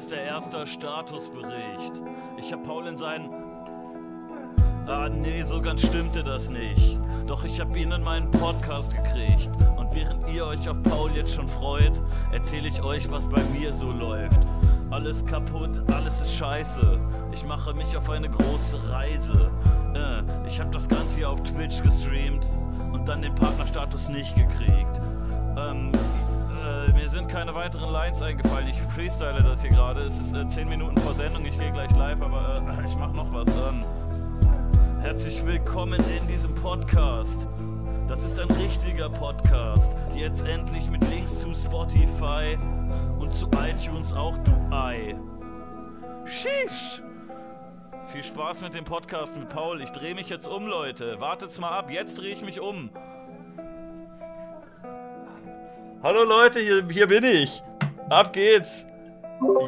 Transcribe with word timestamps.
erster, 0.00 0.16
erster 0.16 0.66
Statusbericht. 0.66 1.92
Ich 2.38 2.50
hab 2.50 2.64
Paul 2.64 2.86
in 2.86 2.96
seinen. 2.96 3.28
Ah, 4.86 5.10
nee, 5.10 5.42
so 5.42 5.60
ganz 5.60 5.82
stimmte 5.82 6.24
das 6.24 6.48
nicht. 6.48 6.98
Doch 7.26 7.44
ich 7.44 7.60
hab 7.60 7.76
ihn 7.76 7.92
in 7.92 8.02
meinen 8.02 8.30
Podcast 8.30 8.90
gekriegt. 8.96 9.50
Und 9.76 9.94
während 9.94 10.26
ihr 10.30 10.46
euch 10.46 10.66
auf 10.70 10.82
Paul 10.84 11.10
jetzt 11.10 11.34
schon 11.34 11.46
freut, 11.46 11.92
erzähle 12.32 12.68
ich 12.68 12.82
euch, 12.82 13.10
was 13.10 13.26
bei 13.26 13.42
mir 13.52 13.74
so 13.74 13.92
läuft. 13.92 14.40
Alles 14.88 15.22
kaputt, 15.26 15.82
alles 15.92 16.18
ist 16.22 16.34
scheiße. 16.34 16.98
Ich 17.34 17.44
mache 17.44 17.74
mich 17.74 17.94
auf 17.94 18.08
eine 18.08 18.30
große 18.30 18.90
Reise. 18.90 19.50
Äh, 19.94 20.48
ich 20.48 20.58
hab 20.58 20.72
das 20.72 20.88
Ganze 20.88 21.18
hier 21.18 21.28
auf 21.28 21.42
Twitch 21.42 21.82
gestreamt 21.82 22.46
und 22.90 23.06
dann 23.06 23.20
den 23.20 23.34
Partnerstatus 23.34 24.08
nicht 24.08 24.34
gekriegt. 24.34 24.98
Ähm, 25.58 25.92
äh, 25.92 26.09
sind 27.20 27.30
keine 27.30 27.54
weiteren 27.54 27.92
Lines 27.92 28.22
eingefallen. 28.22 28.66
Ich 28.68 28.80
freestyle 28.94 29.42
das 29.42 29.60
hier 29.60 29.68
gerade. 29.68 30.00
Es 30.00 30.18
ist 30.18 30.32
äh, 30.32 30.48
10 30.48 30.70
Minuten 30.70 30.96
vor 31.02 31.12
Sendung. 31.12 31.44
Ich 31.44 31.58
gehe 31.58 31.70
gleich 31.70 31.94
live, 31.94 32.22
aber 32.22 32.62
äh, 32.66 32.86
ich 32.86 32.96
mache 32.96 33.14
noch 33.14 33.30
was. 33.30 33.46
Ähm, 33.48 33.84
herzlich 35.02 35.44
willkommen 35.44 36.00
in 36.18 36.26
diesem 36.28 36.54
Podcast. 36.54 37.46
Das 38.08 38.22
ist 38.22 38.40
ein 38.40 38.50
richtiger 38.52 39.10
Podcast. 39.10 39.92
Jetzt 40.14 40.46
endlich 40.46 40.88
mit 40.88 41.06
Links 41.10 41.38
zu 41.40 41.52
Spotify 41.52 42.56
und 43.18 43.34
zu 43.34 43.50
iTunes 43.68 44.14
auch 44.14 44.38
du 44.38 44.52
Ei. 44.74 45.14
Sheesh! 46.24 47.02
Viel 48.12 48.24
Spaß 48.24 48.62
mit 48.62 48.72
dem 48.72 48.86
Podcast 48.86 49.36
mit 49.36 49.50
Paul. 49.50 49.82
Ich 49.82 49.90
drehe 49.90 50.14
mich 50.14 50.30
jetzt 50.30 50.48
um, 50.48 50.66
Leute. 50.66 51.20
Wartet's 51.20 51.60
mal 51.60 51.70
ab. 51.70 51.90
Jetzt 51.90 52.16
drehe 52.16 52.32
ich 52.32 52.42
mich 52.42 52.60
um. 52.60 52.88
Hallo 56.02 56.24
Leute, 56.24 56.60
hier, 56.60 56.82
hier 56.88 57.06
bin 57.08 57.22
ich. 57.24 57.62
Ab 58.08 58.32
geht's. 58.32 58.86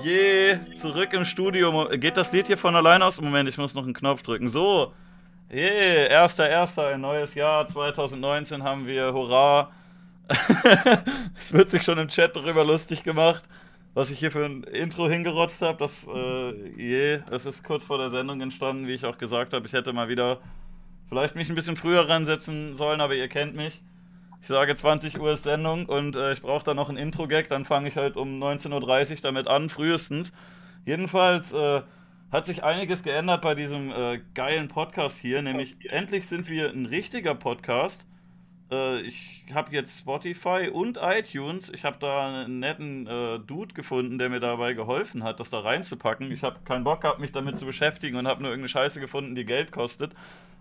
Je, 0.03 0.57
zurück 0.79 1.13
im 1.13 1.27
Studio. 1.27 1.87
Geht 1.91 2.17
das 2.17 2.33
Lied 2.33 2.47
hier 2.47 2.57
von 2.57 2.75
alleine 2.75 3.05
aus? 3.05 3.21
Moment, 3.21 3.51
ich 3.51 3.59
muss 3.59 3.75
noch 3.75 3.85
einen 3.85 3.93
Knopf 3.93 4.23
drücken. 4.23 4.49
So. 4.49 4.95
Je, 5.51 6.07
erster, 6.07 6.49
erster, 6.49 6.87
ein 6.87 7.03
neues 7.03 7.35
Jahr. 7.35 7.67
2019 7.67 8.63
haben 8.63 8.87
wir. 8.87 9.13
Hurra. 9.13 9.73
es 11.37 11.53
wird 11.53 11.71
sich 11.71 11.83
schon 11.83 11.99
im 11.99 12.09
Chat 12.09 12.35
darüber 12.35 12.65
lustig 12.65 13.03
gemacht, 13.03 13.45
was 13.93 14.11
ich 14.11 14.19
hier 14.19 14.31
für 14.33 14.47
ein 14.47 14.63
Intro 14.63 15.11
hingerotzt 15.11 15.61
habe. 15.61 15.77
Das, 15.77 16.07
äh, 16.07 16.81
je, 16.81 17.21
es 17.31 17.45
ist 17.45 17.63
kurz 17.63 17.85
vor 17.85 17.99
der 17.99 18.09
Sendung 18.09 18.41
entstanden, 18.41 18.87
wie 18.87 18.95
ich 18.95 19.05
auch 19.05 19.19
gesagt 19.19 19.53
habe. 19.53 19.67
Ich 19.67 19.75
hätte 19.75 19.93
mal 19.93 20.09
wieder 20.09 20.39
vielleicht 21.11 21.35
mich 21.35 21.51
ein 21.51 21.55
bisschen 21.55 21.77
früher 21.77 22.09
ransetzen 22.09 22.75
sollen, 22.75 23.03
aber 23.03 23.15
ihr 23.17 23.29
kennt 23.29 23.55
mich. 23.55 23.83
Ich 24.43 24.49
sage 24.49 24.75
20 24.75 25.21
Uhr 25.21 25.33
ist 25.33 25.45
Sendung 25.45 25.87
und 25.87 26.17
äh, 26.17 26.33
ich 26.33 26.43
brauche 26.43 26.65
da 26.65 26.75
noch 26.75 26.91
ein 26.91 26.97
Intro-Gag, 26.97 27.49
dann 27.49 27.65
fange 27.65 27.89
ich 27.89 27.97
halt 27.97 28.17
um 28.17 28.43
19.30 28.43 29.11
Uhr 29.13 29.17
damit 29.23 29.47
an, 29.47 29.69
frühestens. 29.69 30.33
Jedenfalls 30.85 31.53
äh, 31.53 31.83
hat 32.33 32.47
sich 32.47 32.65
einiges 32.65 33.05
geändert 33.05 33.41
bei 33.41 33.55
diesem 33.55 33.93
äh, 33.93 34.21
geilen 34.35 34.67
Podcast 34.67 35.17
hier, 35.17 35.43
nämlich 35.43 35.77
endlich 35.91 36.27
sind 36.27 36.49
wir 36.49 36.71
ein 36.71 36.87
richtiger 36.87 37.37
Podcast. 37.37 38.05
Äh, 38.73 39.03
ich 39.03 39.45
habe 39.55 39.73
jetzt 39.73 40.01
Spotify 40.01 40.71
und 40.73 40.99
iTunes. 41.01 41.71
Ich 41.71 41.85
habe 41.85 41.99
da 42.01 42.43
einen 42.43 42.59
netten 42.59 43.07
äh, 43.07 43.39
Dude 43.39 43.75
gefunden, 43.75 44.19
der 44.19 44.29
mir 44.29 44.41
dabei 44.41 44.73
geholfen 44.73 45.23
hat, 45.23 45.39
das 45.39 45.51
da 45.51 45.61
reinzupacken. 45.61 46.33
Ich 46.33 46.43
habe 46.43 46.59
keinen 46.65 46.83
Bock 46.83 47.03
gehabt, 47.03 47.21
mich 47.21 47.31
damit 47.31 47.59
zu 47.59 47.67
beschäftigen 47.67 48.17
und 48.17 48.27
habe 48.27 48.43
nur 48.43 48.51
irgendeine 48.51 48.71
Scheiße 48.71 48.99
gefunden, 48.99 49.37
die 49.37 49.45
Geld 49.45 49.71
kostet. 49.71 50.15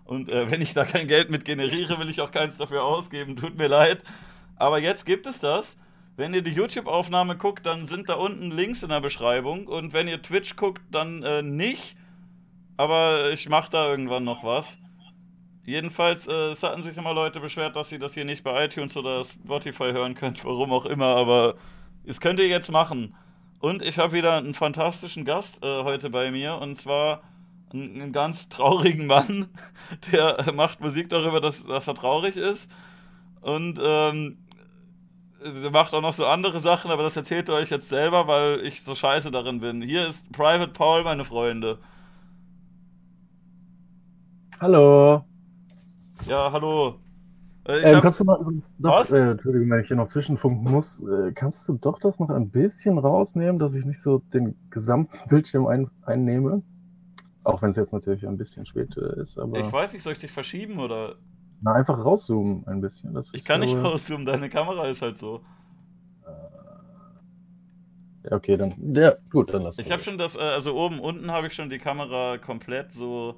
Und 0.04 0.30
äh, 0.30 0.50
wenn 0.50 0.60
ich 0.60 0.74
da 0.74 0.84
kein 0.84 1.08
Geld 1.08 1.30
mit 1.30 1.44
generiere, 1.44 1.98
will 1.98 2.10
ich 2.10 2.20
auch 2.20 2.30
keins 2.30 2.56
dafür 2.56 2.84
ausgeben. 2.84 3.36
Tut 3.36 3.56
mir 3.56 3.68
leid. 3.68 4.02
Aber 4.56 4.78
jetzt 4.78 5.06
gibt 5.06 5.26
es 5.26 5.38
das. 5.38 5.76
Wenn 6.16 6.34
ihr 6.34 6.42
die 6.42 6.52
YouTube-Aufnahme 6.52 7.36
guckt, 7.36 7.64
dann 7.64 7.88
sind 7.88 8.08
da 8.08 8.14
unten 8.14 8.50
Links 8.50 8.82
in 8.82 8.90
der 8.90 9.00
Beschreibung. 9.00 9.66
Und 9.66 9.92
wenn 9.92 10.08
ihr 10.08 10.20
Twitch 10.20 10.56
guckt, 10.56 10.82
dann 10.90 11.22
äh, 11.22 11.42
nicht. 11.42 11.96
Aber 12.76 13.30
ich 13.30 13.48
mache 13.48 13.70
da 13.70 13.88
irgendwann 13.88 14.24
noch 14.24 14.44
was. 14.44 14.78
Jedenfalls, 15.64 16.26
äh, 16.26 16.50
es 16.50 16.62
hatten 16.62 16.82
sich 16.82 16.96
immer 16.96 17.14
Leute 17.14 17.38
beschwert, 17.38 17.76
dass 17.76 17.88
sie 17.88 17.98
das 17.98 18.14
hier 18.14 18.24
nicht 18.24 18.42
bei 18.42 18.64
iTunes 18.64 18.96
oder 18.96 19.24
Spotify 19.24 19.92
hören 19.92 20.14
könnt, 20.14 20.44
warum 20.44 20.72
auch 20.72 20.86
immer, 20.86 21.16
aber 21.16 21.54
es 22.04 22.20
könnt 22.20 22.40
ihr 22.40 22.48
jetzt 22.48 22.70
machen. 22.70 23.14
Und 23.60 23.80
ich 23.82 23.98
habe 23.98 24.12
wieder 24.12 24.36
einen 24.36 24.54
fantastischen 24.54 25.24
Gast 25.24 25.62
äh, 25.62 25.84
heute 25.84 26.10
bei 26.10 26.32
mir, 26.32 26.56
und 26.56 26.74
zwar 26.74 27.22
einen, 27.74 28.00
einen, 28.00 28.12
ganz 28.12 28.48
traurigen 28.48 29.06
Mann, 29.06 29.48
der 30.12 30.52
macht 30.52 30.80
Musik 30.80 31.08
darüber, 31.10 31.40
dass, 31.40 31.64
dass 31.64 31.86
er 31.86 31.94
traurig 31.94 32.36
ist. 32.36 32.70
Und 33.40 33.80
ähm, 33.82 34.38
er 35.42 35.70
macht 35.70 35.92
auch 35.92 36.02
noch 36.02 36.12
so 36.12 36.26
andere 36.26 36.60
Sachen, 36.60 36.90
aber 36.90 37.02
das 37.02 37.16
erzählt 37.16 37.48
er 37.48 37.56
euch 37.56 37.70
jetzt 37.70 37.88
selber, 37.88 38.26
weil 38.28 38.60
ich 38.60 38.82
so 38.82 38.94
scheiße 38.94 39.30
darin 39.30 39.60
bin. 39.60 39.82
Hier 39.82 40.06
ist 40.08 40.30
Private 40.32 40.72
Paul, 40.72 41.04
meine 41.04 41.24
Freunde. 41.24 41.78
Hallo. 44.60 45.24
Ja, 46.28 46.52
hallo. 46.52 46.94
Äh, 47.64 47.80
ähm, 47.80 47.96
hab... 47.96 48.02
kannst 48.02 48.20
du 48.20 48.24
mal, 48.24 48.38
doch, 48.78 48.90
Was? 48.90 49.12
Äh, 49.12 49.30
Entschuldigung, 49.30 49.70
wenn 49.70 49.80
ich 49.80 49.88
hier 49.88 49.96
noch 49.96 50.08
zwischenfunken 50.08 50.70
muss, 50.70 51.02
äh, 51.02 51.32
kannst 51.32 51.68
du 51.68 51.74
doch 51.74 51.98
das 51.98 52.18
noch 52.18 52.30
ein 52.30 52.50
bisschen 52.50 52.98
rausnehmen, 52.98 53.58
dass 53.58 53.74
ich 53.74 53.84
nicht 53.84 54.00
so 54.00 54.18
den 54.32 54.56
gesamten 54.70 55.16
Bildschirm 55.28 55.66
ein, 55.66 55.90
einnehme? 56.02 56.62
Auch 57.44 57.60
wenn 57.62 57.70
es 57.70 57.76
jetzt 57.76 57.92
natürlich 57.92 58.26
ein 58.26 58.36
bisschen 58.36 58.66
spät 58.66 58.96
äh, 58.96 59.20
ist, 59.20 59.38
aber. 59.38 59.58
Ich 59.58 59.72
weiß 59.72 59.92
nicht, 59.92 60.02
soll 60.02 60.12
ich 60.12 60.20
dich 60.20 60.30
verschieben 60.30 60.78
oder. 60.78 61.16
Na, 61.60 61.74
einfach 61.74 61.98
rauszoomen 62.04 62.66
ein 62.66 62.80
bisschen. 62.80 63.14
Das 63.14 63.32
ich 63.34 63.44
kann 63.44 63.60
nicht 63.60 63.76
rauszoomen, 63.76 64.26
deine 64.26 64.48
Kamera 64.48 64.86
ist 64.86 65.02
halt 65.02 65.18
so. 65.18 65.40
Äh, 66.24 66.30
ja, 68.30 68.36
okay, 68.36 68.56
dann. 68.56 68.74
Ja, 68.92 69.14
gut, 69.30 69.52
dann 69.52 69.62
lass 69.62 69.78
Ich 69.78 69.90
habe 69.90 70.02
schon 70.02 70.18
das, 70.18 70.36
äh, 70.36 70.40
also 70.40 70.74
oben, 70.74 71.00
unten 71.00 71.30
habe 71.32 71.48
ich 71.48 71.54
schon 71.54 71.68
die 71.68 71.78
Kamera 71.78 72.38
komplett 72.38 72.92
so. 72.92 73.36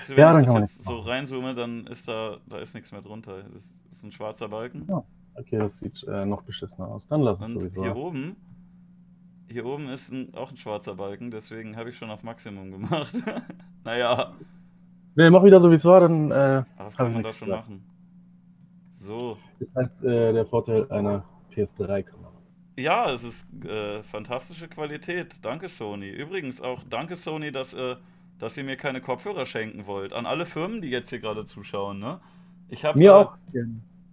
Also, 0.00 0.16
wenn 0.16 0.18
ja, 0.18 0.32
dann 0.32 0.42
ich 0.42 0.48
kann 0.48 0.62
jetzt 0.62 0.84
so 0.84 0.98
reinzoome, 1.00 1.54
dann 1.54 1.86
ist 1.86 2.06
da, 2.06 2.36
da 2.46 2.58
ist 2.58 2.74
nichts 2.74 2.92
mehr 2.92 3.02
drunter. 3.02 3.42
Das 3.42 3.64
ist 3.90 4.04
ein 4.04 4.12
schwarzer 4.12 4.48
Balken. 4.48 4.86
Ja, 4.88 5.02
okay, 5.34 5.58
das 5.58 5.78
sieht 5.80 6.04
äh, 6.04 6.26
noch 6.26 6.42
beschissener 6.42 6.88
aus. 6.88 7.06
Dann 7.08 7.22
lass 7.22 7.40
es 7.40 7.52
sowieso. 7.52 7.82
Hier 7.82 7.96
oben 7.96 8.36
hier 9.48 9.64
oben 9.66 9.88
ist 9.88 10.10
ein, 10.10 10.34
auch 10.34 10.50
ein 10.50 10.56
schwarzer 10.56 10.94
Balken, 10.94 11.30
deswegen 11.30 11.76
habe 11.76 11.90
ich 11.90 11.96
schon 11.96 12.10
auf 12.10 12.22
Maximum 12.22 12.70
gemacht. 12.70 13.14
naja. 13.84 14.32
Ne, 15.14 15.30
mach 15.30 15.44
wieder 15.44 15.60
so 15.60 15.70
wie 15.70 15.76
es 15.76 15.84
war, 15.84 16.00
dann. 16.00 16.30
Äh, 16.30 16.64
das 16.78 16.96
kann 16.96 17.12
man 17.12 17.22
doch 17.22 17.36
schon 17.36 17.48
machen. 17.48 17.84
So. 19.00 19.38
Ist 19.60 19.74
halt 19.74 20.02
äh, 20.02 20.32
der 20.32 20.46
Vorteil 20.46 20.90
einer 20.90 21.24
PS3-Kamera. 21.54 22.32
Ja, 22.76 23.10
es 23.12 23.24
ist 23.24 23.46
äh, 23.64 24.02
fantastische 24.02 24.68
Qualität. 24.68 25.36
Danke, 25.42 25.68
Sony. 25.68 26.10
Übrigens 26.10 26.60
auch 26.60 26.82
danke, 26.90 27.16
Sony, 27.16 27.50
dass, 27.50 27.72
äh, 27.72 27.96
dass 28.38 28.56
ihr 28.56 28.64
mir 28.64 28.76
keine 28.76 29.00
Kopfhörer 29.00 29.46
schenken 29.46 29.86
wollt. 29.86 30.12
An 30.12 30.26
alle 30.26 30.44
Firmen, 30.44 30.82
die 30.82 30.90
jetzt 30.90 31.08
hier 31.08 31.20
gerade 31.20 31.46
zuschauen, 31.46 31.98
ne? 31.98 32.20
Ich 32.68 32.84
hab, 32.84 32.96
mir 32.96 33.16
auch. 33.16 33.38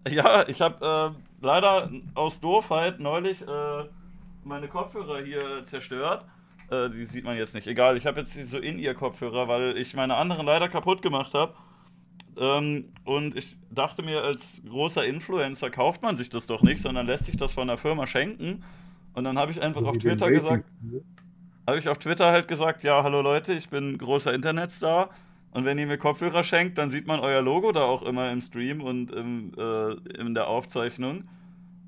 Ja, 0.08 0.48
ich 0.48 0.62
habe 0.62 1.14
äh, 1.16 1.46
leider 1.46 1.90
aus 2.14 2.40
Doofheit 2.40 3.00
neulich 3.00 3.42
äh, 3.42 3.86
meine 4.46 4.68
Kopfhörer 4.68 5.22
hier 5.24 5.66
zerstört. 5.66 6.26
Äh, 6.70 6.90
die 6.90 7.06
sieht 7.06 7.24
man 7.24 7.38
jetzt 7.38 7.54
nicht. 7.54 7.68
Egal, 7.68 7.98
ich 7.98 8.06
habe 8.06 8.22
jetzt 8.22 8.34
so 8.34 8.58
in 8.58 8.80
ihr 8.80 8.94
Kopfhörer, 8.94 9.48
weil 9.48 9.78
ich 9.78 9.94
meine 9.94 10.16
anderen 10.16 10.46
leider 10.46 10.70
kaputt 10.70 11.02
gemacht 11.02 11.34
habe. 11.34 11.54
Ähm, 12.38 12.86
und 13.06 13.36
ich 13.36 13.56
dachte 13.70 14.02
mir, 14.02 14.24
als 14.24 14.62
großer 14.68 15.06
Influencer 15.06 15.70
kauft 15.70 16.02
man 16.02 16.18
sich 16.18 16.30
das 16.30 16.48
doch 16.48 16.62
nicht, 16.62 16.82
sondern 16.82 17.06
lässt 17.06 17.26
sich 17.26 17.38
das 17.38 17.54
von 17.54 17.68
der 17.68 17.78
Firma 17.78 18.08
schenken. 18.08 18.64
Und 19.14 19.24
dann 19.24 19.38
habe 19.38 19.52
ich 19.52 19.62
einfach 19.62 19.84
auf 19.84 19.98
Twitter 19.98 20.32
gesagt, 20.32 20.66
habe 21.68 21.78
ich 21.78 21.88
auf 21.88 22.00
Twitter 22.00 22.32
halt 22.32 22.48
gesagt, 22.48 22.84
ja, 22.84 23.04
hallo 23.04 23.22
Leute, 23.22 23.54
ich 23.54 23.70
bin 23.70 23.98
großer 23.98 24.34
Internetstar. 24.34 25.10
Und 25.52 25.66
wenn 25.66 25.78
ihr 25.78 25.86
mir 25.86 26.00
Kopfhörer 26.00 26.44
schenkt, 26.44 26.80
dann 26.80 26.90
sieht 26.90 27.06
man 27.06 27.20
euer 27.20 27.42
Logo 27.42 27.72
da 27.72 27.84
auch 27.84 28.02
immer 28.02 28.32
im 28.32 28.42
Stream 28.42 28.82
und 28.82 29.12
im, 29.12 29.54
äh, 29.56 29.92
in 30.20 30.34
der 30.34 30.48
Aufzeichnung. 30.48 31.26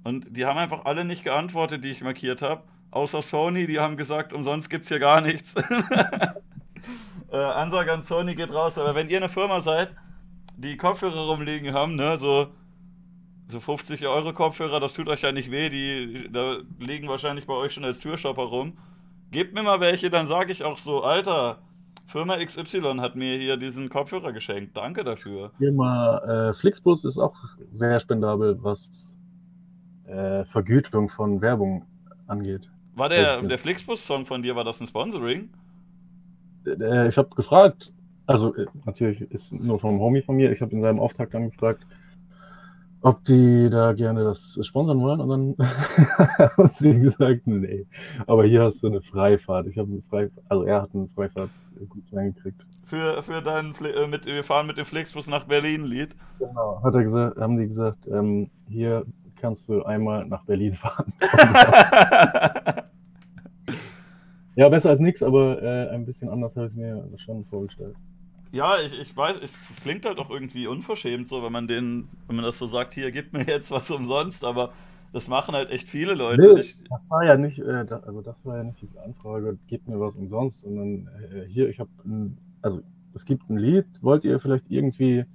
Und 0.05 0.37
die 0.37 0.45
haben 0.45 0.59
einfach 0.59 0.85
alle 0.85 1.03
nicht 1.03 1.23
geantwortet, 1.23 1.83
die 1.83 1.89
ich 1.89 2.01
markiert 2.01 2.43
habe. 2.43 2.61
Außer 2.91 3.23
Sony, 3.23 3.65
die 3.65 3.79
haben 3.79 3.97
gesagt, 3.97 4.33
umsonst 4.33 4.69
gibt 4.69 4.83
es 4.83 4.89
hier 4.89 4.99
gar 4.99 5.19
nichts. 5.19 5.55
äh, 7.31 7.35
Ansage 7.35 7.91
an 7.91 8.03
Sony 8.03 8.35
geht 8.35 8.53
raus. 8.53 8.77
Aber 8.77 8.93
wenn 8.93 9.09
ihr 9.09 9.17
eine 9.17 9.29
Firma 9.29 9.61
seid, 9.61 9.89
die 10.57 10.77
Kopfhörer 10.77 11.25
rumliegen 11.25 11.73
haben, 11.73 11.95
ne, 11.95 12.19
so, 12.19 12.49
so 13.47 13.59
50 13.59 14.05
Euro 14.05 14.31
Kopfhörer, 14.31 14.79
das 14.79 14.93
tut 14.93 15.09
euch 15.09 15.23
ja 15.23 15.31
nicht 15.31 15.49
weh, 15.49 15.69
die 15.71 16.29
da 16.31 16.57
liegen 16.77 17.07
wahrscheinlich 17.07 17.47
bei 17.47 17.55
euch 17.55 17.73
schon 17.73 17.83
als 17.83 17.97
Türstopper 17.97 18.43
rum. 18.43 18.77
Gebt 19.31 19.55
mir 19.55 19.63
mal 19.63 19.79
welche, 19.79 20.11
dann 20.11 20.27
sage 20.27 20.51
ich 20.51 20.63
auch 20.63 20.77
so, 20.77 21.03
Alter, 21.03 21.63
Firma 22.05 22.37
XY 22.37 22.97
hat 22.99 23.15
mir 23.15 23.39
hier 23.39 23.57
diesen 23.57 23.89
Kopfhörer 23.89 24.33
geschenkt. 24.33 24.77
Danke 24.77 25.03
dafür. 25.03 25.51
Firma 25.57 26.19
äh, 26.19 26.53
Flixbus 26.53 27.05
ist 27.05 27.17
auch 27.17 27.35
sehr 27.71 27.99
spendabel, 27.99 28.59
was 28.61 29.14
äh, 30.07 30.45
Vergütung 30.45 31.09
von 31.09 31.41
Werbung 31.41 31.85
angeht. 32.27 32.69
War 32.95 33.09
der, 33.09 33.41
der 33.41 33.57
Flixbus-Song 33.57 34.25
von 34.25 34.41
dir, 34.41 34.55
war 34.55 34.63
das 34.63 34.79
ein 34.79 34.87
Sponsoring? 34.87 35.49
Äh, 36.65 37.09
ich 37.09 37.17
habe 37.17 37.29
gefragt, 37.35 37.93
also 38.25 38.55
äh, 38.55 38.65
natürlich 38.85 39.21
ist 39.21 39.53
nur 39.53 39.79
vom 39.79 39.99
Homie 39.99 40.21
von 40.21 40.35
mir, 40.35 40.51
ich 40.51 40.61
habe 40.61 40.71
in 40.71 40.81
seinem 40.81 40.99
Auftrag 40.99 41.31
dann 41.31 41.49
gefragt, 41.49 41.85
ob 43.01 43.23
die 43.25 43.69
da 43.69 43.93
gerne 43.93 44.23
das 44.23 44.59
sponsern 44.63 44.99
wollen. 44.99 45.21
Und 45.21 45.29
dann 45.29 45.67
haben 46.57 46.71
sie 46.73 46.93
gesagt, 46.93 47.45
nee. 47.45 47.85
Aber 48.25 48.45
hier 48.45 48.63
hast 48.63 48.81
du 48.81 48.87
eine 48.87 49.01
Freifahrt. 49.01 49.67
Ich 49.67 49.77
habe 49.77 49.91
eine 49.91 50.01
Freifahrt, 50.09 50.43
also 50.49 50.63
er 50.63 50.81
hat 50.81 50.95
einen 50.95 51.07
Freifahrtsgutschein 51.09 52.33
gekriegt. 52.33 52.65
Für, 52.85 53.21
für 53.21 53.41
deinen, 53.41 53.75
Fle 53.75 53.93
äh, 53.93 54.07
mit, 54.07 54.25
wir 54.25 54.43
fahren 54.43 54.65
mit 54.65 54.77
dem 54.77 54.85
Flixbus 54.85 55.27
nach 55.27 55.43
Berlin-Lied. 55.43 56.15
Genau, 56.39 56.81
hat 56.83 56.95
er 56.95 57.03
gesagt, 57.03 57.37
haben 57.37 57.57
die 57.57 57.67
gesagt, 57.67 58.07
ähm, 58.07 58.49
hier 58.69 59.05
kannst 59.35 59.69
du 59.69 59.83
einmal 59.83 60.25
nach 60.25 60.43
Berlin 60.45 60.75
fahren. 60.75 61.13
ja, 64.55 64.69
besser 64.69 64.89
als 64.91 64.99
nichts, 64.99 65.21
aber 65.23 65.61
äh, 65.61 65.89
ein 65.89 66.05
bisschen 66.05 66.29
anders 66.29 66.55
habe 66.55 66.67
ich 66.67 66.73
es 66.73 66.77
mir 66.77 67.07
schon 67.17 67.45
vorgestellt. 67.45 67.95
Ja, 68.51 68.79
ich, 68.79 68.97
ich 68.97 69.15
weiß, 69.15 69.37
es, 69.41 69.53
es, 69.69 69.81
klingt 69.81 70.05
halt 70.05 70.17
auch 70.17 70.29
irgendwie 70.29 70.67
unverschämt, 70.67 71.27
so, 71.27 71.43
wenn 71.43 71.51
man 71.51 71.67
den, 71.67 72.07
wenn 72.27 72.37
man 72.37 72.45
das 72.45 72.57
so 72.57 72.67
sagt, 72.67 72.93
hier, 72.93 73.11
gib 73.11 73.33
mir 73.33 73.43
jetzt 73.43 73.69
was 73.69 73.91
umsonst, 73.91 74.45
aber 74.45 74.71
das 75.11 75.27
machen 75.27 75.55
halt 75.55 75.71
echt 75.71 75.89
viele 75.89 76.13
Leute. 76.13 76.55
Nee, 76.55 76.73
das 76.89 77.09
war 77.09 77.25
ja 77.25 77.37
nicht, 77.37 77.59
äh, 77.59 77.85
da, 77.85 77.99
also 77.99 78.21
das 78.21 78.45
war 78.45 78.57
ja 78.57 78.63
nicht 78.63 78.81
die 78.81 78.89
Anfrage, 79.03 79.57
gib 79.67 79.87
mir 79.87 79.99
was 79.99 80.15
umsonst, 80.15 80.61
sondern 80.61 81.09
äh, 81.33 81.45
hier, 81.47 81.67
ich 81.69 81.79
habe, 81.79 81.89
also 82.61 82.81
es 83.13 83.25
gibt 83.25 83.49
ein 83.49 83.57
Lied, 83.57 83.85
wollt 84.01 84.25
ihr 84.25 84.39
vielleicht 84.39 84.69
irgendwie 84.69 85.25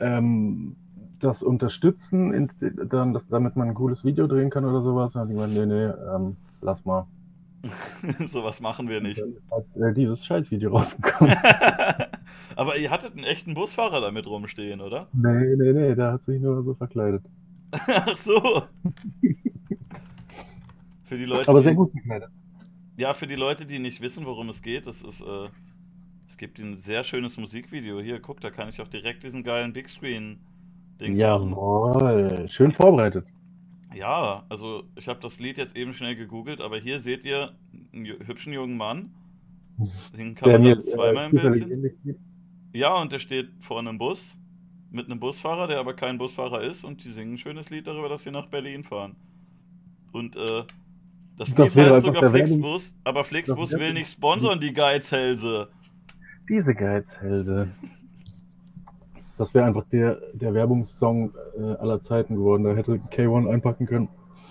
ähm, 0.00 0.76
das 1.18 1.42
unterstützen, 1.42 2.50
dann, 2.88 3.18
damit 3.30 3.56
man 3.56 3.68
ein 3.68 3.74
cooles 3.74 4.04
Video 4.04 4.26
drehen 4.26 4.50
kann 4.50 4.64
oder 4.64 4.82
sowas? 4.82 5.12
Dann 5.12 5.20
habe 5.22 5.32
ich 5.32 5.36
gemeint, 5.36 5.54
nee, 5.54 5.66
nee, 5.66 5.92
ähm, 6.14 6.36
lass 6.60 6.84
mal. 6.84 7.06
Sowas 8.26 8.60
machen 8.60 8.88
wir 8.88 9.00
nicht. 9.00 9.20
dann 9.20 9.32
ist 9.32 9.50
halt 9.50 9.64
äh, 9.76 9.94
dieses 9.94 10.24
Scheißvideo 10.26 10.70
rausgekommen. 10.76 11.34
Aber 12.56 12.76
ihr 12.76 12.90
hattet 12.90 13.12
einen 13.14 13.24
echten 13.24 13.54
Busfahrer 13.54 14.00
damit 14.00 14.26
rumstehen, 14.26 14.80
oder? 14.80 15.08
Nee, 15.12 15.56
nee, 15.56 15.72
nee, 15.72 15.94
der 15.94 16.12
hat 16.12 16.24
sich 16.24 16.40
nur 16.40 16.62
so 16.62 16.74
verkleidet. 16.74 17.24
Ach 17.72 18.16
so. 18.18 18.62
für 21.04 21.18
die 21.18 21.24
Leute. 21.24 21.48
Aber 21.48 21.62
sehr 21.62 21.74
gut 21.74 21.90
verkleidet. 21.92 22.30
Ja, 22.96 23.12
für 23.12 23.26
die 23.26 23.34
Leute, 23.34 23.66
die 23.66 23.80
nicht 23.80 24.00
wissen, 24.00 24.24
worum 24.24 24.48
es 24.50 24.62
geht, 24.62 24.86
das 24.86 25.02
ist, 25.02 25.20
äh, 25.20 25.48
es 26.28 26.36
gibt 26.36 26.58
ein 26.58 26.78
sehr 26.78 27.02
schönes 27.02 27.36
Musikvideo. 27.38 28.00
Hier, 28.00 28.20
guck, 28.20 28.40
da 28.40 28.50
kann 28.50 28.68
ich 28.68 28.80
auch 28.80 28.88
direkt 28.88 29.24
diesen 29.24 29.42
geilen 29.42 29.72
Big 29.72 29.88
Screen 29.88 30.38
Dings 31.00 31.20
Jawohl, 31.20 32.46
schön 32.48 32.72
vorbereitet. 32.72 33.26
Ja, 33.94 34.44
also 34.48 34.84
ich 34.96 35.08
habe 35.08 35.20
das 35.20 35.38
Lied 35.38 35.56
jetzt 35.56 35.76
eben 35.76 35.94
schnell 35.94 36.16
gegoogelt, 36.16 36.60
aber 36.60 36.78
hier 36.78 36.98
seht 37.00 37.24
ihr 37.24 37.52
einen 37.92 38.06
hübschen 38.26 38.52
jungen 38.52 38.76
Mann. 38.76 39.10
Den 40.16 40.34
kann 40.34 40.48
der 40.48 40.58
man 40.58 40.68
mir, 40.68 40.84
zweimal 40.84 41.30
im 41.30 41.40
Bild 41.40 41.54
sehen. 41.54 42.16
Ja, 42.72 42.94
und 43.00 43.12
der 43.12 43.18
steht 43.18 43.50
vor 43.60 43.78
einem 43.78 43.98
Bus 43.98 44.38
mit 44.90 45.06
einem 45.06 45.20
Busfahrer, 45.20 45.66
der 45.66 45.78
aber 45.78 45.94
kein 45.94 46.18
Busfahrer 46.18 46.62
ist, 46.62 46.84
und 46.84 47.04
die 47.04 47.10
singen 47.10 47.34
ein 47.34 47.38
schönes 47.38 47.70
Lied 47.70 47.86
darüber, 47.86 48.08
dass 48.08 48.22
sie 48.22 48.30
nach 48.30 48.46
Berlin 48.46 48.84
fahren. 48.84 49.16
Und 50.12 50.36
äh, 50.36 50.62
das, 51.36 51.52
das 51.54 51.74
Lied 51.74 51.90
heißt 51.90 52.06
sogar 52.06 52.30
Flixbus, 52.30 52.94
aber 53.02 53.24
Flixbus 53.24 53.72
will 53.72 53.92
nicht 53.92 54.10
sponsern, 54.10 54.60
die 54.60 54.72
Geizhälse. 54.72 55.68
Diese 56.48 56.74
Geizhälse. 56.74 57.68
Das 59.36 59.54
wäre 59.54 59.64
einfach 59.64 59.84
der, 59.84 60.20
der 60.32 60.54
Werbungssong 60.54 61.32
äh, 61.58 61.62
aller 61.76 62.00
Zeiten 62.00 62.36
geworden. 62.36 62.64
Da 62.64 62.74
hätte 62.74 63.00
K1 63.10 63.50
einpacken 63.50 63.86
können. 63.86 64.08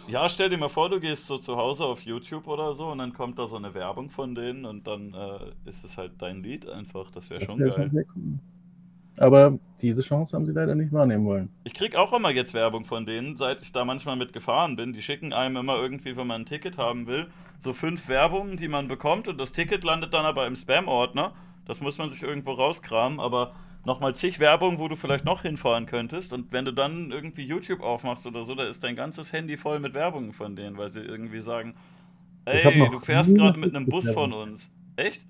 Ja, 0.08 0.28
stell 0.28 0.50
dir 0.50 0.58
mal 0.58 0.70
vor, 0.70 0.90
du 0.90 1.00
gehst 1.00 1.28
so 1.28 1.38
zu 1.38 1.56
Hause 1.56 1.86
auf 1.86 2.02
YouTube 2.02 2.48
oder 2.48 2.74
so 2.74 2.88
und 2.88 2.98
dann 2.98 3.14
kommt 3.14 3.40
da 3.40 3.48
so 3.48 3.56
eine 3.56 3.74
Werbung 3.74 4.10
von 4.10 4.36
denen 4.36 4.66
und 4.66 4.86
dann 4.86 5.14
äh, 5.14 5.70
ist 5.70 5.86
es 5.86 5.98
halt 5.98 6.14
dein 6.20 6.44
Lied 6.44 6.68
einfach. 6.68 7.10
Das 7.12 7.30
wäre 7.30 7.46
schon 7.46 7.60
wär 7.60 7.70
geil. 7.70 7.90
Schon 7.92 8.06
cool. 8.16 8.40
Aber 9.18 9.60
diese 9.82 10.02
Chance 10.02 10.36
haben 10.36 10.46
sie 10.46 10.54
leider 10.54 10.76
nicht 10.76 10.92
wahrnehmen 10.92 11.26
wollen. 11.26 11.50
Ich 11.64 11.74
krieg 11.74 11.96
auch 11.96 12.14
immer 12.14 12.32
jetzt 12.32 12.54
Werbung 12.54 12.86
von 12.86 13.06
denen, 13.06 13.38
seit 13.38 13.62
ich 13.62 13.72
da 13.72 13.86
manchmal 13.86 14.16
mit 14.16 14.34
gefahren 14.34 14.76
bin. 14.76 14.92
Die 14.92 15.02
schicken 15.02 15.34
einem 15.34 15.58
immer 15.58 15.78
irgendwie, 15.78 16.18
wenn 16.18 16.28
man 16.28 16.42
ein 16.42 16.46
Ticket 16.46 16.78
haben 16.78 17.06
will, 17.06 17.28
so 17.60 17.74
fünf 17.74 18.08
Werbungen, 18.08 18.58
die 18.58 18.68
man 18.68 18.88
bekommt 18.88 19.28
und 19.28 19.38
das 19.38 19.52
Ticket 19.52 19.84
landet 19.84 20.14
dann 20.14 20.26
aber 20.26 20.48
im 20.48 20.56
Spam-Ordner. 20.56 21.34
Das 21.66 21.80
muss 21.80 21.98
man 21.98 22.10
sich 22.10 22.24
irgendwo 22.24 22.54
rauskramen, 22.54 23.20
aber 23.20 23.54
nochmal 23.86 24.16
zig 24.16 24.40
Werbung, 24.40 24.80
wo 24.80 24.88
du 24.88 24.96
vielleicht 24.96 25.26
noch 25.26 25.42
hinfahren 25.42 25.86
könntest. 25.86 26.34
Und 26.34 26.52
wenn 26.52 26.66
du 26.66 26.72
dann 26.72 27.12
irgendwie 27.12 27.44
YouTube 27.44 27.82
aufmachst 27.82 28.26
oder 28.26 28.46
so, 28.46 28.56
da 28.56 28.64
ist 28.66 28.84
dein 28.84 28.96
ganzes 28.96 29.34
Handy 29.34 29.58
voll 29.58 29.80
mit 29.80 29.94
Werbung 29.94 30.34
von 30.34 30.56
denen, 30.56 30.78
weil 30.78 30.92
sie 30.92 31.02
irgendwie 31.02 31.42
sagen, 31.42 31.76
ey, 32.46 32.62
du 32.64 33.00
fährst 33.00 33.36
gerade 33.36 33.60
mit 33.60 33.76
einem 33.76 33.86
Bus 33.86 34.10
von 34.12 34.34
uns. 34.34 34.72
Echt? 34.96 35.26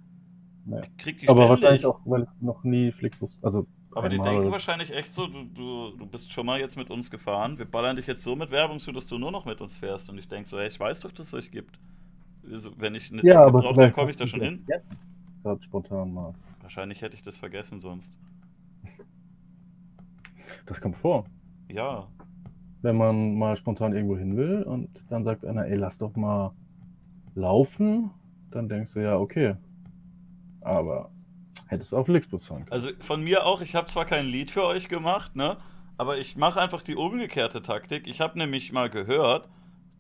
Nee. 0.65 0.81
Ich 0.85 0.97
krieg 0.97 1.17
die 1.19 1.27
Aber 1.27 1.49
wahrscheinlich 1.49 1.85
auch, 1.85 1.99
weil 2.05 2.23
ich 2.23 2.41
noch 2.41 2.63
nie 2.63 2.91
Flixbus, 2.91 3.39
also 3.41 3.67
aber 3.95 4.09
die 4.09 4.17
denken 4.17 4.51
wahrscheinlich 4.51 4.91
echt 4.91 5.13
so, 5.13 5.27
du, 5.27 5.43
du, 5.43 5.97
du 5.97 6.05
bist 6.05 6.31
schon 6.31 6.45
mal 6.45 6.59
jetzt 6.59 6.75
mit 6.75 6.89
uns 6.89 7.11
gefahren, 7.11 7.59
wir 7.59 7.65
ballern 7.65 7.95
dich 7.95 8.07
jetzt 8.07 8.23
so 8.23 8.35
mit 8.35 8.49
Werbung 8.51 8.79
zu, 8.79 8.91
dass 8.91 9.07
du 9.07 9.17
nur 9.17 9.31
noch 9.31 9.45
mit 9.45 9.61
uns 9.61 9.77
fährst. 9.77 10.09
Und 10.09 10.17
ich 10.17 10.27
denke 10.27 10.49
so, 10.49 10.57
ey, 10.57 10.67
ich 10.67 10.79
weiß 10.79 11.01
doch, 11.01 11.11
dass 11.11 11.27
es 11.27 11.33
euch 11.33 11.51
gibt. 11.51 11.77
Wenn 12.41 12.95
ich 12.95 13.11
eine 13.11 13.21
ja, 13.23 13.45
Ticket 13.45 13.61
brauche, 13.61 13.79
dann 13.79 13.93
komme 13.93 14.11
ich 14.11 14.17
da 14.17 14.27
schon 14.27 14.41
hin. 14.41 14.65
Gerade 15.43 15.61
spontan 15.63 16.13
mal. 16.13 16.33
Wahrscheinlich 16.61 17.01
hätte 17.01 17.15
ich 17.15 17.21
das 17.21 17.37
vergessen 17.37 17.79
sonst. 17.79 18.11
Das 20.65 20.81
kommt 20.81 20.95
vor. 20.95 21.25
Ja. 21.69 22.07
Wenn 22.81 22.97
man 22.97 23.35
mal 23.35 23.55
spontan 23.57 23.93
irgendwo 23.93 24.17
hin 24.17 24.35
will 24.37 24.63
und 24.63 24.89
dann 25.09 25.23
sagt 25.23 25.45
einer, 25.45 25.65
ey, 25.65 25.75
lass 25.75 25.97
doch 25.97 26.15
mal 26.15 26.53
laufen, 27.35 28.11
dann 28.51 28.69
denkst 28.69 28.93
du 28.93 28.99
ja, 29.01 29.17
okay. 29.17 29.55
Aber 30.61 31.09
hättest 31.67 31.91
du 31.91 31.97
auf 31.97 32.05
Flixbus 32.05 32.45
fahren 32.45 32.65
können. 32.65 32.73
Also 32.73 32.89
von 32.99 33.23
mir 33.23 33.45
auch, 33.45 33.61
ich 33.61 33.75
habe 33.75 33.87
zwar 33.87 34.05
kein 34.05 34.25
Lied 34.25 34.51
für 34.51 34.63
euch 34.63 34.87
gemacht, 34.87 35.35
ne? 35.35 35.57
Aber 35.97 36.17
ich 36.17 36.35
mache 36.35 36.59
einfach 36.59 36.81
die 36.81 36.95
umgekehrte 36.95 37.61
Taktik. 37.61 38.07
Ich 38.07 38.19
habe 38.19 38.37
nämlich 38.37 38.71
mal 38.71 38.89
gehört, 38.89 39.47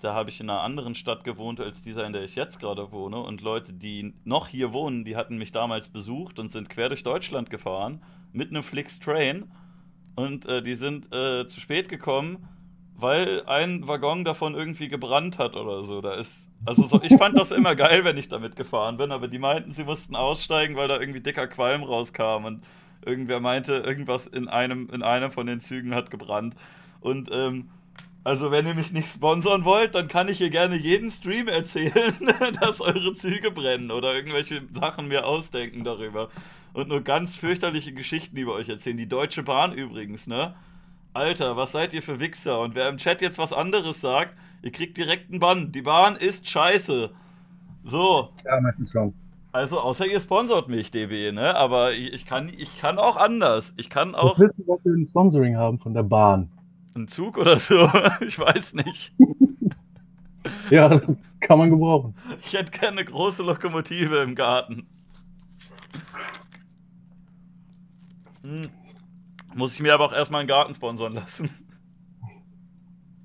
da 0.01 0.13
habe 0.13 0.29
ich 0.29 0.41
in 0.41 0.49
einer 0.49 0.61
anderen 0.61 0.95
Stadt 0.95 1.23
gewohnt 1.23 1.59
als 1.59 1.81
dieser, 1.81 2.05
in 2.05 2.13
der 2.13 2.23
ich 2.23 2.35
jetzt 2.35 2.59
gerade 2.59 2.91
wohne. 2.91 3.19
Und 3.19 3.41
Leute, 3.41 3.73
die 3.73 4.13
noch 4.25 4.47
hier 4.47 4.73
wohnen, 4.73 5.05
die 5.05 5.15
hatten 5.15 5.37
mich 5.37 5.51
damals 5.51 5.89
besucht 5.89 6.39
und 6.39 6.51
sind 6.51 6.69
quer 6.69 6.89
durch 6.89 7.03
Deutschland 7.03 7.49
gefahren 7.49 8.01
mit 8.33 8.49
einem 8.49 8.63
Flix 8.63 8.99
Train 8.99 9.51
und 10.15 10.45
äh, 10.45 10.61
die 10.61 10.75
sind 10.75 11.13
äh, 11.13 11.47
zu 11.47 11.59
spät 11.59 11.89
gekommen, 11.89 12.47
weil 12.95 13.43
ein 13.47 13.87
Waggon 13.87 14.23
davon 14.23 14.55
irgendwie 14.55 14.87
gebrannt 14.87 15.37
hat 15.37 15.55
oder 15.55 15.83
so. 15.83 16.01
Da 16.01 16.13
ist, 16.13 16.49
also 16.65 16.87
so, 16.87 17.01
ich 17.01 17.15
fand 17.17 17.37
das 17.37 17.51
immer 17.51 17.75
geil, 17.75 18.03
wenn 18.03 18.17
ich 18.17 18.29
damit 18.29 18.55
gefahren 18.55 18.97
bin, 18.97 19.11
aber 19.11 19.27
die 19.27 19.39
meinten, 19.39 19.73
sie 19.73 19.83
mussten 19.83 20.15
aussteigen, 20.15 20.75
weil 20.75 20.87
da 20.87 20.99
irgendwie 20.99 21.21
dicker 21.21 21.47
Qualm 21.47 21.83
rauskam 21.83 22.45
und 22.45 22.63
irgendwer 23.05 23.39
meinte, 23.39 23.73
irgendwas 23.75 24.27
in 24.27 24.47
einem, 24.47 24.89
in 24.91 25.03
einem 25.03 25.31
von 25.31 25.47
den 25.47 25.59
Zügen 25.59 25.93
hat 25.93 26.11
gebrannt. 26.11 26.55
Und 27.01 27.29
ähm, 27.33 27.69
also 28.23 28.51
wenn 28.51 28.65
ihr 28.65 28.73
mich 28.73 28.91
nicht 28.91 29.09
sponsern 29.09 29.65
wollt, 29.65 29.95
dann 29.95 30.07
kann 30.07 30.29
ich 30.29 30.37
hier 30.37 30.49
gerne 30.49 30.77
jeden 30.77 31.11
Stream 31.11 31.49
erzählen, 31.49 32.15
dass 32.61 32.79
eure 32.79 33.13
Züge 33.13 33.51
brennen 33.51 33.91
oder 33.91 34.15
irgendwelche 34.15 34.61
Sachen 34.71 35.09
mir 35.09 35.25
ausdenken 35.25 35.83
darüber 35.83 36.29
und 36.73 36.89
nur 36.89 37.01
ganz 37.01 37.35
fürchterliche 37.35 37.93
Geschichten 37.93 38.37
über 38.37 38.53
euch 38.53 38.69
erzählen. 38.69 38.97
Die 38.97 39.07
Deutsche 39.07 39.43
Bahn 39.43 39.73
übrigens, 39.73 40.27
ne? 40.27 40.55
Alter, 41.13 41.55
was 41.55 41.71
seid 41.71 41.93
ihr 41.93 42.01
für 42.01 42.19
Wichser? 42.19 42.59
Und 42.59 42.73
wer 42.73 42.89
im 42.89 42.97
Chat 42.97 43.21
jetzt 43.21 43.37
was 43.37 43.53
anderes 43.53 44.01
sagt, 44.01 44.35
ihr 44.63 44.71
kriegt 44.71 44.97
direkt 44.97 45.29
einen 45.29 45.39
Bann. 45.39 45.71
Die 45.71 45.83
Bahn 45.83 46.15
ist 46.15 46.47
scheiße. 46.49 47.11
So. 47.83 48.29
Ja, 48.45 48.59
meistens 48.61 48.91
schon. 48.91 49.13
Also, 49.51 49.79
außer 49.79 50.07
ihr 50.07 50.19
sponsort 50.19 50.67
mich, 50.67 50.89
DB, 50.89 51.31
ne? 51.31 51.55
Aber 51.55 51.93
ich 51.93 52.25
kann, 52.25 52.49
ich 52.49 52.79
kann 52.79 52.97
auch 52.97 53.17
anders. 53.17 53.75
Ich 53.77 53.91
kann 53.91 54.15
auch. 54.15 54.33
Ich 54.33 54.39
wissen, 54.39 54.63
ob 54.65 54.83
wir 54.83 54.93
ein 54.93 55.05
Sponsoring 55.05 55.55
haben 55.57 55.77
von 55.77 55.93
der 55.93 56.01
Bahn. 56.01 56.49
Ein 56.95 57.07
Zug 57.07 57.37
oder 57.37 57.59
so? 57.59 57.87
Ich 58.21 58.39
weiß 58.39 58.73
nicht. 58.73 59.13
ja, 60.71 60.89
das 60.89 61.21
kann 61.39 61.59
man 61.59 61.69
gebrauchen. 61.69 62.15
Ich 62.41 62.53
hätte 62.53 62.71
gerne 62.71 63.01
eine 63.01 63.05
große 63.05 63.43
Lokomotive 63.43 64.17
im 64.17 64.33
Garten. 64.33 64.87
Hm. 68.43 68.69
Muss 69.55 69.73
ich 69.73 69.79
mir 69.79 69.93
aber 69.93 70.05
auch 70.05 70.13
erstmal 70.13 70.41
einen 70.41 70.47
Garten 70.47 70.73
sponsern 70.73 71.13
lassen. 71.13 71.49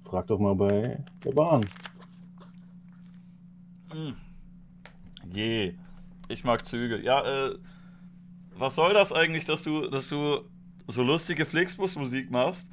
Frag 0.05 0.27
doch 0.29 0.39
mal 0.39 0.55
bei 0.55 1.05
der 1.25 1.33
Bahn. 1.33 1.69
Hm. 3.91 4.17
Je. 5.33 5.75
Ich 6.29 6.45
mag 6.45 6.67
Züge. 6.67 7.03
Ja, 7.03 7.49
äh, 7.49 7.59
was 8.55 8.75
soll 8.75 8.95
das 8.95 9.13
eigentlich, 9.13 9.45
dass 9.45 9.63
du, 9.63 9.89
dass 9.89 10.09
du 10.09 10.41
so 10.87 11.03
lustige 11.03 11.47
Flixbus-Musik 11.47 12.31
machst 12.31 12.69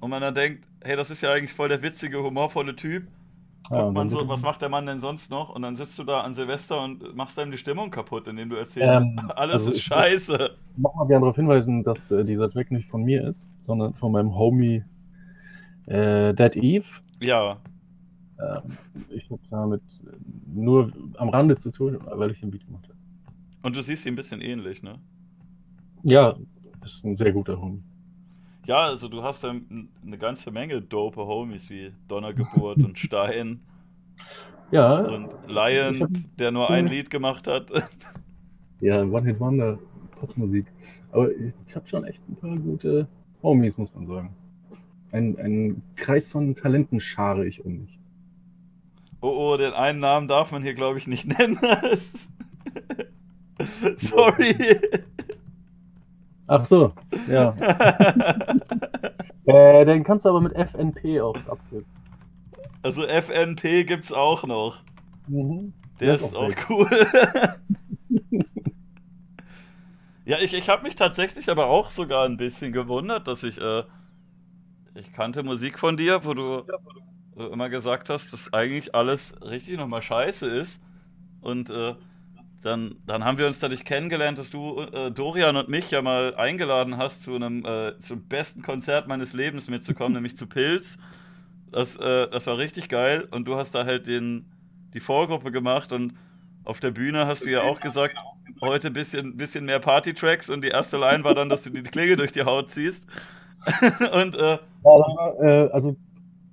und 0.00 0.10
man 0.10 0.20
dann 0.20 0.34
denkt, 0.34 0.66
hey, 0.82 0.96
das 0.96 1.10
ist 1.10 1.20
ja 1.20 1.32
eigentlich 1.32 1.52
voll 1.52 1.68
der 1.68 1.82
witzige, 1.82 2.22
humorvolle 2.22 2.74
Typ 2.74 3.06
ja, 3.70 3.90
man 3.90 4.08
so, 4.08 4.26
was 4.28 4.42
macht 4.42 4.60
der 4.60 4.68
Mann 4.68 4.86
denn 4.86 5.00
sonst 5.00 5.30
noch? 5.30 5.50
Und 5.50 5.62
dann 5.62 5.76
sitzt 5.76 5.98
du 5.98 6.04
da 6.04 6.20
an 6.20 6.34
Silvester 6.34 6.82
und 6.82 7.14
machst 7.14 7.38
einem 7.38 7.50
die 7.50 7.58
Stimmung 7.58 7.90
kaputt, 7.90 8.26
indem 8.26 8.50
du 8.50 8.56
erzählst, 8.56 8.94
ähm, 8.94 9.18
alles 9.36 9.54
also 9.56 9.70
ist 9.70 9.82
scheiße. 9.82 10.50
Ich 10.72 10.78
mag 10.78 10.94
mal 10.96 11.06
gerne 11.06 11.20
darauf 11.20 11.36
hinweisen, 11.36 11.84
dass 11.84 12.10
äh, 12.10 12.24
dieser 12.24 12.50
Track 12.50 12.70
nicht 12.70 12.88
von 12.88 13.02
mir 13.02 13.26
ist, 13.26 13.50
sondern 13.60 13.94
von 13.94 14.12
meinem 14.12 14.34
Homie 14.34 14.84
äh, 15.86 16.34
Dead 16.34 16.56
Eve. 16.56 16.86
Ja. 17.20 17.58
Ähm, 18.40 18.76
ich 19.10 19.30
habe 19.30 19.40
damit 19.50 19.82
nur 20.52 20.92
am 21.16 21.28
Rande 21.28 21.56
zu 21.56 21.70
tun, 21.70 21.98
weil 22.04 22.30
ich 22.30 22.40
den 22.40 22.50
Beat 22.50 22.66
gemacht 22.66 22.84
habe. 22.84 22.98
Und 23.62 23.76
du 23.76 23.82
siehst 23.82 24.04
ihn 24.06 24.14
ein 24.14 24.16
bisschen 24.16 24.40
ähnlich, 24.40 24.82
ne? 24.82 24.98
Ja, 26.02 26.34
ist 26.84 27.04
ein 27.04 27.16
sehr 27.16 27.32
guter 27.32 27.60
Homie. 27.60 27.82
Ja, 28.66 28.84
also 28.84 29.08
du 29.08 29.22
hast 29.22 29.44
eine 29.44 30.18
ganze 30.18 30.50
Menge 30.50 30.80
dope 30.80 31.26
Homies 31.26 31.68
wie 31.68 31.92
Donnergeburt 32.08 32.78
und 32.78 32.98
Stein. 32.98 33.60
Ja. 34.70 35.00
Und 35.00 35.28
Lion, 35.48 36.26
der 36.38 36.50
nur 36.50 36.70
ein 36.70 36.86
Lied 36.86 37.10
gemacht 37.10 37.46
hat. 37.46 37.70
Ja, 38.80 39.02
One-Hit-Wonder, 39.02 39.78
Popmusik. 40.18 40.66
Aber 41.12 41.30
ich, 41.30 41.52
ich 41.68 41.76
habe 41.76 41.86
schon 41.86 42.04
echt 42.04 42.26
ein 42.26 42.36
paar 42.36 42.56
gute 42.56 43.06
Homies, 43.42 43.76
muss 43.76 43.94
man 43.94 44.06
sagen. 44.06 44.34
Ein, 45.12 45.38
ein 45.38 45.82
Kreis 45.94 46.30
von 46.30 46.56
Talenten 46.56 47.00
schare 47.00 47.46
ich 47.46 47.64
um 47.64 47.82
mich. 47.82 47.98
Oh, 49.20 49.52
oh, 49.52 49.56
den 49.58 49.74
einen 49.74 50.00
Namen 50.00 50.26
darf 50.26 50.50
man 50.50 50.62
hier, 50.62 50.74
glaube 50.74 50.98
ich, 50.98 51.06
nicht 51.06 51.26
nennen. 51.26 51.60
Sorry. 53.98 54.54
Ach 56.46 56.66
so, 56.66 56.92
ja. 57.28 57.54
äh, 59.46 59.84
den 59.84 60.04
kannst 60.04 60.24
du 60.24 60.30
aber 60.30 60.40
mit 60.40 60.54
FNP 60.54 61.20
auch 61.20 61.36
abkürzen. 61.46 61.86
Also 62.82 63.04
FNP 63.06 63.84
gibt's 63.84 64.12
auch 64.12 64.44
noch. 64.44 64.82
Mhm. 65.28 65.72
Der, 66.00 66.14
ist, 66.14 66.22
ist 66.22 66.34
auch, 66.34 66.42
auch 66.42 66.70
cool. 66.70 66.88
ja, 70.24 70.38
ich, 70.40 70.52
ich 70.52 70.68
habe 70.68 70.82
mich 70.82 70.96
tatsächlich 70.96 71.48
aber 71.48 71.66
auch 71.66 71.92
sogar 71.92 72.24
ein 72.24 72.36
bisschen 72.36 72.72
gewundert, 72.72 73.28
dass 73.28 73.44
ich, 73.44 73.60
äh, 73.60 73.84
ich 74.94 75.12
kannte 75.12 75.44
Musik 75.44 75.78
von 75.78 75.96
dir, 75.96 76.24
wo 76.24 76.34
du, 76.34 76.64
ja, 76.68 76.78
wo 77.34 77.42
du 77.42 77.46
immer 77.52 77.68
gesagt 77.68 78.10
hast, 78.10 78.32
dass 78.32 78.52
eigentlich 78.52 78.94
alles 78.96 79.34
richtig 79.42 79.76
nochmal 79.78 80.02
scheiße 80.02 80.46
ist. 80.50 80.82
Und 81.40 81.70
äh, 81.70 81.94
dann, 82.62 82.94
dann 83.06 83.24
haben 83.24 83.38
wir 83.38 83.46
uns 83.46 83.58
dadurch 83.58 83.84
kennengelernt, 83.84 84.38
dass 84.38 84.50
du 84.50 84.80
äh, 84.80 85.10
Dorian 85.10 85.56
und 85.56 85.68
mich 85.68 85.90
ja 85.90 86.00
mal 86.00 86.34
eingeladen 86.36 86.96
hast, 86.96 87.24
zu 87.24 87.34
einem 87.34 87.64
äh, 87.64 87.98
zum 88.00 88.22
besten 88.28 88.62
Konzert 88.62 89.08
meines 89.08 89.32
Lebens 89.32 89.68
mitzukommen, 89.68 90.12
nämlich 90.14 90.36
zu 90.36 90.46
Pilz. 90.46 90.98
Das, 91.72 91.96
äh, 91.96 92.28
das 92.30 92.46
war 92.46 92.58
richtig 92.58 92.88
geil 92.88 93.26
und 93.30 93.48
du 93.48 93.56
hast 93.56 93.72
da 93.72 93.84
halt 93.84 94.06
den, 94.06 94.46
die 94.94 95.00
Vorgruppe 95.00 95.50
gemacht 95.50 95.92
und 95.92 96.14
auf 96.64 96.78
der 96.78 96.92
Bühne 96.92 97.26
hast 97.26 97.44
du 97.44 97.50
ja 97.50 97.62
auch 97.62 97.80
gesagt, 97.80 98.16
heute 98.60 98.88
ein 98.88 98.92
bisschen, 98.92 99.36
bisschen 99.36 99.64
mehr 99.64 99.80
Party-Tracks 99.80 100.48
und 100.48 100.62
die 100.62 100.68
erste 100.68 100.96
Line 100.98 101.24
war 101.24 101.34
dann, 101.34 101.48
dass 101.48 101.62
du 101.62 101.70
die 101.70 101.82
Klinge 101.82 102.16
durch 102.16 102.30
die 102.30 102.44
Haut 102.44 102.70
ziehst. 102.70 103.06
und, 104.12 104.36
äh, 104.36 104.58
äh, 105.40 105.70
also 105.72 105.96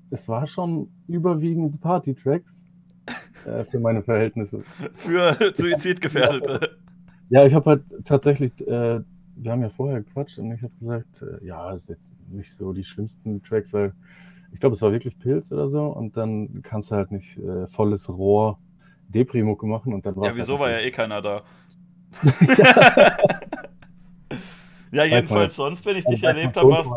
es 0.09 0.27
war 0.27 0.47
schon 0.47 0.89
überwiegend 1.07 1.79
Party-Tracks 1.81 2.68
äh, 3.46 3.63
für 3.65 3.79
meine 3.79 4.03
Verhältnisse. 4.03 4.63
Für 4.96 5.38
Suizidgefährdete. 5.55 6.77
Ja, 7.29 7.46
ich 7.46 7.53
habe 7.53 7.69
halt 7.69 7.84
tatsächlich, 8.05 8.51
äh, 8.67 9.01
wir 9.36 9.51
haben 9.51 9.62
ja 9.62 9.69
vorher 9.69 10.01
gequatscht 10.01 10.39
und 10.39 10.51
ich 10.51 10.62
habe 10.62 10.74
gesagt, 10.79 11.22
äh, 11.22 11.46
ja, 11.46 11.72
ist 11.74 11.89
jetzt 11.89 12.15
nicht 12.29 12.53
so 12.53 12.74
die 12.74 12.84
schlimmsten 12.84 13.41
Tracks, 13.43 13.72
weil 13.74 13.93
ich 14.51 14.60
glaube, 14.60 14.75
es 14.75 14.81
war 14.81 14.91
wirklich 14.91 15.17
Pilz 15.19 15.51
oder 15.51 15.69
so 15.69 15.86
und 15.86 16.17
dann 16.17 16.62
kannst 16.63 16.91
du 16.91 16.96
halt 16.96 17.12
nicht 17.12 17.38
äh, 17.38 17.67
volles 17.67 18.10
Rohr 18.10 18.58
Deprimucke 19.10 19.65
machen 19.65 19.93
und 19.93 20.05
dann 20.05 20.15
war 20.15 20.27
Ja, 20.27 20.36
wieso 20.36 20.53
halt 20.53 20.62
war 20.62 20.72
ja 20.72 20.79
eh 20.79 20.91
keiner 20.91 21.22
da? 21.22 21.43
ja. 22.58 23.17
ja, 24.91 25.03
jedenfalls 25.03 25.55
sonst, 25.55 25.86
wenn 25.86 25.98
ich 25.98 26.05
dich 26.05 26.24
erlebt 26.24 26.58
habe, 26.58 26.69
warst, 26.69 26.91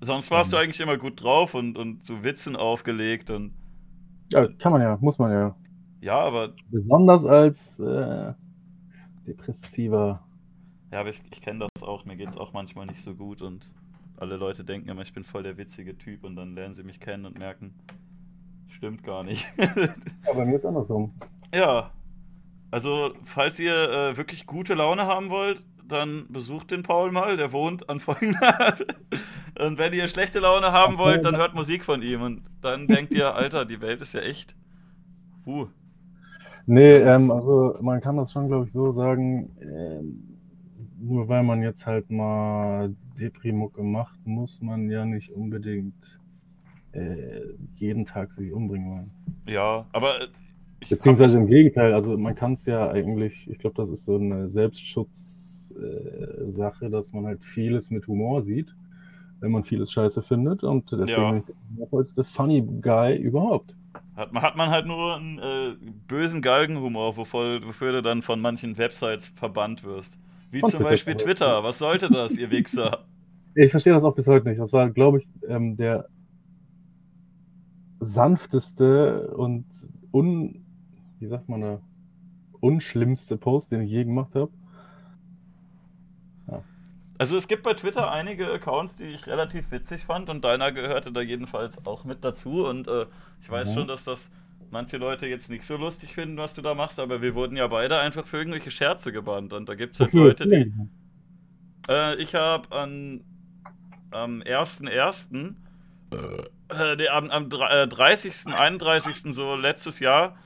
sonst 0.00 0.30
warst 0.30 0.52
du 0.52 0.56
eigentlich 0.56 0.80
immer 0.80 0.96
gut 0.96 1.22
drauf 1.22 1.54
und, 1.54 1.78
und 1.78 2.04
zu 2.04 2.24
Witzen 2.24 2.56
aufgelegt 2.56 3.30
und 3.30 3.52
ja, 4.34 4.48
kann 4.58 4.72
man 4.72 4.82
ja, 4.82 4.98
muss 5.00 5.18
man 5.18 5.32
ja. 5.32 5.54
Ja, 6.00 6.18
aber. 6.20 6.52
Besonders 6.70 7.24
als 7.24 7.80
äh, 7.80 8.34
depressiver. 9.26 10.22
Ja, 10.92 11.00
aber 11.00 11.10
ich, 11.10 11.20
ich 11.30 11.40
kenne 11.40 11.66
das 11.74 11.82
auch. 11.82 12.04
Mir 12.04 12.16
geht 12.16 12.28
es 12.28 12.36
auch 12.36 12.52
manchmal 12.52 12.86
nicht 12.86 13.02
so 13.02 13.14
gut 13.14 13.42
und 13.42 13.68
alle 14.16 14.36
Leute 14.36 14.64
denken 14.64 14.88
immer, 14.88 15.02
ich 15.02 15.12
bin 15.12 15.24
voll 15.24 15.42
der 15.42 15.56
witzige 15.56 15.96
Typ 15.96 16.24
und 16.24 16.36
dann 16.36 16.54
lernen 16.54 16.74
sie 16.74 16.82
mich 16.82 17.00
kennen 17.00 17.26
und 17.26 17.38
merken, 17.38 17.74
stimmt 18.68 19.02
gar 19.02 19.24
nicht. 19.24 19.46
ja, 19.58 20.32
bei 20.34 20.44
mir 20.44 20.54
ist 20.54 20.66
andersrum. 20.66 21.12
Ja. 21.52 21.90
Also, 22.70 23.12
falls 23.24 23.58
ihr 23.58 23.74
äh, 23.74 24.16
wirklich 24.16 24.46
gute 24.46 24.74
Laune 24.74 25.06
haben 25.06 25.30
wollt, 25.30 25.62
dann 25.86 26.26
besucht 26.28 26.70
den 26.70 26.82
Paul 26.82 27.12
mal, 27.12 27.36
der 27.36 27.52
wohnt 27.52 27.88
an 27.88 28.00
folgender 28.00 28.74
Und 29.58 29.78
wenn 29.78 29.92
ihr 29.92 30.08
schlechte 30.08 30.40
Laune 30.40 30.72
haben 30.72 30.98
wollt, 30.98 31.24
dann 31.24 31.36
hört 31.36 31.54
Musik 31.54 31.84
von 31.84 32.02
ihm 32.02 32.22
und 32.22 32.42
dann 32.60 32.86
denkt 32.88 33.12
ihr, 33.12 33.34
Alter, 33.34 33.64
die 33.64 33.80
Welt 33.80 34.00
ist 34.00 34.14
ja 34.14 34.20
echt. 34.20 34.56
Uh. 35.46 35.66
Nee, 36.66 36.92
ähm, 36.92 37.30
also 37.30 37.76
man 37.80 38.00
kann 38.00 38.16
das 38.16 38.32
schon, 38.32 38.48
glaube 38.48 38.66
ich, 38.66 38.72
so 38.72 38.92
sagen, 38.92 39.50
ähm, 39.60 40.38
nur 40.98 41.28
weil 41.28 41.42
man 41.42 41.62
jetzt 41.62 41.86
halt 41.86 42.10
mal 42.10 42.94
Deprimucke 43.18 43.82
macht, 43.82 44.26
muss 44.26 44.62
man 44.62 44.90
ja 44.90 45.04
nicht 45.04 45.30
unbedingt 45.30 46.18
äh, 46.92 47.40
jeden 47.74 48.06
Tag 48.06 48.32
sich 48.32 48.52
umbringen 48.52 48.90
wollen. 48.90 49.10
Ja, 49.46 49.86
aber. 49.92 50.28
Beziehungsweise 50.88 51.38
im 51.38 51.46
Gegenteil, 51.46 51.94
also 51.94 52.16
man 52.16 52.34
kann 52.34 52.54
es 52.54 52.66
ja 52.66 52.90
eigentlich, 52.90 53.48
ich 53.48 53.58
glaube, 53.58 53.76
das 53.76 53.90
ist 53.90 54.04
so 54.04 54.16
eine 54.16 54.50
Selbstschutzsache, 54.50 55.43
äh, 55.76 56.90
dass 56.90 57.12
man 57.12 57.26
halt 57.26 57.44
vieles 57.44 57.90
mit 57.90 58.06
Humor 58.06 58.42
sieht 58.42 58.74
wenn 59.44 59.52
man 59.52 59.62
vieles 59.62 59.92
scheiße 59.92 60.22
findet. 60.22 60.64
Und 60.64 60.90
deswegen 60.90 61.10
ja. 61.10 61.30
bin 61.30 61.44
ich 61.46 61.54
der 61.78 61.86
vollste 61.86 62.24
Funny 62.24 62.62
Guy 62.80 63.16
überhaupt. 63.16 63.76
Hat 64.16 64.32
man, 64.32 64.42
hat 64.42 64.56
man 64.56 64.70
halt 64.70 64.86
nur 64.86 65.16
einen 65.16 65.38
äh, 65.38 65.76
bösen 66.08 66.40
Galgenhumor, 66.40 67.16
wofür, 67.16 67.60
wofür 67.64 67.92
du 67.92 68.02
dann 68.02 68.22
von 68.22 68.40
manchen 68.40 68.78
Websites 68.78 69.28
verbannt 69.36 69.84
wirst. 69.84 70.16
Wie 70.50 70.60
von 70.60 70.70
zum 70.70 70.78
Twitter. 70.78 70.90
Beispiel 70.90 71.14
Twitter. 71.16 71.62
Was 71.62 71.78
sollte 71.78 72.08
das, 72.08 72.36
ihr 72.36 72.50
Wichser? 72.50 73.04
Ich 73.56 73.70
verstehe 73.70 73.92
das 73.92 74.02
auch 74.02 74.16
bis 74.16 74.26
heute 74.26 74.48
nicht. 74.48 74.58
Das 74.58 74.72
war, 74.72 74.90
glaube 74.90 75.18
ich, 75.18 75.28
ähm, 75.46 75.76
der 75.76 76.08
sanfteste 78.00 79.28
und 79.36 79.64
un, 80.12 80.64
wie 81.20 81.28
sagt 81.28 81.48
man 81.48 81.60
da, 81.60 81.80
unschlimmste 82.58 83.36
Post, 83.36 83.70
den 83.70 83.82
ich 83.82 83.92
je 83.92 84.02
gemacht 84.02 84.34
habe. 84.34 84.50
Also 87.16 87.36
es 87.36 87.46
gibt 87.46 87.62
bei 87.62 87.74
Twitter 87.74 88.10
einige 88.10 88.50
Accounts, 88.52 88.96
die 88.96 89.04
ich 89.04 89.26
relativ 89.26 89.70
witzig 89.70 90.04
fand 90.04 90.30
und 90.30 90.44
deiner 90.44 90.72
gehörte 90.72 91.12
da 91.12 91.20
jedenfalls 91.20 91.84
auch 91.86 92.04
mit 92.04 92.24
dazu 92.24 92.66
und 92.66 92.88
äh, 92.88 93.06
ich 93.40 93.50
weiß 93.50 93.70
mhm. 93.70 93.74
schon, 93.74 93.88
dass 93.88 94.04
das 94.04 94.30
manche 94.70 94.96
Leute 94.96 95.26
jetzt 95.26 95.48
nicht 95.48 95.64
so 95.64 95.76
lustig 95.76 96.14
finden, 96.14 96.36
was 96.36 96.54
du 96.54 96.62
da 96.62 96.74
machst, 96.74 96.98
aber 96.98 97.22
wir 97.22 97.34
wurden 97.36 97.56
ja 97.56 97.68
beide 97.68 97.98
einfach 97.98 98.26
für 98.26 98.38
irgendwelche 98.38 98.72
Scherze 98.72 99.12
gebannt 99.12 99.52
und 99.52 99.68
da 99.68 99.74
gibt 99.74 99.94
es 99.94 100.00
halt 100.00 100.12
Leute, 100.12 100.48
die... 100.48 100.72
Äh, 101.88 102.16
ich 102.16 102.34
habe 102.34 102.74
an 102.74 103.22
am 104.10 104.42
1.1., 104.42 105.54
äh, 106.10 106.96
nee, 106.96 107.08
am, 107.08 107.30
am 107.30 107.50
30., 107.50 108.46
31. 108.46 109.26
Äh, 109.26 109.32
so 109.32 109.54
letztes 109.56 109.98
Jahr 109.98 110.36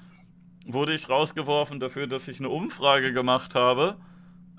wurde 0.66 0.94
ich 0.94 1.08
rausgeworfen 1.08 1.80
dafür, 1.80 2.06
dass 2.06 2.28
ich 2.28 2.40
eine 2.40 2.48
Umfrage 2.48 3.12
gemacht 3.12 3.54
habe 3.54 3.96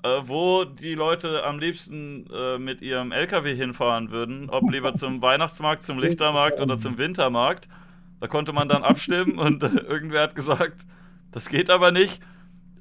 äh, 0.02 0.22
wo 0.26 0.64
die 0.64 0.94
Leute 0.94 1.44
am 1.44 1.58
liebsten 1.58 2.26
äh, 2.32 2.58
mit 2.58 2.82
ihrem 2.82 3.12
LKW 3.12 3.54
hinfahren 3.54 4.10
würden, 4.10 4.50
ob 4.50 4.70
lieber 4.70 4.94
zum 4.94 5.22
Weihnachtsmarkt, 5.22 5.82
zum 5.82 5.98
Lichtermarkt 5.98 6.60
oder 6.60 6.78
zum 6.78 6.98
Wintermarkt. 6.98 7.68
Da 8.20 8.26
konnte 8.26 8.52
man 8.52 8.68
dann 8.68 8.82
abstimmen 8.82 9.38
und 9.38 9.62
äh, 9.62 9.68
irgendwer 9.68 10.22
hat 10.22 10.34
gesagt, 10.34 10.86
das 11.32 11.48
geht 11.48 11.70
aber 11.70 11.90
nicht. 11.90 12.20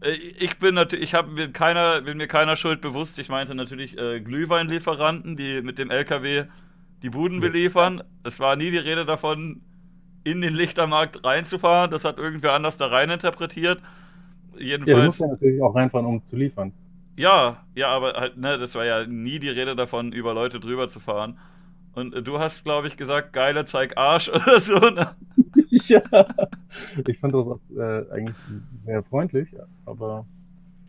Äh, 0.02 0.12
ich 0.12 0.58
bin 0.60 0.76
natürlich, 0.76 1.04
ich 1.04 1.14
habe 1.14 1.32
mir 1.32 1.52
keiner, 1.52 2.02
bin 2.02 2.18
mir 2.18 2.28
keiner 2.28 2.56
Schuld 2.56 2.82
bewusst. 2.82 3.20
Ich 3.20 3.30
meinte 3.30 3.56
natürlich 3.56 3.98
äh, 3.98 4.22
Glühweinlieferanten, 4.22 5.36
die 5.36 5.62
mit 5.62 5.78
dem 5.78 5.92
LKW 5.92 6.46
die 7.02 7.10
Buden 7.10 7.40
beliefern. 7.40 8.04
Es 8.24 8.40
war 8.40 8.56
nie 8.56 8.72
die 8.72 8.78
Rede 8.78 9.06
davon, 9.06 9.62
in 10.24 10.42
den 10.42 10.54
Lichtermarkt 10.54 11.24
reinzufahren. 11.24 11.92
Das 11.92 12.04
hat 12.04 12.18
irgendwer 12.18 12.54
anders 12.54 12.78
da 12.78 12.88
rein 12.88 13.10
interpretiert. 13.10 13.82
Jedenfalls. 14.58 14.90
Ja, 14.90 14.96
du 14.98 15.06
musst 15.06 15.20
ja 15.20 15.28
natürlich 15.28 15.62
auch 15.62 15.76
reinfahren, 15.76 16.06
um 16.06 16.26
zu 16.26 16.36
liefern. 16.36 16.74
Ja, 17.20 17.66
ja, 17.76 17.90
aber 17.90 18.14
halt, 18.14 18.38
ne, 18.38 18.58
das 18.58 18.76
war 18.76 18.86
ja 18.86 19.06
nie 19.06 19.40
die 19.40 19.50
Rede 19.50 19.76
davon, 19.76 20.14
über 20.14 20.34
Leute 20.34 20.62
drüber 20.62 20.88
zu 20.88 21.02
fahren. 21.02 21.38
Und 21.94 22.14
äh, 22.14 22.24
du 22.24 22.40
hast, 22.40 22.64
glaube 22.64 22.88
ich, 22.88 22.96
gesagt, 22.96 23.34
geile 23.34 23.66
zeig 23.66 23.98
Arsch 23.98 24.30
oder 24.34 24.62
so, 24.62 24.80
ne? 24.80 25.16
ja. 25.88 26.02
Ich 27.06 27.20
fand 27.20 27.34
das 27.34 27.46
auch 27.46 27.60
äh, 27.76 28.10
eigentlich 28.10 28.38
sehr 28.80 29.04
freundlich, 29.04 29.54
aber. 29.86 30.26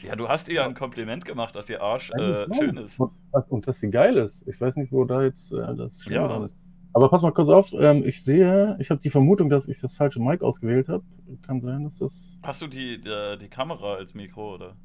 Ja, 0.03 0.15
du 0.15 0.29
hast 0.29 0.47
ihr 0.47 0.55
ja 0.55 0.67
ein 0.67 0.75
Kompliment 0.75 1.25
gemacht, 1.25 1.57
dass 1.57 1.69
ihr 1.69 1.83
Arsch 1.83 2.13
äh, 2.13 2.47
schön 2.55 2.77
ist. 2.77 3.01
Und 3.49 3.67
dass 3.67 3.81
sie 3.81 3.91
geil 3.91 4.17
ist. 4.17 4.47
Ich 4.47 4.61
weiß 4.61 4.77
nicht, 4.77 4.93
wo 4.93 5.05
da 5.05 5.25
jetzt 5.25 5.53
äh, 5.53 5.75
das 5.75 6.01
Schlimme 6.01 6.29
ja. 6.29 6.45
ist. 6.45 6.57
Aber 6.93 7.09
pass 7.09 7.23
mal 7.23 7.33
kurz 7.33 7.49
auf, 7.49 7.73
ähm, 7.73 8.05
ich 8.07 8.23
sehe, 8.23 8.77
ich 8.79 8.91
habe 8.91 9.01
die 9.01 9.11
Vermutung, 9.11 9.51
dass 9.51 9.67
ich 9.67 9.81
das 9.81 9.97
falsche 9.97 10.21
Mic 10.21 10.45
ausgewählt 10.45 10.89
habe. 10.89 11.03
Kann 11.45 11.61
sein, 11.61 11.83
dass 11.83 11.99
das. 11.99 12.39
Hast 12.45 12.63
du 12.63 12.69
die, 12.69 13.01
die, 13.01 13.37
die 13.41 13.49
Kamera 13.49 13.95
als 13.95 14.15
Mikro, 14.15 14.55
oder? 14.55 14.77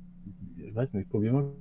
Ich 0.57 0.75
weiß 0.75 0.93
nicht, 0.93 1.09
probier 1.09 1.33
mal. 1.33 1.51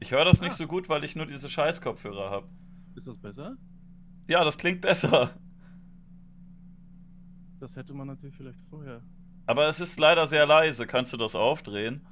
Ich 0.00 0.12
höre 0.12 0.24
das 0.24 0.40
nicht 0.40 0.54
so 0.54 0.66
gut, 0.66 0.88
weil 0.88 1.04
ich 1.04 1.16
nur 1.16 1.26
diese 1.26 1.48
Scheiß-Kopfhörer 1.48 2.30
habe. 2.30 2.48
Ist 2.94 3.06
das 3.06 3.18
besser? 3.18 3.56
Ja, 4.28 4.44
das 4.44 4.56
klingt 4.56 4.80
besser. 4.80 5.38
Das 7.58 7.76
hätte 7.76 7.92
man 7.94 8.06
natürlich 8.06 8.36
vielleicht 8.36 8.60
vorher. 8.70 9.02
Aber 9.46 9.68
es 9.68 9.80
ist 9.80 9.98
leider 9.98 10.28
sehr 10.28 10.46
leise. 10.46 10.86
Kannst 10.86 11.12
du 11.12 11.16
das 11.16 11.34
aufdrehen? 11.34 12.06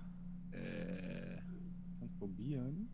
Äh, 0.50 1.40
kannst 1.98 2.18
probieren. 2.18 2.88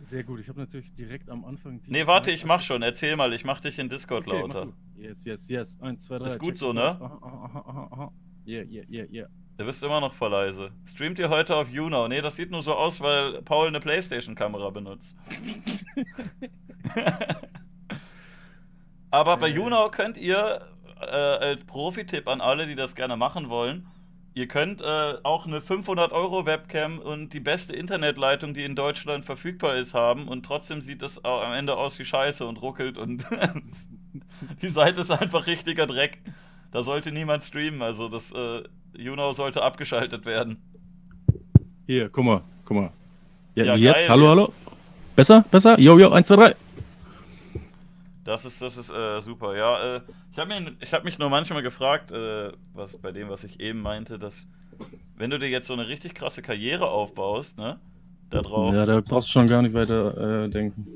Sehr 0.00 0.22
gut, 0.22 0.40
ich 0.40 0.48
habe 0.48 0.60
natürlich 0.60 0.94
direkt 0.94 1.28
am 1.28 1.44
Anfang. 1.44 1.80
Nee, 1.86 2.06
warte, 2.06 2.30
ich 2.30 2.44
mach 2.44 2.62
schon. 2.62 2.82
Erzähl 2.82 3.16
mal, 3.16 3.32
ich 3.32 3.44
mach 3.44 3.60
dich 3.60 3.78
in 3.78 3.88
Discord 3.88 4.26
okay, 4.26 4.40
lauter. 4.40 4.72
Yes, 4.96 5.24
yes, 5.24 5.48
yes. 5.48 5.80
Eins, 5.80 6.04
zwei, 6.04 6.18
drei. 6.18 6.28
Ist 6.28 6.38
gut 6.38 6.56
so, 6.56 6.72
ne? 6.72 6.82
Aha, 6.82 7.18
aha, 7.20 7.64
aha, 7.66 7.88
aha. 7.90 8.12
Yeah, 8.46 8.64
yeah, 8.64 8.84
yeah, 8.88 9.06
yeah. 9.10 9.28
Du 9.58 9.64
bist 9.64 9.82
immer 9.82 10.00
noch 10.00 10.14
voll 10.14 10.30
leise. 10.30 10.70
Streamt 10.86 11.18
ihr 11.18 11.30
heute 11.30 11.56
auf 11.56 11.68
YouNow? 11.68 12.06
Nee, 12.06 12.20
das 12.20 12.36
sieht 12.36 12.52
nur 12.52 12.62
so 12.62 12.76
aus, 12.76 13.00
weil 13.00 13.42
Paul 13.42 13.66
eine 13.66 13.80
Playstation-Kamera 13.80 14.70
benutzt. 14.70 15.16
Aber 19.10 19.36
bei 19.36 19.48
YouNow 19.48 19.90
könnt 19.90 20.16
ihr 20.16 20.60
äh, 21.00 21.04
als 21.04 21.64
Profi-Tipp 21.64 22.28
an 22.28 22.40
alle, 22.40 22.68
die 22.68 22.76
das 22.76 22.94
gerne 22.94 23.16
machen 23.16 23.48
wollen, 23.48 23.88
ihr 24.32 24.46
könnt 24.46 24.80
äh, 24.80 25.14
auch 25.24 25.44
eine 25.44 25.60
500 25.60 26.12
Euro 26.12 26.46
Webcam 26.46 27.00
und 27.00 27.30
die 27.32 27.40
beste 27.40 27.74
Internetleitung, 27.74 28.54
die 28.54 28.62
in 28.62 28.76
Deutschland 28.76 29.24
verfügbar 29.24 29.74
ist, 29.74 29.92
haben 29.92 30.28
und 30.28 30.46
trotzdem 30.46 30.80
sieht 30.80 31.02
es 31.02 31.24
am 31.24 31.52
Ende 31.52 31.76
aus 31.76 31.98
wie 31.98 32.04
Scheiße 32.04 32.46
und 32.46 32.62
ruckelt 32.62 32.96
und 32.96 33.26
die 34.62 34.68
Seite 34.68 35.00
ist 35.00 35.10
einfach 35.10 35.48
richtiger 35.48 35.88
Dreck. 35.88 36.22
Da 36.70 36.84
sollte 36.84 37.10
niemand 37.10 37.42
streamen, 37.42 37.82
also 37.82 38.08
das 38.08 38.30
äh, 38.30 38.62
YouNow 38.98 39.32
sollte 39.34 39.62
abgeschaltet 39.62 40.26
werden. 40.26 40.58
Hier, 41.86 42.08
guck 42.08 42.24
mal, 42.24 42.42
guck 42.64 42.76
mal. 42.76 42.90
Ja, 43.54 43.64
ja 43.64 43.74
jetzt, 43.76 43.94
geil. 43.94 44.08
hallo, 44.08 44.28
hallo. 44.28 44.52
Besser, 45.16 45.44
besser? 45.50 45.78
Jo, 45.80 45.98
jo, 45.98 46.10
1, 46.10 46.26
2, 46.26 46.36
3. 46.36 46.54
Das 48.24 48.44
ist, 48.44 48.60
das 48.60 48.76
ist 48.76 48.90
äh, 48.90 49.20
super. 49.20 49.56
Ja, 49.56 49.96
äh, 49.96 50.00
ich 50.32 50.38
habe 50.38 50.76
hab 50.92 51.04
mich 51.04 51.18
nur 51.18 51.30
manchmal 51.30 51.62
gefragt, 51.62 52.10
äh, 52.10 52.52
was 52.74 52.98
bei 52.98 53.10
dem, 53.10 53.30
was 53.30 53.42
ich 53.44 53.58
eben 53.58 53.80
meinte, 53.80 54.18
dass 54.18 54.46
wenn 55.16 55.30
du 55.30 55.38
dir 55.38 55.48
jetzt 55.48 55.66
so 55.66 55.72
eine 55.72 55.88
richtig 55.88 56.14
krasse 56.14 56.42
Karriere 56.42 56.88
aufbaust, 56.88 57.58
ne, 57.58 57.80
da 58.30 58.42
drauf. 58.42 58.74
Ja, 58.74 58.84
da 58.84 59.00
brauchst 59.00 59.28
du 59.28 59.32
schon 59.32 59.46
gar 59.46 59.62
nicht 59.62 59.74
weiter 59.74 60.44
äh, 60.44 60.50
denken. 60.50 60.86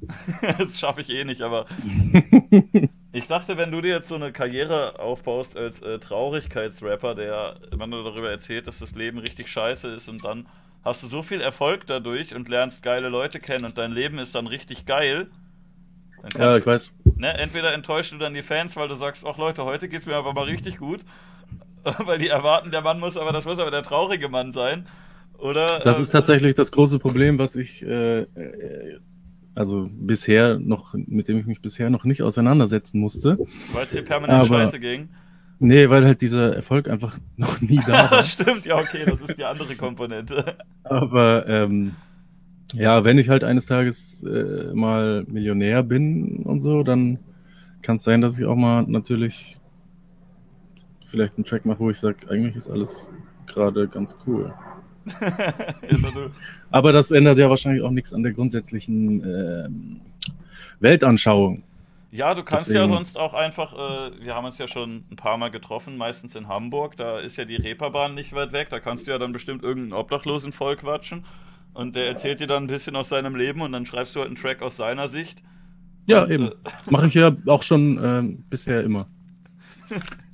das 0.58 0.78
schaffe 0.78 1.02
ich 1.02 1.10
eh 1.10 1.24
nicht, 1.24 1.42
aber 1.42 1.66
ich 3.12 3.26
dachte, 3.26 3.56
wenn 3.56 3.70
du 3.70 3.80
dir 3.80 3.94
jetzt 3.94 4.08
so 4.08 4.16
eine 4.16 4.32
Karriere 4.32 4.98
aufbaust 4.98 5.56
als 5.56 5.80
äh, 5.80 5.98
Traurigkeitsrapper, 5.98 7.14
der 7.14 7.56
immer 7.72 7.86
nur 7.86 8.04
darüber 8.04 8.30
erzählt, 8.30 8.66
dass 8.66 8.78
das 8.78 8.92
Leben 8.92 9.18
richtig 9.18 9.48
scheiße 9.48 9.88
ist 9.88 10.08
und 10.08 10.24
dann 10.24 10.46
hast 10.84 11.02
du 11.02 11.06
so 11.06 11.22
viel 11.22 11.40
Erfolg 11.40 11.86
dadurch 11.86 12.34
und 12.34 12.48
lernst 12.48 12.82
geile 12.82 13.08
Leute 13.08 13.40
kennen 13.40 13.64
und 13.64 13.78
dein 13.78 13.92
Leben 13.92 14.18
ist 14.18 14.34
dann 14.34 14.46
richtig 14.46 14.84
geil. 14.84 15.28
Dann 16.22 16.42
ja, 16.42 16.56
ich 16.58 16.64
du, 16.64 16.70
weiß. 16.70 16.94
Ne, 17.16 17.32
entweder 17.38 17.72
enttäuschst 17.72 18.12
du 18.12 18.18
dann 18.18 18.34
die 18.34 18.42
Fans, 18.42 18.76
weil 18.76 18.88
du 18.88 18.94
sagst, 18.94 19.24
ach 19.26 19.38
Leute, 19.38 19.64
heute 19.64 19.88
geht's 19.88 20.06
mir 20.06 20.16
aber 20.16 20.34
mal 20.34 20.44
richtig 20.44 20.76
gut, 20.76 21.00
weil 22.04 22.18
die 22.18 22.28
erwarten, 22.28 22.70
der 22.70 22.82
Mann 22.82 23.00
muss 23.00 23.16
aber, 23.16 23.32
das 23.32 23.46
muss 23.46 23.58
aber 23.58 23.70
der 23.70 23.82
traurige 23.82 24.28
Mann 24.28 24.52
sein. 24.52 24.86
Oder, 25.38 25.80
das 25.80 25.98
äh, 25.98 26.02
ist 26.02 26.10
tatsächlich 26.10 26.54
das 26.54 26.72
große 26.72 26.98
Problem, 26.98 27.38
was 27.38 27.56
ich 27.56 27.82
äh, 27.82 28.22
äh 28.22 28.98
also 29.58 29.88
bisher 29.92 30.58
noch, 30.58 30.94
mit 30.94 31.28
dem 31.28 31.38
ich 31.38 31.46
mich 31.46 31.60
bisher 31.60 31.90
noch 31.90 32.04
nicht 32.04 32.22
auseinandersetzen 32.22 33.00
musste. 33.00 33.38
Weil 33.72 33.82
es 33.82 33.90
dir 33.90 34.02
permanent 34.02 34.44
Aber, 34.44 34.58
scheiße 34.62 34.78
ging. 34.78 35.08
Nee, 35.58 35.90
weil 35.90 36.04
halt 36.04 36.22
dieser 36.22 36.54
Erfolg 36.54 36.88
einfach 36.88 37.18
noch 37.36 37.60
nie 37.60 37.80
da 37.84 38.10
war. 38.10 38.22
Stimmt, 38.24 38.64
ja, 38.64 38.76
okay, 38.78 39.04
das 39.04 39.20
ist 39.28 39.36
die 39.36 39.44
andere 39.44 39.74
Komponente. 39.74 40.56
Aber 40.84 41.46
ähm, 41.48 41.96
ja, 42.72 43.04
wenn 43.04 43.18
ich 43.18 43.28
halt 43.28 43.42
eines 43.42 43.66
Tages 43.66 44.22
äh, 44.22 44.72
mal 44.72 45.24
Millionär 45.26 45.82
bin 45.82 46.44
und 46.44 46.60
so, 46.60 46.84
dann 46.84 47.18
kann 47.82 47.96
es 47.96 48.04
sein, 48.04 48.20
dass 48.20 48.38
ich 48.38 48.46
auch 48.46 48.56
mal 48.56 48.84
natürlich 48.84 49.56
vielleicht 51.04 51.36
einen 51.36 51.44
Track 51.44 51.64
mache, 51.64 51.80
wo 51.80 51.90
ich 51.90 51.98
sage, 51.98 52.30
eigentlich 52.30 52.54
ist 52.54 52.68
alles 52.68 53.10
gerade 53.46 53.88
ganz 53.88 54.16
cool. 54.26 54.54
Aber 56.70 56.92
das 56.92 57.10
ändert 57.10 57.38
ja 57.38 57.48
wahrscheinlich 57.48 57.82
auch 57.82 57.90
nichts 57.90 58.12
an 58.12 58.22
der 58.22 58.32
grundsätzlichen 58.32 59.22
äh, 59.24 59.68
Weltanschauung. 60.80 61.62
Ja, 62.10 62.34
du 62.34 62.42
kannst 62.42 62.66
Deswegen. 62.66 62.88
ja 62.88 62.96
sonst 62.96 63.18
auch 63.18 63.34
einfach, 63.34 63.74
äh, 63.74 64.24
wir 64.24 64.34
haben 64.34 64.46
uns 64.46 64.56
ja 64.56 64.66
schon 64.66 65.04
ein 65.10 65.16
paar 65.16 65.36
Mal 65.36 65.50
getroffen, 65.50 65.98
meistens 65.98 66.34
in 66.36 66.48
Hamburg, 66.48 66.96
da 66.96 67.18
ist 67.18 67.36
ja 67.36 67.44
die 67.44 67.56
Reeperbahn 67.56 68.14
nicht 68.14 68.32
weit 68.32 68.52
weg, 68.52 68.70
da 68.70 68.80
kannst 68.80 69.06
du 69.06 69.10
ja 69.10 69.18
dann 69.18 69.32
bestimmt 69.32 69.62
irgendeinen 69.62 69.92
Obdachlosen 69.92 70.52
voll 70.52 70.76
quatschen 70.76 71.26
und 71.74 71.96
der 71.96 72.06
erzählt 72.06 72.40
dir 72.40 72.46
dann 72.46 72.64
ein 72.64 72.66
bisschen 72.66 72.96
aus 72.96 73.10
seinem 73.10 73.36
Leben 73.36 73.60
und 73.60 73.72
dann 73.72 73.84
schreibst 73.84 74.16
du 74.16 74.20
halt 74.20 74.28
einen 74.28 74.36
Track 74.36 74.62
aus 74.62 74.78
seiner 74.78 75.08
Sicht. 75.08 75.42
Ja, 76.08 76.24
und, 76.24 76.30
eben. 76.30 76.48
Äh, 76.48 76.54
Mache 76.88 77.08
ich 77.08 77.14
ja 77.14 77.36
auch 77.46 77.62
schon 77.62 77.98
äh, 77.98 78.36
bisher 78.48 78.82
immer. 78.82 79.06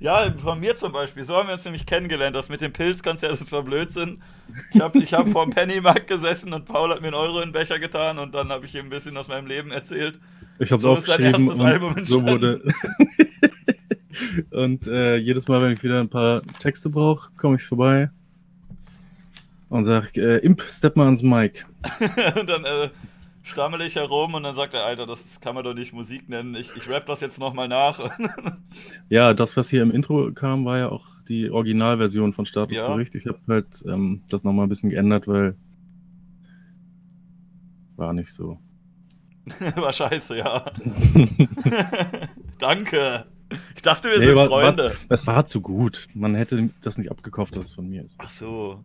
Ja, 0.00 0.32
von 0.38 0.60
mir 0.60 0.76
zum 0.76 0.92
Beispiel. 0.92 1.24
So 1.24 1.34
haben 1.34 1.48
wir 1.48 1.54
uns 1.54 1.64
nämlich 1.64 1.84
kennengelernt. 1.84 2.36
Das 2.36 2.48
mit 2.48 2.60
dem 2.60 2.72
Pilzkonzert, 2.72 3.40
das 3.40 3.50
war 3.50 3.62
Blödsinn. 3.62 4.22
Ich 4.72 4.80
habe 4.80 4.98
ich 4.98 5.12
hab 5.12 5.28
vor 5.28 5.44
dem 5.44 5.52
Pennymarkt 5.52 6.06
gesessen 6.06 6.52
und 6.52 6.66
Paul 6.66 6.90
hat 6.90 7.00
mir 7.00 7.08
einen 7.08 7.16
Euro 7.16 7.40
in 7.40 7.48
den 7.48 7.52
Becher 7.52 7.78
getan 7.78 8.18
und 8.18 8.34
dann 8.34 8.50
habe 8.50 8.66
ich 8.66 8.74
ihm 8.74 8.86
ein 8.86 8.90
bisschen 8.90 9.16
aus 9.16 9.28
meinem 9.28 9.46
Leben 9.46 9.72
erzählt. 9.72 10.20
Ich 10.60 10.70
habe 10.70 10.76
es 10.76 10.82
so 10.82 10.90
aufgeschrieben 10.90 11.48
und 11.48 12.00
so 12.00 12.22
wurde. 12.24 12.62
und 14.50 14.86
äh, 14.86 15.16
jedes 15.16 15.48
Mal, 15.48 15.62
wenn 15.62 15.72
ich 15.72 15.82
wieder 15.82 16.00
ein 16.00 16.08
paar 16.08 16.42
Texte 16.60 16.90
brauche, 16.90 17.30
komme 17.36 17.56
ich 17.56 17.62
vorbei 17.62 18.10
und 19.68 19.84
sage, 19.84 20.08
äh, 20.16 20.38
Imp, 20.38 20.62
step 20.62 20.96
mal 20.96 21.04
ans 21.04 21.22
Mic. 21.22 21.64
und 22.40 22.48
dann 22.48 22.64
äh, 22.64 22.88
stammel 23.48 23.80
ich 23.80 23.96
herum 23.96 24.34
und 24.34 24.42
dann 24.42 24.54
sagt 24.54 24.74
er, 24.74 24.84
Alter, 24.84 25.06
das 25.06 25.40
kann 25.40 25.54
man 25.54 25.64
doch 25.64 25.74
nicht 25.74 25.92
Musik 25.92 26.28
nennen. 26.28 26.54
Ich, 26.54 26.70
ich 26.76 26.88
rap 26.88 27.06
das 27.06 27.20
jetzt 27.20 27.38
nochmal 27.38 27.68
nach. 27.68 27.98
ja, 29.08 29.34
das, 29.34 29.56
was 29.56 29.70
hier 29.70 29.82
im 29.82 29.90
Intro 29.90 30.32
kam, 30.32 30.64
war 30.64 30.78
ja 30.78 30.88
auch 30.90 31.06
die 31.28 31.50
Originalversion 31.50 32.32
von 32.32 32.46
Statusbericht. 32.46 33.14
Ja. 33.14 33.18
Ich 33.20 33.26
habe 33.26 33.38
halt 33.48 33.82
ähm, 33.86 34.22
das 34.30 34.44
nochmal 34.44 34.66
ein 34.66 34.68
bisschen 34.68 34.90
geändert, 34.90 35.26
weil 35.26 35.56
war 37.96 38.12
nicht 38.12 38.32
so. 38.32 38.58
war 39.76 39.92
scheiße, 39.92 40.36
ja. 40.36 40.64
Danke. 42.58 43.26
Ich 43.74 43.82
dachte, 43.82 44.08
wir 44.08 44.18
nee, 44.18 44.26
sind 44.26 44.36
war, 44.36 44.46
Freunde. 44.46 44.84
War, 44.84 44.92
das 45.08 45.26
war 45.26 45.44
zu 45.46 45.60
gut. 45.62 46.06
Man 46.14 46.34
hätte 46.34 46.70
das 46.82 46.98
nicht 46.98 47.10
abgekauft, 47.10 47.56
dass 47.56 47.68
es 47.68 47.74
von 47.74 47.88
mir 47.88 48.04
ist. 48.04 48.14
Ach 48.18 48.30
so. 48.30 48.84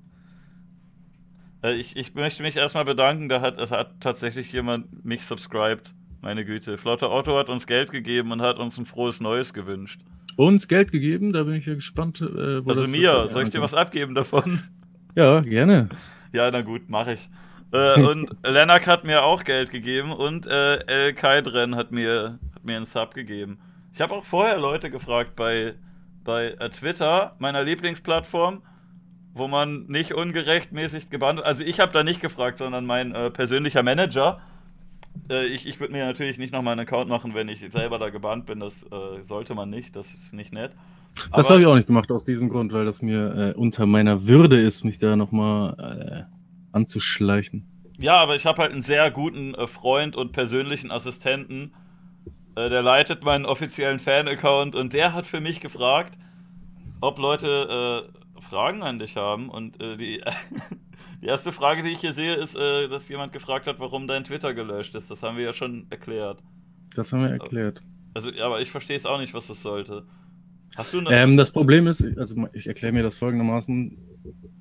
Äh, 1.63 1.75
ich, 1.75 1.95
ich 1.95 2.13
möchte 2.13 2.43
mich 2.43 2.55
erstmal 2.55 2.85
bedanken, 2.85 3.29
da 3.29 3.41
hat, 3.41 3.57
hat 3.71 4.01
tatsächlich 4.01 4.51
jemand 4.51 5.05
mich 5.05 5.25
subscribed. 5.25 5.93
Meine 6.21 6.45
Güte. 6.45 6.77
Flotter 6.77 7.11
Otto 7.11 7.37
hat 7.37 7.49
uns 7.49 7.67
Geld 7.67 7.91
gegeben 7.91 8.31
und 8.31 8.41
hat 8.41 8.57
uns 8.57 8.77
ein 8.77 8.85
frohes 8.85 9.19
Neues 9.19 9.53
gewünscht. 9.53 9.99
Uns 10.37 10.67
Geld 10.67 10.91
gegeben? 10.91 11.33
Da 11.33 11.43
bin 11.43 11.55
ich 11.55 11.65
ja 11.65 11.73
gespannt. 11.73 12.21
Äh, 12.21 12.61
also 12.65 12.87
mir, 12.87 13.27
soll 13.29 13.43
ich 13.43 13.49
dir 13.49 13.61
was 13.61 13.73
abgeben 13.73 14.15
davon? 14.15 14.61
Ja, 15.15 15.41
gerne. 15.41 15.89
Ja, 16.35 16.49
na 16.49 16.61
gut, 16.61 16.89
mache 16.89 17.13
ich. 17.13 17.29
Äh, 17.71 18.01
und 18.01 18.27
Lenak 18.43 18.87
hat 18.87 19.03
mir 19.03 19.21
auch 19.21 19.43
Geld 19.43 19.69
gegeben 19.69 20.11
und 20.11 20.47
äh, 20.47 20.77
El 20.87 21.13
Kaidren 21.13 21.75
hat 21.75 21.91
mir, 21.91 22.39
hat 22.55 22.65
mir 22.65 22.75
einen 22.75 22.87
Sub 22.87 23.13
gegeben. 23.13 23.59
Ich 23.93 24.01
habe 24.01 24.15
auch 24.15 24.25
vorher 24.25 24.57
Leute 24.57 24.89
gefragt 24.89 25.35
bei, 25.35 25.75
bei 26.23 26.55
äh, 26.59 26.69
Twitter, 26.71 27.35
meiner 27.37 27.63
Lieblingsplattform, 27.63 28.63
wo 29.33 29.47
man 29.47 29.85
nicht 29.87 30.13
ungerechtmäßig 30.13 31.09
gebannt 31.09 31.37
wird. 31.37 31.47
Also 31.47 31.63
ich 31.63 31.79
habe 31.79 31.91
da 31.91 32.03
nicht 32.03 32.21
gefragt, 32.21 32.59
sondern 32.59 32.85
mein 32.85 33.13
äh, 33.13 33.31
persönlicher 33.31 33.83
Manager. 33.83 34.39
Äh, 35.29 35.45
ich 35.47 35.65
ich 35.65 35.79
würde 35.79 35.93
mir 35.93 36.05
natürlich 36.05 36.37
nicht 36.37 36.53
nochmal 36.53 36.73
einen 36.73 36.81
Account 36.81 37.09
machen, 37.09 37.33
wenn 37.33 37.49
ich 37.49 37.65
selber 37.71 37.97
da 37.97 38.09
gebannt 38.09 38.45
bin. 38.45 38.59
Das 38.59 38.83
äh, 38.83 39.23
sollte 39.25 39.55
man 39.55 39.69
nicht, 39.69 39.95
das 39.95 40.13
ist 40.13 40.33
nicht 40.33 40.53
nett. 40.53 40.71
Das 41.31 41.49
habe 41.49 41.61
ich 41.61 41.67
auch 41.67 41.75
nicht 41.75 41.87
gemacht 41.87 42.11
aus 42.11 42.25
diesem 42.25 42.49
Grund, 42.49 42.73
weil 42.73 42.85
das 42.85 43.01
mir 43.01 43.53
äh, 43.55 43.57
unter 43.57 43.85
meiner 43.85 44.27
Würde 44.27 44.59
ist, 44.59 44.83
mich 44.83 44.97
da 44.97 45.15
nochmal 45.15 46.27
äh, 46.29 46.75
anzuschleichen. 46.75 47.67
Ja, 47.99 48.15
aber 48.15 48.35
ich 48.35 48.45
habe 48.45 48.61
halt 48.61 48.71
einen 48.71 48.81
sehr 48.81 49.09
guten 49.11 49.53
äh, 49.53 49.67
Freund 49.67 50.15
und 50.15 50.31
persönlichen 50.31 50.91
Assistenten. 50.91 51.73
der 52.55 52.81
leitet 52.83 53.23
meinen 53.23 53.45
offiziellen 53.45 53.99
Fan-Account 53.99 54.75
und 54.75 54.93
der 54.93 55.13
hat 55.13 55.25
für 55.25 55.39
mich 55.39 55.59
gefragt, 55.59 56.17
ob 57.01 57.17
Leute 57.17 58.11
Fragen 58.53 58.83
an 58.83 58.99
dich 58.99 59.15
haben. 59.17 59.49
Und 59.49 59.81
äh, 59.81 59.97
die, 59.97 60.21
die 61.21 61.25
erste 61.25 61.51
Frage, 61.51 61.81
die 61.81 61.89
ich 61.89 61.99
hier 61.99 62.13
sehe, 62.13 62.35
ist, 62.35 62.55
äh, 62.55 62.87
dass 62.87 63.09
jemand 63.09 63.33
gefragt 63.33 63.65
hat, 63.65 63.79
warum 63.79 64.07
dein 64.07 64.23
Twitter 64.23 64.53
gelöscht 64.53 64.93
ist. 64.93 65.09
Das 65.09 65.23
haben 65.23 65.37
wir 65.37 65.43
ja 65.43 65.53
schon 65.53 65.87
erklärt. 65.89 66.39
Das 66.95 67.11
haben 67.11 67.23
wir 67.23 67.31
erklärt. 67.31 67.81
Also, 68.13 68.29
aber 68.41 68.61
ich 68.61 68.69
verstehe 68.69 68.95
es 68.95 69.07
auch 69.07 69.19
nicht, 69.19 69.33
was 69.33 69.47
das 69.47 69.63
sollte. 69.63 70.05
Hast 70.75 70.93
du 70.93 71.01
ähm, 71.09 71.35
das 71.35 71.51
Problem 71.51 71.87
ist, 71.87 72.03
also 72.17 72.47
ich 72.53 72.67
erkläre 72.67 72.93
mir 72.93 73.03
das 73.03 73.17
folgendermaßen. 73.17 73.97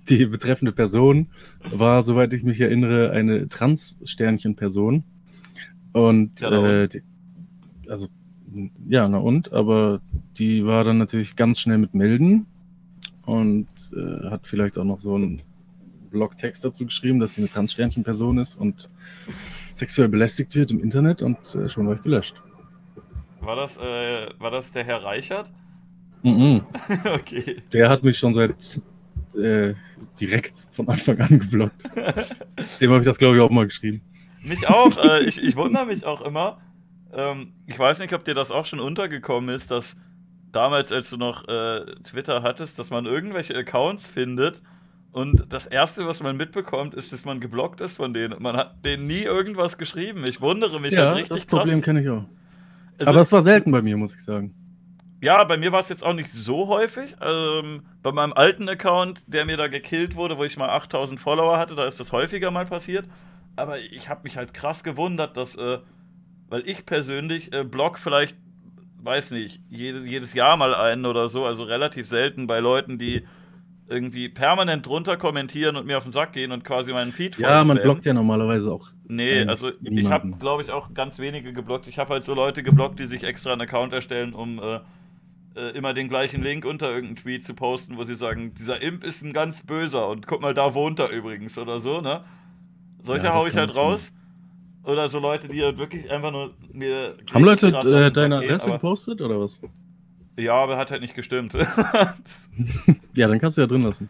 die 0.09 0.27
betreffende 0.27 0.73
Person 0.73 1.31
war, 1.71 2.03
soweit 2.03 2.33
ich 2.33 2.43
mich 2.43 2.61
erinnere, 2.61 3.11
eine 3.13 3.49
Trans-Sternchen-Person. 3.49 5.05
Und 5.93 6.41
ja, 6.41 6.83
äh, 6.83 6.89
die, 6.89 7.03
also 7.89 8.09
ja, 8.89 9.09
na 9.09 9.19
und, 9.19 9.53
aber 9.53 10.01
die 10.39 10.65
war 10.65 10.85
dann 10.85 10.99
natürlich 10.99 11.37
ganz 11.37 11.61
schnell 11.61 11.79
mit 11.79 11.95
melden 11.95 12.47
und 13.27 13.69
äh, 13.95 14.31
hat 14.31 14.47
vielleicht 14.47 14.79
auch 14.79 14.85
noch 14.85 15.01
so 15.01 15.15
einen 15.15 15.43
Blogtext 16.11 16.65
dazu 16.65 16.85
geschrieben, 16.85 17.19
dass 17.19 17.35
sie 17.35 17.43
eine 17.43 17.51
Transsternchen-Person 17.51 18.39
ist 18.39 18.57
und 18.57 18.91
sexuell 19.75 20.09
belästigt 20.09 20.55
wird 20.55 20.71
im 20.71 20.83
Internet 20.83 21.23
und 21.23 21.55
äh, 21.55 21.69
schon 21.69 21.87
war 21.87 21.95
ich 21.95 22.03
gelöscht. 22.03 22.43
War 23.41 23.57
das, 23.57 23.77
äh, 23.79 24.29
war 24.39 24.51
das 24.51 24.71
der 24.71 24.85
Herr 24.85 25.03
Reichert? 25.03 25.51
Mhm. 26.23 26.63
okay. 27.15 27.63
Der 27.73 27.89
hat 27.89 28.05
mich 28.05 28.19
schon 28.19 28.35
seit 28.35 28.81
äh, 29.35 29.75
direkt 30.21 30.69
von 30.71 30.89
Anfang 30.89 31.21
an 31.21 31.41
geblockt. 31.41 31.83
Dem 32.81 32.91
habe 32.91 33.01
ich 33.01 33.07
das, 33.07 33.19
glaube 33.19 33.37
ich, 33.37 33.43
auch 33.43 33.51
mal 33.51 33.67
geschrieben. 33.67 34.03
Mich 34.43 34.69
auch. 34.69 34.97
Äh, 34.97 35.25
ich, 35.25 35.43
ich 35.43 35.57
wundere 35.57 35.87
mich 35.87 36.05
auch 36.05 36.21
immer. 36.21 36.59
Ähm, 37.13 37.53
ich 37.67 37.79
weiß 37.79 37.99
nicht, 37.99 38.13
ob 38.15 38.25
dir 38.25 38.35
das 38.35 38.51
auch 38.51 38.67
schon 38.67 38.81
untergekommen 38.81 39.55
ist, 39.55 39.71
dass 39.71 39.97
damals, 40.51 40.93
als 40.93 41.11
du 41.11 41.17
noch 41.17 41.47
äh, 41.49 41.85
Twitter 42.05 42.43
hattest, 42.43 42.79
dass 42.79 42.91
man 42.91 43.07
irgendwelche 43.07 43.57
Accounts 43.57 44.09
findet 44.09 44.63
und 45.13 45.53
das 45.53 45.67
Erste, 45.67 46.07
was 46.07 46.23
man 46.23 46.37
mitbekommt, 46.37 46.95
ist, 46.95 47.13
dass 47.13 47.25
man 47.25 47.41
geblockt 47.41 47.83
ist 47.83 47.97
von 47.97 48.15
denen. 48.15 48.43
Man 48.43 48.57
hat 48.57 48.83
denen 48.85 49.07
nie 49.07 49.23
irgendwas 49.23 49.77
geschrieben. 49.77 50.25
Ich 50.27 50.41
wundere 50.41 50.81
mich 50.81 50.95
ja, 50.95 51.09
halt 51.09 51.17
richtig 51.17 51.29
das 51.29 51.47
Problem 51.47 51.83
kenne 51.83 52.01
ich 52.01 52.09
auch. 52.09 52.25
Also, 52.99 53.11
Aber 53.11 53.21
es 53.21 53.33
war 53.33 53.43
selten 53.43 53.71
bei 53.73 53.83
mir, 53.83 53.97
muss 53.97 54.15
ich 54.15 54.25
sagen. 54.25 54.55
Ja, 55.21 55.45
bei 55.45 55.57
mir 55.57 55.71
war 55.71 55.81
es 55.81 55.89
jetzt 55.89 56.03
auch 56.03 56.15
nicht 56.15 56.31
so 56.31 56.67
häufig. 56.67 57.15
Ähm, 57.21 57.83
bei 58.03 58.11
meinem 58.11 58.33
alten 58.33 58.69
Account, 58.69 59.23
der 59.27 59.45
mir 59.45 59.57
da 59.57 59.69
gekillt 59.69 60.17
wurde, 60.17 60.39
wo 60.39 60.45
ich 60.45 60.57
mal 60.57 60.71
8000 60.71 61.21
Follower 61.21 61.59
hatte, 61.59 61.75
da 61.75 61.87
ist 61.87 62.01
das 62.01 62.11
häufiger 62.11 62.51
mal 62.51 62.67
passiert. 62.67 63.07
Aber 63.55 63.79
ich 63.79 64.09
habe 64.09 64.23
mich 64.25 64.39
halt 64.39 64.55
krass 64.55 64.83
gewundert, 64.83 65.37
dass, 65.37 65.57
äh, 65.57 65.79
weil 66.53 66.69
ich 66.69 66.85
persönlich 66.85 67.51
äh, 67.55 67.65
blog 67.65 67.99
vielleicht, 67.99 68.37
weiß 69.03 69.31
nicht, 69.31 69.63
jedes, 69.71 70.05
jedes 70.05 70.35
Jahr 70.35 70.59
mal 70.59 70.75
einen 70.75 71.07
oder 71.07 71.31
so, 71.31 71.47
also 71.47 71.65
relativ 71.65 72.07
selten 72.07 72.47
bei 72.47 72.61
Leuten, 72.61 72.99
die 72.99 73.23
irgendwie 73.89 74.29
permanent 74.29 74.85
drunter 74.85 75.17
kommentieren 75.17 75.77
und 75.77 75.87
mir 75.87 75.97
auf 75.97 76.03
den 76.03 76.13
Sack 76.13 76.35
gehen 76.35 76.53
und 76.53 76.63
quasi 76.63 76.93
meinen 76.93 77.11
Feed 77.11 77.39
Ja, 77.39 77.65
man 77.65 77.81
blockt 77.81 78.05
ja 78.05 78.13
normalerweise 78.13 78.71
auch. 78.71 78.87
Nee, 79.09 79.45
also 79.45 79.71
niemanden. 79.81 79.99
ich 79.99 80.11
habe, 80.11 80.31
glaube 80.33 80.63
ich, 80.63 80.71
auch 80.71 80.93
ganz 80.93 81.19
wenige 81.19 81.55
geblockt. 81.55 81.89
Ich 81.89 81.99
habe 81.99 82.11
halt 82.11 82.27
so 82.27 82.35
Leute 82.35 82.63
geblockt, 82.63 83.01
die 83.01 83.07
sich 83.07 83.25
extra 83.25 83.53
einen 83.53 83.63
Account 83.63 83.95
erstellen, 83.95 84.35
um 84.35 84.59
äh, 84.59 84.81
äh, 85.57 85.71
immer 85.75 85.95
den 85.95 86.09
gleichen 86.09 86.43
Link 86.43 86.67
unter 86.67 86.91
irgendeinem 86.91 87.17
Tweet 87.17 87.47
zu 87.47 87.55
posten, 87.55 87.97
wo 87.97 88.05
sie 88.05 88.15
sagen, 88.15 88.53
dieser 88.53 88.83
Imp 88.83 89.05
ist 89.05 89.23
ein 89.23 89.33
ganz 89.33 89.63
böser 89.63 90.07
und 90.07 90.27
guck 90.27 90.43
mal, 90.43 90.53
da 90.53 90.75
wohnt 90.75 90.99
er 90.99 91.09
übrigens 91.09 91.57
oder 91.57 91.81
so, 91.81 92.03
ne? 92.03 92.25
Solche 93.05 93.25
ja, 93.25 93.35
hau 93.35 93.47
ich 93.47 93.57
halt 93.57 93.75
raus. 93.75 94.13
Oder 94.85 95.09
so 95.09 95.19
Leute, 95.21 95.49
die 95.49 95.63
halt 95.63 95.79
wirklich 95.79 96.11
einfach 96.11 96.33
nur 96.33 96.55
mir. 96.73 97.17
Haben 97.33 97.45
Leute 97.45 97.69
äh, 97.69 98.11
deine 98.11 98.39
Adresse 98.39 98.71
gepostet 98.73 99.21
oder 99.21 99.41
was? 99.41 99.61
Ja, 100.37 100.55
aber 100.55 100.77
hat 100.77 100.91
halt 100.91 101.03
nicht 101.03 101.15
gestimmt. 101.15 101.53
ja, 103.15 103.29
dann 103.29 103.39
kannst 103.39 103.59
du 103.59 103.63
ja 103.63 103.67
drin 103.67 103.83
lassen. 103.83 104.09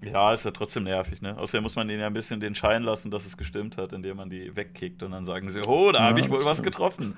Ja, 0.00 0.32
ist 0.32 0.44
ja 0.44 0.50
trotzdem 0.50 0.84
nervig, 0.84 1.22
ne? 1.22 1.36
Außerdem 1.36 1.62
muss 1.62 1.76
man 1.76 1.88
denen 1.88 2.00
ja 2.00 2.06
ein 2.06 2.12
bisschen 2.12 2.38
den 2.38 2.54
Schein 2.54 2.82
lassen, 2.82 3.10
dass 3.10 3.26
es 3.26 3.36
gestimmt 3.36 3.78
hat, 3.78 3.92
indem 3.92 4.18
man 4.18 4.30
die 4.30 4.54
wegkickt 4.54 5.02
und 5.02 5.12
dann 5.12 5.24
sagen 5.24 5.50
sie, 5.50 5.60
oh, 5.66 5.92
da 5.92 6.00
ja, 6.00 6.04
habe 6.08 6.20
ich 6.20 6.30
wohl 6.30 6.44
was 6.44 6.62
getroffen. 6.62 7.16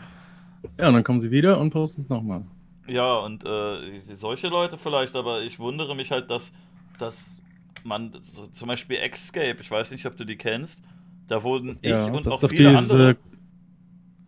Ja, 0.78 0.88
und 0.88 0.94
dann 0.94 1.04
kommen 1.04 1.20
sie 1.20 1.30
wieder 1.30 1.58
und 1.58 1.70
posten 1.70 2.00
es 2.00 2.08
nochmal. 2.08 2.44
Ja, 2.86 3.16
und 3.18 3.44
äh, 3.44 4.00
solche 4.14 4.48
Leute 4.48 4.78
vielleicht, 4.78 5.16
aber 5.16 5.42
ich 5.42 5.58
wundere 5.58 5.96
mich 5.96 6.12
halt, 6.12 6.30
dass, 6.30 6.52
dass 6.98 7.38
man, 7.82 8.12
so, 8.22 8.46
zum 8.46 8.68
Beispiel 8.68 8.98
Escape, 8.98 9.56
ich 9.60 9.70
weiß 9.70 9.90
nicht, 9.90 10.06
ob 10.06 10.16
du 10.16 10.24
die 10.24 10.36
kennst, 10.36 10.80
da 11.28 11.42
wurden 11.42 11.78
ich 11.82 11.90
ja, 11.90 12.06
und 12.06 12.28
auch 12.28 12.40
viele 12.40 12.54
die, 12.54 12.76
andere... 12.76 13.16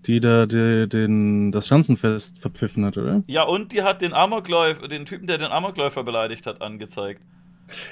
die 0.07 0.21
da 0.21 0.47
die, 0.47 0.89
den, 0.89 1.53
das 1.53 1.69
Schanzenfest 1.69 2.39
verpfiffen 2.39 2.85
hat, 2.85 2.97
oder? 2.97 3.23
Ja, 3.27 3.45
und 3.45 3.73
die 3.73 3.83
hat 3.83 4.01
den 4.01 4.13
Amokläufer, 4.13 4.89
den 4.89 5.07
Typen, 5.07 5.27
der 5.27 5.39
den 5.39 5.51
Amokläufer 5.51 6.05
beleidigt 6.05 6.47
hat, 6.47 6.63
angezeigt. 6.63 7.23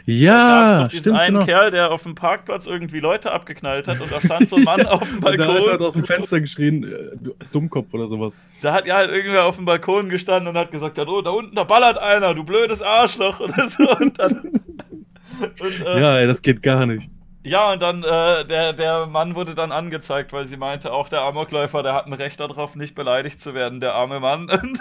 Ja, 0.05 0.85
da 0.85 0.91
stimmt. 0.91 1.17
einen 1.17 1.35
genau. 1.35 1.47
Kerl, 1.47 1.71
der 1.71 1.91
auf 1.91 2.03
dem 2.03 2.15
Parkplatz 2.15 2.67
irgendwie 2.67 3.01
Leute 3.01 3.33
abgeknallt 3.33 3.87
hat 3.87 4.01
und 4.01 4.11
da 4.11 4.21
stand 4.21 4.49
so 4.49 4.57
ein 4.57 4.65
Mann 4.65 4.87
auf 4.87 5.09
dem 5.09 5.21
Balkon. 5.21 5.47
Da 5.47 5.73
hat 5.73 5.81
er 5.81 5.87
aus 5.87 5.95
dem 5.95 6.05
Fenster 6.05 6.41
geschrien, 6.41 6.85
äh, 6.85 7.45
Dummkopf 7.53 7.93
oder 7.93 8.07
sowas. 8.07 8.39
Da 8.63 8.73
hat 8.73 8.87
ja 8.87 8.97
halt 8.97 9.11
irgendwer 9.11 9.45
auf 9.45 9.57
dem 9.57 9.65
Balkon 9.65 10.09
gestanden 10.09 10.49
und 10.49 10.57
hat 10.57 10.71
gesagt, 10.71 10.99
oh, 10.99 11.21
da 11.21 11.31
unten, 11.31 11.55
da 11.55 11.65
ballert 11.65 11.99
einer, 11.99 12.35
du 12.35 12.45
blödes 12.45 12.83
Arschloch 12.83 13.41
oder 13.41 13.69
so. 13.69 13.97
Und 13.99 14.19
dann, 14.19 14.37
und, 15.61 15.87
äh, 15.87 16.01
ja, 16.01 16.19
ey, 16.19 16.27
das 16.27 16.43
geht 16.43 16.63
gar 16.63 16.87
nicht. 16.87 17.09
Ja, 17.47 17.73
und 17.73 17.81
dann, 17.81 18.03
äh, 18.03 18.45
der, 18.45 18.73
der 18.73 19.07
Mann 19.07 19.37
wurde 19.37 19.55
dann 19.55 19.71
angezeigt, 19.71 20.33
weil 20.33 20.47
sie 20.47 20.57
meinte, 20.57 20.93
auch 20.93 21.09
der 21.09 21.23
Amokläufer, 21.23 21.85
der 21.85 21.95
hat 21.95 22.07
ein 22.07 22.13
Recht 22.13 22.41
darauf, 22.41 22.75
nicht 22.75 22.97
beleidigt 22.97 23.41
zu 23.41 23.55
werden, 23.55 23.79
der 23.79 23.95
arme 23.95 24.19
Mann. 24.19 24.49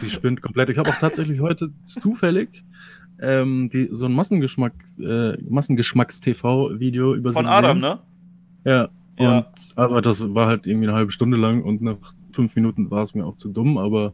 die 0.00 0.08
spinnt 0.08 0.42
komplett. 0.42 0.70
Ich 0.70 0.78
habe 0.78 0.90
auch 0.90 0.98
tatsächlich 1.00 1.40
heute 1.40 1.72
zufällig 1.82 2.64
ähm, 3.20 3.68
die, 3.72 3.88
so 3.90 4.06
ein 4.06 4.12
Massengeschmack, 4.12 4.74
äh, 5.00 5.36
Massengeschmacks-TV-Video 5.42 7.14
über 7.14 7.32
Von 7.32 7.46
Adam, 7.46 7.80
ne? 7.80 7.98
Ja. 8.64 8.88
ja. 9.18 9.38
Und, 9.38 9.46
aber 9.74 10.02
das 10.02 10.34
war 10.34 10.46
halt 10.46 10.68
irgendwie 10.68 10.86
eine 10.86 10.96
halbe 10.96 11.10
Stunde 11.10 11.36
lang 11.36 11.64
und 11.64 11.82
nach 11.82 11.96
fünf 12.30 12.54
Minuten 12.54 12.92
war 12.92 13.02
es 13.02 13.16
mir 13.16 13.26
auch 13.26 13.34
zu 13.34 13.48
dumm, 13.48 13.76
aber 13.76 14.12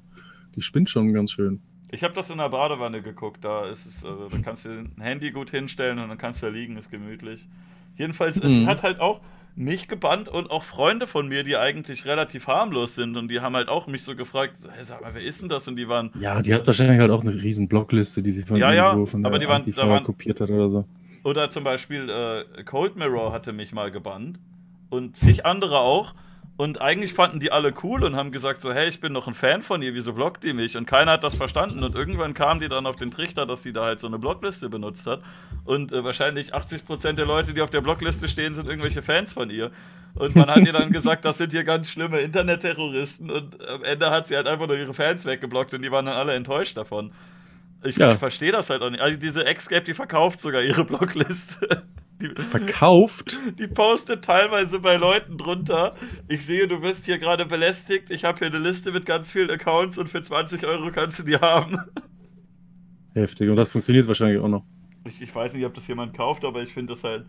die 0.57 0.63
spinnt 0.63 0.89
schon 0.89 1.13
ganz 1.13 1.33
schön. 1.33 1.61
Ich 1.91 2.05
habe 2.05 2.15
das 2.15 2.31
in 2.31 2.39
der 2.39 2.51
Badewanne 2.51 3.03
geguckt, 3.03 3.45
da 3.45 3.67
ist 3.67 3.87
es, 3.87 4.05
also, 4.05 4.29
da 4.29 4.39
kannst 4.39 4.67
du 4.67 4.71
ein 4.71 5.01
Handy 5.01 5.31
gut 5.31 5.51
hinstellen 5.51 5.99
und 5.99 6.09
dann 6.09 6.19
kannst 6.19 6.43
du 6.43 6.47
da 6.47 6.53
liegen, 6.53 6.77
ist 6.77 6.91
gemütlich. 6.91 7.47
Jedenfalls 7.97 8.43
mhm. 8.43 8.67
hat 8.67 8.83
halt 8.83 9.01
auch 9.01 9.21
mich 9.59 9.89
gebannt 9.89 10.29
und 10.29 10.51
auch 10.51 10.63
Freunde 10.63 11.07
von 11.09 11.27
mir, 11.29 11.43
die 11.43 11.57
eigentlich 11.57 12.07
relativ 12.07 12.47
harmlos 12.47 12.95
sind 12.95 13.17
und 13.17 13.29
die 13.29 13.41
haben 13.41 13.57
halt 13.57 13.69
auch 13.69 13.89
mich 13.89 14.05
so 14.05 14.15
gefragt, 14.15 14.55
hey, 14.71 14.85
sag 14.85 15.01
mal, 15.01 15.15
wer 15.15 15.23
ist 15.23 15.43
denn 15.43 15.49
das? 15.49 15.67
Und 15.67 15.77
die 15.77 15.89
waren. 15.89 16.13
Ja, 16.21 16.41
die 16.41 16.55
hat 16.55 16.67
wahrscheinlich 16.67 17.01
halt 17.01 17.11
auch 17.11 17.23
eine 17.23 17.35
riesen 17.35 17.67
Blockliste, 17.67 18.23
die 18.23 18.31
sie 18.31 18.43
von, 18.43 18.57
ja, 18.57 18.73
ja, 18.73 18.93
von 19.05 19.23
der 19.23 19.31
aber 19.31 19.39
die 19.41 19.49
waren, 19.49 19.63
da 19.63 19.89
waren, 19.89 20.05
kopiert 20.05 20.41
hat 20.41 20.51
oder 20.51 20.71
so. 20.71 20.85
Oder 21.25 21.51
zum 21.51 21.65
Beispiel 21.65 22.09
äh, 22.09 22.63
Cold 22.63 22.97
Mirror 22.97 23.33
hatte 23.33 23.53
mich 23.53 23.73
mal 23.73 23.91
gebannt 23.91 24.39
und 24.91 25.17
zig 25.17 25.45
andere 25.45 25.79
auch. 25.81 26.15
Und 26.59 26.81
eigentlich 26.81 27.15
fanden 27.15 27.39
die 27.39 27.53
alle 27.53 27.73
cool 27.85 28.03
und 28.03 28.17
haben 28.17 28.33
gesagt 28.33 28.63
so, 28.63 28.73
hey, 28.73 28.89
ich 28.89 29.01
bin 29.01 29.13
noch 29.13 29.29
ein 29.29 29.35
Fan 29.35 29.63
von 29.63 29.81
ihr, 29.81 29.95
wieso 29.95 30.13
blockt 30.13 30.43
die 30.43 30.53
mich? 30.53 30.77
Und 30.77 30.87
keiner 30.87 31.13
hat 31.13 31.23
das 31.23 31.37
verstanden. 31.37 31.85
Und 31.85 31.95
irgendwann 31.95 32.35
kamen 32.35 32.59
die 32.59 32.69
dann 32.69 32.85
auf 32.85 32.97
den 32.97 33.13
Trichter, 33.13 33.47
dass 33.47 33.63
sie 33.63 33.73
da 33.73 33.85
halt 33.85 34.01
so 34.01 34.09
eine 34.09 34.19
Blockliste 34.19 34.69
benutzt 34.69 35.07
hat. 35.07 35.23
Und 35.65 35.93
äh, 35.93 36.03
wahrscheinlich 36.03 36.53
80% 36.53 37.13
der 37.13 37.27
Leute, 37.27 37.55
die 37.55 37.63
auf 37.63 37.71
der 37.71 37.81
Blockliste 37.81 38.29
stehen, 38.29 38.55
sind 38.55 38.67
irgendwelche 38.69 39.03
Fans 39.03 39.33
von 39.33 39.51
ihr. 39.51 39.71
Und 40.17 40.35
man 40.35 40.49
hat 40.49 40.67
ihr 40.67 40.73
dann 40.73 40.91
gesagt, 40.91 41.25
das 41.25 41.39
sind 41.39 41.53
hier 41.53 41.63
ganz 41.63 41.91
schlimme 41.91 42.19
Internetterroristen. 42.19 43.31
Und 43.31 43.69
am 43.69 43.85
Ende 43.85 44.11
hat 44.11 44.27
sie 44.27 44.35
halt 44.35 44.49
einfach 44.49 44.67
nur 44.67 44.77
ihre 44.77 44.95
Fans 44.95 45.25
weggeblockt 45.27 45.75
und 45.75 45.83
die 45.83 45.93
waren 45.93 46.07
dann 46.07 46.17
alle 46.17 46.35
enttäuscht 46.35 46.77
davon. 46.77 47.13
Ich, 47.85 47.97
ja. 47.99 48.11
ich 48.11 48.19
verstehe 48.19 48.51
das 48.51 48.69
halt 48.69 48.83
auch 48.83 48.91
nicht. 48.91 49.01
Also 49.01 49.17
diese 49.17 49.47
Escape, 49.47 49.83
die 49.83 49.95
verkauft 49.95 50.41
sogar 50.41 50.63
ihre 50.63 50.85
Blockliste. 50.85 51.85
Die, 52.21 52.29
Verkauft? 52.43 53.39
Die 53.59 53.69
postet 53.69 54.25
teilweise 54.25 54.81
bei 54.81 54.97
Leuten 54.97 55.39
drunter. 55.39 55.95
Ich 56.27 56.45
sehe, 56.45 56.67
du 56.67 56.81
bist 56.81 57.05
hier 57.05 57.19
gerade 57.19 57.47
belästigt. 57.47 58.11
Ich 58.11 58.25
habe 58.25 58.39
hier 58.39 58.49
eine 58.49 58.59
Liste 58.59 58.91
mit 58.91 59.07
ganz 59.07 59.31
vielen 59.31 59.51
Accounts 59.51 59.99
und 59.99 60.09
für 60.09 60.23
20 60.23 60.67
Euro 60.67 60.91
kannst 60.91 61.21
du 61.21 61.23
die 61.23 61.37
haben. 61.37 61.79
Heftig. 63.15 63.49
Und 63.49 63.57
das 63.57 63.71
funktioniert 63.71 64.09
wahrscheinlich 64.09 64.41
auch 64.41 64.49
noch. 64.49 64.65
Ich, 65.05 65.23
ich 65.23 65.33
weiß 65.33 65.55
nicht, 65.55 65.65
ob 65.65 65.75
das 65.75 65.87
jemand 65.87 66.17
kauft, 66.17 66.45
aber 66.45 66.63
ich 66.63 66.73
finde 66.73 66.95
das 66.95 67.05
halt. 67.05 67.27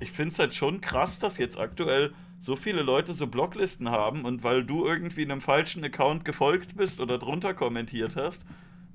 Ich 0.00 0.12
finde 0.12 0.32
es 0.32 0.38
halt 0.38 0.54
schon 0.54 0.80
krass, 0.80 1.18
dass 1.18 1.38
jetzt 1.38 1.58
aktuell 1.58 2.12
so 2.38 2.56
viele 2.56 2.82
Leute 2.82 3.14
so 3.14 3.26
Blocklisten 3.26 3.88
haben 3.90 4.24
und 4.24 4.44
weil 4.44 4.64
du 4.64 4.84
irgendwie 4.84 5.22
einem 5.22 5.40
falschen 5.40 5.84
Account 5.84 6.24
gefolgt 6.24 6.76
bist 6.76 7.00
oder 7.00 7.18
drunter 7.18 7.54
kommentiert 7.54 8.16
hast, 8.16 8.42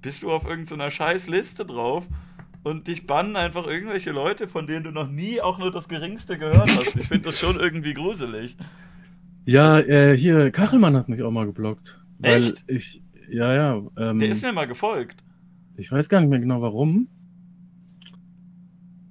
bist 0.02 0.22
du 0.22 0.32
auf 0.32 0.46
irgendeiner 0.46 0.92
scheiß 0.92 1.28
Liste 1.28 1.66
drauf 1.66 2.06
und 2.68 2.88
dich 2.88 3.08
bannen 3.08 3.36
einfach 3.36 3.66
irgendwelche 3.66 4.12
Leute, 4.12 4.48
von 4.48 4.68
denen 4.68 4.84
du 4.84 4.92
noch 4.92 5.10
nie 5.10 5.42
auch 5.42 5.58
nur 5.58 5.72
das 5.72 5.88
Geringste 5.88 6.38
gehört 6.38 6.70
hast. 6.78 6.96
Ich 6.98 7.08
finde 7.08 7.26
das 7.26 7.40
schon 7.40 7.58
irgendwie 7.60 7.94
gruselig. 7.94 8.58
Ja, 9.46 9.80
äh, 9.80 10.18
hier, 10.18 10.52
Kachelmann 10.52 10.96
hat 10.96 11.08
mich 11.08 11.24
auch 11.24 11.32
mal 11.32 11.46
geblockt. 11.46 12.04
Weil 12.20 12.44
Echt? 12.44 12.64
ich, 12.68 13.02
ja, 13.30 13.54
ja. 13.54 13.82
Ähm, 13.98 14.20
Der 14.20 14.30
ist 14.30 14.42
mir 14.42 14.52
mal 14.52 14.68
gefolgt. 14.68 15.24
Ich 15.78 15.92
weiß 15.92 16.10
gar 16.10 16.20
nicht 16.20 16.30
mehr 16.30 16.40
genau 16.40 16.62
warum. 16.62 17.08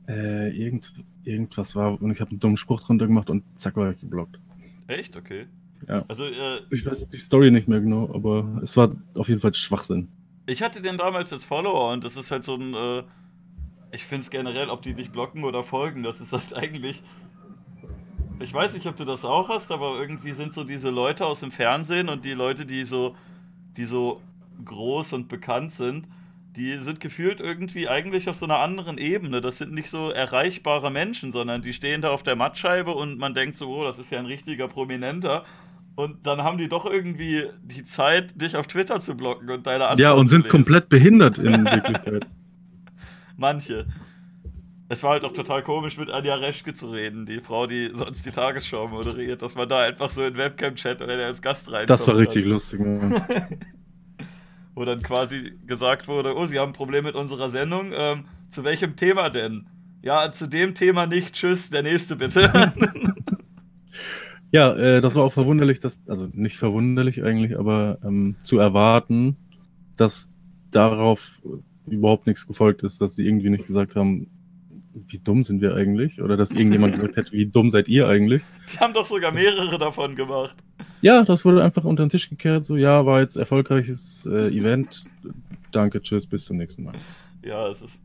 Äh, 0.09 0.51
irgend, 0.51 0.93
irgendwas 1.25 1.75
war 1.75 2.01
und 2.01 2.11
ich 2.11 2.21
habe 2.21 2.31
einen 2.31 2.41
dummen 2.41 2.57
Spruch 2.57 2.83
drunter 2.83 3.07
gemacht 3.07 3.31
und 3.31 3.43
zack 3.59 3.77
war 3.77 3.91
ich 3.91 4.01
geblockt. 4.01 4.39
Echt? 4.87 5.17
Okay. 5.17 5.47
Ja. 5.89 6.05
Also, 6.09 6.27
äh, 6.27 6.61
ich 6.71 6.85
weiß 6.85 7.09
die 7.09 7.19
Story 7.19 7.51
nicht 7.51 7.69
mehr 7.69 7.81
genau, 7.81 8.15
aber 8.15 8.61
es 8.63 8.77
war 8.77 8.95
auf 9.15 9.29
jeden 9.29 9.41
Fall 9.41 9.55
Schwachsinn. 9.55 10.09
Ich 10.47 10.63
hatte 10.63 10.81
den 10.81 10.97
damals 10.97 11.33
als 11.33 11.45
Follower 11.45 11.93
und 11.93 12.05
das 12.05 12.17
ist 12.17 12.31
halt 12.31 12.45
so 12.45 12.55
ein. 12.55 12.75
Äh, 12.75 13.03
ich 13.97 14.05
finde 14.05 14.25
es 14.25 14.31
generell, 14.31 14.69
ob 14.69 14.83
die 14.83 14.93
dich 14.93 15.11
blocken 15.11 15.45
oder 15.45 15.65
folgen, 15.65 16.03
das 16.03 16.21
ist 16.21 16.33
halt 16.33 16.55
eigentlich. 16.55 17.03
Ich 18.39 18.53
weiß 18.53 18.75
nicht, 18.75 18.87
ob 18.87 18.97
du 18.97 19.07
das 19.07 19.25
auch 19.25 19.49
hast, 19.49 19.73
aber 19.73 19.99
irgendwie 19.99 20.33
sind 20.33 20.53
so 20.53 20.65
diese 20.65 20.91
Leute 20.91 21.25
aus 21.25 21.41
dem 21.41 21.51
Fernsehen 21.51 22.11
und 22.11 22.27
die 22.27 22.35
Leute, 22.35 22.67
die 22.67 22.85
so, 22.85 23.17
die 23.79 23.87
so 23.87 24.21
groß 24.63 25.15
und 25.15 25.29
bekannt 25.29 25.73
sind, 25.73 26.07
die 26.57 26.75
sind 26.77 27.01
gefühlt 27.01 27.41
irgendwie 27.41 27.89
eigentlich 27.89 28.29
auf 28.29 28.37
so 28.37 28.45
einer 28.45 28.59
anderen 28.59 28.99
Ebene. 28.99 29.41
Das 29.41 29.57
sind 29.57 29.73
nicht 29.73 29.89
so 29.89 30.11
erreichbare 30.11 30.91
Menschen, 30.91 31.33
sondern 31.33 31.63
die 31.63 31.73
stehen 31.73 32.03
da 32.03 32.11
auf 32.11 32.23
der 32.23 32.37
Mattscheibe 32.37 32.95
und 32.95 33.19
man 33.19 33.33
denkt 33.33 33.57
so, 33.57 33.69
oh, 33.69 33.85
das 33.85 33.99
ist 33.99 34.11
ja 34.11 34.19
ein 34.19 34.27
richtiger 34.27 34.69
Prominenter. 34.69 35.45
Und 35.95 36.27
dann 36.27 36.43
haben 36.43 36.59
die 36.59 36.69
doch 36.69 36.85
irgendwie 36.85 37.45
die 37.63 37.85
Zeit, 37.85 38.39
dich 38.41 38.57
auf 38.57 38.67
Twitter 38.67 39.01
zu 39.01 39.15
blocken 39.17 39.49
und 39.49 39.67
deine 39.67 39.85
Antworten 39.85 40.03
Ja, 40.03 40.13
und 40.13 40.29
sind 40.29 40.51
komplett 40.51 40.91
behindert 40.91 41.39
in 41.39 41.65
Wirklichkeit. 41.71 42.27
Manche. 43.37 43.87
Es 44.89 45.03
war 45.03 45.13
halt 45.13 45.25
auch 45.25 45.33
total 45.33 45.63
komisch, 45.63 45.99
mit 45.99 46.11
Anja 46.11 46.37
Reschke 46.37 46.73
zu 46.73 46.91
reden, 46.91 47.27
die 47.27 47.41
Frau, 47.41 47.67
die 47.67 47.91
sonst 47.93 48.25
die 48.25 48.31
Tagesschau 48.31 48.87
moderiert, 48.87 49.43
dass 49.43 49.57
man 49.57 49.69
da 49.69 49.81
einfach 49.83 50.11
so 50.11 50.25
in 50.25 50.37
Webcam-Chat 50.37 51.03
oder 51.03 51.27
als 51.27 51.43
Gast 51.43 51.71
rein. 51.73 51.89
Das 51.89 52.07
war 52.07 52.17
richtig 52.17 52.45
hat. 52.45 52.51
lustig. 52.51 52.81
wo 54.77 54.85
dann 54.85 55.03
quasi 55.03 55.55
gesagt 55.67 56.07
wurde, 56.07 56.37
oh, 56.37 56.45
Sie 56.45 56.59
haben 56.59 56.71
ein 56.71 56.75
Problem 56.75 57.05
mit 57.05 57.15
unserer 57.15 57.49
Sendung. 57.49 57.93
Ähm, 57.97 58.27
zu 58.51 58.63
welchem 58.63 58.95
Thema 58.95 59.31
denn? 59.31 59.67
Ja, 60.03 60.31
zu 60.31 60.47
dem 60.47 60.75
Thema 60.75 61.07
nicht. 61.07 61.35
Tschüss, 61.35 61.71
der 61.71 61.83
nächste 61.83 62.15
bitte. 62.15 62.73
ja, 64.53 64.75
äh, 64.75 65.01
das 65.01 65.15
war 65.15 65.25
auch 65.25 65.33
verwunderlich, 65.33 65.81
dass, 65.81 66.07
also 66.07 66.29
nicht 66.31 66.59
verwunderlich 66.59 67.25
eigentlich, 67.25 67.59
aber 67.59 67.99
ähm, 68.05 68.37
zu 68.39 68.59
erwarten, 68.59 69.39
dass 69.97 70.31
darauf 70.71 71.41
überhaupt 71.87 72.27
nichts 72.27 72.47
gefolgt 72.47 72.83
ist, 72.83 73.01
dass 73.01 73.15
sie 73.15 73.27
irgendwie 73.27 73.51
nicht 73.51 73.67
gesagt 73.67 73.97
haben, 73.97 74.29
wie 75.09 75.19
dumm 75.19 75.43
sind 75.43 75.61
wir 75.61 75.75
eigentlich? 75.75 76.23
Oder 76.23 76.37
dass 76.37 76.53
irgendjemand 76.53 76.95
gesagt 76.95 77.17
hätte, 77.17 77.33
wie 77.33 77.47
dumm 77.47 77.71
seid 77.71 77.89
ihr 77.89 78.09
eigentlich? 78.09 78.43
Die 78.73 78.79
haben 78.79 78.95
doch 78.95 79.05
sogar 79.05 79.31
mehrere 79.33 79.79
davon 79.79 80.17
gemacht. 80.17 80.57
Ja, 81.03 81.23
das 81.23 81.45
wurde 81.45 81.63
einfach 81.63 81.85
unter 81.85 82.05
den 82.05 82.09
Tisch 82.09 82.31
gekehrt. 82.31 82.65
So, 82.65 82.77
ja, 82.77 83.05
war 83.05 83.21
jetzt 83.21 83.37
erfolgreiches 83.37 84.27
äh, 84.27 84.49
Event. 84.49 85.05
Danke, 85.71 86.01
tschüss, 86.01 86.27
bis 86.27 86.47
zum 86.47 86.57
nächsten 86.57 86.85
Mal. 86.85 86.95
Ja, 87.45 87.69
es 87.69 87.83
ist. 87.83 88.01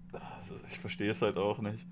Ich 0.72 0.80
verstehe 0.80 1.12
es 1.12 1.22
halt 1.22 1.38
auch 1.38 1.60
nicht. 1.62 1.86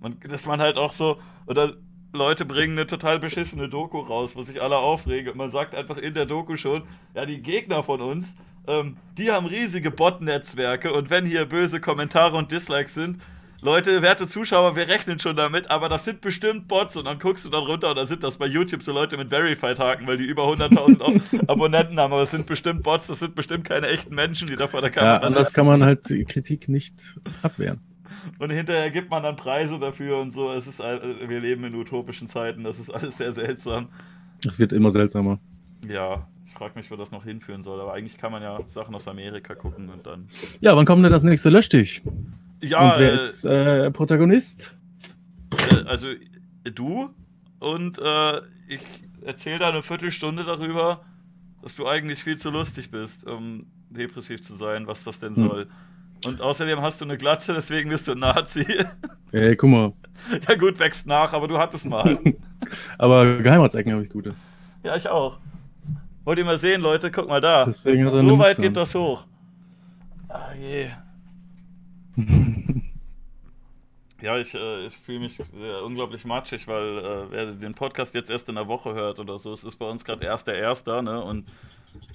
Man, 0.00 0.16
dass 0.28 0.46
man 0.46 0.60
halt 0.60 0.76
auch 0.76 0.92
so. 0.92 1.18
Oder 1.46 1.74
Leute 2.12 2.44
bringen 2.44 2.72
eine 2.72 2.86
total 2.86 3.18
beschissene 3.18 3.68
Doku 3.68 3.98
raus, 3.98 4.36
wo 4.36 4.42
sich 4.42 4.62
alle 4.62 4.76
aufregen. 4.76 5.32
Und 5.32 5.38
man 5.38 5.50
sagt 5.50 5.74
einfach 5.74 5.98
in 5.98 6.14
der 6.14 6.26
Doku 6.26 6.56
schon, 6.56 6.82
ja, 7.14 7.26
die 7.26 7.42
Gegner 7.42 7.82
von 7.82 8.00
uns, 8.00 8.34
ähm, 8.66 8.96
die 9.18 9.30
haben 9.30 9.46
riesige 9.46 9.90
Bot-Netzwerke 9.90 10.92
und 10.92 11.10
wenn 11.10 11.24
hier 11.24 11.46
böse 11.46 11.80
Kommentare 11.80 12.36
und 12.36 12.50
Dislikes 12.50 12.94
sind, 12.94 13.20
Leute, 13.64 14.02
werte 14.02 14.26
Zuschauer, 14.26 14.76
wir 14.76 14.88
rechnen 14.88 15.18
schon 15.18 15.36
damit, 15.36 15.70
aber 15.70 15.88
das 15.88 16.04
sind 16.04 16.20
bestimmt 16.20 16.68
Bots 16.68 16.98
und 16.98 17.06
dann 17.06 17.18
guckst 17.18 17.46
du 17.46 17.48
dann 17.48 17.64
runter 17.64 17.88
und 17.90 17.96
da 17.96 18.06
sind 18.06 18.22
das 18.22 18.36
bei 18.36 18.44
YouTube 18.44 18.82
so 18.82 18.92
Leute 18.92 19.16
mit 19.16 19.30
Verified-Haken, 19.30 20.06
weil 20.06 20.18
die 20.18 20.26
über 20.26 20.42
100.000 20.42 21.48
Abonnenten 21.48 21.98
haben, 21.98 22.12
aber 22.12 22.24
es 22.24 22.30
sind 22.30 22.44
bestimmt 22.44 22.82
Bots, 22.82 23.06
das 23.06 23.20
sind 23.20 23.34
bestimmt 23.34 23.64
keine 23.64 23.86
echten 23.86 24.14
Menschen, 24.14 24.48
die 24.48 24.56
da 24.56 24.68
vor 24.68 24.82
der 24.82 24.90
Kamera 24.90 25.14
sind. 25.14 25.22
Ja, 25.22 25.26
anders 25.28 25.52
kann 25.54 25.64
man 25.64 25.82
halt 25.82 26.10
die 26.10 26.24
Kritik 26.24 26.68
nicht 26.68 27.18
abwehren. 27.40 27.80
Und 28.38 28.50
hinterher 28.50 28.90
gibt 28.90 29.10
man 29.10 29.22
dann 29.22 29.36
Preise 29.36 29.78
dafür 29.78 30.18
und 30.18 30.32
so. 30.32 30.52
Es 30.52 30.66
ist, 30.66 30.78
wir 30.80 31.40
leben 31.40 31.64
in 31.64 31.74
utopischen 31.74 32.28
Zeiten, 32.28 32.64
das 32.64 32.78
ist 32.78 32.90
alles 32.90 33.16
sehr 33.16 33.32
seltsam. 33.32 33.88
Es 34.46 34.58
wird 34.58 34.74
immer 34.74 34.90
seltsamer. 34.90 35.38
Ja, 35.88 36.26
frage 36.54 36.78
mich, 36.78 36.90
wo 36.90 36.96
das 36.96 37.10
noch 37.10 37.24
hinführen 37.24 37.62
soll, 37.62 37.80
aber 37.80 37.92
eigentlich 37.92 38.16
kann 38.16 38.32
man 38.32 38.42
ja 38.42 38.60
Sachen 38.68 38.94
aus 38.94 39.06
Amerika 39.08 39.54
gucken 39.54 39.90
und 39.90 40.06
dann. 40.06 40.28
Ja, 40.60 40.76
wann 40.76 40.86
kommt 40.86 41.04
denn 41.04 41.12
das 41.12 41.24
nächste 41.24 41.50
Löschdich? 41.50 42.02
Ja, 42.60 42.92
und 42.92 42.98
wer 42.98 43.12
äh, 43.12 43.14
ist 43.14 43.44
äh, 43.44 43.90
Protagonist? 43.90 44.76
Äh, 45.70 45.84
also 45.86 46.08
du 46.64 47.10
und 47.58 47.98
äh, 47.98 48.38
ich 48.68 48.80
erzähle 49.22 49.58
da 49.58 49.68
eine 49.68 49.82
Viertelstunde 49.82 50.44
darüber, 50.44 51.04
dass 51.62 51.74
du 51.76 51.86
eigentlich 51.86 52.22
viel 52.22 52.38
zu 52.38 52.50
lustig 52.50 52.90
bist, 52.90 53.26
um 53.26 53.66
depressiv 53.90 54.42
zu 54.42 54.54
sein, 54.54 54.86
was 54.86 55.04
das 55.04 55.18
denn 55.18 55.36
hm. 55.36 55.48
soll. 55.48 55.66
Und 56.26 56.40
außerdem 56.40 56.80
hast 56.80 57.00
du 57.00 57.04
eine 57.04 57.18
Glatze, 57.18 57.52
deswegen 57.52 57.90
bist 57.90 58.08
du 58.08 58.12
ein 58.12 58.18
Nazi. 58.18 58.66
Ey, 59.32 59.56
guck 59.56 59.70
mal. 59.70 59.92
Ja 60.48 60.54
gut, 60.54 60.78
wächst 60.78 61.06
nach, 61.06 61.32
aber 61.32 61.48
du 61.48 61.58
hattest 61.58 61.84
mal. 61.84 62.18
aber 62.98 63.38
Geheimratsecken 63.38 63.92
habe 63.92 64.04
ich 64.04 64.10
gute. 64.10 64.34
Ja, 64.84 64.96
ich 64.96 65.08
auch. 65.08 65.38
Wollt 66.24 66.38
ihr 66.38 66.44
mal 66.44 66.58
sehen, 66.58 66.80
Leute? 66.80 67.10
Guck 67.10 67.28
mal 67.28 67.40
da. 67.40 67.66
Deswegen 67.66 68.08
so 68.08 68.38
weit 68.38 68.56
geht 68.56 68.76
das 68.76 68.94
hoch. 68.94 69.24
Ah 70.28 70.54
je. 70.54 70.88
ja, 74.22 74.38
ich, 74.38 74.54
äh, 74.54 74.86
ich 74.86 74.96
fühle 74.98 75.20
mich 75.20 75.38
äh, 75.38 75.80
unglaublich 75.84 76.24
matschig, 76.24 76.66
weil 76.66 76.98
äh, 76.98 77.30
wer 77.30 77.52
den 77.52 77.74
Podcast 77.74 78.14
jetzt 78.14 78.30
erst 78.30 78.48
in 78.48 78.54
der 78.54 78.68
Woche 78.68 78.94
hört 78.94 79.18
oder 79.18 79.38
so, 79.38 79.52
es 79.52 79.64
ist 79.64 79.76
bei 79.76 79.88
uns 79.88 80.04
gerade 80.04 80.24
erst 80.24 80.46
der 80.46 80.56
Erster, 80.56 81.02
ne? 81.02 81.22
Und 81.22 81.46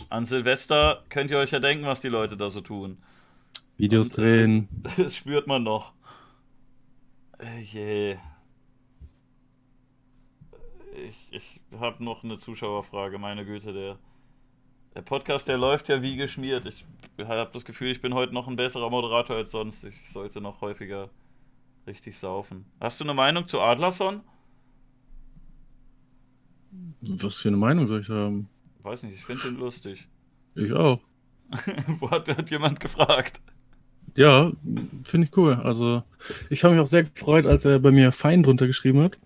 an 0.10 0.26
Silvester 0.26 1.04
könnt 1.10 1.32
ihr 1.32 1.38
euch 1.38 1.52
ja 1.52 1.60
denken, 1.60 1.86
was 1.86 2.02
die 2.02 2.10
Leute 2.10 2.36
da 2.36 2.50
so 2.50 2.62
tun. 2.62 2.98
Videos 3.78 4.10
Und, 4.10 4.17
äh, 4.17 4.22
drehen. 4.22 4.67
Das 4.98 5.15
spürt 5.15 5.48
man 5.48 5.63
noch. 5.63 5.93
Äh, 7.38 7.62
je. 7.62 8.17
Ich, 11.08 11.28
ich 11.32 11.62
habe 11.80 12.04
noch 12.04 12.24
eine 12.24 12.38
Zuschauerfrage, 12.38 13.18
meine 13.18 13.46
Güte, 13.46 13.74
der 13.74 13.98
der 14.96 15.02
Podcast, 15.02 15.48
der 15.48 15.58
läuft 15.58 15.88
ja 15.90 16.02
wie 16.02 16.16
geschmiert. 16.16 16.66
Ich 16.66 16.84
habe 17.26 17.50
das 17.54 17.64
Gefühl, 17.64 17.92
ich 17.92 18.02
bin 18.02 18.14
heute 18.14 18.34
noch 18.34 18.48
ein 18.48 18.56
besserer 18.56 18.90
Moderator 18.90 19.36
als 19.36 19.52
sonst. 19.52 19.84
Ich 19.84 19.96
sollte 20.12 20.42
noch 20.42 20.62
häufiger 20.62 21.10
richtig 21.86 22.18
saufen. 22.18 22.66
Hast 22.80 23.00
du 23.00 23.06
eine 23.06 23.14
Meinung 23.14 23.46
zu 23.46 23.62
Adlerson? 23.62 24.22
Was 27.02 27.38
für 27.38 27.50
eine 27.50 27.58
Meinung 27.58 27.88
soll 27.88 28.02
ich 28.02 28.10
haben? 28.10 28.50
Weiß 28.82 29.04
nicht, 29.04 29.16
ich 29.16 29.26
finde 29.26 29.48
ihn 29.48 29.58
lustig. 29.58 30.08
Ich 30.56 30.74
auch. 30.74 31.00
Wo 32.00 32.10
hat, 32.10 32.28
hat 32.28 32.50
jemand 32.50 32.80
gefragt? 32.80 33.42
Ja, 34.16 34.52
finde 35.04 35.28
ich 35.28 35.38
cool. 35.38 35.54
Also, 35.54 36.04
ich 36.50 36.64
habe 36.64 36.74
mich 36.74 36.82
auch 36.82 36.88
sehr 36.88 37.04
gefreut, 37.04 37.46
als 37.46 37.66
er 37.66 37.80
bei 37.80 37.92
mir 37.92 38.12
Fein 38.12 38.44
drunter 38.44 38.68
geschrieben 38.68 39.02
hat. 39.04 39.18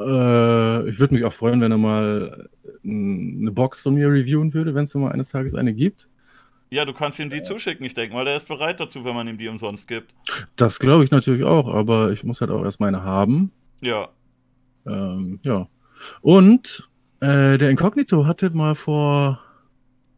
Äh, 0.00 0.88
ich 0.88 0.98
würde 0.98 1.14
mich 1.14 1.24
auch 1.24 1.32
freuen, 1.32 1.60
wenn 1.60 1.72
er 1.72 1.78
mal 1.78 2.48
eine 2.84 3.50
Box 3.52 3.82
von 3.82 3.94
mir 3.94 4.08
reviewen 4.08 4.54
würde, 4.54 4.74
wenn 4.74 4.84
es 4.84 4.94
mal 4.94 5.12
eines 5.12 5.30
Tages 5.30 5.54
eine 5.54 5.74
gibt. 5.74 6.08
Ja, 6.70 6.84
du 6.84 6.92
kannst 6.92 7.18
ihm 7.18 7.30
die 7.30 7.42
zuschicken. 7.42 7.84
Ich 7.84 7.94
denke 7.94 8.14
mal, 8.14 8.24
der 8.24 8.36
ist 8.36 8.46
bereit 8.46 8.78
dazu, 8.78 9.04
wenn 9.04 9.14
man 9.14 9.26
ihm 9.26 9.38
die 9.38 9.48
umsonst 9.48 9.88
gibt. 9.88 10.14
Das 10.54 10.78
glaube 10.78 11.02
ich 11.02 11.10
natürlich 11.10 11.44
auch, 11.44 11.72
aber 11.72 12.12
ich 12.12 12.22
muss 12.22 12.40
halt 12.40 12.50
auch 12.50 12.62
erst 12.62 12.80
meine 12.80 13.02
haben. 13.02 13.50
Ja. 13.80 14.08
Ähm, 14.86 15.40
ja. 15.42 15.66
Und 16.20 16.88
äh, 17.18 17.58
der 17.58 17.70
Inkognito 17.70 18.24
hatte 18.24 18.50
mal 18.50 18.76
vor 18.76 19.40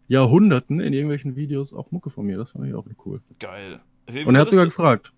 Jahrhunderten 0.08 0.78
in 0.80 0.92
irgendwelchen 0.92 1.36
Videos 1.36 1.72
auch 1.72 1.90
Mucke 1.90 2.10
von 2.10 2.26
mir. 2.26 2.36
Das 2.36 2.50
fand 2.50 2.66
ich 2.66 2.74
auch 2.74 2.84
cool. 3.06 3.22
Geil. 3.38 3.80
Wie 4.06 4.24
Und 4.24 4.34
er 4.34 4.42
hat 4.42 4.50
sogar 4.50 4.66
du, 4.66 4.68
gefragt. 4.68 5.12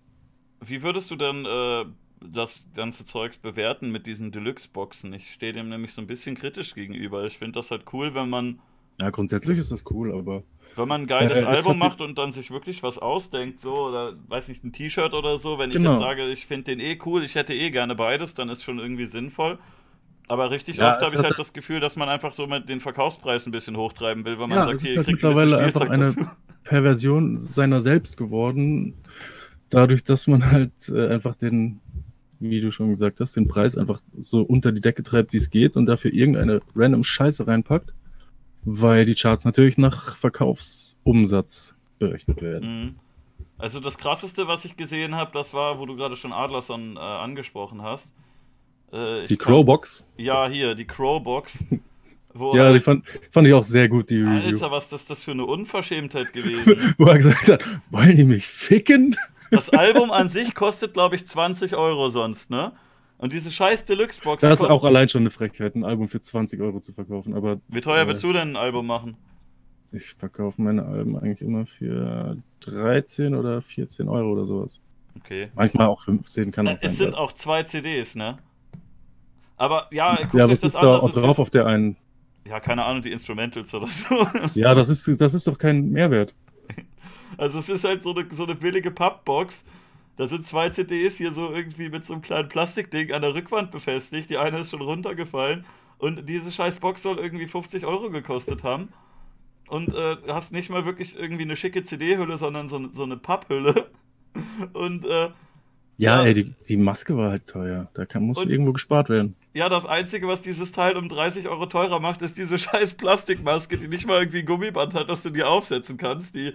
Wie 0.61 0.81
würdest 0.83 1.11
du 1.11 1.17
denn 1.17 1.45
äh, 1.45 1.85
das 2.21 2.67
ganze 2.75 3.05
Zeugs 3.05 3.37
bewerten 3.37 3.91
mit 3.91 4.05
diesen 4.05 4.31
Deluxe-Boxen. 4.31 5.13
Ich 5.13 5.33
stehe 5.33 5.53
dem 5.53 5.69
nämlich 5.69 5.93
so 5.93 6.01
ein 6.01 6.07
bisschen 6.07 6.35
kritisch 6.35 6.73
gegenüber. 6.73 7.25
Ich 7.25 7.37
finde 7.37 7.53
das 7.53 7.71
halt 7.71 7.83
cool, 7.93 8.13
wenn 8.15 8.29
man. 8.29 8.59
Ja, 8.99 9.09
grundsätzlich 9.09 9.57
ist 9.57 9.71
das 9.71 9.83
cool, 9.91 10.13
aber. 10.13 10.43
Wenn 10.75 10.87
man 10.87 11.01
ein 11.01 11.07
geiles 11.07 11.41
äh, 11.41 11.45
Album 11.45 11.77
macht 11.77 12.01
und 12.01 12.17
dann 12.17 12.31
sich 12.31 12.51
wirklich 12.51 12.83
was 12.83 12.97
ausdenkt, 12.97 13.59
so, 13.59 13.87
oder 13.87 14.13
weiß 14.27 14.47
nicht, 14.47 14.63
ein 14.63 14.73
T-Shirt 14.73 15.13
oder 15.13 15.37
so, 15.37 15.57
wenn 15.57 15.69
genau. 15.69 15.93
ich 15.93 15.99
jetzt 15.99 16.05
sage, 16.05 16.29
ich 16.29 16.45
finde 16.45 16.75
den 16.75 16.79
eh 16.79 16.97
cool, 17.05 17.23
ich 17.23 17.35
hätte 17.35 17.53
eh 17.53 17.69
gerne 17.71 17.95
beides, 17.95 18.33
dann 18.33 18.49
ist 18.49 18.63
schon 18.63 18.79
irgendwie 18.79 19.05
sinnvoll. 19.05 19.59
Aber 20.27 20.49
richtig 20.49 20.77
ja, 20.77 20.91
oft 20.91 21.01
habe 21.01 21.15
ich 21.15 21.21
halt 21.21 21.37
das 21.37 21.53
Gefühl, 21.53 21.79
dass 21.79 21.95
man 21.95 22.09
einfach 22.09 22.33
so 22.33 22.47
mit 22.47 22.67
den 22.67 22.79
Verkaufspreis 22.79 23.45
ein 23.45 23.51
bisschen 23.51 23.77
hochtreiben 23.77 24.25
will, 24.25 24.39
weil 24.39 24.47
man 24.47 24.57
ja, 24.57 24.65
sagt, 24.65 24.81
hier, 24.81 24.91
ist 24.91 24.97
halt 24.97 25.07
mittlerweile 25.07 25.57
ein 25.57 25.65
einfach 25.65 25.89
eine 25.89 26.05
dazu. 26.05 26.27
Perversion 26.63 27.37
seiner 27.37 27.79
selbst 27.81 28.17
geworden. 28.17 28.95
Dadurch, 29.69 30.03
dass 30.03 30.27
man 30.27 30.51
halt 30.51 30.89
äh, 30.89 31.09
einfach 31.09 31.35
den 31.35 31.79
wie 32.39 32.59
du 32.59 32.71
schon 32.71 32.89
gesagt 32.89 33.19
hast, 33.19 33.35
den 33.35 33.47
Preis 33.47 33.77
einfach 33.77 34.01
so 34.19 34.41
unter 34.41 34.71
die 34.71 34.81
Decke 34.81 35.03
treibt, 35.03 35.33
wie 35.33 35.37
es 35.37 35.49
geht 35.49 35.77
und 35.77 35.85
dafür 35.85 36.13
irgendeine 36.13 36.61
random 36.75 37.03
Scheiße 37.03 37.47
reinpackt, 37.47 37.93
weil 38.63 39.05
die 39.05 39.15
Charts 39.15 39.45
natürlich 39.45 39.77
nach 39.77 40.17
Verkaufsumsatz 40.17 41.75
berechnet 41.99 42.41
werden. 42.41 42.83
Mhm. 42.83 42.95
Also 43.57 43.79
das 43.79 43.97
krasseste, 43.97 44.47
was 44.47 44.65
ich 44.65 44.75
gesehen 44.75 45.15
habe, 45.15 45.31
das 45.33 45.53
war, 45.53 45.79
wo 45.79 45.85
du 45.85 45.95
gerade 45.95 46.15
schon 46.15 46.33
Adlerson 46.33 46.97
äh, 46.97 46.99
angesprochen 46.99 47.81
hast. 47.81 48.09
Äh, 48.91 49.25
die 49.25 49.37
Crowbox? 49.37 50.05
Ja, 50.17 50.47
hier, 50.47 50.75
die 50.75 50.85
Crowbox. 50.85 51.63
ja, 52.53 52.73
die 52.73 52.79
fand, 52.81 53.05
fand 53.31 53.47
ich 53.47 53.53
auch 53.53 53.63
sehr 53.63 53.87
gut, 53.87 54.09
die 54.09 54.21
Review. 54.21 54.53
Alter, 54.53 54.71
was 54.71 54.91
ist 54.91 55.09
das 55.09 55.23
für 55.23 55.31
eine 55.31 55.45
Unverschämtheit 55.45 56.33
gewesen? 56.33 56.93
wo 56.97 57.05
er 57.05 57.17
gesagt 57.17 57.47
hat, 57.47 57.63
wollen 57.91 58.15
die 58.17 58.25
mich 58.25 58.45
ficken? 58.45 59.15
Das 59.51 59.69
Album 59.69 60.11
an 60.11 60.29
sich 60.29 60.53
kostet, 60.55 60.93
glaube 60.93 61.15
ich, 61.15 61.27
20 61.27 61.75
Euro 61.75 62.09
sonst, 62.09 62.49
ne? 62.49 62.73
Und 63.17 63.31
diese 63.31 63.51
scheiß 63.51 63.85
Deluxe-Box. 63.85 64.41
Das 64.41 64.61
ist 64.61 64.69
auch 64.69 64.83
allein 64.83 65.07
schon 65.07 65.21
eine 65.21 65.29
Frechheit, 65.29 65.75
ein 65.75 65.85
Album 65.85 66.07
für 66.07 66.19
20 66.19 66.59
Euro 66.61 66.81
zu 66.81 66.91
verkaufen. 66.93 67.33
Aber, 67.33 67.61
Wie 67.69 67.81
teuer 67.81 68.03
äh, 68.03 68.07
willst 68.07 68.23
du 68.23 68.33
denn 68.33 68.51
ein 68.51 68.55
Album 68.57 68.87
machen? 68.87 69.15
Ich 69.91 70.13
verkaufe 70.15 70.61
meine 70.61 70.85
Alben 70.85 71.17
eigentlich 71.17 71.41
immer 71.41 71.65
für 71.65 72.37
13 72.61 73.33
oder 73.35 73.61
14 73.61 74.09
Euro 74.09 74.33
oder 74.33 74.45
sowas. 74.45 74.81
Okay. 75.17 75.49
Manchmal 75.55 75.87
auch 75.87 76.01
15 76.01 76.51
kann 76.51 76.65
das 76.65 76.81
sein. 76.81 76.91
Es 76.91 76.97
sind 76.97 77.15
auch 77.15 77.31
zwei 77.31 77.63
CDs, 77.63 78.15
ne? 78.15 78.37
Aber 79.57 79.87
ja, 79.91 80.17
guck 80.23 80.33
ja, 80.33 80.43
aber 80.43 80.53
es 80.53 80.63
ist 80.63 80.75
da 80.75 80.97
auch 80.97 81.09
drauf 81.11 81.39
auf 81.39 81.49
der 81.49 81.65
einen. 81.65 81.95
Ja, 82.45 82.59
keine 82.59 82.83
Ahnung, 82.83 83.01
die 83.01 83.11
Instrumentals 83.11 83.73
oder 83.73 83.87
so. 83.87 84.27
Ja, 84.53 84.75
das 84.75 84.89
ist, 84.89 85.19
das 85.21 85.33
ist 85.33 85.47
doch 85.47 85.57
kein 85.57 85.91
Mehrwert. 85.91 86.33
Also 87.37 87.59
es 87.59 87.69
ist 87.69 87.83
halt 87.83 88.03
so 88.03 88.13
eine, 88.13 88.25
so 88.31 88.43
eine 88.43 88.55
billige 88.55 88.91
Pappbox. 88.91 89.63
Da 90.17 90.27
sind 90.27 90.47
zwei 90.47 90.69
CDs 90.69 91.17
hier 91.17 91.31
so 91.31 91.51
irgendwie 91.51 91.89
mit 91.89 92.05
so 92.05 92.13
einem 92.13 92.21
kleinen 92.21 92.47
Plastikding 92.47 93.11
an 93.11 93.21
der 93.21 93.33
Rückwand 93.33 93.71
befestigt. 93.71 94.29
Die 94.29 94.37
eine 94.37 94.59
ist 94.59 94.71
schon 94.71 94.81
runtergefallen. 94.81 95.65
Und 95.97 96.27
diese 96.27 96.51
scheiß 96.51 96.77
Box 96.77 97.03
soll 97.03 97.19
irgendwie 97.19 97.47
50 97.47 97.85
Euro 97.85 98.09
gekostet 98.09 98.63
haben. 98.63 98.89
Und 99.67 99.93
äh, 99.93 100.17
hast 100.27 100.51
nicht 100.51 100.69
mal 100.69 100.85
wirklich 100.85 101.17
irgendwie 101.17 101.43
eine 101.43 101.55
schicke 101.55 101.83
CD-Hülle, 101.83 102.37
sondern 102.37 102.69
so, 102.69 102.89
so 102.93 103.03
eine 103.03 103.17
Papphülle. 103.17 103.87
Und 104.73 105.05
äh, 105.05 105.29
Ja, 105.97 106.19
ja. 106.19 106.23
ey, 106.23 106.33
die, 106.33 106.53
die, 106.67 106.77
Maske 106.77 107.17
war 107.17 107.31
halt 107.31 107.47
teuer. 107.47 107.89
Da 107.93 108.05
kann, 108.05 108.23
muss 108.23 108.45
irgendwo 108.45 108.73
gespart 108.73 109.09
werden. 109.09 109.35
Ja, 109.53 109.69
das 109.69 109.85
Einzige, 109.85 110.27
was 110.27 110.41
dieses 110.41 110.71
Teil 110.71 110.97
um 110.97 111.09
30 111.09 111.47
Euro 111.47 111.65
teurer 111.65 111.99
macht, 111.99 112.21
ist 112.21 112.37
diese 112.37 112.57
scheiß 112.59 112.93
Plastikmaske, 112.93 113.77
die 113.77 113.87
nicht 113.87 114.05
mal 114.05 114.19
irgendwie 114.19 114.39
ein 114.39 114.45
Gummiband 114.45 114.93
hat, 114.93 115.09
dass 115.09 115.23
du 115.23 115.29
die 115.29 115.43
aufsetzen 115.43 115.97
kannst. 115.97 116.35
Die, 116.35 116.53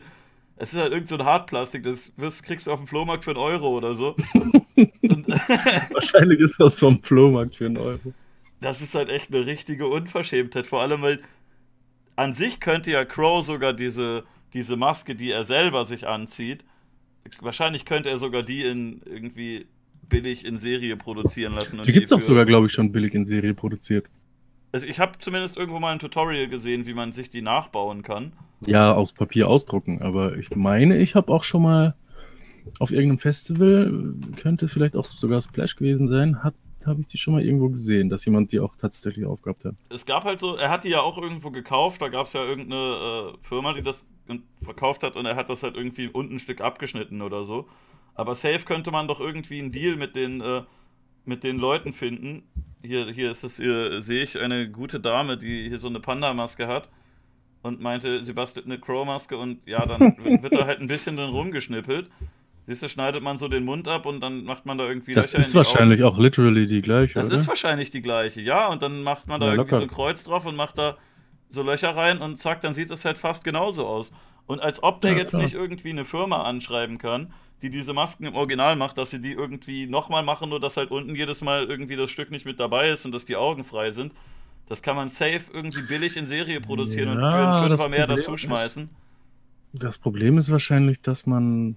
es 0.60 0.74
ist 0.74 0.78
halt 0.78 0.92
irgend 0.92 1.08
so 1.08 1.16
ein 1.16 1.24
Hartplastik, 1.24 1.82
das 1.84 2.12
wirst, 2.18 2.42
kriegst 2.42 2.66
du 2.66 2.70
auf 2.70 2.80
dem 2.80 2.86
Flohmarkt 2.86 3.24
für 3.24 3.30
einen 3.30 3.38
Euro 3.40 3.68
oder 3.68 3.94
so. 3.94 4.14
Wahrscheinlich 5.90 6.38
ist 6.38 6.60
das 6.60 6.76
vom 6.76 7.02
Flohmarkt 7.02 7.56
für 7.56 7.64
einen 7.64 7.78
Euro. 7.78 8.12
Das 8.60 8.82
ist 8.82 8.94
halt 8.94 9.08
echt 9.08 9.34
eine 9.34 9.46
richtige 9.46 9.86
Unverschämtheit. 9.86 10.66
Vor 10.66 10.82
allem, 10.82 11.00
weil 11.00 11.20
an 12.14 12.34
sich 12.34 12.60
könnte 12.60 12.90
ja 12.90 13.06
Crow 13.06 13.42
sogar 13.42 13.72
diese, 13.72 14.24
diese 14.52 14.76
Maske, 14.76 15.14
die 15.14 15.30
er 15.30 15.44
selber 15.44 15.86
sich 15.86 16.06
anzieht, 16.06 16.62
wahrscheinlich 17.40 17.86
könnte 17.86 18.10
er 18.10 18.18
sogar 18.18 18.42
die 18.42 18.62
in 18.62 19.00
irgendwie 19.06 19.66
billig 20.10 20.44
in 20.44 20.58
Serie 20.58 20.98
produzieren 20.98 21.54
lassen. 21.54 21.80
die 21.80 21.92
gibt 21.92 22.04
es 22.04 22.12
auch 22.12 22.20
sogar, 22.20 22.44
glaube 22.44 22.66
ich, 22.66 22.72
schon 22.72 22.92
billig 22.92 23.14
in 23.14 23.24
Serie 23.24 23.54
produziert. 23.54 24.10
Also 24.72 24.86
ich 24.86 25.00
habe 25.00 25.18
zumindest 25.18 25.56
irgendwo 25.56 25.80
mal 25.80 25.92
ein 25.92 25.98
Tutorial 25.98 26.48
gesehen, 26.48 26.86
wie 26.86 26.94
man 26.94 27.12
sich 27.12 27.30
die 27.30 27.42
nachbauen 27.42 28.02
kann. 28.02 28.32
Ja, 28.66 28.92
aus 28.92 29.12
Papier 29.12 29.48
ausdrucken, 29.48 30.02
aber 30.02 30.36
ich 30.36 30.54
meine, 30.54 30.98
ich 30.98 31.14
habe 31.14 31.32
auch 31.32 31.44
schon 31.44 31.62
mal 31.62 31.94
auf 32.78 32.92
irgendeinem 32.92 33.18
Festival, 33.18 34.14
könnte 34.36 34.68
vielleicht 34.68 34.96
auch 34.96 35.04
sogar 35.04 35.40
Splash 35.40 35.76
gewesen 35.76 36.06
sein, 36.06 36.42
hat 36.44 36.54
habe 36.86 37.02
ich 37.02 37.08
die 37.08 37.18
schon 37.18 37.34
mal 37.34 37.44
irgendwo 37.44 37.68
gesehen, 37.68 38.08
dass 38.08 38.24
jemand 38.24 38.52
die 38.52 38.60
auch 38.60 38.74
tatsächlich 38.76 39.26
aufgehabt 39.26 39.64
hat. 39.64 39.74
Es 39.90 40.06
gab 40.06 40.24
halt 40.24 40.40
so, 40.40 40.56
er 40.56 40.70
hat 40.70 40.84
die 40.84 40.88
ja 40.88 41.00
auch 41.00 41.18
irgendwo 41.18 41.50
gekauft, 41.50 42.00
da 42.00 42.08
gab 42.08 42.26
es 42.26 42.32
ja 42.32 42.42
irgendeine 42.42 43.34
äh, 43.34 43.46
Firma, 43.46 43.72
die 43.74 43.82
das 43.82 44.06
verkauft 44.62 45.02
hat 45.02 45.16
und 45.16 45.26
er 45.26 45.36
hat 45.36 45.50
das 45.50 45.62
halt 45.62 45.76
irgendwie 45.76 46.08
unten 46.08 46.36
ein 46.36 46.38
Stück 46.38 46.60
abgeschnitten 46.60 47.22
oder 47.22 47.44
so. 47.44 47.68
Aber 48.14 48.34
safe 48.34 48.64
könnte 48.64 48.90
man 48.90 49.08
doch 49.08 49.20
irgendwie 49.20 49.58
einen 49.58 49.72
Deal 49.72 49.96
mit 49.96 50.16
den, 50.16 50.40
äh, 50.40 50.62
mit 51.24 51.44
den 51.44 51.58
Leuten 51.58 51.92
finden. 51.92 52.42
Hier, 52.82 53.10
hier 53.10 53.30
ist 53.30 53.44
es, 53.44 53.56
hier 53.56 54.00
sehe 54.00 54.22
ich 54.22 54.38
eine 54.38 54.70
gute 54.70 55.00
Dame, 55.00 55.36
die 55.36 55.68
hier 55.68 55.78
so 55.78 55.88
eine 55.88 56.00
Panda-Maske 56.00 56.66
hat 56.66 56.88
und 57.62 57.80
meinte, 57.80 58.24
sie 58.24 58.32
bastelt 58.32 58.66
eine 58.66 58.78
Crow-Maske 58.78 59.36
und 59.36 59.66
ja, 59.66 59.84
dann 59.84 60.00
wird 60.42 60.54
da 60.54 60.66
halt 60.66 60.80
ein 60.80 60.86
bisschen 60.86 61.16
drin 61.16 61.30
rumgeschnippelt. 61.30 62.10
Siehst 62.66 62.82
du, 62.82 62.88
schneidet 62.88 63.22
man 63.22 63.36
so 63.36 63.48
den 63.48 63.64
Mund 63.64 63.88
ab 63.88 64.06
und 64.06 64.20
dann 64.20 64.44
macht 64.44 64.64
man 64.64 64.78
da 64.78 64.86
irgendwie. 64.86 65.12
Das 65.12 65.32
Löcher 65.32 65.38
ist 65.38 65.54
wahrscheinlich 65.54 66.04
Augen. 66.04 66.14
auch 66.14 66.18
literally 66.18 66.66
die 66.66 66.82
gleiche. 66.82 67.14
Das 67.14 67.26
oder? 67.26 67.36
ist 67.36 67.48
wahrscheinlich 67.48 67.90
die 67.90 68.00
gleiche, 68.00 68.40
ja. 68.40 68.68
Und 68.68 68.82
dann 68.82 69.02
macht 69.02 69.26
man 69.26 69.40
da 69.40 69.46
ja, 69.46 69.52
irgendwie 69.54 69.70
locker. 69.70 69.76
so 69.78 69.82
ein 69.82 69.90
Kreuz 69.90 70.24
drauf 70.24 70.46
und 70.46 70.56
macht 70.56 70.78
da 70.78 70.96
so 71.50 71.62
Löcher 71.62 71.94
rein 71.96 72.18
und 72.18 72.38
zack, 72.38 72.60
dann 72.60 72.74
sieht 72.74 72.90
es 72.90 73.04
halt 73.04 73.18
fast 73.18 73.44
genauso 73.44 73.86
aus. 73.86 74.12
Und 74.46 74.60
als 74.60 74.82
ob 74.82 75.00
der 75.00 75.12
ja, 75.12 75.18
jetzt 75.18 75.30
klar. 75.30 75.42
nicht 75.42 75.54
irgendwie 75.54 75.90
eine 75.90 76.04
Firma 76.04 76.42
anschreiben 76.42 76.98
kann, 76.98 77.32
die 77.62 77.70
diese 77.70 77.92
Masken 77.92 78.24
im 78.24 78.34
Original 78.34 78.74
macht, 78.76 78.98
dass 78.98 79.10
sie 79.10 79.20
die 79.20 79.32
irgendwie 79.32 79.86
nochmal 79.86 80.22
machen, 80.22 80.48
nur 80.48 80.60
dass 80.60 80.76
halt 80.76 80.90
unten 80.90 81.14
jedes 81.14 81.40
Mal 81.40 81.64
irgendwie 81.64 81.96
das 81.96 82.10
Stück 82.10 82.30
nicht 82.30 82.46
mit 82.46 82.58
dabei 82.58 82.88
ist 82.90 83.04
und 83.04 83.12
dass 83.12 83.24
die 83.24 83.36
Augen 83.36 83.64
frei 83.64 83.90
sind. 83.90 84.12
Das 84.66 84.82
kann 84.82 84.96
man 84.96 85.08
safe 85.08 85.42
irgendwie 85.52 85.82
billig 85.82 86.16
in 86.16 86.26
Serie 86.26 86.60
produzieren 86.60 87.08
ja, 87.08 87.14
und 87.14 87.20
für 87.20 87.36
einen 87.36 87.68
Fünfer 87.68 87.88
mehr 87.88 88.06
dazu 88.06 88.36
schmeißen. 88.36 88.88
das 89.72 89.98
Problem 89.98 90.38
ist 90.38 90.50
wahrscheinlich, 90.50 91.00
dass 91.00 91.26
man 91.26 91.76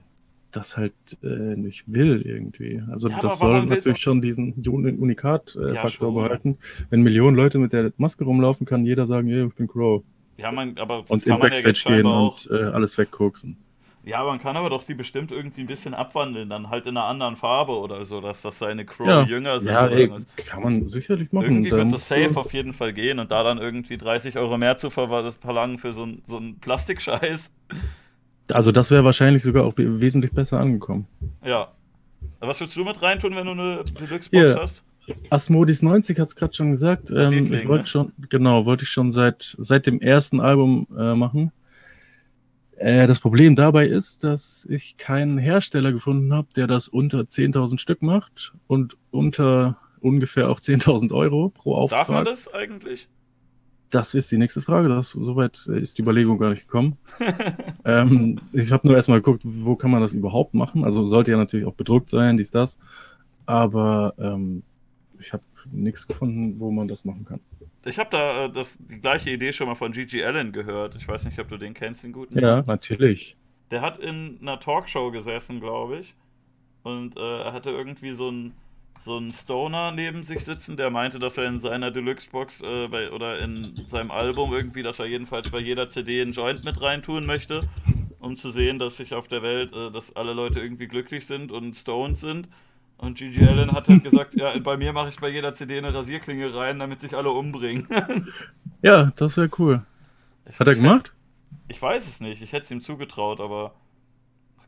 das 0.56 0.78
halt 0.78 0.94
äh, 1.24 1.28
nicht 1.28 1.92
will 1.92 2.22
irgendwie. 2.26 2.82
Also 2.92 3.10
ja, 3.10 3.20
das 3.22 3.39
soll 3.39 3.66
natürlich 3.66 4.00
schon 4.00 4.22
diesen 4.22 4.54
Unikat-Faktor 4.54 6.10
äh, 6.10 6.16
ja, 6.16 6.22
behalten. 6.22 6.58
Wenn 6.89 7.02
Millionen 7.02 7.36
Leute 7.36 7.60
mit 7.60 7.74
der 7.74 7.92
Maske 7.98 8.24
rumlaufen, 8.24 8.66
kann 8.66 8.86
jeder 8.86 9.06
sagen, 9.06 9.28
hey, 9.28 9.46
ich 9.48 9.56
bin 9.56 9.68
Crow. 9.68 10.04
Ja, 10.38 10.52
man, 10.52 10.78
aber 10.78 11.04
und 11.10 11.26
in 11.26 11.39
Backstage 11.39 11.84
ja 11.86 11.96
gehen 11.96 12.06
und 12.06 12.50
äh, 12.52 12.63
alles 12.63 12.98
wegkoksen. 12.98 13.58
Ja, 14.06 14.22
man 14.26 14.39
kann 14.39 14.58
aber 14.58 14.70
doch 14.70 14.84
die 14.84 14.96
bestimmt 14.96 15.32
irgendwie 15.32 15.62
ein 15.62 15.68
bisschen 15.68 15.94
abwandeln, 15.94 16.50
dann 16.50 16.70
halt 16.70 16.86
in 16.88 16.98
einer 16.98 17.06
anderen 17.06 17.38
Farbe 17.38 17.72
oder 17.72 18.04
so, 18.04 18.20
dass 18.20 18.42
das 18.42 18.60
seine 18.60 18.86
Crow-Jünger 18.86 19.62
sind. 19.62 19.72
Ja, 19.72 19.88
ey, 19.88 20.12
kann 20.46 20.62
man 20.62 20.88
sicherlich 20.88 21.32
machen. 21.32 21.46
Irgendwie 21.46 21.70
da 21.70 21.78
wird 21.78 21.94
das 21.94 22.10
safe 22.10 22.38
auf 22.38 22.52
jeden 22.52 22.74
Fall 22.74 22.92
gehen 22.92 23.20
und 23.20 23.32
da 23.32 23.44
dann 23.44 23.60
irgendwie 23.60 23.98
30 23.98 24.38
Euro 24.38 24.58
mehr 24.58 24.78
zu 24.78 24.89
ver 24.89 25.32
verlangen 25.39 25.78
für 25.78 25.94
so, 25.94 26.06
so 26.28 26.36
einen 26.36 26.60
Plastikscheiß. 26.60 27.50
Also 28.51 28.71
das 28.71 28.91
wäre 28.91 29.03
wahrscheinlich 29.03 29.43
sogar 29.43 29.65
auch 29.65 29.73
wesentlich 29.77 30.32
besser 30.32 30.60
angekommen. 30.60 31.08
Ja. 31.43 31.71
Was 32.39 32.60
würdest 32.60 32.75
du 32.75 32.84
mit 32.84 33.01
reintun, 33.01 33.36
wenn 33.36 33.45
du 33.45 33.51
eine 33.53 33.84
Deluxe-Box 33.84 34.56
hast? 34.56 34.84
Asmodis 35.29 35.82
90 35.82 36.19
hat 36.19 36.27
es 36.29 36.36
gerade 36.36 36.53
schon 36.53 36.71
gesagt. 36.71 37.12
Ähm, 37.12 37.51
ich 37.53 37.67
wollte 37.67 37.84
ne? 37.84 37.88
schon, 37.88 38.12
genau, 38.29 38.65
wollte 38.65 38.84
ich 38.84 38.89
schon 38.89 39.12
seit, 39.12 39.56
seit 39.58 39.86
dem 39.86 40.01
ersten 40.01 40.39
Album 40.39 40.88
äh, 40.97 41.13
machen. 41.13 41.51
Äh, 42.77 43.08
das 43.08 43.19
Problem 43.19 43.56
dabei 43.56 43.88
ist, 43.88 44.23
dass 44.23 44.65
ich 44.69 44.97
keinen 44.97 45.38
Hersteller 45.38 45.91
gefunden 45.91 46.34
habe, 46.34 46.47
der 46.56 46.67
das 46.67 46.88
unter 46.88 47.19
10.000 47.19 47.79
Stück 47.79 48.01
macht 48.01 48.53
und 48.67 48.97
unter 49.12 49.77
ungefähr 49.99 50.49
auch 50.49 50.60
10.000 50.60 51.13
Euro 51.13 51.49
pro 51.49 51.75
Auftrag. 51.75 51.99
Darf 51.99 52.10
man 52.10 52.25
das 52.25 52.53
eigentlich? 52.53 53.08
Das 53.93 54.15
ist 54.15 54.32
die 54.32 54.39
nächste 54.39 54.60
Frage. 54.62 54.89
Das, 54.89 55.10
soweit 55.12 55.67
ist 55.67 55.99
die 55.99 56.01
Überlegung 56.01 56.39
gar 56.39 56.49
nicht 56.49 56.63
gekommen. 56.63 56.97
ähm, 57.86 58.39
ich 58.51 58.71
habe 58.71 58.88
nur 58.88 58.95
erstmal 58.95 59.21
geguckt, 59.21 59.43
wo 59.45 59.75
kann 59.75 59.91
man 59.91 60.01
das 60.01 60.13
überhaupt 60.13 60.56
machen. 60.56 60.84
Also 60.84 61.06
sollte 61.06 61.29
ja 61.29 61.38
natürlich 61.38 61.67
auch 61.67 61.75
bedruckt 61.75 62.10
sein, 62.10 62.38
dies, 62.38 62.49
das. 62.49 62.79
Aber 63.45 64.15
ähm, 64.17 64.63
ich 65.19 65.32
habe 65.32 65.43
nichts 65.71 66.08
gefunden, 66.08 66.60
wo 66.60 66.71
man 66.71 66.88
das 66.88 67.06
machen 67.06 67.23
kann. 67.23 67.39
Ich 67.86 67.99
habe 67.99 68.10
da 68.10 68.45
äh, 68.45 68.51
das, 68.51 68.79
die 68.79 68.99
gleiche 68.99 69.29
Idee 69.29 69.53
schon 69.53 69.67
mal 69.67 69.75
von 69.75 69.91
Gigi 69.91 70.23
Allen 70.23 70.53
gehört. 70.53 70.95
Ich 70.95 71.08
weiß 71.08 71.25
nicht, 71.25 71.38
ob 71.38 71.49
du 71.49 71.58
den 71.58 71.75
kennst, 71.75 72.03
den 72.03 72.13
guten. 72.13 72.39
Ja, 72.39 72.63
natürlich. 72.65 73.38
Der 73.69 73.82
hat 73.82 73.99
in 73.99 74.39
einer 74.41 74.60
Talkshow 74.60 75.12
gesessen, 75.12 75.60
glaube 75.60 75.99
ich. 75.99 76.15
Und 76.82 77.15
äh, 77.15 77.41
er 77.43 77.53
hatte 77.53 77.69
irgendwie 77.69 78.13
so 78.13 78.32
ein 78.32 78.53
so 79.04 79.18
ein 79.18 79.32
Stoner 79.32 79.92
neben 79.92 80.24
sich 80.24 80.46
sitzen, 80.46 80.78
der 80.78 80.89
meinte, 80.89 81.20
dass 81.20 81.38
er 81.38 81.46
in 81.46 81.60
seiner 81.60 81.92
Deluxe-Box 81.92 82.62
äh, 82.62 82.88
bei, 82.88 83.12
oder 83.12 83.39
in 83.39 83.76
seinem 83.86 84.12
Album 84.12 84.54
irgendwie, 84.54 84.82
dass 84.82 85.00
er 85.00 85.06
jedenfalls 85.06 85.50
bei 85.50 85.60
jeder 85.60 85.89
CD 85.89 86.22
einen 86.22 86.32
Joint 86.32 86.63
mit 86.63 86.82
reintun 86.82 87.26
möchte, 87.26 87.68
um 88.20 88.38
zu 88.38 88.50
sehen, 88.50 88.80
dass 88.80 88.98
sich 88.98 89.13
auf 89.13 89.28
der 89.28 89.44
Welt, 89.44 89.74
äh, 89.74 89.92
dass 89.92 90.16
alle 90.16 90.34
Leute 90.34 90.62
irgendwie 90.62 90.88
glücklich 90.88 91.28
sind 91.28 91.52
und 91.52 91.76
stoned 91.76 92.18
sind. 92.18 92.48
Und 92.98 93.18
Gigi 93.18 93.46
Allen 93.46 93.74
hat 93.74 93.89
halt 93.89 94.04
gesagt, 94.04 94.34
ja, 94.38 94.58
bei 94.60 94.78
mir 94.78 94.94
mache 94.94 95.10
ich 95.10 95.20
bei 95.20 95.28
jeder 95.28 95.54
CD 95.54 95.78
eine 95.78 95.94
Rasierklinge 95.94 96.56
rein, 96.56 96.80
damit 96.80 97.02
sich 97.02 97.13
alle 97.13 97.32
umbringen. 97.32 97.88
ja, 98.82 99.12
das 99.18 99.36
wäre 99.36 99.50
cool. 99.60 99.82
Ich, 100.50 100.60
hat 100.60 100.68
er 100.68 100.76
gemacht? 100.76 101.13
ich 101.68 101.82
weiß 101.82 102.08
es 102.08 102.22
nicht, 102.22 102.42
ich 102.42 102.52
hätte 102.54 102.66
es 102.66 102.72
ihm 102.72 102.82
zugetraut, 102.82 103.39
aber 103.39 103.74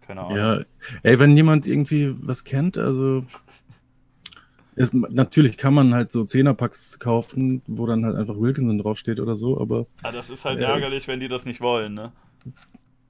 keine 0.05 0.21
Ahnung. 0.21 0.37
Ja, 0.37 0.59
ey, 1.03 1.19
wenn 1.19 1.35
jemand 1.35 1.67
irgendwie 1.67 2.15
was 2.21 2.43
kennt, 2.43 2.77
also 2.77 3.25
ist, 4.75 4.93
natürlich 4.93 5.57
kann 5.57 5.73
man 5.73 5.93
halt 5.93 6.11
so 6.11 6.23
Zehnerpacks 6.25 6.99
kaufen, 6.99 7.61
wo 7.65 7.85
dann 7.85 8.05
halt 8.05 8.15
einfach 8.15 8.37
Wilkinson 8.37 8.77
draufsteht 8.77 9.19
oder 9.19 9.35
so, 9.35 9.59
aber. 9.59 9.87
Ja, 10.03 10.11
das 10.11 10.29
ist 10.29 10.43
halt 10.45 10.59
äh, 10.59 10.63
ärgerlich, 10.63 11.07
wenn 11.07 11.19
die 11.19 11.29
das 11.29 11.45
nicht 11.45 11.61
wollen, 11.61 11.93
ne? 11.93 12.11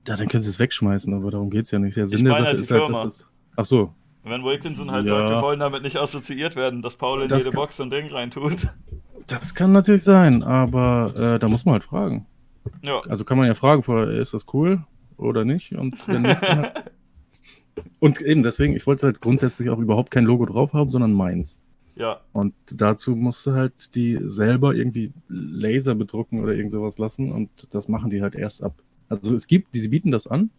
Ja, 0.08 0.16
dann 0.16 0.28
können 0.28 0.44
sie 0.44 0.50
es 0.50 0.60
wegschmeißen, 0.60 1.14
aber 1.14 1.32
darum 1.32 1.50
geht 1.50 1.66
es 1.66 1.72
ja 1.72 1.80
nicht. 1.80 1.98
Der 1.98 2.06
Sinn 2.06 2.26
der 2.26 2.36
Sache 2.36 2.48
halt 2.48 2.60
ist 2.60 2.70
halt, 2.70 2.90
dass 2.90 3.04
es. 3.04 3.28
Ach 3.56 3.66
so. 3.66 3.94
Wenn 4.24 4.44
Wilkinson 4.44 4.92
halt 4.92 5.06
ja. 5.06 5.18
sagt, 5.18 5.30
wir 5.30 5.42
wollen 5.42 5.60
damit 5.60 5.84
nicht 5.84 5.98
assoziiert 5.98 6.56
werden, 6.56 6.82
dass 6.82 6.96
Paul 6.96 7.24
in 7.24 7.28
das 7.28 7.40
jede 7.40 7.52
kann, 7.52 7.62
Box 7.62 7.78
so 7.78 7.84
ein 7.84 7.90
Ding 7.90 8.12
reintut. 8.12 8.68
Das 9.28 9.56
kann 9.56 9.72
natürlich 9.72 10.04
sein, 10.04 10.44
aber 10.44 11.14
äh, 11.36 11.40
da 11.40 11.48
muss 11.48 11.66
man 11.66 11.74
halt 11.74 11.84
fragen. 11.84 12.28
Ja. 12.82 13.02
Also 13.08 13.24
kann 13.24 13.38
man 13.38 13.48
ja 13.48 13.54
fragen 13.56 13.84
vorher, 13.84 14.10
ist 14.20 14.34
das 14.34 14.46
cool 14.54 14.84
oder 15.18 15.46
nicht? 15.46 15.74
Und 15.74 16.08
wenn 16.08 16.24
nicht, 16.24 16.42
dann 16.44 16.60
halt 16.64 16.92
Und 18.00 18.22
eben 18.22 18.44
deswegen, 18.44 18.76
ich 18.76 18.88
wollte 18.88 19.08
halt 19.08 19.22
grundsätzlich 19.22 19.70
auch 19.70 19.80
überhaupt 19.80 20.12
kein 20.12 20.26
Logo 20.26 20.46
drauf 20.46 20.74
haben, 20.74 20.90
sondern 20.90 21.14
meins. 21.14 21.60
Ja. 21.96 22.22
Und 22.34 22.54
dazu 22.68 23.16
musst 23.16 23.46
du 23.46 23.54
halt 23.54 23.96
die 23.96 24.20
selber 24.24 24.76
irgendwie 24.76 25.14
Laser 25.28 25.96
bedrucken 25.96 26.42
oder 26.42 26.54
irgend 26.54 26.72
sowas 26.72 26.98
lassen 26.98 27.32
und 27.32 27.74
das 27.74 27.88
machen 27.88 28.10
die 28.10 28.22
halt 28.22 28.36
erst 28.36 28.64
ab. 28.64 28.76
Also 29.08 29.34
es 29.34 29.48
gibt, 29.48 29.74
die 29.74 29.88
bieten 29.88 30.12
das 30.12 30.28
an, 30.28 30.50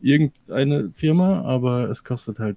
irgendeine 0.00 0.90
Firma, 0.92 1.42
aber 1.42 1.88
es 1.90 2.04
kostet 2.04 2.38
halt 2.38 2.56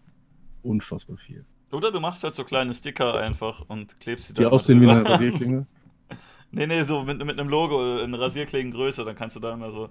unfassbar 0.62 1.18
viel. 1.18 1.46
Oder 1.72 1.92
du 1.92 2.00
machst 2.00 2.24
halt 2.24 2.36
so 2.36 2.44
kleine 2.44 2.74
Sticker 2.74 3.16
einfach 3.16 3.66
und 3.68 4.00
klebst 4.00 4.28
sie 4.28 4.34
da. 4.34 4.44
Die 4.44 4.46
aussehen 4.48 4.82
wie 4.82 4.90
eine 4.90 5.08
Rasierklinge. 5.08 5.66
nee, 6.52 6.68
nee, 6.68 6.84
so 6.84 7.04
mit, 7.04 7.24
mit 7.26 7.40
einem 7.40 7.50
Logo 7.50 8.00
in 8.00 8.14
Rasierklingengröße, 8.14 9.04
dann 9.04 9.16
kannst 9.16 9.36
du 9.36 9.40
da 9.40 9.54
immer 9.54 9.72
so 9.72 9.90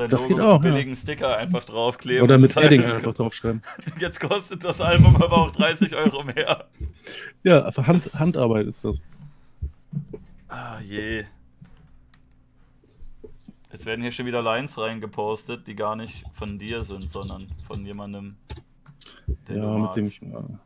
dein 0.00 0.10
das 0.10 0.22
Logo 0.22 0.34
geht 0.34 0.44
auch, 0.44 0.60
billigen 0.60 0.90
ja. 0.90 0.96
Sticker 0.96 1.36
einfach 1.36 1.64
draufkleben. 1.64 2.24
Oder 2.24 2.38
mit 2.38 2.56
Edding 2.56 2.84
einfach 2.84 3.14
draufschreiben. 3.14 3.62
Jetzt 3.98 4.20
kostet 4.20 4.64
das 4.64 4.80
Album 4.80 5.16
aber 5.16 5.38
auch 5.38 5.50
30 5.52 5.94
Euro 5.94 6.24
mehr. 6.24 6.66
Ja, 7.42 7.70
Hand, 7.76 8.10
Handarbeit 8.14 8.66
ist 8.66 8.84
das. 8.84 9.02
Ah 10.48 10.80
je. 10.80 11.24
Jetzt 13.72 13.86
werden 13.86 14.02
hier 14.02 14.10
schon 14.10 14.26
wieder 14.26 14.42
Lines 14.42 14.76
reingepostet, 14.76 15.66
die 15.66 15.76
gar 15.76 15.94
nicht 15.94 16.24
von 16.34 16.58
dir 16.58 16.82
sind, 16.82 17.10
sondern 17.10 17.48
von 17.66 17.84
jemandem, 17.86 18.36
ja, 19.48 19.78
mit 19.78 19.94
dem 19.94 20.06
ich 20.06 20.20
mal 20.22 20.58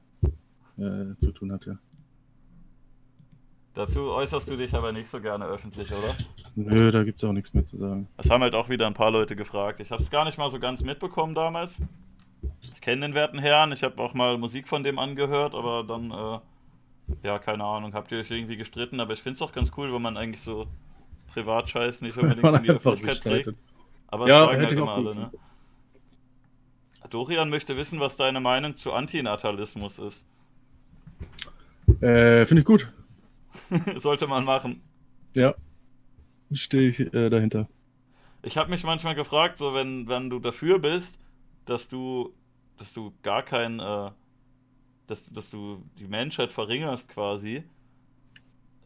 äh, 0.79 1.19
zu 1.19 1.33
tun 1.33 1.53
hatte. 1.53 1.79
Dazu 3.75 4.13
äußerst 4.13 4.49
du 4.49 4.57
dich 4.57 4.73
aber 4.75 4.93
nicht 4.93 5.09
so 5.09 5.21
gerne 5.21 5.47
öffentlich, 5.47 5.91
oder? 5.91 6.15
Nö, 6.55 6.93
da 6.93 7.03
gibt 7.03 7.19
es 7.19 7.25
auch 7.25 7.33
nichts 7.33 7.53
mehr 7.55 7.65
zu 7.65 7.77
sagen. 7.77 8.07
Es 8.17 8.31
haben 8.31 8.43
halt 8.43 8.55
auch 8.55 8.69
wieder 8.69 8.87
ein 8.87 8.95
paar 8.95 9.11
Leute 9.11 9.35
gefragt. 9.35 9.81
Ich 9.81 9.91
habe 9.91 10.01
es 10.01 10.11
gar 10.11 10.25
nicht 10.25 10.39
mal 10.39 10.49
so 10.49 10.61
ganz 10.61 10.83
mitbekommen 10.83 11.35
damals. 11.35 11.81
Ich 12.63 12.81
kenne 12.81 13.03
den 13.03 13.15
werten 13.15 13.39
Herrn, 13.39 13.73
ich 13.73 13.83
habe 13.83 14.01
auch 14.01 14.15
mal 14.15 14.39
Musik 14.39 14.69
von 14.69 14.85
dem 14.85 14.99
angehört, 15.01 15.55
aber 15.55 15.83
dann, 15.83 16.11
äh, 16.13 16.39
ja, 17.27 17.39
keine 17.41 17.65
Ahnung, 17.65 17.95
habt 17.95 18.13
ihr 18.13 18.19
euch 18.19 18.31
irgendwie 18.31 18.57
gestritten, 18.57 19.01
aber 19.01 19.13
ich 19.13 19.23
finde 19.23 19.37
es 19.37 19.43
auch 19.43 19.53
ganz 19.53 19.73
cool, 19.77 19.93
wenn 19.93 20.03
man 20.03 20.17
eigentlich 20.17 20.43
so 20.43 20.67
Privatscheiß 21.33 22.03
nicht 22.03 22.17
unbedingt 22.19 22.47
in 22.47 22.63
die 22.63 22.71
Öffentlichkeit 22.71 23.23
trägt. 23.23 23.59
Aber 24.07 24.29
ja, 24.29 24.45
es 24.45 24.51
fragen 24.51 24.67
halt 24.67 24.73
immer 24.73 24.95
alle, 24.95 25.15
ne? 25.17 25.31
Dorian 27.11 27.51
möchte 27.51 27.77
wissen, 27.77 28.01
was 28.01 28.17
deine 28.17 28.41
Meinung 28.41 28.77
zu 28.77 28.93
Antinatalismus 28.93 29.99
ist. 29.99 30.27
Äh, 32.01 32.47
finde 32.47 32.61
ich 32.61 32.65
gut. 32.65 32.93
Sollte 33.97 34.27
man 34.27 34.45
machen. 34.45 34.83
Ja. 35.35 35.55
Stehe 36.53 36.89
ich 36.91 37.01
äh, 37.01 37.31
dahinter. 37.31 37.69
Ich 38.43 38.57
habe 38.57 38.71
mich 38.71 38.85
manchmal 38.85 39.15
gefragt, 39.15 39.57
so 39.57 39.75
wenn, 39.75 40.07
wenn 40.07 40.31
du 40.31 40.39
dafür 40.39 40.79
bist, 40.79 41.19
dass 41.65 41.89
du, 41.89 42.35
dass 42.77 42.93
du 42.93 43.13
gar 43.23 43.43
kein, 43.43 43.81
äh, 43.81 44.11
dass, 45.07 45.25
dass 45.33 45.51
du 45.51 45.83
die 45.99 46.07
Menschheit 46.07 46.53
verringerst 46.53 47.09
quasi. 47.09 47.65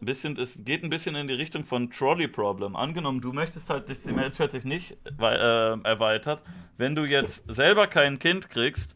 Ein 0.01 0.07
bisschen, 0.07 0.39
es 0.39 0.65
geht 0.65 0.85
ein 0.85 0.91
bisschen 0.91 1.17
in 1.17 1.27
die 1.27 1.35
Richtung 1.35 1.65
von 1.65 1.91
Trolley 1.91 2.29
Problem. 2.29 2.77
Angenommen, 2.77 3.21
du 3.21 3.33
möchtest 3.33 3.69
halt, 3.69 3.91
dass 3.91 4.05
die 4.05 4.13
Menschheit 4.13 4.53
sich 4.53 4.63
nicht 4.63 4.97
äh, 5.19 5.81
erweitert. 5.83 6.41
Wenn 6.77 6.95
du 6.95 7.05
jetzt 7.05 7.43
selber 7.49 7.89
kein 7.89 8.21
Kind 8.21 8.49
kriegst, 8.49 8.95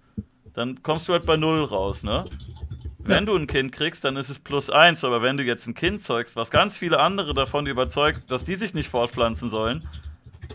dann 0.54 0.80
kommst 0.84 1.08
du 1.08 1.12
halt 1.12 1.26
bei 1.26 1.36
Null 1.36 1.64
raus, 1.64 2.04
ne? 2.04 2.24
Wenn 3.04 3.26
du 3.26 3.36
ein 3.36 3.46
Kind 3.46 3.72
kriegst, 3.72 4.04
dann 4.04 4.16
ist 4.16 4.28
es 4.28 4.38
plus 4.38 4.70
eins, 4.70 5.04
aber 5.04 5.22
wenn 5.22 5.36
du 5.36 5.42
jetzt 5.42 5.66
ein 5.66 5.74
Kind 5.74 6.00
zeugst, 6.00 6.36
was 6.36 6.50
ganz 6.50 6.78
viele 6.78 7.00
andere 7.00 7.34
davon 7.34 7.66
überzeugt, 7.66 8.30
dass 8.30 8.44
die 8.44 8.54
sich 8.54 8.74
nicht 8.74 8.88
fortpflanzen 8.88 9.50
sollen, 9.50 9.86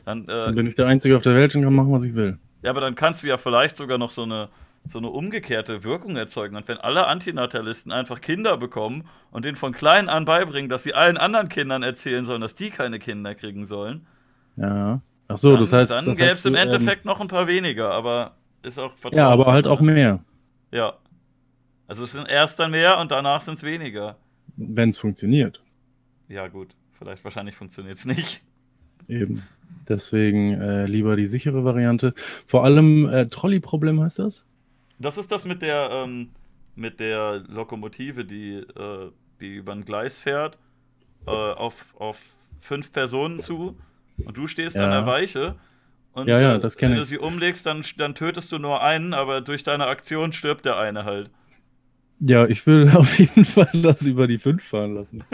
dann, 0.05 0.23
äh, 0.23 0.39
dann 0.41 0.55
bin 0.55 0.67
ich 0.67 0.75
der 0.75 0.87
Einzige 0.87 1.15
auf 1.15 1.21
der 1.21 1.35
Welt 1.35 1.55
und 1.55 1.63
kann 1.63 1.73
machen, 1.73 1.91
was 1.91 2.03
ich 2.03 2.15
will. 2.15 2.37
Ja, 2.63 2.71
aber 2.71 2.81
dann 2.81 2.95
kannst 2.95 3.23
du 3.23 3.27
ja 3.27 3.37
vielleicht 3.37 3.77
sogar 3.77 3.97
noch 3.97 4.11
so 4.11 4.23
eine, 4.23 4.49
so 4.89 4.97
eine 4.97 5.09
umgekehrte 5.09 5.83
Wirkung 5.83 6.15
erzeugen. 6.15 6.55
Und 6.55 6.67
wenn 6.67 6.77
alle 6.77 7.07
Antinatalisten 7.07 7.91
einfach 7.91 8.21
Kinder 8.21 8.57
bekommen 8.57 9.05
und 9.31 9.45
denen 9.45 9.57
von 9.57 9.73
klein 9.73 10.09
an 10.09 10.25
beibringen, 10.25 10.69
dass 10.69 10.83
sie 10.83 10.93
allen 10.93 11.17
anderen 11.17 11.49
Kindern 11.49 11.83
erzählen 11.83 12.25
sollen, 12.25 12.41
dass 12.41 12.55
die 12.55 12.69
keine 12.69 12.99
Kinder 12.99 13.35
kriegen 13.35 13.67
sollen. 13.67 14.05
Ja. 14.55 15.01
Ach 15.27 15.37
so, 15.37 15.51
dann, 15.51 15.59
das 15.59 15.73
heißt. 15.73 15.91
Dann 15.91 16.05
gäbe 16.15 16.31
es 16.31 16.45
im 16.45 16.55
ähm, 16.55 16.61
Endeffekt 16.61 17.05
noch 17.05 17.19
ein 17.19 17.27
paar 17.27 17.47
weniger, 17.47 17.91
aber 17.91 18.31
ist 18.63 18.79
auch 18.79 18.91
Ja, 19.11 19.29
aber 19.29 19.47
halt 19.47 19.67
auch 19.67 19.81
mehr. 19.81 20.19
Ja. 20.71 20.93
Also 21.87 22.03
es 22.03 22.11
sind 22.11 22.29
erst 22.29 22.59
dann 22.59 22.71
mehr 22.71 22.97
und 22.99 23.11
danach 23.11 23.41
sind 23.41 23.55
es 23.55 23.63
weniger. 23.63 24.17
Wenn 24.57 24.89
es 24.89 24.97
funktioniert. 24.97 25.61
Ja, 26.27 26.47
gut. 26.47 26.75
Vielleicht 26.97 27.23
wahrscheinlich 27.23 27.55
funktioniert 27.55 27.97
es 27.97 28.05
nicht. 28.05 28.41
Eben. 29.07 29.43
Deswegen 29.87 30.59
äh, 30.59 30.85
lieber 30.85 31.15
die 31.15 31.25
sichere 31.25 31.63
Variante. 31.63 32.13
Vor 32.17 32.63
allem 32.65 33.07
äh, 33.07 33.27
Trolley-Problem 33.27 34.01
heißt 34.01 34.19
das? 34.19 34.45
Das 34.99 35.17
ist 35.17 35.31
das 35.31 35.45
mit 35.45 35.61
der, 35.61 35.89
ähm, 35.91 36.29
mit 36.75 36.99
der 36.99 37.43
Lokomotive, 37.47 38.25
die, 38.25 38.55
äh, 38.55 39.11
die 39.39 39.55
über 39.55 39.71
ein 39.73 39.85
Gleis 39.85 40.19
fährt, 40.19 40.57
äh, 41.25 41.31
auf, 41.31 41.73
auf 41.97 42.17
fünf 42.59 42.91
Personen 42.91 43.39
zu 43.39 43.77
und 44.25 44.35
du 44.35 44.47
stehst 44.47 44.75
Ja. 44.75 44.85
an 44.85 44.91
der 44.91 45.05
Weiche. 45.05 45.55
Und 46.13 46.27
Ja, 46.27 46.39
ja, 46.39 46.61
wenn 46.79 46.95
du 46.95 47.05
sie 47.05 47.19
umlegst, 47.19 47.65
dann, 47.65 47.85
dann 47.97 48.15
tötest 48.15 48.51
du 48.51 48.57
nur 48.57 48.81
einen, 48.81 49.13
aber 49.13 49.41
durch 49.41 49.63
deine 49.63 49.85
Aktion 49.85 50.33
stirbt 50.33 50.65
der 50.65 50.77
eine 50.77 51.05
halt. 51.05 51.29
Ja, 52.19 52.45
ich 52.47 52.65
will 52.65 52.89
auf 52.95 53.17
jeden 53.19 53.45
Fall 53.45 53.69
das 53.73 54.05
über 54.07 54.27
die 54.27 54.39
5 54.39 54.63
fahren 54.63 54.95
lassen. 54.95 55.23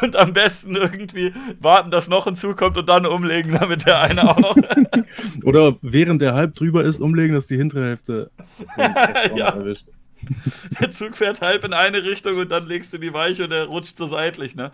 Und 0.00 0.16
am 0.16 0.32
besten 0.32 0.76
irgendwie 0.76 1.32
warten, 1.60 1.90
dass 1.90 2.08
noch 2.08 2.24
hinzukommt 2.24 2.76
und 2.78 2.88
dann 2.88 3.06
umlegen, 3.06 3.52
damit 3.52 3.86
der 3.86 4.00
eine 4.00 4.28
auch 4.30 4.38
noch. 4.38 4.56
Oder 5.44 5.76
während 5.82 6.22
der 6.22 6.34
halb 6.34 6.54
drüber 6.54 6.82
ist, 6.84 7.00
umlegen, 7.00 7.34
dass 7.34 7.46
die 7.46 7.56
hintere 7.56 7.88
Hälfte 7.88 8.30
Ja. 9.36 9.50
erwischt. 9.50 9.86
der 10.80 10.90
Zug 10.90 11.16
fährt 11.16 11.42
halb 11.42 11.64
in 11.64 11.74
eine 11.74 12.02
Richtung 12.02 12.38
und 12.38 12.50
dann 12.50 12.66
legst 12.66 12.92
du 12.94 12.98
die 12.98 13.12
Weiche 13.12 13.44
und 13.44 13.50
der 13.50 13.66
rutscht 13.66 13.98
so 13.98 14.06
seitlich, 14.06 14.56
ne? 14.56 14.72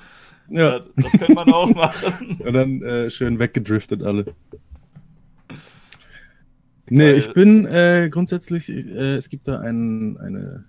Ja, 0.48 0.80
das 0.96 1.12
könnte 1.12 1.32
man 1.34 1.52
auch 1.52 1.74
machen. 1.74 2.38
und 2.38 2.52
dann 2.52 2.82
äh, 2.82 3.10
schön 3.10 3.38
weggedriftet 3.38 4.02
alle. 4.02 4.26
Nee, 6.90 7.12
ich 7.12 7.32
bin 7.32 7.66
äh, 7.66 8.08
grundsätzlich, 8.10 8.68
äh, 8.68 9.14
es 9.14 9.28
gibt 9.28 9.46
da 9.46 9.60
ein, 9.60 10.18
eine 10.18 10.64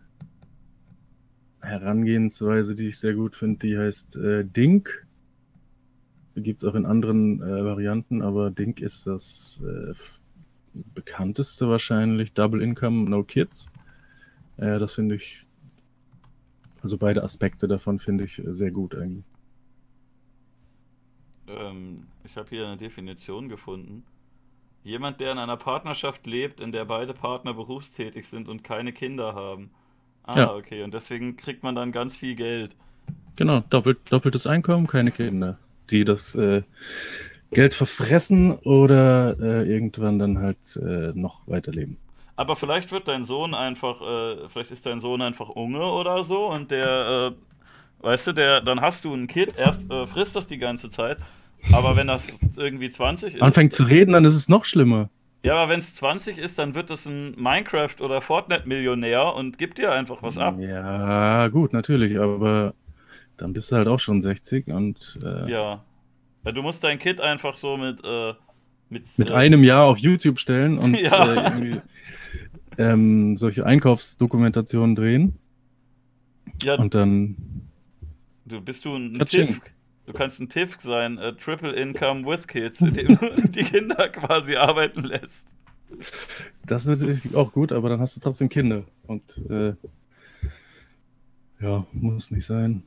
Herangehensweise, 1.62 2.76
die 2.76 2.90
ich 2.90 3.00
sehr 3.00 3.16
gut 3.16 3.36
finde, 3.36 3.68
die 3.68 3.78
heißt 3.78 4.18
äh, 4.18 4.46
Dink. 4.46 5.08
Gibt 6.36 6.62
es 6.64 6.70
auch 6.70 6.76
in 6.76 6.86
anderen 6.86 7.42
äh, 7.42 7.66
Varianten, 7.66 8.22
aber 8.22 8.52
Dink 8.52 8.82
ist 8.82 9.08
das 9.08 9.62
äh, 9.66 9.94
bekannteste 10.94 11.68
wahrscheinlich. 11.68 12.34
Double 12.34 12.62
Income, 12.62 13.10
No 13.10 13.24
Kids. 13.24 13.72
Äh, 14.58 14.78
das 14.78 14.94
finde 14.94 15.16
ich, 15.16 15.48
also 16.84 16.98
beide 16.98 17.24
Aspekte 17.24 17.68
davon 17.68 17.98
finde 17.98 18.26
ich 18.26 18.38
äh, 18.40 18.54
sehr 18.54 18.72
gut 18.72 18.94
eigentlich. 18.94 19.26
Ähm, 21.48 22.04
ich 22.24 22.36
habe 22.38 22.50
hier 22.50 22.68
eine 22.68 22.78
Definition 22.78 23.50
gefunden. 23.50 24.04
Jemand, 24.84 25.20
der 25.20 25.32
in 25.32 25.38
einer 25.38 25.58
Partnerschaft 25.58 26.26
lebt, 26.26 26.60
in 26.60 26.72
der 26.72 26.86
beide 26.86 27.14
Partner 27.14 27.54
berufstätig 27.54 28.28
sind 28.28 28.48
und 28.48 28.64
keine 28.64 28.94
Kinder 28.94 29.36
haben. 29.36 29.70
Ah, 30.24 30.40
Ja. 30.40 30.54
okay. 30.56 30.84
Und 30.84 30.94
deswegen 30.94 31.38
kriegt 31.38 31.64
man 31.64 31.76
dann 31.76 31.92
ganz 31.92 32.18
viel 32.18 32.36
Geld. 32.36 32.76
Genau, 33.36 33.62
doppelt, 33.70 34.00
doppeltes 34.10 34.46
Einkommen, 34.48 34.88
keine 34.88 35.12
Kinder, 35.12 35.58
die 35.90 36.04
das 36.06 36.36
äh, 36.36 36.64
Geld 37.52 37.74
verfressen 37.74 38.54
oder 38.54 39.38
äh, 39.40 39.70
irgendwann 39.70 40.20
dann 40.20 40.40
halt 40.40 40.76
äh, 40.78 41.12
noch 41.14 41.48
weiterleben. 41.48 41.98
Aber 42.36 42.56
vielleicht 42.56 42.92
wird 42.92 43.08
dein 43.08 43.26
Sohn 43.26 43.54
einfach, 43.54 44.02
äh, 44.02 44.50
vielleicht 44.50 44.72
ist 44.72 44.86
dein 44.86 45.00
Sohn 45.00 45.22
einfach 45.22 45.50
Unge 45.50 45.84
oder 45.86 46.24
so 46.24 46.48
und 46.50 46.72
der, 46.72 47.34
äh, 48.02 48.06
weißt 48.06 48.28
du, 48.28 48.32
der, 48.34 48.62
dann 48.62 48.82
hast 48.82 49.06
du 49.06 49.14
ein 49.14 49.28
Kind, 49.28 49.58
erst 49.58 49.90
äh, 49.92 50.08
frisst 50.08 50.36
das 50.36 50.48
die 50.48 50.58
ganze 50.58 50.90
Zeit, 50.90 51.18
aber 51.74 51.96
wenn 51.96 52.08
das 52.08 52.28
irgendwie 52.58 52.90
20 52.90 53.36
ist. 53.36 53.42
Anfängt 53.42 53.74
zu 53.74 53.84
reden, 53.84 54.14
dann 54.14 54.26
ist 54.26 54.36
es 54.36 54.50
noch 54.50 54.66
schlimmer. 54.66 55.10
Ja, 55.44 55.56
aber 55.56 55.72
wenn 55.72 55.80
es 55.80 55.96
20 55.96 56.38
ist, 56.38 56.60
dann 56.60 56.76
wird 56.76 56.92
es 56.92 57.06
ein 57.08 57.36
Minecraft- 57.36 58.02
oder 58.02 58.22
Fortnite-Millionär 58.22 59.34
und 59.34 59.58
gibt 59.58 59.78
dir 59.80 59.92
einfach 59.92 60.22
was 60.22 60.38
ab. 60.38 60.56
Ja, 60.60 61.48
gut, 61.48 61.74
natürlich, 61.74 62.20
aber 62.20 62.74
dann 63.38 63.54
bist 63.54 63.72
du 63.72 63.76
halt 63.78 63.88
auch 63.88 64.00
schon 64.00 64.22
60 64.22 64.68
und 64.68 65.20
äh, 65.24 65.52
Ja. 65.52 65.84
Weil 66.44 66.54
du 66.54 66.62
musst 66.62 66.84
dein 66.84 67.00
Kind 67.00 67.22
einfach 67.22 67.58
so 67.58 67.78
mit, 67.78 68.04
äh, 68.04 68.34
mit, 68.90 69.06
mit 69.18 69.30
äh, 69.30 69.34
einem 69.34 69.64
Jahr 69.64 69.86
auf 69.86 69.98
YouTube 70.00 70.40
stellen 70.40 70.78
und 70.78 70.94
Ja. 71.02 71.34
äh, 71.34 71.50
irgendwie, 71.50 71.82
ähm, 72.78 73.36
solche 73.38 73.66
Einkaufsdokumentationen 73.66 74.96
drehen 74.96 75.36
Ja, 76.64 76.76
und 76.76 76.94
dann 76.94 77.36
du 78.46 78.62
bist 78.62 78.86
du 78.86 78.96
ein 78.96 79.18
Katsching. 79.18 79.48
TIFK. 79.48 79.72
Du 80.12 80.18
kannst 80.18 80.42
ein 80.42 80.50
TIFK 80.50 80.82
sein, 80.82 81.18
äh, 81.20 81.34
Triple 81.36 81.72
Income 81.72 82.26
with 82.26 82.46
Kids, 82.46 82.82
indem 82.82 83.18
du 83.18 83.48
die 83.48 83.64
Kinder 83.64 84.10
quasi 84.10 84.58
arbeiten 84.58 85.04
lässt. 85.04 85.46
Das 86.66 86.86
ist 86.86 87.00
natürlich 87.00 87.34
auch 87.34 87.54
gut, 87.54 87.72
aber 87.72 87.88
dann 87.88 88.02
hast 88.02 88.18
du 88.18 88.20
trotzdem 88.20 88.50
Kinder. 88.50 88.84
Und 89.08 89.38
äh, 89.50 89.74
ja, 91.62 91.88
muss 91.94 92.30
nicht 92.30 92.46
sein. 92.46 92.84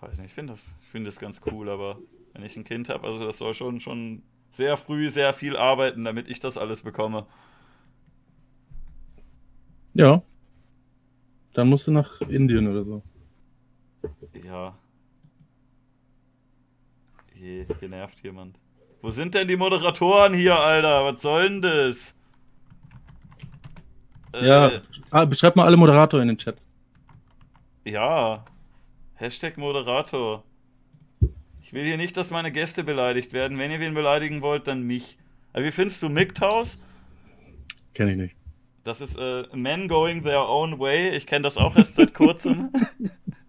Weiß 0.00 0.16
nicht, 0.16 0.28
ich 0.28 0.32
finde 0.32 0.54
das, 0.54 0.74
ich 0.80 0.88
find 0.88 1.06
das 1.06 1.18
ganz 1.18 1.42
cool, 1.52 1.68
aber 1.68 1.98
wenn 2.32 2.42
ich 2.42 2.56
ein 2.56 2.64
Kind 2.64 2.88
habe, 2.88 3.06
also 3.06 3.26
das 3.26 3.36
soll 3.36 3.52
schon, 3.52 3.80
schon 3.80 4.22
sehr 4.50 4.78
früh 4.78 5.10
sehr 5.10 5.34
viel 5.34 5.58
arbeiten, 5.58 6.04
damit 6.04 6.26
ich 6.26 6.40
das 6.40 6.56
alles 6.56 6.80
bekomme. 6.80 7.26
Ja. 9.92 10.22
Dann 11.52 11.68
musst 11.68 11.86
du 11.86 11.90
nach 11.90 12.22
Indien 12.22 12.66
oder 12.66 12.84
so. 12.84 13.02
Ja. 14.42 14.74
Je, 17.46 17.64
hier 17.78 17.88
nervt 17.88 18.20
jemand. 18.24 18.58
Wo 19.02 19.10
sind 19.12 19.32
denn 19.36 19.46
die 19.46 19.56
Moderatoren 19.56 20.34
hier, 20.34 20.58
Alter? 20.58 21.04
Was 21.04 21.22
soll 21.22 21.48
denn 21.48 21.62
das? 21.62 22.12
Ja, 24.40 24.68
Äh, 24.68 24.80
ah, 25.10 25.24
beschreib 25.24 25.54
mal 25.54 25.64
alle 25.64 25.76
Moderator 25.76 26.20
in 26.20 26.28
den 26.28 26.38
Chat. 26.38 26.56
ja. 27.84 28.44
Hashtag 29.14 29.56
Moderator. 29.56 30.42
Ich 31.62 31.72
will 31.72 31.84
hier 31.86 31.96
nicht, 31.96 32.16
dass 32.18 32.30
meine 32.30 32.50
Gäste 32.52 32.82
beleidigt 32.84 33.32
werden. 33.32 33.58
Wenn 33.58 33.70
ihr 33.70 33.80
wen 33.80 33.94
beleidigen 33.94 34.42
wollt, 34.42 34.66
dann 34.66 34.82
mich. 34.82 35.16
Aber 35.54 35.64
wie 35.64 35.70
findest 35.70 36.02
du 36.02 36.08
MGTOWs? 36.10 36.76
Kenn 37.94 38.08
ich 38.08 38.16
nicht. 38.16 38.36
Das 38.84 39.00
ist 39.00 39.16
äh, 39.16 39.44
Men 39.54 39.88
Going 39.88 40.22
Their 40.22 40.46
Own 40.48 40.78
Way. 40.80 41.16
Ich 41.16 41.26
kenne 41.26 41.44
das 41.44 41.56
auch 41.56 41.76
erst 41.76 41.94
seit 41.94 42.12
kurzem. 42.12 42.70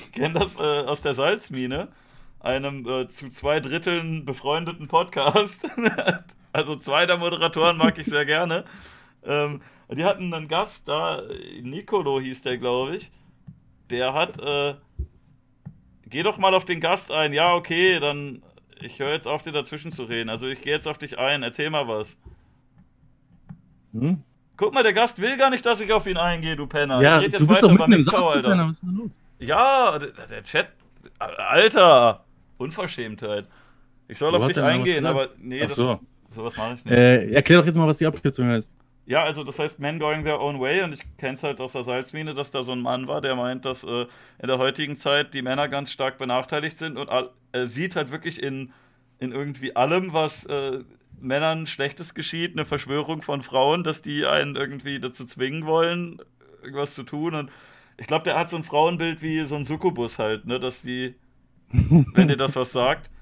ich 0.00 0.12
kenne 0.12 0.34
das 0.40 0.56
äh, 0.56 0.86
aus 0.88 1.00
der 1.02 1.14
Salzmine, 1.14 1.88
einem 2.46 2.88
äh, 2.88 3.08
zu 3.08 3.28
zwei 3.28 3.60
Dritteln 3.60 4.24
befreundeten 4.24 4.88
Podcast. 4.88 5.68
also 6.52 6.76
zwei 6.76 7.04
der 7.04 7.18
Moderatoren 7.18 7.76
mag 7.76 7.98
ich 7.98 8.06
sehr 8.06 8.24
gerne. 8.24 8.64
Ähm, 9.24 9.60
die 9.90 10.04
hatten 10.04 10.32
einen 10.32 10.48
Gast 10.48 10.88
da, 10.88 11.22
Nicolo 11.60 12.20
hieß 12.20 12.42
der, 12.42 12.58
glaube 12.58 12.96
ich. 12.96 13.10
Der 13.90 14.14
hat, 14.14 14.38
äh, 14.40 14.74
geh 16.06 16.22
doch 16.22 16.38
mal 16.38 16.54
auf 16.54 16.64
den 16.64 16.80
Gast 16.80 17.12
ein. 17.12 17.32
Ja, 17.32 17.54
okay, 17.54 18.00
dann, 18.00 18.42
ich 18.80 18.98
höre 18.98 19.12
jetzt 19.12 19.28
auf, 19.28 19.42
dir 19.42 19.52
dazwischen 19.52 19.92
zu 19.92 20.04
reden. 20.04 20.28
Also 20.28 20.46
ich 20.46 20.60
gehe 20.60 20.72
jetzt 20.72 20.88
auf 20.88 20.98
dich 20.98 21.18
ein, 21.18 21.42
erzähl 21.42 21.70
mal 21.70 21.86
was. 21.86 22.18
Hm? 23.92 24.22
Guck 24.56 24.72
mal, 24.72 24.82
der 24.82 24.92
Gast 24.92 25.20
will 25.20 25.36
gar 25.36 25.50
nicht, 25.50 25.66
dass 25.66 25.80
ich 25.80 25.92
auf 25.92 26.06
ihn 26.06 26.16
eingehe, 26.16 26.56
du 26.56 26.66
Penner. 26.66 27.00
Ja, 27.02 27.20
du 27.20 27.46
bist 27.46 27.62
doch 27.62 27.70
mitten 27.70 27.92
im 27.92 28.02
Satz, 28.02 28.14
Alter. 28.14 28.48
Penner. 28.48 28.68
Was 28.68 28.72
ist 28.78 28.82
denn 28.82 28.94
los? 28.94 29.10
Ja, 29.38 29.98
der, 29.98 30.26
der 30.26 30.44
Chat... 30.44 30.68
Alter! 31.18 32.25
Unverschämtheit. 32.58 33.46
Ich 34.08 34.18
soll 34.18 34.32
Wo 34.32 34.36
auf 34.36 34.46
dich 34.46 34.58
eingehen, 34.58 35.06
aber 35.06 35.30
nee, 35.38 35.62
Ach 35.64 35.70
so. 35.70 36.00
das, 36.28 36.36
sowas 36.36 36.56
mache 36.56 36.74
ich 36.74 36.84
nicht. 36.84 36.94
Äh, 36.94 37.32
erklär 37.32 37.58
doch 37.58 37.66
jetzt 37.66 37.76
mal, 37.76 37.86
was 37.86 37.98
die 37.98 38.06
Abkürzung 38.06 38.48
heißt. 38.48 38.72
Ja, 39.06 39.22
also 39.22 39.44
das 39.44 39.58
heißt 39.58 39.78
Men 39.78 40.00
Going 40.00 40.24
Their 40.24 40.40
Own 40.40 40.58
Way 40.60 40.82
und 40.82 40.92
ich 40.94 41.00
kenne 41.16 41.34
es 41.34 41.42
halt 41.44 41.60
aus 41.60 41.72
der 41.72 41.84
Salzmine, 41.84 42.34
dass 42.34 42.50
da 42.50 42.64
so 42.64 42.72
ein 42.72 42.80
Mann 42.80 43.06
war, 43.06 43.20
der 43.20 43.36
meint, 43.36 43.64
dass 43.64 43.84
äh, 43.84 44.06
in 44.42 44.48
der 44.48 44.58
heutigen 44.58 44.96
Zeit 44.96 45.32
die 45.32 45.42
Männer 45.42 45.68
ganz 45.68 45.92
stark 45.92 46.18
benachteiligt 46.18 46.76
sind 46.76 46.98
und 46.98 47.08
er 47.08 47.30
äh, 47.52 47.66
sieht 47.66 47.94
halt 47.94 48.10
wirklich 48.10 48.42
in, 48.42 48.72
in 49.20 49.30
irgendwie 49.30 49.76
allem, 49.76 50.12
was 50.12 50.44
äh, 50.46 50.80
Männern 51.20 51.68
Schlechtes 51.68 52.14
geschieht, 52.14 52.52
eine 52.52 52.66
Verschwörung 52.66 53.22
von 53.22 53.42
Frauen, 53.42 53.84
dass 53.84 54.02
die 54.02 54.26
einen 54.26 54.56
irgendwie 54.56 54.98
dazu 54.98 55.24
zwingen 55.24 55.66
wollen, 55.66 56.18
irgendwas 56.62 56.96
zu 56.96 57.04
tun 57.04 57.36
und 57.36 57.50
ich 57.98 58.08
glaube, 58.08 58.24
der 58.24 58.36
hat 58.36 58.50
so 58.50 58.56
ein 58.56 58.64
Frauenbild 58.64 59.22
wie 59.22 59.46
so 59.46 59.54
ein 59.54 59.64
Succubus 59.64 60.18
halt, 60.18 60.46
ne, 60.46 60.58
dass 60.58 60.82
die, 60.82 61.14
wenn 61.70 62.28
dir 62.28 62.36
das 62.36 62.56
was 62.56 62.72
sagt. 62.72 63.10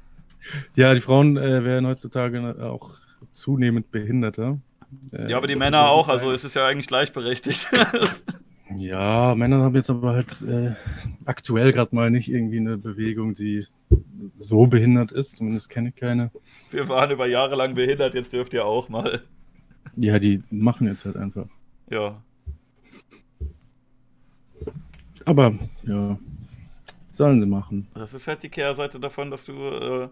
Ja, 0.76 0.92
die 0.92 1.00
Frauen 1.00 1.38
äh, 1.38 1.64
werden 1.64 1.86
heutzutage 1.86 2.54
auch 2.62 2.90
zunehmend 3.30 3.90
behinderter. 3.90 4.58
Äh, 5.12 5.30
ja, 5.30 5.38
aber 5.38 5.46
die 5.46 5.56
Männer 5.56 5.88
auch, 5.88 6.08
also 6.08 6.30
ist 6.32 6.44
es 6.44 6.52
ja 6.52 6.66
eigentlich 6.66 6.86
gleichberechtigt. 6.86 7.68
ja, 8.76 9.34
Männer 9.34 9.60
haben 9.60 9.74
jetzt 9.74 9.90
aber 9.90 10.12
halt 10.12 10.42
äh, 10.42 10.74
aktuell 11.24 11.72
gerade 11.72 11.94
mal 11.94 12.10
nicht 12.10 12.30
irgendwie 12.30 12.58
eine 12.58 12.76
Bewegung, 12.76 13.34
die 13.34 13.66
so 14.34 14.66
behindert 14.66 15.12
ist. 15.12 15.36
Zumindest 15.36 15.70
kenne 15.70 15.88
ich 15.90 15.96
keine. 15.96 16.30
Wir 16.70 16.88
waren 16.88 17.10
über 17.10 17.26
Jahre 17.26 17.54
lang 17.54 17.74
behindert, 17.74 18.14
jetzt 18.14 18.32
dürft 18.32 18.52
ihr 18.52 18.64
auch 18.64 18.88
mal. 18.88 19.22
Ja, 19.96 20.18
die 20.18 20.42
machen 20.50 20.86
jetzt 20.86 21.04
halt 21.04 21.16
einfach. 21.16 21.46
Ja. 21.90 22.22
Aber, 25.24 25.54
ja, 25.84 26.18
sollen 27.16 27.40
sie 27.40 27.46
machen. 27.46 27.88
Das 27.94 28.14
ist 28.14 28.26
halt 28.26 28.42
die 28.42 28.48
Kehrseite 28.48 29.00
davon, 29.00 29.30
dass 29.30 29.44
du 29.44 29.52
äh, 29.52 30.08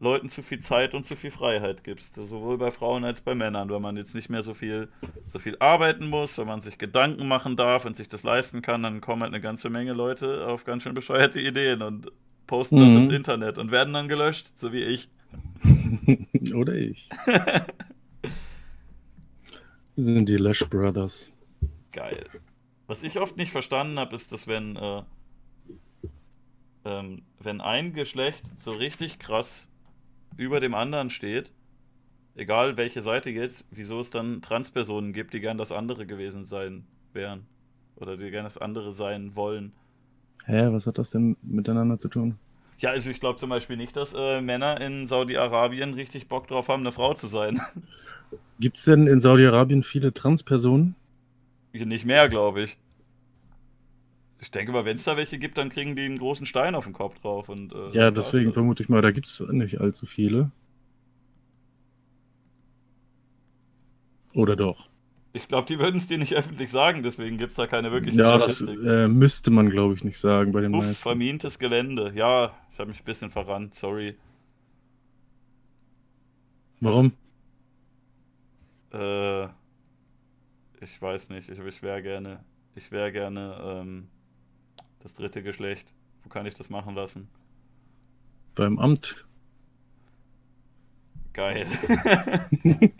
Leuten 0.00 0.28
zu 0.28 0.42
viel 0.42 0.60
Zeit 0.60 0.94
und 0.94 1.04
zu 1.04 1.16
viel 1.16 1.30
Freiheit 1.30 1.82
gibst. 1.84 2.14
Sowohl 2.14 2.58
bei 2.58 2.70
Frauen 2.70 3.04
als 3.04 3.20
bei 3.20 3.34
Männern, 3.34 3.68
wenn 3.70 3.82
man 3.82 3.96
jetzt 3.96 4.14
nicht 4.14 4.30
mehr 4.30 4.42
so 4.42 4.54
viel, 4.54 4.88
so 5.26 5.38
viel 5.38 5.56
arbeiten 5.58 6.08
muss, 6.08 6.38
wenn 6.38 6.46
man 6.46 6.60
sich 6.60 6.78
Gedanken 6.78 7.26
machen 7.26 7.56
darf 7.56 7.84
und 7.84 7.96
sich 7.96 8.08
das 8.08 8.22
leisten 8.22 8.62
kann, 8.62 8.82
dann 8.82 9.00
kommen 9.00 9.22
halt 9.22 9.32
eine 9.32 9.40
ganze 9.40 9.70
Menge 9.70 9.92
Leute 9.92 10.46
auf 10.46 10.64
ganz 10.64 10.84
schön 10.84 10.94
bescheuerte 10.94 11.40
Ideen 11.40 11.82
und 11.82 12.10
posten 12.46 12.76
mhm. 12.76 12.84
das 12.84 12.94
ins 12.94 13.12
Internet 13.12 13.58
und 13.58 13.70
werden 13.70 13.92
dann 13.92 14.08
gelöscht, 14.08 14.52
so 14.56 14.72
wie 14.72 14.82
ich. 14.82 15.08
Oder 16.54 16.74
ich. 16.74 17.08
Sind 19.96 20.28
die 20.28 20.36
Lash 20.36 20.64
Brothers. 20.68 21.32
Geil. 21.92 22.26
Was 22.86 23.02
ich 23.02 23.18
oft 23.18 23.36
nicht 23.36 23.50
verstanden 23.50 23.98
habe, 23.98 24.14
ist, 24.14 24.32
dass 24.32 24.46
wenn, 24.46 24.76
äh, 24.76 25.02
ähm, 26.88 27.22
wenn 27.40 27.60
ein 27.60 27.92
Geschlecht 27.92 28.42
so 28.60 28.72
richtig 28.72 29.18
krass 29.18 29.68
über 30.36 30.60
dem 30.60 30.74
anderen 30.74 31.10
steht, 31.10 31.52
egal 32.34 32.76
welche 32.76 33.02
Seite 33.02 33.30
jetzt, 33.30 33.66
wieso 33.70 34.00
es 34.00 34.10
dann 34.10 34.40
Transpersonen 34.42 35.12
gibt, 35.12 35.34
die 35.34 35.40
gern 35.40 35.58
das 35.58 35.72
andere 35.72 36.06
gewesen 36.06 36.44
sein 36.44 36.84
wären. 37.12 37.46
Oder 37.96 38.16
die 38.16 38.30
gern 38.30 38.44
das 38.44 38.58
andere 38.58 38.94
sein 38.94 39.34
wollen. 39.34 39.72
Hä, 40.46 40.68
was 40.70 40.86
hat 40.86 40.98
das 40.98 41.10
denn 41.10 41.36
miteinander 41.42 41.98
zu 41.98 42.08
tun? 42.08 42.38
Ja, 42.78 42.90
also 42.90 43.10
ich 43.10 43.18
glaube 43.18 43.40
zum 43.40 43.50
Beispiel 43.50 43.76
nicht, 43.76 43.96
dass 43.96 44.14
äh, 44.16 44.40
Männer 44.40 44.80
in 44.80 45.08
Saudi-Arabien 45.08 45.94
richtig 45.94 46.28
Bock 46.28 46.46
drauf 46.46 46.68
haben, 46.68 46.82
eine 46.82 46.92
Frau 46.92 47.12
zu 47.14 47.26
sein. 47.26 47.60
Gibt 48.60 48.78
es 48.78 48.84
denn 48.84 49.08
in 49.08 49.18
Saudi-Arabien 49.18 49.82
viele 49.82 50.12
Transpersonen? 50.12 50.94
Nicht 51.72 52.04
mehr, 52.04 52.28
glaube 52.28 52.62
ich. 52.62 52.78
Ich 54.40 54.50
denke 54.50 54.72
mal, 54.72 54.84
wenn 54.84 54.96
es 54.96 55.04
da 55.04 55.16
welche 55.16 55.38
gibt, 55.38 55.58
dann 55.58 55.68
kriegen 55.70 55.96
die 55.96 56.04
einen 56.04 56.18
großen 56.18 56.46
Stein 56.46 56.74
auf 56.74 56.84
den 56.84 56.92
Kopf 56.92 57.18
drauf. 57.20 57.48
Und, 57.48 57.72
äh, 57.72 57.90
ja, 57.92 58.10
deswegen 58.10 58.52
vermute 58.52 58.82
ich 58.82 58.88
mal, 58.88 59.02
da 59.02 59.10
gibt 59.10 59.26
es 59.26 59.40
nicht 59.40 59.80
allzu 59.80 60.06
viele. 60.06 60.50
Oder 64.32 64.56
doch? 64.56 64.88
Ich 65.32 65.48
glaube, 65.48 65.66
die 65.66 65.78
würden 65.78 65.96
es 65.96 66.06
dir 66.06 66.18
nicht 66.18 66.34
öffentlich 66.34 66.70
sagen, 66.70 67.02
deswegen 67.02 67.38
gibt 67.38 67.50
es 67.50 67.56
da 67.56 67.66
keine 67.66 67.92
wirkliche 67.92 68.18
Ja, 68.18 68.36
Statistik. 68.36 68.76
das 68.82 68.86
äh, 68.86 69.08
müsste 69.08 69.50
man, 69.50 69.70
glaube 69.70 69.94
ich, 69.94 70.04
nicht 70.04 70.18
sagen 70.18 70.52
bei 70.52 70.60
den 70.60 70.72
Uff, 70.72 70.84
meisten. 70.84 71.02
vermintes 71.02 71.58
Gelände. 71.58 72.12
Ja, 72.14 72.54
ich 72.72 72.78
habe 72.78 72.88
mich 72.90 73.00
ein 73.00 73.04
bisschen 73.04 73.30
verrannt, 73.30 73.74
sorry. 73.74 74.16
Warum? 76.80 77.12
Äh, 78.92 79.48
ich 80.80 81.00
weiß 81.00 81.30
nicht, 81.30 81.48
ich, 81.48 81.58
ich 81.58 81.82
wäre 81.82 82.02
gerne, 82.02 82.44
ich 82.74 82.90
wäre 82.90 83.12
gerne, 83.12 83.58
ähm, 83.62 84.08
das 85.00 85.14
dritte 85.14 85.42
Geschlecht. 85.42 85.92
Wo 86.24 86.28
kann 86.28 86.46
ich 86.46 86.54
das 86.54 86.70
machen 86.70 86.94
lassen? 86.94 87.28
Beim 88.54 88.78
Amt. 88.78 89.24
Geil. 91.32 91.66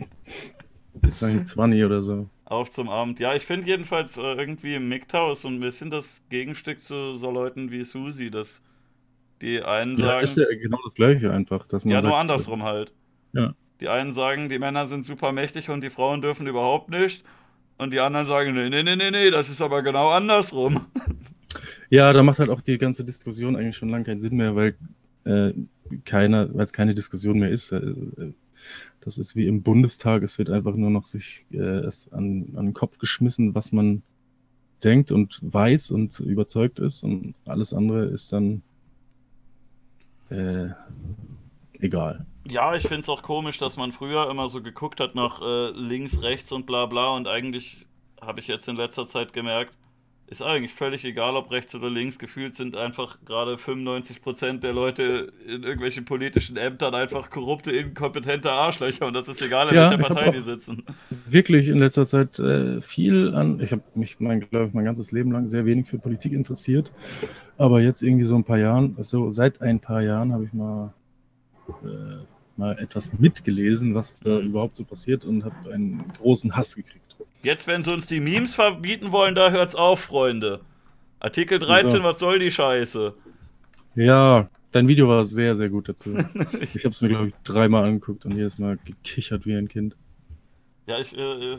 Wahrscheinlich 0.93 1.45
20 1.45 1.83
oder 1.83 2.01
so. 2.01 2.29
Auf 2.45 2.69
zum 2.71 2.89
Amt. 2.89 3.19
Ja, 3.19 3.35
ich 3.35 3.45
finde 3.45 3.67
jedenfalls 3.67 4.17
äh, 4.17 4.21
irgendwie 4.21 4.75
im 4.75 4.89
MGTOW 4.89 5.33
ist 5.33 5.41
so 5.41 5.49
ein 5.49 5.59
bisschen 5.59 5.91
das 5.91 6.23
Gegenstück 6.29 6.81
zu 6.81 7.15
so 7.15 7.29
Leuten 7.29 7.71
wie 7.71 7.83
Susi, 7.83 8.31
dass 8.31 8.61
die 9.41 9.61
einen 9.61 9.95
sagen. 9.95 10.09
Ja, 10.09 10.19
ist 10.19 10.37
ja 10.37 10.45
genau 10.49 10.79
das 10.83 10.95
Gleiche 10.95 11.31
einfach. 11.31 11.67
Dass 11.67 11.85
man 11.85 11.95
ja, 11.95 12.01
nur 12.01 12.17
andersrum 12.17 12.63
halt. 12.63 12.93
Ja. 13.33 13.53
Die 13.79 13.87
einen 13.87 14.13
sagen, 14.13 14.49
die 14.49 14.59
Männer 14.59 14.87
sind 14.87 15.05
super 15.05 15.31
mächtig 15.31 15.69
und 15.69 15.81
die 15.81 15.89
Frauen 15.89 16.21
dürfen 16.21 16.47
überhaupt 16.47 16.89
nicht. 16.89 17.23
Und 17.77 17.93
die 17.93 17.99
anderen 17.99 18.25
sagen, 18.25 18.53
nee, 18.53 18.69
nee, 18.69 18.83
nee, 18.83 18.95
nee, 18.95 19.11
nee, 19.11 19.31
das 19.31 19.49
ist 19.49 19.61
aber 19.61 19.81
genau 19.83 20.09
andersrum. 20.09 20.85
Ja, 21.89 22.13
da 22.13 22.21
macht 22.23 22.39
halt 22.39 22.49
auch 22.49 22.61
die 22.61 22.77
ganze 22.77 23.03
Diskussion 23.03 23.55
eigentlich 23.55 23.77
schon 23.77 23.89
lange 23.89 24.05
keinen 24.05 24.19
Sinn 24.19 24.35
mehr, 24.35 24.55
weil 24.55 24.75
äh, 25.25 25.53
keiner, 26.05 26.53
weil 26.53 26.63
es 26.63 26.73
keine 26.73 26.93
Diskussion 26.93 27.39
mehr 27.39 27.49
ist. 27.49 27.71
Äh, 27.71 27.77
äh, 27.77 28.33
das 29.01 29.17
ist 29.17 29.35
wie 29.35 29.47
im 29.47 29.63
Bundestag, 29.63 30.23
es 30.23 30.37
wird 30.37 30.49
einfach 30.49 30.75
nur 30.75 30.89
noch 30.89 31.05
sich 31.05 31.45
äh, 31.51 31.57
es 31.57 32.11
an, 32.11 32.53
an 32.55 32.67
den 32.67 32.73
Kopf 32.73 32.99
geschmissen, 32.99 33.55
was 33.55 33.71
man 33.71 34.03
denkt 34.83 35.11
und 35.11 35.39
weiß 35.41 35.91
und 35.91 36.19
überzeugt 36.19 36.79
ist 36.79 37.03
und 37.03 37.33
alles 37.45 37.73
andere 37.73 38.05
ist 38.05 38.31
dann 38.31 38.61
äh, 40.29 40.69
egal. 41.79 42.25
Ja, 42.45 42.75
ich 42.75 42.83
finde 42.83 43.01
es 43.01 43.09
auch 43.09 43.21
komisch, 43.21 43.57
dass 43.57 43.77
man 43.77 43.91
früher 43.91 44.29
immer 44.29 44.47
so 44.49 44.61
geguckt 44.61 44.99
hat 44.99 45.15
nach 45.15 45.41
äh, 45.41 45.71
links, 45.71 46.21
rechts 46.21 46.51
und 46.51 46.65
bla 46.65 46.85
bla 46.85 47.15
und 47.15 47.27
eigentlich 47.27 47.85
habe 48.21 48.39
ich 48.39 48.47
jetzt 48.47 48.67
in 48.67 48.75
letzter 48.75 49.07
Zeit 49.07 49.33
gemerkt, 49.33 49.73
ist 50.29 50.43
eigentlich 50.43 50.73
völlig 50.73 51.03
egal, 51.05 51.35
ob 51.35 51.49
rechts 51.49 51.73
oder 51.73 51.89
links. 51.89 52.19
Gefühlt 52.19 52.55
sind 52.55 52.75
einfach 52.75 53.17
gerade 53.25 53.55
95% 53.55 54.59
der 54.59 54.73
Leute 54.73 55.33
in 55.45 55.63
irgendwelchen 55.63 56.05
politischen 56.05 56.55
Ämtern 56.55 56.93
einfach 56.93 57.29
korrupte, 57.29 57.71
inkompetente 57.71 58.51
Arschlöcher 58.51 59.07
und 59.07 59.13
das 59.13 59.27
ist 59.27 59.41
egal, 59.41 59.69
in 59.69 59.75
ja, 59.75 59.89
welcher 59.89 60.03
Partei 60.03 60.31
die 60.31 60.41
sitzen. 60.41 60.83
Wirklich 61.27 61.67
in 61.67 61.79
letzter 61.79 62.05
Zeit 62.05 62.37
äh, 62.37 62.79
viel 62.79 63.33
an. 63.33 63.59
Ich 63.59 63.71
habe 63.71 63.81
mich, 63.95 64.19
mein, 64.19 64.41
glaube 64.41 64.67
ich, 64.67 64.73
mein 64.73 64.85
ganzes 64.85 65.11
Leben 65.11 65.31
lang 65.31 65.47
sehr 65.47 65.65
wenig 65.65 65.87
für 65.87 65.97
Politik 65.97 66.33
interessiert. 66.33 66.91
Aber 67.57 67.81
jetzt 67.81 68.03
irgendwie 68.03 68.25
so 68.25 68.35
ein 68.35 68.43
paar 68.43 68.59
Jahren, 68.59 68.95
so 69.01 69.31
seit 69.31 69.61
ein 69.61 69.79
paar 69.79 70.01
Jahren 70.01 70.31
habe 70.31 70.45
ich 70.45 70.53
mal. 70.53 70.93
Äh, 71.83 72.23
mal 72.59 72.77
etwas 72.77 73.11
mitgelesen, 73.17 73.95
was 73.95 74.19
da 74.19 74.37
überhaupt 74.39 74.75
so 74.75 74.83
passiert 74.83 75.23
und 75.23 75.45
habe 75.45 75.71
einen 75.71 76.03
großen 76.17 76.55
Hass 76.55 76.75
gekriegt. 76.75 77.08
Jetzt, 77.41 77.67
wenn 77.67 77.83
sie 77.83 77.93
uns 77.93 78.05
die 78.05 78.19
Memes 78.19 78.55
verbieten 78.55 79.11
wollen, 79.11 79.35
da 79.35 79.51
hört's 79.51 79.75
auf, 79.75 80.01
Freunde. 80.01 80.61
Artikel 81.19 81.59
13, 81.59 81.99
ja. 81.99 82.03
was 82.03 82.19
soll 82.19 82.39
die 82.39 82.51
Scheiße? 82.51 83.13
Ja, 83.95 84.49
dein 84.71 84.87
Video 84.87 85.07
war 85.07 85.25
sehr, 85.25 85.55
sehr 85.55 85.69
gut 85.69 85.89
dazu. 85.89 86.17
ich 86.73 86.83
habe 86.85 86.89
es 86.89 87.01
mir, 87.01 87.09
glaube 87.09 87.27
ich, 87.29 87.33
dreimal 87.43 87.85
angeguckt 87.85 88.25
und 88.25 88.35
jedes 88.35 88.57
Mal 88.57 88.77
gekichert 88.83 89.45
wie 89.45 89.55
ein 89.55 89.67
Kind. 89.67 89.95
Ja, 90.85 90.99
ich, 90.99 91.15
äh, 91.15 91.53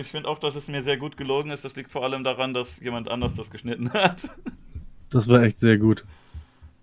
ich 0.00 0.08
finde 0.08 0.28
auch, 0.28 0.38
dass 0.38 0.54
es 0.54 0.68
mir 0.68 0.82
sehr 0.82 0.96
gut 0.96 1.16
gelogen 1.16 1.50
ist. 1.50 1.64
Das 1.64 1.76
liegt 1.76 1.90
vor 1.90 2.02
allem 2.02 2.24
daran, 2.24 2.54
dass 2.54 2.80
jemand 2.80 3.10
anders 3.10 3.34
das 3.34 3.50
geschnitten 3.50 3.92
hat. 3.92 4.30
Das 5.10 5.28
war 5.28 5.42
echt 5.42 5.58
sehr 5.58 5.78
gut. 5.78 6.04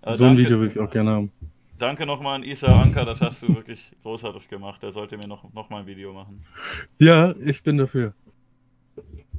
Äh, 0.03 0.13
so 0.13 0.25
danke, 0.25 0.41
ein 0.41 0.45
Video 0.45 0.59
würde 0.59 0.71
ich 0.71 0.79
auch 0.79 0.91
gerne 0.91 1.11
haben. 1.11 1.31
Danke 1.79 2.05
nochmal 2.05 2.35
an 2.35 2.43
Isa 2.43 2.67
Anker, 2.81 3.05
das 3.05 3.21
hast 3.21 3.43
du 3.43 3.55
wirklich 3.55 3.91
großartig 4.01 4.47
gemacht. 4.47 4.81
Der 4.83 4.91
sollte 4.91 5.17
mir 5.17 5.27
noch, 5.27 5.51
noch 5.53 5.69
mal 5.69 5.81
ein 5.81 5.87
Video 5.87 6.13
machen. 6.13 6.43
Ja, 6.97 7.35
ich 7.43 7.61
bin 7.61 7.77
dafür. 7.77 8.13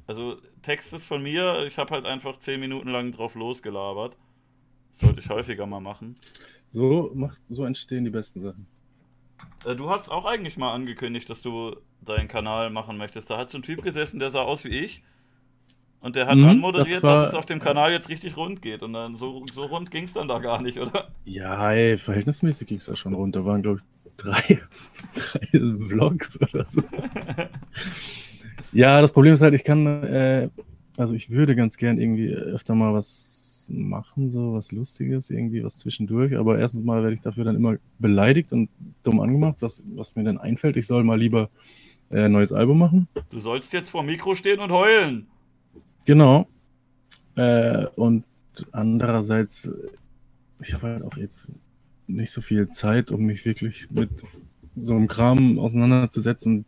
Also 0.09 0.39
Text 0.63 0.95
ist 0.95 1.07
von 1.07 1.23
mir, 1.23 1.67
ich 1.67 1.77
habe 1.77 1.95
halt 1.95 2.07
einfach 2.07 2.39
zehn 2.39 2.59
Minuten 2.59 2.89
lang 2.89 3.13
drauf 3.13 3.35
losgelabert. 3.35 4.17
Das 4.93 5.01
sollte 5.01 5.21
ich 5.21 5.29
häufiger 5.29 5.67
mal 5.67 5.81
machen. 5.81 6.17
So, 6.71 7.13
macht, 7.15 7.39
so 7.51 7.67
entstehen 7.67 8.05
die 8.05 8.11
besten 8.11 8.41
Sachen. 8.41 8.67
Äh, 9.67 9.77
du 9.77 9.91
hast 9.91 10.11
auch 10.11 10.25
eigentlich 10.25 10.57
mal 10.57 10.73
angekündigt, 10.73 11.29
dass 11.29 11.43
du 11.43 11.77
deinen 12.01 12.27
Kanal 12.27 12.71
machen 12.71 12.97
möchtest. 12.97 13.29
Da 13.29 13.37
hat 13.37 13.51
so 13.51 13.59
ein 13.59 13.63
Typ 13.63 13.83
gesessen, 13.83 14.19
der 14.19 14.31
sah 14.31 14.41
aus 14.41 14.65
wie 14.65 14.71
ich. 14.71 15.03
Und 16.01 16.17
der 16.17 16.27
hat 16.27 16.37
mhm, 16.37 16.49
anmoderiert, 16.49 16.97
das 16.97 17.03
war, 17.03 17.23
dass 17.23 17.31
es 17.31 17.35
auf 17.35 17.45
dem 17.45 17.61
Kanal 17.61 17.93
jetzt 17.93 18.09
richtig 18.09 18.39
rund 18.39 18.63
geht. 18.63 18.83
Und 18.83 18.95
dann 18.95 19.17
so, 19.17 19.45
so 19.53 19.67
rund 19.67 19.91
ging 19.91 20.05
es 20.05 20.15
dann 20.15 20.27
da 20.27 20.39
gar 20.39 20.63
nicht, 20.63 20.79
oder? 20.79 21.11
Ja, 21.27 21.71
ey, 21.73 21.99
verhältnismäßig 21.99 22.67
ging 22.67 22.79
es 22.79 22.87
da 22.87 22.97
schon 22.97 23.13
rund. 23.13 23.37
Da 23.37 23.45
waren, 23.45 23.61
glaube 23.61 23.81
ich, 23.81 24.17
drei, 24.17 24.61
drei 25.15 25.61
Vlogs 25.87 26.41
oder 26.41 26.65
so. 26.65 26.83
Ja, 28.73 29.01
das 29.01 29.12
Problem 29.12 29.35
ist 29.35 29.41
halt, 29.41 29.55
ich 29.55 29.64
kann, 29.64 29.87
äh, 29.87 30.49
also 30.97 31.14
ich 31.14 31.31
würde 31.31 31.57
ganz 31.57 31.77
gern 31.77 32.01
irgendwie 32.01 32.31
öfter 32.31 32.75
mal 32.75 32.93
was 32.93 33.71
machen, 33.71 34.31
so 34.31 34.55
was 34.55 34.73
Lustiges, 34.73 35.31
irgendwie 35.31 35.62
was 35.62 35.77
zwischendurch. 35.77 36.37
Aber 36.37 36.59
erstens 36.59 36.83
mal 36.83 37.03
werde 37.03 37.14
ich 37.14 37.21
dafür 37.21 37.45
dann 37.45 37.57
immer 37.57 37.77
beleidigt 37.99 38.53
und 38.53 38.71
dumm 39.03 39.21
angemacht, 39.21 39.57
was, 39.61 39.85
was 39.95 40.16
mir 40.16 40.25
dann 40.25 40.39
einfällt. 40.39 40.77
Ich 40.77 40.87
soll 40.87 41.05
mal 41.05 41.19
lieber 41.19 41.51
äh, 42.11 42.25
ein 42.25 42.33
neues 42.33 42.53
Album 42.53 42.79
machen. 42.79 43.09
Du 43.31 43.39
sollst 43.39 43.73
jetzt 43.73 43.91
vor 43.91 44.03
dem 44.03 44.07
Mikro 44.07 44.35
stehen 44.35 44.61
und 44.61 44.73
heulen. 44.73 45.27
Genau. 46.05 46.49
Äh, 47.37 47.87
und 47.97 48.25
andererseits, 48.73 49.71
ich 50.61 50.75
habe 50.75 50.89
halt 50.89 51.03
auch 51.03 51.16
jetzt 51.16 51.55
nicht 52.07 52.31
so 52.31 52.41
viel 52.41 52.71
Zeit, 52.71 53.11
um 53.11 53.23
mich 53.23 53.45
wirklich 53.45 53.91
mit 53.91 54.11
so 54.77 54.95
einem 54.95 55.09
Kram 55.09 55.59
auseinanderzusetzen. 55.59 56.64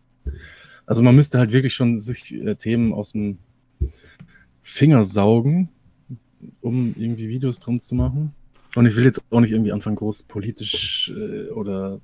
Also 0.90 1.02
man 1.02 1.14
müsste 1.14 1.38
halt 1.38 1.52
wirklich 1.52 1.72
schon 1.72 1.96
sich 1.96 2.34
äh, 2.34 2.56
Themen 2.56 2.92
aus 2.92 3.12
dem 3.12 3.38
Finger 4.60 5.04
saugen, 5.04 5.68
um 6.60 6.96
irgendwie 6.98 7.28
Videos 7.28 7.60
drum 7.60 7.80
zu 7.80 7.94
machen. 7.94 8.34
Und 8.74 8.86
ich 8.86 8.96
will 8.96 9.04
jetzt 9.04 9.22
auch 9.30 9.40
nicht 9.40 9.52
irgendwie 9.52 9.70
anfangen, 9.70 9.94
groß 9.94 10.24
politisch 10.24 11.12
äh, 11.16 11.48
oder 11.50 12.00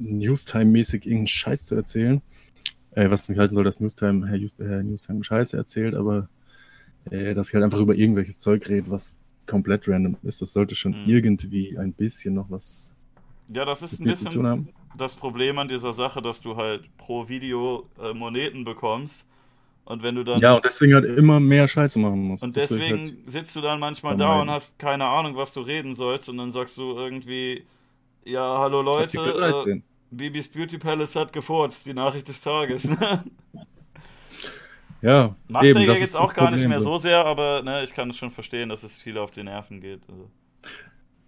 Newstime-mäßig 0.00 1.04
irgendeinen 1.04 1.26
Scheiß 1.26 1.66
zu 1.66 1.74
erzählen. 1.74 2.22
Äh, 2.92 3.10
was 3.10 3.28
nicht 3.28 3.38
heißen 3.38 3.54
soll, 3.54 3.64
dass 3.64 3.80
Newstime, 3.80 4.28
Herr, 4.28 4.36
Just, 4.36 4.58
Herr 4.60 4.82
Newstime 4.82 5.22
Scheiße 5.22 5.54
erzählt, 5.54 5.94
aber 5.94 6.30
äh, 7.10 7.34
dass 7.34 7.48
ich 7.48 7.54
halt 7.54 7.64
einfach 7.64 7.80
über 7.80 7.94
irgendwelches 7.94 8.38
Zeug 8.38 8.66
rede, 8.70 8.88
was 8.88 9.20
komplett 9.46 9.86
random 9.86 10.16
ist. 10.22 10.40
Das 10.40 10.54
sollte 10.54 10.74
schon 10.74 11.02
mhm. 11.02 11.10
irgendwie 11.10 11.76
ein 11.76 11.92
bisschen 11.92 12.32
noch 12.32 12.50
was. 12.50 12.94
Ja, 13.52 13.66
das 13.66 13.82
ist 13.82 14.00
ein 14.00 14.04
bisschen 14.04 14.64
das 14.96 15.14
Problem 15.14 15.58
an 15.58 15.68
dieser 15.68 15.92
Sache, 15.92 16.22
dass 16.22 16.40
du 16.40 16.56
halt 16.56 16.84
pro 16.96 17.28
Video 17.28 17.88
äh, 18.00 18.12
Moneten 18.12 18.64
bekommst. 18.64 19.28
Und 19.84 20.02
wenn 20.02 20.14
du 20.14 20.24
dann. 20.24 20.38
Ja, 20.38 20.54
und 20.54 20.64
deswegen 20.64 20.94
halt 20.94 21.04
immer 21.04 21.40
mehr 21.40 21.68
Scheiße 21.68 21.98
machen 21.98 22.22
musst. 22.22 22.42
Und 22.42 22.56
deswegen 22.56 23.00
halt 23.00 23.30
sitzt 23.30 23.54
du 23.54 23.60
dann 23.60 23.78
manchmal 23.78 24.16
da 24.16 24.40
und 24.40 24.50
hast 24.50 24.78
keine 24.78 25.04
Ahnung, 25.04 25.36
was 25.36 25.52
du 25.52 25.60
reden 25.60 25.94
sollst. 25.94 26.28
Und 26.28 26.38
dann 26.38 26.52
sagst 26.52 26.78
du 26.78 26.96
irgendwie, 26.96 27.64
ja, 28.24 28.58
hallo 28.58 28.80
Leute, 28.80 29.18
äh, 29.18 29.80
Bibis 30.10 30.48
Beauty 30.48 30.78
Palace 30.78 31.16
hat 31.16 31.32
gefurzt, 31.32 31.84
die 31.84 31.92
Nachricht 31.92 32.28
des 32.28 32.40
Tages. 32.40 32.88
Ja, 35.04 35.36
Macht 35.48 35.66
eben, 35.66 35.82
er 35.82 35.96
jetzt 35.96 36.16
auch 36.16 36.32
gar 36.32 36.46
Problem 36.46 36.60
nicht 36.60 36.68
mehr 36.70 36.80
so 36.80 36.96
sehr, 36.96 37.26
aber 37.26 37.60
ne, 37.62 37.84
ich 37.84 37.92
kann 37.92 38.08
es 38.08 38.16
schon 38.16 38.30
verstehen, 38.30 38.70
dass 38.70 38.84
es 38.84 39.02
viel 39.02 39.18
auf 39.18 39.30
die 39.32 39.42
Nerven 39.42 39.82
geht. 39.82 40.00
Also. 40.08 40.30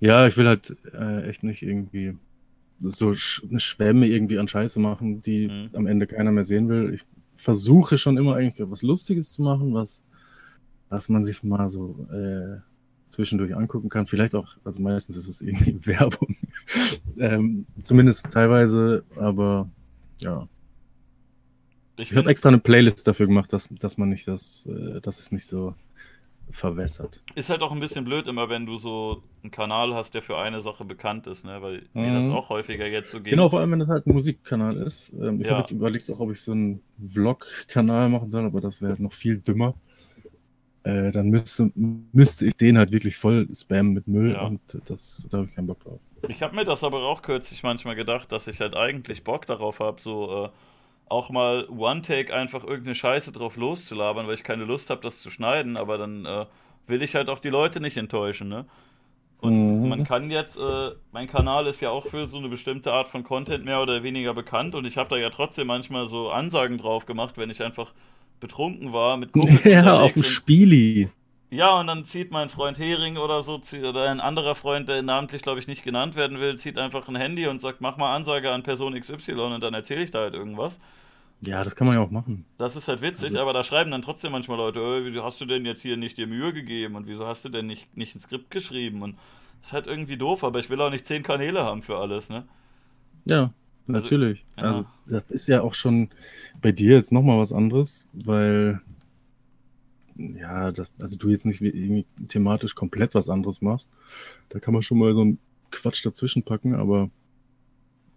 Ja, 0.00 0.26
ich 0.26 0.34
will 0.38 0.46
halt 0.46 0.74
äh, 0.94 1.28
echt 1.28 1.42
nicht 1.42 1.60
irgendwie 1.60 2.16
so 2.80 3.14
sch 3.14 3.44
eine 3.48 3.60
Schwemme 3.60 4.06
irgendwie 4.06 4.38
an 4.38 4.48
Scheiße 4.48 4.80
machen, 4.80 5.20
die 5.20 5.48
mhm. 5.48 5.70
am 5.72 5.86
Ende 5.86 6.06
keiner 6.06 6.32
mehr 6.32 6.44
sehen 6.44 6.68
will. 6.68 6.92
Ich 6.94 7.02
versuche 7.32 7.98
schon 7.98 8.16
immer 8.16 8.36
eigentlich 8.36 8.68
was 8.70 8.82
Lustiges 8.82 9.32
zu 9.32 9.42
machen, 9.42 9.74
was, 9.74 10.02
was 10.88 11.08
man 11.08 11.24
sich 11.24 11.42
mal 11.42 11.68
so 11.68 12.06
äh, 12.12 12.60
zwischendurch 13.08 13.54
angucken 13.54 13.88
kann. 13.88 14.06
Vielleicht 14.06 14.34
auch, 14.34 14.56
also 14.64 14.82
meistens 14.82 15.16
ist 15.16 15.28
es 15.28 15.40
irgendwie 15.40 15.78
Werbung. 15.86 16.36
ähm, 17.18 17.66
zumindest 17.82 18.30
teilweise, 18.30 19.04
aber 19.16 19.68
ja. 20.18 20.48
Ich, 21.98 22.10
ich 22.10 22.16
habe 22.16 22.28
extra 22.28 22.50
eine 22.50 22.58
Playlist 22.58 23.08
dafür 23.08 23.26
gemacht, 23.26 23.52
dass, 23.52 23.68
dass 23.80 23.96
man 23.96 24.10
nicht 24.10 24.28
das, 24.28 24.66
äh, 24.66 25.00
dass 25.00 25.18
es 25.18 25.32
nicht 25.32 25.46
so 25.46 25.74
verwässert. 26.50 27.22
Ist 27.34 27.50
halt 27.50 27.62
auch 27.62 27.72
ein 27.72 27.80
bisschen 27.80 28.04
blöd 28.04 28.26
immer, 28.28 28.48
wenn 28.48 28.66
du 28.66 28.76
so 28.76 29.22
einen 29.42 29.50
Kanal 29.50 29.94
hast, 29.94 30.14
der 30.14 30.22
für 30.22 30.38
eine 30.38 30.60
Sache 30.60 30.84
bekannt 30.84 31.26
ist, 31.26 31.44
ne? 31.44 31.60
Weil 31.60 31.82
mhm. 31.92 32.02
mir 32.02 32.20
das 32.20 32.30
auch 32.30 32.48
häufiger 32.48 32.86
jetzt 32.86 33.10
so 33.10 33.20
geht. 33.20 33.32
Genau, 33.32 33.48
vor 33.48 33.60
allem 33.60 33.72
wenn 33.72 33.80
das 33.80 33.88
halt 33.88 34.06
ein 34.06 34.12
Musikkanal 34.12 34.76
ist. 34.76 35.12
Ähm, 35.20 35.40
ich 35.40 35.46
ja. 35.46 35.52
habe 35.52 35.60
jetzt 35.60 35.72
überlegt, 35.72 36.10
auch 36.10 36.20
ob 36.20 36.30
ich 36.30 36.40
so 36.40 36.52
einen 36.52 36.80
Vlog-Kanal 37.04 38.08
machen 38.08 38.30
soll, 38.30 38.44
aber 38.44 38.60
das 38.60 38.80
wäre 38.80 38.92
halt 38.92 39.00
noch 39.00 39.12
viel 39.12 39.38
dümmer. 39.38 39.74
Äh, 40.84 41.10
dann 41.10 41.30
müsste, 41.30 41.72
müsste 41.74 42.46
ich 42.46 42.56
den 42.56 42.78
halt 42.78 42.92
wirklich 42.92 43.16
voll 43.16 43.48
spammen 43.52 43.92
mit 43.92 44.06
Müll 44.06 44.32
ja. 44.32 44.46
und 44.46 44.60
das, 44.86 45.26
da 45.30 45.38
habe 45.38 45.48
ich 45.48 45.54
keinen 45.54 45.66
Bock 45.66 45.80
drauf. 45.80 45.98
Ich 46.28 46.42
habe 46.42 46.54
mir 46.54 46.64
das 46.64 46.84
aber 46.84 47.02
auch 47.02 47.22
kürzlich 47.22 47.62
manchmal 47.62 47.96
gedacht, 47.96 48.30
dass 48.30 48.46
ich 48.46 48.60
halt 48.60 48.76
eigentlich 48.76 49.24
Bock 49.24 49.46
darauf 49.46 49.80
habe, 49.80 50.00
so 50.00 50.44
äh, 50.44 50.48
auch 51.08 51.30
mal 51.30 51.68
One-Take 51.68 52.34
einfach 52.34 52.64
irgendeine 52.64 52.94
Scheiße 52.94 53.32
drauf 53.32 53.56
loszulabern, 53.56 54.26
weil 54.26 54.34
ich 54.34 54.42
keine 54.42 54.64
Lust 54.64 54.90
habe, 54.90 55.02
das 55.02 55.20
zu 55.20 55.30
schneiden, 55.30 55.76
aber 55.76 55.98
dann 55.98 56.26
äh, 56.26 56.46
will 56.86 57.02
ich 57.02 57.14
halt 57.14 57.28
auch 57.28 57.38
die 57.38 57.48
Leute 57.48 57.80
nicht 57.80 57.96
enttäuschen, 57.96 58.48
ne? 58.48 58.66
Und 59.38 59.82
mhm. 59.82 59.88
man 59.88 60.04
kann 60.04 60.30
jetzt, 60.30 60.56
äh, 60.56 60.92
mein 61.12 61.28
Kanal 61.28 61.66
ist 61.66 61.82
ja 61.82 61.90
auch 61.90 62.06
für 62.06 62.26
so 62.26 62.38
eine 62.38 62.48
bestimmte 62.48 62.92
Art 62.92 63.08
von 63.08 63.22
Content 63.22 63.66
mehr 63.66 63.82
oder 63.82 64.02
weniger 64.02 64.32
bekannt 64.32 64.74
und 64.74 64.86
ich 64.86 64.96
habe 64.96 65.10
da 65.10 65.16
ja 65.16 65.28
trotzdem 65.28 65.66
manchmal 65.66 66.08
so 66.08 66.30
Ansagen 66.30 66.78
drauf 66.78 67.04
gemacht, 67.04 67.36
wenn 67.36 67.50
ich 67.50 67.62
einfach 67.62 67.92
betrunken 68.40 68.92
war 68.92 69.16
mit 69.16 69.32
Kumpels 69.32 69.64
Ja, 69.64 70.00
auf 70.00 70.14
dem 70.14 70.24
Spieli. 70.24 71.10
Ja, 71.50 71.78
und 71.78 71.86
dann 71.86 72.04
zieht 72.04 72.32
mein 72.32 72.48
Freund 72.48 72.78
Hering 72.78 73.18
oder 73.18 73.40
so, 73.40 73.60
oder 73.88 74.10
ein 74.10 74.20
anderer 74.20 74.56
Freund, 74.56 74.88
der 74.88 75.02
namentlich, 75.02 75.42
glaube 75.42 75.60
ich, 75.60 75.68
nicht 75.68 75.84
genannt 75.84 76.16
werden 76.16 76.40
will, 76.40 76.56
zieht 76.56 76.76
einfach 76.76 77.08
ein 77.08 77.14
Handy 77.14 77.46
und 77.46 77.60
sagt, 77.60 77.80
mach 77.80 77.96
mal 77.96 78.14
Ansage 78.14 78.50
an 78.50 78.64
Person 78.64 78.98
XY 78.98 79.32
und 79.32 79.60
dann 79.60 79.74
erzähle 79.74 80.02
ich 80.02 80.10
da 80.10 80.20
halt 80.20 80.34
irgendwas. 80.34 80.80
Ja, 81.42 81.62
das 81.62 81.76
kann 81.76 81.86
man 81.86 81.96
ja 81.96 82.02
auch 82.02 82.10
machen. 82.10 82.46
Das 82.58 82.76
ist 82.76 82.88
halt 82.88 83.02
witzig, 83.02 83.30
also, 83.30 83.40
aber 83.40 83.52
da 83.52 83.62
schreiben 83.62 83.90
dann 83.90 84.02
trotzdem 84.02 84.32
manchmal 84.32 84.56
Leute, 84.56 84.80
oh, 84.80 85.04
wieso 85.04 85.22
hast 85.22 85.40
du 85.40 85.44
denn 85.44 85.66
jetzt 85.66 85.82
hier 85.82 85.96
nicht 85.96 86.16
dir 86.16 86.26
Mühe 86.26 86.52
gegeben 86.52 86.96
und 86.96 87.06
wieso 87.06 87.26
hast 87.26 87.44
du 87.44 87.48
denn 87.48 87.66
nicht, 87.66 87.94
nicht 87.96 88.16
ein 88.16 88.20
Skript 88.20 88.50
geschrieben? 88.50 89.02
Und 89.02 89.16
das 89.60 89.68
ist 89.68 89.72
halt 89.72 89.86
irgendwie 89.86 90.16
doof, 90.16 90.42
aber 90.42 90.58
ich 90.58 90.70
will 90.70 90.80
auch 90.80 90.90
nicht 90.90 91.06
zehn 91.06 91.22
Kanäle 91.22 91.62
haben 91.62 91.82
für 91.82 91.98
alles, 91.98 92.30
ne? 92.30 92.44
Ja, 93.28 93.40
also, 93.40 93.52
natürlich. 93.86 94.44
Ja. 94.56 94.62
Also, 94.62 94.86
das 95.06 95.30
ist 95.30 95.46
ja 95.46 95.60
auch 95.60 95.74
schon 95.74 96.08
bei 96.60 96.72
dir 96.72 96.96
jetzt 96.96 97.12
nochmal 97.12 97.38
was 97.38 97.52
anderes, 97.52 98.06
weil 98.12 98.80
ja, 100.18 100.72
das, 100.72 100.92
also 100.98 101.16
du 101.16 101.28
jetzt 101.28 101.46
nicht 101.46 101.60
irgendwie 101.60 102.06
thematisch 102.28 102.74
komplett 102.74 103.14
was 103.14 103.28
anderes 103.28 103.62
machst. 103.62 103.90
Da 104.48 104.58
kann 104.58 104.74
man 104.74 104.82
schon 104.82 104.98
mal 104.98 105.14
so 105.14 105.20
einen 105.22 105.38
Quatsch 105.70 106.04
dazwischen 106.04 106.42
packen, 106.42 106.74
aber 106.74 107.10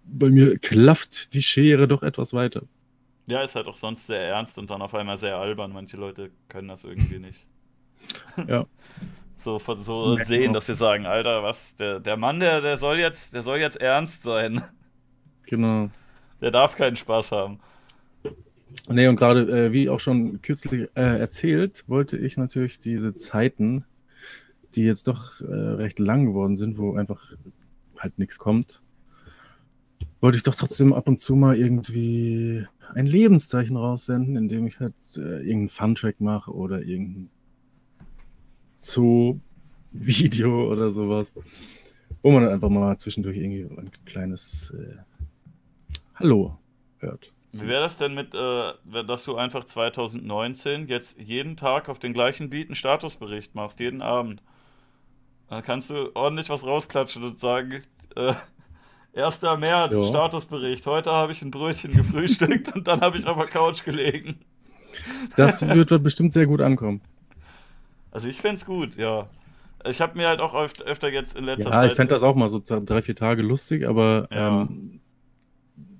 bei 0.05 0.29
mir 0.29 0.57
klafft 0.57 1.33
die 1.33 1.41
Schere 1.41 1.87
doch 1.87 2.03
etwas 2.03 2.33
weiter. 2.33 2.63
Ja, 3.27 3.43
ist 3.43 3.55
halt 3.55 3.67
auch 3.67 3.75
sonst 3.75 4.07
sehr 4.07 4.21
ernst 4.21 4.57
und 4.57 4.69
dann 4.71 4.81
auf 4.81 4.95
einmal 4.95 5.17
sehr 5.17 5.37
albern. 5.37 5.71
Manche 5.71 5.97
Leute 5.97 6.31
können 6.47 6.67
das 6.67 6.83
irgendwie 6.83 7.19
nicht. 7.19 7.45
Ja. 8.47 8.65
so, 9.39 9.59
so 9.59 10.17
ja, 10.17 10.25
sehen, 10.25 10.41
genau. 10.41 10.53
dass 10.53 10.65
sie 10.65 10.75
sagen, 10.75 11.05
Alter, 11.05 11.43
was, 11.43 11.75
der, 11.75 11.99
der 11.99 12.17
Mann, 12.17 12.39
der, 12.39 12.61
der 12.61 12.77
soll 12.77 12.99
jetzt, 12.99 13.33
der 13.33 13.43
soll 13.43 13.59
jetzt 13.59 13.77
ernst 13.77 14.23
sein. 14.23 14.63
Genau. 15.45 15.89
Der 16.41 16.51
darf 16.51 16.75
keinen 16.75 16.95
Spaß 16.95 17.31
haben. 17.31 17.59
Nee, 18.89 19.07
und 19.07 19.15
gerade, 19.15 19.67
äh, 19.67 19.71
wie 19.71 19.89
auch 19.89 19.99
schon 19.99 20.41
kürzlich 20.41 20.89
äh, 20.95 21.19
erzählt, 21.19 21.83
wollte 21.87 22.17
ich 22.17 22.37
natürlich 22.37 22.79
diese 22.79 23.15
Zeiten, 23.15 23.85
die 24.75 24.83
jetzt 24.83 25.07
doch 25.07 25.41
äh, 25.41 25.45
recht 25.45 25.99
lang 25.99 26.25
geworden 26.25 26.55
sind, 26.55 26.77
wo 26.77 26.95
einfach 26.95 27.33
halt 27.97 28.17
nichts 28.19 28.37
kommt, 28.39 28.81
wollte 30.21 30.37
ich 30.37 30.43
doch 30.43 30.55
trotzdem 30.55 30.93
ab 30.93 31.07
und 31.07 31.19
zu 31.19 31.35
mal 31.35 31.57
irgendwie 31.57 32.65
ein 32.93 33.05
Lebenszeichen 33.05 33.77
raussenden, 33.77 34.35
indem 34.35 34.67
ich 34.67 34.79
halt 34.79 34.95
äh, 35.17 35.39
irgendeinen 35.39 35.69
Fun-Track 35.69 36.19
mache 36.19 36.51
oder 36.51 36.81
irgendein 36.81 37.29
Zoo-Video 38.81 40.71
oder 40.71 40.91
sowas, 40.91 41.33
wo 42.21 42.31
man 42.31 42.43
dann 42.43 42.53
einfach 42.53 42.69
mal 42.69 42.97
zwischendurch 42.97 43.37
irgendwie 43.37 43.63
ein 43.63 43.91
kleines 44.05 44.71
äh, 44.71 44.97
Hallo 46.15 46.57
hört. 46.97 47.31
Wie 47.51 47.67
wäre 47.67 47.81
das 47.81 47.97
denn 47.97 48.13
mit, 48.13 48.35
äh, 48.35 48.73
dass 49.05 49.23
du 49.23 49.35
einfach 49.35 49.65
2019 49.65 50.87
jetzt 50.87 51.17
jeden 51.19 51.57
Tag 51.57 51.89
auf 51.89 51.97
den 51.97 52.13
gleichen 52.13 52.49
Beat 52.49 52.67
einen 52.67 52.75
Statusbericht 52.75 53.55
machst, 53.55 53.79
jeden 53.79 54.01
Abend? 54.01 54.41
Dann 55.49 55.63
kannst 55.63 55.89
du 55.89 56.11
ordentlich 56.13 56.49
was 56.49 56.63
rausklatschen 56.63 57.23
und 57.23 57.37
sagen, 57.37 57.83
äh, 58.15 58.35
1. 59.15 59.41
März, 59.59 59.93
ja. 59.93 60.05
Statusbericht. 60.05 60.85
Heute 60.85 61.11
habe 61.11 61.31
ich 61.31 61.41
ein 61.41 61.49
Brötchen 61.49 61.91
gefrühstückt 61.91 62.75
und 62.75 62.87
dann 62.87 63.01
habe 63.01 63.17
ich 63.17 63.25
auf 63.25 63.37
der 63.37 63.47
Couch 63.47 63.83
gelegen. 63.83 64.39
Das 65.35 65.67
wird 65.67 66.03
bestimmt 66.03 66.33
sehr 66.33 66.45
gut 66.45 66.61
ankommen. 66.61 67.01
Also 68.11 68.27
ich 68.27 68.41
fände 68.41 68.57
es 68.57 68.65
gut, 68.65 68.95
ja. 68.95 69.27
Ich 69.85 70.01
habe 70.01 70.17
mir 70.17 70.27
halt 70.27 70.39
auch 70.39 70.53
öfter, 70.53 70.83
öfter 70.83 71.09
jetzt 71.09 71.35
in 71.35 71.45
letzter 71.45 71.69
ja, 71.69 71.71
Zeit. 71.71 71.81
Ja, 71.81 71.87
ich 71.87 71.93
fände 71.93 72.13
das 72.13 72.21
auch 72.21 72.35
mal 72.35 72.49
so 72.49 72.61
drei, 72.61 73.01
vier 73.01 73.15
Tage 73.15 73.41
lustig, 73.41 73.87
aber 73.87 74.27
ja. 74.31 74.61
ähm, 74.63 74.99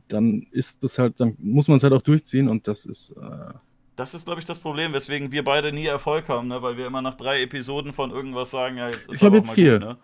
dann 0.09 0.45
ist 0.51 0.83
es 0.83 0.99
halt, 0.99 1.19
dann 1.19 1.35
muss 1.39 1.67
man 1.67 1.77
es 1.77 1.83
halt 1.83 1.93
auch 1.93 2.01
durchziehen 2.01 2.49
und 2.49 2.67
das 2.67 2.85
ist. 2.85 3.11
Äh, 3.11 3.53
das 3.95 4.13
ist, 4.13 4.25
glaube 4.25 4.39
ich, 4.39 4.45
das 4.45 4.59
Problem, 4.59 4.93
weswegen 4.93 5.31
wir 5.31 5.43
beide 5.43 5.73
nie 5.73 5.85
Erfolg 5.85 6.29
haben, 6.29 6.47
ne? 6.47 6.61
weil 6.61 6.77
wir 6.77 6.87
immer 6.87 7.01
nach 7.01 7.15
drei 7.15 7.41
Episoden 7.41 7.91
von 7.91 8.11
irgendwas 8.11 8.49
sagen, 8.49 8.77
ja, 8.77 8.87
jetzt 8.87 9.09
ist 9.09 9.15
Ich 9.15 9.23
habe 9.23 9.35
jetzt 9.35 9.51
vier. 9.51 9.79
Gut, 9.79 9.87
ne? 9.87 9.97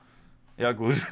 Ja, 0.58 0.72
gut. 0.74 1.06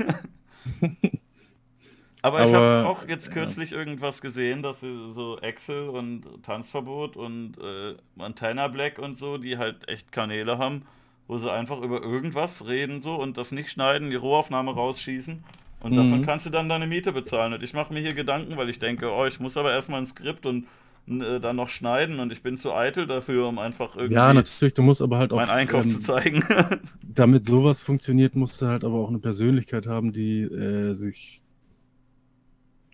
Aber, 0.81 0.91
Aber, 2.39 2.45
ich 2.45 2.53
habe 2.53 2.87
auch 2.87 3.07
jetzt 3.07 3.31
kürzlich 3.31 3.71
ja. 3.71 3.77
irgendwas 3.77 4.21
gesehen, 4.21 4.63
dass 4.63 4.81
sie 4.81 5.11
so 5.13 5.39
Excel 5.39 5.87
und 5.87 6.25
Tanzverbot 6.43 7.15
und 7.15 7.57
äh, 7.57 7.95
Montana 8.15 8.67
Black 8.67 8.99
und 8.99 9.15
so, 9.15 9.37
die 9.37 9.57
halt 9.57 9.87
echt 9.87 10.11
Kanäle 10.11 10.57
haben, 10.57 10.85
wo 11.27 11.37
sie 11.37 11.51
einfach 11.51 11.79
über 11.81 12.01
irgendwas 12.01 12.67
reden 12.67 12.99
so 12.99 13.15
und 13.15 13.37
das 13.37 13.53
nicht 13.53 13.71
schneiden, 13.71 14.09
die 14.09 14.17
Rohaufnahme 14.17 14.73
rausschießen 14.73 15.43
und 15.83 15.91
mhm. 15.91 15.97
davon 15.97 16.25
kannst 16.25 16.45
du 16.45 16.49
dann 16.49 16.69
deine 16.69 16.87
Miete 16.87 17.11
bezahlen. 17.11 17.53
Und 17.53 17.61
ich 17.61 17.73
mache 17.73 17.93
mir 17.93 17.99
hier 17.99 18.13
Gedanken, 18.13 18.57
weil 18.57 18.69
ich 18.69 18.79
denke, 18.79 19.11
oh, 19.11 19.25
ich 19.25 19.39
muss 19.39 19.57
aber 19.57 19.71
erstmal 19.71 20.01
ein 20.01 20.07
Skript 20.07 20.45
und 20.45 20.65
äh, 21.07 21.41
dann 21.41 21.57
noch 21.57 21.67
schneiden 21.67 22.19
und 22.19 22.31
ich 22.31 22.41
bin 22.41 22.55
zu 22.55 22.73
eitel 22.73 23.05
dafür, 23.05 23.47
um 23.47 23.59
einfach 23.59 23.95
irgendwie. 23.97 24.15
Ja, 24.15 24.33
natürlich, 24.33 24.73
du 24.73 24.81
musst 24.81 25.01
aber 25.01 25.17
halt 25.17 25.33
auch. 25.33 25.37
Meinen 25.37 25.49
Einkauf 25.49 25.83
ähm, 25.83 25.91
zu 25.91 25.99
zeigen. 25.99 26.43
damit 27.13 27.43
sowas 27.43 27.83
funktioniert, 27.83 28.35
musst 28.35 28.61
du 28.61 28.67
halt 28.67 28.85
aber 28.85 28.95
auch 28.95 29.09
eine 29.09 29.19
Persönlichkeit 29.19 29.85
haben, 29.85 30.13
die 30.13 30.43
äh, 30.43 30.93
sich 30.93 31.43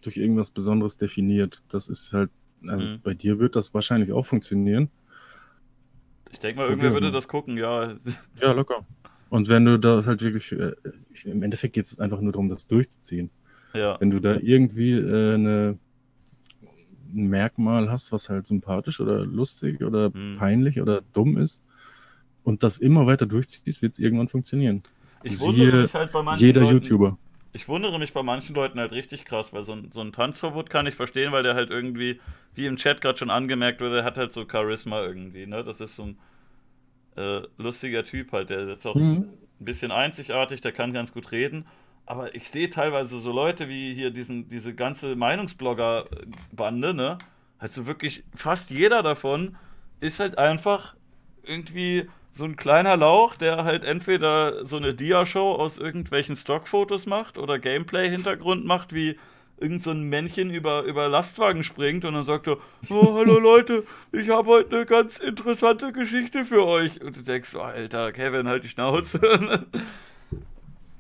durch 0.02 0.18
irgendwas 0.18 0.50
Besonderes 0.50 0.98
definiert. 0.98 1.62
Das 1.70 1.90
ist 1.90 2.12
halt, 2.12 2.32
also 2.68 2.88
mhm. 2.88 3.02
bei 3.04 3.14
dir 3.14 3.38
wird 3.38 3.56
das 3.56 3.76
wahrscheinlich 3.76 4.12
auch 4.12 4.26
funktionieren. 4.26 4.90
Ich 6.32 6.40
denke 6.40 6.60
mal, 6.60 6.68
irgendwer 6.68 6.94
würde 6.94 7.12
das 7.12 7.28
gucken, 7.28 7.58
ja. 7.58 7.96
Ja, 8.42 8.52
locker. 8.54 8.86
Und 9.30 9.48
wenn 9.48 9.66
du 9.66 9.78
da 9.78 10.04
halt 10.06 10.22
wirklich, 10.22 10.52
äh, 10.52 10.74
im 11.26 11.44
Endeffekt 11.44 11.74
geht 11.74 11.86
es 11.86 12.00
einfach 12.00 12.20
nur 12.20 12.32
darum, 12.32 12.50
das 12.50 12.68
durchzuziehen. 12.68 13.30
Ja. 13.74 14.00
Wenn 14.00 14.10
du 14.10 14.20
da 14.20 14.36
irgendwie 14.36 14.94
äh, 14.94 15.34
eine, 15.36 15.78
ein 17.14 17.28
Merkmal 17.28 17.92
hast, 17.92 18.12
was 18.12 18.30
halt 18.30 18.48
sympathisch 18.48 19.00
oder 19.00 19.26
lustig 19.26 19.82
oder 19.84 20.10
mhm. 20.10 20.38
peinlich 20.38 20.82
oder 20.82 21.02
dumm 21.14 21.38
ist 21.38 21.62
und 22.44 22.64
das 22.64 22.80
immer 22.80 23.06
weiter 23.06 23.28
durchziehst, 23.28 23.82
wird 23.82 23.94
es 23.94 24.00
irgendwann 24.00 24.28
funktionieren. 24.28 24.84
Ich 25.24 25.40
wundere 25.40 25.84
mich 25.84 25.94
halt 25.94 26.12
bei 26.12 26.24
manchen 26.24 26.46
jeder 26.46 26.62
Leuten, 26.62 26.74
YouTuber. 26.76 27.18
Ich 27.52 27.68
wundere 27.68 28.00
mich 28.00 28.14
bei 28.14 28.24
manchen 28.24 28.56
Leuten 28.56 28.80
halt 28.80 28.92
richtig 28.92 29.26
krass, 29.26 29.54
weil 29.54 29.64
so 29.64 29.74
ein, 29.74 29.92
so 29.92 30.02
ein 30.02 30.12
Tanzverbot 30.12 30.70
kann 30.70 30.88
ich 30.88 30.96
verstehen, 30.96 31.32
weil 31.32 31.44
der 31.44 31.56
halt 31.56 31.70
irgendwie, 31.70 32.20
wie 32.56 32.66
im 32.66 32.78
Chat 32.78 33.02
gerade 33.02 33.18
schon 33.18 33.30
angemerkt 33.30 33.82
wurde, 33.82 33.96
der 33.96 34.04
hat 34.04 34.18
halt 34.18 34.34
so 34.34 34.46
Charisma 34.50 35.04
irgendwie, 35.04 35.46
ne? 35.46 35.64
Das 35.64 35.80
ist 35.80 35.96
so 35.96 36.04
ein 36.04 36.18
äh, 37.20 37.42
lustiger 37.58 38.04
Typ 38.04 38.32
halt, 38.32 38.50
der 38.50 38.70
ist 38.70 38.86
auch 38.86 38.96
mhm. 38.96 39.30
ein 39.60 39.66
bisschen 39.66 39.92
einzigartig, 39.92 40.62
der 40.62 40.72
kann 40.72 40.94
ganz 40.94 41.14
gut 41.14 41.32
reden. 41.32 41.66
Aber 42.06 42.34
ich 42.34 42.50
sehe 42.50 42.70
teilweise 42.70 43.20
so 43.20 43.32
Leute 43.32 43.70
wie 43.70 43.94
hier 43.94 44.10
diesen, 44.10 44.48
diese 44.48 44.74
ganze 44.74 45.16
Meinungsblogger-Bande, 45.16 46.94
ne? 46.94 47.18
Also 47.60 47.86
wirklich 47.86 48.24
fast 48.34 48.72
jeder 48.72 49.04
davon 49.04 49.58
ist 50.00 50.20
halt 50.20 50.38
einfach 50.38 50.96
irgendwie 51.44 52.08
so 52.32 52.46
ein 52.46 52.56
kleiner 52.56 52.96
Lauch, 52.96 53.36
der 53.36 53.66
halt 53.66 53.84
entweder 53.84 54.66
so 54.66 54.78
eine 54.78 54.94
Dia-Show 54.94 55.54
aus 55.56 55.78
irgendwelchen 55.78 56.36
Stockfotos 56.36 57.06
macht 57.06 57.38
oder 57.38 57.60
Gameplay-Hintergrund 57.60 58.66
macht, 58.66 58.94
wie 58.94 59.20
irgend 59.60 59.84
so 59.84 59.92
ein 59.92 60.04
Männchen 60.04 60.52
über, 60.52 60.84
über 60.84 61.08
Lastwagen 61.08 61.64
springt 61.64 62.06
und 62.06 62.14
dann 62.14 62.24
sagt 62.24 62.48
er, 62.48 62.58
oh, 62.90 63.16
hallo 63.16 63.40
Leute, 63.40 63.84
ich 64.12 64.30
habe 64.30 64.50
heute 64.50 64.76
eine 64.76 64.86
ganz 64.86 65.20
interessante 65.20 65.92
Geschichte 65.92 66.46
für 66.46 66.66
euch. 66.66 67.02
Und 67.02 67.18
du 67.18 67.22
denkst, 67.22 67.56
oh, 67.56 67.62
Alter, 67.62 68.12
Kevin, 68.12 68.48
halt 68.48 68.64
die 68.64 68.70
Schnauze. 68.70 69.20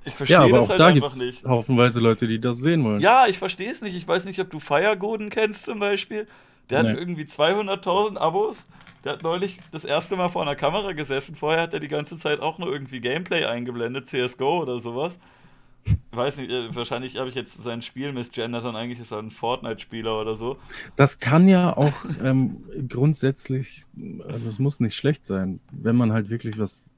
Ich 0.06 0.16
verstehe 0.16 0.38
ja, 0.38 0.44
aber 0.44 0.62
auch 0.62 0.70
halt 0.70 0.80
da 0.80 0.92
gibt 0.92 1.06
es 1.06 1.44
haufenweise 1.46 2.00
Leute, 2.00 2.26
die 2.26 2.40
das 2.40 2.60
sehen 2.60 2.84
wollen. 2.84 3.00
Ja, 3.00 3.28
ich 3.28 3.38
verstehe 3.38 3.70
es 3.70 3.82
nicht. 3.82 3.96
Ich 3.96 4.08
weiß 4.08 4.26
nicht, 4.26 4.40
ob 4.40 4.50
du 4.50 4.60
Firegoden 4.60 5.30
kennst 5.30 5.66
zum 5.66 5.78
Beispiel. 5.78 6.26
Der 6.70 6.82
nee. 6.82 6.90
hat 6.90 6.98
irgendwie 6.98 7.26
200.000 7.26 8.18
Abos. 8.18 8.66
Der 9.04 9.12
hat 9.12 9.24
neulich 9.24 9.58
das 9.72 9.86
erste 9.86 10.16
Mal 10.16 10.30
vor 10.30 10.42
einer 10.42 10.56
Kamera 10.56 10.94
gesessen. 10.94 11.36
Vorher 11.36 11.62
hat 11.62 11.74
er 11.74 11.80
die 11.80 11.90
ganze 11.90 12.18
Zeit 12.18 12.40
auch 12.40 12.58
nur 12.58 12.72
irgendwie 12.72 13.02
Gameplay 13.02 13.44
eingeblendet, 13.46 14.10
CSGO 14.10 14.62
oder 14.62 14.80
sowas 14.80 15.20
weiß 16.12 16.38
nicht, 16.38 16.50
äh, 16.50 16.74
wahrscheinlich 16.76 17.18
habe 17.18 17.30
ich 17.30 17.36
jetzt 17.36 17.62
sein 17.64 17.82
Spiel 17.82 18.12
misgendert 18.12 18.66
und 18.66 18.76
eigentlich 18.76 19.00
ist 19.00 19.12
er 19.12 19.20
ein 19.20 19.32
Fortnite-Spieler 19.32 20.20
oder 20.20 20.36
so. 20.36 20.58
Das 20.96 21.20
kann 21.20 21.48
ja 21.48 21.76
auch 21.76 21.94
ähm, 22.24 22.64
grundsätzlich, 22.88 23.84
also 24.28 24.50
es 24.50 24.60
muss 24.60 24.80
nicht 24.80 24.96
schlecht 24.96 25.24
sein, 25.24 25.60
wenn 25.72 25.96
man 25.96 26.12
halt 26.12 26.30
wirklich 26.30 26.60
was 26.60 26.94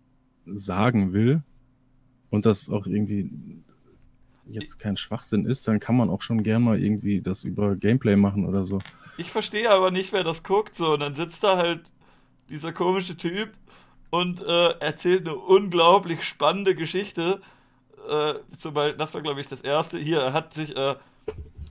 sagen 0.46 1.14
will 1.14 1.44
und 2.30 2.46
das 2.46 2.70
auch 2.70 2.88
irgendwie 2.88 3.30
jetzt 4.48 4.80
kein 4.80 4.98
Schwachsinn 4.98 5.46
ist, 5.46 5.68
dann 5.68 5.80
kann 5.80 5.96
man 5.96 6.10
auch 6.10 6.22
schon 6.22 6.44
gern 6.44 6.64
mal 6.64 6.82
irgendwie 6.82 7.22
das 7.22 7.44
über 7.44 7.76
Gameplay 7.76 8.16
machen 8.16 8.46
oder 8.46 8.66
so. 8.66 8.80
Ich 9.18 9.32
verstehe 9.32 9.70
aber 9.70 9.92
nicht, 9.92 10.14
wer 10.14 10.24
das 10.24 10.44
guckt, 10.44 10.76
so 10.76 10.94
und 10.94 11.00
dann 11.02 11.16
sitzt 11.16 11.44
da 11.44 11.58
halt 11.58 11.82
dieser 12.50 12.74
komische 12.74 13.16
Typ 13.16 13.52
und 14.10 14.42
äh, 14.42 14.70
erzählt 14.80 15.28
eine 15.28 15.36
unglaublich 15.36 16.24
spannende 16.24 16.76
Geschichte 16.76 17.42
äh, 18.10 18.34
zum 18.58 18.74
Beispiel, 18.74 18.98
das 18.98 19.14
war 19.14 19.22
glaube 19.22 19.42
ich 19.42 19.48
das 19.48 19.62
erste. 19.62 19.98
Hier, 19.98 20.20
er 20.20 20.34
hat 20.34 20.54
sich, 20.54 20.76
äh, 20.76 20.96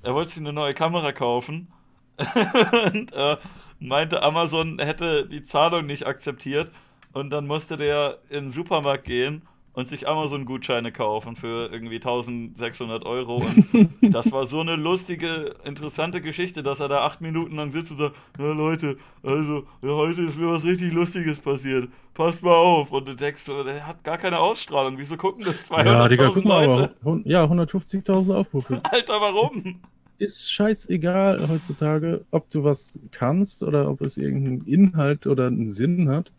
er 0.02 0.14
wollte 0.14 0.30
sich 0.30 0.40
eine 0.40 0.52
neue 0.52 0.74
Kamera 0.74 1.12
kaufen 1.12 1.68
und 2.94 3.12
äh, 3.12 3.36
meinte, 3.78 4.22
Amazon 4.22 4.78
hätte 4.78 5.26
die 5.26 5.42
Zahlung 5.42 5.86
nicht 5.86 6.06
akzeptiert 6.06 6.70
und 7.12 7.30
dann 7.30 7.46
musste 7.46 7.76
der 7.76 8.18
in 8.28 8.44
den 8.44 8.52
Supermarkt 8.52 9.04
gehen 9.04 9.42
und 9.72 9.88
sich 9.88 10.08
Amazon-Gutscheine 10.08 10.92
kaufen 10.92 11.36
für 11.36 11.70
irgendwie 11.72 11.96
1600 11.96 13.04
Euro. 13.04 13.36
Und 13.72 13.90
das 14.14 14.32
war 14.32 14.46
so 14.46 14.60
eine 14.60 14.76
lustige, 14.76 15.54
interessante 15.64 16.20
Geschichte, 16.20 16.62
dass 16.62 16.80
er 16.80 16.88
da 16.88 17.04
acht 17.04 17.20
Minuten 17.20 17.56
lang 17.56 17.70
sitzt 17.70 17.92
und 17.92 17.98
sagt: 17.98 18.16
Ja, 18.38 18.52
Leute, 18.52 18.98
also 19.22 19.66
heute 19.82 20.22
ist 20.22 20.38
mir 20.38 20.48
was 20.48 20.64
richtig 20.64 20.92
Lustiges 20.92 21.38
passiert. 21.40 21.88
Passt 22.20 22.42
mal 22.42 22.52
auf. 22.52 22.92
Und 22.92 23.08
du 23.08 23.16
denkst 23.16 23.46
der 23.46 23.86
hat 23.86 24.04
gar 24.04 24.18
keine 24.18 24.38
Ausstrahlung. 24.38 24.98
Wieso 24.98 25.16
gucken 25.16 25.42
das 25.42 25.70
200.000 25.70 25.84
ja, 25.86 26.08
Digga, 26.08 26.30
guck 26.34 26.44
mal, 26.44 26.66
Leute? 26.66 26.94
Aber, 27.00 27.20
ja, 27.24 27.44
150.000 27.44 28.34
Aufrufe. 28.34 28.78
Alter, 28.84 29.14
warum? 29.22 29.80
Ist 30.18 30.52
scheißegal 30.52 31.48
heutzutage, 31.48 32.26
ob 32.30 32.50
du 32.50 32.62
was 32.62 33.00
kannst 33.10 33.62
oder 33.62 33.88
ob 33.88 34.02
es 34.02 34.18
irgendeinen 34.18 34.66
Inhalt 34.66 35.26
oder 35.26 35.46
einen 35.46 35.70
Sinn 35.70 36.10
hat. 36.10 36.30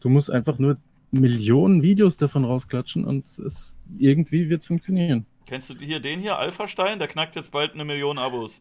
Du 0.00 0.10
musst 0.10 0.30
einfach 0.30 0.58
nur 0.58 0.76
Millionen 1.12 1.80
Videos 1.80 2.18
davon 2.18 2.44
rausklatschen 2.44 3.06
und 3.06 3.24
es, 3.38 3.78
irgendwie 3.98 4.50
wird 4.50 4.60
es 4.60 4.66
funktionieren. 4.66 5.24
Kennst 5.46 5.70
du 5.70 5.74
hier 5.76 6.00
den 6.00 6.20
hier, 6.20 6.36
Alpha-Stein? 6.36 6.98
Der 6.98 7.08
knackt 7.08 7.36
jetzt 7.36 7.52
bald 7.52 7.72
eine 7.72 7.86
Million 7.86 8.18
Abos. 8.18 8.60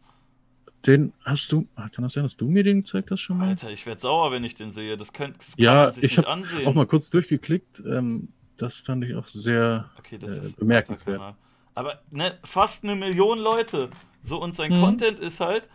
Den 0.88 1.13
hast 1.23 1.51
du, 1.51 1.67
ah, 1.75 1.89
kann 1.89 2.03
das 2.03 2.13
sein, 2.13 2.23
dass 2.23 2.36
du 2.36 2.47
mir 2.47 2.63
den 2.63 2.82
gezeigt 2.82 3.11
hast 3.11 3.21
schon 3.21 3.38
mal? 3.38 3.49
Alter, 3.49 3.69
ich 3.69 3.86
werde 3.86 4.01
sauer, 4.01 4.32
wenn 4.32 4.43
ich 4.43 4.55
den 4.55 4.71
sehe. 4.71 4.97
Das, 4.97 5.13
könnt, 5.13 5.38
das 5.38 5.55
kann 5.55 5.63
ja, 5.63 5.84
man 5.84 5.91
sich 5.91 6.03
ich 6.03 6.17
nicht 6.17 6.27
ansehen. 6.27 6.67
auch 6.67 6.73
mal 6.73 6.88
kurz 6.88 7.09
durchgeklickt. 7.11 7.84
Ähm, 7.86 8.29
das 8.57 8.79
fand 8.79 9.03
ich 9.03 9.15
auch 9.15 9.27
sehr 9.27 9.89
okay, 9.99 10.15
äh, 10.15 10.51
bemerkenswert. 10.57 11.36
Aber 11.75 12.01
ne, 12.09 12.38
fast 12.43 12.84
eine 12.84 12.95
Million 12.95 13.39
Leute. 13.39 13.89
So, 14.23 14.41
und 14.41 14.55
sein 14.55 14.71
hm. 14.71 14.82
Content 14.82 15.19
ist 15.19 15.39
halt, 15.39 15.67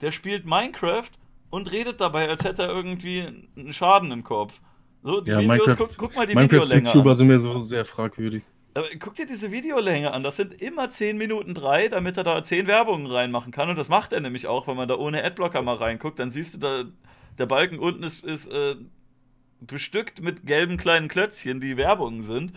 der 0.00 0.12
spielt 0.12 0.46
Minecraft 0.46 1.10
und 1.50 1.70
redet 1.70 2.00
dabei, 2.00 2.28
als 2.28 2.44
hätte 2.44 2.62
er 2.62 2.70
irgendwie 2.70 3.26
einen 3.56 3.72
Schaden 3.72 4.10
im 4.10 4.24
Kopf. 4.24 4.60
So, 5.02 5.20
die 5.20 5.30
ja, 5.30 5.38
Videos, 5.38 5.66
Minecraft, 5.66 5.76
guck, 5.76 5.96
guck, 5.96 6.16
mal 6.16 6.26
die 6.26 6.34
Minecraft 6.34 6.66
YouTuber 6.66 7.14
sind 7.14 7.28
mir 7.28 7.38
so 7.38 7.58
sehr 7.58 7.84
fragwürdig. 7.84 8.42
Guck 8.98 9.14
dir 9.14 9.26
diese 9.26 9.52
Videolänge 9.52 10.12
an. 10.12 10.22
Das 10.22 10.36
sind 10.36 10.60
immer 10.60 10.90
10 10.90 11.16
Minuten 11.16 11.54
3, 11.54 11.88
damit 11.88 12.16
er 12.16 12.24
da 12.24 12.42
10 12.42 12.66
Werbungen 12.66 13.06
reinmachen 13.06 13.52
kann. 13.52 13.70
Und 13.70 13.76
das 13.76 13.88
macht 13.88 14.12
er 14.12 14.20
nämlich 14.20 14.46
auch, 14.46 14.66
wenn 14.66 14.76
man 14.76 14.88
da 14.88 14.96
ohne 14.96 15.24
Adblocker 15.24 15.62
mal 15.62 15.76
reinguckt. 15.76 16.18
Dann 16.18 16.30
siehst 16.30 16.54
du 16.54 16.58
da, 16.58 16.84
der 17.38 17.46
Balken 17.46 17.78
unten 17.78 18.02
ist, 18.02 18.24
ist 18.24 18.46
äh, 18.48 18.76
bestückt 19.60 20.20
mit 20.20 20.46
gelben 20.46 20.76
kleinen 20.76 21.08
Klötzchen, 21.08 21.60
die 21.60 21.76
Werbungen 21.76 22.22
sind. 22.22 22.52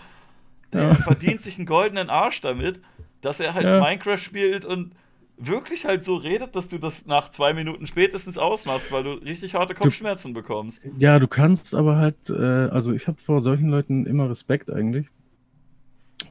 Der 0.74 0.84
ja. 0.84 0.94
verdient 0.94 1.42
sich 1.42 1.58
einen 1.58 1.66
goldenen 1.66 2.10
Arsch 2.10 2.42
damit, 2.42 2.82
dass 3.22 3.40
er 3.40 3.54
halt 3.54 3.66
ja. 3.66 3.80
Minecraft 3.80 4.18
spielt 4.18 4.66
und 4.66 4.94
wirklich 5.38 5.86
halt 5.86 6.04
so 6.04 6.16
redet, 6.16 6.56
dass 6.56 6.68
du 6.68 6.78
das 6.78 7.06
nach 7.06 7.32
zwei 7.32 7.54
Minuten 7.54 7.88
spätestens 7.88 8.38
ausmachst, 8.38 8.92
weil 8.92 9.04
du 9.04 9.14
richtig 9.14 9.56
harte 9.56 9.74
Kopfschmerzen 9.74 10.34
du, 10.34 10.42
bekommst. 10.42 10.82
Ja, 11.00 11.18
du 11.18 11.28
kannst 11.28 11.74
aber 11.74 11.96
halt, 11.96 12.30
äh, 12.30 12.34
also 12.34 12.94
ich 12.94 13.08
habe 13.08 13.18
vor 13.18 13.40
solchen 13.40 13.70
Leuten 13.70 14.06
immer 14.06 14.30
Respekt 14.30 14.70
eigentlich, 14.70 15.08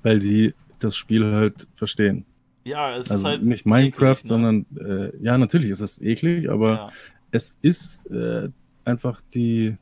weil 0.03 0.19
die 0.19 0.55
das 0.79 0.97
Spiel 0.97 1.25
halt 1.25 1.67
verstehen. 1.75 2.25
Ja, 2.65 2.97
es 2.97 3.11
also 3.11 3.23
ist 3.23 3.25
halt. 3.25 3.43
Nicht 3.43 3.67
Minecraft, 3.67 4.13
eklig, 4.13 4.25
ne? 4.25 4.29
sondern, 4.29 4.67
äh, 4.79 5.17
ja, 5.23 5.39
natürlich 5.39 5.71
ist 5.71 5.81
es 5.81 6.01
eklig, 6.01 6.51
aber 6.51 6.71
ja. 6.71 6.93
es 7.31 7.59
ist 7.63 8.07
äh, 8.11 8.51
einfach 8.85 9.21
die, 9.35 9.77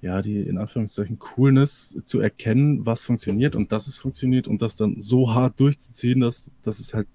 ja, 0.00 0.20
die 0.22 0.40
in 0.40 0.58
Anführungszeichen 0.58 1.18
Coolness 1.18 1.96
zu 2.04 2.20
erkennen, 2.20 2.84
was 2.84 3.04
funktioniert 3.04 3.56
und 3.56 3.72
dass 3.72 3.86
es 3.86 3.96
funktioniert 3.96 4.48
und 4.48 4.60
das 4.62 4.76
dann 4.76 5.00
so 5.00 5.34
hart 5.34 5.58
durchzuziehen, 5.60 6.20
dass, 6.20 6.50
dass 6.62 6.78
es 6.78 6.94
halt 6.94 7.06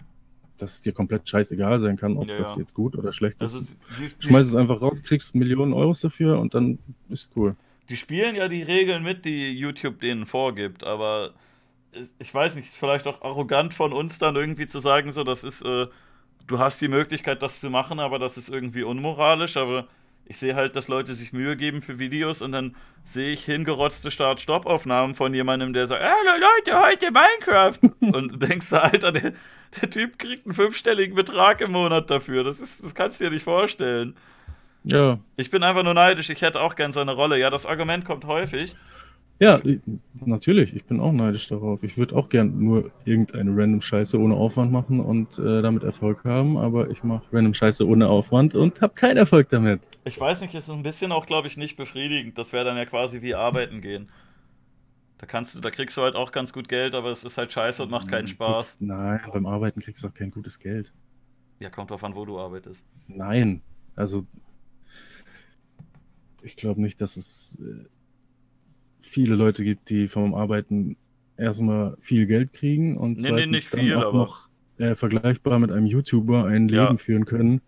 dass 0.57 0.75
es 0.75 0.81
dir 0.81 0.93
komplett 0.93 1.27
scheißegal 1.27 1.79
sein 1.79 1.97
kann, 1.97 2.15
ob 2.15 2.27
ja, 2.27 2.37
das 2.37 2.55
jetzt 2.55 2.73
gut 2.73 2.95
oder 2.95 3.11
schlecht 3.11 3.41
ist. 3.41 3.55
Also, 3.55 3.65
Schmeiß 4.19 4.47
es 4.47 4.55
einfach 4.55 4.81
raus, 4.81 5.01
kriegst 5.03 5.35
Millionen 5.35 5.73
Euros 5.73 6.01
dafür 6.01 6.39
und 6.39 6.53
dann 6.53 6.77
ist 7.09 7.31
cool. 7.35 7.55
Die 7.89 7.97
spielen 7.97 8.35
ja 8.35 8.47
die 8.47 8.61
Regeln 8.61 9.03
mit, 9.03 9.25
die 9.25 9.51
YouTube 9.51 9.99
denen 9.99 10.25
vorgibt, 10.25 10.83
aber 10.83 11.33
ich 12.19 12.33
weiß 12.33 12.55
nicht, 12.55 12.67
ist 12.67 12.77
vielleicht 12.77 13.07
auch 13.07 13.21
arrogant 13.21 13.73
von 13.73 13.93
uns 13.93 14.17
dann 14.17 14.35
irgendwie 14.35 14.67
zu 14.67 14.79
sagen, 14.79 15.11
so, 15.11 15.23
das 15.23 15.43
ist, 15.43 15.61
äh, 15.63 15.87
du 16.47 16.59
hast 16.59 16.81
die 16.81 16.87
Möglichkeit, 16.87 17.41
das 17.41 17.59
zu 17.59 17.69
machen, 17.69 17.99
aber 17.99 18.19
das 18.19 18.37
ist 18.37 18.49
irgendwie 18.49 18.83
unmoralisch, 18.83 19.57
aber 19.57 19.87
ich 20.25 20.37
sehe 20.37 20.55
halt, 20.55 20.75
dass 20.75 20.87
Leute 20.87 21.15
sich 21.15 21.33
Mühe 21.33 21.57
geben 21.57 21.81
für 21.81 21.99
Videos 21.99 22.41
und 22.41 22.53
dann 22.53 22.75
sehe 23.03 23.33
ich 23.33 23.43
hingerotzte 23.43 24.09
Start-Stopp-Aufnahmen 24.09 25.15
von 25.15 25.33
jemandem, 25.33 25.73
der 25.73 25.87
sagt, 25.87 26.01
hallo 26.01 26.39
Leute, 26.39 26.81
heute 26.81 27.11
Minecraft. 27.11 27.79
und 27.99 28.33
du 28.33 28.37
denkst, 28.37 28.71
Alter, 28.71 29.11
der, 29.11 29.33
der 29.81 29.89
Typ 29.89 30.17
kriegt 30.17 30.45
einen 30.45 30.55
fünfstelligen 30.55 31.15
Betrag 31.15 31.59
im 31.61 31.71
Monat 31.73 32.09
dafür. 32.09 32.43
Das, 32.43 32.59
ist, 32.59 32.83
das 32.83 32.95
kannst 32.95 33.19
du 33.19 33.25
dir 33.25 33.31
nicht 33.31 33.43
vorstellen. 33.43 34.15
Ja. 34.85 35.19
Ich 35.35 35.49
bin 35.49 35.63
einfach 35.63 35.83
nur 35.83 35.93
neidisch, 35.93 36.29
ich 36.29 36.41
hätte 36.41 36.61
auch 36.61 36.75
gern 36.75 36.93
seine 36.93 37.13
Rolle. 37.13 37.37
Ja, 37.37 37.49
das 37.49 37.65
Argument 37.65 38.05
kommt 38.05 38.25
häufig. 38.25 38.75
Ja, 39.43 39.59
natürlich. 40.25 40.73
Ich 40.73 40.85
bin 40.85 41.01
auch 41.01 41.11
neidisch 41.11 41.47
darauf. 41.47 41.83
Ich 41.83 41.97
würde 41.97 42.15
auch 42.15 42.29
gern 42.29 42.63
nur 42.63 42.91
irgendeine 43.03 43.51
random 43.51 43.81
Scheiße 43.81 44.17
ohne 44.17 44.35
Aufwand 44.35 44.71
machen 44.71 45.01
und 45.01 45.37
äh, 45.37 45.61
damit 45.61 45.83
Erfolg 45.83 46.23
haben, 46.23 46.55
aber 46.55 46.89
ich 46.89 47.03
mache 47.03 47.25
random 47.33 47.53
Scheiße 47.53 47.85
ohne 47.85 48.07
Aufwand 48.07 48.55
und 48.55 48.81
habe 48.81 48.93
keinen 48.93 49.17
Erfolg 49.17 49.49
damit. 49.49 49.81
Ich 50.05 50.17
weiß 50.17 50.39
nicht, 50.39 50.55
ist 50.55 50.69
ein 50.69 50.81
bisschen 50.81 51.11
auch, 51.11 51.25
glaube 51.25 51.49
ich, 51.49 51.57
nicht 51.57 51.75
befriedigend. 51.75 52.37
Das 52.37 52.53
wäre 52.53 52.63
dann 52.63 52.77
ja 52.77 52.85
quasi 52.85 53.21
wie 53.21 53.35
arbeiten 53.35 53.81
gehen. 53.81 54.07
Da 55.17 55.25
kannst 55.25 55.55
du, 55.55 55.59
da 55.59 55.71
kriegst 55.71 55.97
du 55.97 56.03
halt 56.03 56.15
auch 56.15 56.31
ganz 56.31 56.53
gut 56.53 56.69
Geld, 56.69 56.95
aber 56.95 57.11
es 57.11 57.25
ist 57.25 57.37
halt 57.37 57.51
scheiße 57.51 57.83
und 57.83 57.91
macht 57.91 58.07
keinen 58.07 58.27
Spaß. 58.27 58.77
Nein, 58.79 59.19
beim 59.33 59.45
Arbeiten 59.45 59.81
kriegst 59.81 60.05
du 60.05 60.07
auch 60.07 60.13
kein 60.13 60.31
gutes 60.31 60.57
Geld. 60.57 60.93
Ja, 61.59 61.69
kommt 61.69 61.91
drauf 61.91 62.05
an, 62.05 62.15
wo 62.15 62.23
du 62.23 62.39
arbeitest. 62.39 62.85
Nein, 63.07 63.61
also 63.97 64.25
ich 66.41 66.55
glaube 66.55 66.81
nicht, 66.81 67.01
dass 67.01 67.17
es 67.17 67.59
äh, 67.61 67.87
viele 69.03 69.35
Leute 69.35 69.63
gibt, 69.63 69.89
die 69.89 70.07
vom 70.07 70.33
Arbeiten 70.33 70.97
erstmal 71.37 71.95
viel 71.99 72.25
Geld 72.25 72.53
kriegen 72.53 72.97
und 72.97 73.19
nee, 73.19 73.31
nee, 73.31 73.45
nicht 73.45 73.73
dann 73.73 73.81
viel, 73.81 73.95
auch 73.95 74.07
aber... 74.07 74.17
noch 74.17 74.49
äh, 74.77 74.95
vergleichbar 74.95 75.59
mit 75.59 75.71
einem 75.71 75.85
YouTuber 75.85 76.45
ein 76.45 76.67
Leben 76.67 76.83
ja. 76.83 76.97
führen 76.97 77.25
können, 77.25 77.61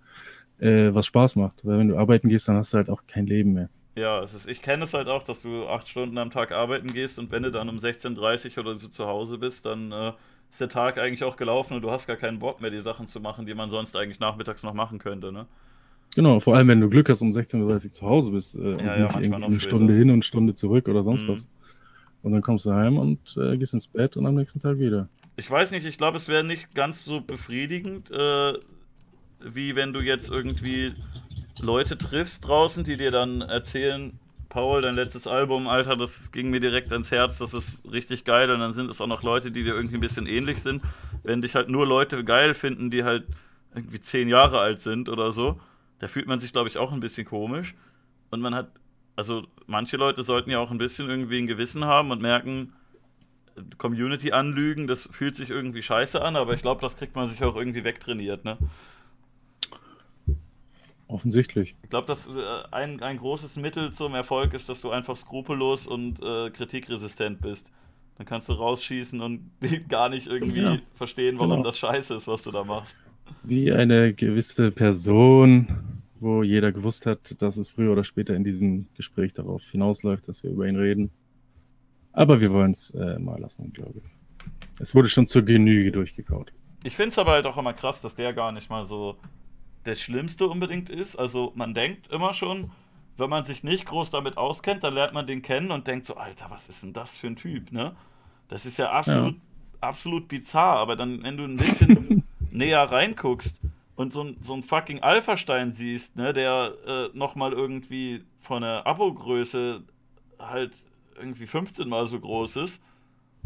äh, 0.60 0.94
was 0.94 1.06
Spaß 1.08 1.36
macht. 1.36 1.66
Weil 1.66 1.80
wenn 1.80 1.90
du 1.90 1.98
arbeiten 1.98 2.30
gehst, 2.30 2.48
dann 2.48 2.56
hast 2.56 2.74
du 2.74 2.78
halt 2.78 2.90
auch 2.90 3.04
kein 3.08 3.28
Leben 3.28 3.54
mehr. 3.54 3.70
Ja, 3.96 4.22
es 4.22 4.34
ist, 4.34 4.48
ich 4.48 4.62
kenne 4.62 4.84
es 4.84 4.94
halt 4.94 5.08
auch, 5.08 5.24
dass 5.24 5.42
du 5.42 5.68
acht 5.68 5.88
Stunden 5.88 6.18
am 6.18 6.30
Tag 6.30 6.52
arbeiten 6.52 6.88
gehst 6.88 7.18
und 7.18 7.32
wenn 7.32 7.44
du 7.44 7.52
dann 7.52 7.70
um 7.70 7.78
16.30 7.78 8.58
Uhr 8.58 8.66
oder 8.66 8.78
so 8.78 8.90
zu 8.90 9.06
Hause 9.06 9.38
bist, 9.38 9.66
dann 9.66 9.92
äh, 9.92 10.12
ist 10.52 10.60
der 10.60 10.70
Tag 10.70 10.98
eigentlich 10.98 11.24
auch 11.24 11.38
gelaufen 11.38 11.76
und 11.76 11.82
du 11.82 11.92
hast 11.92 12.08
gar 12.08 12.18
keinen 12.18 12.40
Bock 12.40 12.60
mehr, 12.60 12.72
die 12.72 12.82
Sachen 12.82 13.08
zu 13.08 13.20
machen, 13.22 13.46
die 13.46 13.54
man 13.54 13.70
sonst 13.70 13.96
eigentlich 13.96 14.20
nachmittags 14.20 14.64
noch 14.64 14.74
machen 14.74 15.00
könnte, 15.00 15.32
ne? 15.32 15.48
Genau, 16.16 16.40
vor 16.40 16.56
allem 16.56 16.70
wenn 16.70 16.82
du 16.82 16.90
Glück 16.90 17.10
hast, 17.10 17.22
um 17.22 17.30
16.30 17.30 17.62
Uhr 17.86 17.92
zu 17.92 18.06
Hause 18.06 18.32
bist 18.32 18.56
äh, 18.56 18.62
ja, 18.62 18.72
und 18.72 18.80
ja, 18.80 18.98
nicht 19.04 19.16
irgendwie 19.18 19.44
eine 19.44 19.60
Stunde 19.60 19.94
hin 19.94 20.10
und 20.10 20.14
eine 20.14 20.24
Stunde 20.24 20.56
zurück 20.56 20.88
oder 20.88 21.04
sonst 21.04 21.24
mhm. 21.24 21.34
was. 21.34 21.50
Und 22.24 22.32
dann 22.32 22.42
kommst 22.42 22.66
du 22.66 22.74
heim 22.74 22.98
und 22.98 23.20
äh, 23.38 23.58
gehst 23.58 23.74
ins 23.74 23.88
Bett 23.88 24.18
und 24.18 24.26
am 24.26 24.36
nächsten 24.36 24.60
Tag 24.60 24.80
wieder. 24.80 25.10
Ich 25.36 25.52
weiß 25.52 25.72
nicht, 25.72 25.86
ich 25.86 25.98
glaube, 25.98 26.18
es 26.18 26.30
wäre 26.30 26.44
nicht 26.44 26.74
ganz 26.74 27.04
so 27.04 27.20
befriedigend, 27.20 28.10
äh, 28.12 28.54
wie 29.42 29.76
wenn 29.76 29.92
du 29.92 30.00
jetzt 30.00 30.30
irgendwie 30.30 30.94
Leute 31.60 31.98
triffst 31.98 32.48
draußen, 32.48 32.84
die 32.84 32.98
dir 32.98 33.12
dann 33.12 33.42
erzählen, 33.42 34.14
Paul, 34.48 34.82
dein 34.82 34.96
letztes 34.96 35.28
Album, 35.28 35.68
Alter, 35.68 35.98
das 35.98 36.32
ging 36.32 36.50
mir 36.50 36.62
direkt 36.62 36.94
ans 36.94 37.12
Herz, 37.12 37.40
das 37.40 37.54
ist 37.54 37.82
richtig 37.92 38.24
geil. 38.24 38.50
Und 38.50 38.62
dann 38.62 38.74
sind 38.74 38.90
es 38.90 39.02
auch 39.02 39.08
noch 39.08 39.22
Leute, 39.22 39.52
die 39.52 39.64
dir 39.64 39.76
irgendwie 39.76 39.96
ein 39.96 40.02
bisschen 40.02 40.28
ähnlich 40.28 40.62
sind. 40.62 40.82
Wenn 41.24 41.42
dich 41.42 41.56
halt 41.56 41.68
nur 41.68 41.86
Leute 41.86 42.24
geil 42.24 42.54
finden, 42.54 42.90
die 42.90 43.04
halt 43.04 43.26
irgendwie 43.76 44.00
zehn 44.00 44.30
Jahre 44.30 44.60
alt 44.60 44.80
sind 44.80 45.10
oder 45.10 45.34
so, 45.34 45.60
da 46.00 46.08
fühlt 46.08 46.28
man 46.28 46.40
sich, 46.40 46.52
glaube 46.52 46.70
ich, 46.70 46.78
auch 46.78 46.92
ein 46.92 47.00
bisschen 47.00 47.26
komisch. 47.26 47.76
Und 48.32 48.42
man 48.42 48.56
hat, 48.56 48.70
also 49.16 49.48
manche 49.68 49.98
Leute 49.98 50.24
sollten 50.24 50.50
ja 50.50 50.60
auch 50.60 50.72
ein 50.72 50.78
bisschen 50.78 51.10
irgendwie 51.10 51.40
ein 51.40 51.48
Gewissen 51.48 51.86
haben 51.86 52.12
und 52.12 52.22
merken, 52.22 52.74
Community 53.78 54.32
anlügen, 54.32 54.88
das 54.88 55.10
fühlt 55.12 55.36
sich 55.36 55.50
irgendwie 55.50 55.82
scheiße 55.82 56.22
an, 56.22 56.36
aber 56.36 56.54
ich 56.54 56.62
glaube, 56.62 56.82
das 56.82 56.98
kriegt 56.98 57.16
man 57.16 57.28
sich 57.28 57.42
auch 57.44 57.56
irgendwie 57.56 57.84
wegtrainiert, 57.84 58.44
ne? 58.44 58.58
Offensichtlich. 61.08 61.76
Ich 61.84 61.90
glaube, 61.90 62.08
dass 62.08 62.28
äh, 62.28 62.42
ein, 62.72 63.02
ein 63.02 63.18
großes 63.18 63.58
Mittel 63.58 63.94
zum 63.94 64.16
Erfolg 64.16 64.54
ist, 64.54 64.70
dass 64.70 64.82
du 64.82 64.90
einfach 64.90 65.16
skrupellos 65.16 65.86
und 65.86 66.22
äh, 66.22 66.50
kritikresistent 66.50 67.42
bist. 67.42 67.72
Dann 68.18 68.26
kannst 68.26 68.50
du 68.50 68.54
rausschießen 68.54 69.22
und 69.22 69.52
gar 69.90 70.10
nicht 70.10 70.26
irgendwie 70.28 70.62
ja, 70.62 70.78
verstehen, 70.96 71.38
warum 71.38 71.58
genau. 71.58 71.64
das 71.64 71.78
scheiße 71.78 72.16
ist, 72.16 72.28
was 72.28 72.42
du 72.42 72.52
da 72.52 72.64
machst. 72.64 72.98
Wie 73.44 73.72
eine 73.72 74.14
gewisse 74.14 74.72
Person, 74.72 75.68
wo 76.20 76.44
jeder 76.44 76.72
gewusst 76.72 77.06
hat, 77.06 77.42
dass 77.42 77.58
es 77.58 77.70
früher 77.70 77.92
oder 77.92 78.04
später 78.04 78.36
in 78.36 78.44
diesem 78.44 78.88
Gespräch 78.96 79.34
darauf 79.34 79.64
hinausläuft, 79.64 80.28
dass 80.28 80.44
wir 80.44 80.52
über 80.52 80.68
ihn 80.68 80.76
reden. 80.76 81.12
Aber 82.14 82.40
wir 82.42 82.52
wollen 82.52 82.72
es 82.72 82.92
äh, 82.92 83.20
mal 83.20 83.40
lassen, 83.40 83.74
glaube 83.74 84.00
ich. 84.04 84.50
Es 84.80 84.96
wurde 84.96 85.08
schon 85.08 85.28
zur 85.28 85.44
Genüge 85.44 85.92
durchgekaut. 85.92 86.52
Ich 86.84 86.96
finde 86.96 87.10
es 87.10 87.20
aber 87.20 87.32
halt 87.32 87.46
auch 87.46 87.58
immer 87.58 87.74
krass, 87.74 88.02
dass 88.02 88.16
der 88.16 88.34
gar 88.34 88.52
nicht 88.52 88.70
mal 88.70 88.86
so 88.86 89.18
das 89.84 90.02
Schlimmste 90.02 90.48
unbedingt 90.48 90.90
ist. 90.90 91.16
Also 91.16 91.52
man 91.56 91.74
denkt 91.74 92.12
immer 92.12 92.34
schon, 92.34 92.72
wenn 93.18 93.30
man 93.30 93.46
sich 93.46 93.64
nicht 93.64 93.86
groß 93.86 94.12
damit 94.12 94.38
auskennt, 94.38 94.84
dann 94.84 94.94
lernt 94.94 95.14
man 95.14 95.28
den 95.28 95.42
kennen 95.42 95.72
und 95.72 95.88
denkt 95.88 96.06
so, 96.06 96.16
Alter, 96.16 96.48
was 96.50 96.68
ist 96.70 96.84
denn 96.84 96.94
das 96.94 97.18
für 97.18 97.28
ein 97.28 97.36
Typ, 97.36 97.72
ne? 97.72 97.96
Das 98.48 98.66
ist 98.66 98.78
ja 98.78 98.92
absolut, 98.92 99.36
ja. 99.36 99.40
absolut 99.82 100.28
bizarr, 100.28 100.78
aber 100.78 100.96
dann, 100.96 101.24
wenn 101.24 101.38
du 101.38 101.44
ein 101.46 101.58
bisschen 101.58 102.24
näher 102.56 102.84
reinguckst 102.84 103.60
und 103.96 104.14
so, 104.14 104.34
so 104.42 104.54
einen 104.54 104.64
fucking 104.64 105.02
Alpha-Stein 105.02 105.74
siehst, 105.74 106.16
ne, 106.16 106.34
der 106.34 106.74
äh, 106.86 107.18
nochmal 107.18 107.54
irgendwie 107.54 108.24
von 108.42 108.62
der 108.62 108.86
Abo-Größe 108.86 109.82
halt 110.40 110.76
irgendwie 111.20 111.48
15 111.48 111.88
mal 111.88 112.06
so 112.08 112.20
groß 112.20 112.58
ist. 112.58 112.82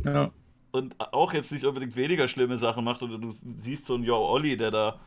Ja. 0.03 0.32
Und 0.72 0.95
auch 0.99 1.34
jetzt 1.34 1.51
nicht 1.51 1.66
unbedingt 1.66 1.95
weniger 1.95 2.28
schlimme 2.28 2.57
Sachen 2.57 2.84
macht, 2.84 3.01
oder 3.01 3.18
du 3.18 3.34
siehst 3.60 3.86
so 3.86 3.95
einen 3.95 4.03
Yo 4.03 4.18
Olli, 4.18 4.55
der 4.57 4.72
da 4.72 4.99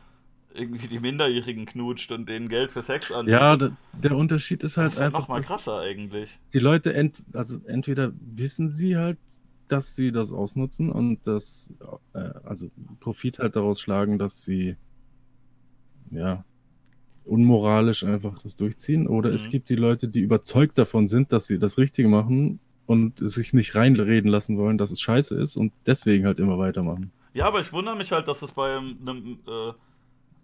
irgendwie 0.53 0.87
die 0.87 0.99
Minderjährigen 0.99 1.65
knutscht 1.65 2.11
und 2.11 2.29
denen 2.29 2.47
Geld 2.47 2.71
für 2.71 2.83
Sex 2.83 3.11
anbietet. 3.11 3.41
Ja, 3.41 3.55
der, 3.55 3.71
der 3.93 4.15
Unterschied 4.15 4.63
ist 4.63 4.77
halt 4.77 4.91
das 4.91 4.95
ist 4.95 5.01
einfach. 5.01 5.21
Noch 5.21 5.27
mal 5.29 5.41
krasser 5.41 5.79
eigentlich. 5.79 6.37
Die 6.53 6.59
Leute, 6.59 6.93
ent, 6.93 7.23
also 7.33 7.57
entweder 7.65 8.11
wissen 8.19 8.69
sie 8.69 8.97
halt, 8.97 9.17
dass 9.73 9.95
sie 9.95 10.11
das 10.11 10.31
ausnutzen 10.31 10.91
und 10.91 11.25
das, 11.25 11.73
äh, 12.13 12.19
also 12.43 12.69
Profit 12.99 13.39
halt 13.39 13.55
daraus 13.55 13.81
schlagen, 13.81 14.19
dass 14.19 14.43
sie, 14.43 14.77
ja, 16.11 16.45
unmoralisch 17.25 18.03
einfach 18.03 18.37
das 18.37 18.55
durchziehen. 18.55 19.07
Oder 19.07 19.29
mhm. 19.29 19.35
es 19.35 19.49
gibt 19.49 19.69
die 19.69 19.75
Leute, 19.75 20.07
die 20.07 20.19
überzeugt 20.19 20.77
davon 20.77 21.07
sind, 21.07 21.33
dass 21.33 21.47
sie 21.47 21.57
das 21.57 21.79
Richtige 21.79 22.07
machen 22.07 22.59
und 22.85 23.17
sich 23.17 23.53
nicht 23.53 23.73
reinreden 23.73 24.29
lassen 24.29 24.59
wollen, 24.59 24.77
dass 24.77 24.91
es 24.91 25.01
scheiße 25.01 25.35
ist 25.41 25.57
und 25.57 25.73
deswegen 25.87 26.27
halt 26.27 26.37
immer 26.37 26.59
weitermachen. 26.59 27.11
Ja, 27.33 27.47
aber 27.47 27.59
ich 27.59 27.73
wundere 27.73 27.95
mich 27.95 28.11
halt, 28.11 28.27
dass 28.27 28.43
es 28.43 28.51
bei 28.51 28.77
einem, 28.77 29.39
äh, 29.47 29.73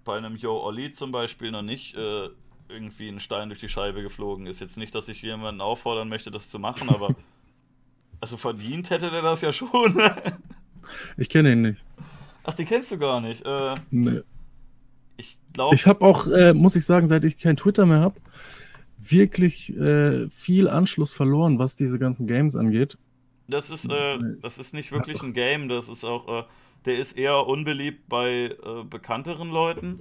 bei 0.05 0.17
einem 0.17 0.37
Yo 0.37 0.59
Olli 0.59 0.91
zum 0.91 1.11
Beispiel 1.11 1.51
noch 1.51 1.61
nicht 1.61 1.95
äh, 1.95 2.29
irgendwie 2.67 3.09
ein 3.09 3.19
Stein 3.19 3.49
durch 3.49 3.59
die 3.59 3.69
Scheibe 3.69 4.01
geflogen 4.01 4.47
ist. 4.47 4.59
Jetzt 4.59 4.77
nicht, 4.77 4.95
dass 4.95 5.07
ich 5.07 5.21
jemanden 5.21 5.61
auffordern 5.61 6.09
möchte, 6.09 6.31
das 6.31 6.49
zu 6.49 6.57
machen, 6.57 6.89
aber 6.89 7.13
also 8.21 8.37
verdient 8.37 8.89
hätte 8.89 9.09
der 9.09 9.21
das 9.21 9.41
ja 9.41 9.53
schon. 9.53 10.01
ich 11.17 11.29
kenne 11.29 11.53
ihn 11.53 11.61
nicht. 11.61 11.83
Ach, 12.43 12.53
den 12.53 12.65
kennst 12.65 12.91
du 12.91 12.97
gar 12.97 13.21
nicht. 13.21 13.45
Äh, 13.45 13.75
nee. 13.91 14.21
Ich 15.17 15.37
glaube. 15.53 15.75
Ich 15.75 15.85
habe 15.85 16.05
auch, 16.05 16.27
äh, 16.27 16.53
muss 16.53 16.75
ich 16.75 16.85
sagen, 16.85 17.07
seit 17.07 17.25
ich 17.25 17.37
kein 17.37 17.57
Twitter 17.57 17.85
mehr 17.85 17.99
habe, 17.99 18.19
wirklich 18.97 19.75
äh, 19.77 20.29
viel 20.29 20.67
Anschluss 20.67 21.13
verloren, 21.13 21.59
was 21.59 21.75
diese 21.75 21.99
ganzen 21.99 22.27
Games 22.27 22.55
angeht. 22.55 22.97
Das 23.47 23.69
ist, 23.69 23.89
äh, 23.89 24.17
das 24.41 24.57
ist 24.57 24.73
nicht 24.73 24.91
wirklich 24.91 25.21
ein 25.23 25.33
Game, 25.33 25.69
das 25.69 25.89
ist 25.89 26.03
auch, 26.03 26.27
äh, 26.27 26.43
der 26.85 26.97
ist 26.97 27.17
eher 27.17 27.47
unbeliebt 27.47 28.07
bei 28.07 28.55
äh, 28.63 28.83
bekannteren 28.83 29.49
Leuten. 29.49 29.99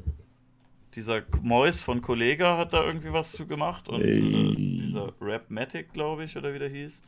Dieser 0.94 1.22
Mois 1.42 1.82
von 1.82 2.02
Kollega 2.02 2.56
hat 2.56 2.72
da 2.72 2.84
irgendwie 2.84 3.12
was 3.12 3.32
zu 3.32 3.46
gemacht 3.46 3.88
und 3.88 4.02
dieser 4.02 5.12
Rapmatic, 5.20 5.92
glaube 5.92 6.24
ich, 6.24 6.36
oder 6.36 6.52
wie 6.54 6.58
der 6.58 6.68
hieß. 6.68 7.02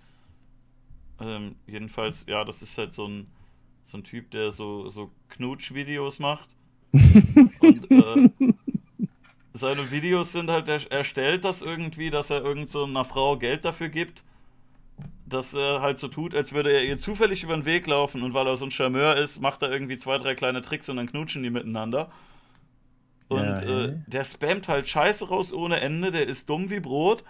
Ähm, 1.21 1.57
jedenfalls, 1.67 2.25
ja, 2.27 2.45
das 2.45 2.63
ist 2.63 2.77
halt 2.79 2.95
so 2.95 3.07
ein, 3.07 3.27
so 3.83 3.99
ein 3.99 4.05
Typ, 4.05 4.31
der 4.31 4.51
so, 4.51 4.89
so 4.89 5.11
Knutsch-Videos 5.31 6.19
macht. 6.19 6.49
und 6.93 7.91
äh, 7.91 8.31
seine 9.55 9.91
Videos 9.91 10.33
sind 10.33 10.51
halt, 10.51 10.69
er, 10.69 10.81
er 10.91 11.05
stellt 11.05 11.45
das 11.45 11.63
irgendwie, 11.63 12.11
dass 12.11 12.31
er 12.31 12.43
irgend 12.43 12.69
so 12.69 12.85
einer 12.85 13.05
Frau 13.05 13.37
Geld 13.37 13.65
dafür 13.65 13.89
gibt 13.89 14.23
dass 15.31 15.55
er 15.55 15.81
halt 15.81 15.99
so 15.99 16.09
tut, 16.09 16.35
als 16.35 16.53
würde 16.53 16.73
er 16.73 16.85
ihr 16.85 16.99
zufällig 16.99 17.43
über 17.43 17.55
den 17.55 17.65
Weg 17.65 17.87
laufen 17.87 18.23
und 18.23 18.35
weil 18.35 18.47
er 18.47 18.57
so 18.57 18.67
ein 18.67 18.71
Charmeur 18.71 19.17
ist, 19.17 19.41
macht 19.41 19.63
er 19.63 19.71
irgendwie 19.71 19.97
zwei, 19.97 20.19
drei 20.19 20.35
kleine 20.35 20.61
Tricks 20.63 20.89
und 20.89 20.97
dann 20.97 21.07
knutschen 21.07 21.43
die 21.43 21.51
miteinander. 21.51 22.11
Und 23.29 23.45
ja, 23.45 23.61
äh, 23.61 23.97
der 24.07 24.25
spammt 24.25 24.67
halt 24.69 24.89
Scheiße 24.89 25.29
raus 25.29 25.53
ohne 25.53 25.81
Ende, 25.81 26.11
der 26.11 26.27
ist 26.27 26.49
dumm 26.51 26.69
wie 26.71 26.81
Brot 26.81 27.25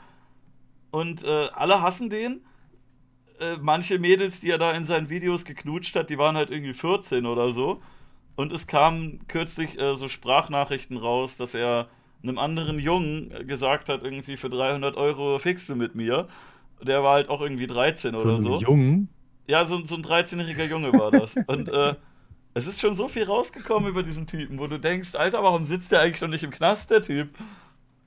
und 0.90 1.22
äh, 1.22 1.48
alle 1.52 1.82
hassen 1.82 2.08
den. 2.08 2.40
Äh, 3.40 3.56
manche 3.60 3.98
Mädels, 3.98 4.40
die 4.40 4.50
er 4.50 4.58
da 4.58 4.72
in 4.72 4.84
seinen 4.84 5.10
Videos 5.10 5.44
geknutscht 5.44 5.96
hat, 5.96 6.10
die 6.10 6.18
waren 6.18 6.36
halt 6.36 6.50
irgendwie 6.50 6.74
14 6.74 7.26
oder 7.26 7.50
so. 7.52 7.80
Und 8.36 8.52
es 8.52 8.66
kamen 8.66 9.20
kürzlich 9.28 9.78
äh, 9.78 9.94
so 9.96 10.08
Sprachnachrichten 10.08 10.96
raus, 10.96 11.36
dass 11.36 11.54
er 11.54 11.88
einem 12.22 12.38
anderen 12.38 12.78
Jungen 12.78 13.46
gesagt 13.46 13.88
hat, 13.88 14.04
irgendwie 14.04 14.36
für 14.36 14.50
300 14.50 14.96
Euro 14.96 15.38
fixst 15.38 15.68
du 15.68 15.74
mit 15.74 15.94
mir. 15.94 16.28
Der 16.82 17.02
war 17.02 17.14
halt 17.14 17.28
auch 17.28 17.40
irgendwie 17.40 17.66
13 17.66 18.18
so 18.18 18.28
oder 18.28 18.38
so. 18.38 18.58
Jungen? 18.58 19.08
Ja, 19.46 19.64
so, 19.64 19.84
so 19.84 19.96
ein 19.96 20.02
13-jähriger 20.02 20.64
Junge 20.64 20.92
war 20.92 21.10
das. 21.10 21.34
Und 21.46 21.68
äh, 21.68 21.94
es 22.54 22.66
ist 22.66 22.80
schon 22.80 22.94
so 22.94 23.08
viel 23.08 23.24
rausgekommen 23.24 23.88
über 23.88 24.02
diesen 24.02 24.26
Typen, 24.26 24.58
wo 24.58 24.66
du 24.66 24.78
denkst, 24.78 25.14
Alter, 25.14 25.42
warum 25.42 25.64
sitzt 25.64 25.92
der 25.92 26.00
eigentlich 26.00 26.20
noch 26.20 26.28
nicht 26.28 26.44
im 26.44 26.50
Knast, 26.50 26.90
der 26.90 27.02
Typ? 27.02 27.30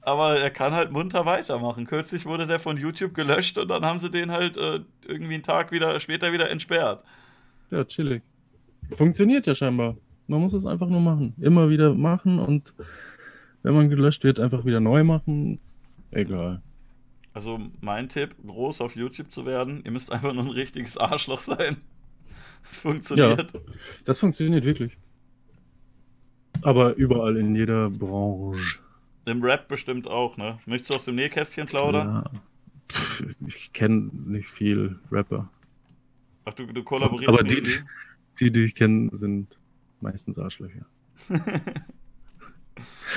Aber 0.05 0.37
er 0.37 0.49
kann 0.49 0.73
halt 0.73 0.91
munter 0.91 1.25
weitermachen. 1.25 1.87
Kürzlich 1.87 2.25
wurde 2.25 2.45
der 2.45 2.59
von 2.59 2.77
YouTube 2.77 3.13
gelöscht 3.13 3.57
und 3.57 3.69
dann 3.69 3.85
haben 3.85 3.99
sie 3.99 4.11
den 4.11 4.31
halt 4.31 4.57
äh, 4.57 4.81
irgendwie 5.07 5.35
einen 5.35 5.43
Tag 5.43 5.71
wieder 5.71 5.97
später 5.99 6.33
wieder 6.33 6.49
entsperrt. 6.49 7.03
Ja, 7.71 7.85
chillig. 7.85 8.21
Funktioniert 8.91 9.47
ja 9.47 9.55
scheinbar. 9.55 9.95
Man 10.27 10.41
muss 10.41 10.53
es 10.53 10.65
einfach 10.65 10.87
nur 10.87 10.99
machen. 10.99 11.33
Immer 11.39 11.69
wieder 11.69 11.93
machen 11.93 12.39
und 12.39 12.73
wenn 13.63 13.73
man 13.73 13.89
gelöscht 13.89 14.25
wird, 14.25 14.41
einfach 14.41 14.65
wieder 14.65 14.81
neu 14.81 15.05
machen. 15.05 15.59
Egal. 16.11 16.61
Also 17.33 17.59
mein 17.81 18.09
Tipp, 18.09 18.35
groß 18.45 18.81
auf 18.81 18.95
YouTube 18.95 19.31
zu 19.31 19.45
werden, 19.45 19.81
ihr 19.85 19.91
müsst 19.91 20.11
einfach 20.11 20.33
nur 20.33 20.43
ein 20.43 20.49
richtiges 20.49 20.97
Arschloch 20.97 21.39
sein. 21.39 21.77
Das 22.69 22.79
funktioniert. 22.81 23.53
Ja, 23.53 23.59
das 24.05 24.19
funktioniert 24.19 24.65
wirklich. 24.65 24.97
Aber 26.61 26.93
überall 26.95 27.37
in 27.37 27.55
jeder 27.55 27.89
Branche. 27.89 28.79
Im 29.25 29.41
Rap 29.41 29.67
bestimmt 29.67 30.07
auch, 30.07 30.37
ne? 30.37 30.59
Möchtest 30.65 30.89
du 30.89 30.95
aus 30.95 31.05
dem 31.05 31.15
Nähkästchen 31.15 31.67
plaudern? 31.67 32.23
Ja. 32.25 32.31
Ich 33.45 33.71
kenne 33.71 34.09
nicht 34.13 34.49
viel 34.49 34.99
Rapper. 35.11 35.49
Ach, 36.45 36.53
du, 36.53 36.65
du 36.65 36.83
kollaborierst 36.83 37.29
Aber 37.29 37.43
die, 37.43 37.63
die, 38.39 38.51
die 38.51 38.65
ich 38.65 38.75
kenne, 38.75 39.09
sind 39.13 39.57
meistens 40.01 40.37
Arschlöcher. 40.37 40.85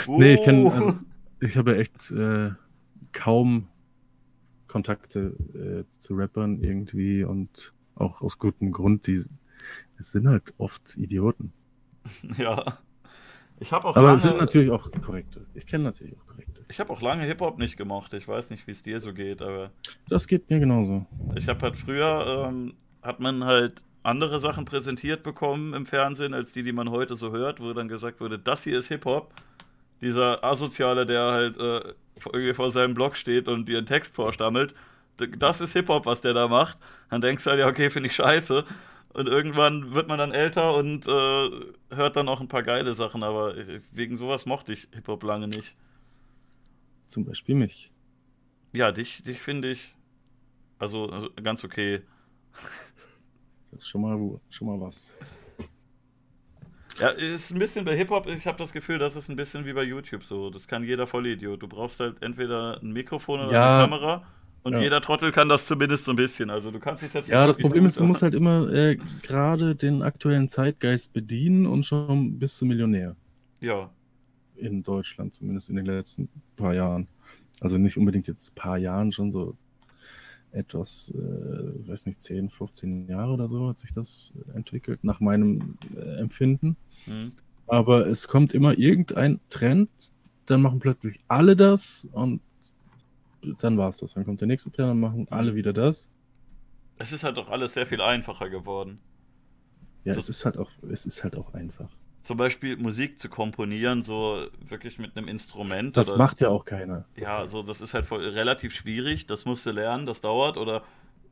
oh. 0.06 0.18
Nee, 0.18 0.34
ich 0.34 0.44
kenne, 0.44 0.72
also, 0.72 0.98
ich 1.40 1.56
habe 1.56 1.76
echt 1.78 2.10
äh, 2.12 2.50
kaum 3.12 3.68
Kontakte 4.68 5.34
äh, 5.54 5.98
zu 5.98 6.14
Rappern 6.14 6.62
irgendwie 6.62 7.24
und 7.24 7.74
auch 7.94 8.22
aus 8.22 8.38
gutem 8.38 8.70
Grund. 8.72 9.06
Die 9.06 9.24
es 9.98 10.12
sind 10.12 10.28
halt 10.28 10.54
oft 10.58 10.96
Idioten. 10.96 11.52
Ja. 12.38 12.78
Ich 13.58 13.72
habe 13.72 13.86
auch 13.86 13.96
Aber 13.96 14.06
lange, 14.06 14.16
es 14.16 14.22
sind 14.22 14.36
natürlich 14.38 14.70
auch 14.70 14.90
korrekte. 15.04 15.46
Ich 15.54 15.66
kenne 15.66 15.84
natürlich 15.84 16.14
auch 16.16 16.26
korrekte. 16.26 16.64
Ich 16.68 16.80
habe 16.80 16.92
auch 16.92 17.00
lange 17.00 17.24
Hip-Hop 17.24 17.58
nicht 17.58 17.76
gemocht. 17.76 18.12
Ich 18.14 18.26
weiß 18.28 18.50
nicht, 18.50 18.66
wie 18.66 18.72
es 18.72 18.82
dir 18.82 19.00
so 19.00 19.12
geht, 19.12 19.40
aber. 19.40 19.70
Das 20.08 20.26
geht 20.26 20.50
mir 20.50 20.58
genauso. 20.58 21.06
Ich 21.36 21.48
habe 21.48 21.60
halt 21.62 21.76
früher, 21.76 22.48
ähm, 22.48 22.74
hat 23.02 23.20
man 23.20 23.44
halt 23.44 23.82
andere 24.02 24.40
Sachen 24.40 24.64
präsentiert 24.64 25.22
bekommen 25.22 25.74
im 25.74 25.86
Fernsehen, 25.86 26.34
als 26.34 26.52
die, 26.52 26.62
die 26.62 26.72
man 26.72 26.90
heute 26.90 27.16
so 27.16 27.32
hört, 27.32 27.60
wo 27.60 27.72
dann 27.72 27.88
gesagt 27.88 28.20
wurde, 28.20 28.38
das 28.38 28.62
hier 28.64 28.78
ist 28.78 28.88
Hip-Hop. 28.88 29.32
Dieser 30.00 30.44
Asoziale, 30.44 31.06
der 31.06 31.22
halt 31.30 31.58
äh, 31.58 31.94
irgendwie 32.32 32.54
vor 32.54 32.70
seinem 32.70 32.94
Blog 32.94 33.16
steht 33.16 33.48
und 33.48 33.68
dir 33.68 33.78
einen 33.78 33.86
Text 33.86 34.14
vorstammelt. 34.14 34.74
Das 35.38 35.60
ist 35.60 35.72
Hip-Hop, 35.72 36.04
was 36.04 36.20
der 36.20 36.34
da 36.34 36.46
macht. 36.46 36.76
Dann 37.10 37.20
denkst 37.20 37.44
du 37.44 37.50
halt, 37.50 37.60
ja, 37.60 37.66
okay, 37.66 37.88
finde 37.90 38.08
ich 38.08 38.14
scheiße. 38.14 38.64
Und 39.16 39.28
irgendwann 39.28 39.94
wird 39.94 40.08
man 40.08 40.18
dann 40.18 40.32
älter 40.32 40.76
und 40.76 41.06
äh, 41.06 41.50
hört 41.96 42.16
dann 42.16 42.28
auch 42.28 42.42
ein 42.42 42.48
paar 42.48 42.62
geile 42.62 42.92
Sachen, 42.92 43.22
aber 43.22 43.54
wegen 43.90 44.14
sowas 44.18 44.44
mochte 44.44 44.74
ich 44.74 44.88
Hip-Hop 44.92 45.22
lange 45.22 45.48
nicht. 45.48 45.74
Zum 47.06 47.24
Beispiel 47.24 47.54
mich. 47.54 47.90
Ja, 48.74 48.92
dich, 48.92 49.22
dich 49.22 49.40
finde 49.40 49.70
ich 49.70 49.96
also, 50.78 51.08
also, 51.08 51.30
ganz 51.42 51.64
okay. 51.64 52.02
Das 53.72 53.84
ist 53.84 53.88
schon 53.88 54.02
mal, 54.02 54.40
schon 54.50 54.68
mal 54.68 54.80
was. 54.80 55.16
Ja, 56.98 57.08
ist 57.08 57.50
ein 57.52 57.58
bisschen 57.58 57.86
bei 57.86 57.96
Hip-Hop, 57.96 58.26
ich 58.26 58.46
habe 58.46 58.58
das 58.58 58.72
Gefühl, 58.72 58.98
das 58.98 59.16
ist 59.16 59.30
ein 59.30 59.36
bisschen 59.36 59.64
wie 59.64 59.72
bei 59.72 59.82
YouTube 59.82 60.24
so. 60.24 60.50
Das 60.50 60.68
kann 60.68 60.82
jeder 60.82 61.06
Vollidiot. 61.06 61.62
Du 61.62 61.68
brauchst 61.68 62.00
halt 62.00 62.22
entweder 62.22 62.80
ein 62.82 62.92
Mikrofon 62.92 63.40
oder 63.40 63.52
ja. 63.52 63.78
eine 63.78 63.82
Kamera 63.82 64.26
und 64.66 64.72
ja. 64.72 64.80
jeder 64.80 65.00
Trottel 65.00 65.30
kann 65.30 65.48
das 65.48 65.64
zumindest 65.64 66.06
so 66.06 66.10
ein 66.10 66.16
bisschen. 66.16 66.50
Also 66.50 66.72
du 66.72 66.80
kannst 66.80 67.00
dich 67.00 67.14
jetzt. 67.14 67.28
Ja, 67.28 67.46
das 67.46 67.56
Problem 67.56 67.86
ist, 67.86 68.00
du 68.00 68.04
musst 68.04 68.22
halt 68.22 68.34
immer 68.34 68.68
äh, 68.72 68.98
gerade 69.22 69.76
den 69.76 70.02
aktuellen 70.02 70.48
Zeitgeist 70.48 71.12
bedienen 71.12 71.66
und 71.66 71.86
schon 71.86 72.40
bist 72.40 72.60
du 72.60 72.66
Millionär. 72.66 73.14
Ja. 73.60 73.88
In 74.56 74.82
Deutschland, 74.82 75.36
zumindest 75.36 75.68
in 75.68 75.76
den 75.76 75.86
letzten 75.86 76.28
paar 76.56 76.74
Jahren. 76.74 77.06
Also 77.60 77.78
nicht 77.78 77.96
unbedingt 77.96 78.26
jetzt 78.26 78.50
ein 78.50 78.54
paar 78.56 78.76
Jahren, 78.76 79.12
schon 79.12 79.30
so 79.30 79.56
etwas, 80.50 81.14
äh, 81.14 81.88
weiß 81.88 82.06
nicht, 82.06 82.20
10, 82.20 82.50
15 82.50 83.06
Jahre 83.06 83.34
oder 83.34 83.46
so 83.46 83.68
hat 83.68 83.78
sich 83.78 83.94
das 83.94 84.32
entwickelt, 84.52 85.04
nach 85.04 85.20
meinem 85.20 85.78
äh, 85.94 86.18
Empfinden. 86.18 86.76
Mhm. 87.06 87.30
Aber 87.68 88.08
es 88.08 88.26
kommt 88.26 88.52
immer 88.52 88.76
irgendein 88.76 89.38
Trend, 89.48 89.90
dann 90.46 90.62
machen 90.62 90.80
plötzlich 90.80 91.20
alle 91.28 91.54
das 91.54 92.08
und 92.10 92.40
dann 93.58 93.78
war 93.78 93.88
es 93.88 93.98
das. 93.98 94.14
Dann 94.14 94.24
kommt 94.24 94.40
der 94.40 94.48
nächste 94.48 94.70
Trainer 94.70 94.92
und 94.92 95.00
machen 95.00 95.26
alle 95.30 95.54
wieder 95.54 95.72
das. 95.72 96.08
Es 96.98 97.12
ist 97.12 97.24
halt 97.24 97.38
auch 97.38 97.50
alles 97.50 97.74
sehr 97.74 97.86
viel 97.86 98.00
einfacher 98.00 98.48
geworden. 98.48 98.98
Ja, 100.04 100.14
so, 100.14 100.20
es 100.20 100.28
ist 100.28 100.44
halt 100.44 100.56
auch, 100.56 100.70
es 100.90 101.04
ist 101.04 101.24
halt 101.24 101.36
auch 101.36 101.52
einfach. 101.52 101.88
Zum 102.22 102.36
Beispiel 102.36 102.76
Musik 102.76 103.20
zu 103.20 103.28
komponieren, 103.28 104.02
so 104.02 104.46
wirklich 104.68 104.98
mit 104.98 105.16
einem 105.16 105.28
Instrument. 105.28 105.96
Das 105.96 106.10
oder, 106.10 106.18
macht 106.18 106.40
ja 106.40 106.48
auch 106.48 106.64
keiner. 106.64 107.04
Ja, 107.16 107.46
so 107.46 107.62
das 107.62 107.80
ist 107.80 107.94
halt 107.94 108.06
voll, 108.06 108.26
relativ 108.28 108.74
schwierig. 108.74 109.26
Das 109.26 109.44
musst 109.44 109.66
du 109.66 109.70
lernen, 109.70 110.06
das 110.06 110.20
dauert. 110.20 110.56
Oder 110.56 110.82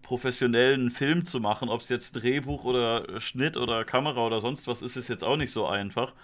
professionell 0.03 0.75
einen 0.75 0.91
Film 0.91 1.25
zu 1.25 1.41
machen, 1.41 1.69
ob 1.69 1.81
es 1.81 1.89
jetzt 1.89 2.13
Drehbuch 2.13 2.65
oder 2.65 3.21
Schnitt 3.21 3.57
oder 3.57 3.85
Kamera 3.85 4.25
oder 4.27 4.41
sonst 4.41 4.67
was 4.69 4.83
ist, 4.83 4.97
ist 4.97 5.09
jetzt 5.09 5.25
auch 5.25 5.37
nicht 5.37 5.51
so 5.51 5.67
einfach. 5.67 6.15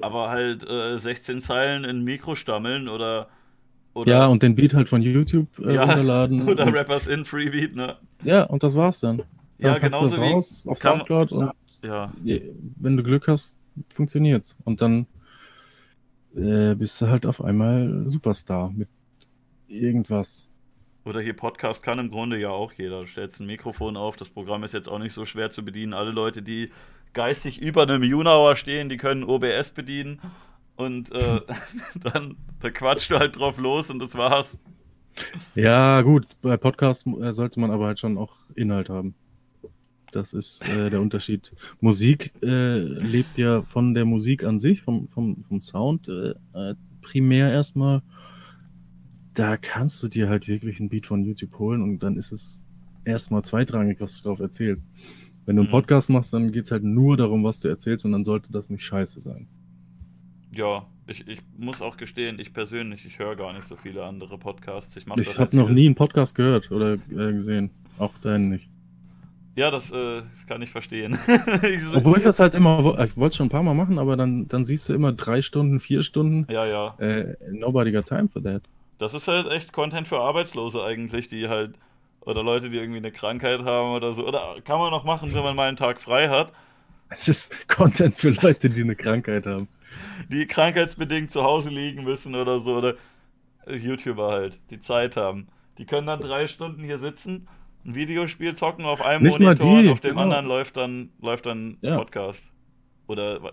Aber 0.00 0.30
halt 0.30 0.68
äh, 0.68 0.98
16 0.98 1.40
Zeilen 1.40 1.84
in 1.84 2.02
Mikro 2.02 2.34
stammeln 2.34 2.88
oder 2.88 3.28
oder 3.94 4.12
ja, 4.12 4.26
und 4.26 4.42
den 4.42 4.54
Beat 4.54 4.74
halt 4.74 4.88
von 4.88 5.02
YouTube 5.02 5.48
äh, 5.58 5.74
ja, 5.74 5.84
runterladen. 5.84 6.42
Oder 6.48 6.66
und, 6.66 6.74
Rappers 6.74 7.06
in 7.08 7.24
Freebeat, 7.24 7.74
ne? 7.74 7.96
Ja, 8.24 8.44
und 8.44 8.62
das 8.62 8.74
war's 8.74 9.00
dann. 9.00 9.18
dann 9.18 9.26
ja, 9.58 9.78
genau 9.78 10.06
so 10.06 10.18
raus 10.18 10.66
auf 10.66 10.78
Soundcloud 10.78 11.32
und 11.32 11.52
ja. 11.82 12.12
wenn 12.22 12.96
du 12.96 13.02
Glück 13.02 13.28
hast, 13.28 13.58
funktioniert's. 13.90 14.56
Und 14.64 14.80
dann 14.80 15.06
äh, 16.34 16.74
bist 16.74 17.00
du 17.02 17.08
halt 17.08 17.26
auf 17.26 17.44
einmal 17.44 18.02
Superstar 18.06 18.70
mit 18.70 18.88
irgendwas. 19.68 20.48
Oder 21.04 21.20
hier 21.20 21.34
Podcast 21.34 21.82
kann 21.82 21.98
im 21.98 22.10
Grunde 22.10 22.38
ja 22.38 22.50
auch 22.50 22.72
jeder. 22.72 23.00
Du 23.00 23.06
stellst 23.06 23.40
ein 23.40 23.46
Mikrofon 23.46 23.96
auf, 23.96 24.16
das 24.16 24.28
Programm 24.28 24.62
ist 24.62 24.72
jetzt 24.72 24.88
auch 24.88 25.00
nicht 25.00 25.12
so 25.12 25.24
schwer 25.24 25.50
zu 25.50 25.64
bedienen. 25.64 25.94
Alle 25.94 26.12
Leute, 26.12 26.42
die 26.42 26.70
geistig 27.12 27.60
über 27.60 27.82
einem 27.82 28.02
Junauer 28.02 28.56
stehen, 28.56 28.88
die 28.88 28.96
können 28.96 29.24
OBS 29.24 29.70
bedienen. 29.70 30.20
Und 30.76 31.12
äh, 31.12 31.40
dann 32.02 32.36
da 32.60 32.70
quatscht 32.70 33.10
du 33.10 33.18
halt 33.18 33.38
drauf 33.38 33.58
los 33.58 33.90
und 33.90 33.98
das 33.98 34.14
war's. 34.14 34.58
Ja, 35.54 36.00
gut, 36.02 36.26
bei 36.40 36.56
Podcasts 36.56 37.04
äh, 37.06 37.32
sollte 37.32 37.60
man 37.60 37.70
aber 37.70 37.86
halt 37.86 37.98
schon 37.98 38.16
auch 38.16 38.34
Inhalt 38.54 38.88
haben. 38.88 39.14
Das 40.12 40.32
ist 40.34 40.66
äh, 40.68 40.90
der 40.90 41.00
Unterschied. 41.00 41.52
Musik 41.80 42.32
äh, 42.42 42.78
lebt 42.78 43.38
ja 43.38 43.62
von 43.62 43.94
der 43.94 44.04
Musik 44.04 44.44
an 44.44 44.58
sich, 44.58 44.82
vom, 44.82 45.06
vom, 45.06 45.42
vom 45.44 45.60
Sound 45.60 46.08
äh, 46.08 46.34
äh, 46.52 46.74
primär 47.00 47.50
erstmal. 47.50 48.02
Da 49.34 49.56
kannst 49.56 50.02
du 50.02 50.08
dir 50.08 50.28
halt 50.28 50.48
wirklich 50.48 50.80
ein 50.80 50.90
Beat 50.90 51.06
von 51.06 51.24
YouTube 51.24 51.58
holen 51.58 51.82
und 51.82 52.02
dann 52.02 52.16
ist 52.16 52.32
es 52.32 52.66
erstmal 53.04 53.42
zweitrangig, 53.42 54.00
was 54.00 54.20
du 54.20 54.28
drauf 54.28 54.40
erzählst. 54.40 54.84
Wenn 55.46 55.56
du 55.56 55.62
einen 55.62 55.68
mhm. 55.68 55.72
Podcast 55.72 56.10
machst, 56.10 56.32
dann 56.32 56.52
geht 56.52 56.64
es 56.64 56.70
halt 56.70 56.84
nur 56.84 57.16
darum, 57.16 57.42
was 57.42 57.60
du 57.60 57.68
erzählst 57.68 58.04
und 58.04 58.12
dann 58.12 58.22
sollte 58.24 58.52
das 58.52 58.68
nicht 58.68 58.84
scheiße 58.84 59.18
sein. 59.18 59.48
Ja, 60.54 60.86
ich, 61.06 61.26
ich 61.26 61.40
muss 61.56 61.80
auch 61.80 61.96
gestehen, 61.96 62.38
ich 62.38 62.52
persönlich, 62.52 63.06
ich 63.06 63.18
höre 63.18 63.36
gar 63.36 63.54
nicht 63.54 63.66
so 63.66 63.76
viele 63.76 64.04
andere 64.04 64.36
Podcasts. 64.36 64.94
Ich, 64.96 65.06
ich 65.06 65.38
habe 65.38 65.56
noch 65.56 65.70
nie 65.70 65.86
einen 65.86 65.94
Podcast 65.94 66.34
gehört 66.34 66.70
oder 66.70 66.94
äh, 66.94 67.32
gesehen. 67.32 67.70
Auch 67.98 68.16
deinen 68.18 68.50
nicht. 68.50 68.68
Ja, 69.54 69.70
das, 69.70 69.90
äh, 69.90 70.22
das 70.22 70.46
kann 70.46 70.60
ich 70.60 70.70
verstehen. 70.70 71.18
Obwohl 71.94 72.18
ich 72.18 72.24
das 72.24 72.38
halt 72.38 72.54
immer, 72.54 72.78
ich 73.02 73.16
wollte 73.16 73.32
es 73.32 73.36
schon 73.36 73.46
ein 73.46 73.50
paar 73.50 73.62
Mal 73.62 73.74
machen, 73.74 73.98
aber 73.98 74.16
dann, 74.16 74.46
dann 74.48 74.64
siehst 74.64 74.88
du 74.88 74.94
immer 74.94 75.12
drei 75.12 75.40
Stunden, 75.40 75.78
vier 75.78 76.02
Stunden. 76.02 76.46
Ja, 76.50 76.66
ja. 76.66 76.94
Äh, 76.98 77.34
nobody 77.50 77.90
got 77.90 78.06
time 78.06 78.28
for 78.28 78.42
that. 78.42 78.62
Das 78.98 79.14
ist 79.14 79.28
halt 79.28 79.50
echt 79.50 79.72
Content 79.72 80.06
für 80.06 80.20
Arbeitslose 80.20 80.82
eigentlich, 80.82 81.28
die 81.28 81.48
halt, 81.48 81.74
oder 82.20 82.42
Leute, 82.42 82.68
die 82.68 82.76
irgendwie 82.76 82.98
eine 82.98 83.12
Krankheit 83.12 83.62
haben 83.62 83.94
oder 83.94 84.12
so. 84.12 84.26
Oder 84.26 84.56
kann 84.64 84.78
man 84.78 84.90
noch 84.90 85.04
machen, 85.04 85.34
wenn 85.34 85.42
man 85.42 85.56
mal 85.56 85.68
einen 85.68 85.78
Tag 85.78 86.00
frei 86.00 86.28
hat. 86.28 86.52
Es 87.08 87.28
ist 87.28 87.68
Content 87.68 88.14
für 88.14 88.30
Leute, 88.30 88.70
die 88.70 88.82
eine 88.82 88.96
Krankheit 88.96 89.46
haben 89.46 89.68
die 90.28 90.46
krankheitsbedingt 90.46 91.30
zu 91.30 91.42
Hause 91.42 91.70
liegen 91.70 92.04
müssen 92.04 92.34
oder 92.34 92.60
so. 92.60 92.76
Oder 92.76 92.94
YouTuber 93.68 94.30
halt, 94.30 94.60
die 94.70 94.80
Zeit 94.80 95.16
haben. 95.16 95.48
Die 95.78 95.86
können 95.86 96.06
dann 96.06 96.20
drei 96.20 96.46
Stunden 96.46 96.84
hier 96.84 96.98
sitzen, 96.98 97.48
ein 97.84 97.94
Videospiel 97.94 98.54
zocken 98.54 98.84
auf 98.84 99.02
einem 99.02 99.24
Nicht 99.24 99.40
Monitor 99.40 99.78
und 99.78 99.88
auf 99.88 100.00
dem 100.00 100.10
genau. 100.10 100.22
anderen 100.22 100.46
läuft 100.46 100.76
dann, 100.76 101.10
läuft 101.20 101.46
dann 101.46 101.78
ja. 101.80 101.96
Podcast. 101.96 102.44
Oder 103.08 103.52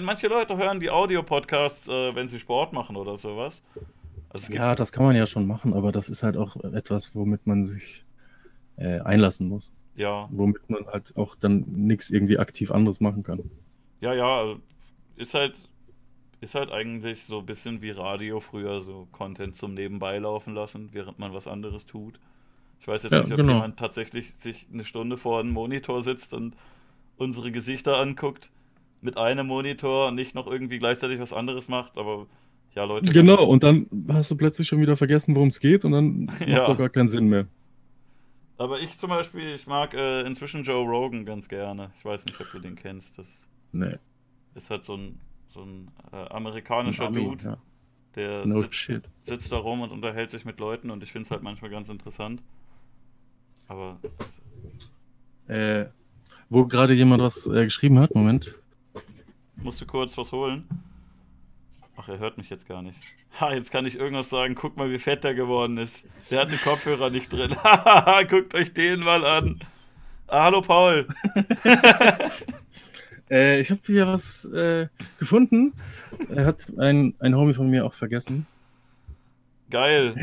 manche 0.00 0.28
Leute 0.28 0.56
hören 0.56 0.80
die 0.80 0.90
Audio-Podcasts, 0.90 1.86
äh, 1.88 2.14
wenn 2.14 2.28
sie 2.28 2.38
Sport 2.38 2.72
machen 2.72 2.96
oder 2.96 3.18
sowas. 3.18 3.62
Also 4.30 4.52
ja, 4.52 4.74
das 4.74 4.90
kann 4.90 5.04
man 5.04 5.14
ja 5.14 5.26
schon 5.26 5.46
machen, 5.46 5.74
aber 5.74 5.92
das 5.92 6.08
ist 6.08 6.22
halt 6.22 6.36
auch 6.36 6.56
etwas, 6.56 7.14
womit 7.14 7.46
man 7.46 7.64
sich 7.64 8.04
äh, 8.76 9.00
einlassen 9.00 9.48
muss. 9.48 9.72
Ja. 9.94 10.28
Womit 10.30 10.68
man 10.68 10.86
halt 10.86 11.16
auch 11.16 11.36
dann 11.36 11.64
nichts 11.68 12.10
irgendwie 12.10 12.38
aktiv 12.38 12.70
anderes 12.70 13.00
machen 13.00 13.22
kann. 13.22 13.50
Ja, 14.00 14.14
ja, 14.14 14.56
ist 15.16 15.34
halt 15.34 15.56
ist 16.46 16.54
halt 16.54 16.70
eigentlich 16.70 17.24
so 17.24 17.40
ein 17.40 17.46
bisschen 17.46 17.82
wie 17.82 17.90
Radio 17.90 18.38
früher, 18.38 18.80
so 18.80 19.08
Content 19.10 19.56
zum 19.56 19.74
Nebenbei 19.74 20.18
laufen 20.18 20.54
lassen, 20.54 20.90
während 20.92 21.18
man 21.18 21.34
was 21.34 21.48
anderes 21.48 21.86
tut. 21.86 22.20
Ich 22.80 22.86
weiß 22.86 23.02
jetzt 23.02 23.12
ja, 23.12 23.22
nicht, 23.22 23.32
ob 23.32 23.38
genau. 23.38 23.54
jemand 23.54 23.80
tatsächlich 23.80 24.32
sich 24.38 24.64
eine 24.72 24.84
Stunde 24.84 25.16
vor 25.16 25.40
einem 25.40 25.50
Monitor 25.50 26.02
sitzt 26.02 26.32
und 26.32 26.54
unsere 27.16 27.50
Gesichter 27.50 27.98
anguckt 27.98 28.52
mit 29.00 29.16
einem 29.16 29.48
Monitor 29.48 30.06
und 30.06 30.14
nicht 30.14 30.36
noch 30.36 30.46
irgendwie 30.46 30.78
gleichzeitig 30.78 31.18
was 31.18 31.32
anderes 31.32 31.66
macht, 31.66 31.98
aber 31.98 32.26
ja, 32.76 32.84
Leute. 32.84 33.12
Genau, 33.12 33.42
und 33.44 33.64
dann 33.64 33.88
hast 34.08 34.30
du 34.30 34.36
plötzlich 34.36 34.68
schon 34.68 34.80
wieder 34.80 34.96
vergessen, 34.96 35.34
worum 35.34 35.48
es 35.48 35.58
geht 35.58 35.84
und 35.84 35.90
dann 35.90 36.24
macht 36.26 36.42
es 36.42 36.46
ja. 36.46 36.64
auch 36.64 36.78
gar 36.78 36.90
keinen 36.90 37.08
Sinn 37.08 37.26
mehr. 37.26 37.48
Aber 38.56 38.78
ich 38.78 38.96
zum 38.98 39.10
Beispiel, 39.10 39.56
ich 39.56 39.66
mag 39.66 39.94
äh, 39.94 40.20
inzwischen 40.20 40.62
Joe 40.62 40.86
Rogan 40.86 41.24
ganz 41.24 41.48
gerne. 41.48 41.90
Ich 41.98 42.04
weiß 42.04 42.24
nicht, 42.24 42.40
ob 42.40 42.52
du 42.52 42.60
den 42.60 42.76
kennst. 42.76 43.18
Das 43.18 43.26
nee. 43.72 43.96
ist 44.54 44.70
halt 44.70 44.84
so 44.84 44.94
ein 44.94 45.18
so 45.48 45.62
ein 45.62 45.90
äh, 46.12 46.16
amerikanischer 46.28 47.06
ein 47.08 47.14
Dude, 47.14 47.44
ja. 47.44 47.56
Der 48.14 48.46
No 48.46 48.62
sitzt, 48.62 48.90
sitzt 49.24 49.52
da 49.52 49.56
rum 49.58 49.82
und 49.82 49.90
unterhält 49.90 50.30
sich 50.30 50.44
mit 50.44 50.58
Leuten 50.58 50.90
und 50.90 51.02
ich 51.02 51.12
finde 51.12 51.26
es 51.26 51.30
halt 51.30 51.42
manchmal 51.42 51.70
ganz 51.70 51.88
interessant. 51.88 52.42
Aber 53.68 53.98
Äh, 55.48 55.86
wo 56.48 56.64
gerade 56.66 56.94
jemand 56.94 57.22
was 57.22 57.46
äh, 57.46 57.64
geschrieben 57.64 57.98
hat, 57.98 58.14
Moment. 58.14 58.54
musst 59.56 59.80
du 59.80 59.86
kurz 59.86 60.16
was 60.16 60.32
holen? 60.32 60.66
Ach, 61.96 62.08
er 62.08 62.18
hört 62.18 62.36
mich 62.38 62.50
jetzt 62.50 62.68
gar 62.68 62.82
nicht. 62.82 62.98
Ha, 63.40 63.52
jetzt 63.52 63.70
kann 63.70 63.86
ich 63.86 63.96
irgendwas 63.96 64.30
sagen. 64.30 64.54
Guck 64.54 64.76
mal, 64.76 64.90
wie 64.90 64.98
fett 64.98 65.24
der 65.24 65.34
geworden 65.34 65.76
ist. 65.78 66.04
Der 66.30 66.40
hat 66.42 66.50
den 66.50 66.60
Kopfhörer 66.60 67.10
nicht 67.10 67.32
drin. 67.32 67.54
Guckt 68.30 68.54
euch 68.54 68.72
den 68.72 69.00
mal 69.00 69.24
an. 69.24 69.60
Ah, 70.26 70.44
hallo 70.44 70.60
Paul. 70.62 71.06
Äh, 73.30 73.60
ich 73.60 73.70
habe 73.70 73.80
hier 73.84 74.06
was 74.06 74.44
äh, 74.46 74.88
gefunden. 75.18 75.72
Er 76.28 76.46
hat 76.46 76.72
ein, 76.78 77.14
ein 77.18 77.36
Homie 77.36 77.54
von 77.54 77.68
mir 77.68 77.84
auch 77.84 77.94
vergessen. 77.94 78.46
Geil. 79.70 80.14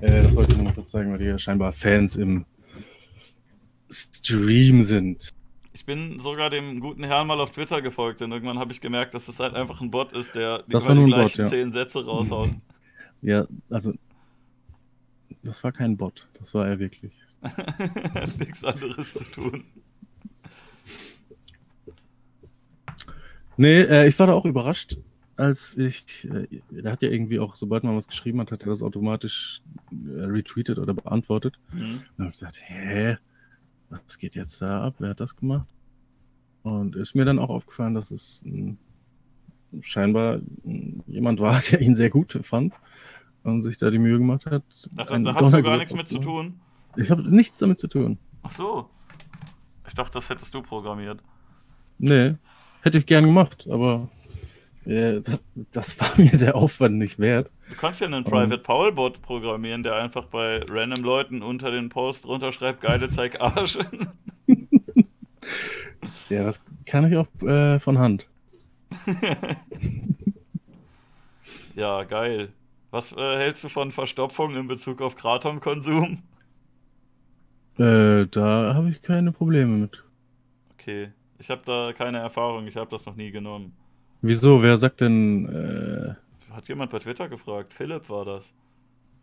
Äh, 0.00 0.22
das 0.22 0.34
wollte 0.34 0.52
ich 0.52 0.58
nur 0.58 0.68
noch 0.68 0.74
kurz 0.74 0.90
sagen, 0.90 1.10
weil 1.12 1.18
die 1.18 1.26
ja 1.26 1.38
scheinbar 1.38 1.72
Fans 1.72 2.16
im 2.16 2.44
Stream 3.90 4.82
sind. 4.82 5.30
Ich 5.74 5.84
bin 5.84 6.20
sogar 6.20 6.50
dem 6.50 6.80
guten 6.80 7.04
Herrn 7.04 7.26
mal 7.26 7.40
auf 7.40 7.50
Twitter 7.50 7.82
gefolgt, 7.82 8.20
denn 8.20 8.30
irgendwann 8.30 8.58
habe 8.58 8.72
ich 8.72 8.80
gemerkt, 8.80 9.14
dass 9.14 9.26
das 9.26 9.40
halt 9.40 9.54
einfach 9.54 9.80
ein 9.80 9.90
Bot 9.90 10.12
ist, 10.12 10.34
der 10.34 10.62
die 10.64 10.76
ein 10.76 10.96
Bot, 10.96 11.06
gleichen 11.06 11.40
ja. 11.42 11.46
zehn 11.46 11.72
Sätze 11.72 12.04
raushaut. 12.04 12.50
Ja, 13.20 13.46
also. 13.70 13.92
Das 15.42 15.64
war 15.64 15.72
kein 15.72 15.96
Bot, 15.96 16.28
das 16.38 16.54
war 16.54 16.68
er 16.68 16.78
wirklich. 16.78 17.12
Hat 17.42 18.38
nichts 18.38 18.62
anderes 18.64 19.14
zu 19.14 19.24
tun. 19.24 19.64
Nee, 23.62 23.82
äh, 23.82 24.08
ich 24.08 24.18
war 24.18 24.26
da 24.26 24.32
auch 24.32 24.44
überrascht, 24.44 24.98
als 25.36 25.78
ich. 25.78 26.28
Äh, 26.28 26.48
der 26.70 26.90
hat 26.90 27.02
ja 27.02 27.10
irgendwie 27.10 27.38
auch, 27.38 27.54
sobald 27.54 27.84
man 27.84 27.94
was 27.94 28.08
geschrieben 28.08 28.40
hat, 28.40 28.50
hat 28.50 28.62
er 28.62 28.70
das 28.70 28.82
automatisch 28.82 29.62
äh, 29.92 30.24
retweetet 30.24 30.80
oder 30.80 30.94
beantwortet. 30.94 31.60
Mhm. 31.72 32.02
Und 32.18 32.30
ich 32.30 32.40
dachte, 32.40 32.58
hä, 32.60 33.18
was 33.88 34.18
geht 34.18 34.34
jetzt 34.34 34.60
da 34.62 34.86
ab? 34.86 34.96
Wer 34.98 35.10
hat 35.10 35.20
das 35.20 35.36
gemacht? 35.36 35.68
Und 36.64 36.96
ist 36.96 37.14
mir 37.14 37.24
dann 37.24 37.38
auch 37.38 37.50
aufgefallen, 37.50 37.94
dass 37.94 38.10
es 38.10 38.42
mh, 38.44 38.74
scheinbar 39.80 40.40
mh, 40.64 41.04
jemand 41.06 41.38
war, 41.38 41.60
der 41.70 41.82
ihn 41.82 41.94
sehr 41.94 42.10
gut 42.10 42.36
fand 42.42 42.74
und 43.44 43.62
sich 43.62 43.78
da 43.78 43.90
die 43.90 44.00
Mühe 44.00 44.18
gemacht 44.18 44.44
hat. 44.46 44.64
Ach, 44.96 45.06
da 45.06 45.34
hast 45.34 45.52
du 45.52 45.62
gar 45.62 45.76
nichts 45.76 45.94
mit 45.94 46.08
zu 46.08 46.18
tun. 46.18 46.58
Ich 46.96 47.12
habe 47.12 47.22
nichts 47.22 47.58
damit 47.58 47.78
zu 47.78 47.86
tun. 47.86 48.18
Ach 48.42 48.50
so. 48.50 48.90
Ich 49.86 49.94
dachte, 49.94 50.14
das 50.14 50.28
hättest 50.30 50.52
du 50.52 50.62
programmiert. 50.62 51.22
Nee, 51.98 52.34
hätte 52.82 52.98
ich 52.98 53.06
gern 53.06 53.24
gemacht, 53.24 53.66
aber 53.70 54.08
äh, 54.84 55.20
das, 55.20 55.40
das 55.72 56.00
war 56.00 56.10
mir 56.18 56.36
der 56.36 56.56
Aufwand 56.56 56.96
nicht 56.96 57.18
wert. 57.18 57.50
Du 57.70 57.76
kannst 57.76 58.00
ja 58.00 58.06
einen 58.06 58.24
Ähm. 58.24 58.30
Private 58.30 58.58
Paul 58.58 58.92
Bot 58.92 59.22
programmieren, 59.22 59.82
der 59.82 59.96
einfach 59.96 60.26
bei 60.26 60.62
random 60.68 61.02
Leuten 61.02 61.42
unter 61.42 61.70
den 61.70 61.88
Post 61.88 62.26
runterschreibt, 62.26 62.80
geile 62.82 63.10
zeig 63.10 63.40
Arsch. 63.40 63.78
Ja, 66.28 66.44
das 66.44 66.62
kann 66.86 67.10
ich 67.10 67.16
auch 67.18 67.26
äh, 67.42 67.78
von 67.78 67.98
Hand. 67.98 68.28
ja, 71.74 72.04
geil. 72.04 72.52
Was 72.90 73.12
äh, 73.12 73.36
hältst 73.36 73.64
du 73.64 73.68
von 73.68 73.92
Verstopfung 73.92 74.56
in 74.56 74.66
Bezug 74.66 75.02
auf 75.02 75.16
Kratom-Konsum? 75.16 76.22
Äh, 77.78 78.26
da 78.26 78.74
habe 78.74 78.88
ich 78.88 79.02
keine 79.02 79.32
Probleme 79.32 79.76
mit. 79.76 80.02
Okay, 80.74 81.10
ich 81.42 81.50
habe 81.50 81.62
da 81.66 81.92
keine 81.92 82.18
Erfahrung, 82.18 82.68
ich 82.68 82.76
habe 82.76 82.88
das 82.88 83.04
noch 83.04 83.16
nie 83.16 83.32
genommen. 83.32 83.72
Wieso? 84.20 84.62
Wer 84.62 84.76
sagt 84.76 85.00
denn, 85.00 85.46
äh, 85.48 86.14
Hat 86.54 86.68
jemand 86.68 86.92
bei 86.92 87.00
Twitter 87.00 87.28
gefragt? 87.28 87.74
Philipp 87.74 88.08
war 88.08 88.24
das. 88.24 88.54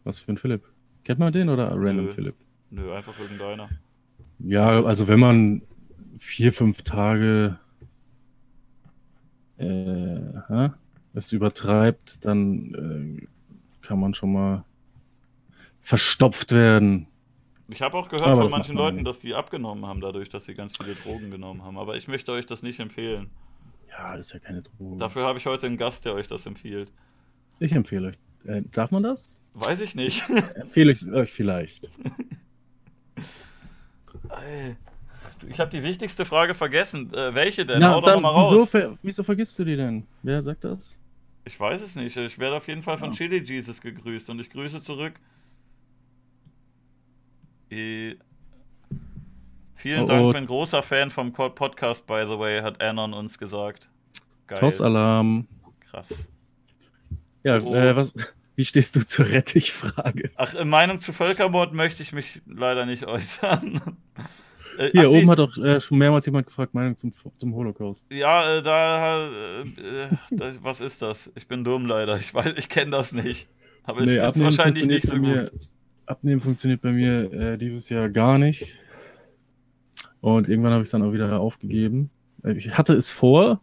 was 0.04 0.20
für 0.20 0.34
ein 0.34 0.38
Philipp? 0.38 0.64
Kennt 1.06 1.20
man 1.20 1.32
den 1.32 1.48
oder 1.48 1.70
Random 1.72 2.06
Nö. 2.06 2.10
Philipp? 2.10 2.36
Nö, 2.72 2.94
einfach 2.94 3.18
irgendeiner. 3.18 3.70
Ja, 4.40 4.84
also 4.84 5.08
wenn 5.08 5.20
man 5.22 5.62
vier, 6.18 6.52
fünf 6.52 6.84
Tage 6.84 7.58
äh, 9.58 10.70
es 11.14 11.32
übertreibt, 11.32 12.26
dann 12.26 13.22
äh, 13.22 13.28
kann 13.82 14.00
man 14.00 14.14
schon 14.14 14.34
mal 14.34 14.66
verstopft 15.80 16.52
werden. 16.52 17.08
Ich 17.72 17.82
habe 17.82 17.98
auch 17.98 18.10
gehört 18.10 18.26
Aber 18.28 18.36
von 18.36 18.44
das 18.46 18.52
manchen 18.52 18.76
Leuten, 18.76 19.04
dass 19.04 19.20
die 19.20 19.36
abgenommen 19.36 19.86
haben, 19.86 20.02
dadurch, 20.02 20.30
dass 20.30 20.46
sie 20.46 20.54
ganz 20.56 20.74
viele 20.78 20.96
Drogen 20.96 21.30
genommen 21.30 21.64
haben. 21.64 21.78
Aber 21.78 21.96
ich 21.98 22.08
möchte 22.08 22.32
euch 22.32 22.46
das 22.46 22.64
nicht 22.64 22.80
empfehlen. 22.80 23.30
Ja, 23.90 24.16
ist 24.16 24.34
ja 24.34 24.40
keine 24.40 24.62
Droge. 24.64 24.98
Dafür 24.98 25.26
habe 25.26 25.38
ich 25.38 25.46
heute 25.46 25.68
einen 25.68 25.78
Gast, 25.78 26.06
der 26.06 26.14
euch 26.14 26.28
das 26.28 26.46
empfiehlt. 26.46 26.92
Ich 27.60 27.72
empfehle 27.74 28.08
euch. 28.10 28.16
Äh, 28.46 28.64
darf 28.72 28.92
man 28.92 29.04
das? 29.04 29.40
Weiß 29.54 29.82
ich 29.82 29.94
nicht. 29.96 30.24
Empfehle 30.56 30.92
ich 30.94 31.12
euch 31.12 31.32
vielleicht. 31.32 31.90
Ich 35.48 35.60
habe 35.60 35.70
die 35.72 35.84
wichtigste 35.84 36.26
Frage 36.26 36.54
vergessen. 36.54 37.14
Äh, 37.14 37.34
welche 37.36 37.66
denn? 37.66 37.80
Na, 37.80 37.92
Hau 37.92 38.02
doch 38.02 38.14
dann, 38.14 38.22
mal 38.22 38.34
wieso, 38.36 38.60
raus. 38.60 38.70
ver 38.72 38.98
wieso 39.02 39.24
vergisst 39.24 39.58
du 39.60 39.66
die 39.66 39.76
denn? 39.76 40.06
Wer 40.24 40.42
sagt 40.42 40.64
das? 40.64 40.98
Ich 41.46 41.60
weiß 41.60 41.82
es 41.82 41.96
nicht. 41.96 42.16
Ich 42.18 42.40
werde 42.40 42.56
auf 42.58 42.68
jeden 42.68 42.82
Fall 42.82 42.98
von 42.98 43.12
Ja. 43.12 43.16
Chili 43.18 43.40
Jesus 43.40 43.82
gegrüßt 43.82 44.30
und 44.30 44.40
ich 44.40 44.50
grüße 44.50 44.82
zurück. 44.82 45.14
Eh, 47.70 48.16
Vielen 49.76 50.04
Oh, 50.04 50.08
Dank, 50.08 50.22
oh. 50.26 50.34
bin 50.34 50.46
großer 50.46 50.84
Fan 50.84 51.10
vom 51.10 51.32
Podcast, 51.32 52.06
by 52.06 52.26
the 52.28 52.38
way, 52.38 52.62
hat 52.62 52.82
Anon 52.82 53.14
uns 53.14 53.40
gesagt. 53.40 53.90
Geil. 54.48 54.60
Toss-Alarm. 54.60 55.48
Krass. 55.90 56.28
Ja, 57.44 57.58
Oh. 57.64 57.74
äh, 57.74 57.96
was, 57.96 58.14
wie 58.58 58.66
stehst 58.66 58.98
du 58.98 59.06
zur 59.06 59.30
Rettichfrage? 59.30 60.32
Ach, 60.36 60.54
in 60.54 60.68
Meinung 60.68 61.00
zu 61.00 61.14
Völkermord 61.14 61.74
möchte 61.74 62.04
ich 62.04 62.12
mich 62.12 62.42
leider 62.46 62.86
nicht 62.86 63.06
äußern. 63.06 63.82
Äh, 64.78 64.92
Hier 64.92 65.08
ach, 65.08 65.12
die- 65.12 65.18
oben 65.18 65.32
hat 65.32 65.40
auch 65.42 65.58
äh, 65.58 65.82
schon 65.82 65.98
mehrmals 65.98 66.26
jemand 66.26 66.46
gefragt, 66.48 66.74
Meinung 66.74 66.96
zum, 66.96 67.12
zum 67.38 67.54
Holocaust. 67.54 68.06
Ja, 68.10 68.58
äh, 68.60 68.62
da, 68.64 69.28
äh, 69.28 69.62
äh, 69.64 70.08
das, 70.32 70.64
was 70.64 70.80
ist 70.80 71.02
das? 71.02 71.30
Ich 71.36 71.48
bin 71.50 71.66
dumm 71.66 71.86
leider. 71.86 72.16
Ich 72.18 72.34
weiß, 72.34 72.54
ich 72.56 72.70
kenne 72.70 72.92
das 72.92 73.12
nicht. 73.12 73.50
Aber 73.84 74.02
ich 74.02 74.06
Nee, 74.08 74.14
finde 74.14 74.30
es 74.30 74.40
wahrscheinlich 74.40 74.86
nicht 74.86 75.06
so 75.08 75.18
gut. 75.18 75.52
Abnehmen 76.10 76.42
funktioniert 76.42 76.82
bei 76.82 76.92
mir 76.92 77.32
äh, 77.32 77.58
dieses 77.58 77.90
Jahr 77.90 78.10
gar 78.10 78.38
nicht. 78.38 78.74
Und 80.22 80.50
irgendwann 80.50 80.72
habe 80.74 80.82
ich 80.82 80.88
es 80.88 80.92
dann 80.92 81.04
auch 81.04 81.14
wieder 81.14 81.40
aufgegeben. 81.40 82.10
Äh, 82.44 82.54
Ich 82.54 82.78
hatte 82.78 82.94
es 82.94 83.12
vor. 83.12 83.62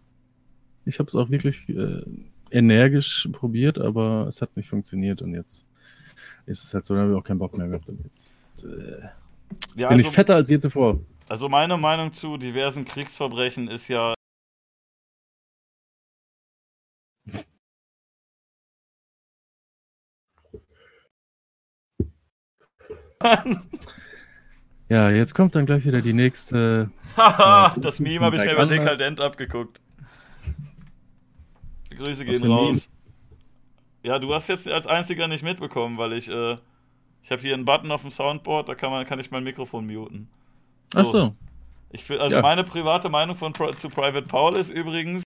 Ich 0.85 0.99
habe 0.99 1.09
es 1.09 1.15
auch 1.17 1.31
wirklich 1.31 1.69
äh, 1.69 2.03
energisch 2.51 3.29
probiert, 3.33 3.79
aber 3.79 4.27
es 4.29 4.41
hat 4.41 4.57
nicht 4.57 4.69
funktioniert. 4.69 5.21
Und 5.23 5.35
jetzt 5.35 5.67
ist 6.47 6.63
es 6.63 6.73
halt 6.73 6.85
so, 6.85 6.95
da 6.95 7.01
habe 7.01 7.13
ich 7.13 7.19
auch 7.19 7.25
keinen 7.25 7.39
Bock 7.41 7.57
mehr 7.59 7.67
gehabt. 7.69 7.89
Und 7.89 8.01
jetzt 8.05 8.39
äh, 8.63 9.03
Ja, 9.75 9.89
bin 9.89 9.99
also, 9.99 10.03
ich 10.03 10.15
fetter 10.15 10.37
als 10.37 10.49
je 10.49 10.59
zuvor. 10.59 11.01
also 11.29 11.49
meine 11.49 11.77
Meinung 11.77 12.13
zu 12.13 12.37
diversen 12.37 12.85
Kriegsverbrechen 12.85 13.69
ist 13.69 13.89
ja. 13.89 14.15
Ja, 24.89 25.11
jetzt 25.11 25.35
kommt 25.35 25.53
dann 25.57 25.67
gleich 25.67 25.85
wieder 25.85 26.01
die 26.01 26.13
nächste. 26.13 26.91
Haha, 27.17 27.73
Ja, 27.75 27.81
das 27.81 27.99
Meme 27.99 28.25
habe 28.25 28.37
ich 28.37 28.45
mir 28.45 28.51
anders. 28.57 28.69
Dekadent 28.69 29.21
abgeguckt. 29.21 29.81
Die 31.91 31.97
Grüße 31.97 32.25
Was 32.25 32.33
gehen 32.33 32.43
Meme? 32.43 32.55
raus. 32.55 32.89
Ja, 34.05 34.21
du 34.21 34.33
hast 34.33 34.49
jetzt 34.49 34.69
als 34.69 34.87
einziger 34.87 35.27
nicht 35.27 35.43
mitbekommen, 35.43 35.99
weil 35.99 36.13
ich, 36.13 36.29
äh, 36.29 36.55
ich 37.25 37.33
habe 37.33 37.43
hier 37.43 37.55
einen 37.55 37.65
Button 37.65 37.91
auf 37.91 38.03
dem 38.03 38.13
Soundboard, 38.13 38.69
da 38.69 38.77
kann 38.77 38.91
man, 38.93 39.05
kann 39.07 39.19
ich 39.19 39.33
mein 39.33 39.43
Mikrofon 39.43 39.89
muten. 39.89 40.29
Ach 40.95 41.05
so. 41.05 41.35
Ich 41.91 42.09
will, 42.09 42.21
also 42.21 42.37
Ja. 42.37 42.43
meine 42.43 42.63
private 42.63 43.09
Meinung 43.09 43.35
von 43.35 43.53
zu 43.55 43.89
Private 43.89 44.23
Paul 44.29 44.55
ist 44.57 44.71
übrigens. 44.71 45.25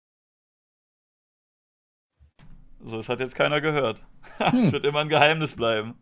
So, 2.83 2.97
das 2.97 3.07
hat 3.07 3.19
jetzt 3.19 3.35
keiner 3.35 3.61
gehört. 3.61 4.03
Es 4.39 4.51
Hm. 4.51 4.71
wird 4.71 4.85
immer 4.85 5.01
ein 5.01 5.09
Geheimnis 5.09 5.55
bleiben. 5.55 5.93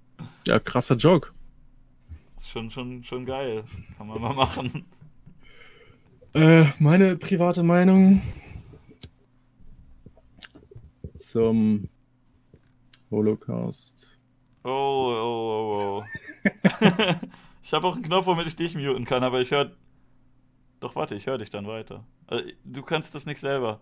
Ja, 0.48 0.58
krasser 0.58 0.96
Joke. 0.96 1.32
Schon, 2.52 2.70
schon, 2.70 3.02
schon 3.06 3.26
geil. 3.26 3.64
Kann 3.98 4.08
man 4.08 4.22
mal 4.22 4.34
machen. 4.34 4.86
Äh, 6.34 6.66
meine 6.80 7.16
private 7.16 7.64
Meinung 7.64 8.22
zum 11.18 11.88
Holocaust. 13.10 14.06
Oh, 14.64 14.70
oh, 14.70 16.04
oh, 16.04 16.04
oh. 16.04 16.04
ich 17.64 17.72
habe 17.72 17.88
auch 17.88 17.96
einen 17.96 18.04
Knopf, 18.04 18.26
womit 18.26 18.48
ich 18.48 18.58
dich 18.58 18.76
muten 18.76 19.06
kann, 19.06 19.24
aber 19.24 19.40
ich 19.40 19.52
höre. 19.52 19.72
Doch, 20.82 20.96
warte, 20.96 21.16
ich 21.16 21.28
höre 21.28 21.38
dich 21.38 21.52
dann 21.52 21.68
weiter. 21.68 22.04
Äh, 22.28 22.54
Du 22.66 22.82
kannst 22.82 23.16
das 23.16 23.26
nicht 23.26 23.40
selber. 23.40 23.80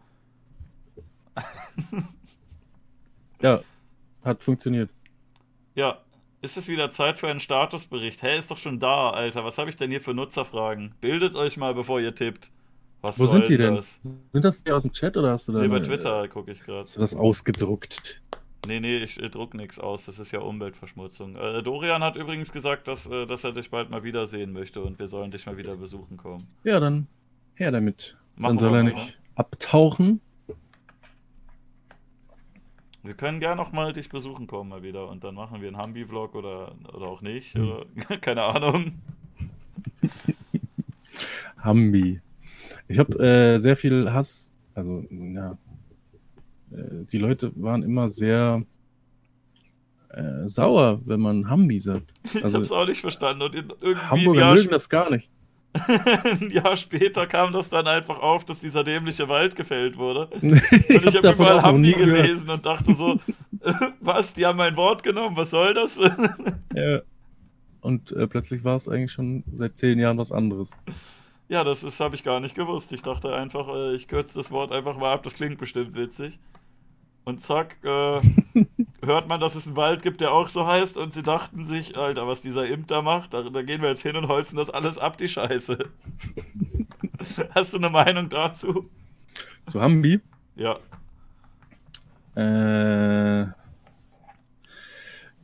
Ja, 3.41 3.61
hat 4.23 4.43
funktioniert. 4.43 4.91
Ja, 5.73 5.99
ist 6.41 6.57
es 6.57 6.67
wieder 6.67 6.91
Zeit 6.91 7.19
für 7.19 7.27
einen 7.27 7.39
Statusbericht? 7.39 8.23
Hä, 8.23 8.37
ist 8.37 8.51
doch 8.51 8.57
schon 8.57 8.79
da, 8.79 9.09
Alter. 9.09 9.43
Was 9.43 9.57
habe 9.57 9.69
ich 9.69 9.75
denn 9.75 9.91
hier 9.91 10.01
für 10.01 10.13
Nutzerfragen? 10.13 10.95
Bildet 11.01 11.35
euch 11.35 11.57
mal, 11.57 11.73
bevor 11.73 11.99
ihr 11.99 12.15
tippt. 12.15 12.49
Was 13.01 13.17
Wo 13.17 13.27
sind 13.27 13.47
die 13.47 13.57
denn? 13.57 13.75
Das? 13.75 13.99
Sind 14.01 14.43
das 14.43 14.63
die 14.63 14.71
aus 14.71 14.83
dem 14.83 14.91
Chat 14.91 15.15
oder 15.15 15.31
hast 15.31 15.47
du 15.47 15.53
da. 15.53 15.59
Nee, 15.59 15.67
bei 15.67 15.79
Twitter 15.79 16.27
gucke 16.27 16.51
ich 16.51 16.59
gerade. 16.61 16.81
Hast 16.81 16.97
du 16.97 17.01
das 17.01 17.15
ausgedruckt? 17.15 18.21
Nee, 18.67 18.79
nee, 18.81 18.97
ich, 18.97 19.17
ich 19.17 19.31
druck 19.31 19.53
nichts 19.53 19.79
aus. 19.79 20.05
Das 20.05 20.19
ist 20.19 20.31
ja 20.31 20.39
Umweltverschmutzung. 20.39 21.35
Äh, 21.37 21.63
Dorian 21.63 22.03
hat 22.03 22.17
übrigens 22.17 22.51
gesagt, 22.51 22.87
dass, 22.89 23.07
äh, 23.07 23.25
dass 23.25 23.43
er 23.45 23.53
dich 23.53 23.69
bald 23.69 23.89
mal 23.89 24.03
wiedersehen 24.03 24.51
möchte 24.51 24.81
und 24.81 24.99
wir 24.99 25.07
sollen 25.07 25.31
dich 25.31 25.45
mal 25.45 25.57
wieder 25.57 25.75
besuchen 25.75 26.17
kommen. 26.17 26.47
Ja, 26.63 26.79
dann 26.81 27.07
her 27.55 27.71
damit. 27.71 28.17
Machen 28.35 28.49
dann 28.49 28.57
soll 28.57 28.75
er 28.75 28.83
nicht 28.83 28.95
mal. 28.97 29.43
abtauchen. 29.43 30.19
Wir 33.09 33.15
können 33.15 33.39
gerne 33.39 33.55
noch 33.55 33.71
mal 33.71 33.91
dich 33.91 34.07
besuchen 34.07 34.45
kommen 34.45 34.69
mal 34.69 34.83
wieder 34.83 35.09
und 35.09 35.23
dann 35.23 35.33
machen 35.33 35.61
wir 35.61 35.67
einen 35.67 35.77
Hambi-Vlog 35.77 36.35
oder, 36.35 36.75
oder 36.93 37.07
auch 37.07 37.21
nicht. 37.21 37.55
Hm. 37.55 37.67
Oder, 37.67 38.17
keine 38.21 38.43
Ahnung. 38.43 39.01
Hambi. 41.57 42.21
Ich 42.87 42.99
habe 42.99 43.17
äh, 43.17 43.57
sehr 43.57 43.75
viel 43.75 44.13
Hass, 44.13 44.51
also 44.75 45.03
ja, 45.09 45.57
äh, 46.71 47.05
die 47.11 47.17
Leute 47.17 47.51
waren 47.55 47.81
immer 47.81 48.09
sehr 48.09 48.61
äh, 50.09 50.47
sauer, 50.47 51.01
wenn 51.03 51.19
man 51.19 51.49
Hambi 51.49 51.79
sagt. 51.79 52.13
Also, 52.43 52.47
ich 52.47 52.53
hab's 52.53 52.71
auch 52.71 52.85
nicht 52.85 53.01
verstanden. 53.01 53.41
Und 53.41 53.55
irgendwie 53.55 53.95
Hamburger 53.95 54.53
mögen 54.53 54.69
das 54.69 54.87
gar 54.87 55.09
nicht. 55.09 55.31
Ein 55.73 56.49
Jahr 56.49 56.77
später 56.77 57.27
kam 57.27 57.53
das 57.53 57.69
dann 57.69 57.87
einfach 57.87 58.19
auf, 58.19 58.43
dass 58.43 58.59
dieser 58.59 58.83
dämliche 58.83 59.27
Wald 59.27 59.55
gefällt 59.55 59.97
wurde. 59.97 60.27
Und 60.41 60.61
ich, 60.89 61.05
habe 61.05 61.27
hab 61.27 61.35
überall 61.35 61.61
Hambi 61.61 61.93
gelesen 61.93 62.49
und 62.49 62.65
dachte 62.65 62.95
so, 62.95 63.19
was, 63.99 64.33
die 64.33 64.45
haben 64.45 64.57
mein 64.57 64.75
Wort 64.75 65.03
genommen, 65.03 65.35
was 65.37 65.51
soll 65.51 65.73
das? 65.73 65.97
ja. 66.73 67.01
Und 67.81 68.11
äh, 68.11 68.27
plötzlich 68.27 68.63
war 68.63 68.75
es 68.75 68.87
eigentlich 68.87 69.11
schon 69.11 69.43
seit 69.53 69.77
zehn 69.77 69.99
Jahren 69.99 70.17
was 70.17 70.31
anderes. 70.31 70.75
Ja, 71.47 71.63
das 71.63 71.99
habe 71.99 72.15
ich 72.15 72.23
gar 72.23 72.39
nicht 72.39 72.55
gewusst. 72.55 72.91
Ich 72.91 73.01
dachte 73.01 73.33
einfach, 73.33 73.67
äh, 73.69 73.95
ich 73.95 74.07
kürze 74.07 74.35
das 74.35 74.51
Wort 74.51 74.71
einfach 74.71 74.97
mal 74.97 75.13
ab, 75.13 75.23
das 75.23 75.35
klingt 75.35 75.59
bestimmt 75.59 75.95
witzig. 75.95 76.39
Und 77.23 77.41
zack, 77.41 77.77
äh, 77.83 78.21
hört 79.03 79.27
man, 79.27 79.39
dass 79.39 79.55
es 79.55 79.67
einen 79.67 79.75
Wald 79.75 80.01
gibt, 80.01 80.21
der 80.21 80.31
auch 80.31 80.49
so 80.49 80.67
heißt. 80.67 80.97
Und 80.97 81.13
sie 81.13 81.23
dachten 81.23 81.65
sich, 81.65 81.97
Alter, 81.97 82.27
was 82.27 82.41
dieser 82.41 82.67
Imp 82.67 82.87
da 82.87 83.01
macht, 83.01 83.33
da, 83.33 83.43
da 83.43 83.61
gehen 83.61 83.81
wir 83.81 83.89
jetzt 83.89 84.01
hin 84.01 84.15
und 84.15 84.27
holzen 84.27 84.57
das 84.57 84.69
alles 84.69 84.97
ab, 84.97 85.17
die 85.17 85.29
Scheiße. 85.29 85.77
Hast 87.55 87.73
du 87.73 87.77
eine 87.77 87.89
Meinung 87.89 88.29
dazu? 88.29 88.89
Zu 89.65 89.81
Hambi? 89.81 90.19
Ja. 90.55 90.79
Äh, 92.35 93.47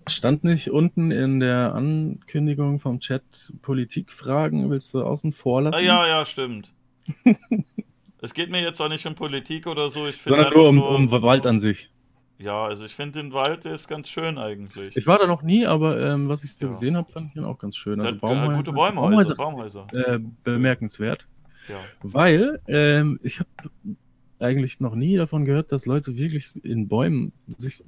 stand 0.07 0.44
nicht 0.44 0.69
unten 0.69 1.11
in 1.11 1.40
der 1.40 1.73
Ankündigung 1.73 2.80
vom 2.80 2.99
Chat 2.99 3.53
Politikfragen, 3.61 4.69
willst 4.69 4.94
du 4.94 5.03
außen 5.03 5.32
vor 5.34 5.61
lassen? 5.61 5.76
Ah, 5.76 5.82
ja, 5.82 6.07
ja, 6.07 6.26
stimmt. 6.26 6.72
Es 8.22 8.34
geht 8.34 8.49
mir 8.49 8.60
jetzt 8.60 8.82
auch 8.82 8.90
nicht 8.90 9.06
um 9.06 9.14
Politik 9.14 9.68
oder 9.68 9.90
so. 9.90 10.07
Ich 10.07 10.19
Sondern 10.23 10.52
nur 10.52 10.69
um, 10.69 10.76
nur 10.77 10.90
um 10.90 11.11
Wald 11.11 11.45
an 11.45 11.60
sich. 11.60 11.91
Ja, 12.37 12.65
also 12.65 12.83
ich 12.85 12.93
finde 12.93 13.21
den 13.21 13.33
Wald, 13.33 13.63
der 13.63 13.73
ist 13.73 13.87
ganz 13.87 14.09
schön 14.09 14.37
eigentlich. 14.37 14.95
Ich 14.97 15.07
war 15.07 15.17
da 15.17 15.25
noch 15.25 15.41
nie, 15.41 15.65
aber 15.65 15.99
ähm, 16.01 16.27
was 16.27 16.43
ich 16.43 16.59
ja. 16.59 16.67
gesehen 16.67 16.97
habe, 16.97 17.09
fand 17.09 17.29
ich 17.29 17.35
ihn 17.35 17.45
auch 17.45 17.57
ganz 17.57 17.77
schön. 17.77 18.01
Also 18.01 18.17
Baumhäuser, 18.17 18.55
gute 18.55 18.73
Baumhäuser, 18.73 19.35
Baumhäuser. 19.35 19.87
Äh, 19.93 20.19
bemerkenswert. 20.43 21.25
Ja. 21.69 21.77
Weil 22.01 22.59
ähm, 22.67 23.19
ich 23.23 23.39
habe 23.39 23.49
eigentlich 24.39 24.81
noch 24.81 24.95
nie 24.95 25.15
davon 25.15 25.45
gehört, 25.45 25.71
dass 25.71 25.85
Leute 25.85 26.17
wirklich 26.17 26.51
in 26.63 26.89
Bäumen 26.89 27.31
sich 27.47 27.83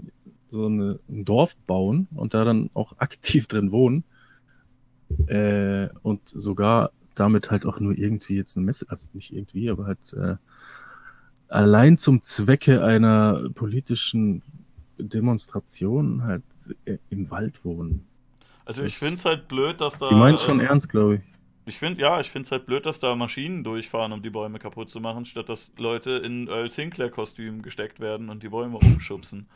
so 0.50 0.68
eine, 0.68 1.00
ein 1.10 1.26
Dorf 1.26 1.58
bauen 1.68 2.08
und 2.16 2.34
da 2.34 2.46
dann 2.46 2.70
auch 2.74 2.94
aktiv 3.00 3.48
drin 3.48 3.72
wohnen. 3.72 4.06
Äh, 5.28 5.90
und 6.04 6.22
sogar 6.28 6.92
damit 7.16 7.52
halt 7.52 7.66
auch 7.66 7.80
nur 7.80 7.98
irgendwie 7.98 8.36
jetzt 8.36 8.58
eine 8.58 8.66
Messe, 8.66 8.86
also 8.90 9.08
nicht 9.14 9.34
irgendwie, 9.34 9.70
aber 9.70 9.86
halt 9.86 10.14
äh, 10.14 10.36
allein 11.50 11.98
zum 11.98 12.22
Zwecke 12.22 12.84
einer 12.84 13.50
politischen 13.54 14.42
Demonstration 14.98 16.24
halt 16.24 16.44
äh, 16.86 16.98
im 17.10 17.30
Wald 17.30 17.64
wohnen. 17.64 18.06
Also 18.66 18.84
ich 18.84 18.98
finde 18.98 19.16
es 19.16 19.26
halt 19.26 19.48
blöd, 19.48 19.80
dass 19.80 19.98
da. 19.98 20.10
Die 20.10 20.16
meint 20.16 20.40
schon 20.40 20.60
äh, 20.60 20.66
ernst, 20.66 20.90
glaube 20.90 21.16
ich. 21.16 21.22
Ich 21.66 21.80
finde, 21.80 22.02
ja, 22.02 22.20
ich 22.20 22.32
finde 22.32 22.46
es 22.46 22.52
halt 22.52 22.66
blöd, 22.66 22.86
dass 22.86 23.00
da 23.00 23.14
Maschinen 23.16 23.64
durchfahren, 23.64 24.14
um 24.14 24.22
die 24.22 24.30
Bäume 24.30 24.58
kaputt 24.58 24.90
zu 24.90 25.02
machen, 25.02 25.26
statt 25.26 25.50
dass 25.50 25.72
Leute 25.78 26.12
in 26.12 26.48
Earl 26.48 26.70
Sinclair-Kostümen 26.72 27.62
gesteckt 27.62 28.00
werden 28.00 28.30
und 28.30 28.42
die 28.42 28.50
Bäume 28.50 28.78
umschubsen. 28.78 29.48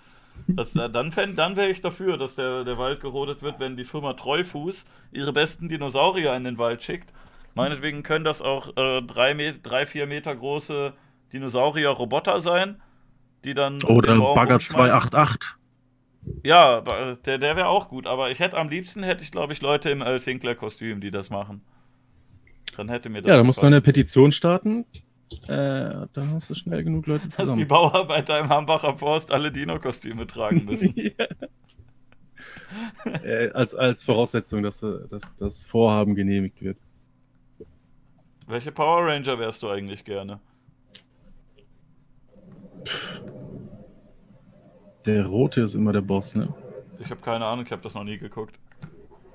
Das, 0.48 0.74
dann 0.74 0.92
dann 0.92 1.56
wäre 1.56 1.70
ich 1.70 1.82
dafür, 1.82 2.18
dass 2.18 2.36
der, 2.36 2.64
der 2.64 2.78
Wald 2.78 3.00
gerodet 3.02 3.42
wird, 3.42 3.60
wenn 3.60 3.78
die 3.78 3.84
Firma 3.84 4.14
Treufuß 4.14 4.86
ihre 5.12 5.34
besten 5.34 5.70
Dinosaurier 5.70 6.36
in 6.36 6.44
den 6.46 6.58
Wald 6.58 6.84
schickt 6.84 7.12
Meinetwegen 7.54 8.04
können 8.04 8.24
das 8.26 8.42
auch 8.42 8.76
äh, 8.78 9.02
drei, 9.02 9.34
drei, 9.62 9.86
vier 9.86 10.08
Meter 10.08 10.36
große 10.36 10.94
Dinosaurier-Roboter 11.34 12.42
sein, 12.42 12.82
die 13.44 13.54
dann. 13.54 13.84
Oder 13.84 14.18
Bagger 14.34 14.60
288. 14.60 15.58
Ja, 16.44 16.82
der, 16.82 17.38
der 17.40 17.56
wäre 17.56 17.68
auch 17.68 17.90
gut, 17.90 18.06
aber 18.06 18.30
ich 18.30 18.40
hätte 18.40 18.58
am 18.58 18.70
liebsten, 18.70 19.02
hätte 19.02 19.24
ich 19.24 19.32
glaube 19.32 19.54
ich 19.54 19.62
Leute 19.62 19.90
im 19.90 20.02
Al 20.04 20.20
Sinclair-Kostüm, 20.20 21.02
die 21.02 21.10
das 21.10 21.30
machen. 21.32 21.62
Dann 22.78 22.90
hätte 22.90 23.10
mir 23.10 23.22
das. 23.22 23.30
Ja, 23.30 23.38
dann 23.38 23.46
musst 23.46 23.62
du 23.62 23.66
eine 23.66 23.82
Petition 23.82 24.32
starten. 24.32 24.86
Äh, 25.48 26.08
dann 26.14 26.32
hast 26.34 26.50
du 26.50 26.56
schnell 26.56 26.84
genug 26.84 27.08
Leute 27.08 27.30
zusammen. 27.30 27.50
Dass 27.50 27.58
die 27.58 27.66
Bauarbeiter 27.66 28.38
im 28.40 28.50
Hambacher 28.50 28.98
Forst 28.98 29.32
alle 29.32 29.52
Dino-Kostüme 29.52 30.28
tragen 30.28 30.66
müssen. 30.66 30.94
äh, 33.24 33.50
als, 33.54 33.74
als 33.74 34.04
Voraussetzung, 34.04 34.62
dass, 34.62 34.82
dass 34.82 35.36
das 35.36 35.66
Vorhaben 35.66 36.16
genehmigt 36.16 36.62
wird. 36.62 36.78
Welche 38.48 38.72
Power 38.72 39.08
Ranger 39.08 39.40
wärst 39.40 39.64
du 39.64 39.70
eigentlich 39.70 40.04
gerne? 40.04 40.42
Der 45.06 45.26
rote 45.26 45.62
ist 45.62 45.74
immer 45.74 45.94
der 45.94 46.02
Boss, 46.02 46.36
ne? 46.36 46.54
Ich 47.00 47.10
habe 47.10 47.22
keine 47.22 47.46
Ahnung, 47.46 47.66
ich 47.66 47.72
habe 47.72 47.82
das 47.82 47.96
noch 47.96 48.04
nie 48.04 48.18
geguckt. 48.18 48.60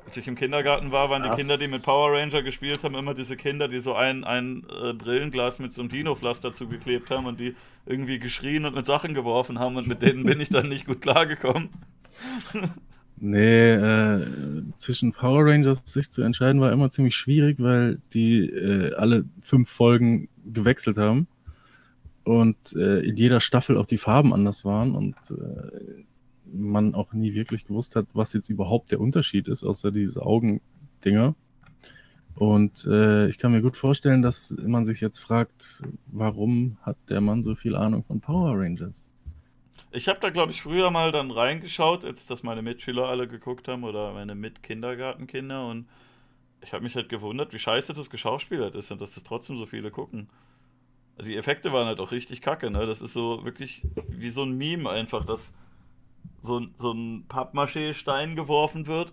Als 0.05 0.16
ich 0.16 0.28
im 0.28 0.36
Kindergarten 0.36 0.93
war, 0.93 1.10
waren 1.10 1.24
die 1.24 1.28
das... 1.28 1.40
Kinder, 1.40 1.56
die 1.59 1.66
mit 1.66 1.85
Power 1.85 2.12
Ranger 2.12 2.43
gespielt 2.44 2.85
haben, 2.85 2.94
immer 2.94 3.14
diese 3.14 3.36
Kinder, 3.36 3.66
die 3.66 3.81
so 3.81 3.94
ein, 3.94 4.23
ein 4.23 4.64
äh, 4.70 4.93
Brillenglas 4.93 5.59
mit 5.59 5.73
so 5.73 5.82
einem 5.82 5.89
Dino-Pflaster 5.89 6.52
zugeklebt 6.52 7.10
haben 7.10 7.27
und 7.27 7.40
die 7.40 7.56
irgendwie 7.86 8.20
geschrien 8.20 8.64
und 8.66 8.77
mit 8.77 8.86
Sachen 8.86 9.14
geworfen 9.14 9.59
haben 9.59 9.77
und 9.77 9.89
mit 9.89 10.02
denen 10.02 10.23
bin 10.24 10.40
ich 10.40 10.48
dann 10.48 10.68
nicht 10.68 10.86
gut 10.86 11.01
klargekommen. 11.01 11.70
Nee, 13.18 13.70
äh, 13.70 14.27
zwischen 14.77 15.12
Power 15.12 15.47
Rangers 15.47 15.81
sich 15.86 16.10
zu 16.10 16.20
entscheiden 16.20 16.60
war 16.60 16.70
immer 16.70 16.90
ziemlich 16.90 17.16
schwierig, 17.16 17.56
weil 17.59 17.98
die 18.12 18.40
äh, 18.40 18.93
alle 18.94 19.24
fünf 19.40 19.70
Folgen 19.70 20.28
gewechselt 20.44 20.98
haben 20.98 21.27
und 22.27 22.74
äh, 22.74 22.98
in 23.01 23.15
jeder 23.15 23.39
Staffel 23.40 23.78
auch 23.78 23.86
die 23.86 23.98
Farben 23.98 24.35
anders 24.35 24.65
waren 24.65 24.97
und 24.97 25.15
äh, 25.31 26.05
man 26.53 26.97
auch 26.97 27.12
nie 27.12 27.35
wirklich 27.35 27.65
gewusst 27.65 27.94
hat, 27.94 28.07
was 28.15 28.32
jetzt 28.32 28.48
überhaupt 28.48 28.90
der 28.90 29.01
Unterschied 29.01 29.47
ist, 29.47 29.62
außer 29.62 29.93
diese 29.93 30.23
Augendinger. 30.23 31.36
Und 32.35 32.85
äh, 32.86 33.28
ich 33.28 33.39
kann 33.39 33.53
mir 33.53 33.62
gut 33.62 33.77
vorstellen, 33.77 34.23
dass 34.23 34.57
man 34.61 34.85
sich 34.85 35.01
jetzt 35.01 35.19
fragt, 35.19 35.85
warum 36.07 36.78
hat 36.82 36.97
der 37.09 37.20
Mann 37.20 37.44
so 37.44 37.55
viel 37.55 37.77
Ahnung 37.77 38.03
von 38.03 38.20
Power 38.20 38.59
Rangers? 38.59 39.09
Ich 39.93 40.09
habe 40.09 40.19
da, 40.20 40.31
glaube 40.31 40.51
ich, 40.51 40.62
früher 40.62 40.90
mal 40.90 41.12
dann 41.12 41.31
reingeschaut, 41.31 42.05
als 42.05 42.27
das 42.27 42.43
meine 42.43 42.61
Mitschüler 42.61 43.07
alle 43.07 43.28
geguckt 43.28 43.69
haben 43.69 43.85
oder 43.85 44.12
meine 44.15 44.35
Mit-Kindergartenkinder 44.35 45.69
und 45.69 45.86
ich 46.61 46.73
habe 46.73 46.82
mich 46.82 46.97
halt 46.97 47.09
gewundert, 47.09 47.53
wie 47.53 47.61
scheiße 47.61 47.94
das 47.94 48.11
geschauspielert 48.11 48.74
ist 48.74 48.90
und 48.90 49.01
dass 49.01 49.15
das 49.15 49.23
trotzdem 49.23 49.59
so 49.59 49.66
viele 49.66 49.93
gucken. 49.93 50.28
Also 51.16 51.30
die 51.30 51.36
Effekte 51.36 51.72
waren 51.72 51.86
halt 51.86 52.01
auch 52.01 52.12
richtig 52.12 52.43
kacke, 52.43 52.70
ne? 52.70 52.86
Das 52.86 53.01
ist 53.01 53.12
so 53.12 53.44
wirklich 53.44 53.82
wie 54.09 54.30
so 54.30 54.43
ein 54.43 54.56
Meme 54.56 54.90
einfach, 54.90 55.24
dass 55.24 55.52
so, 56.43 56.60
so 56.76 56.93
ein 56.93 57.24
Pappmaché-Stein 57.28 58.36
geworfen 58.36 58.86
wird 58.86 59.12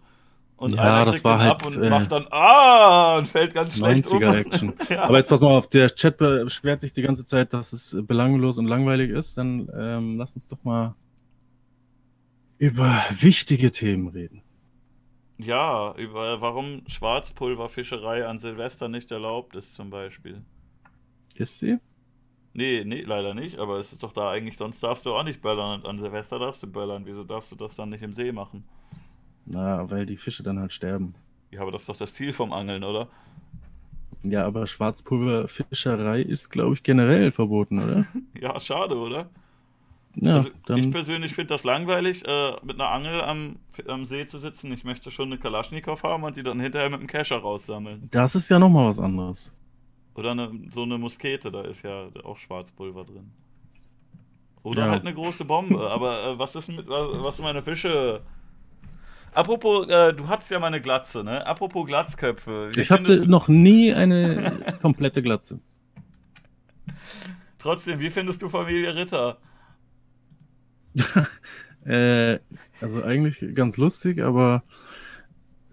und 0.57 0.75
ja, 0.75 0.81
einer 0.81 1.05
das 1.11 1.23
war 1.23 1.39
halt, 1.39 1.51
ab 1.51 1.65
und 1.65 1.77
äh, 1.77 1.89
macht 1.89 2.11
dann 2.11 2.27
Ah 2.29 3.17
und 3.17 3.27
fällt 3.27 3.53
ganz 3.53 3.77
schlecht 3.77 4.05
90er 4.05 4.29
um. 4.29 4.35
Action. 4.35 4.73
ja. 4.89 5.03
Aber 5.03 5.17
jetzt 5.17 5.29
pass 5.29 5.41
mal 5.41 5.49
auf, 5.49 5.67
der 5.67 5.89
Chat 5.89 6.17
beschwert 6.17 6.81
sich 6.81 6.93
die 6.93 7.01
ganze 7.01 7.25
Zeit, 7.25 7.53
dass 7.53 7.73
es 7.73 7.97
belanglos 8.01 8.57
und 8.57 8.67
langweilig 8.67 9.09
ist. 9.09 9.37
Dann 9.37 9.69
ähm, 9.75 10.17
lass 10.17 10.35
uns 10.35 10.47
doch 10.47 10.63
mal 10.63 10.95
über 12.59 13.03
wichtige 13.09 13.71
Themen 13.71 14.07
reden. 14.07 14.41
Ja, 15.37 15.93
über 15.97 16.39
warum 16.39 16.83
Schwarzpulverfischerei 16.87 18.25
an 18.27 18.39
Silvester 18.39 18.87
nicht 18.87 19.11
erlaubt 19.11 19.55
ist 19.55 19.75
zum 19.75 19.89
Beispiel. 19.89 20.43
Ist 21.35 21.59
sie? 21.59 21.79
Nee, 22.53 22.83
nee, 22.85 23.01
leider 23.01 23.33
nicht, 23.33 23.57
aber 23.57 23.79
es 23.79 23.91
ist 23.91 24.03
doch 24.03 24.13
da 24.13 24.29
eigentlich, 24.29 24.57
sonst 24.57 24.81
darfst 24.83 25.05
du 25.05 25.13
auch 25.15 25.23
nicht 25.23 25.41
böllern. 25.41 25.85
An 25.85 25.97
Silvester 25.97 26.37
darfst 26.37 26.61
du 26.61 26.67
böllern. 26.67 27.03
Wieso 27.05 27.23
darfst 27.23 27.51
du 27.51 27.55
das 27.55 27.75
dann 27.75 27.89
nicht 27.89 28.03
im 28.03 28.13
See 28.13 28.31
machen? 28.31 28.63
Na, 29.45 29.89
weil 29.89 30.05
die 30.05 30.17
Fische 30.17 30.43
dann 30.43 30.59
halt 30.59 30.71
sterben. 30.71 31.15
Ja, 31.51 31.61
aber 31.61 31.71
das 31.71 31.81
ist 31.81 31.89
doch 31.89 31.97
das 31.97 32.13
Ziel 32.13 32.31
vom 32.31 32.53
Angeln, 32.53 32.83
oder? 32.83 33.07
Ja, 34.23 34.45
aber 34.45 34.67
Schwarzpulverfischerei 34.67 36.21
ist, 36.21 36.49
glaube 36.49 36.75
ich, 36.75 36.83
generell 36.83 37.31
verboten, 37.31 37.79
oder? 37.79 38.05
ja, 38.39 38.59
schade, 38.59 38.97
oder? 38.97 39.29
Ja, 40.15 40.35
also 40.35 40.51
ich 40.75 40.91
persönlich 40.91 41.33
finde 41.33 41.49
das 41.49 41.63
langweilig, 41.63 42.23
äh, 42.27 42.53
mit 42.63 42.79
einer 42.79 42.89
Angel 42.89 43.21
am, 43.21 43.55
am, 43.87 44.05
See 44.05 44.27
zu 44.27 44.37
sitzen. 44.37 44.71
Ich 44.71 44.83
möchte 44.83 45.09
schon 45.09 45.29
eine 45.29 45.39
Kalaschnikow 45.39 46.01
haben 46.03 46.23
und 46.23 46.37
die 46.37 46.43
dann 46.43 46.59
hinterher 46.59 46.89
mit 46.91 47.01
dem 47.01 47.07
Kescher 47.07 47.37
raussammeln. 47.37 48.09
Das 48.11 48.35
ist 48.35 48.47
ja 48.49 48.59
nochmal 48.59 48.87
was 48.87 48.99
anderes. 48.99 49.51
Oder 50.15 50.31
eine, 50.31 50.51
so 50.73 50.83
eine 50.83 50.97
Muskete, 50.97 51.51
da 51.51 51.61
ist 51.61 51.81
ja 51.83 52.07
auch 52.23 52.37
Schwarzpulver 52.37 53.03
drin. 53.05 53.31
Oder 54.61 54.85
Ja. 54.85 54.91
halt 54.91 55.01
eine 55.01 55.13
große 55.13 55.45
Bombe. 55.45 55.89
Aber 55.91 56.23
äh, 56.23 56.39
was 56.39 56.55
ist 56.55 56.69
mit 56.69 56.87
was, 56.87 57.23
was 57.23 57.35
sind 57.37 57.45
meine 57.45 57.63
Fische? 57.63 58.21
Apropos, 59.33 59.87
äh, 59.89 60.13
du 60.13 60.27
hattest 60.27 60.51
ja 60.51 60.59
mal 60.59 60.67
eine 60.67 60.79
Glatze, 60.81 61.23
ne? 61.23 61.45
Apropos 61.47 61.87
Glatzköpfe. 61.87 62.71
Ich 62.77 62.91
hatte 62.91 63.27
noch 63.27 63.47
nie 63.47 63.91
eine 63.91 64.77
komplette 64.81 65.23
Glatze. 65.23 65.59
Trotzdem, 67.57 67.99
wie 67.99 68.09
findest 68.11 68.41
du 68.41 68.49
Familie 68.49 68.95
Ritter? 68.95 69.37
Äh, 71.85 72.39
also 72.79 73.03
eigentlich 73.03 73.43
ganz 73.55 73.75
lustig, 73.75 74.23
aber 74.23 74.63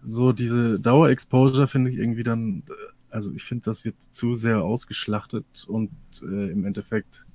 so 0.03 0.33
diese 0.33 0.81
Dauerexposure 0.81 1.69
finde 1.69 1.91
ich 1.91 1.99
irgendwie 1.99 2.25
dann, 2.25 2.65
äh, 2.69 2.73
also 3.11 3.33
ich 3.33 3.43
finde, 3.45 3.65
das 3.65 3.85
wird 3.85 3.97
zu 4.11 4.37
sehr 4.37 4.63
ausgeschlachtet 4.63 5.65
und 5.69 5.91
äh, 6.23 6.51
im 6.51 6.65
Endeffekt 6.65 7.27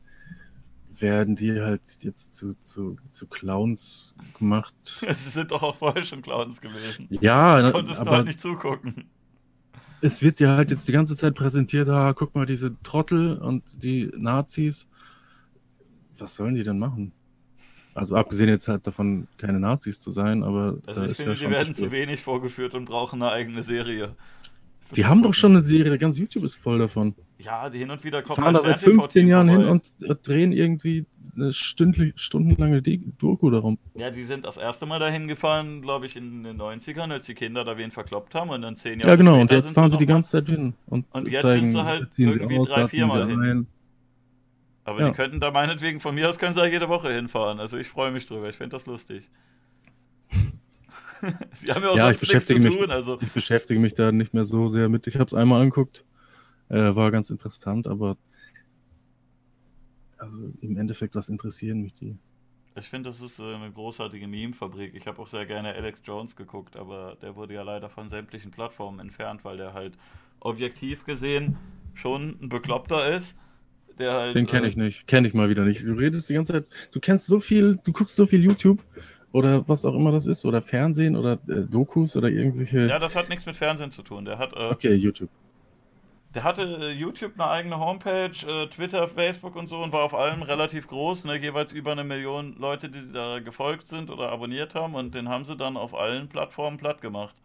werden 0.89 1.35
die 1.35 1.59
halt 1.61 1.81
jetzt 2.01 2.33
zu, 2.33 2.55
zu, 2.61 2.97
zu 3.11 3.27
Clowns 3.27 4.15
gemacht. 4.37 4.73
Sie 4.99 5.29
sind 5.29 5.51
doch 5.51 5.63
auch 5.63 5.75
vorher 5.77 6.03
schon 6.03 6.21
Clowns 6.21 6.61
gewesen. 6.61 7.07
Ja, 7.09 7.61
Du 7.61 7.71
konntest 7.71 7.99
aber 7.99 8.11
halt 8.11 8.27
nicht 8.27 8.39
zugucken. 8.39 9.09
es 10.01 10.21
wird 10.21 10.39
ja 10.39 10.55
halt 10.55 10.71
jetzt 10.71 10.87
die 10.87 10.91
ganze 10.93 11.15
Zeit 11.15 11.35
präsentiert, 11.35 11.89
ah, 11.89 12.13
guck 12.13 12.35
mal, 12.35 12.45
diese 12.45 12.75
Trottel 12.83 13.37
und 13.37 13.83
die 13.83 14.11
Nazis. 14.15 14.87
Was 16.17 16.35
sollen 16.35 16.55
die 16.55 16.63
denn 16.63 16.79
machen? 16.79 17.11
Also 17.93 18.15
abgesehen 18.15 18.49
jetzt 18.49 18.67
halt 18.67 18.85
davon, 18.87 19.27
keine 19.37 19.59
Nazis 19.59 19.99
zu 19.99 20.11
sein, 20.11 20.43
aber 20.43 20.77
Also 20.85 21.03
ich 21.03 21.17
finde, 21.17 21.33
ja 21.33 21.47
die 21.47 21.49
werden 21.49 21.75
zu 21.75 21.91
wenig 21.91 22.21
vorgeführt 22.21 22.73
und 22.73 22.85
brauchen 22.85 23.21
eine 23.21 23.31
eigene 23.31 23.63
Serie. 23.63 24.15
Die 24.95 25.05
haben 25.05 25.21
doch 25.23 25.33
schon 25.33 25.51
eine 25.53 25.61
Serie, 25.61 25.97
ganz 25.97 26.17
YouTube 26.17 26.43
ist 26.43 26.57
voll 26.57 26.77
davon. 26.79 27.15
Ja, 27.39 27.69
die 27.69 27.79
hin 27.79 27.89
und 27.91 28.03
wieder 28.03 28.21
kommt 28.21 28.37
Fahren 28.37 28.53
da 28.53 28.61
seit 28.61 28.79
Stern 28.79 28.91
TV 28.93 29.01
15 29.03 29.27
Jahren 29.27 29.49
hin 29.49 29.65
und 29.65 29.93
äh, 30.03 30.15
drehen 30.15 30.51
irgendwie 30.51 31.05
eine 31.35 31.51
stündlich, 31.51 32.13
stundenlange 32.15 32.81
Doku 32.81 33.49
darum. 33.49 33.77
Ja, 33.95 34.09
die 34.09 34.23
sind 34.23 34.45
das 34.45 34.57
erste 34.57 34.85
Mal 34.85 34.99
dahin 34.99 35.27
gefahren, 35.27 35.81
glaube 35.81 36.05
ich, 36.05 36.15
in 36.15 36.43
den 36.43 36.61
90ern, 36.61 37.11
als 37.11 37.25
die 37.25 37.33
Kinder 37.33 37.63
da 37.65 37.77
wen 37.77 37.91
verkloppt 37.91 38.35
haben 38.35 38.51
und 38.51 38.61
dann 38.61 38.75
zehn 38.75 38.99
Jahre 38.99 39.09
Ja, 39.09 39.15
genau, 39.15 39.41
und 39.41 39.51
jetzt 39.51 39.73
fahren 39.73 39.89
sie 39.89 39.97
die 39.97 40.05
mal- 40.05 40.13
ganze 40.13 40.31
Zeit 40.31 40.47
hin 40.47 40.73
und, 40.87 41.05
Und 41.11 41.27
jetzt 41.27 41.41
zeigen, 41.41 41.71
sind 41.71 41.81
sie 41.81 41.83
halt 41.85 42.07
irgendwie 42.17 42.57
aus, 42.59 42.69
drei, 42.69 42.83
sie 42.83 42.89
viermal 42.89 43.27
hin. 43.27 43.41
ein. 43.41 43.67
Aber 44.85 44.99
Ja. 45.01 45.09
die 45.09 45.15
könnten 45.15 45.39
da 45.39 45.51
meinetwegen, 45.51 45.99
von 45.99 46.13
mir 46.15 46.29
aus 46.29 46.37
können 46.37 46.53
sie 46.53 46.59
da 46.59 46.67
jede 46.67 46.87
Woche 46.87 47.11
hinfahren. 47.11 47.59
Also 47.59 47.77
ich 47.77 47.87
freue 47.87 48.11
mich 48.11 48.27
drüber, 48.27 48.47
ich 48.49 48.55
finde 48.55 48.75
das 48.77 48.85
lustig. 48.85 49.29
Sie 51.21 51.71
haben 51.73 51.83
ja 51.83 51.89
auch 51.89 51.97
Ja, 51.97 52.11
ich 52.11 52.19
beschäftige 52.19 52.61
zu 52.61 52.67
mich- 52.67 52.77
tun, 52.77 52.91
also 52.91 53.19
Ich 53.21 53.31
beschäftige 53.31 53.79
mich 53.79 53.93
da 53.93 54.11
nicht 54.11 54.33
mehr 54.33 54.45
so 54.45 54.67
sehr 54.69 54.89
mit. 54.89 55.07
Ich 55.07 55.15
habe 55.15 55.25
es 55.25 55.33
einmal 55.33 55.61
angeguckt, 55.61 56.03
äh, 56.69 56.95
war 56.95 57.11
ganz 57.11 57.29
interessant, 57.29 57.87
aber 57.87 58.17
also 60.17 60.51
im 60.61 60.77
Endeffekt, 60.77 61.15
was 61.15 61.29
interessieren 61.29 61.81
mich 61.81 61.93
die? 61.93 62.17
ich 62.77 62.89
finde, 62.89 63.09
das 63.09 63.21
ist 63.21 63.39
äh, 63.39 63.55
eine 63.55 63.71
großartige 63.71 64.27
Meme-Fabrik. 64.27 64.95
Ich 64.95 65.07
habe 65.07 65.21
auch 65.21 65.27
sehr 65.27 65.45
gerne 65.45 65.73
Alex 65.73 66.01
Jones 66.03 66.35
geguckt, 66.35 66.75
aber 66.75 67.15
der 67.21 67.37
wurde 67.37 67.53
ja 67.53 67.61
leider 67.61 67.89
von 67.89 68.09
sämtlichen 68.09 68.51
Plattformen 68.51 68.99
entfernt, 68.99 69.45
weil 69.45 69.55
der 69.55 69.73
halt 69.73 69.93
objektiv 70.41 71.05
gesehen 71.05 71.55
schon 71.93 72.37
ein 72.41 72.49
Bekloppter 72.49 73.13
ist. 73.15 73.37
Halt, 73.97 74.35
Den 74.35 74.45
kenne 74.45 74.65
äh, 74.65 74.69
ich 74.69 74.75
nicht, 74.75 75.07
kenne 75.07 75.25
ich 75.25 75.33
mal 75.33 75.47
wieder 75.49 75.63
nicht. 75.63 75.85
Du 75.85 75.93
redest 75.93 76.29
die 76.29 76.33
ganze 76.33 76.51
Zeit, 76.51 76.65
du 76.91 76.99
kennst 76.99 77.27
so 77.27 77.39
viel, 77.39 77.79
du 77.81 77.93
guckst 77.93 78.17
so 78.17 78.27
viel 78.27 78.43
YouTube 78.43 78.83
oder 79.35 79.67
was 79.67 79.85
auch 79.85 79.93
immer 79.93 80.11
das 80.11 80.27
ist 80.27 80.45
oder 80.45 80.61
Fernsehen 80.61 81.15
oder 81.15 81.33
äh, 81.47 81.61
Dokus 81.69 82.15
oder 82.17 82.29
irgendwelche. 82.29 82.87
Ja, 82.87 82.99
das 82.99 83.15
hat 83.15 83.29
nichts 83.29 83.45
mit 83.45 83.55
Fernsehen 83.55 83.91
zu 83.91 84.01
tun. 84.01 84.25
Der 84.25 84.37
hat, 84.37 84.53
äh, 84.53 84.69
Okay, 84.71 84.93
YouTube. 84.95 85.29
der 86.33 86.43
hatte 86.43 86.63
äh, 86.63 86.91
YouTube 86.91 87.33
eine 87.35 87.49
eigene 87.49 87.79
Homepage, 87.79 88.31
äh, 88.47 88.67
Twitter, 88.67 89.07
Facebook 89.07 89.55
und 89.55 89.67
so 89.67 89.81
und 89.83 89.91
war 89.91 90.03
auf 90.03 90.13
allem 90.13 90.41
relativ 90.41 90.87
groß, 90.87 91.25
ne, 91.25 91.35
jeweils 91.37 91.71
über 91.73 91.91
eine 91.91 92.03
Million 92.03 92.55
Leute, 92.57 92.89
die 92.89 93.11
da 93.11 93.39
gefolgt 93.39 93.87
sind 93.89 94.09
oder 94.09 94.31
abonniert 94.31 94.73
haben 94.75 94.95
und 94.95 95.13
den 95.15 95.27
haben 95.29 95.45
sie 95.45 95.55
dann 95.55 95.77
auf 95.77 95.93
allen 95.93 96.27
Plattformen 96.29 96.77
platt 96.77 97.01
gemacht. 97.01 97.35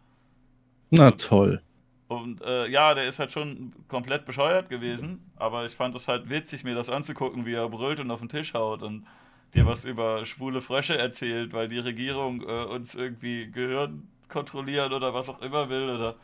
Na 0.89 1.11
toll. 1.11 1.61
Und 2.07 2.41
äh, 2.41 2.67
ja, 2.67 2.93
der 2.93 3.07
ist 3.07 3.19
halt 3.19 3.31
schon 3.31 3.71
komplett 3.87 4.25
bescheuert 4.25 4.69
gewesen, 4.69 5.31
aber 5.37 5.65
ich 5.65 5.73
fand 5.75 5.95
es 5.95 6.09
halt 6.09 6.29
witzig, 6.29 6.65
mir 6.65 6.75
das 6.75 6.89
anzugucken, 6.89 7.45
wie 7.45 7.53
er 7.53 7.69
brüllt 7.69 8.01
und 8.01 8.11
auf 8.11 8.19
den 8.19 8.27
Tisch 8.27 8.53
haut 8.53 8.81
und 8.83 9.05
dir 9.53 9.65
was 9.65 9.85
über 9.85 10.25
schwule 10.25 10.61
Frösche 10.61 10.97
erzählt, 10.97 11.53
weil 11.53 11.67
die 11.67 11.79
Regierung 11.79 12.41
äh, 12.41 12.65
uns 12.65 12.95
irgendwie 12.95 13.51
Gehirn 13.51 14.07
kontrollieren 14.29 14.93
oder 14.93 15.13
was 15.13 15.29
auch 15.29 15.41
immer 15.41 15.69
will. 15.69 15.89
Oder 15.89 16.15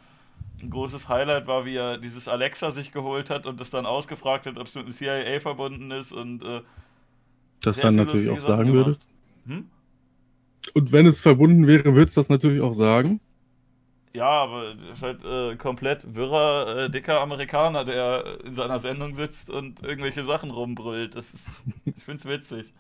ein 0.62 0.70
großes 0.70 1.10
Highlight 1.10 1.48
war, 1.48 1.66
wie 1.66 1.76
er 1.76 1.98
dieses 1.98 2.28
Alexa 2.28 2.72
sich 2.72 2.92
geholt 2.92 3.30
hat 3.30 3.46
und 3.46 3.60
das 3.60 3.70
dann 3.70 3.86
ausgefragt 3.86 4.46
hat, 4.46 4.58
ob 4.58 4.68
es 4.68 4.76
mit 4.76 4.86
dem 4.88 4.94
CIA 4.94 5.40
verbunden 5.40 5.92
ist 5.92 6.12
und 6.12 6.44
äh, 6.44 6.62
Das 7.62 7.80
dann 7.80 7.96
natürlich 7.96 8.30
auch 8.32 8.40
sagen 8.40 8.74
würde. 8.74 8.94
gemacht. 8.94 9.08
Hm? 9.46 9.70
Und 10.74 10.92
wenn 10.92 11.06
es 11.06 11.22
verbunden 11.22 11.68
wäre, 11.68 11.94
würde 11.96 12.06
es 12.08 12.14
das 12.14 12.30
natürlich 12.30 12.62
auch 12.62 12.74
sagen. 12.74 13.20
Ja, 14.14 14.30
aber 14.30 14.74
das 14.74 14.84
ist 14.98 15.02
halt 15.04 15.24
äh, 15.26 15.56
komplett 15.58 16.16
wirrer, 16.16 16.86
äh, 16.86 16.90
dicker 16.90 17.22
Amerikaner, 17.22 17.86
der 17.86 18.40
in 18.46 18.56
seiner 18.56 18.80
Sendung 18.80 19.14
sitzt 19.14 19.50
und 19.50 19.84
irgendwelche 19.84 20.26
Sachen 20.26 20.50
rumbrüllt. 20.50 21.16
Das 21.16 21.34
ist, 21.34 21.48
ich 21.86 22.04
find's 22.04 22.26
witzig. 22.26 22.74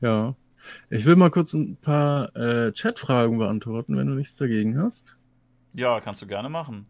Ja. 0.00 0.34
Ich 0.90 1.04
will 1.06 1.16
mal 1.16 1.30
kurz 1.30 1.54
ein 1.54 1.76
paar 1.76 2.34
äh, 2.36 2.72
Chatfragen 2.72 3.38
beantworten, 3.38 3.96
wenn 3.96 4.06
du 4.06 4.14
nichts 4.14 4.36
dagegen 4.36 4.78
hast. 4.78 5.16
Ja, 5.74 6.00
kannst 6.00 6.20
du 6.20 6.26
gerne 6.26 6.48
machen. 6.48 6.86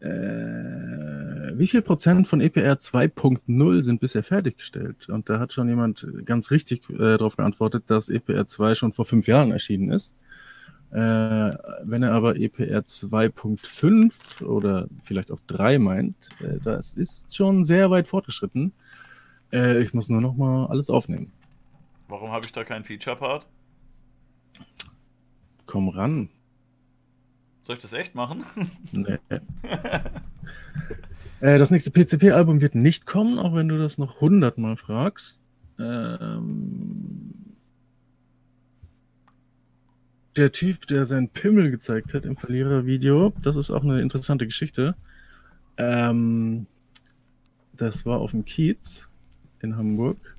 Äh, 0.00 1.58
wie 1.58 1.66
viel 1.66 1.82
Prozent 1.82 2.26
von 2.26 2.40
EPR 2.40 2.78
2.0 2.78 3.82
sind 3.82 4.00
bisher 4.00 4.22
fertiggestellt? 4.22 5.08
Und 5.08 5.28
da 5.28 5.38
hat 5.38 5.52
schon 5.52 5.68
jemand 5.68 6.06
ganz 6.24 6.50
richtig 6.50 6.88
äh, 6.90 7.18
darauf 7.18 7.36
geantwortet, 7.36 7.84
dass 7.88 8.08
EPR 8.08 8.46
2 8.46 8.74
schon 8.74 8.92
vor 8.92 9.04
fünf 9.04 9.26
Jahren 9.26 9.52
erschienen 9.52 9.92
ist. 9.92 10.16
Äh, 10.90 10.96
wenn 10.96 12.02
er 12.02 12.12
aber 12.12 12.36
EPR 12.36 12.80
2.5 12.80 14.42
oder 14.42 14.88
vielleicht 15.02 15.30
auch 15.30 15.38
3 15.46 15.78
meint, 15.78 16.16
äh, 16.40 16.58
das 16.64 16.94
ist 16.94 17.36
schon 17.36 17.64
sehr 17.64 17.90
weit 17.90 18.08
fortgeschritten. 18.08 18.72
Äh, 19.52 19.82
ich 19.82 19.94
muss 19.94 20.08
nur 20.08 20.20
noch 20.20 20.34
mal 20.34 20.66
alles 20.66 20.90
aufnehmen. 20.90 21.32
Warum 22.10 22.32
habe 22.32 22.44
ich 22.44 22.52
da 22.52 22.64
keinen 22.64 22.84
Feature-Part? 22.84 23.46
Komm 25.66 25.88
ran. 25.88 26.28
Soll 27.62 27.76
ich 27.76 27.82
das 27.82 27.92
echt 27.92 28.14
machen? 28.14 28.44
Nee. 28.92 29.18
Äh, 31.40 31.58
das 31.58 31.70
nächste 31.70 31.90
PCP-Album 31.90 32.60
wird 32.60 32.74
nicht 32.74 33.06
kommen, 33.06 33.38
auch 33.38 33.54
wenn 33.54 33.68
du 33.68 33.78
das 33.78 33.96
noch 33.96 34.20
hundertmal 34.20 34.76
fragst. 34.76 35.40
Ähm, 35.78 37.32
der 40.36 40.52
Typ, 40.52 40.86
der 40.88 41.06
seinen 41.06 41.30
Pimmel 41.30 41.70
gezeigt 41.70 42.12
hat 42.12 42.26
im 42.26 42.36
Verlierervideo, 42.36 43.32
das 43.40 43.56
ist 43.56 43.70
auch 43.70 43.84
eine 43.84 44.02
interessante 44.02 44.44
Geschichte. 44.44 44.96
Ähm, 45.78 46.66
das 47.72 48.04
war 48.04 48.18
auf 48.18 48.32
dem 48.32 48.44
Kiez 48.44 49.08
in 49.60 49.76
Hamburg. 49.76 50.36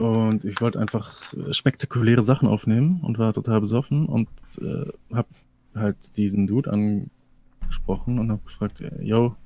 Und 0.00 0.46
ich 0.46 0.62
wollte 0.62 0.80
einfach 0.80 1.12
spektakuläre 1.50 2.22
Sachen 2.22 2.48
aufnehmen 2.48 3.00
und 3.02 3.18
war 3.18 3.34
total 3.34 3.60
besoffen 3.60 4.06
und 4.06 4.30
äh, 4.58 4.90
habe 5.14 5.28
halt 5.74 6.16
diesen 6.16 6.46
Dude 6.46 6.72
angesprochen 6.72 8.18
und 8.18 8.30
habe 8.30 8.40
gefragt, 8.42 8.82
yo, 9.02 9.36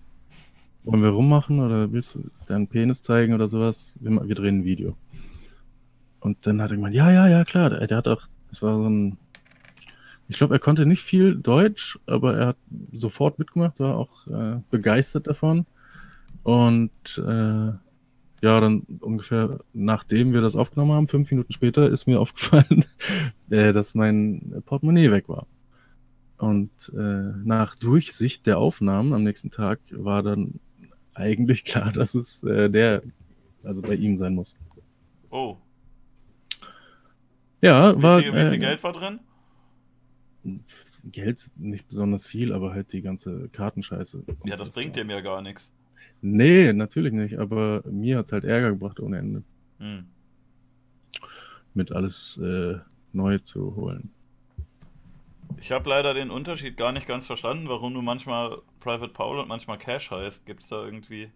wollen 0.84 1.02
wir 1.02 1.08
rummachen 1.08 1.58
oder 1.58 1.90
willst 1.90 2.14
du 2.14 2.30
deinen 2.46 2.68
Penis 2.68 3.02
zeigen 3.02 3.34
oder 3.34 3.48
sowas? 3.48 3.98
Wir, 4.00 4.12
wir 4.12 4.34
drehen 4.36 4.60
ein 4.60 4.64
Video. 4.64 4.96
Und 6.20 6.46
dann 6.46 6.62
hat 6.62 6.70
er 6.70 6.76
gemeint, 6.76 6.94
ja, 6.94 7.10
ja, 7.10 7.26
ja, 7.26 7.44
klar. 7.44 7.70
Der, 7.70 7.84
der 7.88 7.96
hat 7.96 8.06
auch, 8.06 8.22
das 8.48 8.62
war 8.62 8.76
so 8.76 8.88
ein, 8.88 9.18
ich 10.28 10.36
glaube, 10.36 10.54
er 10.54 10.60
konnte 10.60 10.86
nicht 10.86 11.02
viel 11.02 11.34
Deutsch, 11.34 11.98
aber 12.06 12.36
er 12.36 12.46
hat 12.46 12.56
sofort 12.92 13.40
mitgemacht, 13.40 13.80
war 13.80 13.96
auch 13.96 14.28
äh, 14.28 14.60
begeistert 14.70 15.26
davon. 15.26 15.66
Und 16.44 16.92
äh, 17.18 17.72
ja, 18.44 18.60
dann 18.60 18.82
ungefähr 19.00 19.60
nachdem 19.72 20.34
wir 20.34 20.42
das 20.42 20.54
aufgenommen 20.54 20.92
haben, 20.92 21.06
fünf 21.06 21.30
Minuten 21.30 21.50
später, 21.54 21.88
ist 21.88 22.06
mir 22.06 22.20
aufgefallen, 22.20 22.84
äh, 23.48 23.72
dass 23.72 23.94
mein 23.94 24.62
Portemonnaie 24.66 25.10
weg 25.10 25.30
war. 25.30 25.46
Und 26.36 26.92
äh, 26.94 27.32
nach 27.42 27.74
Durchsicht 27.74 28.46
der 28.46 28.58
Aufnahmen 28.58 29.14
am 29.14 29.22
nächsten 29.22 29.50
Tag 29.50 29.80
war 29.92 30.22
dann 30.22 30.60
eigentlich 31.14 31.64
klar, 31.64 31.90
dass 31.90 32.14
es 32.14 32.42
äh, 32.42 32.68
der, 32.68 33.02
also 33.62 33.80
bei 33.80 33.94
ihm 33.94 34.14
sein 34.14 34.34
muss. 34.34 34.54
Oh. 35.30 35.56
Ja, 37.62 37.96
Wie, 37.96 38.02
war. 38.02 38.20
viel, 38.20 38.34
wie 38.34 38.36
äh, 38.36 38.50
viel 38.50 38.58
Geld 38.58 38.82
war 38.82 38.92
drin? 38.92 39.20
Geld 41.06 41.50
nicht 41.56 41.88
besonders 41.88 42.26
viel, 42.26 42.52
aber 42.52 42.74
halt 42.74 42.92
die 42.92 43.00
ganze 43.00 43.48
Kartenscheiße. 43.48 44.24
Ja, 44.44 44.56
das 44.58 44.68
bringt 44.68 44.96
dem 44.96 45.08
ja 45.08 45.22
gar 45.22 45.40
nichts. 45.40 45.72
Nee, 46.26 46.72
natürlich 46.72 47.12
nicht, 47.12 47.38
aber 47.38 47.82
mir 47.84 48.16
hat's 48.16 48.32
halt 48.32 48.44
Ärger 48.44 48.70
gebracht 48.70 48.98
ohne 48.98 49.18
Ende, 49.18 49.42
Hm. 49.78 50.06
mit 51.74 51.92
alles 51.92 52.38
äh, 52.38 52.78
neu 53.12 53.36
zu 53.40 53.76
holen. 53.76 54.10
Ich 55.60 55.70
habe 55.70 55.90
leider 55.90 56.14
den 56.14 56.30
Unterschied 56.30 56.78
gar 56.78 56.92
nicht 56.92 57.06
ganz 57.06 57.26
verstanden, 57.26 57.68
warum 57.68 57.92
du 57.92 58.00
manchmal 58.00 58.56
Private 58.80 59.12
Paul 59.12 59.38
und 59.38 59.48
manchmal 59.48 59.76
Cash 59.76 60.10
heißt. 60.10 60.46
Gibt 60.46 60.62
es 60.62 60.70
da 60.70 60.82
irgendwie. 60.82 61.28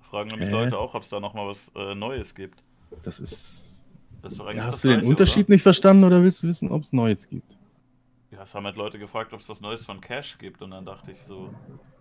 Fragen 0.00 0.28
nämlich 0.30 0.48
äh. 0.48 0.52
Leute 0.52 0.76
auch, 0.76 0.94
ob 0.94 1.04
es 1.04 1.08
da 1.08 1.20
nochmal 1.20 1.46
was 1.46 1.70
äh, 1.76 1.94
Neues 1.94 2.34
gibt. 2.34 2.64
Das 3.04 3.20
ist. 3.20 3.84
Das 4.22 4.32
ist 4.32 4.38
ja, 4.38 4.64
hast 4.64 4.82
du 4.82 4.88
den 4.88 5.04
Unterschied 5.04 5.44
oder? 5.46 5.54
nicht 5.54 5.62
verstanden 5.62 6.02
oder 6.02 6.20
willst 6.20 6.42
du 6.42 6.48
wissen, 6.48 6.68
ob 6.72 6.82
es 6.82 6.92
Neues 6.92 7.28
gibt? 7.28 7.56
Ja, 8.32 8.42
es 8.42 8.52
haben 8.56 8.64
halt 8.64 8.76
Leute 8.76 8.98
gefragt, 8.98 9.32
ob 9.32 9.40
es 9.40 9.48
was 9.48 9.60
Neues 9.60 9.86
von 9.86 10.00
Cash 10.00 10.36
gibt 10.38 10.62
und 10.62 10.72
dann 10.72 10.84
dachte 10.84 11.12
ich 11.12 11.22
so, 11.22 11.54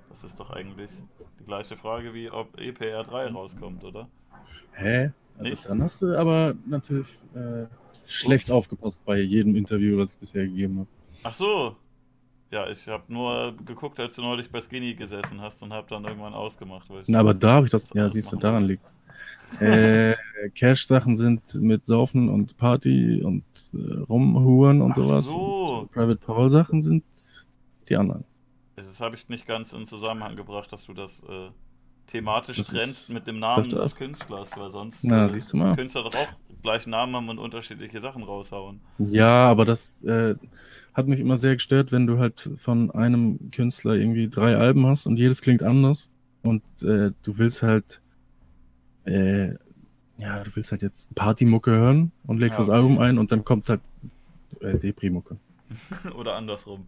das 0.10 0.24
ist 0.24 0.40
doch 0.40 0.50
eigentlich 0.50 0.90
die 1.40 1.46
gleiche 1.46 1.78
Frage 1.78 2.14
wie 2.14 2.30
ob 2.30 2.58
EPR3 2.58 3.32
rauskommt, 3.32 3.84
oder? 3.84 4.08
Hä? 4.74 5.12
Also 5.38 5.52
Nicht? 5.52 5.66
dann 5.66 5.82
hast 5.82 6.02
du 6.02 6.18
aber 6.18 6.56
natürlich 6.66 7.08
äh, 7.36 7.66
schlecht 8.06 8.50
Ups. 8.50 8.56
aufgepasst 8.56 9.06
bei 9.06 9.20
jedem 9.20 9.56
Interview, 9.56 9.98
was 9.98 10.14
ich 10.14 10.20
bisher 10.20 10.46
gegeben 10.46 10.80
habe. 10.80 10.88
Ach 11.24 11.34
so. 11.34 11.76
Ja, 12.52 12.68
ich 12.70 12.88
habe 12.88 13.04
nur 13.08 13.56
geguckt, 13.64 14.00
als 14.00 14.16
du 14.16 14.22
neulich 14.22 14.52
bei 14.52 14.60
Skinny 14.60 14.96
gesessen 14.96 15.40
hast 15.40 15.62
und 15.62 15.72
habe 15.72 15.88
dann 15.90 16.04
irgendwann 16.04 16.34
ausgemacht. 16.34 16.90
Na, 17.06 17.20
aber 17.20 17.36
da 17.36 17.54
habe 17.54 17.68
ich 17.68 17.72
das. 17.72 17.88
Ja, 17.94 18.10
siehst 18.10 18.32
du, 18.32 18.38
daran 18.38 18.66
liegt 18.66 18.92
äh, 19.60 20.16
Cash-Sachen 20.56 21.16
sind 21.16 21.56
mit 21.56 21.86
Saufen 21.86 22.30
und 22.30 22.58
Party 22.58 23.22
und 23.24 23.44
äh, 23.74 24.00
Rumhuren 24.04 24.82
und 24.82 24.92
Ach 24.92 24.96
sowas. 24.96 25.28
So. 25.28 25.80
Und 25.82 25.92
Private 25.92 26.20
Paul-Sachen 26.20 26.82
sind 26.82 27.04
die 27.88 27.96
anderen. 27.96 28.24
Das 28.88 29.00
habe 29.00 29.16
ich 29.16 29.30
nicht 29.30 29.46
ganz 29.46 29.74
in 29.74 29.86
Zusammenhang 29.86 30.36
gebracht, 30.36 30.72
dass 30.72 30.86
du 30.86 30.94
das 30.94 31.22
äh, 31.24 31.50
thematisch 32.08 32.58
das 32.58 32.68
trennst 32.68 33.14
mit 33.14 33.28
dem 33.28 33.40
Namen 33.40 33.70
des 33.70 33.96
Künstlers, 33.96 34.50
weil 34.56 34.72
sonst 34.72 35.04
Na, 35.04 35.26
äh, 35.26 35.30
siehst 35.30 35.54
du 35.54 35.58
mal. 35.58 35.76
Künstler 35.76 36.04
doch 36.04 36.16
auch 36.16 36.30
gleichen 36.62 36.90
Namen 36.90 37.16
haben 37.16 37.30
und 37.30 37.40
unterschiedliche 37.40 38.02
Sachen 38.02 38.24
raushauen. 38.24 38.82
Ja, 38.98 39.50
aber 39.50 39.66
das 39.66 40.02
äh, 40.04 40.36
hat 40.94 41.08
mich 41.08 41.20
immer 41.20 41.38
sehr 41.38 41.54
gestört, 41.54 41.92
wenn 41.92 42.08
du 42.08 42.20
halt 42.20 42.50
von 42.58 42.92
einem 42.92 43.52
Künstler 43.52 43.94
irgendwie 43.94 44.28
drei 44.28 44.58
Alben 44.58 44.86
hast 44.86 45.08
und 45.08 45.18
jedes 45.18 45.42
klingt 45.42 45.64
anders 45.64 46.12
und 46.42 46.64
äh, 46.84 47.12
du 47.24 47.38
willst 47.38 47.64
halt 47.64 48.02
äh, 49.06 49.54
ja, 50.20 50.44
du 50.44 50.56
willst 50.56 50.72
halt 50.72 50.82
jetzt 50.82 51.14
Partymucke 51.16 51.72
hören 51.72 52.12
und 52.28 52.40
legst 52.40 52.58
ja, 52.58 52.64
das 52.64 52.70
Album 52.70 53.00
ein 53.00 53.18
und 53.18 53.32
dann 53.32 53.46
kommt 53.46 53.70
halt 53.70 53.82
äh, 54.60 54.78
Depri-Mucke. 54.78 55.38
Oder 56.16 56.36
andersrum. 56.36 56.86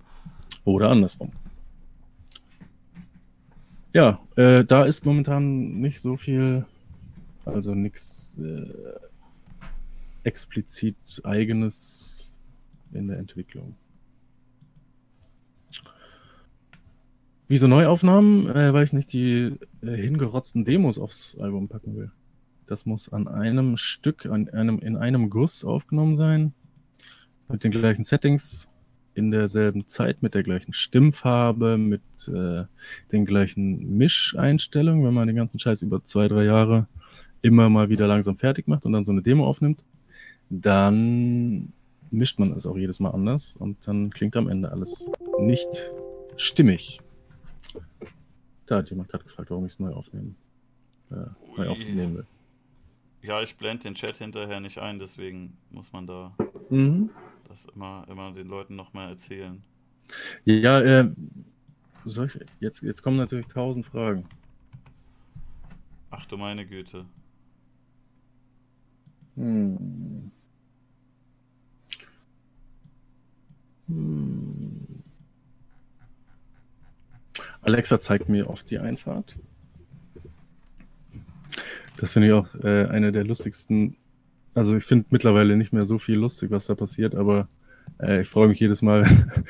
Oder 0.65 0.89
andersrum. 0.89 1.31
Ja, 3.93 4.19
äh, 4.38 4.63
da 4.63 4.85
ist 4.85 5.05
momentan 5.05 5.81
nicht 5.81 5.99
so 5.99 6.15
viel, 6.15 6.65
also 7.43 7.76
nichts 7.76 8.38
äh, 8.39 8.72
explizit 10.23 10.95
eigenes 11.23 12.34
in 12.93 13.07
der 13.07 13.18
Entwicklung. 13.18 13.76
Wieso 17.49 17.68
Neuaufnahmen? 17.68 18.47
Äh, 18.47 18.73
weil 18.73 18.85
ich 18.85 18.93
nicht 18.93 19.11
die 19.11 19.57
äh, 19.81 19.95
hingerotzten 19.97 20.63
Demos 20.63 20.97
aufs 20.97 21.38
Album 21.38 21.68
packen 21.68 21.97
will. 21.97 22.11
Das 22.65 22.85
muss 22.85 23.09
an 23.09 23.27
einem 23.27 23.76
Stück, 23.76 24.26
an 24.26 24.47
einem, 24.47 24.80
in 24.80 24.95
einem 24.95 25.30
Guss 25.30 25.65
aufgenommen 25.65 26.15
sein. 26.15 26.53
Mit 27.49 27.65
den 27.65 27.72
gleichen 27.72 28.05
Settings, 28.05 28.69
in 29.13 29.31
derselben 29.31 29.88
Zeit, 29.88 30.21
mit 30.21 30.33
der 30.33 30.43
gleichen 30.43 30.73
Stimmfarbe, 30.73 31.77
mit 31.77 32.01
äh, 32.27 32.63
den 33.11 33.25
gleichen 33.25 33.97
Mischeinstellungen, 33.97 35.05
wenn 35.05 35.13
man 35.13 35.27
den 35.27 35.35
ganzen 35.35 35.59
Scheiß 35.59 35.81
über 35.81 36.03
zwei, 36.03 36.27
drei 36.27 36.45
Jahre 36.45 36.88
immer 37.41 37.69
mal 37.69 37.89
wieder 37.89 38.07
langsam 38.07 38.38
fertig 38.38 38.67
macht 38.67 38.85
und 38.85 38.93
dann 38.93 39.03
so 39.03 39.11
eine 39.11 39.21
Demo 39.21 39.45
aufnimmt, 39.45 39.83
dann 40.49 41.73
mischt 42.11 42.39
man 42.39 42.51
es 42.53 42.65
auch 42.65 42.77
jedes 42.77 42.99
Mal 42.99 43.11
anders 43.11 43.55
und 43.57 43.88
dann 43.88 44.09
klingt 44.11 44.35
am 44.35 44.47
Ende 44.47 44.71
alles 44.71 45.11
nicht 45.39 45.93
stimmig. 46.35 47.01
Da 48.65 48.77
hat 48.77 48.89
jemand 48.89 49.09
gerade 49.09 49.23
gefragt, 49.23 49.49
warum 49.49 49.65
ich 49.65 49.73
es 49.73 49.79
neu 49.79 49.91
aufnehmen, 49.91 50.35
äh, 51.09 51.15
neu 51.57 51.69
aufnehmen 51.69 52.15
will. 52.15 52.25
Ja, 53.23 53.41
ich 53.41 53.55
blende 53.55 53.83
den 53.83 53.95
Chat 53.95 54.17
hinterher 54.17 54.59
nicht 54.59 54.79
ein, 54.79 54.97
deswegen 54.97 55.57
muss 55.69 55.91
man 55.93 56.07
da 56.07 56.35
mhm. 56.69 57.09
Das 57.52 57.65
immer, 57.76 58.06
immer 58.10 58.32
den 58.32 58.48
Leuten 58.48 58.76
nochmal 58.76 59.10
erzählen. 59.10 59.61
Ja, 60.45 60.80
äh, 60.80 61.11
ich, 62.06 62.40
jetzt, 62.60 62.82
jetzt 62.82 63.03
kommen 63.03 63.18
natürlich 63.18 63.48
tausend 63.48 63.86
Fragen. 63.86 64.26
Ach 66.10 66.26
du 66.26 66.38
meine 66.38 66.65
Güte. 66.65 67.06
Hm. 69.36 70.32
Hm. 73.88 74.88
Alexa 77.61 77.99
zeigt 77.99 78.30
mir 78.30 78.49
oft 78.49 78.72
die 78.72 78.80
Einfahrt. 78.80 79.38
Das 81.98 82.14
finde 82.14 82.30
ich 82.30 82.34
auch 82.34 82.56
äh, 82.64 82.88
eine 82.88 83.11
der 83.11 83.26
lustigsten. 83.26 83.95
Also 84.53 84.76
ich 84.76 84.84
finde 84.84 85.06
mittlerweile 85.10 85.56
nicht 85.56 85.73
mehr 85.73 85.86
so 85.86 85.98
viel 85.98 86.18
lustig, 86.18 86.52
was 86.52 86.65
da 86.65 86.76
passiert, 86.76 87.15
aber 87.15 87.48
äh, 88.02 88.22
ich 88.22 88.28
freue 88.28 88.48
mich 88.48 88.60
jedes 88.60 88.82
Mal, 88.82 89.06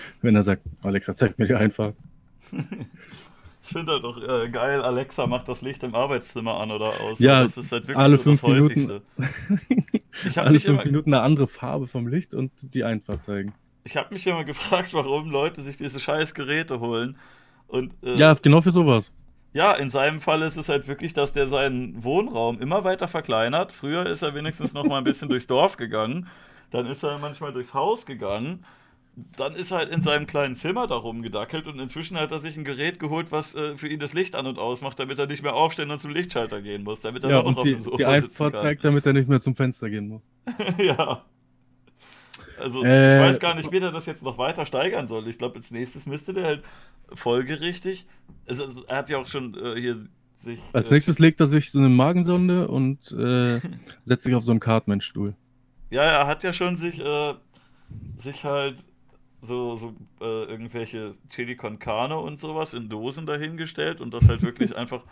wenn 0.22 0.36
er 0.36 0.44
sagt, 0.44 0.64
Alexa, 0.84 1.16
zeigt 1.16 1.40
mir 1.40 1.48
die 1.48 1.56
Einfahrt. 1.56 1.96
Ich 3.64 3.74
finde 3.78 3.94
halt 3.94 4.04
auch 4.04 4.18
äh, 4.18 4.50
geil, 4.50 4.82
Alexa 4.82 5.28
macht 5.28 5.48
das 5.48 5.62
Licht 5.62 5.82
im 5.84 5.96
Arbeitszimmer 5.96 6.60
an 6.60 6.72
oder 6.72 6.92
aus. 7.00 7.20
Ja, 7.20 7.44
das 7.44 7.56
ist 7.56 7.72
halt 7.72 7.84
wirklich 7.84 7.98
alle 7.98 8.18
so 8.18 8.36
fünf 8.36 8.44
Minuten. 8.44 9.02
alle 10.36 10.60
fünf 10.60 10.82
immer... 10.82 10.86
Minuten 10.86 11.14
eine 11.14 11.24
andere 11.24 11.48
Farbe 11.48 11.88
vom 11.88 12.08
Licht 12.08 12.34
und 12.34 12.52
die 12.62 12.84
Einfahrt 12.84 13.24
zeigen. 13.24 13.54
Ich 13.86 13.96
habe 13.96 14.14
mich 14.14 14.28
immer 14.28 14.44
gefragt, 14.44 14.94
warum 14.94 15.30
Leute 15.30 15.62
sich 15.62 15.78
diese 15.78 16.02
scheiß 16.02 16.34
Geräte 16.34 16.82
holen 16.82 17.16
und, 17.68 17.94
äh, 18.04 18.16
ja, 18.16 18.34
genau 18.34 18.62
für 18.62 18.72
sowas. 18.72 19.14
Ja, 19.54 19.74
in 19.74 19.90
seinem 19.90 20.22
Fall 20.22 20.42
ist 20.44 20.56
es 20.56 20.70
halt 20.70 20.88
wirklich, 20.88 21.14
dass 21.14 21.34
der 21.34 21.48
seinen 21.48 22.04
Wohnraum 22.04 22.62
immer 22.62 22.84
weiter 22.84 23.08
verkleinert. 23.08 23.72
Früher 23.74 24.06
ist 24.06 24.22
er 24.22 24.34
wenigstens 24.34 24.74
noch 24.74 24.86
mal 24.86 25.00
ein 25.00 25.04
bisschen 25.04 25.28
durchs 25.28 25.48
Dorf 25.48 25.76
gegangen. 25.76 26.28
Dann 26.70 26.86
ist 26.86 27.04
er 27.04 27.18
manchmal 27.18 27.52
durchs 27.52 27.74
Haus 27.74 28.06
gegangen. 28.06 28.66
Dann 29.36 29.54
ist 29.54 29.72
er 29.72 29.80
halt 29.80 29.90
in 29.90 30.02
seinem 30.02 30.26
kleinen 30.26 30.56
Zimmer 30.56 30.88
da 30.88 30.96
rumgedackelt 30.96 31.68
und 31.68 31.80
inzwischen 31.80 32.18
hat 32.18 32.32
er 32.32 32.40
sich 32.40 32.56
ein 32.56 32.64
Gerät 32.64 32.98
geholt, 32.98 33.28
was 33.32 33.54
äh, 33.56 33.76
für 33.76 33.90
ihn 33.90 34.00
das 34.00 34.14
Licht 34.14 34.36
an 34.36 34.48
und 34.48 34.58
aus 34.58 34.82
macht, 34.82 35.00
damit 35.00 35.20
er 35.20 35.28
nicht 35.28 35.44
mehr 35.44 35.54
aufstehen 35.54 35.92
und 35.92 36.00
zum 36.00 36.12
Lichtschalter 36.12 36.62
gehen 36.62 36.84
muss, 36.84 37.02
damit 37.02 37.26
er 37.26 37.30
ja, 37.30 37.44
noch 37.44 37.58
auf 37.58 37.64
die, 37.64 37.74
dem 37.74 37.82
Sofa 37.82 37.98
die 37.98 38.06
Einfahrt 38.06 38.58
zeigt, 38.58 38.86
damit 38.86 39.06
er 39.06 39.12
nicht 39.12 39.28
mehr 39.28 39.42
zum 39.42 39.58
Fenster 39.58 39.90
gehen 39.90 40.08
muss. 40.08 40.22
ja. 40.78 41.26
Also 42.62 42.84
äh, 42.84 43.16
ich 43.16 43.30
weiß 43.30 43.40
gar 43.40 43.56
nicht, 43.56 43.72
wie 43.72 43.80
der 43.80 43.92
das 43.92 44.06
jetzt 44.06 44.24
noch 44.24 44.38
weiter 44.38 44.66
steigern 44.66 45.08
soll. 45.08 45.28
Ich 45.28 45.38
glaube, 45.38 45.56
als 45.58 45.72
nächstes 45.72 46.06
müsste 46.06 46.34
der 46.34 46.46
halt 46.46 46.64
folgerichtig. 47.14 48.06
Also, 48.48 48.84
er 48.88 48.98
hat 48.98 49.10
ja 49.10 49.18
auch 49.18 49.28
schon 49.28 49.56
äh, 49.56 49.80
hier 49.80 50.06
sich. 50.40 50.60
Als 50.74 50.90
äh, 50.90 50.94
nächstes 50.96 51.20
legt 51.20 51.40
er 51.40 51.46
sich 51.46 51.72
so 51.72 51.80
eine 51.80 51.90
Magensonde 51.90 52.68
und 52.68 53.12
äh, 53.12 53.60
setzt 54.04 54.24
sich 54.24 54.36
auf 54.36 54.44
so 54.44 54.52
einen 54.52 54.60
Cartman-Stuhl. 54.60 55.36
Ja, 55.90 56.04
er 56.04 56.28
hat 56.28 56.44
ja 56.44 56.54
schon 56.54 56.78
sich, 56.78 57.00
äh, 57.00 57.34
sich 58.18 58.44
halt 58.44 58.84
so, 59.42 59.76
so 59.76 59.94
äh, 60.22 60.46
irgendwelche 60.46 61.16
Chili 61.30 61.56
con 61.56 61.80
Carne 61.80 62.18
und 62.18 62.40
sowas 62.40 62.74
in 62.74 62.90
Dosen 62.90 63.26
dahingestellt 63.26 64.00
und 64.00 64.14
das 64.14 64.28
halt 64.30 64.42
wirklich 64.42 64.76
einfach 64.78 65.04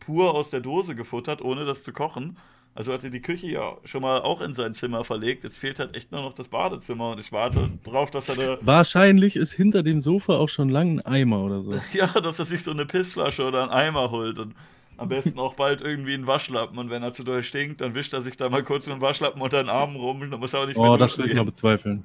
pur 0.00 0.34
aus 0.34 0.50
der 0.50 0.60
Dose 0.60 0.94
gefuttert, 0.94 1.42
ohne 1.42 1.64
das 1.64 1.82
zu 1.82 1.92
kochen. 1.92 2.38
Also 2.76 2.92
hat 2.92 3.04
er 3.04 3.10
die 3.10 3.20
Küche 3.22 3.46
ja 3.46 3.76
schon 3.84 4.02
mal 4.02 4.22
auch 4.22 4.40
in 4.40 4.54
sein 4.54 4.74
Zimmer 4.74 5.04
verlegt. 5.04 5.44
Jetzt 5.44 5.58
fehlt 5.58 5.78
halt 5.78 5.94
echt 5.94 6.10
nur 6.10 6.22
noch 6.22 6.34
das 6.34 6.48
Badezimmer 6.48 7.12
und 7.12 7.20
ich 7.20 7.30
warte 7.30 7.70
drauf, 7.84 8.10
dass 8.10 8.28
er 8.28 8.34
da. 8.34 8.58
Wahrscheinlich 8.62 9.36
ist 9.36 9.52
hinter 9.52 9.84
dem 9.84 10.00
Sofa 10.00 10.34
auch 10.34 10.48
schon 10.48 10.68
lang 10.68 10.98
ein 10.98 11.06
Eimer 11.06 11.44
oder 11.44 11.62
so. 11.62 11.74
ja, 11.92 12.08
dass 12.08 12.40
er 12.40 12.46
sich 12.46 12.64
so 12.64 12.72
eine 12.72 12.84
Pissflasche 12.84 13.44
oder 13.44 13.62
einen 13.62 13.70
Eimer 13.70 14.10
holt 14.10 14.40
und 14.40 14.54
am 14.96 15.08
besten 15.08 15.38
auch 15.38 15.54
bald 15.54 15.82
irgendwie 15.82 16.14
einen 16.14 16.26
Waschlappen. 16.26 16.76
Und 16.78 16.90
wenn 16.90 17.04
er 17.04 17.12
zu 17.12 17.22
doll 17.22 17.44
stinkt, 17.44 17.80
dann 17.80 17.94
wischt 17.94 18.12
er 18.12 18.22
sich 18.22 18.36
da 18.36 18.48
mal 18.48 18.64
kurz 18.64 18.86
mit 18.86 18.96
dem 18.96 19.00
Waschlappen 19.00 19.40
unter 19.40 19.62
den 19.62 19.68
Armen 19.68 19.94
rum. 19.94 20.28
Dann 20.28 20.40
muss 20.40 20.52
er 20.52 20.60
auch 20.60 20.66
nicht 20.66 20.76
oh, 20.76 20.82
mehr 20.82 20.90
Oh, 20.92 20.96
das 20.96 21.16
will 21.16 21.26
ich 21.26 21.34
noch 21.34 21.44
bezweifeln. 21.44 22.02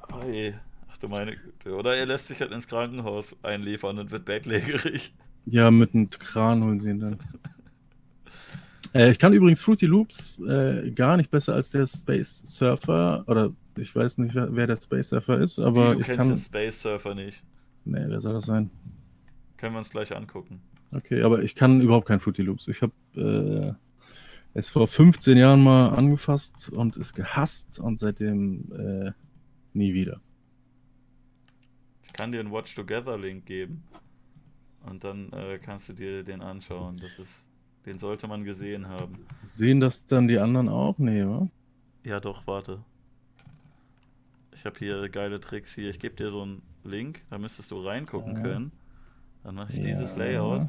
Ei. 0.12 0.54
Ach 0.90 0.96
du 0.98 1.08
meine 1.08 1.34
Güte. 1.34 1.74
Oder 1.74 1.96
er 1.96 2.04
lässt 2.04 2.28
sich 2.28 2.40
halt 2.40 2.52
ins 2.52 2.68
Krankenhaus 2.68 3.36
einliefern 3.42 3.98
und 3.98 4.10
wird 4.10 4.26
bettlägerig. 4.26 5.14
Ja, 5.46 5.70
mit 5.70 5.94
einem 5.94 6.10
Kran 6.10 6.62
holen 6.62 6.78
sie 6.78 6.90
ihn 6.90 7.00
dann. 7.00 7.18
Äh, 8.98 9.10
ich 9.10 9.18
kann 9.20 9.32
übrigens 9.32 9.60
Fruity 9.60 9.86
Loops 9.86 10.40
äh, 10.40 10.90
gar 10.90 11.16
nicht 11.16 11.30
besser 11.30 11.54
als 11.54 11.70
der 11.70 11.86
Space 11.86 12.42
Surfer. 12.44 13.22
Oder 13.28 13.52
ich 13.76 13.94
weiß 13.94 14.18
nicht, 14.18 14.34
wer, 14.34 14.54
wer 14.54 14.66
der 14.66 14.76
Space 14.76 15.10
Surfer 15.10 15.38
ist, 15.38 15.60
aber 15.60 15.90
Wie, 15.90 15.94
du 15.94 16.00
ich 16.00 16.06
kennst 16.06 16.18
kann. 16.18 16.28
den 16.30 16.38
Space 16.38 16.82
Surfer 16.82 17.14
nicht. 17.14 17.44
Nee, 17.84 18.04
wer 18.08 18.20
soll 18.20 18.34
das 18.34 18.46
sein? 18.46 18.70
Können 19.56 19.74
wir 19.74 19.78
uns 19.78 19.90
gleich 19.90 20.14
angucken. 20.14 20.60
Okay, 20.92 21.22
aber 21.22 21.42
ich 21.42 21.54
kann 21.54 21.80
überhaupt 21.80 22.08
kein 22.08 22.18
Fruity 22.18 22.42
Loops. 22.42 22.66
Ich 22.66 22.82
habe 22.82 22.92
äh, 23.14 24.58
es 24.58 24.70
vor 24.70 24.88
15 24.88 25.36
Jahren 25.36 25.62
mal 25.62 25.90
angefasst 25.90 26.70
und 26.70 26.96
es 26.96 27.14
gehasst 27.14 27.78
und 27.78 28.00
seitdem 28.00 28.72
äh, 28.72 29.12
nie 29.74 29.94
wieder. 29.94 30.20
Ich 32.02 32.12
kann 32.14 32.32
dir 32.32 32.40
einen 32.40 32.50
Watch 32.50 32.74
Together 32.74 33.16
Link 33.16 33.46
geben 33.46 33.84
und 34.86 35.04
dann 35.04 35.30
äh, 35.32 35.58
kannst 35.62 35.88
du 35.88 35.92
dir 35.92 36.24
den 36.24 36.40
anschauen. 36.40 36.96
Das 36.96 37.16
ist 37.18 37.44
den 37.86 37.98
sollte 37.98 38.26
man 38.26 38.44
gesehen 38.44 38.88
haben. 38.88 39.26
Sehen 39.44 39.80
das 39.80 40.06
dann 40.06 40.28
die 40.28 40.38
anderen 40.38 40.68
auch? 40.68 40.98
Nee, 40.98 41.24
wa? 41.24 41.48
Ja, 42.04 42.20
doch, 42.20 42.46
warte. 42.46 42.80
Ich 44.52 44.64
habe 44.64 44.78
hier 44.78 45.08
geile 45.08 45.40
Tricks 45.40 45.74
hier. 45.74 45.90
Ich 45.90 45.98
gebe 45.98 46.16
dir 46.16 46.30
so 46.30 46.42
einen 46.42 46.62
Link, 46.84 47.22
da 47.30 47.38
müsstest 47.38 47.70
du 47.70 47.80
reingucken 47.84 48.36
ja. 48.36 48.42
können. 48.42 48.72
Dann 49.44 49.54
mache 49.54 49.72
ich 49.72 49.78
ja. 49.78 49.84
dieses 49.84 50.16
Layout. 50.16 50.68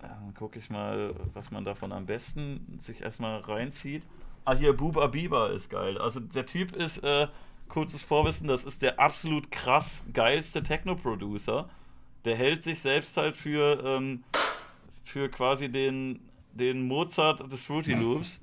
Dann 0.00 0.34
gucke 0.34 0.58
ich 0.58 0.70
mal, 0.70 1.14
was 1.34 1.50
man 1.50 1.64
davon 1.64 1.92
am 1.92 2.06
besten 2.06 2.78
sich 2.82 3.02
erstmal 3.02 3.40
reinzieht. 3.40 4.04
Ah, 4.44 4.56
hier 4.56 4.72
Buba 4.72 5.06
Biba 5.08 5.48
ist 5.48 5.70
geil. 5.70 5.98
Also 5.98 6.20
der 6.20 6.46
Typ 6.46 6.74
ist, 6.74 6.98
äh, 7.04 7.28
kurzes 7.68 8.02
Vorwissen, 8.02 8.48
das 8.48 8.64
ist 8.64 8.82
der 8.82 8.98
absolut 8.98 9.50
krass 9.50 10.04
geilste 10.12 10.62
Techno-Producer. 10.62 11.68
Der 12.24 12.36
hält 12.36 12.62
sich 12.62 12.80
selbst 12.80 13.16
halt 13.16 13.36
für, 13.36 13.82
ähm, 13.84 14.24
für 15.08 15.28
quasi 15.28 15.68
den, 15.68 16.20
den 16.52 16.82
Mozart 16.82 17.50
des 17.50 17.64
Fruity 17.64 17.94
Loops. 17.94 18.40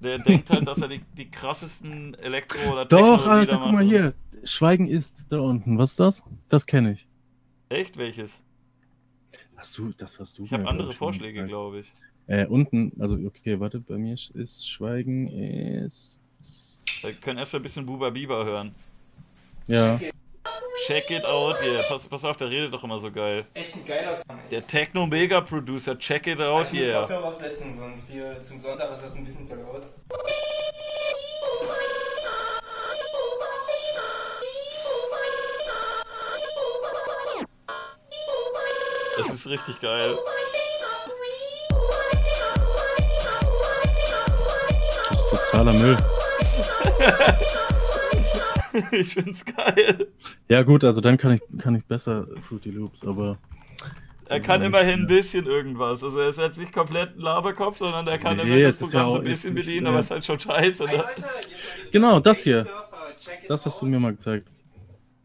Der 0.00 0.18
denkt 0.18 0.48
halt, 0.50 0.66
dass 0.68 0.80
er 0.80 0.88
die, 0.88 1.00
die 1.16 1.28
krassesten 1.28 2.14
Elektro- 2.14 2.72
oder 2.72 2.86
Techno 2.86 3.16
Doch, 3.16 3.26
Alter, 3.26 3.58
guck 3.58 3.72
mal 3.72 3.84
hier. 3.84 4.14
Schweigen 4.44 4.86
ist 4.86 5.26
da 5.28 5.40
unten. 5.40 5.76
Was 5.76 5.90
ist 5.92 6.00
das? 6.00 6.22
Das 6.48 6.66
kenne 6.66 6.92
ich. 6.92 7.08
Echt? 7.68 7.96
Welches? 7.96 8.40
Hast 9.56 9.76
du, 9.76 9.92
das 9.96 10.20
hast 10.20 10.38
du. 10.38 10.44
Ich 10.44 10.52
habe 10.52 10.68
andere 10.68 10.92
Vorschläge, 10.92 11.44
glaube 11.46 11.80
ich. 11.80 11.90
Äh, 12.28 12.46
unten, 12.46 12.92
also 13.00 13.16
okay, 13.16 13.58
warte, 13.58 13.80
bei 13.80 13.98
mir 13.98 14.14
ist 14.14 14.68
Schweigen 14.68 15.26
ist. 15.26 16.20
Wir 17.00 17.12
können 17.14 17.38
erst 17.38 17.54
ein 17.54 17.62
bisschen 17.62 17.84
Buba 17.84 18.10
Biba 18.10 18.44
hören. 18.44 18.72
Ja. 19.66 19.98
Check 20.86 21.10
it 21.10 21.24
out, 21.24 21.56
yeah. 21.62 21.82
Pass, 21.88 22.06
pass 22.06 22.24
auf, 22.24 22.36
der 22.36 22.50
redet 22.50 22.72
doch 22.72 22.84
immer 22.84 22.98
so 22.98 23.10
geil. 23.10 23.44
Echt 23.54 23.76
ein 23.76 23.86
geiler 23.86 24.14
Song. 24.14 24.38
Der 24.50 24.66
Techno-Mega-Producer, 24.66 25.98
check 25.98 26.26
it 26.26 26.40
out, 26.40 26.66
ich 26.72 26.80
yeah. 26.80 27.02
Ich 27.02 27.10
muss 27.10 27.22
aufsetzen, 27.24 27.76
sonst 27.76 28.10
hier 28.10 28.42
zum 28.42 28.60
Sonntag 28.60 28.90
ist 28.92 29.02
das 29.02 29.14
ein 29.14 29.24
bisschen 29.24 29.46
verlaut. 29.46 29.82
Das 39.18 39.34
ist 39.34 39.46
richtig 39.46 39.80
geil. 39.80 40.16
Das 45.08 45.18
ist 45.18 45.30
totaler 45.30 45.72
Müll. 45.72 45.96
ich 48.92 49.14
find's 49.14 49.44
geil. 49.44 50.08
Ja 50.48 50.62
gut, 50.62 50.84
also 50.84 51.00
dann 51.00 51.16
kann 51.16 51.32
ich, 51.32 51.40
kann 51.58 51.74
ich 51.74 51.84
besser 51.84 52.26
Fruity 52.40 52.70
Loops, 52.70 53.06
aber... 53.06 53.38
Er 54.30 54.40
kann 54.40 54.60
immerhin 54.60 55.00
ein 55.00 55.06
bisschen 55.06 55.46
irgendwas. 55.46 56.04
Also 56.04 56.18
er 56.18 56.28
ist 56.28 56.38
jetzt 56.38 56.58
nicht 56.58 56.72
komplett 56.72 57.16
ein 57.16 57.20
Laberkopf, 57.20 57.78
sondern 57.78 58.06
er 58.06 58.18
kann 58.18 58.36
nee, 58.36 58.42
immerhin 58.42 58.64
das 58.64 58.78
Programm 58.78 59.06
ja 59.06 59.12
so 59.12 59.18
ein 59.18 59.24
bisschen 59.24 59.54
nicht, 59.54 59.64
bedienen, 59.64 59.86
ja. 59.86 59.90
aber 59.90 60.00
es 60.00 60.06
ist 60.06 60.10
halt 60.10 60.24
schon 60.24 60.40
scheiße. 60.40 60.84
Ne? 60.84 61.04
Genau, 61.92 62.20
das 62.20 62.42
hier. 62.42 62.66
Das 63.48 63.64
hast 63.64 63.80
du 63.80 63.86
mir 63.86 63.98
mal 63.98 64.12
gezeigt. 64.12 64.48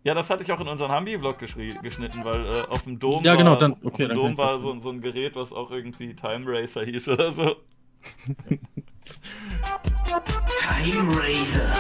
Ja, 0.04 0.14
das 0.14 0.30
hatte 0.30 0.44
ich 0.44 0.52
auch 0.52 0.60
in 0.60 0.68
unseren 0.68 0.92
Hambi-Vlog 0.92 1.40
geschnitten, 1.40 2.26
weil 2.26 2.46
äh, 2.46 2.62
auf 2.70 2.84
dem 2.84 3.00
Dom 3.00 3.24
ja, 3.24 3.36
genau, 3.36 3.52
war, 3.52 3.60
dann, 3.60 3.76
okay, 3.84 4.08
dann 4.08 4.18
Dom 4.18 4.38
war 4.38 4.60
so, 4.60 4.78
so, 4.82 4.90
ein 4.90 5.02
Gerät, 5.02 5.36
was 5.36 5.54
auch 5.54 5.72
irgendwie 5.72 6.14
Time 6.14 6.44
Racer 6.46 6.84
hieß 6.84 7.08
oder 7.10 7.32
so. 7.32 7.56
Time 10.14 11.10
Racer. 11.18 11.72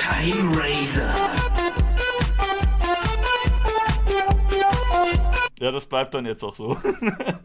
Time 0.00 0.56
Racer. 0.56 1.14
Ja, 5.60 5.70
das 5.70 5.86
bleibt 5.86 6.14
dann 6.14 6.26
jetzt 6.26 6.42
auch 6.42 6.56
so. 6.56 6.76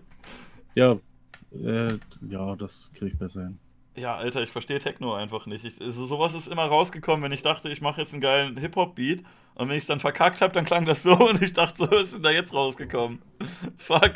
ja, 0.75 0.97
äh, 1.53 1.87
ja, 2.27 2.55
das 2.55 2.91
kriege 2.95 3.11
ich 3.11 3.19
besser 3.19 3.41
hin. 3.41 3.59
Ja, 3.95 4.15
Alter, 4.15 4.41
ich 4.41 4.49
verstehe 4.49 4.79
Techno 4.79 5.13
einfach 5.13 5.45
nicht. 5.45 5.65
Ich, 5.65 5.79
also 5.79 6.07
sowas 6.07 6.33
ist 6.33 6.47
immer 6.47 6.65
rausgekommen, 6.65 7.23
wenn 7.23 7.31
ich 7.31 7.43
dachte, 7.43 7.69
ich 7.69 7.81
mache 7.81 8.01
jetzt 8.01 8.13
einen 8.13 8.21
geilen 8.21 8.57
Hip-Hop-Beat 8.57 9.23
und 9.53 9.69
wenn 9.69 9.75
ich 9.75 9.83
es 9.83 9.87
dann 9.87 9.99
verkackt 9.99 10.41
habe, 10.41 10.53
dann 10.53 10.65
klang 10.65 10.85
das 10.85 11.03
so 11.03 11.13
und 11.29 11.43
ich 11.43 11.53
dachte, 11.53 11.77
so 11.77 11.95
ist 11.95 12.15
denn 12.15 12.23
da 12.23 12.31
jetzt 12.31 12.55
rausgekommen? 12.55 13.21
Fuck. 13.77 14.13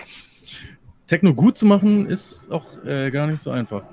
Techno 1.12 1.34
gut 1.34 1.58
zu 1.58 1.66
machen 1.66 2.10
ist 2.10 2.50
auch 2.50 2.86
äh, 2.86 3.12
gar 3.12 3.28
nicht 3.28 3.42
so 3.42 3.52
einfach. 3.52 3.84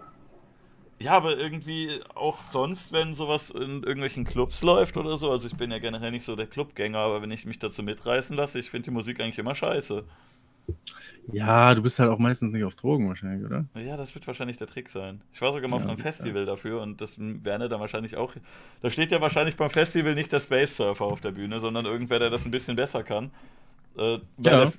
Ja, 1.00 1.14
aber 1.14 1.36
irgendwie 1.36 1.98
auch 2.14 2.38
sonst, 2.52 2.92
wenn 2.92 3.14
sowas 3.14 3.50
in 3.50 3.82
irgendwelchen 3.82 4.24
Clubs 4.24 4.62
läuft 4.62 4.96
oder 4.96 5.18
so. 5.18 5.28
Also 5.28 5.48
ich 5.48 5.56
bin 5.56 5.72
ja 5.72 5.80
generell 5.80 6.12
nicht 6.12 6.24
so 6.24 6.36
der 6.36 6.46
Clubgänger, 6.46 6.98
aber 6.98 7.20
wenn 7.20 7.32
ich 7.32 7.44
mich 7.44 7.58
dazu 7.58 7.82
mitreißen 7.82 8.36
lasse, 8.36 8.60
ich 8.60 8.70
finde 8.70 8.84
die 8.84 8.90
Musik 8.92 9.18
eigentlich 9.18 9.40
immer 9.40 9.56
scheiße. 9.56 10.04
Ja, 11.32 11.74
du 11.74 11.82
bist 11.82 11.98
halt 11.98 12.08
auch 12.08 12.20
meistens 12.20 12.52
nicht 12.52 12.62
auf 12.62 12.76
Drogen 12.76 13.08
wahrscheinlich, 13.08 13.44
oder? 13.44 13.64
Ja, 13.74 13.96
das 13.96 14.14
wird 14.14 14.24
wahrscheinlich 14.28 14.56
der 14.56 14.68
Trick 14.68 14.88
sein. 14.88 15.20
Ich 15.32 15.40
war 15.40 15.50
sogar 15.50 15.68
mal 15.68 15.78
ja, 15.78 15.82
auf 15.82 15.88
einem 15.88 15.98
Festival 15.98 16.42
ja. 16.42 16.46
dafür 16.46 16.80
und 16.82 17.00
das 17.00 17.16
wäre 17.18 17.68
dann 17.68 17.80
wahrscheinlich 17.80 18.16
auch. 18.16 18.32
Da 18.80 18.90
steht 18.90 19.10
ja 19.10 19.20
wahrscheinlich 19.20 19.56
beim 19.56 19.70
Festival 19.70 20.14
nicht 20.14 20.32
der 20.32 20.38
Space 20.38 20.76
Surfer 20.76 21.06
auf 21.06 21.20
der 21.20 21.32
Bühne, 21.32 21.58
sondern 21.58 21.84
irgendwer, 21.84 22.20
der 22.20 22.30
das 22.30 22.44
ein 22.44 22.52
bisschen 22.52 22.76
besser 22.76 23.02
kann. 23.02 23.32
Äh, 23.96 24.12
ja. 24.12 24.20
der, 24.38 24.72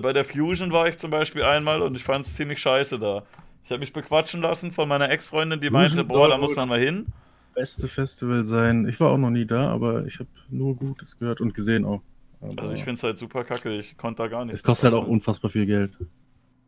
bei 0.00 0.12
der 0.12 0.24
Fusion 0.24 0.72
war 0.72 0.88
ich 0.88 0.98
zum 0.98 1.10
Beispiel 1.10 1.42
einmal 1.42 1.82
und 1.82 1.96
ich 1.96 2.04
fand 2.04 2.26
es 2.26 2.34
ziemlich 2.34 2.60
scheiße 2.60 2.98
da. 2.98 3.22
Ich 3.64 3.70
habe 3.70 3.80
mich 3.80 3.92
bequatschen 3.92 4.42
lassen 4.42 4.72
von 4.72 4.88
meiner 4.88 5.10
Ex-Freundin, 5.10 5.60
die 5.60 5.68
Fusion 5.68 5.96
meinte, 5.96 6.04
boah, 6.04 6.28
da 6.28 6.38
muss 6.38 6.54
man 6.54 6.68
mal 6.68 6.78
hin. 6.78 7.06
Beste 7.54 7.88
Festival 7.88 8.44
sein. 8.44 8.86
Ich 8.88 8.98
war 9.00 9.10
auch 9.10 9.18
noch 9.18 9.30
nie 9.30 9.46
da, 9.46 9.70
aber 9.70 10.04
ich 10.06 10.18
habe 10.18 10.28
nur 10.50 10.76
Gutes 10.76 11.18
gehört 11.18 11.40
und 11.40 11.54
gesehen 11.54 11.84
auch. 11.84 12.02
Aber 12.40 12.62
also 12.62 12.72
ich 12.72 12.84
finde 12.84 12.98
es 12.98 13.02
halt 13.02 13.18
super 13.18 13.44
kacke, 13.44 13.78
ich 13.78 13.96
konnte 13.96 14.22
da 14.22 14.28
gar 14.28 14.44
nichts. 14.44 14.60
Es 14.60 14.64
kostet 14.64 14.92
halt 14.92 15.02
auch 15.02 15.06
unfassbar 15.06 15.50
viel 15.50 15.66
Geld. 15.66 15.96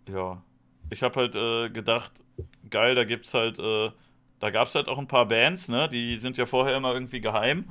Ja. 0.08 0.42
Ich 0.90 1.02
habe 1.02 1.20
halt 1.20 1.34
äh, 1.34 1.68
gedacht, 1.70 2.12
geil, 2.70 2.94
da 2.94 3.04
gibt's 3.04 3.34
halt, 3.34 3.58
äh, 3.58 3.90
da 4.40 4.50
gab 4.50 4.68
es 4.68 4.74
halt 4.74 4.88
auch 4.88 4.98
ein 4.98 5.08
paar 5.08 5.26
Bands, 5.26 5.68
ne? 5.68 5.88
Die 5.88 6.18
sind 6.18 6.36
ja 6.36 6.46
vorher 6.46 6.76
immer 6.76 6.94
irgendwie 6.94 7.20
geheim. 7.20 7.64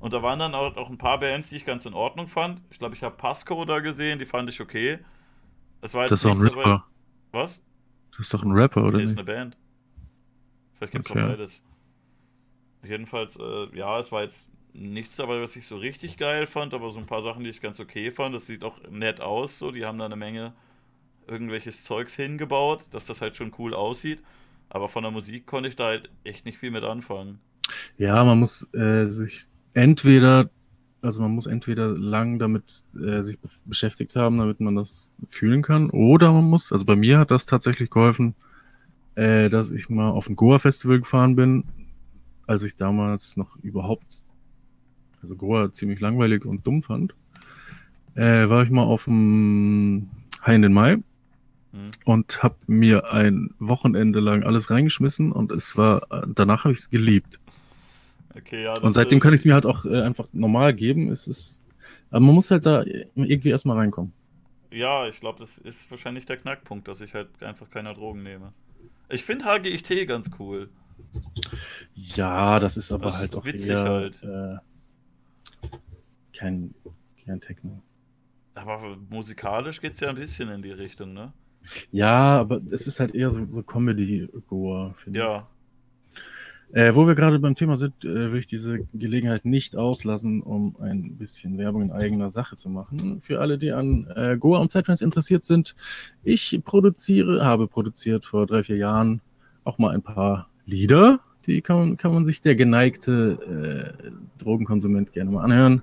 Und 0.00 0.12
da 0.12 0.22
waren 0.22 0.38
dann 0.38 0.54
auch, 0.54 0.76
auch 0.76 0.90
ein 0.90 0.98
paar 0.98 1.20
Bands, 1.20 1.50
die 1.50 1.56
ich 1.56 1.64
ganz 1.64 1.86
in 1.86 1.94
Ordnung 1.94 2.26
fand. 2.26 2.60
Ich 2.70 2.78
glaube, 2.78 2.94
ich 2.94 3.02
habe 3.02 3.16
Pasco 3.16 3.64
da 3.64 3.80
gesehen, 3.80 4.18
die 4.18 4.26
fand 4.26 4.48
ich 4.48 4.60
okay. 4.60 4.98
Das 5.80 5.94
war 5.94 6.06
das 6.06 6.24
ist 6.24 6.24
doch 6.24 6.34
ein 6.34 6.40
Rapper. 6.40 6.84
So 7.32 7.38
Was? 7.38 7.62
Das 8.12 8.20
ist 8.20 8.34
doch 8.34 8.42
ein 8.42 8.52
Rapper, 8.52 8.84
oder? 8.84 8.98
Nee, 8.98 9.04
ist 9.04 9.16
eine 9.16 9.24
Band. 9.24 9.56
Vielleicht 10.74 10.92
gibt 10.92 11.06
es 11.06 11.10
okay. 11.10 11.22
auch 11.22 11.28
beides. 11.28 11.62
Jedenfalls, 12.84 13.36
äh, 13.36 13.76
ja, 13.76 13.98
es 14.00 14.10
war 14.10 14.22
jetzt 14.22 14.48
nichts 14.72 15.16
dabei, 15.16 15.40
was 15.40 15.54
ich 15.56 15.66
so 15.66 15.76
richtig 15.76 16.16
geil 16.16 16.46
fand, 16.46 16.74
aber 16.74 16.90
so 16.90 16.98
ein 16.98 17.06
paar 17.06 17.22
Sachen, 17.22 17.44
die 17.44 17.50
ich 17.50 17.60
ganz 17.60 17.78
okay 17.78 18.10
fand. 18.10 18.34
Das 18.34 18.46
sieht 18.46 18.64
auch 18.64 18.80
nett 18.90 19.20
aus, 19.20 19.58
so. 19.58 19.70
Die 19.70 19.84
haben 19.84 19.98
da 19.98 20.06
eine 20.06 20.16
Menge 20.16 20.52
irgendwelches 21.26 21.84
Zeugs 21.84 22.14
hingebaut, 22.16 22.86
dass 22.90 23.06
das 23.06 23.20
halt 23.20 23.36
schon 23.36 23.52
cool 23.58 23.74
aussieht. 23.74 24.22
Aber 24.68 24.88
von 24.88 25.02
der 25.02 25.12
Musik 25.12 25.46
konnte 25.46 25.68
ich 25.68 25.76
da 25.76 25.84
halt 25.86 26.10
echt 26.24 26.44
nicht 26.44 26.58
viel 26.58 26.70
mit 26.70 26.82
anfangen. 26.82 27.38
Ja, 27.98 28.24
man 28.24 28.38
muss 28.38 28.72
äh, 28.74 29.08
sich 29.10 29.44
entweder, 29.74 30.50
also 31.00 31.20
man 31.20 31.32
muss 31.32 31.46
entweder 31.46 31.88
lang 31.88 32.38
damit 32.38 32.84
äh, 32.94 33.22
sich 33.22 33.38
be 33.38 33.48
beschäftigt 33.64 34.16
haben, 34.16 34.38
damit 34.38 34.60
man 34.60 34.76
das 34.76 35.10
fühlen 35.26 35.62
kann, 35.62 35.90
oder 35.90 36.32
man 36.32 36.44
muss, 36.44 36.72
also 36.72 36.84
bei 36.84 36.96
mir 36.96 37.18
hat 37.18 37.30
das 37.30 37.46
tatsächlich 37.46 37.90
geholfen, 37.90 38.34
äh, 39.14 39.48
dass 39.48 39.70
ich 39.70 39.88
mal 39.88 40.10
auf 40.10 40.28
ein 40.28 40.36
Goa-Festival 40.36 41.00
gefahren 41.00 41.36
bin, 41.36 41.64
als 42.46 42.62
ich 42.62 42.76
damals 42.76 43.36
noch 43.36 43.56
überhaupt 43.56 44.22
also 45.22 45.36
Goa 45.36 45.72
ziemlich 45.72 46.00
langweilig 46.00 46.44
und 46.44 46.66
dumm 46.66 46.82
fand, 46.82 47.14
äh, 48.14 48.48
war 48.48 48.62
ich 48.62 48.70
mal 48.70 48.82
auf 48.82 49.04
dem 49.04 50.10
High 50.44 50.56
in 50.56 50.62
den 50.62 50.72
Mai 50.72 50.96
mhm. 50.96 51.02
und 52.04 52.42
habe 52.42 52.56
mir 52.66 53.12
ein 53.12 53.50
Wochenende 53.58 54.20
lang 54.20 54.42
alles 54.42 54.70
reingeschmissen 54.70 55.32
und 55.32 55.52
es 55.52 55.76
war, 55.76 56.06
danach 56.34 56.64
habe 56.64 56.72
ich 56.72 56.80
es 56.80 56.90
geliebt. 56.90 57.38
Okay, 58.34 58.64
ja, 58.64 58.78
und 58.80 58.92
seitdem 58.92 59.20
kann 59.20 59.34
ich 59.34 59.40
es 59.40 59.44
mir 59.44 59.54
halt 59.54 59.66
auch 59.66 59.84
äh, 59.84 60.02
einfach 60.02 60.26
normal 60.32 60.74
geben. 60.74 61.10
Es 61.10 61.28
ist, 61.28 61.66
aber 62.10 62.20
man 62.20 62.34
muss 62.34 62.50
halt 62.50 62.66
da 62.66 62.84
irgendwie 63.14 63.50
erstmal 63.50 63.76
reinkommen. 63.76 64.12
Ja, 64.70 65.06
ich 65.06 65.20
glaube, 65.20 65.38
das 65.38 65.58
ist 65.58 65.90
wahrscheinlich 65.90 66.24
der 66.24 66.38
Knackpunkt, 66.38 66.88
dass 66.88 67.00
ich 67.02 67.12
halt 67.12 67.42
einfach 67.42 67.68
keine 67.68 67.92
Drogen 67.92 68.22
nehme. 68.22 68.52
Ich 69.10 69.24
finde 69.24 69.44
HGIT 69.44 70.08
ganz 70.08 70.30
cool. 70.38 70.70
Ja, 71.94 72.58
das 72.58 72.78
ist 72.78 72.90
aber 72.90 73.06
das 73.06 73.16
halt 73.16 73.30
ist 73.32 73.36
auch 73.36 73.44
witzig 73.44 73.68
eher, 73.68 73.84
halt. 73.84 74.22
Äh, 74.22 74.56
kein, 76.32 76.74
kein 77.24 77.40
Techno. 77.40 77.82
Aber 78.54 78.96
musikalisch 79.10 79.80
geht 79.80 79.94
es 79.94 80.00
ja 80.00 80.08
ein 80.08 80.16
bisschen 80.16 80.48
in 80.48 80.62
die 80.62 80.72
Richtung, 80.72 81.12
ne? 81.12 81.32
Ja, 81.90 82.40
aber 82.40 82.60
es 82.70 82.86
ist 82.86 82.98
halt 82.98 83.14
eher 83.14 83.30
so, 83.30 83.46
so 83.46 83.62
Comedy-Goa, 83.62 84.94
finde 84.94 85.18
ja. 85.18 85.38
ich. 85.38 85.51
Äh, 86.72 86.94
wo 86.94 87.06
wir 87.06 87.14
gerade 87.14 87.38
beim 87.38 87.54
Thema 87.54 87.76
sind, 87.76 88.04
äh, 88.06 88.32
will 88.32 88.38
ich 88.38 88.46
diese 88.46 88.78
Gelegenheit 88.94 89.44
nicht 89.44 89.76
auslassen, 89.76 90.40
um 90.40 90.74
ein 90.80 91.16
bisschen 91.16 91.58
Werbung 91.58 91.82
in 91.82 91.92
eigener 91.92 92.30
Sache 92.30 92.56
zu 92.56 92.70
machen. 92.70 93.20
Für 93.20 93.40
alle, 93.40 93.58
die 93.58 93.72
an 93.72 94.06
äh, 94.16 94.38
Goa 94.38 94.58
und 94.58 94.72
Zeitfans 94.72 95.02
interessiert 95.02 95.44
sind, 95.44 95.76
ich 96.24 96.62
produziere, 96.64 97.44
habe 97.44 97.66
produziert 97.68 98.24
vor 98.24 98.46
drei, 98.46 98.62
vier 98.62 98.78
Jahren 98.78 99.20
auch 99.64 99.76
mal 99.76 99.94
ein 99.94 100.00
paar 100.00 100.48
Lieder. 100.64 101.20
Die 101.46 101.60
kann, 101.60 101.98
kann 101.98 102.14
man 102.14 102.24
sich 102.24 102.40
der 102.40 102.54
geneigte 102.54 103.94
äh, 104.02 104.42
Drogenkonsument 104.42 105.12
gerne 105.12 105.30
mal 105.30 105.44
anhören. 105.44 105.82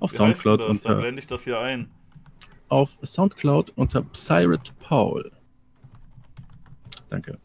Auf 0.00 0.10
Wie 0.12 0.16
Soundcloud 0.16 0.60
das? 0.60 0.68
unter. 0.68 0.88
Dann 0.88 1.00
blende 1.00 1.20
ich 1.20 1.28
das 1.28 1.44
hier 1.44 1.60
ein. 1.60 1.88
Auf 2.68 2.98
Soundcloud 3.04 3.72
unter 3.76 4.02
Pirate 4.02 4.72
Paul. 4.80 5.30
danke. 7.08 7.38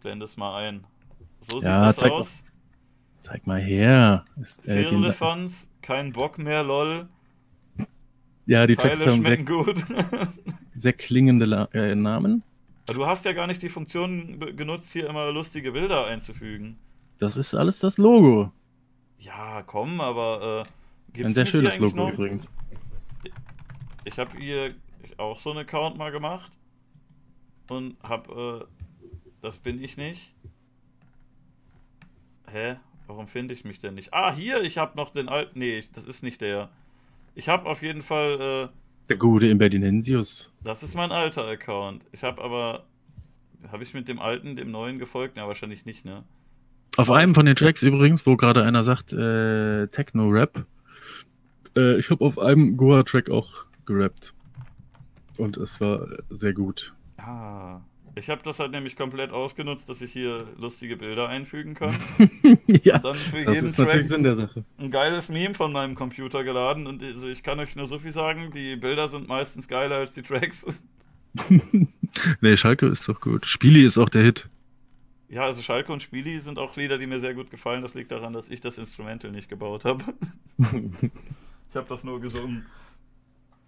Blende 0.00 0.24
es 0.24 0.36
mal 0.36 0.56
ein. 0.56 0.84
So 1.40 1.60
sieht 1.60 1.68
Ja, 1.68 1.86
das 1.86 1.96
zeig 1.96 2.12
aus. 2.12 2.42
Zeig 3.18 3.46
mal 3.46 3.60
her. 3.60 4.24
Ist, 4.40 4.66
äh, 4.68 4.84
Firlefanz, 4.84 5.68
kein 5.82 6.12
Bock 6.12 6.38
mehr, 6.38 6.62
lol. 6.62 7.08
ja, 8.46 8.66
die 8.66 8.76
Teile 8.76 9.06
haben 9.06 9.22
sehr, 9.22 9.34
schmecken 9.34 9.46
gut. 9.46 9.84
sehr 10.72 10.92
klingende 10.92 11.44
La 11.46 11.68
äh, 11.72 11.94
Namen. 11.94 12.42
du 12.86 13.06
hast 13.06 13.24
ja 13.24 13.32
gar 13.32 13.46
nicht 13.46 13.60
die 13.62 13.68
Funktion 13.68 14.38
genutzt, 14.56 14.92
hier 14.92 15.08
immer 15.08 15.30
lustige 15.32 15.72
Bilder 15.72 16.06
einzufügen. 16.06 16.78
Das 17.18 17.36
ist 17.36 17.54
alles 17.54 17.80
das 17.80 17.98
Logo. 17.98 18.52
Ja, 19.18 19.62
komm, 19.66 20.00
aber 20.00 20.64
äh, 21.14 21.24
Ein 21.24 21.34
sehr 21.34 21.46
schönes 21.46 21.78
Logo 21.78 21.96
noch? 21.96 22.12
übrigens. 22.12 22.48
Ich 24.04 24.16
habe 24.18 24.38
hier 24.38 24.74
auch 25.16 25.40
so 25.40 25.50
einen 25.50 25.60
Account 25.60 25.98
mal 25.98 26.12
gemacht 26.12 26.52
und 27.68 27.96
hab, 28.02 28.28
äh, 28.30 28.60
das 29.42 29.58
bin 29.58 29.82
ich 29.82 29.96
nicht. 29.96 30.32
Hä? 32.50 32.76
Warum 33.06 33.26
finde 33.26 33.54
ich 33.54 33.64
mich 33.64 33.80
denn 33.80 33.94
nicht? 33.94 34.12
Ah, 34.12 34.34
hier, 34.34 34.62
ich 34.62 34.78
habe 34.78 34.96
noch 34.96 35.10
den 35.12 35.28
alten. 35.28 35.58
Nee, 35.58 35.82
das 35.94 36.04
ist 36.06 36.22
nicht 36.22 36.40
der. 36.40 36.68
Ich 37.34 37.48
habe 37.48 37.66
auf 37.68 37.82
jeden 37.82 38.02
Fall, 38.02 38.70
äh, 38.70 38.76
Der 39.08 39.16
gute 39.16 39.46
Imbedinensius. 39.48 40.54
das 40.62 40.82
ist 40.82 40.94
mein 40.94 41.12
alter 41.12 41.46
Account. 41.46 42.04
Ich 42.12 42.22
habe 42.22 42.42
aber, 42.42 42.84
habe 43.70 43.82
ich 43.82 43.94
mit 43.94 44.08
dem 44.08 44.18
alten, 44.18 44.56
dem 44.56 44.70
neuen 44.70 44.98
gefolgt? 44.98 45.34
Na, 45.36 45.46
wahrscheinlich 45.46 45.84
nicht, 45.86 46.04
ne? 46.04 46.24
Auf 46.96 47.10
einem 47.10 47.34
von 47.34 47.46
den 47.46 47.54
Tracks 47.56 47.82
übrigens, 47.82 48.26
wo 48.26 48.36
gerade 48.36 48.64
einer 48.64 48.82
sagt, 48.82 49.12
äh, 49.12 49.86
Techno-Rap. 49.86 50.66
Äh, 51.76 51.98
ich 51.98 52.10
habe 52.10 52.24
auf 52.24 52.38
einem 52.38 52.76
Goa-Track 52.76 53.30
auch 53.30 53.66
gerappt. 53.86 54.34
Und 55.36 55.56
es 55.56 55.80
war 55.80 56.06
sehr 56.28 56.52
gut. 56.52 56.92
Ah. 57.18 57.80
Ich 58.18 58.28
habe 58.28 58.42
das 58.42 58.58
halt 58.58 58.72
nämlich 58.72 58.96
komplett 58.96 59.32
ausgenutzt, 59.32 59.88
dass 59.88 60.02
ich 60.02 60.12
hier 60.12 60.46
lustige 60.56 60.96
Bilder 60.96 61.28
einfügen 61.28 61.74
kann. 61.74 61.96
ja, 62.66 62.98
Dann 62.98 63.14
für 63.14 63.44
das 63.44 63.56
jeden 63.56 63.68
ist 63.68 63.78
natürlich 63.78 63.92
Track 63.92 64.02
Sinn 64.02 64.22
der 64.22 64.36
Sache. 64.36 64.64
ein 64.78 64.90
geiles 64.90 65.28
Meme 65.28 65.54
von 65.54 65.72
meinem 65.72 65.94
Computer 65.94 66.44
geladen 66.44 66.86
und 66.86 67.02
also 67.02 67.28
ich 67.28 67.42
kann 67.42 67.60
euch 67.60 67.76
nur 67.76 67.86
so 67.86 67.98
viel 67.98 68.12
sagen, 68.12 68.50
die 68.52 68.76
Bilder 68.76 69.08
sind 69.08 69.28
meistens 69.28 69.68
geiler 69.68 69.96
als 69.96 70.12
die 70.12 70.22
Tracks. 70.22 70.66
nee, 72.40 72.56
Schalke 72.56 72.86
ist 72.86 73.08
doch 73.08 73.20
gut. 73.20 73.46
Spieli 73.46 73.84
ist 73.84 73.98
auch 73.98 74.08
der 74.08 74.22
Hit. 74.22 74.48
Ja, 75.28 75.44
also 75.44 75.62
Schalke 75.62 75.92
und 75.92 76.02
Spieli 76.02 76.40
sind 76.40 76.58
auch 76.58 76.74
Lieder, 76.76 76.98
die 76.98 77.06
mir 77.06 77.20
sehr 77.20 77.34
gut 77.34 77.50
gefallen. 77.50 77.82
Das 77.82 77.94
liegt 77.94 78.10
daran, 78.10 78.32
dass 78.32 78.48
ich 78.48 78.60
das 78.60 78.78
Instrumental 78.78 79.30
nicht 79.30 79.48
gebaut 79.48 79.84
habe. 79.84 80.04
Ich 81.70 81.76
habe 81.76 81.86
das 81.86 82.02
nur 82.02 82.18
gesungen. 82.18 82.64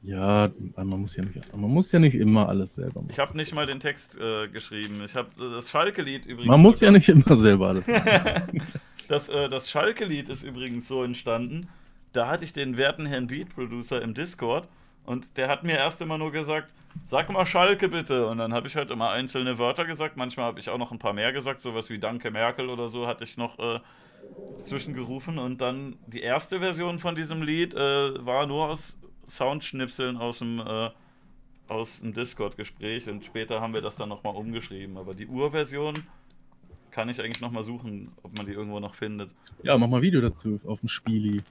Ja, 0.03 0.51
man 0.77 0.89
muss 0.89 1.17
ja, 1.17 1.25
nicht, 1.25 1.53
man 1.55 1.71
muss 1.71 1.93
ja 1.93 1.99
nicht 1.99 2.15
immer 2.15 2.49
alles 2.49 2.75
selber 2.75 3.01
machen. 3.03 3.11
Ich 3.11 3.19
habe 3.19 3.37
nicht 3.37 3.55
mal 3.55 3.67
den 3.67 3.81
Text 3.81 4.19
äh, 4.19 4.49
geschrieben. 4.49 5.03
Ich 5.05 5.15
habe 5.15 5.29
das 5.39 5.69
Schalke-Lied 5.71 6.25
übrigens. 6.27 6.49
Man 6.49 6.61
muss 6.61 6.81
ja 6.81 6.89
sogar- 6.89 6.93
nicht 6.93 7.09
immer 7.09 7.37
selber 7.37 7.69
alles 7.69 7.87
machen. 7.87 8.63
das 9.09 9.29
äh, 9.29 9.49
das 9.49 9.71
Schalke-Lied 9.71 10.29
ist 10.29 10.43
übrigens 10.43 10.89
so 10.89 11.05
entstanden. 11.05 11.69
Da 12.13 12.29
hatte 12.29 12.45
ich 12.45 12.53
den 12.53 12.77
werten 12.77 13.07
Herrn 13.07 13.27
Beat 13.27 13.55
Producer 13.55 14.01
im 14.01 14.15
Discord 14.15 14.67
und 15.05 15.29
der 15.37 15.49
hat 15.49 15.65
mir 15.65 15.77
erst 15.77 16.01
immer 16.01 16.19
nur 16.19 16.33
gesagt, 16.33 16.73
sag 17.07 17.31
mal 17.31 17.45
Schalke 17.47 17.89
bitte. 17.89 18.27
Und 18.27 18.39
dann 18.39 18.53
habe 18.55 18.69
ich 18.69 18.77
halt 18.77 18.91
immer 18.91 19.11
einzelne 19.11 19.59
Wörter 19.59 19.85
gesagt. 19.85 20.17
Manchmal 20.17 20.47
habe 20.47 20.61
ich 20.61 20.71
auch 20.71 20.79
noch 20.79 20.93
ein 20.93 20.99
paar 20.99 21.13
mehr 21.13 21.33
gesagt, 21.33 21.61
sowas 21.63 21.91
wie 21.91 21.99
Danke 21.99 22.31
Merkel 22.31 22.69
oder 22.69 22.89
so 22.89 23.07
hatte 23.07 23.25
ich 23.25 23.37
noch 23.37 23.59
äh, 23.59 23.81
zwischengerufen. 24.65 25.39
Und 25.39 25.61
dann 25.61 25.97
die 26.07 26.21
erste 26.21 26.59
Version 26.61 26.99
von 26.99 27.15
diesem 27.15 27.43
Lied 27.43 27.75
äh, 27.75 28.25
war 28.25 28.47
nur 28.47 28.69
aus 28.69 28.97
Soundschnipseln 29.31 30.17
aus 30.17 30.39
dem 30.41 30.59
äh, 30.61 30.91
aus 31.69 32.01
dem 32.01 32.13
Discord-Gespräch 32.13 33.09
und 33.09 33.25
später 33.25 33.61
haben 33.61 33.73
wir 33.75 33.81
das 33.81 33.95
dann 33.97 34.09
nochmal 34.09 34.35
umgeschrieben. 34.35 34.97
Aber 34.97 35.15
die 35.15 35.27
Urversion 35.29 36.03
kann 36.91 37.09
ich 37.09 37.21
eigentlich 37.21 37.41
nochmal 37.41 37.63
suchen, 37.63 38.11
ob 38.25 38.37
man 38.37 38.47
die 38.47 38.53
irgendwo 38.53 38.81
noch 38.81 38.97
findet. 38.97 39.31
ja, 39.63 39.79
mach 39.79 39.87
mal 39.87 40.03
Video 40.03 40.21
dazu 40.21 40.61
auf 40.67 40.81
dem 40.81 40.89
Spieli. 40.89 41.43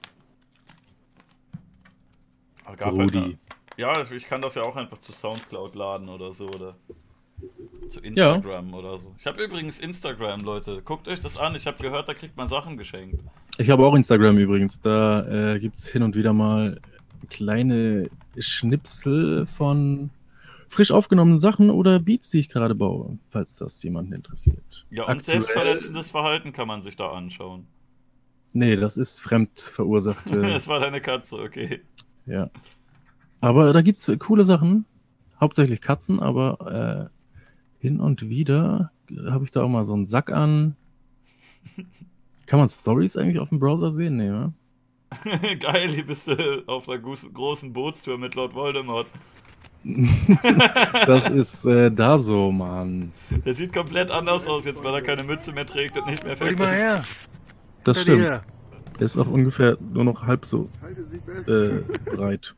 Aber 2.64 2.76
gab 2.76 2.96
halt 2.96 3.16
eine- 3.16 3.38
ja, 3.76 4.02
ich 4.12 4.26
kann 4.26 4.42
das 4.42 4.54
ja 4.56 4.62
auch 4.62 4.76
einfach 4.76 4.98
zu 4.98 5.12
Soundcloud 5.12 5.74
laden 5.74 6.08
oder 6.08 6.32
so 6.34 6.48
oder 6.48 6.76
zu 7.88 8.00
Instagram 8.00 8.74
oder 8.74 8.98
so. 8.98 9.14
Ich 9.18 9.26
habe 9.26 9.42
übrigens 9.42 9.78
Instagram, 9.80 10.40
Leute. 10.40 10.82
Guckt 10.82 11.08
euch 11.08 11.20
das 11.20 11.38
an. 11.38 11.54
Ich 11.54 11.66
habe 11.66 11.82
gehört, 11.82 12.08
da 12.08 12.12
kriegt 12.14 12.36
man 12.36 12.46
Sachen 12.48 12.76
geschenkt. 12.76 13.22
Ich 13.56 13.70
habe 13.70 13.84
auch 13.86 13.94
Instagram 13.94 14.36
übrigens. 14.36 14.80
Da 14.82 15.54
äh, 15.54 15.58
gibt 15.58 15.76
es 15.76 15.88
hin 15.88 16.02
und 16.02 16.14
wieder 16.14 16.34
mal 16.34 16.78
kleine 17.30 18.10
Schnipsel 18.38 19.46
von 19.46 20.10
frisch 20.68 20.92
aufgenommenen 20.92 21.38
Sachen 21.38 21.70
oder 21.70 21.98
Beats, 21.98 22.30
die 22.30 22.38
ich 22.38 22.48
gerade 22.48 22.74
baue, 22.74 23.18
falls 23.28 23.56
das 23.56 23.82
jemanden 23.82 24.12
interessiert. 24.12 24.86
Ja, 24.90 25.04
und 25.04 25.10
Aktuell- 25.10 25.40
selbstverletzendes 25.40 26.10
Verhalten 26.10 26.52
kann 26.52 26.68
man 26.68 26.82
sich 26.82 26.96
da 26.96 27.10
anschauen. 27.10 27.66
Nee, 28.52 28.76
das 28.76 28.96
ist 28.96 29.20
fremd 29.20 29.58
verursachte. 29.58 30.40
Das 30.42 30.68
war 30.68 30.80
deine 30.80 31.00
Katze, 31.00 31.36
okay. 31.36 31.80
ja. 32.26 32.50
Aber 33.40 33.72
da 33.72 33.80
gibt 33.80 33.98
es 33.98 34.18
coole 34.18 34.44
Sachen. 34.44 34.84
Hauptsächlich 35.40 35.80
Katzen, 35.80 36.20
aber 36.20 37.10
äh, 37.10 37.80
hin 37.80 37.98
und 37.98 38.28
wieder 38.28 38.92
habe 39.28 39.44
ich 39.44 39.50
da 39.50 39.62
auch 39.62 39.68
mal 39.68 39.84
so 39.84 39.94
einen 39.94 40.04
Sack 40.04 40.30
an. 40.30 40.76
Kann 42.46 42.58
man 42.58 42.68
Stories 42.68 43.16
eigentlich 43.16 43.38
auf 43.38 43.48
dem 43.48 43.58
Browser 43.58 43.90
sehen? 43.90 44.16
Nee, 44.16 44.28
ne? 44.28 44.52
Geil, 45.60 45.90
hier 45.90 46.06
bist 46.06 46.26
du 46.28 46.62
auf 46.66 46.88
einer 46.88 46.98
großen 46.98 47.72
Bootstour 47.72 48.16
mit 48.18 48.34
Lord 48.34 48.54
Voldemort. 48.54 49.06
Das 51.06 51.28
ist 51.30 51.64
äh, 51.64 51.90
da 51.90 52.16
so, 52.18 52.52
Mann. 52.52 53.12
Der 53.44 53.54
sieht 53.54 53.72
komplett 53.72 54.10
anders 54.10 54.46
aus 54.46 54.64
jetzt, 54.66 54.84
weil 54.84 54.94
er 54.94 55.02
keine 55.02 55.24
Mütze 55.24 55.52
mehr 55.52 55.66
trägt 55.66 55.96
und 55.98 56.06
nicht 56.06 56.22
mehr 56.22 56.38
Hol 56.38 56.50
die 56.50 56.56
fett 56.56 56.58
mal 56.58 56.66
ist. 56.66 56.76
her. 56.76 57.04
Das 57.84 57.96
Hinter 57.98 58.00
stimmt. 58.02 58.22
dir. 58.22 58.42
Er 58.98 59.06
ist 59.06 59.16
auch 59.16 59.26
ungefähr 59.26 59.78
nur 59.80 60.04
noch 60.04 60.26
halb 60.26 60.44
so 60.44 60.68
äh, 61.46 61.80
breit. 62.14 62.54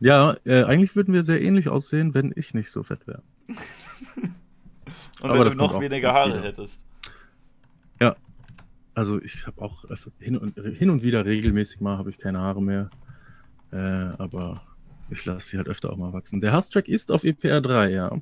Ja, 0.00 0.36
äh, 0.44 0.64
eigentlich 0.64 0.96
würden 0.96 1.14
wir 1.14 1.22
sehr 1.22 1.40
ähnlich 1.40 1.68
aussehen, 1.68 2.12
wenn 2.14 2.32
ich 2.34 2.52
nicht 2.54 2.70
so 2.70 2.82
fett 2.82 3.06
wäre. 3.06 3.22
Und 5.22 5.30
Aber 5.30 5.38
wenn 5.38 5.44
das 5.44 5.54
du 5.56 5.58
noch 5.60 5.80
weniger 5.80 6.08
noch 6.08 6.14
Haare 6.14 6.30
wieder. 6.34 6.42
hättest. 6.42 6.80
Also 8.94 9.20
ich 9.20 9.46
habe 9.46 9.60
auch 9.60 9.84
öfter- 9.86 10.12
hin 10.18 10.36
und, 10.36 10.56
hin 10.58 10.90
und 10.90 11.02
wieder 11.02 11.24
regelmäßig 11.24 11.80
mal 11.80 11.98
habe 11.98 12.10
ich 12.10 12.18
keine 12.18 12.40
Haare 12.40 12.62
mehr. 12.62 12.90
Äh, 13.72 13.76
aber 13.76 14.62
ich 15.10 15.24
lasse 15.24 15.48
sie 15.50 15.56
halt 15.56 15.68
öfter 15.68 15.92
auch 15.92 15.96
mal 15.96 16.12
wachsen. 16.12 16.40
Der 16.40 16.52
Hasstrack 16.52 16.88
ist 16.88 17.10
auf 17.10 17.24
EPR 17.24 17.60
3, 17.60 17.90
ja. 17.90 18.16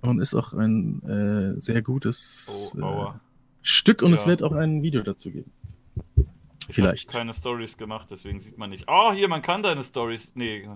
Und 0.00 0.20
ist 0.20 0.34
auch 0.34 0.52
ein 0.54 1.02
äh, 1.56 1.60
sehr 1.60 1.82
gutes 1.82 2.72
Oh, 2.80 3.08
äh. 3.08 3.12
Stück 3.62 4.02
und 4.02 4.12
es 4.12 4.22
Ja. 4.24 4.30
wird 4.30 4.42
auch 4.42 4.52
ein 4.52 4.82
Video 4.82 5.02
dazu 5.02 5.30
geben. 5.30 5.52
Vielleicht. 6.70 7.08
Ich 7.10 7.14
hab 7.14 7.20
keine 7.20 7.34
Stories 7.34 7.76
gemacht, 7.76 8.06
deswegen 8.10 8.40
sieht 8.40 8.56
man 8.56 8.70
nicht. 8.70 8.88
Ah, 8.88 9.12
hier, 9.12 9.28
man 9.28 9.42
kann 9.42 9.62
deine 9.62 9.82
Stories. 9.82 10.30
Nee. 10.34 10.68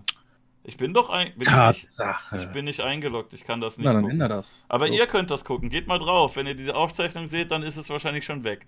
Ich 0.66 0.78
bin 0.78 0.94
doch 0.94 1.10
ein. 1.10 1.26
Bin 1.32 1.42
ich, 1.42 1.46
nicht, 1.46 1.48
Tatsache. 1.50 2.42
ich 2.42 2.46
bin 2.52 2.64
nicht 2.64 2.80
eingeloggt, 2.80 3.34
ich 3.34 3.44
kann 3.44 3.60
das 3.60 3.76
nicht 3.76 3.84
Na, 3.84 3.92
dann 3.92 4.02
gucken. 4.02 4.14
änder 4.14 4.28
das. 4.28 4.64
Aber 4.68 4.88
Los. 4.88 4.96
ihr 4.96 5.06
könnt 5.06 5.30
das 5.30 5.44
gucken. 5.44 5.68
Geht 5.68 5.86
mal 5.86 5.98
drauf. 5.98 6.36
Wenn 6.36 6.46
ihr 6.46 6.54
diese 6.54 6.74
Aufzeichnung 6.74 7.26
seht, 7.26 7.50
dann 7.50 7.62
ist 7.62 7.76
es 7.76 7.90
wahrscheinlich 7.90 8.24
schon 8.24 8.44
weg. 8.44 8.66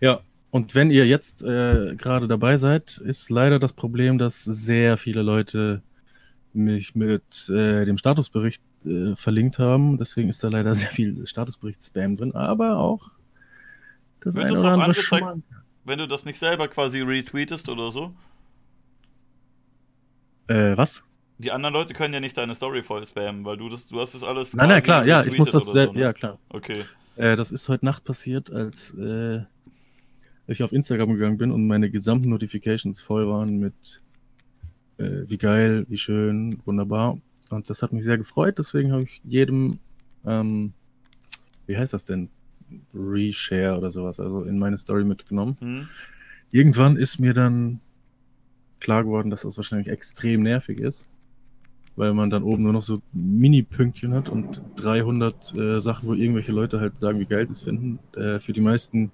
Ja, 0.00 0.20
und 0.50 0.74
wenn 0.74 0.90
ihr 0.90 1.06
jetzt 1.06 1.42
äh, 1.42 1.94
gerade 1.96 2.26
dabei 2.26 2.56
seid, 2.56 2.96
ist 2.98 3.28
leider 3.28 3.58
das 3.58 3.74
Problem, 3.74 4.18
dass 4.18 4.44
sehr 4.44 4.96
viele 4.96 5.22
Leute 5.22 5.82
mich 6.54 6.94
mit 6.94 7.48
äh, 7.50 7.84
dem 7.84 7.98
Statusbericht 7.98 8.62
äh, 8.86 9.14
verlinkt 9.14 9.58
haben. 9.58 9.98
Deswegen 9.98 10.28
ist 10.28 10.42
da 10.42 10.48
leider 10.48 10.74
sehr 10.74 10.90
viel 10.90 11.26
Statusbericht-Spam 11.26 12.14
drin, 12.14 12.34
aber 12.34 12.78
auch 12.78 13.10
das 14.20 14.34
Wird 14.34 14.46
eine 14.46 14.58
oder 14.58 14.72
andere 14.72 15.42
Wenn 15.84 15.98
du 15.98 16.08
das 16.08 16.24
nicht 16.24 16.38
selber 16.38 16.68
quasi 16.68 17.00
retweetest 17.00 17.68
oder 17.68 17.90
so. 17.90 18.14
Äh, 20.48 20.76
was? 20.76 21.02
Die 21.38 21.50
anderen 21.50 21.72
Leute 21.72 21.94
können 21.94 22.14
ja 22.14 22.20
nicht 22.20 22.36
deine 22.36 22.54
Story 22.54 22.82
voll 22.82 23.04
spammen, 23.06 23.44
weil 23.44 23.56
du 23.56 23.68
das, 23.68 23.88
du 23.88 24.00
hast 24.00 24.14
das 24.14 24.22
alles. 24.22 24.54
Nein, 24.54 24.68
nein, 24.68 24.82
klar, 24.82 25.04
ja, 25.04 25.24
ich 25.24 25.36
muss 25.36 25.50
das 25.50 25.66
so, 25.66 25.92
ne? 25.92 26.00
ja, 26.00 26.12
klar. 26.12 26.38
Okay. 26.48 26.84
Äh, 27.16 27.36
das 27.36 27.50
ist 27.50 27.68
heute 27.68 27.84
Nacht 27.84 28.04
passiert, 28.04 28.52
als 28.52 28.94
äh, 28.94 29.40
ich 30.46 30.62
auf 30.62 30.72
Instagram 30.72 31.14
gegangen 31.14 31.38
bin 31.38 31.50
und 31.50 31.66
meine 31.66 31.90
gesamten 31.90 32.28
Notifications 32.28 33.00
voll 33.00 33.28
waren 33.28 33.58
mit 33.58 34.02
äh, 34.98 35.28
wie 35.28 35.38
geil, 35.38 35.86
wie 35.88 35.98
schön, 35.98 36.60
wunderbar. 36.64 37.18
Und 37.50 37.68
das 37.68 37.82
hat 37.82 37.92
mich 37.92 38.04
sehr 38.04 38.18
gefreut, 38.18 38.58
deswegen 38.58 38.92
habe 38.92 39.02
ich 39.02 39.20
jedem, 39.24 39.78
ähm, 40.24 40.72
wie 41.66 41.76
heißt 41.76 41.92
das 41.92 42.06
denn? 42.06 42.28
Reshare 42.94 43.76
oder 43.76 43.90
sowas, 43.90 44.18
also 44.18 44.42
in 44.42 44.58
meine 44.58 44.78
Story 44.78 45.04
mitgenommen. 45.04 45.56
Hm? 45.60 45.88
Irgendwann 46.50 46.96
ist 46.96 47.18
mir 47.18 47.34
dann 47.34 47.80
klar 48.84 49.04
geworden, 49.04 49.30
dass 49.30 49.42
das 49.42 49.56
wahrscheinlich 49.56 49.88
extrem 49.88 50.42
nervig 50.42 50.78
ist, 50.78 51.06
weil 51.96 52.12
man 52.14 52.30
dann 52.30 52.42
oben 52.42 52.62
nur 52.62 52.72
noch 52.72 52.82
so 52.82 53.00
Mini-Pünktchen 53.12 54.14
hat 54.14 54.28
und 54.28 54.62
300 54.76 55.54
äh, 55.54 55.80
Sachen, 55.80 56.08
wo 56.08 56.14
irgendwelche 56.14 56.52
Leute 56.52 56.80
halt 56.80 56.98
sagen, 56.98 57.18
wie 57.20 57.26
geil 57.26 57.46
sie 57.46 57.52
es 57.52 57.62
finden. 57.62 57.98
Äh, 58.16 58.38
für 58.40 58.52
die 58.52 58.60
meisten 58.60 59.10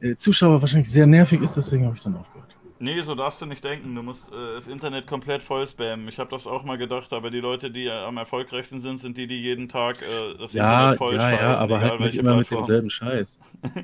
äh, 0.00 0.16
Zuschauer 0.16 0.60
wahrscheinlich 0.60 0.90
sehr 0.90 1.06
nervig 1.06 1.40
ist, 1.42 1.56
deswegen 1.56 1.84
habe 1.84 1.94
ich 1.96 2.02
dann 2.02 2.16
aufgehört. 2.16 2.54
Nee, 2.80 3.00
so 3.02 3.16
darfst 3.16 3.42
du 3.42 3.46
nicht 3.46 3.64
denken. 3.64 3.94
Du 3.96 4.02
musst 4.04 4.28
äh, 4.28 4.54
das 4.54 4.68
Internet 4.68 5.08
komplett 5.08 5.42
voll 5.42 5.66
spammen. 5.66 6.06
Ich 6.08 6.18
habe 6.20 6.30
das 6.30 6.46
auch 6.46 6.62
mal 6.62 6.78
gedacht, 6.78 7.12
aber 7.12 7.30
die 7.30 7.40
Leute, 7.40 7.72
die 7.72 7.90
am 7.90 8.16
erfolgreichsten 8.18 8.78
sind, 8.78 8.98
sind 8.98 9.16
die, 9.18 9.26
die 9.26 9.40
jeden 9.42 9.68
Tag 9.68 10.00
äh, 10.02 10.38
das 10.38 10.52
Ja, 10.52 10.92
Internet 10.92 10.98
voll 10.98 11.16
ja, 11.16 11.30
ja, 11.32 11.54
scheißen, 11.54 11.62
aber 11.64 11.78
egal 11.78 11.90
halt 11.90 12.00
nicht 12.00 12.16
immer 12.16 12.36
mit 12.36 12.48
Plattform. 12.48 12.58
demselben 12.58 12.90
Scheiß. 12.90 13.40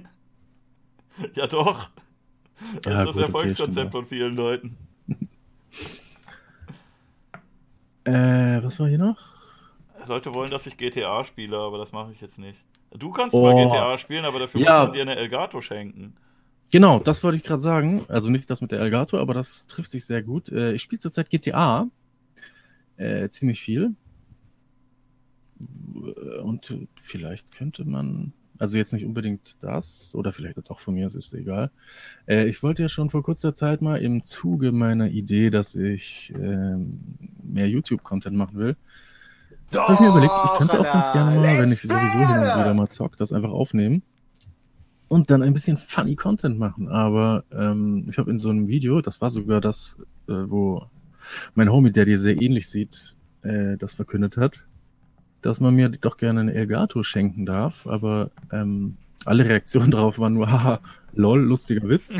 Ja, 1.34 1.46
doch. 1.46 1.90
Das 2.82 2.86
Ja, 2.86 2.92
ist 2.92 2.98
das 2.98 3.04
gut, 3.04 3.08
okay, 3.08 3.22
Erfolgskonzept 3.22 3.72
stimmt, 3.72 3.92
von 3.92 4.06
vielen 4.06 4.36
Leuten. 4.36 4.76
Äh, 8.04 8.62
was 8.62 8.78
war 8.80 8.88
hier 8.88 8.98
noch? 8.98 9.18
Leute 10.06 10.34
wollen, 10.34 10.50
dass 10.50 10.66
ich 10.66 10.76
GTA 10.76 11.24
spiele, 11.24 11.56
aber 11.56 11.78
das 11.78 11.92
mache 11.92 12.12
ich 12.12 12.20
jetzt 12.20 12.38
nicht. 12.38 12.58
Du 12.90 13.10
kannst 13.10 13.34
Oh. 13.34 13.42
mal 13.42 13.54
GTA 13.54 13.96
spielen, 13.96 14.26
aber 14.26 14.38
dafür 14.40 14.60
Ja. 14.60 14.80
muss 14.80 14.88
man 14.88 14.92
dir 14.94 15.02
eine 15.02 15.16
Elgato 15.16 15.62
schenken. 15.62 16.14
Genau, 16.70 16.98
das 16.98 17.24
wollte 17.24 17.38
ich 17.38 17.44
gerade 17.44 17.60
sagen. 17.62 18.04
Also 18.08 18.28
nicht 18.30 18.50
das 18.50 18.60
mit 18.60 18.72
der 18.72 18.80
Elgato, 18.80 19.18
aber 19.18 19.32
das 19.32 19.66
trifft 19.66 19.90
sich 19.90 20.04
sehr 20.04 20.22
gut. 20.22 20.50
Äh, 20.50 20.72
ich 20.72 20.82
spiele 20.82 20.98
zurzeit 20.98 21.30
GTA. 21.30 21.88
Äh, 22.96 23.28
ziemlich 23.30 23.60
viel. 23.60 23.94
Und 26.42 26.76
vielleicht 27.00 27.52
könnte 27.52 27.84
man, 27.84 28.32
also 28.58 28.78
jetzt 28.78 28.92
nicht 28.92 29.04
unbedingt 29.04 29.56
das, 29.60 30.14
oder 30.14 30.32
vielleicht 30.32 30.70
auch 30.70 30.80
von 30.80 30.94
mir, 30.94 31.06
es 31.06 31.14
ist 31.14 31.34
egal. 31.34 31.70
Äh, 32.26 32.46
ich 32.48 32.62
wollte 32.62 32.82
ja 32.82 32.88
schon 32.88 33.10
vor 33.10 33.22
kurzer 33.22 33.54
Zeit 33.54 33.82
mal 33.82 33.96
im 33.96 34.22
Zuge 34.22 34.72
meiner 34.72 35.08
Idee, 35.08 35.50
dass 35.50 35.74
ich 35.74 36.32
ähm, 36.36 37.00
mehr 37.42 37.68
YouTube-Content 37.68 38.36
machen 38.36 38.58
will, 38.58 38.76
habe 39.72 39.94
ich 39.94 40.00
mir 40.00 40.08
überlegt, 40.08 40.32
ich 40.44 40.58
könnte 40.58 40.80
auch 40.80 40.92
ganz 40.92 41.12
gerne 41.12 41.36
mal, 41.36 41.58
wenn 41.58 41.72
ich 41.72 41.82
sowieso 41.82 42.18
hin 42.18 42.38
und 42.38 42.60
wieder 42.60 42.74
mal 42.74 42.88
zock, 42.88 43.16
das 43.16 43.32
einfach 43.32 43.50
aufnehmen 43.50 44.02
und 45.08 45.30
dann 45.30 45.42
ein 45.42 45.52
bisschen 45.52 45.76
funny 45.76 46.16
Content 46.16 46.58
machen. 46.58 46.88
Aber 46.88 47.44
ähm, 47.52 48.06
ich 48.08 48.18
habe 48.18 48.30
in 48.30 48.38
so 48.38 48.50
einem 48.50 48.68
Video, 48.68 49.00
das 49.00 49.20
war 49.20 49.30
sogar 49.30 49.60
das, 49.60 49.98
äh, 50.28 50.32
wo 50.32 50.86
mein 51.54 51.70
Homie, 51.70 51.92
der 51.92 52.04
dir 52.04 52.18
sehr 52.18 52.40
ähnlich 52.40 52.68
sieht, 52.68 53.16
äh, 53.42 53.76
das 53.76 53.94
verkündet 53.94 54.36
hat, 54.36 54.64
dass 55.44 55.60
man 55.60 55.74
mir 55.74 55.90
doch 55.90 56.16
gerne 56.16 56.40
eine 56.40 56.54
Elgato 56.54 57.02
schenken 57.02 57.44
darf. 57.44 57.86
Aber 57.86 58.30
ähm, 58.50 58.96
alle 59.26 59.46
Reaktionen 59.46 59.90
darauf 59.90 60.18
waren 60.18 60.34
nur, 60.34 60.50
haha, 60.50 60.80
lol, 61.12 61.40
lustiger 61.40 61.86
Witz. 61.88 62.18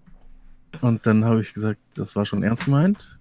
Und 0.80 1.06
dann 1.06 1.24
habe 1.24 1.42
ich 1.42 1.52
gesagt, 1.52 1.80
das 1.94 2.16
war 2.16 2.24
schon 2.24 2.42
ernst 2.42 2.64
gemeint. 2.64 3.18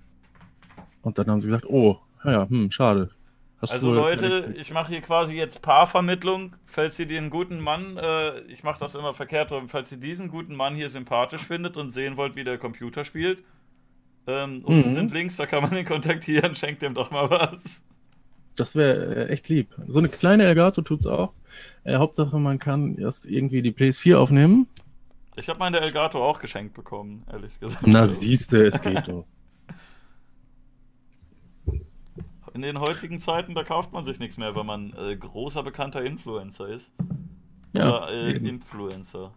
Und 1.01 1.19
dann 1.19 1.27
haben 1.27 1.41
sie 1.41 1.47
gesagt, 1.47 1.65
oh, 1.65 1.99
ja, 2.23 2.47
hm, 2.47 2.71
schade. 2.71 3.09
Hast 3.61 3.73
Also 3.73 3.93
Leute, 3.93 4.53
ich 4.57 4.71
mache 4.71 4.93
hier 4.93 5.01
quasi 5.01 5.35
jetzt 5.35 5.61
Paarvermittlung. 5.61 6.55
Falls 6.65 6.97
ihr 6.97 7.05
den 7.05 7.29
guten 7.29 7.59
Mann, 7.59 7.97
äh, 7.97 8.39
ich 8.41 8.63
mache 8.63 8.79
das 8.79 8.95
immer 8.95 9.13
verkehrt 9.13 9.51
rum, 9.51 9.67
falls 9.67 9.91
ihr 9.91 9.97
diesen 9.97 10.29
guten 10.29 10.55
Mann 10.55 10.75
hier 10.75 10.87
sympathisch 10.87 11.41
findet 11.41 11.75
und 11.75 11.91
sehen 11.91 12.15
wollt, 12.15 12.37
wie 12.37 12.45
der 12.45 12.57
Computer 12.57 13.03
spielt, 13.03 13.43
ähm, 14.27 14.61
unten 14.63 14.89
Mhm. 14.89 14.93
sind 14.93 15.11
Links, 15.11 15.35
da 15.35 15.45
kann 15.45 15.61
man 15.63 15.75
ihn 15.75 15.85
kontaktieren, 15.85 16.55
schenkt 16.55 16.81
dem 16.81 16.93
doch 16.93 17.11
mal 17.11 17.29
was. 17.29 17.81
Das 18.55 18.75
wäre 18.75 19.27
äh, 19.27 19.29
echt 19.29 19.49
lieb. 19.49 19.73
So 19.87 19.99
eine 19.99 20.09
kleine 20.09 20.43
Elgato 20.43 20.81
tut's 20.81 21.07
auch. 21.07 21.33
Äh, 21.83 21.95
Hauptsache, 21.97 22.37
man 22.39 22.59
kann 22.59 22.97
erst 22.97 23.25
irgendwie 23.25 23.61
die 23.61 23.71
PS4 23.71 24.17
aufnehmen. 24.17 24.67
Ich 25.35 25.47
habe 25.47 25.59
meine 25.59 25.79
Elgato 25.79 26.23
auch 26.23 26.39
geschenkt 26.39 26.73
bekommen, 26.73 27.23
ehrlich 27.31 27.57
gesagt. 27.59 27.87
Na, 27.87 28.05
siehste, 28.05 28.65
es 28.65 28.81
geht 28.81 29.07
doch. 29.07 29.25
In 32.53 32.61
den 32.63 32.79
heutigen 32.79 33.19
Zeiten, 33.19 33.55
da 33.55 33.63
kauft 33.63 33.93
man 33.93 34.03
sich 34.03 34.19
nichts 34.19 34.35
mehr, 34.37 34.55
wenn 34.55 34.65
man 34.65 34.93
äh, 34.97 35.15
großer 35.15 35.63
bekannter 35.63 36.03
Influencer 36.03 36.67
ist. 36.67 36.91
Ja, 37.77 37.87
Oder 38.05 38.09
äh. 38.11 38.31
Influencer. 38.35 39.31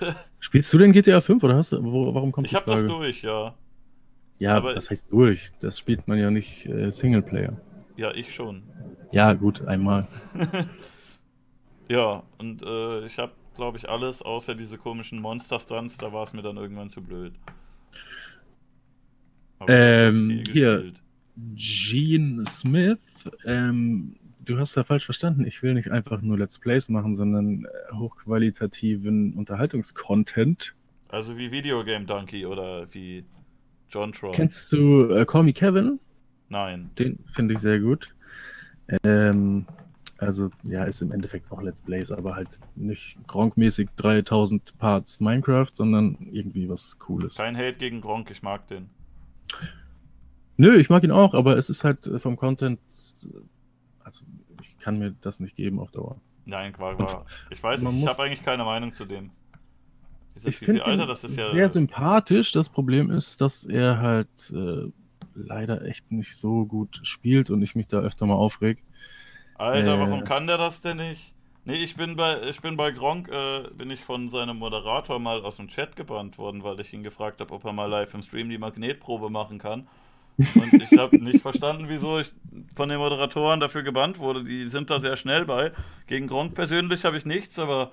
Spielst 0.40 0.72
du 0.72 0.78
denn 0.78 0.92
GTA 0.92 1.20
5 1.20 1.42
oder 1.42 1.56
hast 1.56 1.72
du, 1.72 1.82
wo, 1.84 2.14
warum 2.14 2.32
kommt 2.32 2.46
Ich 2.46 2.50
die 2.52 2.56
habe 2.56 2.70
das 2.70 2.84
durch, 2.84 3.22
ja. 3.22 3.54
Ja, 4.38 4.56
aber- 4.56 4.72
das 4.74 4.88
heißt 4.90 5.10
durch. 5.10 5.50
Das 5.60 5.78
spielt 5.78 6.06
man 6.08 6.18
ja 6.18 6.30
nicht 6.30 6.66
äh, 6.66 6.90
Singleplayer. 6.90 7.60
Ja, 7.98 8.12
ich 8.14 8.32
schon. 8.32 8.62
Ja, 9.12 9.34
gut, 9.34 9.66
einmal. 9.66 10.06
Ja, 11.90 12.22
und 12.36 12.62
äh, 12.62 13.06
ich 13.06 13.16
habe, 13.16 13.32
glaube 13.56 13.78
ich, 13.78 13.88
alles 13.88 14.20
außer 14.20 14.54
diese 14.54 14.76
komischen 14.76 15.22
Monster-Stunts, 15.22 15.96
da 15.96 16.12
war 16.12 16.24
es 16.24 16.34
mir 16.34 16.42
dann 16.42 16.58
irgendwann 16.58 16.90
zu 16.90 17.00
blöd. 17.00 17.32
Aber 19.58 19.72
Ähm, 19.72 20.42
hier. 20.52 20.92
Gene 21.54 22.44
Smith, 22.44 23.30
ähm, 23.46 24.16
du 24.44 24.58
hast 24.58 24.74
ja 24.74 24.84
falsch 24.84 25.06
verstanden. 25.06 25.46
Ich 25.46 25.62
will 25.62 25.72
nicht 25.72 25.90
einfach 25.90 26.20
nur 26.20 26.36
Let's 26.36 26.58
Plays 26.58 26.90
machen, 26.90 27.14
sondern 27.14 27.64
äh, 27.64 27.94
hochqualitativen 27.94 29.32
Unterhaltungscontent. 29.32 30.74
Also 31.08 31.38
wie 31.38 31.50
Videogame 31.50 32.04
Donkey 32.04 32.44
oder 32.44 32.86
wie 32.92 33.24
John 33.88 34.12
Tron. 34.12 34.32
Kennst 34.32 34.70
du 34.74 35.10
äh, 35.10 35.24
Call 35.24 35.44
Me 35.44 35.54
Kevin? 35.54 36.00
Nein. 36.48 36.90
Den 36.98 37.18
finde 37.26 37.54
ich 37.54 37.60
sehr 37.60 37.80
gut. 37.80 38.14
Ähm, 39.04 39.66
also, 40.18 40.50
ja, 40.64 40.84
ist 40.84 41.00
im 41.02 41.12
Endeffekt 41.12 41.50
auch 41.52 41.62
Let's 41.62 41.82
Plays, 41.82 42.10
aber 42.10 42.34
halt 42.34 42.60
nicht 42.74 43.18
Gronk-mäßig 43.28 43.90
3000 43.96 44.76
Parts 44.78 45.20
Minecraft, 45.20 45.70
sondern 45.72 46.16
irgendwie 46.32 46.68
was 46.68 46.98
Cooles. 46.98 47.36
Kein 47.36 47.56
Hate 47.56 47.74
gegen 47.74 48.00
Gronk, 48.00 48.30
ich 48.30 48.42
mag 48.42 48.66
den. 48.66 48.90
Nö, 50.56 50.74
ich 50.74 50.90
mag 50.90 51.04
ihn 51.04 51.12
auch, 51.12 51.34
aber 51.34 51.56
es 51.56 51.70
ist 51.70 51.84
halt 51.84 52.06
äh, 52.08 52.18
vom 52.18 52.36
Content, 52.36 52.80
äh, 53.22 53.28
also 54.02 54.24
ich 54.60 54.76
kann 54.78 54.98
mir 54.98 55.14
das 55.20 55.38
nicht 55.38 55.54
geben 55.54 55.78
auf 55.78 55.92
Dauer. 55.92 56.20
Nein, 56.46 56.74
war, 56.78 56.98
war. 56.98 57.26
Ich 57.50 57.62
weiß 57.62 57.82
nicht, 57.82 58.02
ich 58.02 58.06
habe 58.08 58.22
eigentlich 58.24 58.42
keine 58.42 58.64
Meinung 58.64 58.92
zu 58.92 59.04
dem. 59.04 59.30
Dieser 60.34 60.48
Ich 60.48 60.56
finde 60.56 60.84
Alter, 60.84 61.02
ihn 61.02 61.08
das 61.08 61.22
ist 61.22 61.36
ja. 61.36 61.52
sehr 61.52 61.68
sympathisch. 61.68 62.50
Das 62.52 62.68
Problem 62.68 63.10
ist, 63.10 63.40
dass 63.40 63.64
er 63.64 63.98
halt 63.98 64.52
äh, 64.52 64.90
leider 65.38 65.82
echt 65.82 66.10
nicht 66.12 66.36
so 66.36 66.66
gut 66.66 67.00
spielt 67.04 67.50
und 67.50 67.62
ich 67.62 67.74
mich 67.74 67.86
da 67.88 67.98
öfter 68.00 68.26
mal 68.26 68.34
aufreg. 68.34 68.84
Alter, 69.54 69.94
Äh. 69.94 69.98
warum 69.98 70.24
kann 70.24 70.46
der 70.46 70.58
das 70.58 70.80
denn 70.80 70.98
nicht? 70.98 71.34
Nee, 71.64 71.76
ich 71.82 71.96
bin 71.96 72.16
bei, 72.16 72.42
ich 72.48 72.60
bin 72.62 72.76
bei 72.76 72.92
Gronk, 72.92 73.28
äh, 73.28 73.68
bin 73.76 73.90
ich 73.90 74.04
von 74.04 74.28
seinem 74.30 74.58
Moderator 74.58 75.18
mal 75.18 75.42
aus 75.42 75.56
dem 75.56 75.68
Chat 75.68 75.96
gebannt 75.96 76.38
worden, 76.38 76.62
weil 76.62 76.80
ich 76.80 76.92
ihn 76.94 77.02
gefragt 77.02 77.40
habe, 77.40 77.52
ob 77.52 77.64
er 77.64 77.72
mal 77.72 77.86
live 77.86 78.14
im 78.14 78.22
Stream 78.22 78.48
die 78.48 78.58
Magnetprobe 78.58 79.28
machen 79.30 79.58
kann. 79.58 79.86
Und 80.54 80.72
ich 80.82 80.96
habe 80.96 81.18
nicht 81.22 81.42
verstanden, 81.42 81.88
wieso 81.88 82.18
ich 82.20 82.32
von 82.74 82.88
den 82.88 82.98
Moderatoren 82.98 83.60
dafür 83.60 83.82
gebannt 83.82 84.18
wurde. 84.18 84.44
Die 84.44 84.68
sind 84.68 84.88
da 84.88 84.98
sehr 85.00 85.16
schnell 85.16 85.44
bei. 85.44 85.72
Gegen 86.06 86.26
Gronk 86.28 86.54
persönlich 86.54 87.04
habe 87.04 87.18
ich 87.18 87.26
nichts, 87.26 87.58
aber 87.58 87.92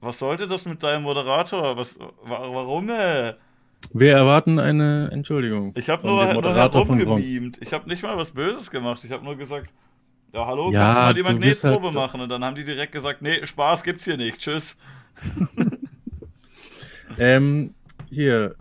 was 0.00 0.18
sollte 0.18 0.46
das 0.46 0.64
mit 0.64 0.82
deinem 0.82 1.02
Moderator? 1.02 1.76
Was, 1.76 1.98
wa 1.98 2.08
warum? 2.24 2.88
Äh? 2.88 3.34
Wir 3.92 4.12
erwarten 4.14 4.58
eine 4.58 5.10
Entschuldigung. 5.12 5.72
Ich 5.76 5.88
habe 5.88 6.06
nur, 6.06 6.24
dem 6.26 6.34
nur 6.34 6.42
Gronk. 6.42 6.74
herumgemimt. 6.88 7.58
Ich 7.60 7.72
habe 7.72 7.88
nicht 7.88 8.02
mal 8.02 8.16
was 8.16 8.30
Böses 8.32 8.70
gemacht. 8.70 9.02
Ich 9.04 9.10
habe 9.10 9.24
nur 9.24 9.36
gesagt, 9.36 9.70
ja, 10.32 10.46
hallo, 10.46 10.70
Ja, 10.70 10.80
kannst 10.94 10.98
du 10.98 11.02
mal 11.02 11.14
die 11.14 11.22
Magnetprobe 11.22 11.86
halt- 11.86 11.94
machen? 11.94 12.20
Und 12.20 12.28
dann 12.28 12.44
haben 12.44 12.54
die 12.54 12.64
direkt 12.64 12.92
gesagt, 12.92 13.20
nee, 13.22 13.44
Spaß 13.44 13.82
gibt's 13.82 14.04
hier 14.04 14.16
nicht. 14.16 14.38
Tschüss. 14.38 14.76
Ähm, 17.18 17.74
hier, 18.08 18.54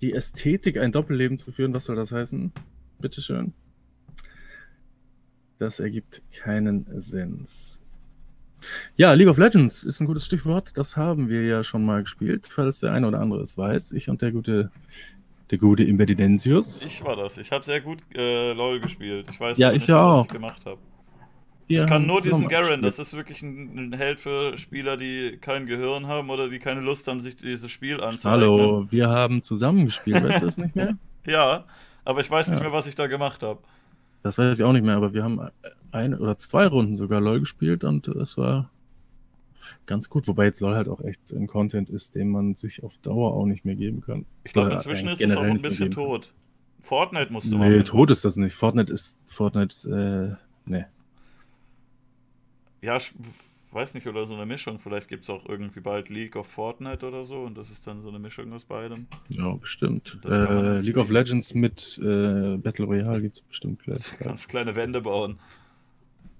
die 0.00 0.12
Ästhetik, 0.12 0.76
ein 0.76 0.92
Doppelleben 0.92 1.38
zu 1.38 1.52
führen, 1.52 1.72
was 1.72 1.84
soll 1.84 1.96
das 1.96 2.12
heißen? 2.12 2.52
Bitteschön. 2.98 3.54
Das 5.58 5.80
ergibt 5.80 6.20
keinen 6.34 7.00
Sinn. 7.00 7.44
Ja, 8.96 9.12
League 9.12 9.28
of 9.28 9.38
Legends 9.38 9.84
ist 9.84 10.00
ein 10.00 10.06
gutes 10.06 10.26
Stichwort. 10.26 10.72
Das 10.76 10.96
haben 10.96 11.28
wir 11.28 11.42
ja 11.44 11.62
schon 11.64 11.84
mal 11.84 12.02
gespielt, 12.02 12.46
falls 12.48 12.80
der 12.80 12.92
eine 12.92 13.06
oder 13.06 13.20
andere 13.20 13.40
es 13.42 13.56
weiß. 13.56 13.92
Ich 13.92 14.08
und 14.08 14.22
der 14.22 14.32
gute, 14.32 14.70
der 15.50 15.58
gute 15.58 15.84
Imbedidensius. 15.84 16.84
Ich 16.84 17.04
war 17.04 17.16
das. 17.16 17.38
Ich 17.38 17.52
habe 17.52 17.64
sehr 17.64 17.80
gut 17.80 17.98
äh, 18.14 18.52
LOL 18.52 18.80
gespielt. 18.80 19.26
Ich 19.30 19.38
weiß 19.38 19.58
Ja, 19.58 19.68
ich 19.68 19.74
nicht, 19.80 19.88
ja 19.88 19.96
was 19.98 20.14
auch. 20.14 20.26
ich 20.26 20.32
gemacht 20.32 20.64
habe. 20.66 20.78
Ich 21.68 21.84
kann 21.86 22.06
nur 22.06 22.20
diesen 22.20 22.46
Garen. 22.48 22.80
Das 22.82 23.00
ist 23.00 23.12
wirklich 23.14 23.42
ein, 23.42 23.90
ein 23.90 23.92
Held 23.92 24.20
für 24.20 24.56
Spieler, 24.56 24.96
die 24.96 25.36
kein 25.40 25.66
Gehirn 25.66 26.06
haben 26.06 26.30
oder 26.30 26.48
die 26.48 26.60
keine 26.60 26.80
Lust 26.80 27.08
haben, 27.08 27.20
sich 27.20 27.34
dieses 27.36 27.70
Spiel 27.72 28.00
anzueignen. 28.00 28.40
Hallo, 28.42 28.86
wir 28.88 29.08
haben 29.08 29.42
zusammen 29.42 29.84
gespielt, 29.86 30.22
weißt 30.22 30.42
du 30.42 30.46
das 30.46 30.58
nicht 30.58 30.76
mehr? 30.76 30.96
Ja, 31.26 31.64
aber 32.04 32.20
ich 32.20 32.30
weiß 32.30 32.46
nicht 32.46 32.58
Ja. 32.58 32.62
mehr, 32.62 32.72
was 32.72 32.86
ich 32.86 32.94
da 32.94 33.08
gemacht 33.08 33.42
habe. 33.42 33.58
Das 34.26 34.38
weiß 34.38 34.58
ich 34.58 34.64
auch 34.64 34.72
nicht 34.72 34.84
mehr, 34.84 34.96
aber 34.96 35.14
wir 35.14 35.22
haben 35.22 35.40
eine 35.92 36.18
oder 36.18 36.36
zwei 36.36 36.66
Runden 36.66 36.94
sogar 36.96 37.20
LOL 37.20 37.40
gespielt 37.40 37.84
und 37.84 38.08
es 38.08 38.36
war 38.36 38.70
ganz 39.86 40.10
gut. 40.10 40.26
Wobei 40.26 40.46
jetzt 40.46 40.60
LOL 40.60 40.74
halt 40.74 40.88
auch 40.88 41.00
echt 41.00 41.32
ein 41.32 41.46
Content 41.46 41.88
ist, 41.90 42.16
den 42.16 42.30
man 42.30 42.56
sich 42.56 42.82
auf 42.82 42.98
Dauer 42.98 43.32
auch 43.34 43.46
nicht 43.46 43.64
mehr 43.64 43.76
geben 43.76 44.00
kann. 44.00 44.26
Ich 44.44 44.52
glaube, 44.52 44.72
inzwischen 44.72 45.08
ist 45.08 45.20
es 45.20 45.36
auch 45.36 45.42
ein 45.42 45.62
bisschen 45.62 45.92
tot. 45.92 46.32
Fortnite 46.82 47.32
musste 47.32 47.54
man. 47.54 47.70
Nee, 47.70 47.76
mit- 47.78 47.86
tot 47.88 48.10
ist 48.10 48.24
das 48.24 48.36
nicht. 48.36 48.54
Fortnite 48.54 48.92
ist 48.92 49.16
Fortnite, 49.24 50.36
äh, 50.68 50.70
nee. 50.70 50.84
Ja, 52.82 52.96
ich 52.96 53.12
weiß 53.76 53.94
nicht, 53.94 54.06
oder 54.08 54.26
so 54.26 54.34
eine 54.34 54.46
Mischung. 54.46 54.80
Vielleicht 54.80 55.06
gibt 55.08 55.22
es 55.22 55.30
auch 55.30 55.46
irgendwie 55.46 55.78
bald 55.80 56.08
League 56.08 56.34
of 56.34 56.48
Fortnite 56.48 57.06
oder 57.06 57.24
so 57.24 57.42
und 57.42 57.56
das 57.56 57.70
ist 57.70 57.86
dann 57.86 58.02
so 58.02 58.08
eine 58.08 58.18
Mischung 58.18 58.52
aus 58.52 58.64
beidem. 58.64 59.06
Ja, 59.28 59.52
bestimmt. 59.54 60.18
Äh, 60.24 60.78
League 60.80 60.96
of. 60.96 61.10
Legends 61.10 61.54
mit 61.54 61.98
äh, 62.02 62.56
Battle 62.56 62.86
Royale 62.86 63.22
gibt 63.22 63.36
es 63.36 63.42
bestimmt 63.42 63.82
gleich. 63.82 64.18
Ganz 64.18 64.48
kleine 64.48 64.74
Wände 64.74 65.00
bauen. 65.02 65.38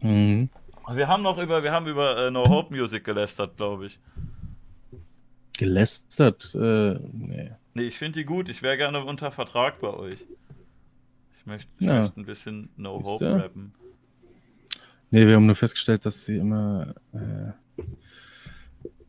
Mhm. 0.00 0.48
Wir 0.92 1.08
haben 1.08 1.22
noch 1.22 1.38
über, 1.38 1.62
wir 1.62 1.72
haben 1.72 1.86
über 1.86 2.26
äh, 2.26 2.30
No 2.30 2.44
Hope 2.48 2.74
Music 2.74 3.04
gelästert, 3.04 3.56
glaube 3.56 3.86
ich. 3.86 3.98
Gelästert, 5.58 6.54
äh, 6.54 6.94
nee. 7.12 7.50
Nee, 7.74 7.82
ich 7.82 7.98
finde 7.98 8.18
die 8.20 8.24
gut. 8.24 8.48
Ich 8.48 8.62
wäre 8.62 8.76
gerne 8.76 9.04
unter 9.04 9.30
Vertrag 9.30 9.80
bei 9.80 9.88
euch. 9.92 10.24
Ich 11.38 11.46
möchte, 11.46 11.68
ich 11.78 11.88
Ja. 11.88 12.02
möchte 12.02 12.20
ein 12.20 12.26
bisschen 12.26 12.68
No 12.76 13.02
Hope 13.02 13.24
rappen. 13.42 13.72
Nee, 15.10 15.26
wir 15.26 15.36
haben 15.36 15.46
nur 15.46 15.54
festgestellt, 15.54 16.04
dass 16.04 16.24
sie 16.24 16.36
immer 16.36 16.94
äh, 17.12 17.82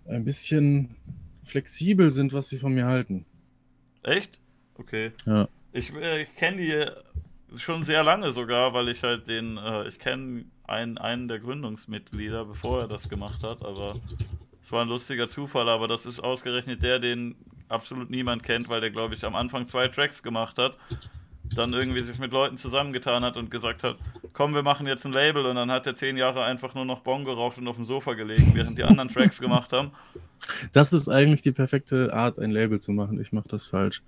ein 0.10 0.24
bisschen 0.24 0.96
flexibel 1.44 2.12
sind, 2.12 2.34
was 2.34 2.50
sie 2.50 2.58
von 2.58 2.74
mir 2.74 2.86
halten. 2.86 3.26
Echt? 4.04 4.40
Okay. 4.76 5.12
Ja. 5.26 5.48
Ich, 5.72 5.94
äh, 5.94 6.24
ich 6.24 6.36
kenne 6.36 6.58
die 6.58 7.58
schon 7.60 7.84
sehr 7.84 8.04
lange 8.04 8.32
sogar, 8.32 8.74
weil 8.74 8.90
ich 8.90 9.04
halt 9.04 9.28
den, 9.28 9.58
äh, 9.58 9.88
ich 9.88 10.00
kenne 10.00 10.46
einen, 10.66 10.98
einen 10.98 11.28
der 11.28 11.40
Gründungsmitglieder, 11.40 12.46
bevor 12.46 12.82
er 12.82 12.88
das 12.88 13.10
gemacht 13.10 13.44
hat, 13.44 13.64
aber 13.64 14.00
es 14.62 14.72
war 14.72 14.82
ein 14.82 14.90
lustiger 14.90 15.28
Zufall, 15.28 15.70
aber 15.70 15.88
das 15.88 16.06
ist 16.06 16.20
ausgerechnet 16.20 16.84
der, 16.84 17.00
den 17.00 17.36
absolut 17.70 18.10
niemand 18.10 18.44
kennt, 18.44 18.70
weil 18.70 18.82
der, 18.82 18.92
glaube 18.92 19.16
ich, 19.16 19.24
am 19.24 19.36
Anfang 19.36 19.68
zwei 19.68 19.88
Tracks 19.88 20.22
gemacht 20.22 20.58
hat, 20.58 20.78
dann 21.56 21.74
irgendwie 21.74 22.02
sich 22.02 22.20
mit 22.20 22.32
Leuten 22.32 22.58
zusammengetan 22.58 23.24
hat 23.24 23.38
und 23.38 23.50
gesagt 23.50 23.84
hat, 23.84 23.98
komm, 24.34 24.54
wir 24.54 24.64
machen 24.64 24.88
jetzt 24.88 25.06
ein 25.06 25.14
Label 25.14 25.46
und 25.46 25.56
dann 25.56 25.72
hat 25.72 25.88
er 25.88 25.96
zehn 25.96 26.18
Jahre 26.18 26.44
einfach 26.44 26.76
nur 26.76 26.86
noch 26.86 27.02
Bon 27.02 27.26
geraucht 27.26 27.58
und 27.58 27.68
auf 27.68 27.76
dem 27.76 27.86
Sofa 27.86 28.14
gelegen, 28.14 28.52
während 28.54 28.78
die 28.78 28.84
anderen 28.84 29.10
Tracks 29.10 29.40
gemacht 29.40 29.74
haben. 29.74 29.92
Das 30.72 30.94
ist 30.94 31.10
eigentlich 31.10 31.42
die 31.42 31.52
perfekte 31.52 32.14
Art, 32.14 32.40
ein 32.40 32.52
Label 32.52 32.80
zu 32.80 32.92
machen. 32.92 33.20
Ich 33.20 33.34
mache 33.34 33.48
das 33.48 33.66
falsch. 33.66 34.04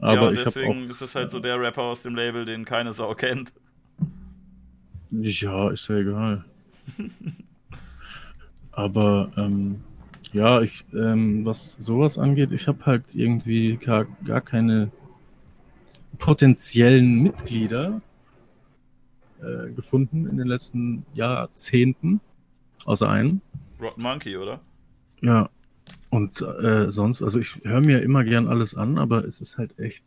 ja, 0.00 0.08
Aber 0.08 0.26
habe 0.26 0.36
deswegen 0.36 0.86
auch. 0.86 0.90
ist 0.90 1.00
es 1.00 1.14
halt 1.14 1.30
so 1.30 1.38
der 1.40 1.60
Rapper 1.60 1.82
aus 1.82 2.02
dem 2.02 2.14
Label, 2.14 2.44
den 2.44 2.64
keine 2.64 2.92
Sau 2.92 3.14
kennt. 3.14 3.52
Ja, 5.10 5.70
ist 5.70 5.88
ja 5.88 5.96
egal. 5.96 6.44
Aber 8.72 9.30
ähm, 9.36 9.80
ja, 10.32 10.60
ich, 10.60 10.84
ähm, 10.92 11.44
was 11.46 11.72
sowas 11.72 12.18
angeht, 12.18 12.52
ich 12.52 12.68
habe 12.68 12.84
halt 12.86 13.14
irgendwie 13.14 13.76
gar, 13.76 14.06
gar 14.24 14.40
keine 14.40 14.90
potenziellen 16.18 17.22
Mitglieder 17.22 18.00
äh, 19.40 19.70
gefunden 19.72 20.26
in 20.26 20.36
den 20.36 20.46
letzten 20.46 21.06
Jahrzehnten. 21.14 22.20
Außer 22.84 23.08
einen. 23.08 23.40
Rotten 23.80 24.02
Monkey, 24.02 24.36
oder? 24.36 24.60
Ja. 25.20 25.50
Und 26.10 26.40
äh, 26.40 26.90
sonst, 26.90 27.22
also 27.22 27.38
ich 27.38 27.56
höre 27.64 27.80
mir 27.80 28.02
immer 28.02 28.24
gern 28.24 28.48
alles 28.48 28.74
an, 28.74 28.98
aber 28.98 29.24
es 29.24 29.40
ist 29.40 29.58
halt 29.58 29.78
echt 29.78 30.04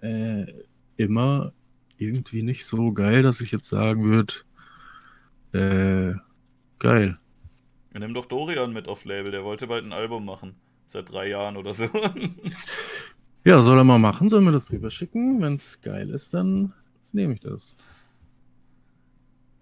äh, 0.00 0.46
immer 0.96 1.52
irgendwie 1.98 2.42
nicht 2.42 2.64
so 2.64 2.92
geil, 2.92 3.22
dass 3.22 3.40
ich 3.40 3.52
jetzt 3.52 3.68
sagen 3.68 4.04
würde, 4.04 4.34
äh, 5.52 6.14
geil. 6.78 7.14
Wir 7.92 8.00
nehmen 8.00 8.14
doch 8.14 8.26
Dorian 8.26 8.72
mit 8.72 8.88
aufs 8.88 9.04
Label, 9.04 9.30
der 9.30 9.44
wollte 9.44 9.66
bald 9.66 9.84
ein 9.84 9.92
Album 9.92 10.24
machen. 10.24 10.56
Seit 10.88 11.12
drei 11.12 11.28
Jahren 11.28 11.56
oder 11.56 11.74
so. 11.74 11.88
Ja, 13.44 13.60
soll 13.62 13.78
er 13.78 13.84
mal 13.84 13.98
machen, 13.98 14.28
soll 14.28 14.40
mir 14.40 14.52
das 14.52 14.70
rüberschicken. 14.72 15.40
Wenn 15.42 15.54
es 15.54 15.80
geil 15.82 16.10
ist, 16.10 16.32
dann 16.34 16.72
nehme 17.12 17.34
ich 17.34 17.40
das. 17.40 17.76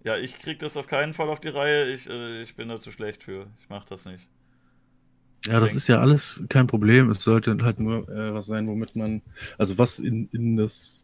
ja, 0.03 0.17
ich 0.17 0.37
krieg 0.39 0.59
das 0.59 0.77
auf 0.77 0.87
keinen 0.87 1.13
Fall 1.13 1.29
auf 1.29 1.39
die 1.39 1.47
Reihe. 1.49 1.91
Ich, 1.93 2.07
äh, 2.09 2.41
ich 2.41 2.55
bin 2.55 2.69
da 2.69 2.79
zu 2.79 2.91
schlecht 2.91 3.23
für. 3.23 3.47
Ich 3.59 3.69
mach 3.69 3.85
das 3.85 4.05
nicht. 4.05 4.27
Ja, 5.45 5.59
das 5.59 5.73
ist 5.75 5.87
ja 5.87 5.99
alles 5.99 6.41
kein 6.49 6.67
Problem. 6.67 7.09
Es 7.09 7.23
sollte 7.23 7.57
halt 7.63 7.79
nur 7.79 8.07
äh, 8.09 8.33
was 8.33 8.45
sein, 8.45 8.67
womit 8.67 8.95
man, 8.95 9.21
also 9.57 9.77
was 9.77 9.99
in, 9.99 10.29
in 10.31 10.55
das 10.55 11.03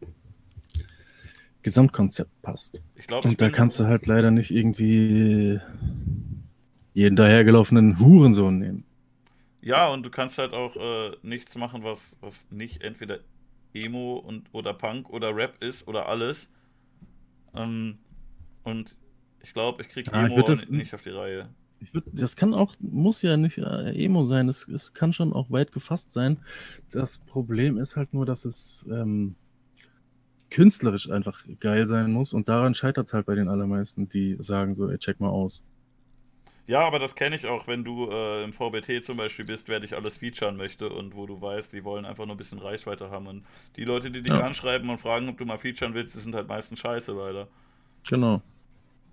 Gesamtkonzept 1.62 2.30
passt. 2.42 2.82
Ich 2.94 3.06
glaube, 3.06 3.28
ich 3.28 3.32
Und 3.32 3.40
da 3.40 3.46
bin- 3.46 3.54
kannst 3.54 3.78
du 3.80 3.84
halt 3.86 4.06
leider 4.06 4.30
nicht 4.30 4.50
irgendwie 4.50 5.60
jeden 6.94 7.16
dahergelaufenen 7.16 7.98
Hurensohn 7.98 8.58
nehmen. 8.58 8.84
Ja, 9.62 9.88
und 9.88 10.02
du 10.04 10.10
kannst 10.10 10.38
halt 10.38 10.52
auch 10.54 10.76
äh, 10.76 11.16
nichts 11.22 11.54
machen, 11.56 11.82
was, 11.84 12.16
was 12.20 12.46
nicht 12.50 12.82
entweder 12.82 13.20
Emo 13.74 14.16
und 14.16 14.48
oder 14.52 14.74
Punk 14.74 15.10
oder 15.10 15.34
Rap 15.34 15.62
ist 15.62 15.86
oder 15.86 16.08
alles. 16.08 16.50
Ähm, 17.54 17.98
und 18.64 18.96
ich 19.40 19.52
glaube, 19.52 19.82
ich 19.82 19.88
krieg 19.88 20.06
Ah, 20.12 20.26
ich 20.26 20.34
Emo 20.34 20.42
auch 20.42 20.48
das- 20.48 20.60
nicht, 20.62 20.72
nicht 20.72 20.94
auf 20.94 21.02
die 21.02 21.10
Reihe. 21.10 21.48
Ich 21.82 21.94
würd, 21.94 22.04
das 22.12 22.36
kann 22.36 22.52
auch, 22.52 22.76
muss 22.78 23.22
ja 23.22 23.36
nicht 23.38 23.56
äh, 23.58 23.92
Emo 24.04 24.26
sein, 24.26 24.48
es, 24.50 24.68
es 24.68 24.92
kann 24.92 25.12
schon 25.14 25.32
auch 25.32 25.50
weit 25.50 25.72
gefasst 25.72 26.12
sein. 26.12 26.38
Das 26.90 27.18
Problem 27.18 27.78
ist 27.78 27.96
halt 27.96 28.12
nur, 28.12 28.26
dass 28.26 28.44
es 28.44 28.86
ähm, 28.90 29.34
künstlerisch 30.50 31.08
einfach 31.10 31.44
geil 31.60 31.86
sein 31.86 32.12
muss 32.12 32.32
und 32.32 32.48
daran 32.48 32.74
scheitert 32.74 33.06
es 33.06 33.14
halt 33.14 33.26
bei 33.26 33.34
den 33.36 33.48
allermeisten, 33.48 34.08
die 34.08 34.36
sagen 34.40 34.74
so, 34.74 34.88
ey, 34.90 34.98
check 34.98 35.20
mal 35.20 35.28
aus. 35.28 35.62
Ja, 36.66 36.86
aber 36.86 36.98
das 36.98 37.14
kenne 37.16 37.36
ich 37.36 37.46
auch, 37.46 37.66
wenn 37.66 37.84
du 37.84 38.08
äh, 38.10 38.44
im 38.44 38.52
VBT 38.52 39.02
zum 39.04 39.16
Beispiel 39.16 39.44
bist, 39.44 39.68
wer 39.68 39.80
dich 39.80 39.94
alles 39.96 40.18
featuren 40.18 40.56
möchte 40.56 40.88
und 40.90 41.14
wo 41.16 41.26
du 41.26 41.40
weißt, 41.40 41.72
die 41.72 41.84
wollen 41.84 42.04
einfach 42.04 42.26
nur 42.26 42.34
ein 42.36 42.38
bisschen 42.38 42.58
Reichweite 42.60 43.10
haben. 43.10 43.26
Und 43.26 43.44
die 43.76 43.84
Leute, 43.84 44.10
die 44.10 44.22
dich 44.22 44.32
Ja. 44.34 44.40
anschreiben 44.40 44.88
und 44.90 44.98
fragen, 44.98 45.28
ob 45.28 45.38
du 45.38 45.44
mal 45.44 45.58
featuren 45.58 45.94
willst, 45.94 46.14
die 46.14 46.20
sind 46.20 46.34
halt 46.34 46.48
meistens 46.48 46.78
scheiße, 46.80 47.12
leider. 47.12 47.48
Genau. 48.08 48.42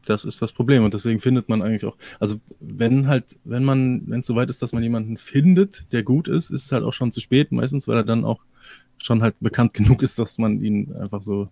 Das 0.06 0.26
ist 0.26 0.42
das 0.42 0.54
Problem 0.54 0.86
und 0.86 0.94
deswegen 0.96 1.20
findet 1.20 1.50
man 1.50 1.62
eigentlich 1.62 1.86
auch, 1.86 1.98
also 2.20 2.40
wenn 2.60 3.08
halt, 3.08 3.38
wenn 3.46 3.64
man, 3.66 4.04
wenn 4.10 4.20
es 4.22 4.28
soweit 4.28 4.50
ist, 4.50 4.62
dass 4.62 4.74
man 4.74 4.84
jemanden 4.84 5.18
findet, 5.18 5.92
der 5.94 6.04
gut 6.04 6.28
ist, 6.30 6.52
ist 6.52 6.66
es 6.66 6.74
halt 6.74 6.84
auch 6.86 6.94
schon 6.94 7.12
zu 7.12 7.22
spät, 7.22 7.52
meistens, 7.54 7.88
weil 7.88 7.98
er 7.98 8.06
dann 8.06 8.26
auch 8.26 8.46
schon 9.00 9.24
halt 9.24 9.36
bekannt 9.42 9.74
genug 9.76 10.04
ist, 10.04 10.20
dass 10.20 10.40
man 10.40 10.64
ihn 10.64 10.94
einfach 10.96 11.24
so 11.24 11.50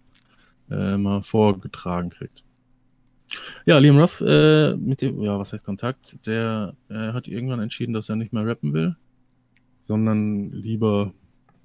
äh, 0.71 0.97
mal 0.97 1.23
vorgetragen 1.23 2.11
kriegt. 2.11 2.44
Ja, 3.65 3.77
Liam 3.77 3.97
Ruff, 3.97 4.21
äh, 4.21 4.75
mit 4.75 5.01
dem, 5.01 5.21
ja, 5.21 5.37
was 5.39 5.53
heißt 5.53 5.65
Kontakt, 5.65 6.17
der 6.25 6.75
äh, 6.89 7.13
hat 7.13 7.27
irgendwann 7.27 7.59
entschieden, 7.59 7.93
dass 7.93 8.09
er 8.09 8.15
nicht 8.15 8.33
mehr 8.33 8.45
rappen 8.45 8.73
will, 8.73 8.95
sondern 9.83 10.51
lieber 10.51 11.13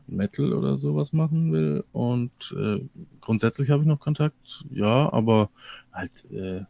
Metal 0.06 0.52
oder 0.52 0.76
sowas 0.76 1.12
machen 1.12 1.52
will. 1.52 1.84
Und 1.92 2.54
äh, 2.58 2.80
grundsätzlich 3.20 3.70
habe 3.70 3.82
ich 3.82 3.88
noch 3.88 4.00
Kontakt, 4.00 4.64
ja, 4.70 5.12
aber 5.12 5.50
halt 5.92 6.30
äh, 6.30 6.62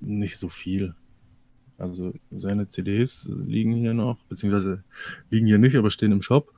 nicht 0.00 0.38
so 0.38 0.48
viel. 0.48 0.94
Also 1.78 2.12
seine 2.30 2.68
CDs 2.68 3.28
liegen 3.46 3.72
hier 3.72 3.94
noch, 3.94 4.18
beziehungsweise 4.28 4.84
liegen 5.30 5.46
hier 5.46 5.58
nicht, 5.58 5.76
aber 5.76 5.90
stehen 5.90 6.12
im 6.12 6.22
Shop. 6.22 6.52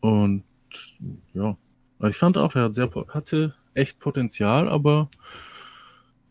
Und 0.00 0.44
ja, 1.34 1.56
ich 2.08 2.16
fand 2.16 2.38
auch, 2.38 2.54
er 2.54 2.64
hat 2.64 2.74
sehr, 2.74 2.90
hatte 3.08 3.54
echt 3.74 3.98
Potenzial, 3.98 4.68
aber 4.68 5.10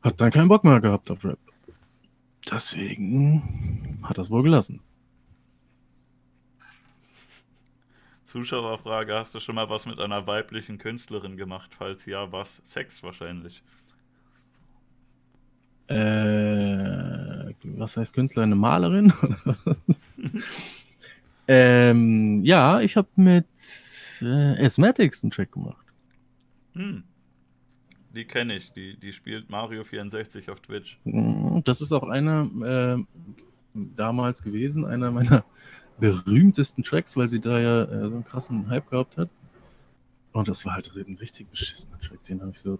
hat 0.01 0.19
dann 0.21 0.31
keinen 0.31 0.47
Bock 0.47 0.63
mehr 0.63 0.79
gehabt 0.79 1.09
auf 1.11 1.25
Rap. 1.25 1.39
Deswegen 2.49 3.99
hat 4.03 4.17
es 4.17 4.29
wohl 4.29 4.43
gelassen. 4.43 4.81
Zuschauerfrage: 8.23 9.15
Hast 9.15 9.33
du 9.33 9.39
schon 9.39 9.55
mal 9.55 9.69
was 9.69 9.85
mit 9.85 9.99
einer 9.99 10.25
weiblichen 10.27 10.77
Künstlerin 10.77 11.35
gemacht? 11.35 11.71
Falls 11.77 12.05
ja, 12.05 12.31
was? 12.31 12.61
Sex 12.63 13.01
wahrscheinlich. 13.03 13.63
Äh, 15.87 17.53
was 17.63 17.97
heißt 17.97 18.13
Künstler? 18.13 18.43
Eine 18.43 18.55
Malerin? 18.55 19.11
ähm, 21.47 22.37
ja, 22.43 22.79
ich 22.81 22.95
habe 22.95 23.07
mit 23.15 23.47
äh, 24.21 24.65
Asthmatics 24.65 25.23
einen 25.23 25.31
Track 25.31 25.51
gemacht. 25.51 25.85
Hm. 26.73 27.03
Die 28.19 28.25
kenne 28.25 28.57
ich. 28.57 28.73
Die, 28.73 28.97
die 28.97 29.13
spielt 29.13 29.49
Mario 29.49 29.85
64 29.85 30.49
auf 30.49 30.59
Twitch. 30.59 30.99
Mm, 31.05 31.59
Das 31.63 31.79
ist 31.79 31.93
auch 31.93 32.03
einer 32.03 32.49
äh, 32.61 32.97
damals 33.95 34.43
gewesen, 34.43 34.83
einer 34.83 35.09
meiner 35.09 35.45
berühmtesten 36.01 36.83
Tracks, 36.83 37.15
weil 37.15 37.29
sie 37.29 37.39
da 37.39 37.61
ja 37.61 37.83
äh, 37.83 38.09
so 38.09 38.15
einen 38.15 38.25
krassen 38.25 38.67
Hype 38.67 38.89
gehabt 38.89 39.15
hat. 39.15 39.29
Und 40.33 40.49
das 40.49 40.65
war 40.65 40.73
halt 40.73 40.91
ein 40.97 41.15
richtig 41.15 41.49
beschissener 41.49 41.97
Track. 42.01 42.21
Den 42.23 42.41
habe 42.41 42.51
ich 42.51 42.59
so, 42.59 42.77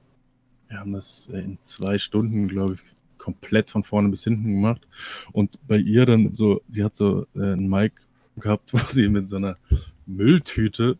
wir 0.68 0.78
haben 0.78 0.91
das 0.91 1.30
äh, 1.32 1.40
in 1.40 1.57
zwei 1.64 1.98
Stunden, 1.98 2.49
glaube 2.49 2.74
ich, 2.74 2.82
komplett 3.18 3.70
von 3.70 3.84
vorne 3.84 4.10
bis 4.10 4.26
hinten 4.26 4.52
gemacht. 4.52 4.86
Und 5.32 5.57
bei 5.70 5.78
ihr 5.78 6.06
dann 6.06 6.34
so, 6.34 6.61
sie 6.68 6.84
hat 6.84 6.98
so 6.98 7.28
äh, 7.34 7.53
einen 7.53 7.70
Mic 7.70 7.94
gehabt, 8.36 8.74
wo 8.74 8.78
sie 8.90 9.07
mit 9.07 9.30
so 9.30 9.38
einer 9.38 9.56
Mülltüte, 10.06 10.98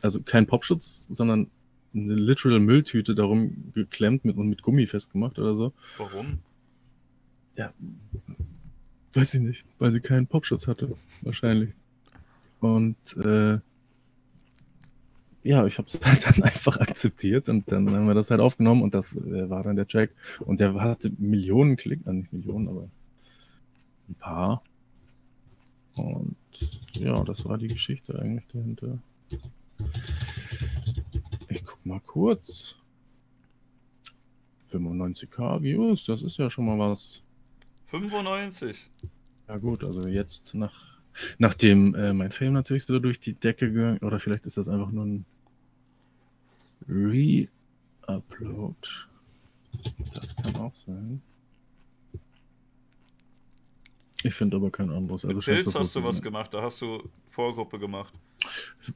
also 0.00 0.22
kein 0.22 0.46
Popschutz, 0.46 1.06
sondern 1.10 1.50
eine 1.94 2.14
literal 2.14 2.60
Mülltüte 2.60 3.14
darum 3.14 3.72
geklemmt 3.74 4.24
mit, 4.24 4.36
und 4.36 4.48
mit 4.48 4.62
Gummi 4.62 4.86
festgemacht 4.86 5.38
oder 5.38 5.54
so. 5.54 5.72
Warum? 5.98 6.38
Weiß 9.12 9.34
ich 9.34 9.40
nicht, 9.40 9.64
weil 9.78 9.92
sie 9.92 10.00
keinen 10.00 10.26
Popschutz 10.26 10.66
hatte, 10.66 10.96
wahrscheinlich. 11.22 11.70
Und 12.60 12.96
äh, 13.24 13.58
ja, 15.44 15.66
ich 15.66 15.78
habe 15.78 15.88
es 15.88 16.00
dann 16.00 16.42
einfach 16.42 16.80
akzeptiert 16.80 17.48
und 17.48 17.70
dann 17.70 17.88
haben 17.90 18.06
wir 18.06 18.14
das 18.14 18.30
halt 18.30 18.40
aufgenommen 18.40 18.82
und 18.82 18.94
das 18.94 19.14
äh, 19.14 19.48
war 19.48 19.62
dann 19.62 19.76
der 19.76 19.86
Track. 19.86 20.10
Und 20.40 20.58
der 20.58 20.74
hatte 20.74 21.12
Millionen 21.18 21.76
Klick, 21.76 22.00
äh, 22.06 22.12
nicht 22.12 22.32
Millionen, 22.32 22.68
aber 22.68 22.88
ein 24.08 24.14
paar. 24.16 24.62
Und 25.94 26.36
ja, 26.92 27.22
das 27.22 27.44
war 27.44 27.58
die 27.58 27.68
Geschichte 27.68 28.18
eigentlich 28.18 28.46
dahinter. 28.48 28.98
Mal 31.84 32.00
kurz. 32.00 32.76
95k 34.70 35.62
Views, 35.62 36.06
das 36.06 36.22
ist 36.22 36.38
ja 36.38 36.50
schon 36.50 36.66
mal 36.66 36.78
was. 36.78 37.22
95. 37.86 38.76
Ja 39.46 39.58
gut, 39.58 39.84
also 39.84 40.08
jetzt 40.08 40.54
nach 40.54 40.94
Nachdem 41.38 41.94
äh, 41.94 42.12
mein 42.12 42.32
Fame 42.32 42.52
natürlich 42.54 42.84
so 42.84 42.98
durch 42.98 43.20
die 43.20 43.34
Decke 43.34 43.72
gegangen, 43.72 43.98
oder 43.98 44.18
vielleicht 44.18 44.46
ist 44.46 44.56
das 44.56 44.68
einfach 44.68 44.90
nur 44.90 45.04
ein 45.04 45.24
Re-Upload. 46.88 48.76
Das 50.12 50.34
kann 50.36 50.56
auch 50.56 50.74
sein. 50.74 51.22
Ich 54.22 54.34
finde 54.34 54.56
aber 54.56 54.70
kein 54.70 54.90
anderes. 54.90 55.24
Also 55.24 55.36
Mit 55.36 55.44
Pilz 55.44 55.74
hast 55.74 55.94
du 55.94 56.02
was 56.02 56.20
gemacht, 56.22 56.52
da 56.54 56.62
hast 56.62 56.80
du 56.80 57.08
Vorgruppe 57.34 57.78
gemacht. 57.78 58.14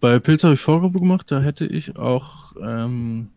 Bei 0.01 0.19
Pilz 0.19 0.45
habe 0.45 0.55
ich 0.55 0.61
Vorgruppe 0.61 1.01
gemacht, 1.01 1.31
da 1.31 1.41
hätte 1.41 1.67
ich 1.67 1.97
auch 1.97 2.55
ähm, 2.63 3.31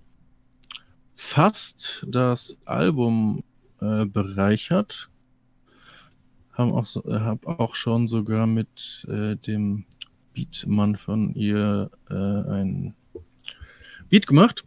fast 1.15 2.06
das 2.07 2.57
Album 2.65 3.44
äh, 3.80 4.06
bereichert. 4.06 5.10
Haben 6.53 6.72
auch, 6.72 6.86
so, 6.86 7.03
äh, 7.06 7.19
hab 7.19 7.48
auch 7.48 7.76
schon 7.76 8.07
sogar 8.07 8.45
mit 8.45 9.07
äh, 9.10 9.36
dem 9.38 9.86
Beatmann 10.34 10.98
von 10.98 11.34
ihr 11.34 11.90
äh, 12.10 12.14
ein 12.14 12.94
Beat 14.10 14.28
gemacht. 14.28 14.64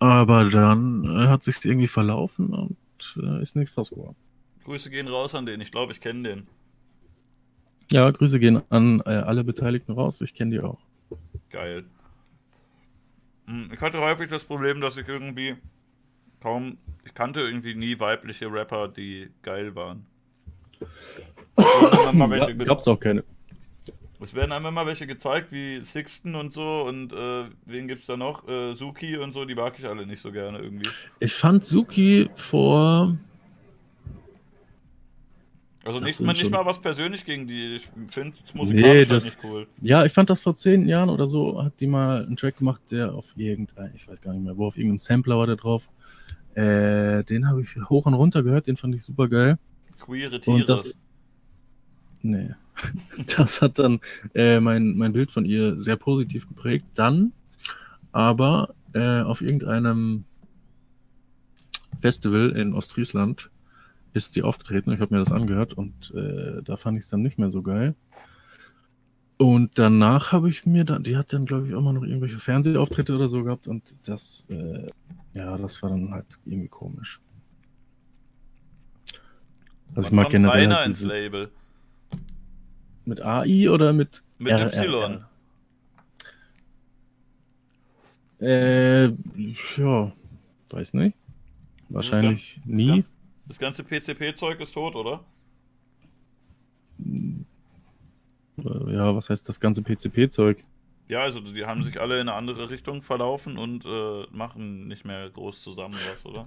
Aber 0.00 0.48
dann 0.50 1.04
äh, 1.04 1.28
hat 1.28 1.44
sich 1.44 1.64
irgendwie 1.64 1.88
verlaufen 1.88 2.52
und 2.52 2.76
äh, 3.22 3.42
ist 3.42 3.56
nichts 3.56 3.74
draus 3.74 3.90
geworden. 3.90 4.16
Grüße 4.64 4.90
gehen 4.90 5.08
raus 5.08 5.34
an 5.34 5.46
den, 5.46 5.60
ich 5.60 5.70
glaube, 5.70 5.92
ich 5.92 6.00
kenne 6.00 6.28
den. 6.28 6.46
Ja, 7.90 8.10
Grüße 8.10 8.38
gehen 8.38 8.62
an 8.70 9.00
äh, 9.06 9.10
alle 9.10 9.44
Beteiligten 9.44 9.92
raus. 9.92 10.20
Ich 10.20 10.34
kenne 10.34 10.50
die 10.52 10.60
auch. 10.60 10.78
Geil. 11.50 11.84
Hm, 13.46 13.70
Ich 13.72 13.80
hatte 13.80 13.98
häufig 14.00 14.28
das 14.28 14.44
Problem, 14.44 14.80
dass 14.80 14.96
ich 14.96 15.08
irgendwie 15.08 15.56
kaum. 16.40 16.76
Ich 17.04 17.14
kannte 17.14 17.40
irgendwie 17.40 17.74
nie 17.74 17.98
weibliche 17.98 18.52
Rapper, 18.52 18.88
die 18.88 19.30
geil 19.42 19.74
waren. 19.74 20.04
Ge- 21.56 22.64
gab's 22.66 22.86
auch 22.86 23.00
keine. 23.00 23.24
es 24.20 24.34
werden 24.34 24.52
einem 24.52 24.66
immer 24.66 24.86
welche 24.86 25.06
gezeigt, 25.06 25.50
wie 25.50 25.80
Sixten 25.80 26.34
und 26.34 26.52
so, 26.52 26.82
und 26.82 27.12
äh, 27.12 27.44
wen 27.64 27.88
gibt's 27.88 28.06
da 28.06 28.16
noch? 28.16 28.46
Äh, 28.46 28.74
Suki 28.74 29.16
und 29.16 29.32
so, 29.32 29.44
die 29.44 29.54
mag 29.54 29.78
ich 29.78 29.86
alle 29.86 30.06
nicht 30.06 30.20
so 30.20 30.30
gerne 30.30 30.58
irgendwie. 30.58 30.88
Ich 31.20 31.32
fand 31.34 31.64
Suki 31.64 32.28
vor 32.34 33.16
Also 35.84 36.00
Das 36.00 36.06
nicht, 36.08 36.20
mal, 36.20 36.32
nicht 36.32 36.50
mal 36.50 36.66
was 36.66 36.80
persönlich 36.80 37.24
gegen 37.24 37.46
die. 37.46 37.76
Ich 37.76 37.88
finde 38.10 38.34
es 38.44 38.52
Nee, 38.54 38.60
musikalisch 38.60 39.08
das- 39.08 39.24
halt 39.24 39.34
nicht 39.42 39.44
cool. 39.44 39.66
Ja, 39.80 40.04
ich 40.04 40.12
fand 40.12 40.28
das 40.28 40.40
vor 40.42 40.54
zehn 40.56 40.86
Jahren 40.86 41.08
oder 41.08 41.26
so, 41.26 41.62
hat 41.62 41.80
die 41.80 41.86
mal 41.86 42.26
einen 42.26 42.36
Track 42.36 42.58
gemacht, 42.58 42.82
der 42.90 43.14
auf 43.14 43.32
irgendein, 43.36 43.92
ich 43.94 44.06
weiß 44.08 44.20
gar 44.20 44.32
nicht 44.34 44.44
mehr, 44.44 44.56
wo 44.56 44.66
auf 44.66 44.76
irgendeinem 44.76 44.98
Sampler 44.98 45.38
war 45.38 45.46
der 45.46 45.56
drauf. 45.56 45.88
Äh, 46.54 47.22
den 47.24 47.48
habe 47.48 47.60
ich 47.60 47.76
hoch 47.88 48.06
und 48.06 48.14
runter 48.14 48.42
gehört, 48.42 48.66
den 48.66 48.76
fand 48.76 48.94
ich 48.94 49.02
super 49.02 49.28
geil. 49.28 49.58
Queere 50.00 50.40
Tiere. 50.40 50.56
Und 50.56 50.68
das. 50.68 50.98
Nee. 52.22 52.50
Das 53.36 53.60
hat 53.60 53.78
dann 53.80 53.98
äh, 54.36 54.60
mein, 54.60 54.96
mein 54.96 55.12
Bild 55.12 55.32
von 55.32 55.44
ihr 55.44 55.80
sehr 55.80 55.96
positiv 55.96 56.46
geprägt. 56.46 56.84
Dann 56.94 57.32
aber 58.12 58.72
äh, 58.92 59.20
auf 59.22 59.40
irgendeinem 59.40 60.24
Festival 62.00 62.50
in 62.50 62.74
Ostfriesland 62.74 63.50
ist 64.12 64.36
die 64.36 64.42
aufgetreten. 64.42 64.92
Ich 64.92 65.00
habe 65.00 65.14
mir 65.14 65.20
das 65.20 65.32
angehört 65.32 65.74
und 65.74 66.12
äh, 66.14 66.62
da 66.62 66.76
fand 66.76 66.98
ich 66.98 67.04
es 67.04 67.10
dann 67.10 67.22
nicht 67.22 67.38
mehr 67.38 67.50
so 67.50 67.62
geil. 67.62 67.94
Und 69.38 69.78
danach 69.78 70.32
habe 70.32 70.48
ich 70.48 70.66
mir 70.66 70.84
dann, 70.84 71.04
die 71.04 71.16
hat 71.16 71.32
dann, 71.32 71.46
glaube 71.46 71.68
ich, 71.68 71.74
auch 71.74 71.80
mal 71.80 71.92
noch 71.92 72.02
irgendwelche 72.02 72.40
Fernsehauftritte 72.40 73.14
oder 73.14 73.28
so 73.28 73.44
gehabt 73.44 73.68
und 73.68 73.96
das, 74.04 74.46
äh, 74.50 74.90
ja, 75.36 75.56
das 75.56 75.80
war 75.82 75.90
dann 75.90 76.10
halt 76.10 76.40
irgendwie 76.44 76.68
komisch. 76.68 77.20
Also 79.94 80.08
ich 80.08 80.12
mag 80.12 80.30
generell 80.30 80.68
halt 80.74 80.86
ins 80.86 80.98
diese, 80.98 81.08
Label. 81.08 81.50
mit 83.04 83.22
AI 83.22 83.70
oder 83.70 83.92
mit 83.92 84.22
Mit 84.38 84.52
Y. 84.52 85.24
Äh, 88.40 89.06
ja, 89.06 90.12
weiß 90.70 90.94
nicht. 90.94 91.16
Wahrscheinlich 91.88 92.60
nie. 92.64 93.04
Das 93.48 93.58
ganze 93.58 93.82
PCP-Zeug 93.82 94.60
ist 94.60 94.72
tot, 94.74 94.94
oder? 94.94 95.24
Äh, 98.58 98.94
Ja, 98.94 99.14
was 99.14 99.30
heißt 99.30 99.48
das 99.48 99.58
ganze 99.58 99.82
PCP-Zeug? 99.82 100.62
Ja, 101.08 101.22
also 101.22 101.40
die 101.40 101.64
haben 101.64 101.82
sich 101.82 102.00
alle 102.00 102.16
in 102.16 102.28
eine 102.28 102.34
andere 102.34 102.68
Richtung 102.68 103.00
verlaufen 103.00 103.56
und 103.56 103.84
äh, 103.86 104.26
machen 104.30 104.88
nicht 104.88 105.06
mehr 105.06 105.30
groß 105.30 105.62
zusammen 105.62 105.96
was, 106.12 106.26
oder? 106.26 106.46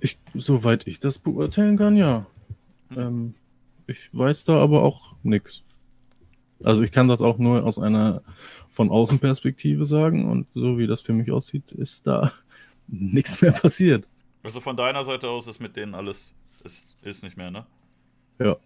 Ich, 0.00 0.18
soweit 0.34 0.88
ich 0.88 0.98
das 0.98 1.18
beurteilen 1.20 1.76
kann, 1.76 1.96
ja. 1.96 2.26
Hm. 2.88 2.98
Ähm, 2.98 3.34
ich 3.86 4.10
weiß 4.12 4.44
da 4.44 4.60
aber 4.60 4.82
auch 4.82 5.14
nichts. 5.22 5.62
Also 6.64 6.82
ich 6.82 6.90
kann 6.90 7.08
das 7.08 7.22
auch 7.22 7.38
nur 7.38 7.64
aus 7.64 7.78
einer 7.78 8.22
von 8.70 8.90
außen 8.90 9.20
Perspektive 9.20 9.86
sagen 9.86 10.28
und 10.28 10.52
so 10.52 10.78
wie 10.78 10.86
das 10.88 11.02
für 11.02 11.12
mich 11.12 11.30
aussieht, 11.30 11.70
ist 11.70 12.06
da 12.06 12.32
nichts 12.88 13.40
mehr 13.42 13.52
passiert. 13.52 14.08
Also 14.44 14.60
von 14.60 14.76
deiner 14.76 15.02
Seite 15.04 15.28
aus 15.28 15.48
ist 15.48 15.58
mit 15.58 15.74
denen 15.74 15.94
alles 15.94 16.32
ist, 16.62 16.96
ist 17.02 17.22
nicht 17.24 17.36
mehr, 17.36 17.50
ne? 17.50 17.66
Ja. 18.38 18.56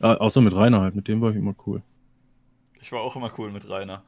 Ah, 0.00 0.14
außer 0.14 0.40
mit 0.40 0.54
Rainer 0.54 0.80
halt, 0.80 0.94
mit 0.96 1.06
dem 1.08 1.20
war 1.20 1.30
ich 1.30 1.36
immer 1.36 1.54
cool. 1.66 1.82
Ich 2.80 2.90
war 2.92 3.00
auch 3.00 3.14
immer 3.16 3.30
cool 3.38 3.50
mit 3.52 3.68
Rainer. 3.68 4.02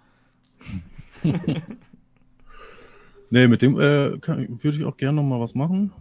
Nee, 3.32 3.46
mit 3.46 3.62
dem 3.62 3.78
äh, 3.78 4.18
kann- 4.18 4.48
würde 4.60 4.76
ich 4.76 4.84
auch 4.84 4.96
gerne 4.96 5.22
noch 5.22 5.22
mal 5.28 5.38
was 5.38 5.54
machen. 5.54 5.92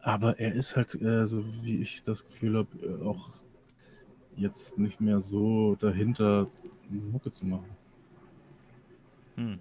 Aber 0.00 0.38
er 0.38 0.52
ist 0.54 0.76
halt, 0.76 1.00
äh, 1.00 1.26
so 1.26 1.42
wie 1.64 1.78
ich 1.78 2.02
das 2.02 2.26
Gefühl 2.26 2.58
habe, 2.58 2.68
äh, 2.86 3.02
auch 3.02 3.30
jetzt 4.36 4.78
nicht 4.78 5.00
mehr 5.00 5.20
so 5.20 5.74
dahinter, 5.76 6.48
Mucke 6.90 7.32
zu 7.32 7.46
machen. 7.46 7.64
Hm. 9.36 9.58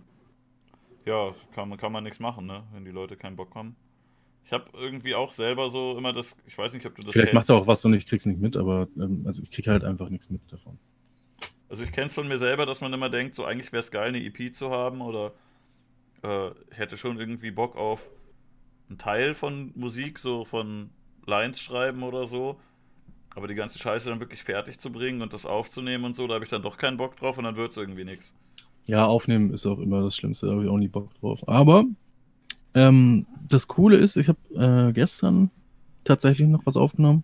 Ja, 1.06 1.34
kann, 1.54 1.70
man- 1.70 1.78
kann 1.78 1.92
man 1.92 2.04
nichts 2.04 2.20
machen, 2.20 2.46
ne? 2.46 2.64
Wenn 2.74 2.86
die 2.86 2.92
Leute 2.92 3.18
keinen 3.18 3.36
Bock 3.36 3.54
haben. 3.56 3.76
Ich 4.46 4.52
habe 4.52 4.66
irgendwie 4.74 5.16
auch 5.16 5.32
selber 5.32 5.70
so 5.70 5.98
immer 5.98 6.14
das, 6.14 6.36
ich 6.46 6.58
weiß 6.58 6.74
nicht, 6.74 6.86
ob 6.86 6.96
du 6.96 7.02
das 7.02 7.12
Vielleicht 7.12 7.32
kennst. 7.32 7.50
macht 7.50 7.50
er 7.50 7.62
auch 7.62 7.68
was 7.68 7.84
und 7.86 7.94
ich 7.94 8.06
krieg's 8.06 8.26
nicht 8.26 8.40
mit, 8.40 8.58
aber 8.58 8.88
ähm, 8.98 9.24
also 9.26 9.42
ich 9.42 9.52
krieg 9.52 9.68
halt 9.68 9.84
einfach 9.84 10.10
nichts 10.10 10.30
mit 10.30 10.42
davon. 10.52 10.78
Also 11.70 11.84
ich 11.86 11.92
kenne 11.92 12.08
es 12.08 12.14
von 12.14 12.28
mir 12.28 12.38
selber, 12.38 12.66
dass 12.66 12.82
man 12.82 12.94
immer 12.94 13.10
denkt, 13.10 13.36
so 13.36 13.46
eigentlich 13.46 13.72
wäre 13.72 13.80
es 13.80 13.90
geil, 13.90 14.10
eine 14.10 14.24
EP 14.24 14.54
zu 14.54 14.70
haben 14.70 15.02
oder 15.02 15.34
äh, 16.24 16.50
ich 16.72 16.78
hätte 16.78 16.98
schon 16.98 17.20
irgendwie 17.20 17.52
Bock 17.52 17.76
auf 17.76 18.08
einen 18.90 18.98
Teil 19.00 19.34
von 19.34 19.72
Musik, 19.76 20.20
so 20.20 20.46
von 20.46 20.90
Lines 21.26 21.60
schreiben 21.60 22.04
oder 22.04 22.28
so. 22.28 22.60
Aber 23.36 23.48
die 23.48 23.56
ganze 23.56 23.80
Scheiße 23.80 24.10
dann 24.10 24.20
wirklich 24.20 24.44
fertig 24.44 24.78
zu 24.78 24.92
bringen 24.92 25.22
und 25.24 25.34
das 25.34 25.46
aufzunehmen 25.48 26.04
und 26.06 26.16
so, 26.16 26.28
da 26.28 26.36
habe 26.36 26.44
ich 26.44 26.52
dann 26.52 26.62
doch 26.62 26.78
keinen 26.78 26.98
Bock 26.98 27.16
drauf 27.16 27.38
und 27.38 27.46
dann 27.46 27.56
wird 27.56 27.72
es 27.72 27.78
irgendwie 27.78 28.04
nichts. 28.04 28.36
Ja, 28.86 29.06
aufnehmen 29.06 29.54
ist 29.54 29.66
auch 29.66 29.80
immer 29.80 30.02
das 30.02 30.16
Schlimmste, 30.16 30.48
da 30.48 30.54
habe 30.54 30.64
ich 30.64 30.70
auch 30.70 30.78
nie 30.78 30.90
Bock 30.90 31.14
drauf. 31.20 31.48
Aber 31.48 31.86
ähm, 32.74 33.26
das 33.48 33.68
Coole 33.68 33.98
ist, 33.98 34.18
ich 34.18 34.28
habe 34.28 34.90
äh, 34.90 34.94
gestern 34.94 35.52
tatsächlich 36.04 36.48
noch 36.48 36.66
was 36.66 36.76
aufgenommen 36.76 37.24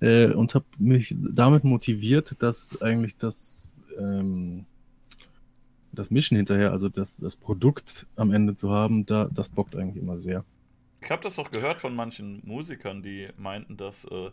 äh, 0.00 0.26
und 0.26 0.54
habe 0.54 0.66
mich 0.78 1.14
damit 1.18 1.64
motiviert, 1.64 2.42
dass 2.42 2.80
eigentlich 2.82 3.16
das, 3.16 3.76
ähm, 3.98 4.66
das 5.92 6.10
Mischen 6.10 6.36
hinterher, 6.36 6.72
also 6.72 6.88
das, 6.88 7.16
das 7.18 7.36
Produkt 7.36 8.06
am 8.16 8.32
Ende 8.32 8.54
zu 8.54 8.70
haben, 8.70 9.06
da, 9.06 9.28
das 9.32 9.48
bockt 9.48 9.76
eigentlich 9.76 10.02
immer 10.02 10.18
sehr. 10.18 10.44
Ich 11.00 11.10
habe 11.10 11.22
das 11.22 11.38
auch 11.38 11.50
gehört 11.50 11.80
von 11.80 11.94
manchen 11.94 12.42
Musikern, 12.44 13.02
die 13.02 13.28
meinten, 13.38 13.76
dass 13.76 14.04
äh, 14.06 14.30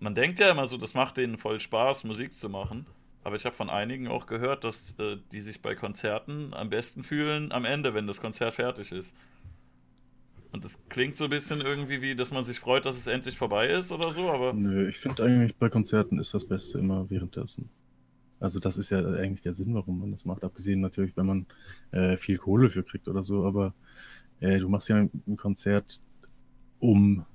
man 0.00 0.14
denkt 0.14 0.40
ja 0.40 0.50
immer 0.50 0.66
so, 0.66 0.76
das 0.76 0.94
macht 0.94 1.16
denen 1.16 1.38
voll 1.38 1.60
Spaß, 1.60 2.04
Musik 2.04 2.34
zu 2.34 2.48
machen. 2.48 2.86
Aber 3.22 3.36
ich 3.36 3.44
habe 3.44 3.54
von 3.54 3.68
einigen 3.68 4.08
auch 4.08 4.26
gehört, 4.26 4.64
dass 4.64 4.94
äh, 4.98 5.16
die 5.32 5.40
sich 5.40 5.60
bei 5.60 5.74
Konzerten 5.74 6.54
am 6.54 6.70
besten 6.70 7.02
fühlen 7.02 7.52
am 7.52 7.64
Ende, 7.64 7.92
wenn 7.94 8.06
das 8.06 8.20
Konzert 8.20 8.54
fertig 8.54 8.92
ist. 8.92 9.16
Und 10.52 10.64
das 10.64 10.78
klingt 10.88 11.16
so 11.16 11.24
ein 11.24 11.30
bisschen 11.30 11.60
irgendwie 11.60 12.02
wie, 12.02 12.16
dass 12.16 12.30
man 12.30 12.44
sich 12.44 12.58
freut, 12.58 12.84
dass 12.84 12.96
es 12.96 13.06
endlich 13.06 13.38
vorbei 13.38 13.68
ist 13.68 13.92
oder 13.92 14.12
so, 14.12 14.30
aber 14.30 14.52
Nö, 14.52 14.88
ich 14.88 14.98
finde 14.98 15.22
eigentlich 15.24 15.54
bei 15.56 15.68
Konzerten 15.68 16.18
ist 16.18 16.34
das 16.34 16.44
Beste 16.44 16.78
immer 16.78 17.08
währenddessen. 17.08 17.70
Also 18.40 18.58
das 18.58 18.78
ist 18.78 18.90
ja 18.90 18.98
eigentlich 18.98 19.42
der 19.42 19.52
Sinn, 19.52 19.74
warum 19.74 20.00
man 20.00 20.10
das 20.10 20.24
macht. 20.24 20.42
Abgesehen 20.42 20.80
natürlich, 20.80 21.16
wenn 21.16 21.26
man 21.26 21.46
äh, 21.92 22.16
viel 22.16 22.38
Kohle 22.38 22.70
für 22.70 22.82
kriegt 22.82 23.06
oder 23.06 23.22
so, 23.22 23.44
aber 23.44 23.74
äh, 24.40 24.58
du 24.58 24.68
machst 24.68 24.88
ja 24.88 24.96
ein, 24.96 25.10
ein 25.26 25.36
Konzert, 25.36 26.00
um 26.80 27.26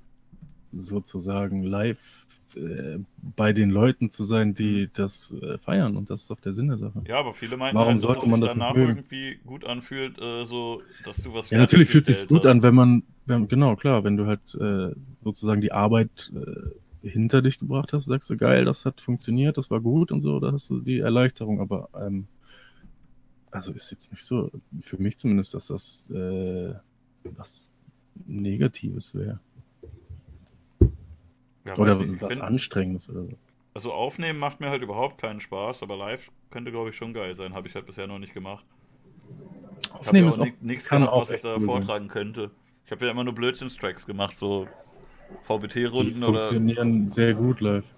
sozusagen 0.72 1.62
live 1.62 2.26
äh, 2.56 2.98
bei 3.36 3.52
den 3.52 3.70
Leuten 3.70 4.10
zu 4.10 4.24
sein, 4.24 4.54
die 4.54 4.90
das 4.92 5.32
äh, 5.42 5.58
feiern 5.58 5.96
und 5.96 6.10
das 6.10 6.22
ist 6.22 6.30
doch 6.30 6.40
der 6.40 6.54
Sinn 6.54 6.68
der 6.68 6.78
Sache. 6.78 7.06
ja, 7.06 7.18
aber 7.18 7.34
viele 7.34 7.56
meinten, 7.56 7.78
Warum 7.78 7.88
halt, 7.88 8.02
dass 8.02 8.02
sollte 8.02 8.22
es 8.24 8.30
man 8.30 8.40
das 8.40 8.52
danach 8.52 8.74
irgendwie 8.76 9.36
gut 9.44 9.64
anfühlt, 9.64 10.18
äh, 10.20 10.44
so, 10.44 10.82
dass 11.04 11.22
du 11.22 11.32
was 11.34 11.50
Ja, 11.50 11.58
natürlich 11.58 11.88
fühlt 11.88 12.06
sich 12.06 12.26
gut 12.26 12.44
hast. 12.44 12.52
an, 12.52 12.62
wenn 12.62 12.74
man, 12.74 13.02
wenn, 13.26 13.48
genau, 13.48 13.76
klar, 13.76 14.04
wenn 14.04 14.16
du 14.16 14.26
halt 14.26 14.54
äh, 14.60 14.94
sozusagen 15.22 15.60
die 15.60 15.72
Arbeit 15.72 16.32
äh, 16.34 17.08
hinter 17.08 17.42
dich 17.42 17.58
gebracht 17.58 17.92
hast, 17.92 18.06
sagst 18.06 18.28
du, 18.30 18.36
geil, 18.36 18.64
das 18.64 18.84
hat 18.84 19.00
funktioniert, 19.00 19.56
das 19.56 19.70
war 19.70 19.80
gut 19.80 20.10
und 20.12 20.22
so, 20.22 20.40
da 20.40 20.52
hast 20.52 20.70
du 20.70 20.80
die 20.80 20.98
Erleichterung, 20.98 21.60
aber 21.60 21.88
ähm, 21.94 22.26
also 23.50 23.72
ist 23.72 23.90
jetzt 23.90 24.10
nicht 24.12 24.24
so, 24.24 24.50
für 24.80 24.98
mich 24.98 25.16
zumindest, 25.18 25.54
dass 25.54 25.68
das 25.68 26.10
äh, 26.10 26.74
was 27.24 27.72
Negatives 28.26 29.14
wäre. 29.14 29.40
Ja, 31.66 31.76
Oder 31.76 31.96
nicht, 31.96 32.14
ich 32.14 32.22
was 32.22 32.40
Anstrengendes 32.40 33.08
oder 33.10 33.22
so. 33.24 33.32
Also 33.74 33.92
aufnehmen 33.92 34.38
macht 34.38 34.58
mir 34.60 34.70
halt 34.70 34.82
überhaupt 34.82 35.20
keinen 35.20 35.38
Spaß, 35.40 35.82
aber 35.82 35.96
live 35.96 36.30
könnte, 36.50 36.70
glaube 36.72 36.90
ich, 36.90 36.96
schon 36.96 37.12
geil 37.14 37.34
sein. 37.34 37.54
Habe 37.54 37.68
ich 37.68 37.74
halt 37.74 37.86
bisher 37.86 38.06
noch 38.06 38.18
nicht 38.18 38.34
gemacht. 38.34 38.64
Ich 39.80 39.90
Aufnehmen 39.92 40.24
ja 40.24 40.28
ist 40.28 40.38
auch 40.38 40.42
auch, 40.42 40.46
ni- 40.46 40.54
nichts 40.60 40.88
kann 40.88 41.02
gehabt, 41.02 41.12
auch 41.14 41.22
was 41.22 41.30
ich 41.30 41.40
da 41.42 41.56
cool 41.56 41.60
sein. 41.60 41.82
vortragen 41.82 42.08
könnte. 42.08 42.50
Ich 42.84 42.90
habe 42.92 43.04
ja 43.04 43.10
immer 43.10 43.24
nur 43.24 43.34
Blödsinnstracks 43.34 44.06
gemacht, 44.06 44.36
so 44.36 44.66
VBT-Runden 45.44 46.22
oder. 46.22 46.32
funktionieren 46.32 47.08
sehr 47.08 47.34
gut 47.34 47.60
live. 47.60 47.92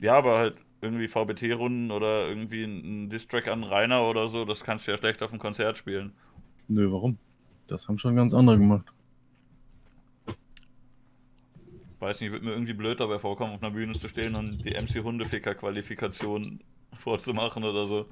Ja, 0.00 0.14
aber 0.16 0.38
halt 0.38 0.56
irgendwie 0.80 1.08
VBT-Runden 1.08 1.90
oder 1.90 2.26
irgendwie 2.28 2.64
ein 2.64 3.04
ein 3.04 3.10
Distrack 3.10 3.48
an 3.48 3.64
Rainer 3.64 4.02
oder 4.08 4.28
so, 4.28 4.44
das 4.44 4.64
kannst 4.64 4.86
du 4.86 4.92
ja 4.92 4.98
schlecht 4.98 5.22
auf 5.22 5.30
dem 5.30 5.38
Konzert 5.38 5.76
spielen. 5.78 6.12
Nö, 6.68 6.90
warum? 6.90 7.18
Das 7.66 7.86
haben 7.88 7.98
schon 7.98 8.16
ganz 8.16 8.34
andere 8.34 8.58
gemacht. 8.58 8.86
Weiß 12.00 12.20
nicht, 12.20 12.32
wird 12.32 12.42
mir 12.42 12.52
irgendwie 12.52 12.72
blöd 12.72 12.98
dabei 12.98 13.18
vorkommen, 13.18 13.54
auf 13.54 13.62
einer 13.62 13.72
Bühne 13.72 13.92
zu 13.92 14.08
stehen 14.08 14.34
und 14.34 14.64
die 14.64 14.70
MC 14.70 15.04
Hundeficker-Qualifikation 15.04 16.60
vorzumachen 16.98 17.62
oder 17.64 17.86
so. 17.86 18.06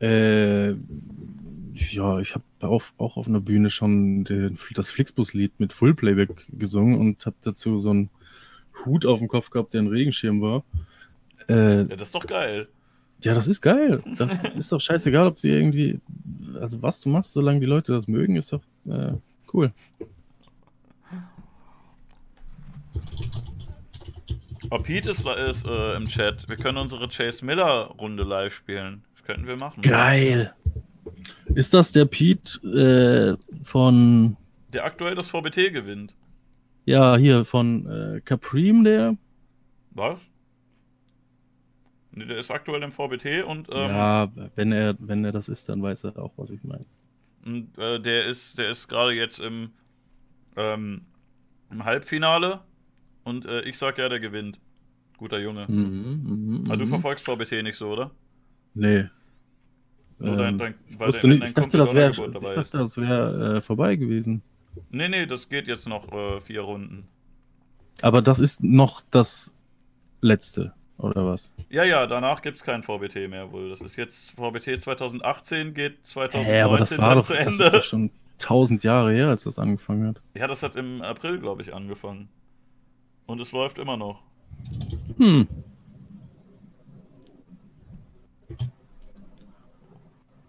Äh, 0.00 0.70
ja, 1.74 2.18
ich 2.20 2.34
habe 2.34 2.44
auf, 2.60 2.94
auch 2.96 3.16
auf 3.16 3.28
einer 3.28 3.40
Bühne 3.40 3.70
schon 3.70 4.24
den, 4.24 4.56
das 4.74 4.90
Flixbus-Lied 4.90 5.58
mit 5.58 5.72
Full-Playback 5.72 6.46
gesungen 6.58 6.98
und 6.98 7.26
habe 7.26 7.36
dazu 7.42 7.78
so 7.78 7.90
einen 7.90 8.10
Hut 8.84 9.04
auf 9.04 9.18
dem 9.18 9.28
Kopf 9.28 9.50
gehabt, 9.50 9.74
der 9.74 9.82
ein 9.82 9.88
Regenschirm 9.88 10.40
war. 10.40 10.64
Äh, 11.48 11.82
Ja, 11.82 11.96
das 11.96 12.08
ist 12.08 12.14
doch 12.14 12.26
geil. 12.26 12.68
ja, 13.24 13.34
das 13.34 13.48
ist 13.48 13.60
geil. 13.60 14.00
Das 14.16 14.42
ist 14.56 14.72
doch 14.72 14.80
scheißegal, 14.80 15.26
ob 15.26 15.36
du 15.36 15.48
irgendwie, 15.48 16.00
also 16.60 16.82
was 16.82 17.00
du 17.00 17.08
machst, 17.08 17.32
solange 17.32 17.60
die 17.60 17.66
Leute 17.66 17.92
das 17.92 18.08
mögen, 18.08 18.36
ist 18.36 18.52
doch 18.52 18.62
äh, 18.88 19.14
cool. 19.52 19.72
Oh, 24.70 24.78
Pete 24.78 25.10
ist, 25.10 25.26
ist 25.26 25.66
äh, 25.66 25.96
im 25.96 26.06
Chat. 26.06 26.48
Wir 26.48 26.56
können 26.56 26.78
unsere 26.78 27.08
Chase 27.08 27.44
Miller-Runde 27.44 28.22
live 28.22 28.54
spielen. 28.54 29.02
Das 29.14 29.24
könnten 29.24 29.46
wir 29.48 29.56
machen. 29.56 29.80
Geil. 29.82 30.54
Ist 31.54 31.74
das 31.74 31.90
der 31.90 32.04
Pete 32.04 33.36
äh, 33.40 33.64
von, 33.64 34.36
Der 34.72 34.84
aktuell 34.84 35.16
das 35.16 35.28
VBT 35.28 35.72
gewinnt. 35.72 36.14
ja, 36.84 37.16
hier, 37.16 37.44
von 37.44 37.86
äh, 37.86 38.20
Capreme, 38.20 38.84
der? 38.84 39.16
Was? 39.90 40.18
Nee, 42.12 42.26
der 42.26 42.38
ist 42.38 42.50
aktuell 42.50 42.82
im 42.82 42.92
VBT 42.92 43.44
und, 43.44 43.68
ähm, 43.72 43.90
ja, 43.90 44.28
wenn 44.54 44.72
er, 44.72 44.94
wenn 45.00 45.24
er 45.24 45.32
das 45.32 45.48
ist, 45.48 45.68
dann 45.68 45.82
weiß 45.82 46.04
er 46.04 46.18
auch, 46.18 46.32
was 46.36 46.50
ich 46.50 46.62
meine. 46.64 46.84
und 47.44 47.76
äh, 47.78 47.98
der 48.00 48.26
ist, 48.26 48.56
der 48.58 48.70
ist 48.70 48.88
gerade 48.88 49.12
jetzt 49.12 49.38
im, 49.40 49.70
ähm, 50.56 51.02
im 51.70 51.84
Halbfinale 51.84 52.60
und 53.30 53.46
äh, 53.46 53.62
ich 53.62 53.78
sag 53.78 53.96
ja, 53.98 54.08
der 54.08 54.20
gewinnt. 54.20 54.60
Guter 55.16 55.38
Junge. 55.38 55.66
Mhm, 55.68 56.60
mhm, 56.60 56.64
Aber 56.66 56.76
du 56.78 56.84
mhm. 56.86 56.90
verfolgst 56.90 57.24
VBT 57.24 57.62
nicht 57.62 57.76
so, 57.76 57.88
oder? 57.92 58.10
Nee. 58.74 59.06
Nur 60.18 60.36
dein, 60.36 60.54
Ähm, 60.54 60.58
dein, 60.58 60.74
ich, 60.88 60.98
weil 60.98 61.08
wusste 61.08 61.28
dein- 61.28 61.38
nicht, 61.38 61.48
ich 61.48 61.54
dachte, 61.54 61.78
das 61.78 61.94
wäre 61.94 62.12
das 62.72 62.96
wär, 62.98 63.54
äh, 63.56 63.60
vorbei 63.60 63.96
gewesen. 63.96 64.42
Nee, 64.90 65.08
nee, 65.08 65.26
das 65.26 65.48
geht 65.48 65.66
jetzt 65.66 65.88
noch 65.88 66.12
äh, 66.12 66.40
vier 66.40 66.60
Runden. 66.62 67.08
Aber 68.02 68.22
das 68.22 68.40
ist 68.40 68.62
noch 68.62 69.02
das 69.10 69.52
letzte, 70.20 70.72
oder 70.98 71.26
was? 71.26 71.52
Ja, 71.68 71.84
ja, 71.84 72.06
danach 72.06 72.40
gibt's 72.42 72.62
kein 72.62 72.82
VBT 72.82 73.28
mehr 73.28 73.50
wohl. 73.52 73.70
Das 73.70 73.80
ist 73.80 73.96
jetzt 73.96 74.30
VBT 74.32 74.80
2018, 74.80 75.74
geht 75.74 76.06
2019 76.06 76.54
Hä, 76.54 76.60
aber 76.62 76.78
das 76.78 76.96
war 76.98 77.14
doch, 77.14 77.26
zu 77.26 77.34
das 77.34 77.46
Ende. 77.52 77.64
ist 77.64 77.74
doch 77.74 77.82
schon 77.82 78.10
tausend 78.38 78.84
Jahre 78.84 79.12
her, 79.12 79.28
als 79.28 79.44
das 79.44 79.58
angefangen 79.58 80.06
hat. 80.08 80.20
Ja, 80.34 80.46
das 80.46 80.62
hat 80.62 80.76
im 80.76 81.02
April, 81.02 81.38
glaube 81.38 81.62
ich, 81.62 81.74
angefangen. 81.74 82.28
Und 83.30 83.38
es 83.40 83.52
läuft 83.52 83.78
immer 83.78 83.96
noch. 83.96 84.22
Hm. 85.16 85.46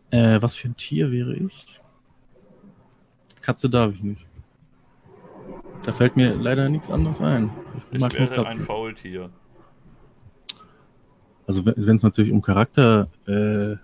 Äh, 0.09 0.41
was 0.41 0.55
für 0.55 0.69
ein 0.69 0.75
Tier 0.75 1.11
wäre 1.11 1.35
ich? 1.35 1.79
Katze 3.41 3.69
darf 3.69 3.93
ich 3.93 4.01
nicht. 4.01 4.25
Da 5.83 5.91
fällt 5.93 6.15
mir 6.15 6.33
leider 6.33 6.69
nichts 6.69 6.89
anderes 6.89 7.21
ein. 7.21 7.51
Ich 7.77 7.83
Ich 7.91 7.99
mag 7.99 8.15
wäre 8.15 8.47
ein. 8.47 8.61
Faultier. 8.61 9.29
Also 11.45 11.63
wenn 11.63 11.95
es 11.95 12.01
natürlich 12.01 12.31
um 12.31 12.41
Charakter 12.41 13.09
äh, 13.27 13.75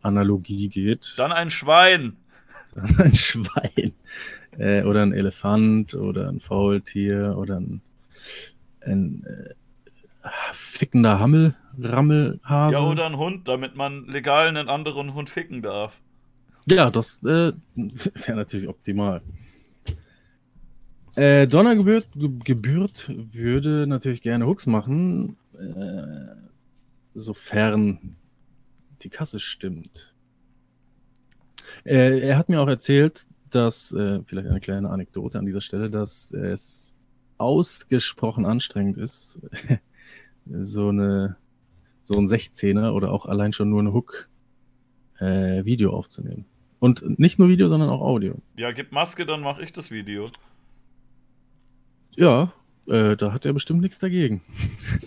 Analogie 0.00 0.70
geht, 0.70 1.12
Dann 1.18 1.32
ein 1.32 1.50
Schwein. 1.50 2.16
dann 2.74 2.98
ein 3.00 3.14
Schwein 3.14 3.92
äh, 4.58 4.82
oder 4.82 5.02
ein 5.02 5.12
Elefant 5.12 5.94
oder 5.94 6.28
ein 6.28 6.40
Faultier 6.40 7.36
oder 7.38 7.60
ein, 7.60 7.80
ein 8.80 9.24
äh, 9.24 10.28
fickender 10.52 11.18
Hammel, 11.20 11.54
Rammelhase. 11.78 12.78
Ja, 12.78 12.84
oder 12.84 13.06
ein 13.06 13.16
Hund, 13.16 13.48
damit 13.48 13.76
man 13.76 14.06
legal 14.06 14.48
einen 14.48 14.68
anderen 14.68 15.14
Hund 15.14 15.30
ficken 15.30 15.62
darf. 15.62 16.00
Ja, 16.70 16.90
das 16.90 17.22
äh, 17.22 17.52
wäre 17.76 18.36
natürlich 18.36 18.68
optimal. 18.68 19.22
Äh, 21.14 21.46
Donnergebührt 21.46 22.06
Ge- 22.14 22.30
Gebührt 22.44 23.10
würde 23.32 23.86
natürlich 23.86 24.20
gerne 24.20 24.46
Hooks 24.46 24.66
machen, 24.66 25.36
äh, 25.58 26.34
sofern 27.14 28.16
die 29.02 29.08
Kasse 29.08 29.40
stimmt. 29.40 30.14
Äh, 31.84 32.20
er 32.20 32.36
hat 32.36 32.48
mir 32.48 32.60
auch 32.60 32.68
erzählt, 32.68 33.26
dass, 33.56 33.92
äh, 33.92 34.22
vielleicht 34.24 34.48
eine 34.48 34.60
kleine 34.60 34.90
Anekdote 34.90 35.38
an 35.38 35.46
dieser 35.46 35.60
Stelle, 35.60 35.90
dass 35.90 36.32
es 36.32 36.94
ausgesprochen 37.38 38.46
anstrengend 38.46 38.98
ist, 38.98 39.40
so 40.46 40.88
eine 40.88 41.36
so 42.06 42.14
ein 42.14 42.26
16er 42.26 42.92
oder 42.92 43.10
auch 43.10 43.26
allein 43.26 43.52
schon 43.52 43.68
nur 43.68 43.80
eine 43.80 43.92
Hook 43.92 44.28
äh, 45.18 45.64
Video 45.64 45.92
aufzunehmen. 45.92 46.44
Und 46.78 47.18
nicht 47.18 47.38
nur 47.38 47.48
Video, 47.48 47.68
sondern 47.68 47.88
auch 47.88 48.00
Audio. 48.00 48.36
Ja, 48.56 48.70
gib 48.70 48.92
Maske, 48.92 49.26
dann 49.26 49.40
mache 49.40 49.62
ich 49.62 49.72
das 49.72 49.90
Video. 49.90 50.26
Ja, 52.16 52.52
äh, 52.86 53.16
da 53.16 53.32
hat 53.32 53.44
er 53.44 53.52
bestimmt 53.52 53.80
nichts 53.80 53.98
dagegen. 53.98 54.42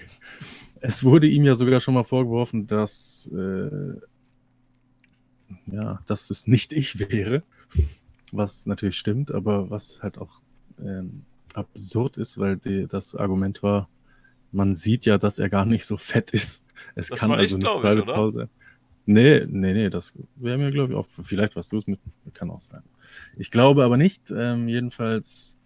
es 0.82 1.04
wurde 1.06 1.28
ihm 1.28 1.46
ja 1.46 1.56
sogar 1.56 1.80
schon 1.80 1.94
mal 1.94 2.04
vorgeworfen, 2.04 2.68
dass, 2.68 3.32
äh, 3.34 3.96
ja, 5.72 6.02
dass 6.06 6.30
es 6.32 6.48
nicht 6.48 6.74
ich 6.74 7.00
wäre, 7.00 7.44
was 8.34 8.66
natürlich 8.66 8.98
stimmt, 8.98 9.32
aber 9.32 9.70
was 9.70 10.02
halt 10.02 10.18
auch 10.18 10.42
ähm, 10.80 11.24
absurd 11.54 12.18
ist, 12.18 12.38
weil 12.38 12.58
die, 12.58 12.88
das 12.88 13.16
Argument 13.16 13.64
war, 13.64 13.90
man 14.52 14.76
sieht 14.76 15.06
ja, 15.06 15.18
dass 15.18 15.40
er 15.40 15.50
gar 15.50 15.66
nicht 15.66 15.86
so 15.86 15.98
fett 15.98 16.32
ist. 16.32 16.66
Es 16.96 17.10
Das 17.10 17.20
kann 17.20 17.32
also 17.32 17.58
ich, 17.58 17.64
nicht 17.64 17.72
Private? 17.72 18.04
Paul 18.04 18.32
sein. 18.32 18.50
Nee, 19.06 19.46
nee, 19.48 19.74
nee, 19.74 19.90
das 19.90 20.14
wäre 20.36 20.58
mir, 20.58 20.70
glaube 20.70 20.94
ich, 20.94 21.00
auch. 21.00 21.08
Vielleicht 21.10 21.56
warst 21.56 21.72
du 21.72 21.78
es 21.78 21.88
mit, 21.88 22.00
kann 22.34 22.52
auch 22.52 22.62
sein. 22.62 22.84
Ich 23.38 23.50
glaube 23.50 23.84
aber 23.84 23.98
nicht. 23.98 24.30
Ähm, 24.30 24.68
jedenfalls 24.68 25.58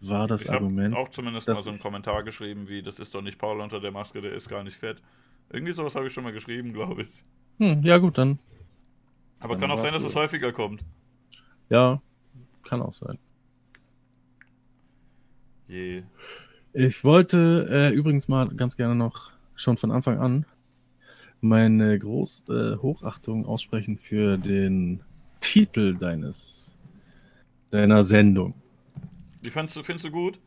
war 0.00 0.28
das 0.28 0.42
ich 0.44 0.50
Argument. 0.50 0.94
auch 0.94 1.08
zumindest 1.08 1.48
mal 1.48 1.54
so 1.56 1.70
einen 1.70 1.78
Kommentar 1.80 2.22
geschrieben, 2.24 2.68
wie, 2.68 2.82
das 2.82 2.98
ist 2.98 3.14
doch 3.14 3.22
nicht 3.22 3.38
Paul 3.38 3.60
unter 3.60 3.80
der 3.80 3.90
Maske, 3.90 4.20
der 4.20 4.34
ist 4.34 4.48
gar 4.48 4.62
nicht 4.62 4.76
fett. 4.76 5.00
Irgendwie 5.50 5.72
sowas 5.72 5.94
habe 5.94 6.06
ich 6.08 6.12
schon 6.12 6.24
mal 6.24 6.32
geschrieben, 6.32 6.72
glaube 6.72 7.02
ich. 7.02 7.08
Hm, 7.58 7.82
ja, 7.82 7.98
gut, 7.98 8.18
dann. 8.18 8.38
Aber 9.40 9.54
Dann 9.54 9.60
kann 9.60 9.70
auch 9.70 9.78
sein, 9.78 9.92
dass 9.92 10.02
es 10.02 10.14
häufiger 10.14 10.52
kommt. 10.52 10.84
Ja, 11.68 12.00
kann 12.68 12.82
auch 12.82 12.92
sein. 12.92 13.18
Je. 15.68 16.02
Ich 16.72 17.04
wollte 17.04 17.66
äh, 17.70 17.94
übrigens 17.94 18.28
mal 18.28 18.48
ganz 18.48 18.76
gerne 18.76 18.94
noch 18.94 19.32
schon 19.54 19.76
von 19.76 19.90
Anfang 19.90 20.18
an 20.18 20.46
meine 21.40 21.98
große 21.98 22.78
Hochachtung 22.80 23.44
aussprechen 23.44 23.98
für 23.98 24.38
den 24.38 25.00
Titel 25.40 25.94
deines 25.94 26.74
deiner 27.70 28.02
Sendung. 28.02 28.54
Wie 29.42 29.50
findest 29.50 29.76
du, 29.76 29.82
findest 29.82 30.06
du 30.06 30.10
gut? 30.10 30.38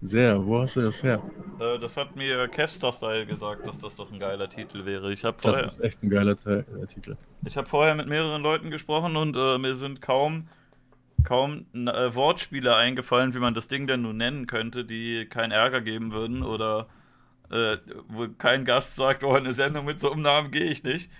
Sehr, 0.00 0.46
wo 0.46 0.60
hast 0.60 0.76
du 0.76 0.82
das 0.82 1.02
her? 1.02 1.20
Äh, 1.58 1.78
das 1.80 1.96
hat 1.96 2.14
mir 2.14 2.46
Kevstar 2.48 2.92
Style 2.92 3.26
gesagt, 3.26 3.66
dass 3.66 3.78
das 3.80 3.96
doch 3.96 4.12
ein 4.12 4.20
geiler 4.20 4.48
Titel 4.48 4.84
wäre. 4.84 5.12
Ich 5.12 5.24
habe 5.24 5.36
Das 5.42 5.56
vorher, 5.56 5.64
ist 5.64 5.80
echt 5.80 6.02
ein 6.04 6.08
geiler 6.10 6.36
Teil, 6.36 6.64
äh, 6.80 6.86
Titel. 6.86 7.16
ich 7.44 7.56
hab 7.56 7.68
vorher 7.68 7.94
mit 7.96 8.06
mehreren 8.06 8.42
Leuten 8.42 8.70
gesprochen 8.70 9.16
und 9.16 9.36
äh, 9.36 9.58
mir 9.58 9.74
sind 9.74 10.00
kaum, 10.00 10.48
kaum 11.24 11.66
äh, 11.74 12.14
Wortspiele 12.14 12.76
eingefallen, 12.76 13.34
wie 13.34 13.40
man 13.40 13.54
das 13.54 13.66
Ding 13.66 13.88
denn 13.88 14.02
nun 14.02 14.16
nennen 14.18 14.46
könnte, 14.46 14.84
die 14.84 15.26
keinen 15.26 15.50
Ärger 15.50 15.80
geben 15.80 16.12
würden 16.12 16.44
oder 16.44 16.86
äh, 17.50 17.78
wo 18.08 18.28
kein 18.38 18.64
Gast 18.64 18.94
sagt, 18.94 19.24
oh, 19.24 19.32
eine 19.32 19.52
Sendung 19.52 19.84
mit 19.84 19.98
so 19.98 20.12
einem 20.12 20.22
Namen 20.22 20.52
gehe 20.52 20.66
ich 20.66 20.84
nicht. 20.84 21.10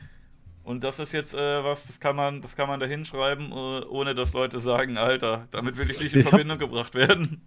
Und 0.63 0.85
das 0.85 1.01
ist 1.01 1.11
jetzt 1.13 1.35
äh, 1.35 1.65
was, 1.65 1.87
das 1.87 1.99
kann 1.99 2.15
man, 2.15 2.43
das 2.43 2.55
kann 2.55 2.69
man 2.69 2.79
da 2.79 2.87
hinschreiben, 2.87 3.51
äh, 3.51 3.55
ohne 3.87 4.15
dass 4.15 4.35
Leute 4.35 4.61
sagen, 4.61 4.99
Alter, 4.99 5.49
damit 5.51 5.79
will 5.79 5.91
ich 5.91 6.01
nicht 6.01 6.13
in 6.15 6.21
Ich 6.21 6.27
hab- 6.27 6.31
Verbindung 6.31 6.59
gebracht 6.59 6.95
werden. 6.95 7.41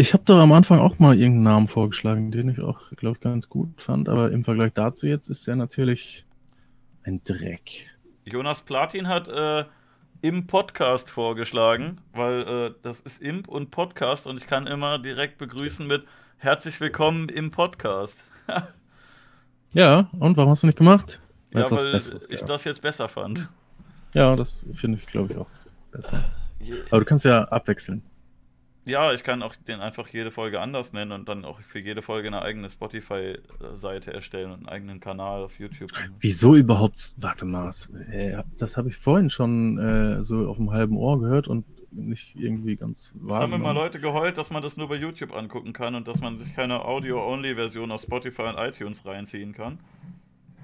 Ich 0.00 0.14
habe 0.14 0.24
doch 0.24 0.38
am 0.38 0.52
Anfang 0.52 0.78
auch 0.78 0.98
mal 0.98 1.14
irgendeinen 1.14 1.42
Namen 1.42 1.68
vorgeschlagen, 1.68 2.30
den 2.30 2.48
ich 2.48 2.58
auch, 2.58 2.90
glaube 2.92 3.18
ich, 3.18 3.20
ganz 3.20 3.50
gut 3.50 3.82
fand, 3.82 4.08
aber 4.08 4.32
im 4.32 4.44
Vergleich 4.44 4.72
dazu 4.72 5.06
jetzt 5.06 5.28
ist 5.28 5.46
er 5.46 5.56
natürlich 5.56 6.24
ein 7.02 7.20
Dreck. 7.22 7.90
Jonas 8.24 8.62
Platin 8.62 9.08
hat 9.08 9.28
äh, 9.28 9.66
im 10.22 10.46
Podcast 10.46 11.10
vorgeschlagen, 11.10 11.98
weil 12.14 12.40
äh, 12.40 12.74
das 12.82 13.00
ist 13.00 13.20
Imp 13.20 13.46
und 13.46 13.72
Podcast 13.72 14.26
und 14.26 14.38
ich 14.38 14.46
kann 14.46 14.66
immer 14.66 14.98
direkt 14.98 15.36
begrüßen 15.36 15.86
mit 15.86 16.06
Herzlich 16.38 16.80
willkommen 16.80 17.28
im 17.28 17.50
Podcast. 17.50 18.24
Ja, 19.72 20.10
und 20.18 20.36
warum 20.36 20.50
hast 20.50 20.64
du 20.64 20.66
nicht 20.66 20.78
gemacht? 20.78 21.20
Weil 21.52 21.62
ja, 21.62 21.70
weil 21.70 21.92
Besseres 21.92 22.28
ich 22.28 22.40
das 22.40 22.64
jetzt 22.64 22.82
besser 22.82 23.08
fand. 23.08 23.48
Ja, 24.14 24.34
das 24.34 24.66
finde 24.72 24.98
ich, 24.98 25.06
glaube 25.06 25.32
ich, 25.32 25.38
auch 25.38 25.46
besser. 25.92 26.24
Aber 26.90 26.98
du 26.98 27.06
kannst 27.06 27.24
ja 27.24 27.44
abwechseln. 27.44 28.02
Ja, 28.86 29.12
ich 29.12 29.22
kann 29.24 29.42
auch 29.42 29.54
den 29.56 29.80
einfach 29.80 30.08
jede 30.08 30.30
Folge 30.30 30.58
anders 30.60 30.92
nennen 30.92 31.12
und 31.12 31.28
dann 31.28 31.44
auch 31.44 31.60
für 31.60 31.78
jede 31.78 32.00
Folge 32.00 32.28
eine 32.28 32.40
eigene 32.42 32.70
Spotify-Seite 32.70 34.12
erstellen 34.12 34.50
und 34.52 34.60
einen 34.60 34.68
eigenen 34.68 35.00
Kanal 35.00 35.42
auf 35.42 35.58
YouTube. 35.58 35.90
Wieso 36.18 36.54
überhaupt? 36.56 37.14
Warte 37.18 37.44
mal, 37.44 37.70
äh, 38.10 38.42
das 38.58 38.76
habe 38.76 38.88
ich 38.88 38.96
vorhin 38.96 39.28
schon 39.28 39.78
äh, 39.78 40.22
so 40.22 40.48
auf 40.48 40.56
dem 40.56 40.70
halben 40.70 40.96
Ohr 40.96 41.20
gehört 41.20 41.46
und 41.46 41.66
nicht 41.92 42.36
irgendwie 42.36 42.76
ganz 42.76 43.12
Es 43.28 43.34
haben 43.34 43.52
immer. 43.52 43.74
Leute 43.74 44.00
geheult, 44.00 44.38
dass 44.38 44.50
man 44.50 44.62
das 44.62 44.76
nur 44.76 44.88
bei 44.88 44.94
YouTube 44.96 45.34
angucken 45.34 45.72
kann 45.72 45.94
und 45.94 46.08
dass 46.08 46.20
man 46.20 46.38
sich 46.38 46.54
keine 46.54 46.84
Audio-Only-Version 46.84 47.90
auf 47.92 48.02
Spotify 48.02 48.42
und 48.42 48.56
iTunes 48.58 49.04
reinziehen 49.04 49.52
kann. 49.52 49.78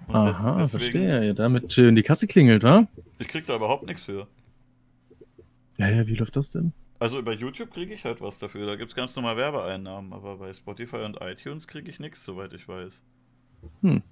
Und 0.09 0.15
Aha, 0.15 0.53
deswegen- 0.63 0.69
verstehe. 0.69 1.27
Ja, 1.27 1.33
damit 1.35 1.73
schön 1.73 1.97
die 1.97 2.03
Kasse 2.03 2.27
klingelt, 2.29 2.63
wa? 2.63 2.87
Ich 3.19 3.29
krieg 3.29 3.45
da 3.47 3.57
überhaupt 3.57 3.87
nichts 3.87 4.05
für. 4.05 4.27
Ja, 5.79 5.89
ja, 5.91 6.07
wie 6.07 6.15
läuft 6.15 6.37
das 6.37 6.51
denn? 6.51 6.73
Also 6.99 7.19
über 7.19 7.33
YouTube 7.33 7.71
kriege 7.73 7.93
ich 7.95 8.05
halt 8.05 8.21
was 8.21 8.39
dafür. 8.39 8.67
Da 8.67 8.77
gibt 8.77 8.93
es 8.93 8.97
ganz 8.97 9.15
normal 9.17 9.37
Werbeeinnahmen, 9.37 10.13
aber 10.13 10.37
bei 10.39 10.53
Spotify 10.55 10.97
und 10.99 11.19
iTunes 11.21 11.67
kriege 11.69 11.91
ich 11.91 12.01
nichts, 12.01 12.25
soweit 12.25 12.53
ich 12.55 12.67
weiß. 12.69 13.03
Hm. 13.83 14.03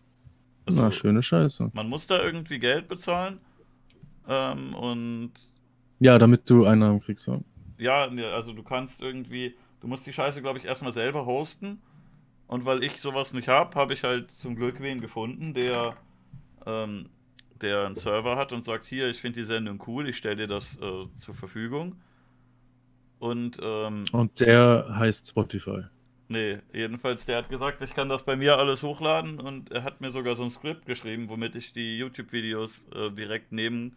Also, 0.66 0.82
Na, 0.82 0.93
schöne 0.93 1.23
Scheiße. 1.23 1.70
man 1.73 1.89
muss 1.89 2.06
da 2.06 2.23
irgendwie 2.23 2.59
Geld 2.59 2.89
bezahlen. 2.89 3.40
Ähm, 4.28 4.74
und 4.74 5.32
Ja, 6.01 6.19
damit 6.19 6.48
du 6.51 6.65
Einnahmen 6.66 7.01
kriegst, 7.01 7.28
wa? 7.28 7.40
ja, 7.78 8.06
ne, 8.09 8.27
also 8.32 8.52
du 8.52 8.62
kannst 8.62 9.01
irgendwie, 9.01 9.55
du 9.81 9.86
musst 9.89 10.06
die 10.06 10.12
Scheiße, 10.12 10.40
glaube 10.43 10.59
ich, 10.59 10.65
erstmal 10.65 10.93
selber 10.93 11.27
hosten. 11.27 11.81
Und 12.47 12.66
weil 12.66 12.85
ich 12.85 13.01
sowas 13.01 13.32
nicht 13.32 13.48
habe, 13.48 13.74
habe 13.78 13.94
ich 13.94 14.05
halt 14.05 14.31
zum 14.36 14.56
Glück 14.56 14.81
wen 14.81 15.01
gefunden, 15.01 15.55
der, 15.55 15.97
ähm, 16.66 17.09
der 17.61 17.86
einen 17.86 17.94
Server 17.94 18.36
hat 18.36 18.52
und 18.52 18.65
sagt, 18.65 18.85
hier, 18.86 19.09
ich 19.09 19.20
finde 19.20 19.40
die 19.40 19.47
Sendung 19.47 19.82
cool, 19.86 20.09
ich 20.09 20.16
stelle 20.19 20.36
dir 20.36 20.47
das 20.48 20.77
äh, 20.77 21.06
zur 21.16 21.35
Verfügung. 21.35 21.97
Und 23.24 23.59
ähm, 23.62 24.05
Und 24.12 24.38
der 24.38 24.86
heißt 24.90 25.28
Spotify. 25.28 25.84
Nee, 26.28 26.59
jedenfalls, 26.74 27.24
der 27.24 27.38
hat 27.38 27.48
gesagt, 27.48 27.80
ich 27.80 27.94
kann 27.94 28.10
das 28.10 28.22
bei 28.22 28.36
mir 28.36 28.59
alles 28.59 28.82
hochladen 28.82 29.40
und 29.40 29.72
er 29.72 29.82
hat 29.82 30.02
mir 30.02 30.10
sogar 30.10 30.36
so 30.36 30.42
ein 30.42 30.51
Skript 30.51 30.84
geschrieben, 30.84 31.30
womit 31.30 31.55
ich 31.55 31.72
die 31.72 31.96
YouTube-Videos 31.96 32.86
äh, 32.94 33.10
direkt 33.10 33.51
nehmen, 33.51 33.96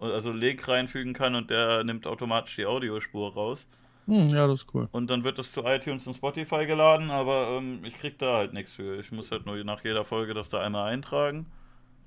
also 0.00 0.32
Link 0.32 0.68
reinfügen 0.68 1.14
kann 1.14 1.34
und 1.34 1.48
der 1.48 1.82
nimmt 1.82 2.06
automatisch 2.06 2.56
die 2.56 2.66
Audiospur 2.66 3.32
raus. 3.32 3.66
Hm, 4.06 4.28
ja, 4.28 4.46
das 4.46 4.64
ist 4.64 4.74
cool. 4.74 4.86
Und 4.92 5.08
dann 5.08 5.24
wird 5.24 5.38
das 5.38 5.50
zu 5.52 5.62
iTunes 5.64 6.06
und 6.06 6.12
Spotify 6.12 6.66
geladen, 6.66 7.10
aber 7.10 7.56
ähm, 7.56 7.80
ich 7.84 7.94
krieg 7.98 8.18
da 8.18 8.36
halt 8.36 8.52
nichts 8.52 8.74
für. 8.74 9.00
Ich 9.00 9.10
muss 9.12 9.30
halt 9.30 9.46
nur 9.46 9.56
nach 9.64 9.82
jeder 9.82 10.04
Folge 10.04 10.34
das 10.34 10.50
da 10.50 10.60
einmal 10.60 10.92
eintragen. 10.92 11.46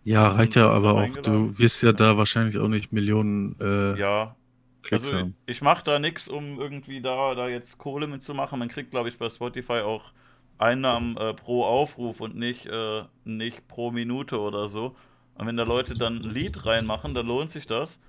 Ja, 0.04 0.28
reicht 0.28 0.56
ja 0.56 0.70
aber 0.70 0.94
auch. 0.94 1.18
Du 1.24 1.58
wirst 1.58 1.82
ja 1.82 1.92
da 1.92 2.18
wahrscheinlich 2.18 2.60
auch 2.60 2.68
nicht 2.68 2.92
Millionen 2.92 3.56
äh, 3.60 4.00
Ja, 4.00 4.36
Klicks 4.84 5.08
also 5.10 5.20
haben. 5.20 5.36
ich 5.46 5.62
mache 5.62 5.84
da 5.84 6.00
nichts, 6.00 6.28
um 6.28 6.60
irgendwie 6.60 7.02
da, 7.02 7.36
da 7.36 7.48
jetzt 7.48 7.78
Kohle 7.78 8.08
mitzumachen. 8.08 8.60
Man 8.60 8.70
kriegt, 8.70 8.92
glaube 8.92 9.10
ich, 9.10 9.18
bei 9.18 9.30
Spotify 9.30 9.82
auch 9.82 10.12
Einnahmen 10.58 11.18
äh, 11.18 11.34
pro 11.34 11.64
Aufruf 11.66 12.20
und 12.22 12.36
nicht, 12.36 12.68
äh, 12.68 13.04
nicht 13.26 13.68
pro 13.68 13.92
Minute 13.92 14.40
oder 14.40 14.70
so. 14.70 14.96
Und 15.36 15.48
wenn 15.48 15.58
da 15.58 15.64
Leute 15.64 15.96
dann 15.96 16.18
ein 16.18 16.30
Lied 16.30 16.66
reinmachen, 16.66 17.14
dann 17.14 17.26
lohnt 17.26 17.52
sich 17.52 17.66
das. 17.66 18.00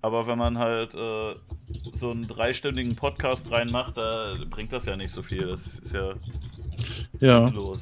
Aber 0.00 0.26
wenn 0.26 0.38
man 0.38 0.58
halt 0.58 0.94
äh, 0.94 1.34
so 1.94 2.10
einen 2.10 2.26
dreistündigen 2.26 2.96
Podcast 2.96 3.50
reinmacht, 3.50 3.96
da 3.96 4.34
bringt 4.50 4.72
das 4.72 4.86
ja 4.86 4.96
nicht 4.96 5.10
so 5.10 5.22
viel. 5.22 5.46
Das 5.46 5.78
ist 5.78 5.92
ja 5.92 6.14
Ja, 7.20 7.48
los. 7.48 7.80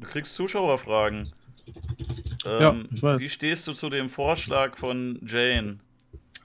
Du 0.00 0.06
kriegst 0.06 0.34
Zuschauerfragen. 0.34 1.32
Ja, 2.44 2.70
Ähm, 2.70 2.88
ich 2.92 3.02
weiß. 3.02 3.20
Wie 3.20 3.28
stehst 3.28 3.66
du 3.66 3.72
zu 3.72 3.90
dem 3.90 4.08
Vorschlag 4.08 4.76
von 4.76 5.18
Jane? 5.26 5.78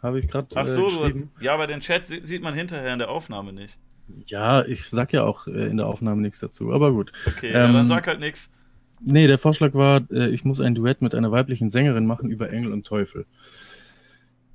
Habe 0.01 0.19
ich 0.19 0.27
gerade 0.27 0.47
Ach 0.55 0.65
äh, 0.65 0.67
so, 0.73 0.85
geschrieben. 0.85 1.31
du, 1.37 1.45
ja, 1.45 1.53
aber 1.53 1.67
den 1.67 1.79
Chat 1.79 2.05
sie- 2.07 2.21
sieht 2.23 2.41
man 2.41 2.53
hinterher 2.53 2.93
in 2.93 2.99
der 2.99 3.09
Aufnahme 3.09 3.53
nicht. 3.53 3.77
Ja, 4.25 4.63
ich 4.65 4.89
sag 4.89 5.13
ja 5.13 5.23
auch 5.23 5.47
äh, 5.47 5.67
in 5.67 5.77
der 5.77 5.87
Aufnahme 5.87 6.21
nichts 6.21 6.39
dazu, 6.39 6.73
aber 6.73 6.91
gut. 6.91 7.11
Okay, 7.27 7.51
ja, 7.53 7.65
Ähm, 7.67 7.73
dann 7.73 7.87
sag 7.87 8.07
halt 8.07 8.19
nichts. 8.19 8.49
Nee, 9.03 9.25
der 9.27 9.37
Vorschlag 9.39 9.73
war, 9.73 10.01
äh, 10.11 10.29
ich 10.29 10.43
muss 10.43 10.59
ein 10.59 10.75
Duett 10.75 11.01
mit 11.01 11.15
einer 11.15 11.31
weiblichen 11.31 11.69
Sängerin 11.69 12.05
machen 12.05 12.29
über 12.29 12.49
Engel 12.51 12.71
und 12.73 12.85
Teufel. 12.85 13.25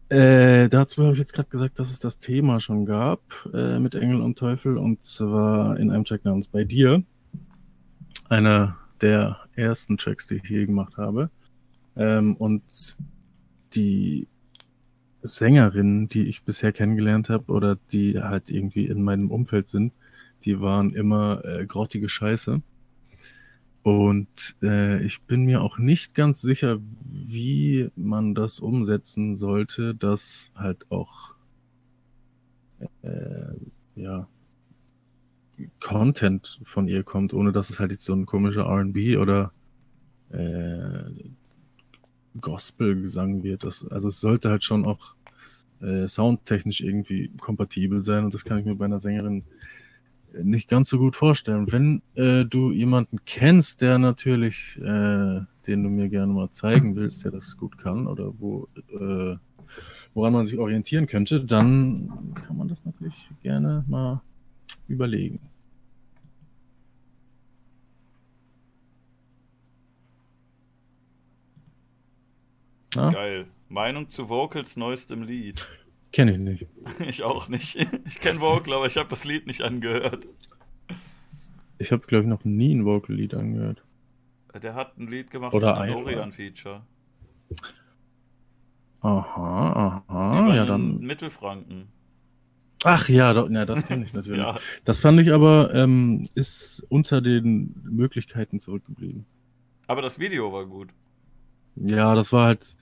Äh, 0.08 0.68
dazu 0.68 1.02
habe 1.02 1.14
ich 1.14 1.18
jetzt 1.18 1.32
gerade 1.32 1.48
gesagt, 1.48 1.80
dass 1.80 1.90
es 1.90 1.98
das 1.98 2.20
Thema 2.20 2.60
schon 2.60 2.86
gab 2.86 3.20
äh, 3.52 3.80
mit 3.80 3.96
Engel 3.96 4.20
und 4.20 4.38
Teufel 4.38 4.78
und 4.78 5.04
zwar 5.04 5.76
in 5.80 5.90
einem 5.90 6.04
Track 6.04 6.24
namens 6.24 6.46
Bei 6.48 6.62
dir. 6.62 7.02
Einer 8.28 8.76
der 9.00 9.38
ersten 9.56 9.96
Tracks, 9.96 10.28
die 10.28 10.36
ich 10.36 10.48
je 10.48 10.66
gemacht 10.66 10.96
habe. 10.96 11.30
Ähm, 11.96 12.36
und 12.36 12.62
die 13.74 14.28
Sängerinnen, 15.26 16.08
die 16.08 16.22
ich 16.22 16.42
bisher 16.42 16.72
kennengelernt 16.72 17.28
habe 17.28 17.52
oder 17.52 17.76
die 17.92 18.20
halt 18.20 18.50
irgendwie 18.50 18.86
in 18.86 19.02
meinem 19.02 19.30
Umfeld 19.30 19.68
sind, 19.68 19.92
die 20.44 20.60
waren 20.60 20.92
immer 20.94 21.44
äh, 21.44 21.66
grottige 21.66 22.08
Scheiße. 22.08 22.58
Und 23.82 24.56
äh, 24.62 25.00
ich 25.04 25.22
bin 25.22 25.44
mir 25.44 25.62
auch 25.62 25.78
nicht 25.78 26.14
ganz 26.14 26.40
sicher, 26.40 26.78
wie 27.04 27.88
man 27.94 28.34
das 28.34 28.58
umsetzen 28.58 29.36
sollte, 29.36 29.94
dass 29.94 30.50
halt 30.56 30.90
auch 30.90 31.36
äh, 33.02 33.54
ja 33.94 34.26
Content 35.80 36.60
von 36.64 36.88
ihr 36.88 37.04
kommt, 37.04 37.32
ohne 37.32 37.52
dass 37.52 37.70
es 37.70 37.78
halt 37.78 37.92
jetzt 37.92 38.04
so 38.04 38.12
ein 38.12 38.26
komischer 38.26 38.62
R&B 38.62 39.16
oder 39.16 39.52
äh, 40.30 41.04
Gospel-Gesang 42.40 43.42
wird. 43.42 43.64
Das, 43.64 43.86
also 43.88 44.08
es 44.08 44.20
sollte 44.20 44.50
halt 44.50 44.64
schon 44.64 44.84
auch 44.84 45.14
äh, 45.80 46.08
soundtechnisch 46.08 46.80
irgendwie 46.80 47.30
kompatibel 47.40 48.02
sein 48.02 48.24
und 48.24 48.34
das 48.34 48.44
kann 48.44 48.58
ich 48.58 48.64
mir 48.64 48.74
bei 48.74 48.86
einer 48.86 48.98
Sängerin 48.98 49.44
nicht 50.42 50.68
ganz 50.68 50.88
so 50.88 50.98
gut 50.98 51.16
vorstellen. 51.16 51.70
Wenn 51.72 52.02
äh, 52.14 52.44
du 52.44 52.72
jemanden 52.72 53.20
kennst, 53.24 53.80
der 53.80 53.98
natürlich, 53.98 54.78
äh, 54.78 55.40
den 55.66 55.82
du 55.82 55.88
mir 55.88 56.08
gerne 56.08 56.32
mal 56.32 56.50
zeigen 56.50 56.96
willst, 56.96 57.24
der 57.24 57.32
das 57.32 57.56
gut 57.56 57.78
kann 57.78 58.06
oder 58.06 58.32
wo, 58.38 58.68
äh, 58.92 59.36
woran 60.14 60.32
man 60.32 60.46
sich 60.46 60.58
orientieren 60.58 61.06
könnte, 61.06 61.44
dann 61.44 62.34
kann 62.46 62.56
man 62.56 62.68
das 62.68 62.84
natürlich 62.84 63.30
gerne 63.42 63.84
mal 63.88 64.22
überlegen. 64.88 65.40
Ja, 72.96 73.10
Geil. 73.10 73.46
Meinung 73.68 74.08
zu 74.08 74.28
Vocals 74.28 74.76
neuestem 74.76 75.22
Lied. 75.22 75.66
kenne 76.12 76.32
ich 76.32 76.38
nicht. 76.38 76.66
Ich 77.08 77.22
auch 77.22 77.48
nicht. 77.48 77.76
Ich 78.06 78.20
kenne 78.20 78.40
Vocal, 78.40 78.74
aber 78.74 78.86
ich 78.86 78.96
habe 78.96 79.08
das 79.08 79.24
Lied 79.24 79.46
nicht 79.46 79.62
angehört. 79.62 80.26
Ich 81.78 81.92
habe, 81.92 82.06
glaube 82.06 82.22
ich, 82.24 82.28
noch 82.30 82.44
nie 82.44 82.74
ein 82.74 82.84
Vocal-Lied 82.84 83.34
angehört. 83.34 83.82
Der 84.62 84.74
hat 84.74 84.96
ein 84.96 85.08
Lied 85.08 85.30
gemacht 85.30 85.52
Oder 85.52 85.72
mit 85.74 85.82
einem 85.82 85.96
ein- 85.98 86.04
Dorian-Feature. 86.04 86.82
Aha, 89.02 90.02
aha, 90.08 90.48
Ah, 90.48 90.54
ja 90.54 90.64
dann. 90.64 90.98
Mittelfranken. 90.98 91.88
Ach 92.84 93.08
ja, 93.08 93.32
doch, 93.32 93.48
ja 93.50 93.64
das 93.64 93.86
kenne 93.86 94.04
ich 94.04 94.12
natürlich. 94.14 94.38
Ja, 94.38 94.56
Das 94.84 95.00
fand 95.00 95.20
ich 95.20 95.32
aber, 95.32 95.74
ähm, 95.74 96.22
ist 96.34 96.84
unter 96.88 97.20
den 97.20 97.74
Möglichkeiten 97.84 98.60
zurückgeblieben. 98.60 99.24
aber 99.86 100.02
das 100.02 100.18
Video 100.18 100.52
war 100.52 100.66
gut. 100.66 100.88
Ja, 101.76 102.14
das 102.14 102.32
war 102.32 102.46
halt, 102.46 102.75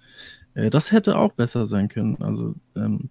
das 0.54 0.92
hätte 0.92 1.18
auch 1.18 1.32
besser 1.32 1.66
sein 1.66 1.88
können. 1.88 2.22
Also, 2.22 2.54
ähm, 2.76 3.08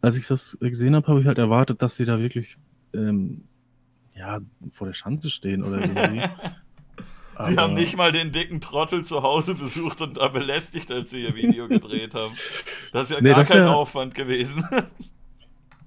als 0.00 0.16
ich 0.16 0.26
das 0.26 0.56
gesehen 0.60 0.94
habe, 0.94 1.06
habe 1.08 1.20
ich 1.20 1.26
halt 1.26 1.38
erwartet, 1.38 1.82
dass 1.82 1.96
sie 1.96 2.04
da 2.04 2.20
wirklich, 2.20 2.56
ähm, 2.94 3.44
ja, 4.14 4.40
vor 4.70 4.86
der 4.86 4.94
Schanze 4.94 5.30
stehen 5.30 5.62
oder 5.62 5.80
irgendwie. 5.80 6.22
Die 7.50 7.56
haben 7.56 7.74
nicht 7.74 7.96
mal 7.96 8.10
den 8.10 8.32
dicken 8.32 8.60
Trottel 8.60 9.04
zu 9.04 9.22
Hause 9.22 9.54
besucht 9.54 10.00
und 10.00 10.16
da 10.16 10.26
belästigt, 10.26 10.90
als 10.90 11.10
sie 11.10 11.22
ihr 11.22 11.36
Video 11.36 11.68
gedreht 11.68 12.12
haben. 12.16 12.34
Das 12.92 13.04
ist 13.04 13.10
ja 13.10 13.18
Nee, 13.22 13.30
gar 13.30 13.44
kein 13.44 13.58
wär- 13.58 13.76
Aufwand 13.76 14.14
gewesen. 14.16 14.64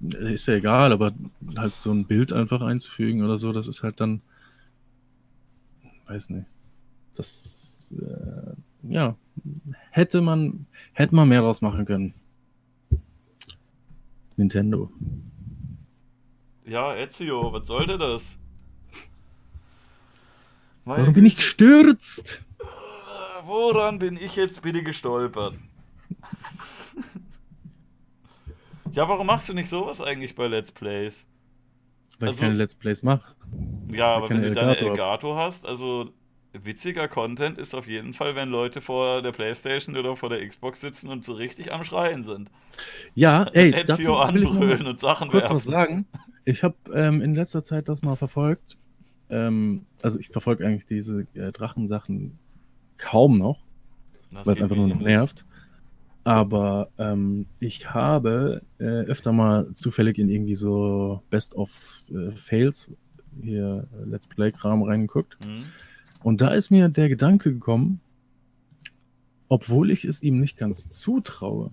Ist 0.18 0.48
ja 0.48 0.54
egal, 0.54 0.92
aber 0.92 1.12
halt 1.58 1.74
so 1.76 1.92
ein 1.92 2.06
Bild 2.06 2.32
einfach 2.32 2.60
einzufügen 2.62 3.22
oder 3.22 3.36
so, 3.38 3.52
das 3.52 3.68
ist 3.68 3.82
halt 3.84 4.00
dann, 4.00 4.20
weiß 6.08 6.30
nicht. 6.30 6.46
Das, 7.14 7.94
äh, 8.00 8.54
ja, 8.82 9.16
hätte 9.90 10.20
man, 10.20 10.66
hätte 10.92 11.14
man 11.14 11.28
mehr 11.28 11.40
draus 11.40 11.62
machen 11.62 11.84
können. 11.84 12.14
Nintendo. 14.36 14.90
Ja, 16.64 16.94
Ezio, 16.94 17.52
was 17.52 17.66
sollte 17.66 17.98
das? 17.98 18.36
Meine 20.84 21.02
Warum 21.02 21.14
bin 21.14 21.26
ich 21.26 21.36
gestürzt? 21.36 22.44
Woran 23.44 23.98
bin 23.98 24.16
ich 24.16 24.36
jetzt 24.36 24.62
bitte 24.62 24.82
gestolpert? 24.82 25.54
Ja, 28.94 29.08
warum 29.08 29.26
machst 29.26 29.48
du 29.48 29.54
nicht 29.54 29.70
sowas 29.70 30.02
eigentlich 30.02 30.34
bei 30.34 30.48
Let's 30.48 30.70
Plays? 30.70 31.24
Weil 32.18 32.28
Also- 32.28 32.36
ich 32.36 32.40
keine 32.42 32.54
Let's 32.56 32.74
Plays 32.74 33.02
mache. 33.02 33.34
Ja, 33.90 34.16
aber 34.16 34.28
wenn 34.28 34.42
du 34.42 34.52
deine. 34.52 34.76
Elgato 34.76 35.34
hast, 35.36 35.64
also 35.64 36.12
witziger 36.52 37.08
Content 37.08 37.58
ist 37.58 37.74
auf 37.74 37.86
jeden 37.86 38.14
Fall, 38.14 38.34
wenn 38.36 38.48
Leute 38.48 38.80
vor 38.80 39.22
der 39.22 39.32
Playstation 39.32 39.96
oder 39.96 40.16
vor 40.16 40.28
der 40.28 40.46
Xbox 40.46 40.80
sitzen 40.80 41.08
und 41.08 41.24
so 41.24 41.32
richtig 41.32 41.72
am 41.72 41.84
Schreien 41.84 42.24
sind. 42.24 42.50
Ja, 43.14 43.44
ey, 43.52 43.72
Ezio 43.72 44.14
ich 44.14 44.20
anbrüllen 44.20 44.86
und 44.86 45.00
Sachen 45.00 45.30
kurz 45.30 45.44
werfen. 45.44 45.56
was 45.56 45.64
sagen. 45.64 46.06
Ich 46.44 46.62
habe 46.62 46.76
ähm, 46.92 47.22
in 47.22 47.34
letzter 47.34 47.62
Zeit 47.62 47.88
das 47.88 48.02
mal 48.02 48.16
verfolgt. 48.16 48.76
Ähm, 49.30 49.86
also 50.02 50.18
ich 50.18 50.28
verfolge 50.28 50.66
eigentlich 50.66 50.86
diese 50.86 51.26
äh, 51.34 51.52
Drachensachen 51.52 52.38
kaum 52.98 53.38
noch, 53.38 53.60
weil 54.30 54.52
es 54.52 54.60
einfach 54.60 54.76
nur 54.76 54.88
noch 54.88 55.00
nervt. 55.00 55.44
Aber 56.24 56.90
ähm, 56.98 57.46
ich 57.60 57.90
habe 57.90 58.62
äh, 58.78 58.84
öfter 58.84 59.32
mal 59.32 59.72
zufällig 59.72 60.18
in 60.18 60.28
irgendwie 60.28 60.54
so 60.54 61.22
Best 61.30 61.56
of 61.56 61.70
äh, 62.14 62.30
Fails 62.32 62.92
hier 63.40 63.88
äh, 63.92 64.04
Let's 64.08 64.28
Play-Kram 64.28 64.82
reingeguckt. 64.82 65.36
Hm? 65.44 65.64
Und 66.22 66.40
da 66.40 66.48
ist 66.48 66.70
mir 66.70 66.88
der 66.88 67.08
Gedanke 67.08 67.52
gekommen, 67.52 68.00
obwohl 69.48 69.90
ich 69.90 70.04
es 70.04 70.22
ihm 70.22 70.40
nicht 70.40 70.56
ganz 70.56 70.88
zutraue, 70.88 71.70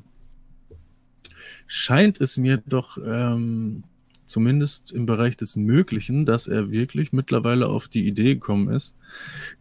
scheint 1.67 2.19
es 2.19 2.37
mir 2.37 2.57
doch 2.57 2.97
ähm, 2.97 3.83
zumindest 4.25 4.91
im 4.91 5.05
Bereich 5.05 5.37
des 5.37 5.55
Möglichen, 5.55 6.25
dass 6.25 6.47
er 6.47 6.71
wirklich 6.71 7.13
mittlerweile 7.13 7.67
auf 7.67 7.87
die 7.87 8.07
Idee 8.07 8.35
gekommen 8.35 8.69
ist, 8.69 8.95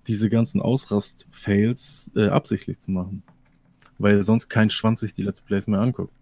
diese 0.07 0.29
ganzen 0.29 0.61
Ausrast-Fails 0.61 2.11
äh, 2.17 2.29
absichtlich 2.29 2.79
zu 2.79 2.91
machen. 2.91 3.23
Weil 3.99 4.23
sonst 4.23 4.49
kein 4.49 4.71
Schwanz 4.71 5.01
sich 5.01 5.13
die 5.13 5.23
Let's 5.23 5.41
Plays 5.41 5.67
mehr 5.67 5.81
anguckt. 5.81 6.13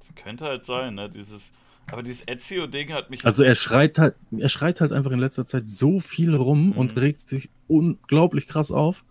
Das 0.00 0.14
könnte 0.14 0.44
halt 0.44 0.64
sein, 0.64 0.94
ne? 0.94 1.08
Dieses, 1.08 1.52
aber 1.92 2.02
dieses 2.02 2.22
Ezio-Ding 2.26 2.92
hat 2.92 3.10
mich. 3.10 3.24
Also 3.24 3.42
er 3.42 3.54
schreit 3.54 3.98
halt, 3.98 4.14
er 4.36 4.48
schreit 4.48 4.80
halt 4.80 4.92
einfach 4.92 5.10
in 5.12 5.18
letzter 5.18 5.44
Zeit 5.44 5.66
so 5.66 6.00
viel 6.00 6.34
rum 6.34 6.66
Mhm. 6.68 6.72
und 6.72 6.96
regt 6.96 7.26
sich 7.26 7.50
unglaublich 7.68 8.46
krass 8.48 8.70
auf 8.72 9.04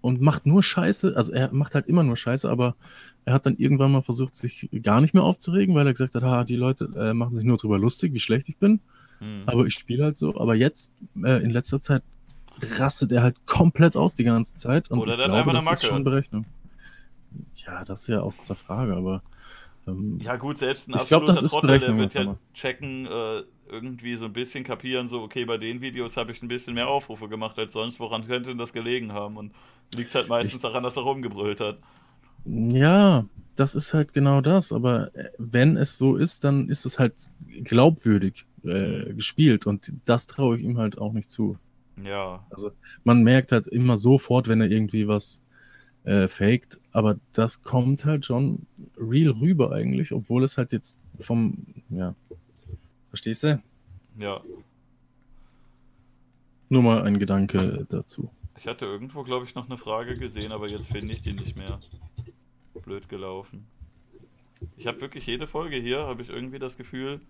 und 0.00 0.20
macht 0.20 0.46
nur 0.46 0.62
Scheiße. 0.62 1.14
Also 1.16 1.32
er 1.32 1.52
macht 1.52 1.74
halt 1.74 1.86
immer 1.86 2.02
nur 2.02 2.16
Scheiße, 2.16 2.48
aber 2.50 2.74
er 3.24 3.34
hat 3.34 3.46
dann 3.46 3.56
irgendwann 3.56 3.92
mal 3.92 4.02
versucht, 4.02 4.34
sich 4.36 4.68
gar 4.82 5.00
nicht 5.00 5.14
mehr 5.14 5.22
aufzuregen, 5.22 5.74
weil 5.74 5.86
er 5.86 5.92
gesagt 5.92 6.14
hat, 6.14 6.22
ha, 6.22 6.44
die 6.44 6.56
Leute 6.56 6.88
äh, 6.96 7.14
machen 7.14 7.32
sich 7.34 7.44
nur 7.44 7.56
drüber 7.56 7.78
lustig, 7.78 8.12
wie 8.12 8.18
schlecht 8.20 8.48
ich 8.48 8.56
bin. 8.56 8.80
Hm. 9.20 9.42
Aber 9.46 9.64
ich 9.66 9.74
spiele 9.74 10.04
halt 10.04 10.16
so. 10.16 10.38
Aber 10.40 10.54
jetzt, 10.56 10.90
äh, 11.22 11.42
in 11.42 11.50
letzter 11.50 11.80
Zeit, 11.80 12.02
rastet 12.78 13.12
er 13.12 13.22
halt 13.22 13.46
komplett 13.46 13.96
aus 13.96 14.14
die 14.14 14.24
ganze 14.24 14.54
Zeit. 14.56 14.90
Und 14.90 14.98
Oder 14.98 15.16
der 15.16 15.26
glaube, 15.26 15.38
einfach 15.38 15.50
eine 15.50 15.58
das 15.60 15.78
ist 15.78 15.82
Macke. 15.84 15.94
schon 15.94 16.04
Berechnung. 16.04 16.46
Ja, 17.66 17.84
das 17.84 18.02
ist 18.02 18.08
ja 18.08 18.20
außer 18.20 18.54
Frage, 18.54 18.94
aber 18.94 19.22
ähm, 19.86 20.18
Ja, 20.20 20.36
gut, 20.36 20.58
selbst 20.58 20.88
ein 20.88 20.94
Ich 20.94 21.06
glaub, 21.06 21.22
absoluter 21.22 21.32
das 21.32 21.42
ist 21.42 21.50
Trottel, 21.52 21.78
der 21.78 21.96
wird 21.96 22.14
ja 22.14 22.36
checken, 22.54 23.06
äh, 23.06 23.42
irgendwie 23.68 24.16
so 24.16 24.26
ein 24.26 24.32
bisschen 24.32 24.64
kapieren, 24.64 25.08
so, 25.08 25.22
okay, 25.22 25.44
bei 25.44 25.58
den 25.58 25.80
Videos 25.80 26.16
habe 26.16 26.32
ich 26.32 26.42
ein 26.42 26.48
bisschen 26.48 26.74
mehr 26.74 26.88
Aufrufe 26.88 27.28
gemacht 27.28 27.58
als 27.58 27.72
sonst, 27.72 27.98
woran 28.00 28.26
könnte 28.26 28.50
denn 28.50 28.58
das 28.58 28.72
gelegen 28.72 29.12
haben? 29.12 29.36
Und 29.36 29.52
liegt 29.94 30.14
halt 30.14 30.28
meistens 30.28 30.62
daran, 30.62 30.82
dass 30.82 30.96
er 30.96 31.02
rumgebrüllt 31.02 31.60
hat. 31.60 31.78
Ja, 32.44 33.26
das 33.56 33.74
ist 33.74 33.94
halt 33.94 34.12
genau 34.12 34.40
das. 34.40 34.72
Aber 34.72 35.14
äh, 35.14 35.30
wenn 35.38 35.76
es 35.76 35.98
so 35.98 36.16
ist, 36.16 36.44
dann 36.44 36.68
ist 36.68 36.84
es 36.84 36.98
halt 36.98 37.14
glaubwürdig 37.64 38.46
äh, 38.64 39.12
gespielt 39.14 39.66
und 39.66 39.92
das 40.04 40.26
traue 40.26 40.56
ich 40.56 40.62
ihm 40.64 40.78
halt 40.78 40.98
auch 40.98 41.12
nicht 41.12 41.30
zu. 41.30 41.58
Ja, 42.02 42.44
Also 42.50 42.72
man 43.04 43.22
merkt 43.22 43.52
halt 43.52 43.66
immer 43.66 43.96
sofort, 43.96 44.48
wenn 44.48 44.60
er 44.60 44.70
irgendwie 44.70 45.08
was 45.08 45.41
äh, 46.04 46.28
faked, 46.28 46.80
aber 46.92 47.18
das 47.32 47.62
kommt 47.62 48.04
halt 48.04 48.26
schon 48.26 48.66
real 48.96 49.30
rüber 49.30 49.72
eigentlich, 49.72 50.12
obwohl 50.12 50.44
es 50.44 50.58
halt 50.58 50.72
jetzt 50.72 50.96
vom, 51.18 51.66
ja, 51.90 52.14
verstehst 53.08 53.44
du? 53.44 53.62
ja. 54.18 54.40
Nur 56.68 56.82
mal 56.82 57.02
ein 57.02 57.18
Gedanke 57.18 57.86
dazu. 57.90 58.30
Ich 58.56 58.66
hatte 58.66 58.86
irgendwo, 58.86 59.24
glaube 59.24 59.44
ich, 59.44 59.54
noch 59.54 59.66
eine 59.66 59.76
Frage 59.76 60.16
gesehen, 60.16 60.52
aber 60.52 60.68
jetzt 60.68 60.90
finde 60.90 61.12
ich 61.12 61.20
die 61.20 61.34
nicht 61.34 61.54
mehr. 61.54 61.80
Blöd 62.82 63.10
gelaufen. 63.10 63.66
Ich 64.76 64.86
habe 64.86 65.00
wirklich 65.02 65.26
jede 65.26 65.46
Folge 65.46 65.76
hier, 65.76 66.06
habe 66.06 66.22
ich 66.22 66.30
irgendwie 66.30 66.58
das 66.58 66.78
Gefühl, 66.78 67.20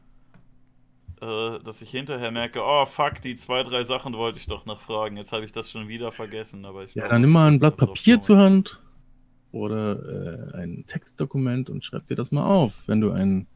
äh, 1.23 1.61
dass 1.65 1.83
ich 1.83 1.91
hinterher 1.91 2.31
merke, 2.33 2.61
oh 2.63 2.87
fuck, 2.87 3.23
die 3.23 3.37
zwei, 3.37 3.63
drei 3.65 3.85
Sachen 3.85 4.15
wollte 4.15 4.39
ich 4.41 4.47
doch 4.47 4.67
noch 4.67 4.83
fragen. 4.83 5.17
Jetzt 5.17 5.33
habe 5.33 5.45
ich 5.47 5.53
das 5.53 5.71
schon 5.71 5.89
wieder 5.89 6.13
vergessen, 6.13 6.65
aber 6.67 6.85
ich 6.85 6.95
Ja, 6.95 7.09
glaube, 7.09 7.09
dann 7.09 7.23
nimm 7.23 7.31
mal 7.31 7.49
ein 7.51 7.59
Blatt 7.59 7.77
Papier 7.77 8.21
zur 8.21 8.39
Hand 8.39 8.81
oder 9.53 10.53
äh, 10.55 10.59
ein 10.59 10.85
Textdokument 10.87 11.71
und 11.71 11.85
schreib 11.85 12.07
dir 12.09 12.17
das 12.17 12.33
mal 12.33 12.45
auf, 12.47 12.89
wenn 12.89 13.01
du 13.01 13.13
ein 13.13 13.49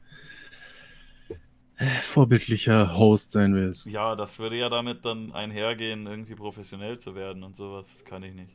äh, 1.77 1.87
vorbildlicher 2.03 2.97
Host 2.99 3.31
sein 3.33 3.55
willst. 3.55 3.93
Ja, 3.93 4.17
das 4.17 4.39
würde 4.39 4.57
ja 4.59 4.69
damit 4.69 5.07
dann 5.07 5.33
einhergehen, 5.33 6.07
irgendwie 6.07 6.35
professionell 6.35 6.99
zu 6.99 7.15
werden 7.15 7.43
und 7.43 7.57
sowas. 7.57 7.91
Das 7.93 8.05
kann 8.05 8.23
ich 8.23 8.35
nicht. 8.35 8.55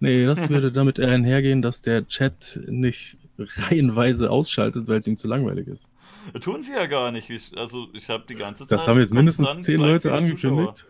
Nee, 0.00 0.26
das 0.26 0.48
würde 0.50 0.72
damit 0.72 0.98
einhergehen, 1.00 1.62
dass 1.62 1.80
der 1.82 2.06
Chat 2.06 2.60
nicht 2.68 3.18
reihenweise 3.38 4.30
ausschaltet, 4.30 4.88
weil 4.88 4.98
es 4.98 5.06
ihm 5.06 5.16
zu 5.16 5.28
langweilig 5.28 5.68
ist. 5.68 5.86
Tun 6.40 6.62
sie 6.62 6.72
ja 6.72 6.86
gar 6.86 7.10
nicht. 7.12 7.30
Ich- 7.30 7.56
Also 7.56 7.88
ich 7.92 8.08
habe 8.08 8.24
die 8.28 8.34
ganze 8.34 8.64
Zeit. 8.64 8.72
Das 8.72 8.88
haben 8.88 8.98
jetzt 8.98 9.12
mindestens 9.14 9.58
zehn 9.60 9.78
Leute 9.78 10.12
angekündigt. 10.12 10.86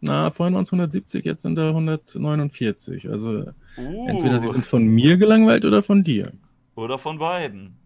Na, 0.00 0.30
vorhin 0.30 0.54
waren 0.54 0.62
es 0.62 0.70
170, 0.70 1.24
jetzt 1.24 1.42
sind 1.42 1.56
da 1.56 1.68
149. 1.70 3.08
Also. 3.10 3.52
Uh, 3.78 4.08
entweder 4.08 4.38
sie 4.38 4.48
sind 4.48 4.64
von 4.66 4.84
mir 4.86 5.16
gelangweilt 5.16 5.64
oder 5.64 5.82
von 5.82 6.04
dir. 6.04 6.32
Oder 6.74 6.98
von 6.98 7.18
beiden. 7.18 7.76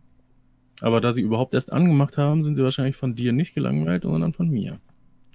Aber 0.82 1.00
da 1.00 1.12
sie 1.12 1.22
überhaupt 1.22 1.54
erst 1.54 1.72
angemacht 1.72 2.18
haben, 2.18 2.42
sind 2.42 2.54
sie 2.56 2.64
wahrscheinlich 2.64 2.96
von 2.96 3.14
dir 3.14 3.32
nicht 3.32 3.54
gelangweilt, 3.54 4.02
sondern 4.02 4.32
von 4.32 4.48
mir. 4.48 4.80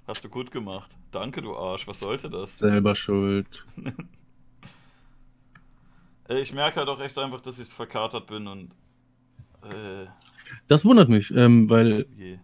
Hast 0.07 0.23
du 0.25 0.29
gut 0.29 0.51
gemacht. 0.51 0.91
Danke, 1.11 1.41
du 1.41 1.55
Arsch. 1.55 1.87
Was 1.87 1.99
sollte 1.99 2.29
das? 2.29 2.57
Selber 2.59 2.93
schuld. 2.95 3.65
Ich 6.27 6.53
merke 6.53 6.77
halt 6.79 6.89
auch 6.89 6.99
echt 7.01 7.17
einfach, 7.19 7.41
dass 7.41 7.59
ich 7.59 7.67
verkatert 7.67 8.25
bin 8.27 8.47
und. 8.47 8.71
Äh, 9.69 10.05
Das 10.67 10.85
wundert 10.85 11.09
mich, 11.09 11.31
ähm, 11.35 11.69
weil 11.69 12.05
je. 12.17 12.37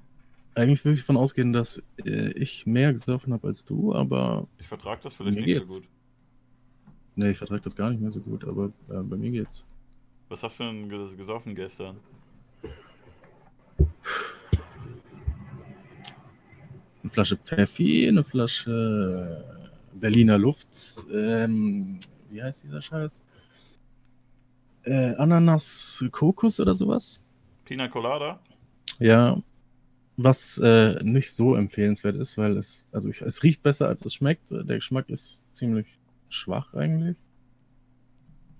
eigentlich 0.55 0.83
würde 0.83 0.95
ich 0.95 1.01
davon 1.01 1.17
ausgehen, 1.17 1.53
dass 1.53 1.81
äh, 2.05 2.31
ich 2.31 2.65
mehr 2.65 2.91
gesoffen 2.91 3.31
habe 3.33 3.47
als 3.47 3.63
du, 3.65 3.93
aber 3.93 4.47
Ich 4.59 4.67
vertrage 4.67 5.01
das 5.03 5.15
vielleicht 5.15 5.35
nicht 5.37 5.45
geht's. 5.45 5.71
so 5.75 5.79
gut. 5.81 5.89
ne, 7.15 7.31
ich 7.31 7.37
vertrage 7.37 7.61
das 7.61 7.75
gar 7.75 7.89
nicht 7.91 8.01
mehr 8.01 8.11
so 8.11 8.19
gut, 8.21 8.43
aber 8.45 8.67
äh, 8.89 9.01
bei 9.03 9.17
mir 9.17 9.31
geht's. 9.31 9.63
Was 10.29 10.41
hast 10.43 10.59
du 10.59 10.63
denn 10.63 10.89
ges- 10.91 11.15
gesoffen 11.15 11.53
gestern? 11.55 11.97
Eine 17.03 17.09
Flasche 17.09 17.37
Pfeffi, 17.37 18.07
eine 18.07 18.23
Flasche 18.23 19.43
Berliner 19.93 20.37
Luft, 20.37 20.67
ähm, 21.11 21.99
wie 22.29 22.41
heißt 22.41 22.63
dieser 22.63 22.81
Scheiß? 22.81 23.23
Äh, 24.83 25.15
Ananas 25.15 26.03
Kokos 26.11 26.59
oder 26.59 26.75
sowas? 26.75 27.23
Pina 27.65 27.87
Colada? 27.87 28.39
Ja, 28.99 29.37
was 30.17 30.57
äh, 30.57 31.01
nicht 31.03 31.33
so 31.33 31.55
empfehlenswert 31.55 32.15
ist, 32.15 32.37
weil 32.37 32.57
es, 32.57 32.87
also 32.91 33.09
ich, 33.09 33.21
es 33.21 33.43
riecht 33.43 33.63
besser, 33.63 33.87
als 33.87 34.05
es 34.05 34.13
schmeckt. 34.13 34.51
Der 34.51 34.77
Geschmack 34.77 35.09
ist 35.09 35.53
ziemlich 35.55 35.99
schwach 36.29 36.73
eigentlich. 36.73 37.17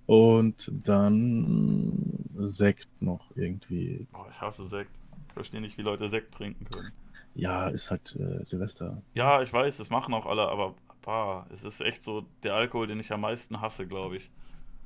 Und 0.06 0.72
dann 0.84 2.28
Sekt 2.40 2.90
noch 3.02 3.32
irgendwie. 3.36 4.08
Boah, 4.12 4.28
ich 4.30 4.42
hasse 4.42 4.68
Sekt. 4.68 4.92
Ich 5.28 5.34
verstehe 5.34 5.62
nicht, 5.62 5.78
wie 5.78 5.84
Leute 5.84 6.10
Sekt 6.10 6.34
trinken 6.34 6.66
können. 6.66 6.92
Ja, 7.36 7.70
ist 7.70 7.92
halt 7.92 8.16
äh, 8.18 8.44
Silvester. 8.44 9.02
Ja, 9.14 9.42
ich 9.42 9.54
weiß, 9.54 9.78
das 9.78 9.90
machen 9.90 10.14
auch 10.14 10.26
alle, 10.26 10.50
aber 10.50 10.76
bah, 11.02 11.48
es 11.54 11.64
ist 11.64 11.82
echt 11.82 12.04
so 12.04 12.26
der 12.44 12.56
Alkohol, 12.56 12.88
den 12.88 13.00
ich 13.00 13.12
am 13.12 13.22
meisten 13.22 13.62
hasse, 13.62 13.88
glaube 13.88 14.18
ich. 14.18 14.30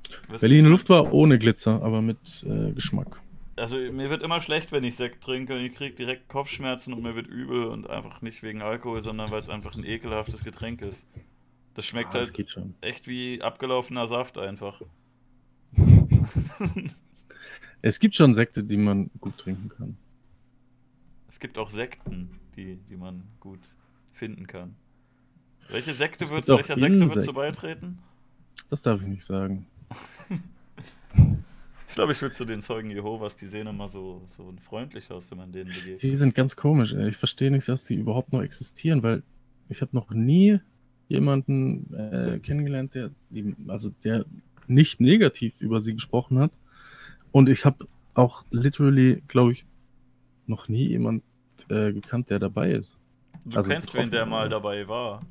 Wisst 0.09 0.29
ihr, 0.29 0.39
Berliner 0.39 0.69
Luft 0.69 0.89
war 0.89 1.13
ohne 1.13 1.37
Glitzer, 1.39 1.81
aber 1.81 2.01
mit 2.01 2.45
äh, 2.47 2.71
Geschmack. 2.71 3.21
Also 3.57 3.77
mir 3.77 4.09
wird 4.09 4.21
immer 4.21 4.41
schlecht, 4.41 4.71
wenn 4.71 4.83
ich 4.83 4.95
Sekt 4.97 5.23
trinke 5.23 5.55
und 5.55 5.61
ich 5.61 5.73
kriege 5.73 5.95
direkt 5.95 6.27
Kopfschmerzen 6.27 6.93
und 6.93 7.03
mir 7.03 7.15
wird 7.15 7.27
übel 7.27 7.65
und 7.65 7.89
einfach 7.89 8.21
nicht 8.21 8.43
wegen 8.43 8.61
Alkohol, 8.61 9.01
sondern 9.01 9.31
weil 9.31 9.39
es 9.39 9.49
einfach 9.49 9.75
ein 9.75 9.85
ekelhaftes 9.85 10.43
Getränk 10.43 10.81
ist. 10.81 11.07
Das 11.73 11.85
schmeckt 11.85 12.09
Ah, 12.09 12.19
das 12.19 12.33
halt 12.33 12.51
schon. 12.51 12.75
echt 12.81 13.07
wie 13.07 13.41
abgelaufener 13.41 14.07
Saft 14.07 14.37
einfach. 14.37 14.81
Es 17.81 17.99
gibt 17.99 18.15
schon 18.15 18.33
Sekte, 18.33 18.63
die 18.63 18.77
man 18.77 19.11
gut 19.21 19.37
trinken 19.37 19.69
kann. 19.69 19.95
Es 21.29 21.39
gibt 21.39 21.59
auch 21.59 21.69
Sekten, 21.69 22.39
die, 22.55 22.77
die 22.77 22.95
man 22.95 23.21
gut 23.39 23.59
finden 24.11 24.47
kann. 24.47 24.75
Welche 25.69 25.93
Sekte 25.93 26.27
welcher 26.29 26.75
Sekte 26.77 26.99
würdest 26.99 27.27
du 27.27 27.33
beitreten? 27.33 27.99
Das 28.71 28.81
darf 28.81 29.01
ich 29.01 29.07
nicht 29.07 29.23
sagen. 29.23 29.67
Ich 31.87 31.95
glaube, 31.95 32.11
ich 32.11 32.21
würde 32.21 32.35
zu 32.35 32.43
den 32.43 32.61
Zeugen 32.61 32.91
Jehovas, 32.91 33.37
die 33.37 33.45
sehen 33.45 33.67
immer 33.67 33.87
so, 33.87 34.21
so 34.27 34.53
freundlich 34.67 35.09
aus, 35.11 35.31
wenn 35.31 35.37
man 35.37 35.51
denen 35.53 35.69
begegnet. 35.69 36.01
Die 36.03 36.15
sind 36.15 36.35
ganz 36.35 36.55
komisch. 36.57 36.93
Ey. 36.93 37.07
Ich 37.07 37.15
verstehe 37.17 37.49
nicht, 37.51 37.69
dass 37.69 37.85
die 37.85 37.95
überhaupt 37.95 38.33
noch 38.33 38.41
existieren, 38.41 39.01
weil 39.01 39.23
ich 39.69 39.81
habe 39.81 39.95
noch 39.95 40.09
nie 40.11 40.59
jemanden 41.07 41.93
äh, 41.93 42.39
kennengelernt, 42.39 42.95
der, 42.95 43.11
die, 43.29 43.55
also 43.67 43.91
der 44.03 44.25
nicht 44.67 44.99
negativ 44.99 45.61
über 45.61 45.79
sie 45.79 45.93
gesprochen 45.93 46.39
hat. 46.39 46.51
Und 47.31 47.47
ich 47.49 47.63
habe 47.63 47.87
auch 48.13 48.43
literally, 48.51 49.21
glaube 49.27 49.53
ich, 49.53 49.65
noch 50.47 50.67
nie 50.67 50.87
jemand 50.87 51.23
äh, 51.69 51.93
gekannt, 51.93 52.29
der 52.29 52.39
dabei 52.39 52.71
ist. 52.71 52.99
Du 53.45 53.57
Also 53.57 53.69
kennst, 53.69 53.93
wen 53.93 54.09
der 54.11 54.25
mal 54.25 54.49
dabei 54.49 54.87
war. 54.87 55.21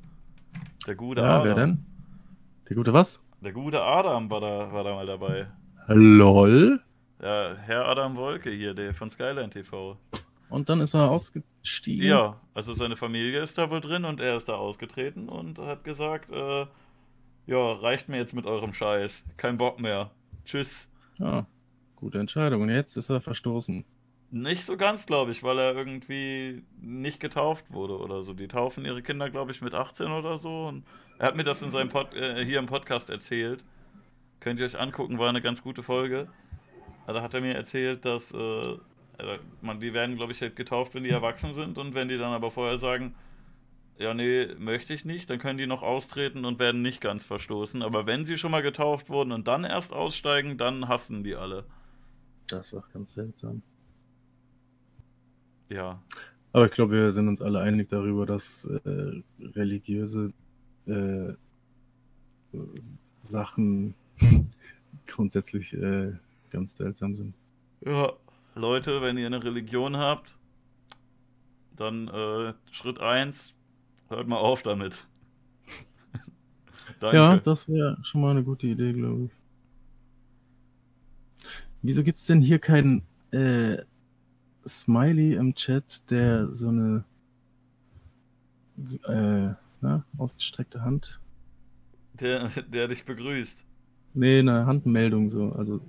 Der 0.87 0.95
gute 0.95 1.21
Ja, 1.23 1.41
Adam. 1.41 1.45
wer 1.45 1.55
denn? 1.55 1.79
Der 2.69 2.77
gute 2.77 2.93
was? 2.93 3.23
Der 3.45 3.53
gute 3.53 3.83
Adam 3.83 4.31
war 4.31 4.41
da, 4.41 4.73
war 4.73 4.85
da 4.85 4.95
mal 4.95 5.05
dabei. 5.05 5.47
LOL. 5.89 6.81
Ja, 7.21 7.55
Herr 7.55 7.87
Adam 7.87 8.17
Wolke 8.17 8.51
hier, 8.51 8.73
der 8.73 8.95
von 8.95 9.11
Skyline 9.11 9.51
TV. 9.51 9.99
Und 10.49 10.71
dann 10.71 10.81
ist 10.81 10.95
er 10.95 11.11
ausgestiegen. 11.11 12.07
Ja, 12.07 12.41
also 12.55 12.73
seine 12.73 12.97
Familie 12.97 13.43
ist 13.43 13.59
da 13.59 13.69
wohl 13.69 13.83
drin 13.83 14.07
und 14.07 14.19
er 14.19 14.37
ist 14.37 14.49
da 14.49 14.55
ausgetreten 14.55 15.29
und 15.29 15.59
hat 15.59 15.85
gesagt, 15.85 16.33
äh, 16.33 16.67
ja, 17.47 17.73
reicht 17.73 18.09
mir 18.09 18.17
jetzt 18.17 18.33
mit 18.33 18.47
eurem 18.47 18.73
Scheiß. 18.73 19.23
Kein 19.37 19.59
Bock 19.59 19.79
mehr. 19.79 20.11
Tschüss. 20.47 20.89
Ja, 21.19 21.45
gute 21.97 22.21
Entscheidung. 22.21 22.63
Und 22.63 22.71
jetzt 22.71 22.97
ist 22.97 23.11
er 23.11 23.21
verstoßen. 23.21 23.85
Nicht 24.31 24.65
so 24.65 24.79
ganz, 24.79 25.05
glaube 25.05 25.33
ich, 25.33 25.43
weil 25.43 25.59
er 25.59 25.75
irgendwie 25.75 26.63
nicht 26.81 27.21
getauft 27.21 27.71
wurde 27.71 27.99
oder 27.99 28.23
so. 28.23 28.33
Die 28.33 28.49
taufen 28.49 28.87
ihre 28.87 29.03
Kinder, 29.03 29.29
glaube 29.29 29.53
ich, 29.53 29.61
mit 29.61 29.75
18 29.75 30.07
oder 30.13 30.39
so. 30.39 30.67
Und 30.67 30.85
er 31.19 31.27
hat 31.27 31.37
mir 31.37 31.45
das 31.45 31.63
in 31.63 31.71
seinem 31.71 31.89
Pod 31.89 32.15
äh, 32.15 32.45
hier 32.45 32.59
im 32.59 32.67
Podcast 32.67 33.11
erzählt. 33.11 33.65
Könnt 34.41 34.61
ihr 34.61 34.67
euch 34.67 34.79
angucken, 34.79 35.19
war 35.19 35.29
eine 35.29 35.43
ganz 35.43 35.63
gute 35.63 35.83
Folge. 35.83 36.29
Da 37.07 37.23
hat 37.23 37.35
er 37.35 37.41
mir 37.41 37.55
erzählt, 37.55 38.05
dass 38.05 38.33
äh, 38.33 38.73
äh, 39.19 39.39
man, 39.61 39.81
die 39.81 39.93
werden, 39.93 40.17
glaube 40.17 40.33
ich, 40.33 40.41
halt 40.41 40.57
getauft, 40.57 40.95
wenn 40.95 41.05
die 41.05 41.11
erwachsen 41.11 41.55
sind. 41.55 41.79
Und 41.79 41.95
wenn 41.95 42.09
die 42.09 42.19
dann 42.19 42.33
aber 42.33 42.51
vorher 42.51 42.79
sagen, 42.79 43.15
ja, 43.99 44.13
nee, 44.13 44.49
möchte 44.59 44.93
ich 44.93 45.05
nicht, 45.05 45.31
dann 45.31 45.39
können 45.39 45.59
die 45.59 45.67
noch 45.67 45.83
austreten 45.83 46.45
und 46.45 46.59
werden 46.59 46.83
nicht 46.83 47.01
ganz 47.01 47.25
verstoßen. 47.25 47.83
Aber 47.83 48.07
wenn 48.07 48.25
sie 48.25 48.39
schon 48.39 48.51
mal 48.51 48.63
getauft 48.63 49.09
wurden 49.09 49.33
und 49.33 49.47
dann 49.47 49.65
erst 49.65 49.93
aussteigen, 49.93 50.59
dann 50.59 50.89
hassen 50.89 51.23
die 51.23 51.37
alle. 51.37 51.65
Das 52.49 52.69
ist 52.69 52.75
auch 52.75 52.89
ganz 52.93 53.13
seltsam. 53.13 53.63
Ja. 55.69 56.03
Aber 56.53 56.67
ich 56.67 56.73
glaube, 56.73 56.93
wir 56.93 57.13
sind 57.13 57.29
uns 57.29 57.41
alle 57.41 57.61
einig 57.61 57.89
darüber, 57.89 58.27
dass 58.27 58.65
äh, 58.65 59.23
religiöse 59.41 60.33
äh, 60.87 61.35
Sachen 63.21 63.95
grundsätzlich 65.07 65.75
äh, 65.75 66.13
ganz 66.51 66.77
seltsam 66.77 67.15
sind. 67.15 67.35
Ja, 67.85 68.13
Leute, 68.55 69.03
wenn 69.03 69.19
ihr 69.19 69.27
eine 69.27 69.43
Religion 69.43 69.97
habt, 69.97 70.37
dann 71.77 72.09
äh, 72.09 72.55
Schritt 72.71 73.01
1, 73.01 73.53
hört 74.09 74.29
mal 74.29 74.37
auf 74.37 74.63
damit. 74.63 75.07
Danke. 77.01 77.17
Ja, 77.17 77.37
das 77.37 77.69
wäre 77.69 77.99
schon 78.03 78.21
mal 78.21 78.31
eine 78.31 78.45
gute 78.45 78.67
Idee, 78.67 78.93
glaube 78.93 79.25
ich. 79.25 79.31
Wieso 81.83 82.03
gibt 82.03 82.17
es 82.17 82.27
denn 82.27 82.41
hier 82.41 82.59
kein 82.59 83.03
äh, 83.33 83.79
Smiley 84.67 85.35
im 85.35 85.55
Chat, 85.55 86.11
der 86.11 86.55
so 86.55 86.69
eine 86.69 87.05
äh, 89.07 89.55
na, 89.85 90.05
ausgestreckte 90.19 90.83
Hand? 90.83 91.21
der, 92.21 92.49
der 92.69 92.89
dich 92.89 93.05
begrüßt. 93.05 93.65
Nee, 94.15 94.39
eine 94.39 94.67
Handmeldung 94.67 95.31
so. 95.31 95.53
Also 95.53 95.81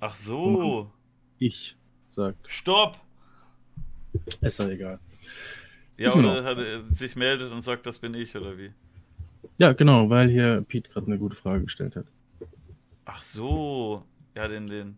Ach 0.00 0.14
so. 0.14 0.92
ich 1.38 1.76
sagt. 2.08 2.46
Stopp! 2.48 2.98
Ist 4.40 4.58
ja 4.58 4.68
egal. 4.68 4.98
Ja, 5.96 6.14
oder 6.14 6.44
hat 6.44 6.58
er 6.58 6.80
sich 6.94 7.14
meldet 7.14 7.52
und 7.52 7.62
sagt, 7.62 7.86
das 7.86 7.98
bin 7.98 8.14
ich, 8.14 8.34
oder 8.34 8.56
wie? 8.56 8.70
Ja, 9.58 9.72
genau, 9.72 10.08
weil 10.08 10.30
hier 10.30 10.62
Pete 10.66 10.90
gerade 10.90 11.06
eine 11.06 11.18
gute 11.18 11.36
Frage 11.36 11.64
gestellt 11.64 11.96
hat. 11.96 12.06
Ach 13.04 13.22
so. 13.22 14.04
Ja, 14.34 14.48
den, 14.48 14.66
den. 14.66 14.96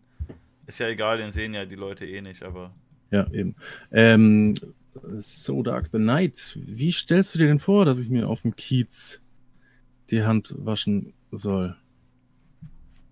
Ist 0.65 0.79
ja 0.79 0.87
egal, 0.87 1.17
den 1.17 1.31
sehen 1.31 1.53
ja 1.53 1.65
die 1.65 1.75
Leute 1.75 2.05
eh 2.05 2.21
nicht, 2.21 2.43
aber. 2.43 2.73
Ja, 3.11 3.29
eben. 3.31 3.55
Ähm, 3.91 4.53
so 5.19 5.63
Dark 5.63 5.89
the 5.91 5.99
Night. 5.99 6.57
Wie 6.65 6.91
stellst 6.91 7.35
du 7.35 7.39
dir 7.39 7.47
denn 7.47 7.59
vor, 7.59 7.85
dass 7.85 7.99
ich 7.99 8.09
mir 8.09 8.27
auf 8.27 8.41
dem 8.41 8.55
Kiez 8.55 9.21
die 10.09 10.23
Hand 10.23 10.55
waschen 10.57 11.13
soll? 11.31 11.75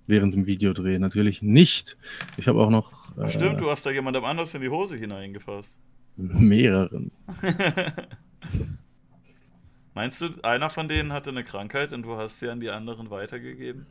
Während 0.08 0.34
dem 0.34 0.46
Videodreh. 0.46 1.00
Natürlich 1.00 1.42
nicht. 1.42 1.98
Ich 2.38 2.48
habe 2.48 2.62
auch 2.62 2.70
noch 2.70 3.18
äh, 3.18 3.30
stimmt, 3.30 3.62
du 3.62 3.70
hast 3.70 3.86
da 3.86 3.92
jemandem 3.92 4.26
anders 4.26 4.54
in 4.54 4.62
die 4.62 4.70
Hose 4.70 4.98
hineingefasst. 4.98 5.80
mehreren. 6.18 7.12
Meinst 9.94 10.22
du, 10.22 10.30
einer 10.44 10.70
von 10.70 10.88
denen 10.88 11.12
hatte 11.12 11.30
eine 11.30 11.44
Krankheit 11.44 11.92
und 11.94 12.04
du 12.04 12.16
hast 12.16 12.40
sie 12.40 12.50
an 12.50 12.60
die 12.60 12.70
anderen 12.70 13.10
weitergegeben? 13.10 13.86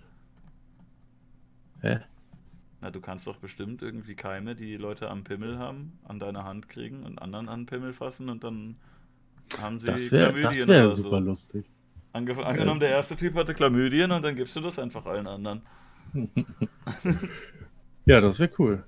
Hä? 1.82 2.00
Na, 2.80 2.90
du 2.90 3.00
kannst 3.00 3.26
doch 3.26 3.36
bestimmt 3.36 3.82
irgendwie 3.82 4.14
Keime, 4.14 4.54
die 4.54 4.76
Leute 4.76 5.10
am 5.10 5.22
Pimmel 5.24 5.58
haben, 5.58 5.98
an 6.04 6.18
deine 6.18 6.44
Hand 6.44 6.68
kriegen 6.68 7.02
und 7.04 7.20
anderen 7.20 7.48
an 7.48 7.60
den 7.60 7.66
Pimmel 7.66 7.92
fassen 7.92 8.28
und 8.30 8.42
dann 8.42 8.76
haben 9.60 9.80
sie 9.80 9.86
Das 9.86 10.10
wäre 10.12 10.30
Chlamydien 10.32 10.52
das 10.58 10.68
wär 10.68 10.80
oder 10.84 10.90
super 10.90 11.18
so. 11.20 11.28
lustig. 11.28 11.66
Angef 12.12 12.38
angenommen, 12.38 12.80
der 12.80 12.90
erste 12.90 13.16
Typ 13.16 13.34
hatte 13.34 13.54
Chlamydien 13.54 14.10
und 14.10 14.22
dann 14.22 14.34
gibst 14.34 14.56
du 14.56 14.60
das 14.60 14.78
einfach 14.78 15.04
allen 15.06 15.26
anderen. 15.26 15.62
Ja, 18.06 18.20
das 18.20 18.40
wäre 18.40 18.50
cool. 18.58 18.82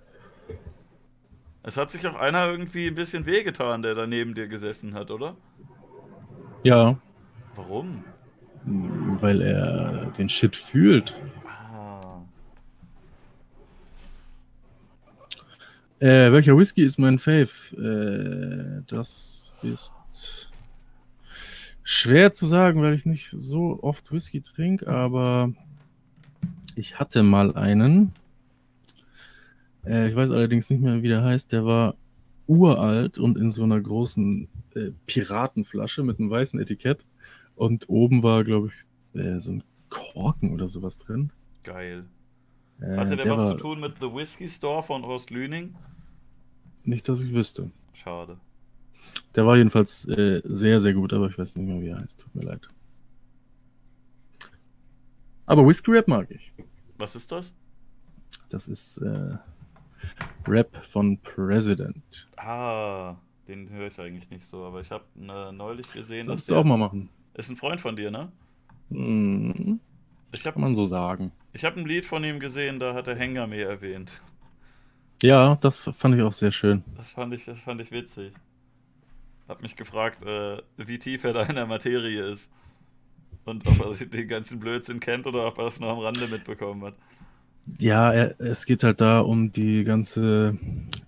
Es 1.63 1.77
hat 1.77 1.91
sich 1.93 2.05
auch 2.09 2.17
einer 2.17 2.47
irgendwie 2.49 2.89
ein 2.89 2.95
bisschen 2.95 3.25
wehgetan, 3.27 3.83
der 3.83 3.95
da 3.95 4.07
neben 4.07 4.35
dir 4.35 4.49
gesessen 4.49 4.95
hat, 4.95 5.11
oder? 5.11 5.37
Ja, 6.65 6.97
Warum? 7.55 8.03
weil 8.65 9.43
er 9.43 10.07
den 10.19 10.29
Shit 10.29 10.57
fühlt. 10.57 11.21
Äh, 16.03 16.33
welcher 16.33 16.59
Whisky 16.59 16.83
ist 16.83 16.99
mein 16.99 17.21
Fave? 17.21 17.47
Äh, 17.79 18.83
das 18.89 19.55
ist 19.63 20.51
schwer 21.85 22.33
zu 22.33 22.49
sagen, 22.49 22.83
weil 22.83 22.95
ich 22.95 23.07
nicht 23.07 23.31
so 23.31 23.79
oft 23.85 24.11
Whisky 24.11 24.41
trinke, 24.41 24.89
aber 24.89 25.53
ich 26.75 26.99
hatte 26.99 27.23
mal 27.23 27.55
einen. 27.55 28.11
Äh, 29.87 30.09
ich 30.09 30.17
weiß 30.17 30.33
allerdings 30.33 30.69
nicht 30.71 30.83
mehr, 30.83 31.05
wie 31.05 31.09
der 31.09 31.23
heißt. 31.23 31.53
Der 31.53 31.65
war 31.65 31.95
uralt 32.49 33.19
und 33.19 33.39
in 33.39 33.53
so 33.53 33.63
einer 33.63 33.81
großen 33.81 34.49
äh, 34.75 34.91
Piratenflasche 35.07 36.03
mit 36.03 36.19
einem 36.19 36.31
weißen 36.31 36.59
Etikett. 36.59 37.07
Und 37.55 37.89
oben 37.89 38.25
war, 38.25 38.43
glaube 38.43 38.71
ich, 38.71 39.21
äh, 39.21 39.39
so 39.39 39.53
ein 39.53 39.63
Korken 39.89 40.53
oder 40.53 40.69
sowas 40.69 40.99
drin. 40.99 41.31
Geil. 41.63 42.07
Äh, 42.83 42.97
Hatte 42.97 43.17
der, 43.17 43.25
der 43.25 43.33
was 43.33 43.39
war 43.41 43.53
zu 43.53 43.59
tun 43.59 43.81
mit 43.81 43.95
The 44.01 44.13
Whiskey 44.13 44.49
Store 44.49 44.83
von 44.83 45.05
Horst 45.07 45.31
Lüning? 45.31 45.75
nicht, 46.85 47.09
dass 47.09 47.23
ich 47.23 47.33
wüsste. 47.33 47.71
Schade. 47.93 48.39
Der 49.37 49.47
war 49.47 49.57
jedenfalls 49.57 50.07
äh, 50.09 50.41
sehr, 50.45 50.81
sehr 50.81 50.95
gut, 50.95 51.13
aber 51.13 51.29
ich 51.29 51.39
weiß 51.39 51.55
nicht 51.57 51.67
mehr, 51.67 51.81
wie 51.81 51.89
er 51.89 52.01
heißt. 52.01 52.21
Tut 52.21 52.35
mir 52.35 52.43
leid. 52.45 52.67
Aber 55.47 55.67
Whiskey 55.67 55.91
Rap 55.93 56.09
mag 56.09 56.31
ich. 56.31 56.53
Was 56.99 57.15
ist 57.15 57.31
das? 57.31 57.55
Das 58.49 58.67
ist 58.69 58.99
äh, 58.99 59.37
Rap 60.47 60.77
von 60.85 61.19
President. 61.19 62.29
Ah, 62.37 63.17
den 63.49 63.69
höre 63.71 63.89
ich 63.89 63.99
eigentlich 64.01 64.29
nicht 64.31 64.47
so, 64.47 64.65
aber 64.65 64.81
ich 64.81 64.91
habe 64.91 65.05
äh, 65.21 65.53
neulich 65.53 65.91
gesehen, 65.93 66.27
dass 66.27 66.47
Solltest 66.47 66.51
du 66.51 66.57
auch 66.57 66.65
mal 66.65 66.77
machen. 66.79 67.09
ist 67.35 67.49
ein 67.51 67.57
Freund 67.57 67.81
von 67.81 67.97
dir, 67.97 68.11
ne? 68.11 68.31
Mhm. 68.91 69.81
Ich 70.35 70.43
Kann 70.43 70.53
habe 70.53 70.61
man 70.61 70.75
so 70.75 70.85
sagen. 70.85 71.33
ich 71.53 71.65
hab 71.65 71.77
ein 71.77 71.87
Lied 71.87 72.07
von 72.07 72.25
ihm 72.25 72.41
gesehen, 72.41 72.79
da 72.79 72.95
hat 72.95 73.09
er 73.09 73.17
Hengame 73.17 73.61
erwähnt. 73.61 74.23
Ja, 75.23 75.57
das 75.57 75.79
fand 75.79 76.17
ich 76.17 76.23
auch 76.23 76.33
sehr 76.33 76.51
schön. 76.51 76.83
Das 76.97 77.13
fand 77.13 77.33
ich, 77.35 77.45
das 77.45 77.59
fand 77.61 77.81
ich 77.81 77.93
witzig. 77.93 78.33
Hab 79.49 79.63
mich 79.63 79.77
gefragt, 79.77 80.25
äh, 80.25 80.63
wie 80.77 80.99
tief 80.99 81.25
er 81.25 81.33
da 81.33 81.43
in 81.45 81.55
der 81.55 81.67
Materie 81.67 82.25
ist. 82.33 82.51
Und 83.45 83.67
ob 83.67 84.01
er 84.01 84.07
den 84.07 84.29
ganzen 84.29 84.59
Blödsinn 84.59 85.01
kennt 85.01 85.27
oder 85.27 85.47
ob 85.47 85.59
er 85.59 85.65
das 85.65 85.79
nur 85.79 85.91
am 85.91 85.99
Rande 85.99 86.27
mitbekommen 86.29 86.83
hat. 86.85 86.95
Ja, 87.79 88.13
es 88.13 88.67
geht 88.67 88.83
halt 88.83 89.01
da 89.01 89.21
um 89.21 89.53
die 89.53 89.85
ganze, 89.85 90.59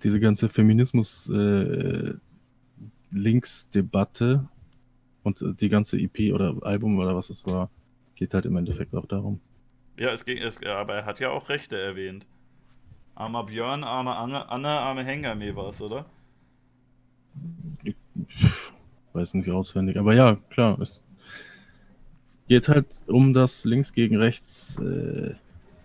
diese 0.05 0.21
ganze 0.21 0.49
Feminismus 0.49 1.29
äh, 1.29 2.15
und 5.23 5.45
die 5.61 5.69
ganze 5.69 5.99
EP 5.99 6.33
oder 6.33 6.55
Album 6.63 6.99
oder 6.99 7.17
was 7.17 7.31
es 7.31 7.45
war, 7.47 7.71
geht 8.15 8.35
halt 8.35 8.47
im 8.47 8.57
Endeffekt 8.57 8.95
auch 8.95 9.07
darum. 9.07 9.41
Ja, 9.97 10.11
es 10.13 10.25
ging, 10.25 10.39
es, 10.39 10.59
aber 10.63 10.95
er 10.95 11.05
hat 11.07 11.21
ja 11.21 11.31
auch 11.31 11.49
Rechte 11.49 11.79
erwähnt. 11.79 12.27
Armer 13.15 13.45
Björn, 13.45 13.85
arme 13.85 14.17
Anne, 14.17 14.49
Anne 14.49 14.69
arme 14.69 15.05
Hengame 15.05 15.55
war 15.55 15.69
es, 15.69 15.81
oder? 15.81 16.07
Ich 17.85 17.95
weiß 19.13 19.35
nicht 19.35 19.51
auswendig, 19.51 19.97
aber 19.99 20.15
ja, 20.15 20.37
klar, 20.51 20.81
es 20.81 21.05
geht 22.49 22.69
halt 22.69 22.87
um 23.07 23.33
das 23.33 23.65
Links 23.65 23.93
gegen 23.93 24.17
Rechts 24.17 24.79
äh, 24.79 25.35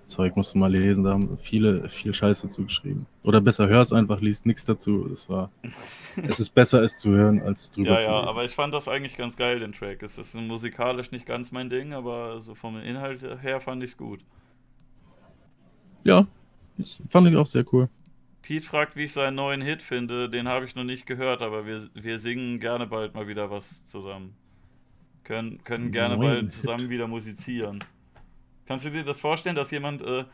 Zeug, 0.10 0.36
musst 0.36 0.54
du 0.54 0.60
mal 0.60 0.72
lesen, 0.72 1.04
da 1.06 1.12
haben 1.14 1.38
viele 1.38 1.88
viel 1.90 2.14
Scheiße 2.14 2.50
zugeschrieben. 2.50 3.06
Oder 3.24 3.40
besser 3.42 3.68
hör 3.70 3.82
es 3.82 3.94
einfach, 3.94 4.20
liest 4.22 4.46
nichts 4.46 4.66
dazu. 4.66 5.10
Es 5.14 5.30
war, 5.30 5.52
es 6.18 6.40
ist 6.40 6.50
besser, 6.50 6.84
es 6.84 6.98
zu 6.98 7.12
hören, 7.12 7.42
als 7.42 7.72
drüber 7.72 7.92
Ja, 7.94 8.00
zu 8.00 8.08
ja, 8.10 8.18
lesen. 8.18 8.30
aber 8.30 8.44
ich 8.46 8.52
fand 8.54 8.74
das 8.74 8.88
eigentlich 8.90 9.16
ganz 9.16 9.38
geil, 9.38 9.60
den 9.60 9.72
Track. 9.72 10.04
Es 10.04 10.18
ist 10.18 10.36
musikalisch 10.36 11.12
nicht 11.12 11.26
ganz 11.26 11.52
mein 11.52 11.70
Ding, 11.70 11.94
aber 11.94 12.40
so 12.42 12.56
vom 12.56 12.78
Inhalt 12.78 13.22
her 13.42 13.62
fand 13.62 13.82
ich 13.84 13.92
es 13.92 13.98
gut. 13.98 14.20
Ja, 16.04 16.28
das 16.78 17.02
fand 17.10 17.28
ich 17.28 17.36
auch 17.36 17.46
sehr 17.46 17.66
cool. 17.74 17.90
Pete 18.42 18.66
fragt, 18.66 18.96
wie 18.96 19.04
ich 19.04 19.14
seinen 19.14 19.36
neuen 19.36 19.62
Hit 19.62 19.82
finde. 19.82 20.30
Den 20.30 20.48
habe 20.48 20.66
ich 20.66 20.76
noch 20.76 20.84
nicht 20.86 21.06
gehört, 21.06 21.42
aber 21.42 21.66
wir, 21.66 21.88
wir 21.94 22.20
singen 22.20 22.60
gerne 22.60 22.88
bald 22.88 23.14
mal 23.14 23.28
wieder 23.28 23.52
was 23.52 23.86
zusammen. 23.88 24.34
Können, 25.24 25.64
können 25.64 25.92
gerne 25.92 26.18
Neuen 26.18 26.28
bald 26.28 26.42
Hit. 26.46 26.54
zusammen 26.54 26.90
wieder 26.90 27.08
musizieren. 27.08 27.84
Kannst 28.70 28.86
du 28.86 28.92
dir 28.92 29.04
das 29.04 29.20
vorstellen, 29.20 29.56
dass 29.56 29.72
jemand, 29.72 30.04
äh, 30.04 30.26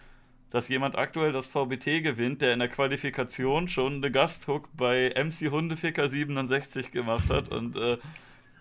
dass 0.49 0.67
jemand 0.67 0.97
aktuell 0.97 1.31
das 1.31 1.47
VBT 1.47 2.03
gewinnt, 2.03 2.41
der 2.41 2.51
in 2.51 2.59
der 2.59 2.67
Qualifikation 2.67 3.69
schon 3.69 3.95
eine 3.95 4.11
Gasthook 4.11 4.67
bei 4.75 5.13
MC 5.15 5.51
Hundeficker 5.51 6.09
67 6.09 6.91
gemacht 6.91 7.29
hat 7.29 7.47
und 7.47 7.77
äh, 7.77 7.95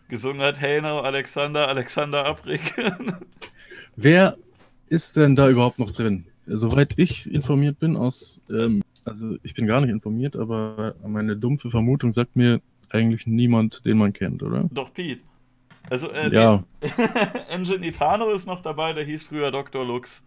gesungen 0.08 0.42
hat, 0.42 0.60
Hey 0.60 0.80
now, 0.80 1.00
Alexander, 1.00 1.66
Alexander 1.66 2.24
Abrik. 2.24 2.72
Wer 3.96 4.36
ist 4.90 5.16
denn 5.16 5.34
da 5.34 5.50
überhaupt 5.50 5.80
noch 5.80 5.90
drin? 5.90 6.26
Soweit 6.46 6.94
ich 6.96 7.28
informiert 7.28 7.80
bin 7.80 7.96
aus, 7.96 8.40
ähm, 8.48 8.84
also 9.04 9.38
ich 9.42 9.54
bin 9.54 9.66
gar 9.66 9.80
nicht 9.80 9.90
informiert, 9.90 10.36
aber 10.36 10.94
meine 11.04 11.36
dumpfe 11.36 11.68
Vermutung 11.68 12.12
sagt 12.12 12.36
mir 12.36 12.60
eigentlich 12.90 13.26
niemand, 13.26 13.84
den 13.84 13.98
man 13.98 14.12
kennt, 14.12 14.44
oder? 14.44 14.68
Doch, 14.70 14.94
Pete. 14.94 15.20
Also, 15.90 16.10
äh, 16.10 16.32
Ja. 16.34 16.64
Engine 17.48 17.86
Itano 17.86 18.30
ist 18.30 18.46
noch 18.46 18.62
dabei, 18.62 18.92
der 18.92 19.04
hieß 19.04 19.24
früher 19.24 19.50
Dr. 19.50 19.84
Lux. 19.84 20.22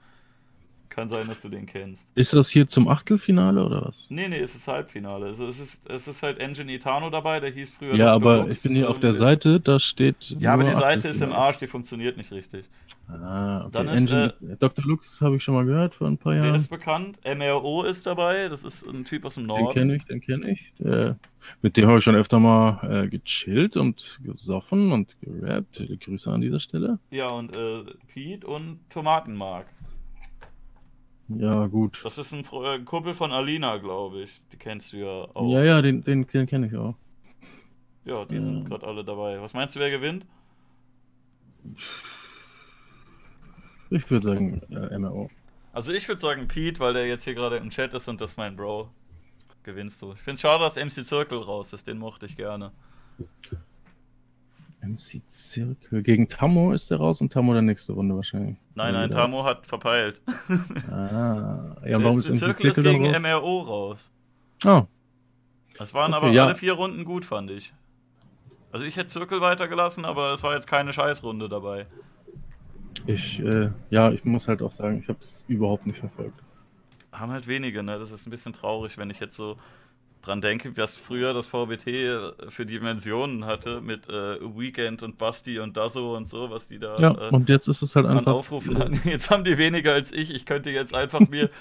Kann 0.89 1.09
sein, 1.09 1.27
dass 1.27 1.39
du 1.41 1.49
den 1.49 1.65
kennst. 1.65 2.07
Ist 2.15 2.33
das 2.33 2.49
hier 2.49 2.67
zum 2.67 2.87
Achtelfinale 2.87 3.63
oder 3.63 3.85
was? 3.85 4.07
Nee, 4.09 4.27
nee, 4.27 4.39
es 4.39 4.55
ist 4.55 4.67
Halbfinale. 4.67 5.27
Also 5.27 5.47
es 5.47 5.59
ist, 5.59 5.87
es 5.89 6.07
ist 6.07 6.23
halt 6.23 6.39
Engine 6.39 6.71
Itano 6.73 7.09
dabei, 7.09 7.39
der 7.39 7.51
hieß 7.51 7.71
früher 7.71 7.95
Ja, 7.95 8.13
aber 8.13 8.37
Lux 8.37 8.51
ich 8.57 8.61
bin 8.63 8.73
hier 8.73 8.89
auf 8.89 8.99
der 8.99 9.13
Seite, 9.13 9.59
da 9.59 9.79
steht. 9.79 10.35
Ja, 10.39 10.53
aber 10.53 10.63
die 10.63 10.73
Seite 10.73 11.09
ist 11.09 11.21
im. 11.21 11.31
Arsch, 11.33 11.57
die 11.57 11.67
funktioniert 11.67 12.17
nicht 12.17 12.31
richtig. 12.31 12.65
Ah, 13.09 13.61
okay. 13.61 13.69
Dann 13.73 13.87
ist, 13.89 13.97
Engine, 14.11 14.33
Dr. 14.59 14.85
Lux 14.85 15.21
habe 15.21 15.35
ich 15.37 15.43
schon 15.43 15.53
mal 15.53 15.65
gehört 15.65 15.93
vor 15.93 16.07
ein 16.07 16.17
paar 16.17 16.33
Der 16.33 16.43
Jahren. 16.45 16.55
ist 16.55 16.67
bekannt. 16.69 17.19
MRO 17.23 17.83
ist 17.83 18.05
dabei, 18.05 18.49
das 18.49 18.63
ist 18.63 18.83
ein 18.87 19.05
Typ 19.05 19.23
aus 19.25 19.35
dem 19.35 19.43
Den 19.43 19.47
Norden. 19.47 19.73
kenne 19.73 19.95
ich, 19.95 20.05
den 20.05 20.19
kenne 20.21 20.51
ich. 20.51 20.73
Der, 20.79 21.17
mit 21.61 21.77
dem 21.77 21.87
habe 21.87 21.99
ich 21.99 22.03
schon 22.03 22.15
öfter 22.15 22.39
mal 22.39 23.05
äh, 23.05 23.07
gechillt 23.07 23.77
und 23.77 24.19
gesoffen 24.23 24.91
und 24.91 25.15
gerappt. 25.21 25.83
Grüße 26.01 26.29
an 26.31 26.41
dieser 26.41 26.59
Stelle. 26.59 26.99
Ja, 27.11 27.27
und 27.29 27.55
äh, 27.55 27.83
Pete 28.13 28.45
und 28.45 28.79
Tomatenmark. 28.89 29.67
Ja, 31.29 31.67
gut. 31.67 31.99
Das 32.05 32.17
ist 32.17 32.33
ein 32.33 32.45
äh, 32.63 32.79
Kumpel 32.85 33.13
von 33.13 33.31
Alina, 33.31 33.77
glaube 33.77 34.21
ich. 34.23 34.41
Die 34.51 34.57
kennst 34.57 34.93
du 34.93 34.97
ja 34.97 35.27
auch. 35.35 35.51
Ja, 35.51 35.63
ja, 35.63 35.81
den, 35.81 36.03
den, 36.03 36.25
den 36.25 36.47
kenne 36.47 36.67
ich 36.67 36.75
auch. 36.75 36.95
Ja, 38.05 38.23
die 38.25 38.39
sind 38.39 38.63
Ja. 38.63 38.67
gerade 38.69 38.87
alle 38.87 39.03
dabei. 39.03 39.41
Was 39.41 39.53
meinst 39.53 39.75
du, 39.75 39.79
wer 39.81 39.89
gewinnt? 39.91 40.25
Ich 43.89 44.09
würde 44.09 44.23
sagen 44.25 44.61
äh, 44.69 44.97
MRO. 44.97 45.29
Also 45.73 45.91
ich 45.93 46.07
würde 46.07 46.19
sagen 46.21 46.47
Pete, 46.47 46.79
weil 46.79 46.93
der 46.93 47.07
jetzt 47.07 47.23
hier 47.25 47.35
gerade 47.35 47.57
im 47.57 47.69
Chat 47.69 47.93
ist 47.93 48.07
und 48.07 48.19
das 48.21 48.31
ist 48.31 48.37
mein 48.37 48.55
Bro. 48.55 48.89
Gewinnst 49.63 50.01
du. 50.01 50.13
Ich 50.13 50.19
finde 50.19 50.39
schade, 50.41 50.63
dass 50.63 50.75
MC 50.75 51.05
Circle 51.05 51.39
raus 51.39 51.73
ist, 51.73 51.87
den 51.87 51.97
mochte 51.97 52.25
ich 52.25 52.37
gerne. 52.37 52.71
MC 54.81 55.21
Zirkel. 55.27 56.03
Gegen 56.03 56.27
Tammo 56.27 56.71
ist 56.71 56.89
der 56.91 56.97
raus 56.97 57.19
und 57.21 57.33
Tammo 57.33 57.53
der 57.53 57.61
nächste 57.61 57.93
Runde 57.93 58.15
wahrscheinlich. 58.15 58.57
Nein, 58.75 58.93
nein, 58.93 59.09
Tamo 59.11 59.43
hat 59.43 59.65
verpeilt. 59.65 60.21
Ah, 60.91 61.75
ja, 61.85 62.01
warum 62.03 62.19
ist 62.19 62.29
MC 62.29 62.35
ist 62.35 62.39
Zirkel 62.59 62.83
dann 62.83 62.83
gegen 63.01 63.05
raus? 63.07 63.21
MRO 63.21 63.59
raus. 63.61 64.11
Ah, 64.65 64.85
Das 65.77 65.93
waren 65.93 66.13
Okay, 66.13 66.25
aber 66.25 66.33
ja. 66.33 66.45
alle 66.45 66.55
vier 66.55 66.73
Runden 66.73 67.05
gut, 67.05 67.25
fand 67.25 67.51
ich. 67.51 67.73
Also 68.71 68.85
ich 68.85 68.95
hätte 68.97 69.09
Circle 69.09 69.41
weitergelassen, 69.41 70.05
aber 70.05 70.33
es 70.33 70.43
war 70.43 70.53
jetzt 70.53 70.67
keine 70.67 70.93
Scheißrunde 70.93 71.49
dabei. 71.49 71.85
ich, 73.07 73.39
äh, 73.43 73.69
ja, 73.89 74.11
ich 74.11 74.25
muss 74.25 74.47
halt 74.47 74.61
auch 74.61 74.71
sagen, 74.71 74.99
ich 74.99 75.07
habe 75.07 75.19
es 75.21 75.45
überhaupt 75.47 75.87
nicht 75.87 75.99
verfolgt. 75.99 76.39
Haben 77.11 77.31
halt 77.31 77.47
wenige, 77.47 77.81
ne? 77.81 77.97
Das 77.97 78.11
ist 78.11 78.27
ein 78.27 78.29
bisschen 78.29 78.53
traurig, 78.53 78.97
wenn 78.97 79.09
ich 79.09 79.19
jetzt 79.19 79.35
so 79.35 79.57
dran 80.27 80.41
denke, 80.41 80.75
was 80.77 80.95
früher 80.95 81.33
das 81.33 81.47
VBT 81.47 82.49
für 82.49 82.65
Dimensionen 82.65 83.45
hatte 83.45 83.81
mit 83.81 84.07
äh, 84.09 84.39
Weekend 84.41 85.01
und 85.03 85.17
Basti 85.17 85.59
und 85.59 85.77
Dasso 85.77 86.15
und 86.15 86.29
so, 86.29 86.49
was 86.49 86.67
die 86.67 86.79
da 86.79 86.95
Ja, 86.99 87.11
äh, 87.11 87.29
und 87.29 87.49
jetzt 87.49 87.67
ist 87.67 87.81
es 87.81 87.95
halt 87.95 88.05
an 88.05 88.19
einfach. 88.19 88.33
Aufrufen 88.33 88.77
hatten. 88.77 89.01
Jetzt 89.05 89.29
haben 89.29 89.43
die 89.43 89.57
weniger 89.57 89.93
als 89.93 90.11
ich. 90.11 90.33
Ich 90.33 90.45
könnte 90.45 90.69
jetzt 90.69 90.93
einfach 90.93 91.21
mir. 91.21 91.49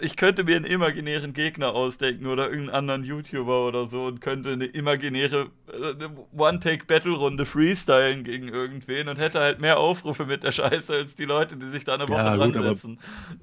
Ich 0.00 0.16
könnte 0.16 0.44
mir 0.44 0.56
einen 0.56 0.66
imaginären 0.66 1.32
Gegner 1.32 1.72
ausdenken 1.74 2.26
oder 2.26 2.50
irgendeinen 2.50 2.74
anderen 2.74 3.04
YouTuber 3.04 3.66
oder 3.66 3.88
so 3.88 4.04
und 4.04 4.20
könnte 4.20 4.50
eine 4.52 4.66
imaginäre 4.66 5.46
äh, 5.66 5.94
eine 5.94 6.10
One-Take-Battle-Runde 6.36 7.46
freestylen 7.46 8.22
gegen 8.22 8.48
irgendwen 8.48 9.08
und 9.08 9.18
hätte 9.18 9.40
halt 9.40 9.62
mehr 9.62 9.78
Aufrufe 9.78 10.26
mit 10.26 10.42
der 10.42 10.52
Scheiße 10.52 10.92
als 10.92 11.14
die 11.14 11.24
Leute, 11.24 11.56
die 11.56 11.70
sich 11.70 11.86
da 11.86 11.94
eine 11.94 12.06
Woche 12.10 12.18
Ja, 12.18 12.36
dran 12.36 12.52
gut, 12.52 12.62
setzen. 12.62 12.98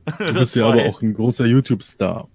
Du 0.19 0.33
bist 0.35 0.55
ja 0.55 0.67
aber 0.67 0.83
auch 0.83 1.01
ein 1.01 1.15
großer 1.15 1.47
YouTube-Star. 1.47 2.29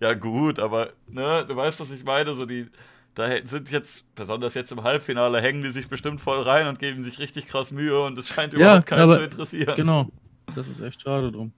Ja, 0.00 0.14
gut, 0.14 0.58
aber 0.58 0.90
ne, 1.08 1.44
du 1.46 1.54
weißt, 1.56 1.80
was 1.80 1.90
ich 1.90 2.04
meine. 2.04 2.34
So 2.34 2.46
die, 2.46 2.66
da 3.14 3.28
sind 3.44 3.70
jetzt, 3.70 4.04
besonders 4.14 4.54
jetzt 4.54 4.72
im 4.72 4.82
Halbfinale, 4.82 5.40
hängen 5.40 5.62
die 5.62 5.70
sich 5.70 5.88
bestimmt 5.88 6.20
voll 6.20 6.40
rein 6.42 6.66
und 6.66 6.78
geben 6.78 7.02
sich 7.02 7.18
richtig 7.18 7.46
krass 7.46 7.70
Mühe 7.70 8.00
und 8.04 8.18
es 8.18 8.28
scheint 8.28 8.52
Ja, 8.54 8.58
überhaupt 8.58 8.86
keinen 8.86 9.00
aber- 9.02 9.16
zu 9.18 9.24
interessieren. 9.24 9.74
Genau. 9.76 10.08
Das 10.54 10.68
ist 10.68 10.80
echt 10.80 11.00
schade 11.02 11.30
drum. 11.32 11.52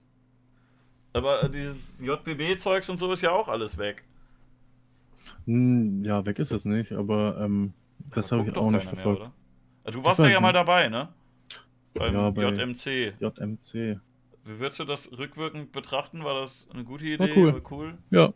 Aber 1.13 1.47
dieses 1.49 1.99
JBB-Zeugs 2.01 2.89
und 2.89 2.97
so 2.97 3.11
ist 3.13 3.21
ja 3.21 3.31
auch 3.31 3.47
alles 3.47 3.77
weg. 3.77 4.03
Hm, 5.45 6.03
ja, 6.03 6.25
weg 6.25 6.39
ist 6.39 6.51
es 6.51 6.65
nicht, 6.65 6.91
aber 6.91 7.37
ähm, 7.39 7.73
das 8.13 8.27
Da 8.29 8.37
habe 8.37 8.49
ich 8.49 8.55
auch 8.55 8.69
nicht 8.71 8.87
verfolgt. 8.87 9.21
Mehr? 9.21 9.31
Ah, 9.85 9.91
Du 9.91 10.03
warst 10.05 10.19
ja, 10.19 10.27
ja 10.27 10.39
mal 10.41 10.53
dabei, 10.53 10.87
ne? 10.89 11.09
Beim 11.93 12.13
Ja, 12.13 12.29
bei- 12.31 12.43
JMC. 12.43 13.13
JMC. 13.19 13.99
Wie 14.45 14.59
würdest 14.59 14.79
du 14.79 14.85
das 14.85 15.11
rückwirkend 15.11 15.71
betrachten? 15.71 16.23
War 16.23 16.41
das 16.41 16.67
eine 16.71 16.83
gute 16.83 17.05
Idee? 17.05 17.19
War 17.19 17.35
cool. 17.37 17.53
War 17.53 17.71
cool? 17.71 17.97
Ja, 18.11 18.33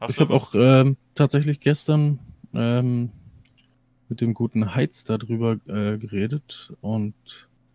Hast 0.00 0.10
ich 0.14 0.20
habe 0.20 0.32
auch 0.32 0.54
ähm, 0.54 0.96
tatsächlich 1.14 1.60
gestern 1.60 2.18
ähm, 2.54 3.10
mit 4.08 4.22
dem 4.22 4.32
guten 4.32 4.74
Heiz 4.74 5.04
darüber 5.04 5.52
äh, 5.66 5.98
geredet 5.98 6.72
und 6.80 7.14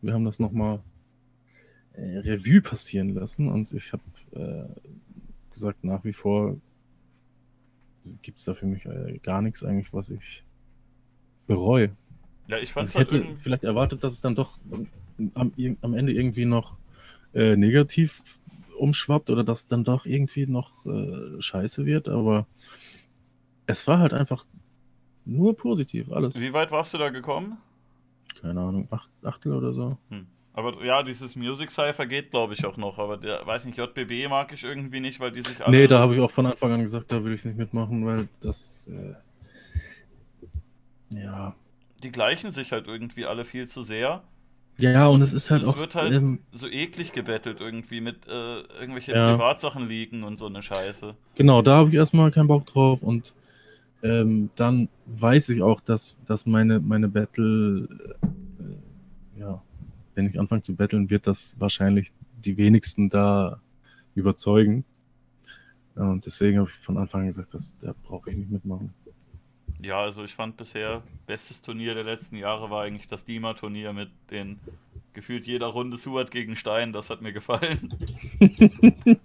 wir 0.02 0.14
haben 0.14 0.26
das 0.26 0.40
nochmal 0.40 0.82
äh, 1.94 2.18
Revue 2.20 2.62
passieren 2.62 3.10
lassen 3.10 3.48
und 3.50 3.72
ich 3.74 3.94
habe 3.94 4.04
äh, 4.32 4.90
gesagt, 5.52 5.84
nach 5.84 6.04
wie 6.04 6.14
vor 6.14 6.58
gibt 8.24 8.40
es 8.40 8.46
da 8.46 8.56
für 8.56 8.66
mich 8.66 8.86
äh, 8.86 9.20
gar 9.22 9.42
nichts 9.44 9.64
eigentlich, 9.64 9.94
was 9.94 10.10
ich 10.10 10.44
bereue. 11.46 11.92
Ja, 12.48 12.58
ich 12.58 12.70
ich 12.72 12.76
hätte 12.76 12.94
halt 12.96 13.12
irgendwie- 13.12 13.36
vielleicht 13.36 13.64
erwartet, 13.64 14.04
dass 14.04 14.14
es 14.14 14.22
dann 14.22 14.34
doch 14.34 14.58
am, 15.36 15.52
am 15.82 15.94
Ende 15.94 16.14
irgendwie 16.14 16.46
noch 16.46 16.80
äh, 17.34 17.56
negativ 17.56 18.40
umschwappt 18.78 19.30
oder 19.30 19.44
dass 19.44 19.68
dann 19.68 19.84
doch 19.84 20.06
irgendwie 20.06 20.48
noch 20.48 20.86
äh, 20.86 21.42
scheiße 21.42 21.86
wird, 21.86 22.08
aber 22.08 22.48
es 23.66 23.88
war 23.88 24.00
halt 24.00 24.14
einfach 24.14 24.46
nur 25.26 25.56
positiv, 25.56 26.12
alles. 26.12 26.40
Wie 26.40 26.54
weit 26.54 26.72
warst 26.72 26.94
du 26.94 26.98
da 26.98 27.10
gekommen? 27.10 27.58
Keine 28.42 28.62
Ahnung, 28.62 28.88
acht, 28.90 29.10
Achtel 29.24 29.54
oder 29.54 29.74
so. 29.74 29.98
Hm. 30.10 30.28
Aber 30.54 30.84
ja, 30.84 31.04
dieses 31.04 31.36
Music 31.36 31.72
Cypher 31.72 32.06
geht, 32.06 32.32
glaube 32.32 32.54
ich, 32.54 32.66
auch 32.66 32.78
noch. 32.78 33.00
Aber 33.00 33.18
der, 33.18 33.46
weiß 33.46 33.66
nicht, 33.66 33.78
JBB 33.78 34.28
mag 34.28 34.52
ich 34.52 34.64
irgendwie 34.64 35.00
nicht, 35.00 35.20
weil 35.20 35.32
die 35.32 35.42
sich 35.42 35.64
alle. 35.64 35.76
Nee, 35.76 35.88
da 35.88 36.00
habe 36.00 36.14
ich 36.14 36.20
auch 36.20 36.32
von 36.32 36.46
Anfang 36.48 36.72
an 36.72 36.82
gesagt, 36.82 37.12
da 37.12 37.24
will 37.24 37.34
ich 37.34 37.46
nicht 37.46 37.58
mitmachen, 37.58 38.06
weil 38.06 38.28
das, 38.42 38.88
äh, 38.88 39.14
ja. 41.18 41.56
Die 42.04 42.12
gleichen 42.12 42.52
sich 42.52 42.72
halt 42.72 42.88
irgendwie 42.88 43.26
alle 43.26 43.46
viel 43.46 43.68
zu 43.68 43.84
sehr. 43.84 44.24
Ja, 44.80 45.08
und 45.08 45.22
es 45.22 45.34
ist 45.34 45.52
halt 45.52 45.64
Es 45.64 45.68
auch, 45.68 45.80
wird 45.80 45.96
halt 45.96 46.14
ähm, 46.14 46.40
so 46.52 46.68
eklig 46.68 47.12
gebettelt 47.12 47.60
irgendwie 47.60 48.02
mit 48.02 48.28
äh, 48.28 48.62
irgendwelche 48.80 49.14
Ja. 49.14 49.34
Privatsachen 49.34 49.88
liegen 49.88 50.24
und 50.24 50.38
so 50.38 50.46
eine 50.46 50.64
Scheiße. 50.64 51.16
Genau, 51.36 51.62
da 51.62 51.78
habe 51.78 51.90
ich 51.90 51.96
erstmal 51.96 52.32
keinen 52.32 52.48
Bock 52.48 52.66
drauf 52.66 53.04
und 53.04 53.34
ähm, 54.02 54.50
dann 54.56 54.88
weiß 55.08 55.50
ich 55.50 55.62
auch, 55.62 55.82
dass, 55.82 56.16
dass 56.26 56.46
meine, 56.46 56.80
meine 56.80 57.10
Battle, 57.10 57.88
äh, 58.22 59.40
ja, 59.40 59.62
wenn 60.16 60.28
ich 60.28 60.40
anfange 60.40 60.62
zu 60.62 60.76
battlen, 60.76 61.10
wird 61.10 61.28
das 61.28 61.56
wahrscheinlich 61.60 62.14
die 62.46 62.56
wenigsten 62.56 63.10
da 63.10 63.60
überzeugen. 64.16 64.86
Und 65.96 66.26
deswegen 66.26 66.60
habe 66.60 66.70
ich 66.70 66.76
von 66.78 66.98
Anfang 66.98 67.22
an 67.22 67.28
gesagt, 67.28 67.54
das, 67.54 67.74
da 67.80 67.94
brauche 68.04 68.30
ich 68.30 68.38
nicht 68.38 68.50
mitmachen. 68.50 68.94
Ja, 69.82 70.02
also 70.02 70.24
ich 70.24 70.34
fand 70.36 70.58
bisher, 70.58 71.04
bestes 71.26 71.62
Turnier 71.62 71.94
der 71.94 72.04
letzten 72.04 72.36
Jahre 72.36 72.70
war 72.70 72.84
eigentlich 72.84 73.08
das 73.08 73.24
Dima-Turnier 73.24 73.94
mit 73.94 74.10
den 74.30 74.60
gefühlt 75.14 75.48
jeder 75.48 75.68
Runde 75.68 75.98
Suat 75.98 76.32
gegen 76.32 76.56
Stein. 76.56 76.92
Das 76.92 77.10
hat 77.10 77.22
mir 77.22 77.32
gefallen. 77.34 77.94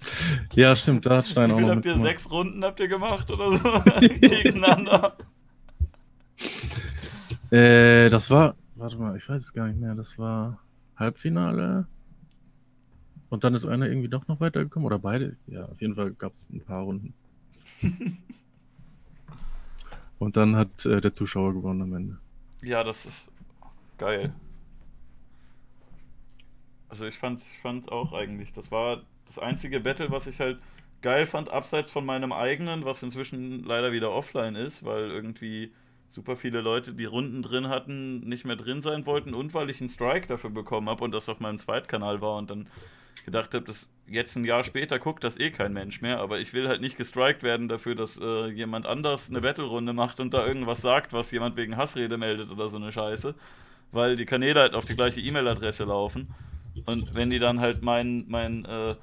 ja, 0.55 0.77
stimmt, 0.77 1.07
da 1.07 1.19
hat 1.19 1.29
Stein 1.29 1.51
auch 1.51 1.61
noch 1.61 1.71
habt 1.71 1.87
ihr? 1.87 1.99
Sechs 1.99 2.31
Runden 2.31 2.65
habt 2.65 2.79
ihr 2.81 2.89
gemacht 2.89 3.31
oder 3.31 3.59
so? 3.59 3.99
Gegeneinander. 4.01 5.17
Äh, 7.51 8.09
das 8.09 8.31
war, 8.31 8.55
warte 8.77 8.97
mal, 8.97 9.17
ich 9.17 9.29
weiß 9.29 9.43
es 9.43 9.53
gar 9.53 9.67
nicht 9.67 9.81
mehr, 9.81 9.95
das 9.95 10.19
war 10.19 10.59
Halbfinale. 10.97 11.87
Und 13.29 13.43
dann 13.43 13.55
ist 13.55 13.67
einer 13.67 13.87
irgendwie 13.87 14.09
doch 14.09 14.29
noch 14.29 14.39
weitergekommen 14.39 14.87
oder 14.87 15.01
beide. 15.01 15.33
Ja, 15.49 15.65
auf 15.65 15.81
jeden 15.81 15.97
Fall 15.97 16.13
gab 16.13 16.35
es 16.35 16.49
ein 16.51 16.61
paar 16.61 16.83
Runden. 16.83 17.13
Und 20.25 20.37
dann 20.37 20.57
hat 20.57 20.87
äh, 20.87 21.01
der 21.01 21.13
Zuschauer 21.13 21.53
gewonnen 21.53 21.83
am 21.83 21.95
Ende. 21.95 22.19
Ja, 22.63 22.83
das 22.83 23.05
ist 23.05 23.31
geil. 23.99 24.33
Also 26.89 27.07
ich 27.07 27.19
fand 27.19 27.41
ich 27.41 27.59
fand 27.61 27.93
auch 27.93 28.13
eigentlich, 28.13 28.53
das 28.53 28.71
war 28.71 29.03
das 29.27 29.39
einzige 29.39 29.81
Battle, 29.81 30.11
was 30.11 30.27
ich 30.27 30.41
halt 30.41 30.59
geil 31.03 31.27
fand, 31.27 31.51
abseits 31.51 31.91
von 31.91 32.07
meinem 32.07 32.33
eigenen, 32.33 32.85
was 32.85 33.03
inzwischen 33.03 33.65
leider 33.65 33.93
wieder 33.93 34.13
offline 34.13 34.55
ist, 34.55 34.85
weil 34.85 35.11
irgendwie 35.11 35.73
super 36.09 36.37
viele 36.37 36.61
Leute, 36.61 36.95
die 36.95 37.05
Runden 37.05 37.43
drin 37.43 37.69
hatten, 37.69 38.21
nicht 38.21 38.45
mehr 38.45 38.57
drin 38.57 38.81
sein 38.81 39.05
wollten 39.05 39.35
und 39.35 39.53
weil 39.53 39.69
ich 39.69 39.81
einen 39.81 39.91
Strike 39.91 40.29
dafür 40.29 40.51
bekommen 40.51 40.89
habe 40.89 41.05
und 41.05 41.13
das 41.13 41.29
auf 41.29 41.41
meinem 41.41 41.59
Zweitkanal 41.59 42.21
war 42.23 42.39
und 42.39 42.49
dann 42.49 42.69
gedacht 43.25 43.55
habe, 43.55 43.65
dass 43.65 43.89
jetzt 44.07 44.37
ein 44.37 44.45
Jahr 44.45 44.65
später 44.65 44.99
guckt 44.99 45.25
das 45.25 45.39
eh 45.39 45.51
kein 45.51 45.73
Mensch 45.73 46.01
mehr, 46.01 46.21
aber 46.21 46.41
ich 46.41 46.53
will 46.53 46.69
halt 46.69 46.81
nicht 46.81 46.97
gestrikt 46.97 47.43
werden 47.43 47.69
dafür, 47.69 47.95
dass 47.95 48.19
äh, 48.21 48.49
jemand 48.49 48.87
anders 48.87 49.31
eine 49.31 49.41
Battle-Runde 49.41 49.93
macht 49.93 50.21
und 50.21 50.35
da 50.35 50.47
irgendwas 50.47 50.83
sagt, 50.83 51.13
was 51.13 51.31
jemand 51.31 51.57
wegen 51.57 51.77
Hassrede 51.77 52.19
meldet 52.19 52.51
oder 52.51 52.69
so 52.69 52.77
eine 52.77 52.93
Scheiße, 52.93 53.35
weil 53.93 54.17
die 54.17 54.27
Kanäle 54.27 54.61
halt 54.61 54.75
auf 54.75 54.85
die 54.85 54.97
gleiche 54.97 55.21
E-Mail-Adresse 55.21 55.85
laufen 55.85 56.35
und 56.87 57.15
wenn 57.15 57.31
die 57.31 57.39
dann 57.39 57.61
halt 57.61 57.83
mein, 57.83 58.25
mein 58.29 58.65
äh, 58.65 58.95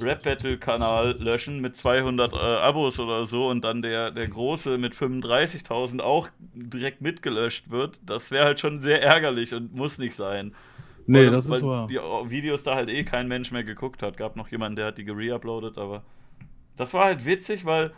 Rap-Battle-Kanal 0.00 1.16
löschen 1.18 1.60
mit 1.60 1.76
200 1.76 2.32
äh, 2.32 2.36
Abos 2.36 2.98
oder 2.98 3.26
so 3.26 3.48
und 3.48 3.62
dann 3.62 3.82
der, 3.82 4.10
der 4.10 4.28
große 4.28 4.78
mit 4.78 4.94
35.000 4.94 6.00
auch 6.00 6.28
direkt 6.54 7.00
mitgelöscht 7.00 7.70
wird, 7.70 7.98
das 8.04 8.30
wäre 8.30 8.46
halt 8.46 8.60
schon 8.60 8.80
sehr 8.80 9.02
ärgerlich 9.02 9.54
und 9.54 9.74
muss 9.74 9.98
nicht 9.98 10.14
sein. 10.14 10.54
Nee, 11.12 11.26
Weil- 11.26 11.30
das 11.30 11.46
ist 11.46 11.62
wahr. 11.62 11.86
Die 11.88 11.96
Videos 12.30 12.62
da 12.62 12.74
halt 12.74 12.88
eh 12.88 13.04
kein 13.04 13.28
Mensch 13.28 13.50
mehr 13.50 13.64
geguckt 13.64 14.02
hat. 14.02 14.16
Gab 14.16 14.36
noch 14.36 14.48
jemanden, 14.48 14.76
der 14.76 14.86
hat 14.86 14.98
die 14.98 15.04
gereuploadet, 15.04 15.76
aber 15.78 16.02
das 16.76 16.94
war 16.94 17.04
halt 17.04 17.24
witzig, 17.26 17.64
weil 17.64 17.92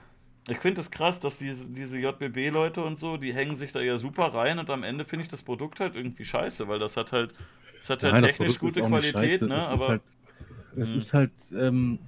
ich 0.48 0.58
finde 0.58 0.80
es 0.80 0.90
krass, 0.90 1.20
dass 1.20 1.38
diese, 1.38 1.66
diese 1.66 1.98
JBB-Leute 1.98 2.82
und 2.84 2.98
so, 2.98 3.16
die 3.16 3.32
hängen 3.32 3.54
sich 3.54 3.72
da 3.72 3.80
ja 3.80 3.96
super 3.96 4.34
rein 4.34 4.58
und 4.58 4.68
am 4.68 4.82
Ende 4.82 5.04
finde 5.04 5.22
ich 5.24 5.30
das 5.30 5.42
Produkt 5.42 5.80
halt 5.80 5.96
irgendwie 5.96 6.24
scheiße, 6.24 6.68
weil 6.68 6.78
das 6.78 6.96
hat 6.96 7.12
halt, 7.12 7.32
das 7.80 7.90
hat 7.90 8.02
halt 8.02 8.12
Nein, 8.12 8.22
das 8.22 8.32
technisch 8.32 8.48
ist 8.50 8.58
gute 8.60 8.82
Qualität, 8.82 9.42
ne? 9.42 9.56
Es 9.56 9.64
ist 9.64 9.70
Aber 9.70 9.88
halt, 9.88 10.02
es 10.76 10.90
Mhm. 10.90 10.96
ist 10.96 11.14
halt 11.14 11.32
ähm, 11.56 11.98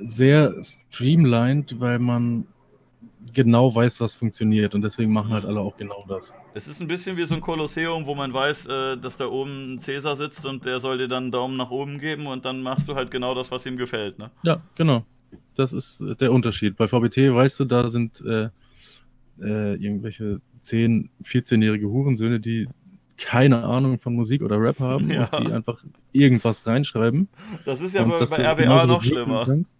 sehr 0.00 0.54
streamlined, 0.62 1.80
weil 1.80 1.98
man 1.98 2.46
genau 3.34 3.74
weiß, 3.74 4.00
was 4.00 4.14
funktioniert 4.14 4.74
und 4.74 4.82
deswegen 4.82 5.12
machen 5.12 5.30
halt 5.30 5.44
alle 5.44 5.60
auch 5.60 5.76
genau 5.76 6.04
das. 6.08 6.32
es 6.54 6.66
ist 6.68 6.80
ein 6.80 6.88
bisschen 6.88 7.16
wie 7.16 7.24
so 7.24 7.34
ein 7.34 7.40
Kolosseum, 7.40 8.06
wo 8.06 8.14
man 8.14 8.32
weiß, 8.32 8.66
äh, 8.66 8.96
dass 8.96 9.16
da 9.16 9.26
oben 9.26 9.74
ein 9.74 9.78
Cäsar 9.80 10.16
sitzt 10.16 10.46
und 10.46 10.64
der 10.64 10.78
soll 10.78 10.98
dir 10.98 11.08
dann 11.08 11.24
einen 11.24 11.32
Daumen 11.32 11.56
nach 11.56 11.70
oben 11.70 11.98
geben 11.98 12.26
und 12.26 12.44
dann 12.44 12.62
machst 12.62 12.88
du 12.88 12.94
halt 12.94 13.10
genau 13.10 13.34
das, 13.34 13.50
was 13.50 13.66
ihm 13.66 13.76
gefällt, 13.76 14.18
ne? 14.18 14.30
Ja, 14.44 14.62
genau. 14.76 15.04
Das 15.56 15.72
ist 15.72 16.00
äh, 16.00 16.14
der 16.16 16.32
Unterschied. 16.32 16.76
Bei 16.76 16.86
VBT, 16.88 17.34
weißt 17.34 17.60
du, 17.60 17.64
da 17.64 17.88
sind 17.88 18.22
äh, 18.26 18.48
äh, 19.40 19.74
irgendwelche 19.74 20.40
10-, 20.62 21.08
14-jährige 21.24 21.88
Hurensöhne, 21.88 22.40
die 22.40 22.68
keine 23.16 23.62
Ahnung 23.62 23.98
von 23.98 24.14
Musik 24.14 24.42
oder 24.42 24.60
Rap 24.60 24.80
haben 24.80 25.10
Ja. 25.10 25.26
und 25.26 25.46
die 25.48 25.52
einfach 25.52 25.78
irgendwas 26.12 26.66
reinschreiben. 26.66 27.28
Das 27.64 27.80
ist 27.80 27.94
ja 27.94 28.04
bei, 28.04 28.16
bei 28.16 28.64
RBA 28.64 28.86
noch 28.86 29.04
schlimmer. 29.04 29.44
kannst. 29.44 29.76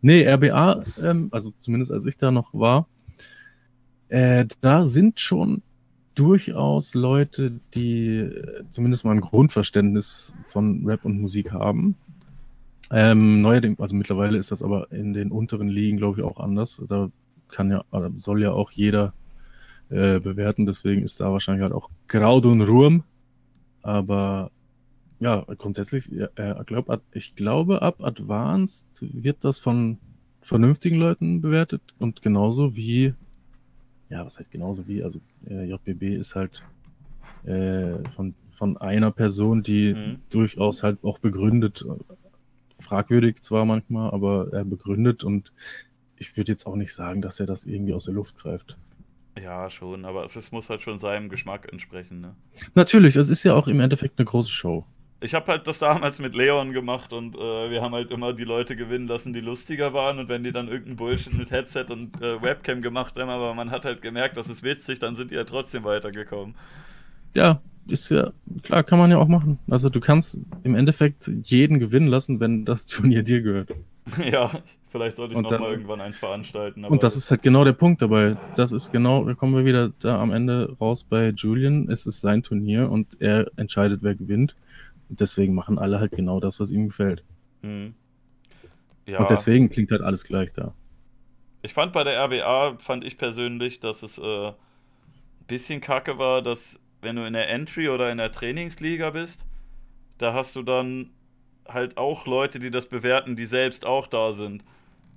Nee, 0.00 0.26
RBA, 0.28 0.84
ähm, 1.00 1.28
also 1.30 1.52
zumindest 1.60 1.92
als 1.92 2.04
ich 2.06 2.16
da 2.16 2.32
noch 2.32 2.52
war, 2.54 2.88
äh, 4.12 4.46
da 4.60 4.84
sind 4.84 5.18
schon 5.20 5.62
durchaus 6.14 6.92
Leute, 6.92 7.58
die 7.74 8.18
äh, 8.18 8.64
zumindest 8.68 9.06
mal 9.06 9.12
ein 9.12 9.22
Grundverständnis 9.22 10.34
von 10.44 10.84
Rap 10.86 11.06
und 11.06 11.18
Musik 11.18 11.52
haben. 11.52 11.96
Ähm, 12.90 13.40
neuerdings, 13.40 13.80
also 13.80 13.96
mittlerweile 13.96 14.36
ist 14.36 14.50
das 14.50 14.62
aber 14.62 14.92
in 14.92 15.14
den 15.14 15.32
unteren 15.32 15.68
Ligen, 15.68 15.96
glaube 15.96 16.20
ich, 16.20 16.24
auch 16.26 16.38
anders. 16.38 16.82
Da 16.88 17.10
kann 17.48 17.70
ja, 17.70 17.84
soll 18.16 18.42
ja 18.42 18.52
auch 18.52 18.70
jeder 18.70 19.14
äh, 19.88 20.20
bewerten, 20.20 20.66
deswegen 20.66 21.02
ist 21.02 21.18
da 21.20 21.32
wahrscheinlich 21.32 21.62
halt 21.62 21.72
auch 21.72 21.88
Graud 22.06 22.44
und 22.44 22.60
Ruhm. 22.60 23.04
Aber 23.80 24.50
ja, 25.20 25.42
grundsätzlich, 25.56 26.12
äh, 26.12 26.54
glaub, 26.66 26.90
ad- 26.90 27.02
ich 27.12 27.34
glaube, 27.34 27.80
ab 27.80 28.02
Advanced 28.02 28.86
wird 29.00 29.38
das 29.40 29.58
von 29.58 29.96
vernünftigen 30.42 30.96
Leuten 30.96 31.40
bewertet 31.40 31.80
und 31.98 32.20
genauso 32.20 32.76
wie, 32.76 33.14
ja, 34.12 34.24
was 34.24 34.38
heißt 34.38 34.50
genauso 34.52 34.86
wie, 34.86 35.02
also 35.02 35.20
äh, 35.48 35.64
JBB 35.64 36.16
ist 36.18 36.34
halt 36.34 36.62
äh, 37.44 38.08
von, 38.10 38.34
von 38.50 38.76
einer 38.76 39.10
Person, 39.10 39.62
die 39.62 39.94
Mhm. 39.94 40.18
durchaus 40.30 40.82
halt 40.82 41.02
auch 41.02 41.18
begründet, 41.18 41.84
äh, 41.88 42.14
fragwürdig 42.80 43.40
zwar 43.40 43.64
manchmal, 43.64 44.10
aber 44.10 44.48
er 44.52 44.64
begründet 44.64 45.24
und 45.24 45.52
ich 46.16 46.36
würde 46.36 46.52
jetzt 46.52 46.66
auch 46.66 46.76
nicht 46.76 46.92
sagen, 46.92 47.22
dass 47.22 47.40
er 47.40 47.46
das 47.46 47.64
irgendwie 47.64 47.94
aus 47.94 48.04
der 48.04 48.14
Luft 48.14 48.36
greift. 48.36 48.76
Ja, 49.42 49.70
schon, 49.70 50.04
aber 50.04 50.26
es 50.26 50.36
ist, 50.36 50.52
muss 50.52 50.68
halt 50.68 50.82
schon 50.82 50.98
seinem 50.98 51.30
Geschmack 51.30 51.72
entsprechen, 51.72 52.20
ne? 52.20 52.34
Natürlich, 52.74 53.16
es 53.16 53.30
ist 53.30 53.44
ja 53.44 53.54
auch 53.54 53.66
im 53.66 53.80
Endeffekt 53.80 54.18
eine 54.18 54.26
große 54.26 54.50
Show. 54.50 54.84
Ich 55.22 55.34
habe 55.34 55.46
halt 55.52 55.66
das 55.66 55.78
damals 55.78 56.18
mit 56.18 56.34
Leon 56.34 56.72
gemacht 56.72 57.12
und 57.12 57.34
äh, 57.36 57.70
wir 57.70 57.80
haben 57.80 57.94
halt 57.94 58.10
immer 58.10 58.32
die 58.32 58.44
Leute 58.44 58.74
gewinnen 58.76 59.06
lassen, 59.06 59.32
die 59.32 59.40
lustiger 59.40 59.92
waren 59.94 60.18
und 60.18 60.28
wenn 60.28 60.42
die 60.44 60.52
dann 60.52 60.66
irgendeinen 60.68 60.96
Bullshit 60.96 61.32
mit 61.32 61.50
Headset 61.50 61.84
und 61.90 62.20
äh, 62.20 62.42
Webcam 62.42 62.82
gemacht 62.82 63.14
haben, 63.18 63.30
aber 63.30 63.54
man 63.54 63.70
hat 63.70 63.84
halt 63.84 64.02
gemerkt, 64.02 64.36
das 64.36 64.48
ist 64.48 64.62
witzig, 64.62 64.98
dann 64.98 65.14
sind 65.14 65.30
die 65.30 65.36
ja 65.36 65.44
trotzdem 65.44 65.84
weitergekommen. 65.84 66.54
Ja, 67.36 67.60
ist 67.86 68.10
ja, 68.10 68.30
klar, 68.62 68.82
kann 68.82 68.98
man 68.98 69.10
ja 69.10 69.18
auch 69.18 69.28
machen. 69.28 69.58
Also 69.70 69.88
du 69.88 70.00
kannst 70.00 70.38
im 70.64 70.74
Endeffekt 70.74 71.30
jeden 71.44 71.78
gewinnen 71.78 72.08
lassen, 72.08 72.40
wenn 72.40 72.64
das 72.64 72.86
Turnier 72.86 73.22
dir 73.22 73.42
gehört. 73.42 73.70
ja, 74.30 74.50
vielleicht 74.90 75.16
sollte 75.16 75.32
ich 75.32 75.36
Und 75.36 75.44
noch 75.44 75.50
dann- 75.50 75.60
mal 75.60 75.70
irgendwann 75.70 76.00
eins 76.00 76.18
veranstalten. 76.18 76.84
Und 76.84 77.02
das 77.04 77.16
ist 77.16 77.30
halt 77.30 77.42
genau 77.42 77.64
der 77.64 77.72
Punkt 77.72 78.02
dabei. 78.02 78.36
Das 78.56 78.72
ist 78.72 78.90
genau, 78.92 79.24
da 79.24 79.34
kommen 79.34 79.54
wir 79.54 79.64
wieder 79.64 79.92
da 80.00 80.20
am 80.20 80.32
Ende 80.32 80.76
raus 80.80 81.04
bei 81.04 81.28
Julian. 81.30 81.88
Es 81.88 82.06
ist 82.06 82.20
sein 82.20 82.42
Turnier 82.42 82.90
und 82.90 83.20
er 83.20 83.50
entscheidet, 83.56 84.00
wer 84.02 84.14
gewinnt. 84.16 84.56
Deswegen 85.20 85.54
machen 85.54 85.78
alle 85.78 86.00
halt 86.00 86.14
genau 86.14 86.40
das, 86.40 86.60
was 86.60 86.70
ihm 86.72 86.88
gefällt. 86.88 87.24
Hm. 87.62 87.94
Ja, 89.06 89.20
Und 89.20 89.30
deswegen 89.30 89.70
klingt 89.70 89.90
halt 89.90 90.02
alles 90.02 90.24
gleich 90.24 90.52
da. 90.52 90.74
ich 91.62 91.74
fand 91.74 91.92
bei 91.92 92.04
der 92.04 92.18
RBA, 92.24 92.78
fand 92.78 93.04
ich 93.04 93.18
persönlich, 93.18 93.80
dass 93.80 94.02
es 94.02 94.18
äh, 94.18 94.48
ein 94.48 94.54
bisschen 95.48 95.80
kacke 95.80 96.18
war, 96.18 96.42
dass 96.42 96.80
wenn 97.02 97.16
du 97.16 97.26
in 97.26 97.34
der 97.34 97.48
Entry 97.50 97.88
oder 97.88 98.10
in 98.12 98.18
der 98.18 98.32
Trainingsliga 98.32 99.10
bist, 99.10 99.46
da 100.18 100.34
hast 100.34 100.56
du 100.56 100.62
dann 100.62 101.10
halt 101.68 101.98
auch 101.98 102.26
Leute, 102.26 102.58
die 102.60 102.70
das 102.70 102.88
bewerten, 102.88 103.36
die 103.36 103.46
selbst 103.46 103.86
auch 103.86 104.06
da 104.08 104.32
sind. 104.34 104.64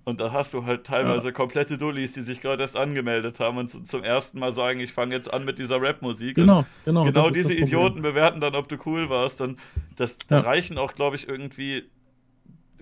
Und 0.05 0.21
da 0.21 0.31
hast 0.31 0.53
du 0.53 0.65
halt 0.65 0.85
teilweise 0.85 1.33
komplette 1.33 1.77
Dullis, 1.79 2.13
die 2.13 2.21
sich 2.21 2.39
gerade 2.39 2.61
erst 2.61 2.77
angemeldet 2.77 3.39
haben 3.39 3.57
und 3.57 3.71
zu- 3.71 3.81
zum 3.81 4.03
ersten 4.03 4.37
Mal 4.39 4.53
sagen, 4.53 4.79
ich 4.79 4.93
fange 4.93 5.15
jetzt 5.15 5.33
an 5.33 5.45
mit 5.45 5.57
dieser 5.57 5.81
Rap-Musik. 5.81 6.35
Genau, 6.35 6.65
genau. 6.85 7.03
genau 7.03 7.29
diese. 7.31 7.53
Idioten 7.53 8.01
bewerten 8.03 8.39
dann, 8.39 8.53
ob 8.55 8.67
du 8.69 8.77
cool 8.85 9.09
warst. 9.09 9.41
Und 9.41 9.59
das 9.95 10.17
da 10.19 10.37
Ja. 10.37 10.41
reichen 10.43 10.77
auch, 10.77 10.93
glaube 10.93 11.15
ich, 11.15 11.27
irgendwie 11.27 11.85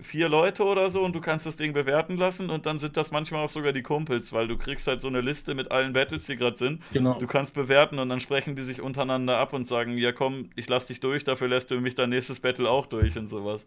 vier 0.00 0.28
Leute 0.28 0.64
oder 0.64 0.90
so 0.90 1.02
und 1.02 1.14
du 1.14 1.20
kannst 1.20 1.46
das 1.46 1.56
Ding 1.56 1.72
bewerten 1.72 2.18
lassen 2.18 2.50
und 2.50 2.66
dann 2.66 2.78
sind 2.78 2.96
das 2.96 3.10
manchmal 3.10 3.42
auch 3.44 3.48
sogar 3.48 3.72
die 3.72 3.82
Kumpels, 3.82 4.32
weil 4.34 4.48
du 4.48 4.58
kriegst 4.58 4.86
halt 4.86 5.00
so 5.00 5.08
eine 5.08 5.20
Liste 5.22 5.54
mit 5.54 5.70
allen 5.70 5.92
Battles, 5.94 6.24
die 6.24 6.36
gerade 6.36 6.58
sind. 6.58 6.82
Genau. 6.92 7.18
Du 7.18 7.26
kannst 7.26 7.54
bewerten 7.54 7.98
und 7.98 8.08
dann 8.10 8.20
sprechen 8.20 8.54
die 8.56 8.64
sich 8.64 8.82
untereinander 8.82 9.38
ab 9.38 9.52
und 9.54 9.66
sagen, 9.66 9.96
ja 9.96 10.12
komm, 10.12 10.50
ich 10.56 10.68
lass 10.68 10.88
dich 10.88 11.00
durch, 11.00 11.24
dafür 11.24 11.48
lässt 11.48 11.70
du 11.70 11.80
mich 11.80 11.94
dein 11.94 12.10
nächstes 12.10 12.40
Battle 12.40 12.68
auch 12.68 12.84
durch 12.86 13.16
und 13.16 13.28
sowas. 13.28 13.66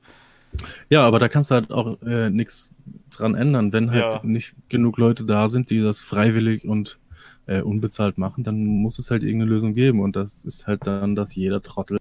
Ja, 0.90 1.06
aber 1.06 1.20
da 1.20 1.28
kannst 1.28 1.52
du 1.52 1.56
halt 1.56 1.72
auch 1.72 2.02
äh, 2.02 2.30
nichts 2.30 2.74
dran 3.12 3.36
ändern. 3.36 3.74
Wenn 3.74 3.92
halt 3.92 4.14
Ja. 4.14 4.22
nicht 4.24 4.56
genug 4.70 4.98
Leute 4.98 5.26
da 5.26 5.48
sind, 5.50 5.70
die 5.70 5.82
das 5.82 6.02
freiwillig 6.02 6.66
und 6.66 7.00
äh, 7.46 7.62
unbezahlt 7.62 8.18
machen, 8.18 8.44
dann 8.44 8.66
muss 8.66 9.00
es 9.00 9.12
halt 9.12 9.24
irgendeine 9.24 9.52
Lösung 9.52 9.74
geben. 9.74 10.02
Und 10.02 10.16
das 10.16 10.46
ist 10.46 10.68
halt 10.68 10.86
dann, 10.88 11.16
dass 11.16 11.36
jeder 11.36 11.62
Trottel 11.62 11.98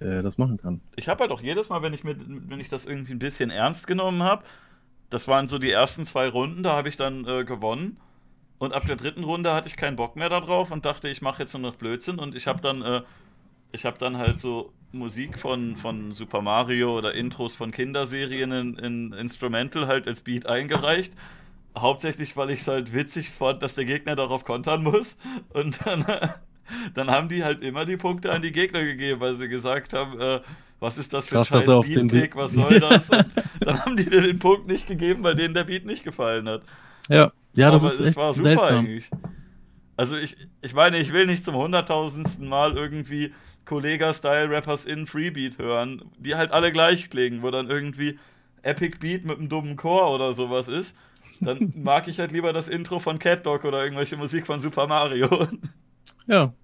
äh, 0.00 0.22
das 0.22 0.38
machen 0.38 0.56
kann. 0.56 0.80
Ich 0.96 1.08
habe 1.08 1.20
halt 1.20 1.30
auch 1.30 1.40
jedes 1.40 1.68
Mal, 1.68 1.82
wenn 1.82 1.94
ich, 1.94 2.04
mit, 2.04 2.18
wenn 2.26 2.60
ich 2.60 2.68
das 2.68 2.86
irgendwie 2.86 3.12
ein 3.12 3.18
bisschen 3.18 3.50
ernst 3.50 3.86
genommen 3.86 4.22
habe, 4.22 4.44
das 5.10 5.28
waren 5.28 5.46
so 5.48 5.58
die 5.58 5.70
ersten 5.70 6.04
zwei 6.04 6.28
Runden, 6.28 6.62
da 6.62 6.76
habe 6.76 6.88
ich 6.88 6.96
dann 6.96 7.26
äh, 7.26 7.44
gewonnen. 7.44 7.96
Und 8.58 8.72
ab 8.72 8.86
der 8.86 8.96
dritten 8.96 9.24
Runde 9.24 9.52
hatte 9.52 9.68
ich 9.68 9.76
keinen 9.76 9.96
Bock 9.96 10.16
mehr 10.16 10.28
darauf 10.28 10.70
und 10.70 10.84
dachte, 10.84 11.08
ich 11.08 11.22
mache 11.22 11.42
jetzt 11.42 11.52
nur 11.52 11.62
noch 11.62 11.76
Blödsinn. 11.76 12.18
Und 12.18 12.34
ich 12.34 12.46
habe 12.46 12.60
dann, 12.60 12.82
äh, 12.82 13.02
ich 13.72 13.84
habe 13.84 13.98
dann 13.98 14.16
halt 14.16 14.40
so 14.40 14.72
Musik 14.94 15.38
von, 15.38 15.76
von 15.76 16.12
Super 16.12 16.42
Mario 16.42 16.96
oder 16.98 17.14
Intros 17.14 17.54
von 17.54 17.70
Kinderserien 17.72 18.52
in, 18.52 18.76
in 18.78 19.12
Instrumental 19.12 19.86
halt 19.86 20.06
als 20.08 20.22
Beat 20.22 20.46
eingereicht. 20.46 21.12
Hauptsächlich, 21.76 22.36
weil 22.36 22.50
ich 22.50 22.60
es 22.60 22.68
halt 22.68 22.94
witzig 22.94 23.30
fand, 23.30 23.62
dass 23.62 23.74
der 23.74 23.84
Gegner 23.84 24.16
darauf 24.16 24.44
kontern 24.44 24.84
muss. 24.84 25.16
Und 25.50 25.84
dann, 25.86 26.04
dann 26.94 27.10
haben 27.10 27.28
die 27.28 27.44
halt 27.44 27.62
immer 27.62 27.84
die 27.84 27.96
Punkte 27.96 28.32
an 28.32 28.42
die 28.42 28.52
Gegner 28.52 28.84
gegeben, 28.84 29.20
weil 29.20 29.36
sie 29.36 29.48
gesagt 29.48 29.92
haben, 29.92 30.20
äh, 30.20 30.40
was 30.80 30.98
ist 30.98 31.12
das 31.12 31.28
für 31.28 31.36
ein 31.36 31.44
scheiß 31.44 31.78
Beatpick, 31.80 32.10
Beat- 32.32 32.36
was 32.36 32.54
soll 32.54 32.78
das? 32.80 33.10
Und 33.10 33.26
dann 33.64 33.80
haben 33.84 33.96
die 33.96 34.04
dir 34.08 34.22
den 34.22 34.38
Punkt 34.38 34.68
nicht 34.68 34.86
gegeben, 34.86 35.22
weil 35.22 35.34
denen 35.34 35.54
der 35.54 35.64
Beat 35.64 35.84
nicht 35.86 36.04
gefallen 36.04 36.48
hat. 36.48 36.62
Ja, 37.08 37.32
ja, 37.54 37.70
das 37.70 37.82
Aber 37.82 37.88
ist 37.94 38.00
echt 38.00 38.16
war 38.16 38.34
super 38.34 38.42
seltsam. 38.42 38.76
eigentlich. 38.76 39.10
Also 39.96 40.16
ich, 40.16 40.36
ich 40.62 40.74
meine, 40.74 40.98
ich 40.98 41.12
will 41.12 41.26
nicht 41.26 41.44
zum 41.44 41.54
hunderttausendsten 41.56 42.48
Mal 42.48 42.76
irgendwie 42.76 43.32
Kollega-Style-Rappers 43.64 44.86
in 44.86 45.06
Freebeat 45.06 45.58
hören, 45.58 46.02
die 46.18 46.34
halt 46.34 46.52
alle 46.52 46.72
gleich 46.72 47.10
klingen, 47.10 47.42
wo 47.42 47.50
dann 47.50 47.70
irgendwie 47.70 48.18
Epic 48.62 48.98
Beat 48.98 49.24
mit 49.24 49.38
einem 49.38 49.48
dummen 49.48 49.76
Chor 49.76 50.12
oder 50.14 50.32
sowas 50.34 50.68
ist. 50.68 50.96
Dann 51.40 51.72
mag 51.76 52.08
ich 52.08 52.18
halt 52.18 52.32
lieber 52.32 52.52
das 52.52 52.68
Intro 52.68 52.98
von 52.98 53.18
Cat 53.18 53.44
Dog 53.46 53.64
oder 53.64 53.82
irgendwelche 53.82 54.16
Musik 54.16 54.46
von 54.46 54.60
Super 54.60 54.86
Mario. 54.86 55.48
Ja. 56.26 56.54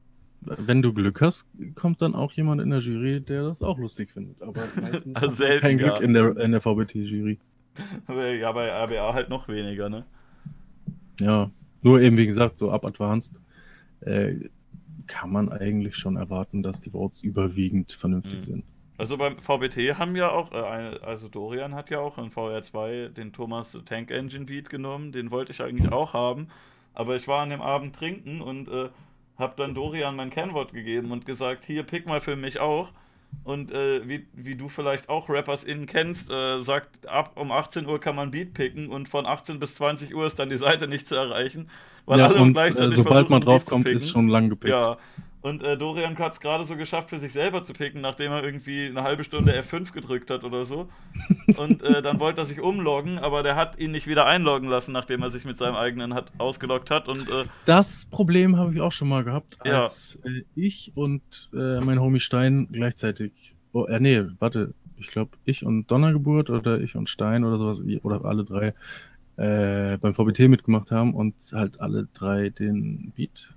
Wenn 0.41 0.81
du 0.81 0.95
Glück 0.95 1.21
hast, 1.21 1.47
kommt 1.75 2.01
dann 2.01 2.15
auch 2.15 2.33
jemand 2.33 2.63
in 2.63 2.71
der 2.71 2.79
Jury, 2.79 3.21
der 3.21 3.43
das 3.43 3.63
auch 3.63 3.77
lustig 3.77 4.11
findet. 4.11 4.41
Aber 4.41 4.63
meistens 4.81 5.15
Also 5.23 5.45
kein 5.59 5.77
Glück 5.77 6.01
in 6.01 6.15
der, 6.15 6.35
in 6.39 6.53
der 6.53 6.63
VBT-Jury. 6.63 7.39
Aber 8.07 8.33
ja, 8.33 8.51
bei 8.53 8.71
RBA 8.71 9.13
halt 9.13 9.29
noch 9.29 9.49
weniger, 9.49 9.91
ne? 9.91 10.07
Ja, 11.21 11.51
nur 11.83 12.01
eben 12.01 12.17
wie 12.17 12.25
gesagt, 12.25 12.59
so 12.59 12.71
ab 12.71 12.87
Advanced 12.87 13.39
äh, 14.01 14.49
kann 15.11 15.31
man 15.33 15.51
eigentlich 15.51 15.97
schon 15.97 16.17
erwarten, 16.17 16.63
dass 16.63 16.81
die 16.81 16.91
Votes 16.91 17.23
überwiegend 17.23 17.93
vernünftig 17.93 18.39
Mhm. 18.41 18.41
sind. 18.41 18.65
Also 18.97 19.17
beim 19.17 19.39
VBT 19.39 19.99
haben 19.99 20.15
ja 20.15 20.31
auch, 20.31 20.53
äh, 20.53 20.99
also 21.03 21.29
Dorian 21.29 21.75
hat 21.75 21.91
ja 21.91 21.99
auch 22.01 22.17
in 22.19 22.31
VR2 22.31 23.09
den 23.09 23.33
Thomas 23.33 23.77
Tank 23.87 24.11
Engine 24.11 24.45
Beat 24.45 24.71
genommen, 24.71 25.11
den 25.11 25.31
wollte 25.31 25.53
ich 25.53 25.61
eigentlich 25.63 25.91
auch 25.91 26.13
haben, 26.13 26.49
aber 26.95 27.17
ich 27.17 27.27
war 27.27 27.43
an 27.43 27.51
dem 27.51 27.63
Abend 27.63 27.97
trinken 27.97 28.41
und 28.41 28.69
äh, 28.69 28.89
habe 29.39 29.55
dann 29.57 29.75
Dorian 29.75 30.17
mein 30.17 30.31
Kennwort 30.31 30.73
gegeben 30.73 31.13
und 31.13 31.25
gesagt, 31.27 31.65
hier, 31.65 31.83
pick 31.83 32.07
mal 32.07 32.21
für 32.21 32.37
mich 32.37 32.61
auch. 32.61 32.93
Und 33.45 33.71
äh, 33.73 34.07
wie, 34.09 34.27
wie 34.35 34.57
du 34.57 34.69
vielleicht 34.69 35.09
auch 35.09 35.29
Rappers 35.31 35.65
innen 35.65 35.87
kennst, 35.87 36.29
äh, 36.31 36.61
sagt, 36.61 37.07
ab 37.09 37.33
um 37.37 37.53
18 37.53 37.87
Uhr 37.87 38.01
kann 38.01 38.17
man 38.17 38.33
Beat 38.33 38.53
picken 38.55 38.89
und 38.91 39.09
von 39.09 39.25
18 39.25 39.59
bis 39.61 39.77
20 39.77 40.15
Uhr 40.15 40.27
ist 40.27 40.39
dann 40.39 40.51
die 40.51 40.59
Seite 40.59 40.89
nicht 40.89 41.07
zu 41.09 41.15
erreichen, 41.15 41.71
weil 42.07 42.19
ja, 42.19 42.27
alle 42.27 42.41
und 42.41 42.51
äh, 42.51 42.53
gleichzeitig 42.53 42.97
sobald 42.97 43.31
man 43.31 43.41
draufkommt, 43.43 43.87
ist 43.89 44.11
schon 44.11 44.29
lang 44.29 44.49
gepickt. 44.51 44.71
Ja, 44.71 44.97
und 45.43 45.63
äh, 45.63 45.79
Dorian 45.79 46.19
hat 46.19 46.35
es 46.35 46.41
gerade 46.41 46.65
so 46.65 46.77
geschafft, 46.77 47.09
für 47.09 47.19
sich 47.19 47.33
selber 47.33 47.63
zu 47.63 47.73
picken, 47.73 48.03
nachdem 48.03 48.31
er 48.31 48.45
irgendwie 48.45 48.87
eine 48.87 49.03
halbe 49.03 49.25
Stunde 49.25 49.59
F5 49.59 49.93
gedrückt 49.93 50.31
hat 50.31 50.45
oder 50.45 50.67
so. 50.67 50.89
Und 51.57 51.83
äh, 51.83 52.03
dann 52.03 52.21
wollte 52.21 52.43
er 52.43 52.45
sich 52.45 52.61
umloggen, 52.61 53.19
aber 53.19 53.43
der 53.43 53.57
hat 53.57 53.79
ihn 53.79 53.91
nicht 53.91 54.07
wieder 54.07 54.27
einloggen 54.27 54.69
lassen, 54.69 54.93
nachdem 54.93 55.23
er 55.23 55.31
sich 55.31 55.47
mit 55.47 55.57
seinem 55.57 55.77
eigenen 55.77 56.13
hat 56.13 56.31
ausgeloggt 56.37 56.91
hat. 56.91 57.09
Und 57.09 57.27
äh, 57.31 57.45
Das 57.65 58.07
Problem 58.11 58.59
habe 58.59 58.75
ich 58.75 58.83
auch 58.83 58.93
schon 58.93 59.09
mal 59.09 59.25
gehabt, 59.25 59.57
Ja. 59.65 59.85
als 59.85 60.21
äh, 60.25 60.43
ich 60.55 60.93
und 60.95 61.23
äh, 61.55 61.81
mein 61.81 62.01
Homie 62.01 62.21
Stein 62.21 62.69
gleichzeitig. 62.71 63.55
Oh, 63.73 63.87
äh, 63.87 63.99
nee, 63.99 64.23
warte. 64.41 64.75
Ich 64.99 65.07
glaube, 65.07 65.31
ich 65.47 65.65
und 65.65 65.91
Donnergeburt 65.91 66.51
oder 66.51 66.79
ich 66.83 66.97
und 66.97 67.09
Stein 67.09 67.45
oder 67.45 67.57
sowas, 67.57 67.83
oder 68.03 68.23
alle 68.27 68.45
drei 68.45 68.75
äh, 69.41 69.97
beim 69.99 70.13
VBT 70.15 70.49
mitgemacht 70.49 70.91
haben 70.91 71.15
und 71.15 71.35
halt 71.53 71.81
alle 71.81 72.07
drei 72.13 72.51
den 72.51 73.13
Beat 73.17 73.55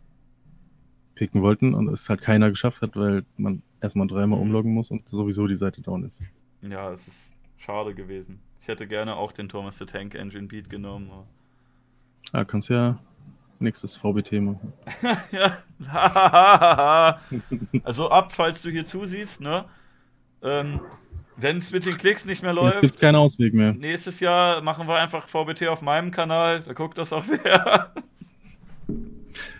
picken 1.15 1.41
wollten 1.41 1.73
und 1.73 1.89
es 1.89 2.09
halt 2.09 2.21
keiner 2.21 2.49
geschafft 2.49 2.81
hat, 2.81 2.95
weil 2.95 3.23
man 3.37 3.61
erstmal 3.81 4.07
dreimal 4.07 4.37
Mhm. 4.39 4.43
umloggen 4.45 4.73
muss 4.73 4.91
und 4.91 5.07
sowieso 5.09 5.45
die 5.47 5.55
Seite 5.55 5.81
down 5.81 6.03
ist. 6.05 6.21
ja, 6.61 6.91
es 6.91 7.05
ist 7.07 7.33
schade 7.57 7.93
gewesen. 7.93 8.39
Ich 8.61 8.67
hätte 8.69 8.87
gerne 8.87 9.15
auch 9.15 9.33
den 9.33 9.49
Thomas 9.49 9.77
the 9.77 9.85
Tank 9.85 10.15
Engine 10.15 10.47
Beat 10.47 10.69
genommen. 10.69 11.09
aber- 11.11 11.27
Ah, 12.31 12.45
kannst 12.45 12.69
ja 12.69 12.97
nächstes 13.59 13.95
VBT 13.95 14.39
machen. 14.41 14.71
ja, 15.31 15.59
also 17.83 18.09
ab, 18.09 18.31
falls 18.31 18.61
du 18.61 18.69
hier 18.69 18.85
zusiehst, 18.85 19.41
ne? 19.41 19.65
Ähm, 20.41 20.79
Wenn 21.35 21.57
es 21.57 21.71
mit 21.71 21.85
den 21.85 21.97
Klicks 21.97 22.25
nicht 22.25 22.43
mehr 22.43 22.51
Jetzt 22.53 22.61
läuft, 22.61 22.81
gibt's 22.81 22.99
keinen 22.99 23.15
Ausweg 23.15 23.53
mehr. 23.53 23.73
nächstes 23.73 24.19
Jahr 24.19 24.61
machen 24.61 24.87
wir 24.87 24.95
einfach 24.95 25.27
VBT 25.27 25.67
auf 25.67 25.81
meinem 25.81 26.11
Kanal. 26.11 26.61
Da 26.61 26.73
guckt 26.73 26.97
das 26.97 27.11
auch 27.11 27.23
wer. 27.43 27.93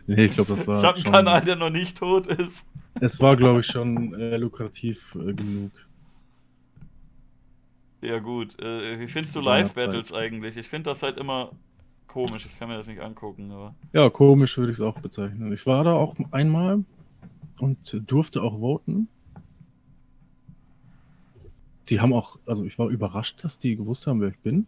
Nee, 0.06 0.26
ich 0.26 0.34
glaube, 0.34 0.54
das 0.54 0.68
war 0.68 0.80
Ich 0.80 0.84
habe 0.84 0.96
einen 0.96 1.04
schon, 1.04 1.12
Kanal, 1.14 1.42
der 1.42 1.56
noch 1.56 1.70
nicht 1.70 1.98
tot 1.98 2.28
ist. 2.28 2.66
es 3.00 3.20
war, 3.22 3.36
glaube 3.36 3.62
ich, 3.62 3.68
schon 3.68 4.14
äh, 4.14 4.38
lukrativ 4.38 5.16
äh, 5.16 5.34
genug. 5.34 5.72
Ja 8.02 8.20
gut, 8.20 8.60
äh, 8.62 9.00
wie 9.00 9.08
findest 9.08 9.34
du 9.36 9.40
Live-Battles 9.40 10.14
eigentlich? 10.14 10.58
Ich 10.58 10.68
finde 10.68 10.90
das 10.90 11.02
halt 11.04 11.18
immer 11.18 11.52
komisch, 12.08 12.46
ich 12.46 12.60
kann 12.60 12.68
mir 12.68 12.76
das 12.76 12.88
nicht 12.88 13.02
angucken, 13.02 13.50
aber... 13.52 13.74
Ja, 13.94 14.10
komisch 14.10 14.58
würde 14.58 14.72
ich 14.72 14.78
es 14.78 14.82
auch 14.82 15.00
bezeichnen. 15.00 15.54
Ich 15.54 15.66
war 15.66 15.86
da 15.86 15.94
auch 15.94 16.14
einmal 16.32 16.84
und 17.60 18.02
durfte 18.12 18.44
auch 18.44 18.60
voten. 18.60 19.08
Die 21.90 22.00
haben 22.00 22.14
auch, 22.14 22.38
also 22.46 22.66
ich 22.66 22.78
war 22.80 22.88
überrascht, 22.90 23.44
dass 23.44 23.60
die 23.60 23.76
gewusst 23.76 24.08
haben, 24.08 24.22
wer 24.22 24.30
ich 24.30 24.40
bin. 24.40 24.68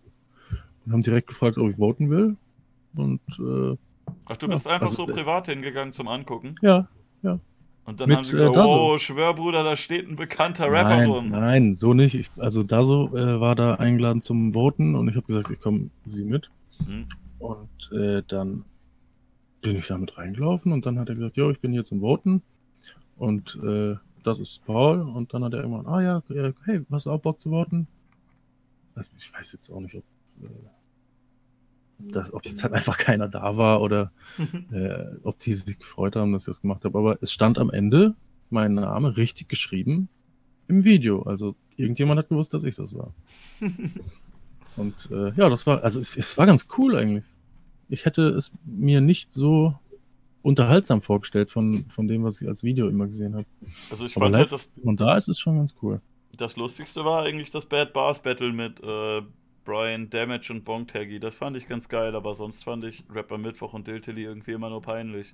Und 0.85 0.92
haben 0.94 1.02
direkt 1.02 1.27
gefragt, 1.27 1.58
ob 1.58 1.69
ich 1.69 1.77
voten 1.77 2.10
will. 2.10 2.35
Und 2.95 3.22
äh, 3.40 3.76
Ach, 4.26 4.38
du 4.38 4.48
Ja, 4.48 4.53
bist 4.53 4.68
einfach 4.68 4.88
also 4.88 5.06
so 5.06 5.11
privat 5.11 5.48
hingegangen 5.48 5.94
zum 5.94 6.08
Angucken? 6.08 6.56
ja, 6.61 6.88
Und 7.85 8.00
dann 8.00 8.08
Mit, 8.10 8.18
haben 8.18 8.24
sie 8.24 8.34
äh, 8.35 8.38
gesagt, 8.40 8.56
Dazo. 8.56 8.94
oh, 8.94 8.98
Schwörbruder, 8.98 9.64
da 9.64 9.76
steht 9.77 10.08
ein 10.08 10.16
bekannter 10.16 10.66
Rapper 10.72 10.90
nein, 10.98 11.10
rum. 11.10 11.30
nein, 11.30 11.76
so 11.76 11.94
nicht. 11.94 12.16
Ich, 12.16 12.30
also 12.38 12.64
Daso 12.64 13.16
äh, 13.16 13.40
war 13.40 13.56
da 13.56 13.76
eingeladen 13.76 14.22
zum 14.22 14.53
Voten 14.53 14.95
und 14.95 15.08
ich 15.08 15.16
habe 15.16 15.26
gesagt, 15.27 15.50
ich 15.50 15.60
komme 15.60 15.90
sie 16.06 16.24
mit. 16.26 16.50
Hm. 16.85 17.06
Und 17.40 17.92
äh, 17.98 18.22
dann 18.27 18.64
bin 19.61 19.76
ich 19.77 19.88
da 19.88 19.98
mit 19.98 20.18
reingelaufen 20.18 20.72
und 20.72 20.85
dann 20.85 21.00
hat 21.00 21.10
er 21.10 21.16
gesagt, 21.16 21.38
jo, 21.38 21.50
ich 21.50 21.60
bin 21.60 21.72
hier 21.72 21.84
zum 21.84 22.02
Voten 22.02 22.42
und 23.18 23.60
äh, 23.64 23.95
das 24.26 24.40
ist 24.40 24.66
Paul. 24.66 25.02
Und 25.02 25.34
dann 25.34 25.44
hat 25.44 25.54
er 25.54 25.62
irgendwann, 25.62 25.88
ah 25.88 26.02
ja, 26.02 26.24
hey, 26.66 26.82
hast 26.92 27.06
du 27.06 27.12
auch 27.12 27.22
Bock 27.22 27.40
zu 27.40 27.50
voten? 27.50 27.88
Also, 28.95 29.10
ich 29.18 29.32
weiß 29.34 29.52
jetzt 29.54 29.70
auch 29.70 29.80
nicht, 29.80 29.95
ob, 29.95 30.04
äh, 30.44 30.48
das, 32.00 32.34
ob 32.34 32.45
jetzt 32.45 32.64
halt 32.64 32.74
einfach 32.74 32.98
keiner 32.98 33.28
da 33.28 33.58
war 33.58 33.82
oder 33.82 34.12
äh, 34.72 35.06
ob 35.24 35.40
die 35.40 35.54
sich 35.54 35.80
gefreut 35.80 36.16
haben, 36.16 36.34
dass 36.34 36.44
ich 36.44 36.48
das 36.48 36.62
gemacht 36.62 36.86
habe. 36.86 36.98
Aber 36.98 37.18
es 37.22 37.32
stand 37.32 37.58
am 37.60 37.70
Ende 37.70 38.16
mein 38.50 38.76
Name 38.76 39.18
richtig 39.18 39.50
geschrieben 39.50 40.10
im 40.68 40.84
Video. 40.84 41.24
Also 41.24 41.56
irgendjemand 41.78 42.20
hat 42.20 42.30
gewusst, 42.30 42.54
dass 42.54 42.64
ich 42.64 42.76
das 42.76 42.94
war. 42.95 43.14
Und 44.78 45.10
äh, 45.12 45.32
ja, 45.36 45.50
das 45.50 45.66
war, 45.68 45.84
also 45.84 46.00
es, 46.00 46.18
es 46.18 46.38
war 46.38 46.45
ganz 46.45 46.68
cool 46.78 46.95
eigentlich. 46.95 47.24
Ich 47.88 48.06
hätte 48.06 48.30
es 48.30 48.52
mir 48.66 49.00
nicht 49.00 49.32
so 49.32 49.76
unterhaltsam 50.45 51.01
vorgestellt 51.01 51.49
von, 51.49 51.85
von 51.90 52.07
dem, 52.07 52.24
was 52.24 52.40
ich 52.40 52.48
als 52.48 52.64
Video 52.64 52.88
immer 52.88 53.07
gesehen 53.07 53.33
habe. 53.33 53.45
Also 53.90 54.06
ich 54.06 54.15
Aber 54.15 54.27
fand 54.27 54.35
halt, 54.35 54.51
live, 54.51 54.61
das, 54.61 54.72
und 54.83 54.99
da 54.99 55.17
ist 55.17 55.27
es 55.27 55.40
schon 55.40 55.57
ganz 55.57 55.74
cool. 55.82 56.01
das 56.38 56.56
Lustigste 56.56 57.03
war 57.03 57.24
eigentlich 57.24 57.49
das 57.49 57.65
Bad 57.65 57.93
Bars 57.93 58.22
Battle 58.22 58.53
mit 58.53 58.80
äh, 58.83 59.24
Brian 59.64 60.07
Damage 60.11 60.53
und 60.53 60.64
Bonk 60.64 60.90
Taggy. 60.90 61.19
Das 61.19 61.38
fand 61.38 61.57
ich 61.57 61.67
ganz 61.67 61.90
geil, 61.90 62.15
aber 62.15 62.35
sonst 62.35 62.64
fand 62.64 62.83
ich 62.83 63.03
Rapper 63.09 63.40
Mittwoch 63.40 63.74
und 63.74 63.88
Diltily 63.88 64.24
irgendwie 64.24 64.51
immer 64.51 64.69
nur 64.69 64.83
peinlich. 64.83 65.33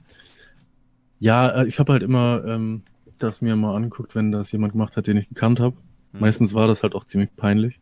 Ja, 1.19 1.49
äh, 1.49 1.67
ich 1.67 1.77
habe 1.77 1.91
halt 1.91 2.03
immer 2.03 2.45
ähm, 2.45 2.83
das 3.17 3.41
mir 3.41 3.57
mal 3.57 3.75
angeguckt, 3.75 4.15
wenn 4.15 4.31
das 4.31 4.49
jemand 4.53 4.71
gemacht 4.71 4.95
hat, 4.95 5.07
den 5.07 5.17
ich 5.17 5.27
gekannt 5.27 5.59
habe. 5.59 5.75
Hm. 6.13 6.21
Meistens 6.21 6.53
war 6.53 6.67
das 6.67 6.83
halt 6.83 6.95
auch 6.95 7.03
ziemlich 7.03 7.35
peinlich. 7.35 7.81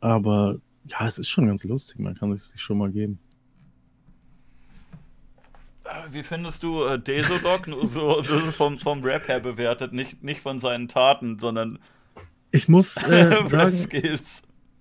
Aber 0.00 0.56
ja, 0.86 1.06
es 1.06 1.18
ist 1.18 1.28
schon 1.28 1.46
ganz 1.46 1.62
lustig. 1.62 2.00
Man 2.00 2.16
kann 2.16 2.32
es 2.32 2.48
sich 2.48 2.60
schon 2.60 2.78
mal 2.78 2.90
geben. 2.90 3.20
Äh, 5.90 6.12
Wie 6.12 6.22
findest 6.22 6.62
du 6.62 6.84
äh, 6.84 6.98
Desodog 6.98 7.66
nur 7.66 7.86
so, 7.88 8.22
so 8.22 8.38
vom, 8.52 8.78
vom 8.78 9.02
Rap 9.02 9.28
her 9.28 9.40
bewertet? 9.40 9.92
Nicht, 9.92 10.22
nicht 10.22 10.40
von 10.40 10.60
seinen 10.60 10.88
Taten, 10.88 11.38
sondern 11.38 11.78
Ich 12.50 12.68
muss 12.68 12.96
äh, 13.08 13.42
sagen, 13.44 14.20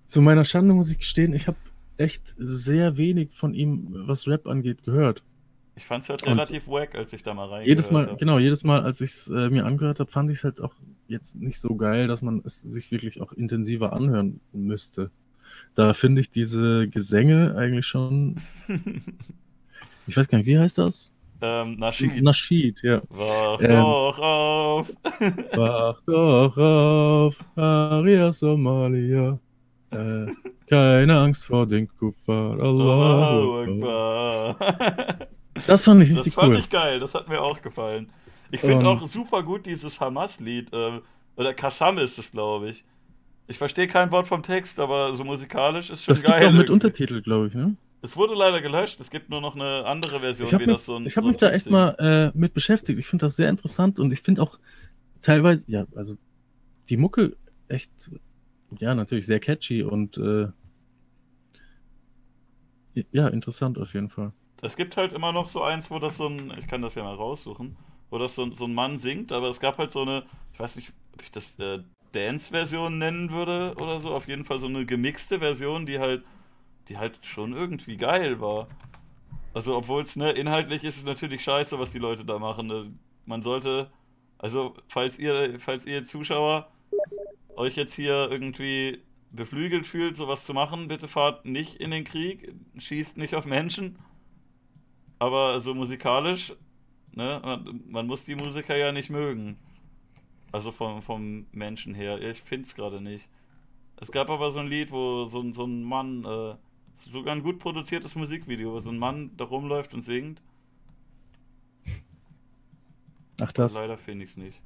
zu 0.07 0.21
meiner 0.21 0.45
Schande 0.45 0.73
muss 0.73 0.91
ich 0.91 0.99
gestehen, 0.99 1.33
ich 1.33 1.47
habe 1.47 1.57
echt 1.97 2.33
sehr 2.37 2.97
wenig 2.97 3.31
von 3.33 3.53
ihm, 3.53 3.87
was 3.91 4.27
Rap 4.27 4.47
angeht, 4.47 4.83
gehört. 4.83 5.23
Ich 5.75 5.85
fand's 5.85 6.09
halt 6.09 6.23
Und 6.23 6.33
relativ 6.33 6.67
wack, 6.67 6.95
als 6.95 7.13
ich 7.13 7.23
da 7.23 7.33
mal 7.33 7.43
reingehört 7.43 7.67
Jedes 7.67 7.91
Mal, 7.91 8.07
hab. 8.07 8.17
genau, 8.17 8.37
jedes 8.37 8.63
Mal, 8.63 8.81
als 8.81 8.99
ich 9.01 9.11
es 9.11 9.27
äh, 9.29 9.49
mir 9.49 9.65
angehört 9.65 9.99
habe, 9.99 10.11
fand 10.11 10.29
ich 10.29 10.39
es 10.39 10.43
halt 10.43 10.61
auch 10.61 10.73
jetzt 11.07 11.35
nicht 11.35 11.57
so 11.57 11.75
geil, 11.75 12.07
dass 12.07 12.21
man 12.21 12.41
es 12.45 12.61
sich 12.61 12.91
wirklich 12.91 13.21
auch 13.21 13.31
intensiver 13.31 13.93
anhören 13.93 14.41
müsste. 14.51 15.09
Da 15.75 15.93
finde 15.93 16.21
ich 16.21 16.31
diese 16.31 16.89
Gesänge 16.89 17.55
eigentlich 17.57 17.85
schon. 17.85 18.41
Ich 20.09 20.17
weiß 20.17 20.27
gar 20.27 20.37
nicht, 20.39 20.47
wie 20.47 20.57
heißt 20.59 20.77
das? 20.77 21.11
ähm, 21.41 21.77
Nasheed. 21.79 22.21
Nasheed, 22.21 22.81
ja. 22.83 23.01
Wach 23.09 23.61
Ähm. 23.61 23.69
doch 23.69 24.19
auf. 24.19 24.89
Wach 25.55 26.01
doch 26.05 26.57
auf, 26.57 27.45
Aria 27.55 28.31
Somalia. 28.31 29.39
Äh, 29.91 30.25
keine 30.69 31.17
Angst 31.17 31.45
vor 31.45 31.65
den 31.65 31.87
Kuffar. 31.87 32.59
Allah. 32.59 33.63
Akbar. 33.63 34.55
Das 35.67 35.83
fand 35.83 36.01
ich 36.03 36.09
Das 36.09 36.19
richtig 36.19 36.35
fand 36.35 36.53
cool. 36.53 36.59
ich 36.59 36.69
geil, 36.69 36.99
das 37.01 37.13
hat 37.13 37.27
mir 37.27 37.41
auch 37.41 37.61
gefallen. 37.61 38.09
Ich 38.49 38.61
finde 38.61 38.79
Ähm. 38.79 38.85
auch 38.87 39.05
super 39.09 39.43
gut 39.43 39.65
dieses 39.65 39.99
Hamas-Lied. 39.99 40.69
ähm, 40.71 41.01
oder 41.35 41.53
Kassam 41.53 41.97
ist 41.97 42.17
es, 42.17 42.31
glaube 42.31 42.69
ich. 42.69 42.85
Ich 43.47 43.57
verstehe 43.57 43.87
kein 43.87 44.09
Wort 44.11 44.27
vom 44.29 44.41
Text, 44.41 44.79
aber 44.79 45.13
so 45.15 45.23
musikalisch 45.25 45.89
ist 45.89 46.05
schon 46.05 46.13
Das 46.13 46.21
geil. 46.23 46.31
gibt's 46.33 46.45
auch 46.45 46.51
mit 46.51 46.59
irgendwie. 46.69 46.73
Untertitel, 46.73 47.21
glaube 47.21 47.47
ich, 47.47 47.53
ne? 47.55 47.75
Es 48.01 48.15
wurde 48.15 48.33
leider 48.33 48.61
gelöscht, 48.61 48.99
es 48.99 49.09
gibt 49.09 49.29
nur 49.29 49.41
noch 49.41 49.55
eine 49.55 49.85
andere 49.85 50.19
Version, 50.19 50.47
Ich 50.47 50.53
habe 50.53 50.63
wie 50.63 50.67
mich, 50.67 50.77
das 50.77 50.85
so 50.85 50.95
ein. 50.95 51.05
ich 51.05 51.17
hab 51.17 51.23
so 51.23 51.27
mich 51.27 51.37
da 51.37 51.51
echt 51.51 51.65
Ding- 51.65 51.73
mal 51.73 51.95
äh, 52.33 52.37
mit 52.37 52.53
beschäftigt. 52.53 52.97
Ich 52.97 53.07
finde 53.07 53.25
das 53.25 53.35
sehr 53.35 53.49
interessant 53.49 53.99
und 53.99 54.11
ich 54.11 54.21
finde 54.21 54.41
auch 54.41 54.57
teilweise, 55.21 55.65
ja, 55.67 55.85
also 55.95 56.15
die 56.89 56.97
Mucke 56.97 57.35
echt, 57.67 57.91
ja, 58.79 58.95
natürlich 58.95 59.25
sehr 59.25 59.39
catchy 59.39 59.83
und 59.83 60.17
äh, 60.17 60.47
ja, 63.11 63.27
interessant 63.27 63.77
auf 63.77 63.93
jeden 63.93 64.09
Fall. 64.09 64.31
Es 64.61 64.75
gibt 64.75 64.97
halt 64.97 65.13
immer 65.13 65.31
noch 65.31 65.47
so 65.47 65.61
eins, 65.61 65.89
wo 65.89 65.99
das 65.99 66.17
so 66.17 66.27
ein, 66.27 66.53
ich 66.59 66.67
kann 66.67 66.81
das 66.81 66.95
ja 66.95 67.03
mal 67.03 67.15
raussuchen, 67.15 67.77
wo 68.09 68.17
das 68.17 68.35
so, 68.35 68.51
so 68.51 68.65
ein 68.65 68.73
Mann 68.73 68.97
singt, 68.97 69.31
aber 69.31 69.47
es 69.49 69.59
gab 69.59 69.77
halt 69.77 69.91
so 69.91 70.01
eine, 70.01 70.23
ich 70.53 70.59
weiß 70.59 70.75
nicht, 70.75 70.91
ob 71.13 71.23
ich 71.23 71.31
das 71.31 71.57
äh, 71.59 71.79
Dance-Version 72.11 72.97
nennen 72.97 73.31
würde 73.31 73.75
oder 73.77 73.99
so, 73.99 74.11
auf 74.11 74.27
jeden 74.27 74.43
Fall 74.45 74.59
so 74.59 74.67
eine 74.67 74.85
gemixte 74.85 75.39
Version, 75.39 75.85
die 75.85 75.99
halt, 75.99 76.23
die 76.89 76.97
halt 76.97 77.19
schon 77.25 77.53
irgendwie 77.53 77.97
geil 77.97 78.41
war. 78.41 78.67
Also, 79.53 79.75
obwohl 79.75 80.01
es, 80.01 80.15
ne, 80.15 80.31
inhaltlich 80.31 80.83
ist 80.83 80.97
es 80.97 81.05
natürlich 81.05 81.43
scheiße, 81.43 81.79
was 81.79 81.91
die 81.91 81.99
Leute 81.99 82.25
da 82.25 82.39
machen. 82.39 82.67
Ne? 82.67 82.93
Man 83.25 83.41
sollte, 83.41 83.91
also, 84.37 84.75
falls 84.87 85.17
ihr, 85.17 85.59
falls 85.59 85.85
ihr 85.85 86.03
Zuschauer 86.03 86.69
euch 87.55 87.75
jetzt 87.75 87.93
hier 87.93 88.29
irgendwie 88.31 89.01
beflügelt 89.31 89.85
fühlt, 89.85 90.17
sowas 90.17 90.45
zu 90.45 90.53
machen, 90.53 90.87
bitte 90.87 91.07
fahrt 91.07 91.45
nicht 91.45 91.75
in 91.75 91.91
den 91.91 92.03
Krieg, 92.03 92.53
schießt 92.77 93.17
nicht 93.17 93.35
auf 93.35 93.45
Menschen. 93.45 93.99
Aber 95.19 95.59
so 95.59 95.73
musikalisch, 95.75 96.53
ne, 97.11 97.41
man, 97.43 97.83
man 97.87 98.07
muss 98.07 98.23
die 98.23 98.35
Musiker 98.35 98.75
ja 98.75 98.91
nicht 98.91 99.09
mögen. 99.09 99.57
Also 100.51 100.71
vom, 100.71 101.01
vom 101.03 101.45
Menschen 101.51 101.93
her. 101.93 102.19
Ich 102.21 102.41
find's 102.41 102.73
gerade 102.73 103.01
nicht. 103.01 103.27
Es 103.97 104.11
gab 104.11 104.29
aber 104.29 104.51
so 104.51 104.59
ein 104.59 104.67
Lied, 104.67 104.91
wo 104.91 105.25
so, 105.25 105.51
so 105.51 105.65
ein 105.65 105.83
Mann, 105.83 106.23
äh, 106.23 106.55
sogar 106.99 107.35
ein 107.35 107.43
gut 107.43 107.59
produziertes 107.59 108.15
Musikvideo, 108.15 108.73
wo 108.73 108.79
so 108.79 108.89
ein 108.89 108.97
Mann 108.97 109.31
da 109.37 109.45
rumläuft 109.45 109.93
und 109.93 110.03
singt. 110.03 110.41
Ach, 113.41 113.51
das. 113.51 113.73
Leider 113.75 113.97
finde 113.97 114.25
ich's 114.25 114.37
nicht. 114.37 114.61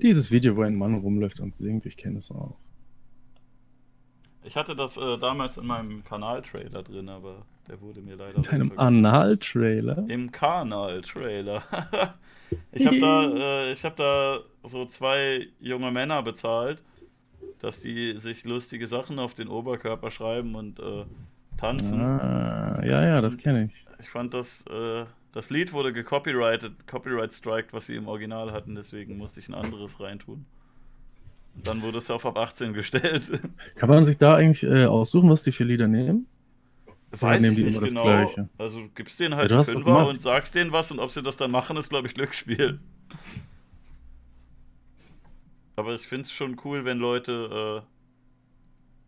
Dieses 0.00 0.32
Video, 0.32 0.56
wo 0.56 0.62
ein 0.62 0.74
Mann 0.74 0.94
rumläuft 0.94 1.38
und 1.38 1.54
singt, 1.54 1.86
ich 1.86 1.96
kenne 1.96 2.18
es 2.18 2.32
auch. 2.32 2.56
Ich 4.42 4.56
hatte 4.56 4.74
das 4.74 4.96
äh, 4.96 5.18
damals 5.18 5.56
in 5.56 5.66
meinem 5.66 6.02
Kanal-Trailer 6.02 6.82
drin, 6.82 7.08
aber 7.08 7.46
der 7.68 7.80
wurde 7.80 8.00
mir 8.00 8.16
leider. 8.16 8.36
In 8.36 8.42
deinem. 8.42 8.78
Anal-Trailer? 8.78 10.04
Im 10.08 10.32
Kanal-Trailer. 10.32 11.62
ich 12.72 12.86
habe 12.86 13.00
da, 13.00 13.34
äh, 13.68 13.72
ich 13.72 13.84
hab 13.84 13.96
da 13.96 14.40
so 14.64 14.84
zwei 14.86 15.48
junge 15.60 15.90
Männer 15.90 16.22
bezahlt, 16.22 16.82
dass 17.60 17.80
die 17.80 18.18
sich 18.18 18.44
lustige 18.44 18.86
Sachen 18.86 19.18
auf 19.18 19.34
den 19.34 19.48
Oberkörper 19.48 20.10
schreiben 20.10 20.54
und 20.54 20.80
äh, 20.80 21.04
tanzen. 21.56 22.00
Ah, 22.00 22.82
ja, 22.84 23.04
ja, 23.04 23.20
das 23.20 23.38
kenne 23.38 23.66
ich. 23.66 23.86
Ich 24.00 24.08
fand 24.08 24.34
das, 24.34 24.64
äh, 24.66 25.04
das 25.32 25.50
Lied 25.50 25.72
wurde 25.72 25.92
gecopyrighted, 25.92 26.86
Copyright 26.86 27.32
striked, 27.32 27.72
was 27.72 27.86
sie 27.86 27.94
im 27.94 28.08
Original 28.08 28.52
hatten, 28.52 28.74
deswegen 28.74 29.16
musste 29.16 29.40
ich 29.40 29.48
ein 29.48 29.54
anderes 29.54 30.00
reintun. 30.00 30.44
Und 31.54 31.68
dann 31.68 31.82
wurde 31.82 31.98
es 31.98 32.10
auf 32.10 32.24
ab 32.26 32.36
18 32.36 32.72
gestellt. 32.72 33.30
Kann 33.76 33.88
man 33.88 34.04
sich 34.04 34.18
da 34.18 34.36
eigentlich 34.36 34.62
äh, 34.64 34.86
aussuchen, 34.86 35.30
was 35.30 35.42
die 35.42 35.52
für 35.52 35.64
Lieder 35.64 35.86
nehmen? 35.86 36.26
Weiß 37.20 37.40
nehmen 37.40 37.56
die 37.56 37.64
nicht 37.64 37.76
immer 37.76 37.80
das 37.80 37.90
genau. 37.90 38.02
Gleiche? 38.04 38.48
Also 38.58 38.88
gibst 38.94 39.20
denen 39.20 39.34
Ja, 39.38 39.38
halt 39.38 39.50
du 39.50 39.54
einen 39.56 39.64
Fünfer 39.64 40.06
und 40.06 40.20
sagst 40.20 40.54
denen 40.54 40.72
was 40.72 40.90
und 40.90 40.98
ob 40.98 41.10
sie 41.12 41.22
das 41.22 41.36
dann 41.36 41.50
machen, 41.50 41.76
ist 41.76 41.90
glaube 41.90 42.08
ich 42.08 42.14
Glücksspiel. 42.14 42.80
Aber 45.76 45.94
ich 45.94 46.06
finde 46.06 46.22
es 46.24 46.32
schon 46.32 46.58
cool, 46.64 46.84
wenn 46.84 46.98
Leute, 46.98 47.82
äh, 47.84 47.86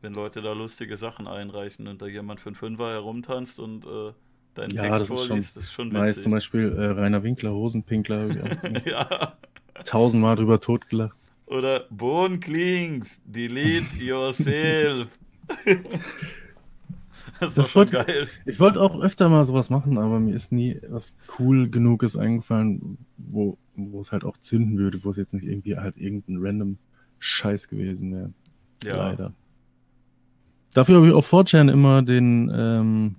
wenn 0.03 0.15
Leute 0.15 0.43
da 0.43 0.53
lustige 0.53 0.97
Sachen 0.97 1.27
einreichen 1.27 1.89
und 1.89 2.03
da 2.03 2.07
jemand 2.07 2.41
für 2.41 2.49
einen 2.51 2.57
Fünfer 2.57 2.91
herumtanzt 2.93 3.59
und 3.59 3.85
äh, 3.87 4.13
deinen 4.55 4.75
Ja, 4.75 4.83
Text 4.83 5.01
das 5.01 5.11
ist 5.11 5.25
schon 5.25 5.43
vorliest, 5.43 5.57
das 5.57 5.65
ist 5.65 5.73
schon 5.73 5.89
Nice, 5.91 6.23
zum 6.23 6.33
witzig. 6.33 6.33
Beispiel 6.33 6.73
äh, 6.77 6.87
Rainer 7.01 7.23
Winkler, 7.23 7.53
Hosenpinkler, 7.53 8.29
ja. 8.85 9.39
tausendmal 9.85 10.37
drüber 10.37 10.61
totgelacht. 10.61 11.17
Oder 11.47 11.87
Bone 11.91 12.39
Clings, 12.41 13.21
delete 13.25 14.03
yourself. 14.03 15.09
das, 17.41 17.55
Das 17.55 17.75
wollte- 17.77 18.05
geil. 18.05 18.29
Ich 18.47 18.61
wollte 18.61 18.81
auch 18.81 19.01
öfter 19.01 19.29
mal 19.29 19.45
sowas 19.45 19.71
machen, 19.71 19.99
aber 19.99 20.21
mir 20.21 20.35
ist 20.35 20.53
nie 20.53 20.79
was 20.89 21.15
cool 21.39 21.69
genuges 21.69 22.17
eingefallen, 22.17 22.99
wo, 23.17 23.59
wo 23.75 24.01
es 24.01 24.13
halt 24.13 24.25
auch 24.25 24.37
zünden 24.37 24.79
würde, 24.79 25.03
wo 25.05 25.11
es 25.11 25.17
jetzt 25.17 25.35
nicht 25.35 25.47
irgendwie 25.47 25.77
halt 25.77 25.97
irgendein 25.97 26.37
random 26.41 26.79
Scheiß 27.19 27.69
gewesen 27.69 28.13
wäre. 28.13 28.33
Ja. 28.85 28.97
Leider. 29.09 29.33
Dafür 30.75 30.97
habe 30.97 31.07
ich 31.09 31.13
auf 31.15 31.33
4chan 31.33 31.71
immer 31.71 32.03
den 32.03 32.51
ähm, 32.55 33.15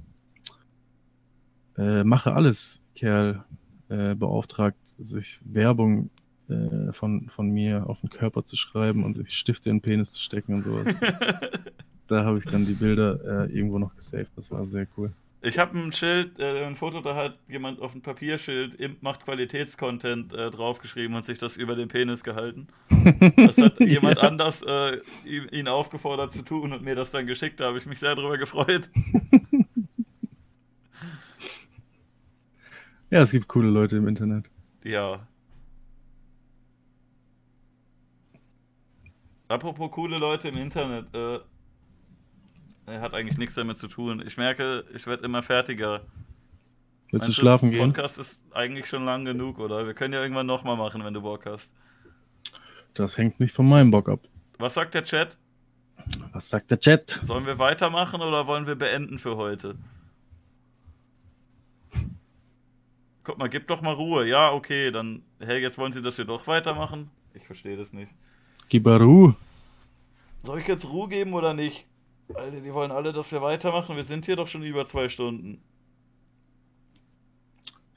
äh, 1.77 2.03
Mache 2.03 2.34
alles 2.34 2.82
Kerl 2.95 3.44
äh, 3.90 4.14
beauftragt, 4.16 4.77
sich 4.85 5.40
Werbung 5.45 6.10
äh, 6.50 6.92
von, 6.92 7.30
von 7.30 7.50
mir 7.50 7.90
auf 7.90 8.02
den 8.02 8.10
Körper 8.10 8.44
zu 8.45 8.56
schreiben 8.56 9.03
und 9.03 9.16
sich 9.16 9.34
Stifte 9.34 9.69
in 9.69 9.77
den 9.77 9.82
Penis 9.82 10.11
zu 10.11 10.22
stecken 10.22 10.53
und 10.56 10.64
sowas. 10.64 10.95
da 12.08 12.24
habe 12.25 12.38
ich 12.40 12.45
dann 12.45 12.66
die 12.66 12.74
Bilder 12.74 13.45
äh, 13.48 13.51
irgendwo 13.56 13.80
noch 13.80 13.95
gesaved. 13.95 14.32
Das 14.35 14.51
war 14.51 14.66
sehr 14.66 14.88
cool. 14.98 15.11
Ich 15.42 15.59
habe 15.59 15.77
ein 15.77 15.93
Schild, 15.93 16.40
äh, 16.40 16.66
ein 16.66 16.75
Foto, 16.75 17.01
da 17.01 17.16
hat 17.16 17.38
jemand 17.48 17.80
auf 17.80 17.93
ein 17.93 18.01
Papierschild 18.01 18.80
Imp 18.80 19.03
macht 19.03 19.25
Qualitätscontent 19.25 20.34
äh, 20.34 20.50
draufgeschrieben 20.50 21.16
und 21.16 21.24
sich 21.24 21.38
das 21.38 21.56
über 21.56 21.75
den 21.75 21.88
Penis 21.88 22.24
gehalten. 22.24 22.67
Das 23.38 23.58
hat 23.58 23.80
jemand 23.80 24.17
Ja. 24.17 24.24
anders 24.24 24.64
äh, 24.64 25.01
ihn 25.25 25.67
aufgefordert 25.67 26.34
zu 26.34 26.42
tun 26.42 26.74
und 26.74 26.82
mir 26.84 26.95
das 26.95 27.11
dann 27.11 27.27
geschickt. 27.27 27.59
Da 27.59 27.66
habe 27.66 27.77
ich 27.77 27.85
mich 27.85 28.00
sehr 28.00 28.16
drüber 28.16 28.38
gefreut. 28.38 28.90
Ja, 33.11 33.22
es 33.22 33.32
gibt 33.32 33.48
coole 33.48 33.69
Leute 33.69 33.98
im 33.98 34.08
Internet. 34.08 34.50
Ja. 34.84 35.27
Apropos 39.48 39.92
coole 39.92 40.17
Leute 40.17 40.50
im 40.50 40.58
Internet, 40.58 41.14
äh, 41.14 41.40
er 42.86 43.02
hat 43.02 43.14
eigentlich 43.14 43.38
nichts 43.38 43.56
damit 43.56 43.78
zu 43.78 43.88
tun. 43.88 44.24
Ich 44.26 44.38
merke, 44.38 44.86
ich 44.94 45.08
werde 45.08 45.24
immer 45.24 45.42
fertiger. 45.44 46.02
Willst 47.12 47.28
du 47.28 47.32
schlafen 47.32 47.72
gehen? 47.72 47.94
Podcast 47.94 48.18
ist 48.18 48.40
eigentlich 48.52 48.88
schon 48.88 49.06
lang 49.06 49.26
genug, 49.26 49.60
oder? 49.60 49.86
Wir 49.86 49.94
können 49.94 50.14
ja 50.14 50.22
irgendwann 50.22 50.46
nochmal 50.46 50.76
machen, 50.76 51.04
wenn 51.04 51.14
du 51.14 51.22
Bock 51.22 51.46
hast. 51.46 51.72
Das 52.94 53.18
hängt 53.18 53.40
nicht 53.40 53.54
von 53.54 53.68
meinem 53.68 53.92
Bock 53.92 54.10
ab. 54.10 54.20
Was 54.58 54.74
sagt 54.74 54.94
der 54.94 55.04
Chat? 55.04 55.38
Was 56.32 56.50
sagt 56.50 56.72
der 56.72 56.80
Chat? 56.80 57.22
Sollen 57.26 57.46
wir 57.46 57.60
weitermachen 57.60 58.22
oder 58.22 58.48
wollen 58.48 58.68
wir 58.68 58.76
beenden 58.76 59.20
für 59.20 59.36
heute? 59.36 59.76
Guck 63.24 63.38
mal, 63.40 63.50
gib 63.50 63.68
doch 63.68 63.82
mal 63.82 63.94
Ruhe. 63.94 64.28
Ja, 64.28 64.52
okay, 64.52 64.92
dann. 64.92 65.24
Hey, 65.40 65.60
jetzt 65.60 65.78
wollen 65.78 65.94
sie, 65.94 66.02
dass 66.02 66.18
wir 66.18 66.26
doch 66.26 66.46
weitermachen? 66.48 67.10
Ich 67.34 67.46
verstehe 67.46 67.76
das 67.76 67.92
nicht. 67.92 68.12
Gibaru. 68.70 69.34
Soll 70.44 70.60
ich 70.60 70.68
jetzt 70.68 70.86
Ruhe 70.86 71.10
geben 71.10 71.34
oder 71.34 71.54
nicht? 71.54 71.86
Alter, 72.34 72.60
die 72.62 72.74
wollen 72.74 72.92
alle, 72.92 73.14
dass 73.14 73.32
wir 73.32 73.42
weitermachen. 73.42 73.95
Wir 73.95 74.04
sind 74.04 74.26
hier 74.26 74.36
doch 74.36 74.48
schon 74.48 74.64
über 74.64 74.86
zwei 74.88 75.10
Stunden. 75.10 75.62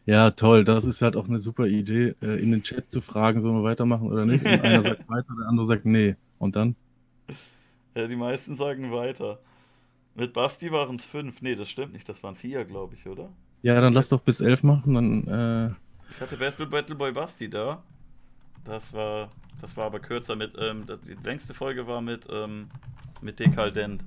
Ja, 0.09 0.31
toll. 0.31 0.65
Das 0.65 0.87
ist 0.87 1.03
halt 1.03 1.17
auch 1.17 1.29
eine 1.29 1.39
super 1.39 1.67
Idee, 1.67 2.15
äh, 2.23 2.43
in 2.43 2.51
den 2.51 2.63
Chat 2.63 2.91
zu 2.91 3.01
fragen, 3.01 3.41
sollen 3.41 3.57
wir 3.57 3.63
weitermachen 3.63 4.11
oder 4.11 4.25
nicht. 4.25 4.45
Und 4.45 4.65
einer 4.65 4.83
sagt 4.83 5.07
weiter, 5.09 5.35
der 5.39 5.49
andere 5.49 5.67
sagt 5.67 5.85
nee. 5.85 6.17
Und 6.39 6.57
dann? 6.57 6.77
Ja, 7.95 8.07
die 8.07 8.17
meisten 8.17 8.57
sagen 8.57 8.91
weiter. 8.93 9.39
Mit 10.15 10.33
Basti 10.33 10.73
waren 10.73 10.97
es 10.97 11.05
fünf. 11.05 11.43
Nee, 11.43 11.57
das 11.57 11.69
stimmt 11.69 11.93
nicht. 11.93 12.09
Das 12.09 12.23
waren 12.23 12.37
vier, 12.37 12.65
glaube 12.65 12.95
ich, 12.95 13.07
oder? 13.07 13.29
Ja, 13.63 13.81
dann 13.81 13.93
lass 13.93 14.09
doch 14.09 14.21
bis 14.21 14.41
elf 14.41 14.63
machen, 14.63 14.95
dann 14.95 15.27
äh, 15.27 15.75
Ich 16.11 16.21
hatte 16.21 16.37
Battle 16.37 16.67
Battle 16.67 16.95
Boy 16.95 17.13
Basti 17.13 17.51
da. 17.51 17.83
Das 18.65 18.93
war, 18.93 19.29
das 19.61 19.77
war 19.77 19.87
aber 19.87 20.01
kürzer 20.01 20.37
mit, 20.37 20.55
ähm, 20.59 20.85
die 21.07 21.17
längste 21.25 21.55
Folge 21.55 21.87
war 21.87 22.01
mit, 22.01 22.27
ähm, 22.31 22.69
mit 23.21 23.39
Dekaldent. 23.39 24.05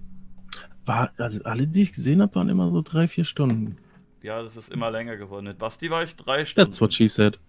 War, 0.85 1.11
also 1.17 1.43
alle, 1.43 1.67
die 1.67 1.83
ich 1.83 1.93
gesehen 1.93 2.21
habe, 2.21 2.35
waren 2.35 2.49
immer 2.49 2.71
so 2.71 2.81
drei, 2.81 3.07
vier 3.07 3.23
Stunden. 3.25 3.77
Ja, 4.21 4.41
das 4.43 4.55
ist 4.57 4.71
immer 4.71 4.91
länger 4.91 5.17
geworden. 5.17 5.45
Mit 5.45 5.57
Basti 5.57 5.89
war 5.89 6.03
ich 6.03 6.15
drei 6.15 6.45
Stunden. 6.45 6.71
That's 6.71 6.81
what 6.81 6.93
she 6.93 7.07
said. 7.07 7.39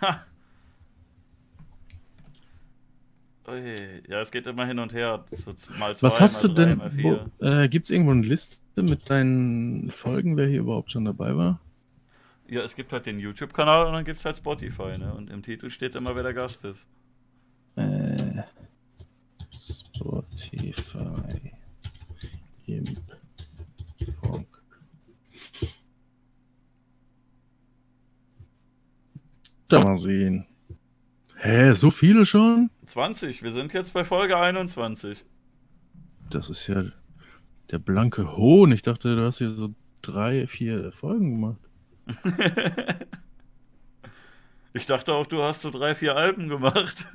Ha. 0.00 0.24
Ui, 3.48 3.74
ja, 4.08 4.20
es 4.20 4.30
geht 4.30 4.46
immer 4.46 4.66
hin 4.66 4.78
und 4.78 4.92
her. 4.92 5.24
Mal 5.78 5.96
zwei, 5.96 6.06
Was 6.06 6.20
hast 6.20 6.42
mal 6.42 6.48
du 6.48 6.54
drei, 6.54 6.74
denn? 6.74 7.02
Wo, 7.40 7.44
äh, 7.44 7.68
Gibt 7.68 7.86
es 7.86 7.90
irgendwo 7.90 8.12
eine 8.12 8.22
Liste 8.22 8.82
mit 8.82 9.10
deinen 9.10 9.90
Folgen, 9.90 10.36
wer 10.36 10.46
hier 10.46 10.60
überhaupt 10.60 10.92
schon 10.92 11.04
dabei 11.04 11.36
war? 11.36 11.60
Ja, 12.48 12.62
es 12.62 12.76
gibt 12.76 12.92
halt 12.92 13.06
den 13.06 13.18
YouTube-Kanal 13.18 13.86
und 13.86 13.94
dann 13.94 14.04
gibt 14.04 14.18
es 14.18 14.24
halt 14.24 14.36
Spotify, 14.36 14.98
ne? 14.98 15.12
Und 15.14 15.30
im 15.30 15.42
Titel 15.42 15.70
steht 15.70 15.94
immer, 15.94 16.14
wer 16.14 16.22
der 16.22 16.34
Gast 16.34 16.64
ist. 16.64 16.86
Äh, 17.76 18.42
Spotify. 19.56 21.52
Imp. 22.66 22.98
Funk. 24.20 24.46
Da 29.68 29.80
mal 29.80 29.98
sehen. 29.98 30.46
Hä, 31.36 31.72
so 31.74 31.90
viele 31.90 32.26
schon? 32.26 32.70
20, 32.86 33.42
wir 33.42 33.52
sind 33.52 33.72
jetzt 33.72 33.94
bei 33.94 34.04
Folge 34.04 34.36
21. 34.36 35.24
Das 36.30 36.50
ist 36.50 36.66
ja 36.66 36.84
der 37.70 37.78
blanke 37.78 38.36
Hohn. 38.36 38.70
Ich 38.70 38.82
dachte, 38.82 39.16
du 39.16 39.24
hast 39.24 39.38
hier 39.38 39.54
so 39.54 39.74
drei, 40.02 40.46
vier 40.46 40.92
Folgen 40.92 41.32
gemacht. 41.32 41.60
ich 44.72 44.86
dachte 44.86 45.14
auch, 45.14 45.26
du 45.26 45.42
hast 45.42 45.62
so 45.62 45.70
drei, 45.70 45.94
vier 45.94 46.16
Alben 46.16 46.48
gemacht. 46.48 47.08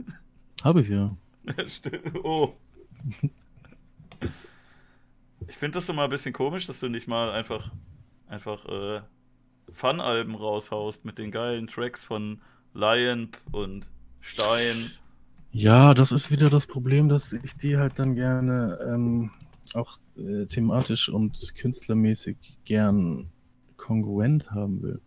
Habe 0.64 0.82
ich 0.82 0.90
ja. 0.90 1.16
Oh. 2.24 2.54
Ich 5.48 5.56
finde 5.58 5.78
das 5.78 5.90
immer 5.90 6.04
ein 6.04 6.10
bisschen 6.10 6.34
komisch, 6.34 6.68
dass 6.68 6.80
du 6.80 6.90
nicht 6.90 7.08
mal 7.08 7.32
einfach, 7.32 7.72
einfach 8.28 8.66
äh, 8.66 9.02
Fun-Alben 9.74 10.36
raushaust 10.36 11.06
mit 11.06 11.18
den 11.18 11.32
geilen 11.32 11.68
Tracks 11.68 12.06
von 12.06 12.42
Lion 12.74 13.30
und 13.52 13.88
Stein. 14.20 14.92
Ja, 15.52 15.94
das 15.94 16.12
ist 16.12 16.30
wieder 16.30 16.50
das 16.50 16.68
Problem, 16.68 17.10
dass 17.10 17.34
ich 17.34 17.56
die 17.58 17.78
halt 17.78 17.98
dann 18.00 18.16
gerne 18.16 18.78
ähm, 18.86 19.32
auch 19.74 19.98
äh, 20.18 20.46
thematisch 20.46 21.10
und 21.10 21.56
künstlermäßig 21.56 22.38
gern 22.66 23.30
kongruent 23.78 24.52
haben 24.52 24.82
will. 24.84 25.02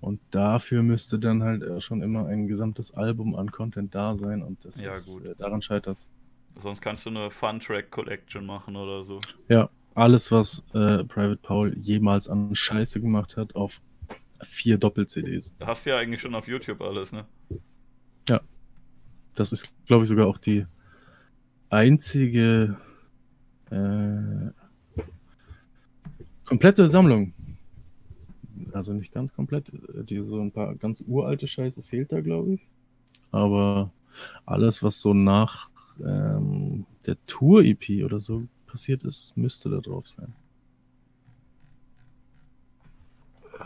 Und 0.00 0.20
dafür 0.30 0.82
müsste 0.82 1.18
dann 1.18 1.42
halt 1.42 1.62
äh, 1.62 1.80
schon 1.80 2.02
immer 2.02 2.26
ein 2.26 2.46
gesamtes 2.46 2.92
Album 2.92 3.34
an 3.34 3.50
Content 3.50 3.94
da 3.94 4.16
sein 4.16 4.42
und 4.42 4.64
das 4.64 4.80
Ja, 4.80 4.90
ist, 4.90 5.18
äh, 5.24 5.34
daran 5.36 5.62
scheitert 5.62 6.06
Sonst 6.56 6.80
kannst 6.80 7.06
du 7.06 7.10
eine 7.10 7.30
Fun-Track-Collection 7.30 8.44
machen 8.44 8.76
oder 8.76 9.04
so. 9.04 9.18
Ja, 9.48 9.70
alles, 9.94 10.30
was 10.30 10.62
äh, 10.74 11.04
Private 11.04 11.38
Paul 11.42 11.76
jemals 11.78 12.28
an 12.28 12.54
Scheiße 12.54 13.00
gemacht 13.00 13.36
hat, 13.36 13.54
auf 13.56 13.80
vier 14.42 14.78
Doppel-CDs. 14.78 15.56
Hast 15.60 15.86
ja 15.86 15.96
eigentlich 15.96 16.20
schon 16.20 16.34
auf 16.34 16.48
YouTube 16.48 16.80
alles, 16.80 17.12
ne? 17.12 17.26
Das 19.34 19.52
ist, 19.52 19.72
glaube 19.86 20.04
ich, 20.04 20.08
sogar 20.08 20.26
auch 20.26 20.38
die 20.38 20.66
einzige 21.70 22.76
äh, 23.70 24.50
komplette 26.44 26.88
Sammlung. 26.88 27.32
Also 28.72 28.92
nicht 28.92 29.12
ganz 29.12 29.32
komplett. 29.32 29.72
äh, 29.72 30.04
Die 30.04 30.20
so 30.22 30.40
ein 30.40 30.52
paar 30.52 30.74
ganz 30.74 31.02
uralte 31.06 31.46
Scheiße 31.46 31.82
fehlt 31.82 32.12
da, 32.12 32.20
glaube 32.20 32.54
ich. 32.54 32.60
Aber 33.30 33.92
alles, 34.44 34.82
was 34.82 35.00
so 35.00 35.14
nach 35.14 35.69
ähm, 36.04 36.86
der 37.06 37.16
Tour-EP 37.26 38.04
oder 38.04 38.20
so 38.20 38.44
passiert 38.66 39.04
ist, 39.04 39.36
müsste 39.36 39.68
da 39.70 39.78
drauf 39.78 40.06
sein. 40.06 40.32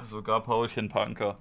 Sogar 0.02 0.42
Paulchen 0.42 0.88
Punker. 0.88 1.38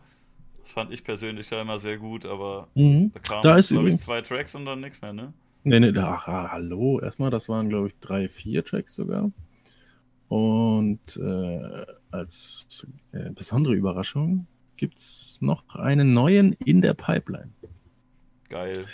Das 0.63 0.71
fand 0.71 0.91
ich 0.91 1.03
persönlich 1.03 1.49
ja 1.49 1.61
immer 1.61 1.79
sehr 1.79 1.97
gut, 1.97 2.25
aber 2.25 2.67
Mhm. 2.75 3.11
da 3.13 3.19
kamen, 3.19 3.41
Da 3.41 3.57
ist 3.57 3.69
glaube 3.69 3.89
ich, 3.89 3.99
zwei 3.99 4.21
Tracks 4.21 4.55
und 4.55 4.65
dann 4.65 4.79
nichts 4.79 5.01
mehr, 5.01 5.11
ne? 5.13 5.33
Nee, 5.65 5.79
nee, 5.79 5.93
ach, 5.97 6.27
hallo. 6.27 6.99
Erstmal, 6.99 7.29
das 7.29 7.49
waren, 7.49 7.69
glaube 7.69 7.87
ich, 7.87 7.99
drei, 7.99 8.27
vier 8.29 8.63
Tracks 8.63 8.95
sogar. 8.95 9.31
Und 10.29 11.17
äh, 11.17 11.85
als 12.11 12.87
äh, 13.11 13.29
besondere 13.31 13.73
Überraschung 13.73 14.47
gibt 14.77 14.99
es 14.99 15.37
noch 15.41 15.63
einen 15.75 16.13
neuen 16.13 16.53
in 16.53 16.81
der 16.81 16.93
Pipeline. 16.93 17.51
Geil. 18.49 18.85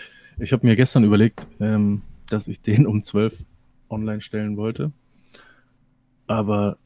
Ich 0.41 0.53
habe 0.53 0.65
mir 0.65 0.77
gestern 0.77 1.03
überlegt, 1.03 1.47
ähm, 1.59 2.01
dass 2.29 2.47
ich 2.47 2.61
den 2.61 2.87
um 2.87 3.03
12 3.03 3.43
online 3.89 4.21
stellen 4.21 4.55
wollte. 4.55 4.93
Aber 6.27 6.77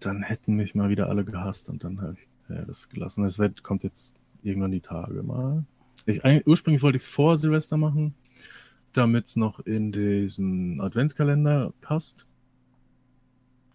dann 0.00 0.22
hätten 0.22 0.54
mich 0.54 0.74
mal 0.74 0.88
wieder 0.88 1.10
alle 1.10 1.22
gehasst 1.22 1.68
und 1.68 1.84
dann 1.84 2.00
habe 2.00 2.16
ich 2.18 2.54
äh, 2.54 2.64
das 2.66 2.88
gelassen. 2.88 3.24
Das 3.24 3.38
wird, 3.38 3.62
kommt 3.62 3.84
jetzt 3.84 4.16
irgendwann 4.42 4.70
die 4.70 4.80
Tage 4.80 5.22
mal. 5.22 5.64
Ich, 6.06 6.22
ursprünglich 6.46 6.82
wollte 6.82 6.96
ich 6.96 7.02
es 7.02 7.08
vor 7.08 7.36
Silvester 7.36 7.76
machen, 7.76 8.14
damit 8.94 9.26
es 9.26 9.36
noch 9.36 9.60
in 9.60 9.92
diesen 9.92 10.80
Adventskalender 10.80 11.74
passt. 11.82 12.26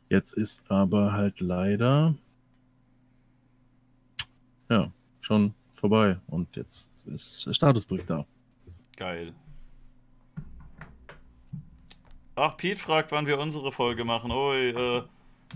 Jetzt 0.10 0.34
ist 0.34 0.64
aber 0.72 1.14
halt 1.14 1.40
leider 1.40 2.16
ja 4.72 4.92
schon 5.22 5.54
vorbei 5.76 6.18
und 6.26 6.56
jetzt 6.56 6.90
ist 7.06 7.46
der 7.46 7.54
Statusbericht 7.54 8.10
da. 8.10 8.26
Geil. 9.00 9.32
Ach, 12.36 12.58
Pete 12.58 12.80
fragt, 12.80 13.14
wann 13.14 13.28
wir 13.28 13.40
unsere 13.40 13.72
Folge 13.72 14.04
machen. 14.04 14.30
Ui, 14.30 14.72
äh, 14.72 15.04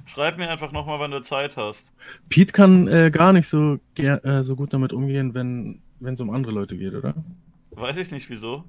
schreib 0.05 0.37
mir 0.37 0.49
einfach 0.49 0.71
nochmal, 0.71 0.99
wann 0.99 1.11
du 1.11 1.21
Zeit 1.21 1.57
hast. 1.57 1.91
Pete 2.29 2.53
kann 2.53 2.87
äh, 2.87 3.11
gar 3.11 3.33
nicht 3.33 3.49
so, 3.49 3.79
äh, 3.97 4.43
so 4.43 4.55
gut 4.55 4.71
damit 4.71 4.93
umgehen, 4.93 5.33
wenn 5.33 5.81
es 6.01 6.21
um 6.21 6.29
andere 6.29 6.53
Leute 6.53 6.77
geht, 6.77 6.93
oder? 6.93 7.15
Weiß 7.71 7.97
ich 7.97 8.11
nicht 8.11 8.29
wieso. 8.29 8.63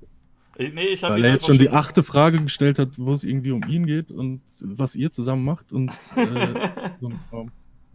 Ich, 0.57 0.75
nee, 0.75 0.87
ich 0.87 1.05
habe 1.05 1.15
Weil 1.15 1.25
er 1.25 1.33
jetzt 1.33 1.47
schon 1.47 1.59
die 1.59 1.71
achte 1.71 2.03
Frage 2.03 2.43
gestellt 2.43 2.81
hat, 2.81 2.91
wo 2.97 3.13
es 3.13 3.23
irgendwie 3.23 3.53
um 3.53 3.63
ihn 3.69 3.87
geht 3.87 4.11
und 4.11 4.41
was 4.61 4.97
ihr 4.97 5.11
zusammen 5.11 5.45
macht. 5.45 5.73
Und, 5.73 5.93
äh, 6.17 6.71
so, 7.01 7.49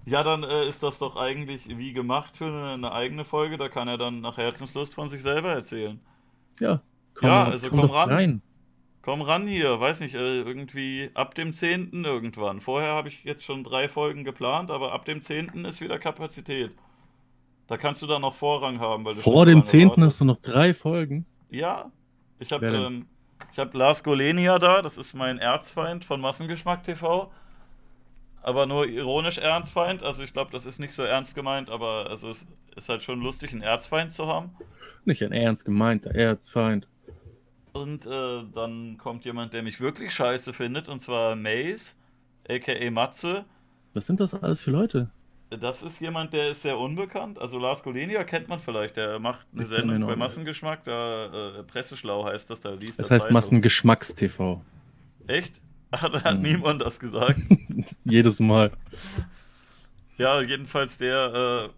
Ja, 0.05 0.23
dann 0.23 0.43
äh, 0.43 0.67
ist 0.67 0.81
das 0.81 0.97
doch 0.97 1.17
eigentlich 1.17 1.67
wie 1.77 1.91
gemacht 1.91 2.37
für 2.37 2.45
eine, 2.45 2.73
eine 2.73 2.91
eigene 2.93 3.25
Folge. 3.25 3.57
Da 3.57 3.67
kann 3.67 3.89
er 3.89 3.97
dann 3.97 4.21
nach 4.21 4.37
Herzenslust 4.37 4.93
von 4.93 5.09
sich 5.09 5.21
selber 5.21 5.51
erzählen. 5.51 5.99
Ja, 6.59 6.81
Ja, 7.21 7.45
doch- 7.45 7.51
also 7.51 7.69
komm 7.69 7.81
doch 7.81 7.93
ran. 7.93 8.09
rein. 8.09 8.41
Komm 9.01 9.21
ran 9.21 9.47
hier, 9.47 9.79
weiß 9.79 10.01
nicht, 10.01 10.13
äh, 10.13 10.41
irgendwie 10.41 11.09
ab 11.13 11.33
dem 11.35 11.53
10. 11.53 12.03
irgendwann. 12.03 12.59
Vorher 12.61 12.91
habe 12.93 13.07
ich 13.07 13.23
jetzt 13.23 13.43
schon 13.43 13.63
drei 13.63 13.87
Folgen 13.87 14.23
geplant, 14.23 14.69
aber 14.71 14.91
ab 14.93 15.05
dem 15.05 15.21
10. 15.21 15.65
ist 15.65 15.81
wieder 15.81 15.97
Kapazität. 15.99 16.71
Da 17.67 17.77
kannst 17.77 18.01
du 18.01 18.07
dann 18.07 18.21
noch 18.21 18.35
Vorrang 18.35 18.79
haben, 18.79 19.05
weil 19.05 19.15
Vor 19.15 19.45
dem 19.45 19.59
lange 19.59 19.63
10. 19.65 19.89
wartest. 19.89 20.05
hast 20.05 20.21
du 20.21 20.25
noch 20.25 20.37
drei 20.37 20.73
Folgen. 20.73 21.25
Ja, 21.49 21.91
ich 22.39 22.51
habe 22.51 22.65
ähm, 22.67 23.05
ich 23.51 23.57
hab 23.59 23.73
Lars 23.73 24.03
Golenia 24.03 24.59
da, 24.59 24.81
das 24.81 24.97
ist 24.97 25.13
mein 25.13 25.37
Erzfeind 25.39 26.03
von 26.03 26.19
Massengeschmack 26.19 26.83
TV. 26.83 27.31
Aber 28.41 28.65
nur 28.65 28.87
ironisch 28.87 29.37
Erzfeind, 29.37 30.01
also 30.03 30.23
ich 30.23 30.33
glaube, 30.33 30.51
das 30.51 30.65
ist 30.65 30.79
nicht 30.79 30.93
so 30.93 31.03
ernst 31.03 31.35
gemeint, 31.35 31.69
aber 31.69 32.07
also 32.09 32.29
es 32.29 32.47
ist 32.75 32.89
halt 32.89 33.03
schon 33.03 33.21
lustig, 33.21 33.51
einen 33.51 33.61
Erzfeind 33.61 34.13
zu 34.13 34.27
haben. 34.27 34.51
Nicht 35.05 35.23
ein 35.23 35.31
ernst 35.33 35.65
gemeinter 35.65 36.15
Erzfeind. 36.15 36.87
Und 37.73 38.05
äh, 38.05 38.43
dann 38.53 38.97
kommt 38.97 39.25
jemand, 39.25 39.53
der 39.53 39.61
mich 39.61 39.79
wirklich 39.79 40.13
scheiße 40.13 40.53
findet, 40.53 40.87
und 40.89 41.01
zwar 41.01 41.35
Maze, 41.35 41.95
aka 42.49 42.89
Matze. 42.91 43.45
Was 43.93 44.05
sind 44.07 44.19
das 44.19 44.33
alles 44.33 44.61
für 44.61 44.71
Leute? 44.71 45.09
Das 45.49 45.81
ist 45.81 45.99
jemand, 45.99 46.33
der 46.33 46.51
ist 46.51 46.61
sehr 46.61 46.77
unbekannt. 46.77 47.39
Also 47.39 47.57
Lars 47.57 47.81
Golenia 47.81 48.23
kennt 48.23 48.47
man 48.49 48.59
vielleicht, 48.59 48.97
der 48.97 49.19
macht 49.19 49.47
eine 49.51 49.63
Ich 49.63 49.69
Sendung 49.69 50.05
bei. 50.05 50.15
Massengeschmack, 50.15 50.83
da 50.83 51.59
äh, 51.59 51.63
Presseschlau 51.63 52.23
heißt 52.25 52.49
das, 52.51 52.59
da 52.59 52.71
liest 52.71 52.99
Das 52.99 53.09
er 53.09 53.15
heißt. 53.15 53.31
Massengeschmackstv. 53.31 54.59
Echt? 55.27 55.59
Hat, 55.91 56.23
hat 56.23 56.35
Mhm. 56.37 56.41
niemand 56.43 56.81
das 56.81 56.99
gesagt? 56.99 57.39
Jedes 58.03 58.39
Mal. 58.39 58.71
Ja, 60.17 60.41
jedenfalls 60.41 60.97
der, 60.97 61.69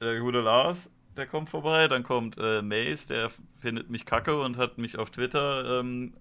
äh, 0.00 0.04
der 0.04 0.20
gute 0.20 0.40
Lars, 0.40 0.90
der 1.16 1.26
kommt 1.26 1.50
vorbei. 1.50 1.86
Dann 1.88 2.02
kommt 2.02 2.36
äh, 2.38 2.62
Mace, 2.62 3.06
der 3.06 3.30
findet 3.58 3.90
mich 3.90 4.06
kacke 4.06 4.40
und 4.40 4.56
hat 4.56 4.78
mich 4.78 4.98
auf 4.98 5.10
Twitter, 5.10 5.80
ähm, 5.80 6.14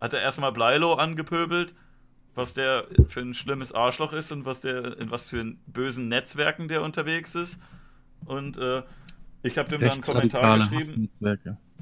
hat 0.00 0.12
er 0.12 0.22
erstmal 0.22 0.52
Bleilo 0.52 0.94
angepöbelt, 0.94 1.74
was 2.34 2.54
der 2.54 2.86
für 3.08 3.20
ein 3.20 3.34
schlimmes 3.34 3.72
Arschloch 3.72 4.12
ist 4.12 4.32
und 4.32 4.44
was 4.44 4.60
der, 4.60 4.98
in 4.98 5.10
was 5.10 5.28
für 5.28 5.40
ein 5.40 5.60
bösen 5.66 6.08
Netzwerken 6.08 6.66
der 6.68 6.82
unterwegs 6.82 7.34
ist. 7.34 7.60
Und 8.24 8.56
äh, 8.56 8.82
ich 9.42 9.58
habe 9.58 9.68
dem 9.68 9.80
dann 9.80 9.90
einen 9.90 10.00
Kommentar 10.00 10.58
geschrieben. 10.58 11.10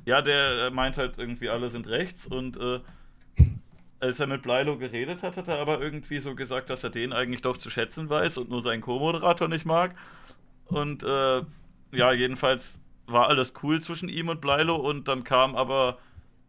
Ja, 0.05 0.21
der 0.21 0.67
äh, 0.67 0.71
meint 0.71 0.97
halt 0.97 1.17
irgendwie, 1.17 1.49
alle 1.49 1.71
sind 1.71 1.87
rechts 1.89 2.27
und 2.27 2.57
äh, 2.57 2.81
als 4.03 4.19
er 4.19 4.27
mit 4.27 4.43
Bleilo 4.43 4.77
geredet 4.77 5.23
hat, 5.23 5.37
hat 5.37 5.47
er 5.47 5.59
aber 5.59 5.81
irgendwie 5.81 6.19
so 6.19 6.35
gesagt, 6.35 6.71
dass 6.71 6.83
er 6.83 6.91
den 6.91 7.13
eigentlich 7.13 7.41
doch 7.41 7.57
zu 7.57 7.71
schätzen 7.71 8.11
weiß 8.11 8.37
und 8.39 8.51
nur 8.51 8.61
seinen 8.61 8.81
Co-Moderator 8.81 9.47
nicht 9.47 9.65
mag. 9.65 9.95
Und 10.67 11.05
äh, 11.05 11.43
ja, 11.93 12.13
jedenfalls 12.13 12.81
war 13.07 13.29
alles 13.29 13.53
cool 13.63 13.81
zwischen 13.81 14.09
ihm 14.09 14.29
und 14.29 14.41
Bleilo 14.41 14.75
und 14.75 15.07
dann 15.07 15.23
kam 15.23 15.55
aber, 15.55 15.99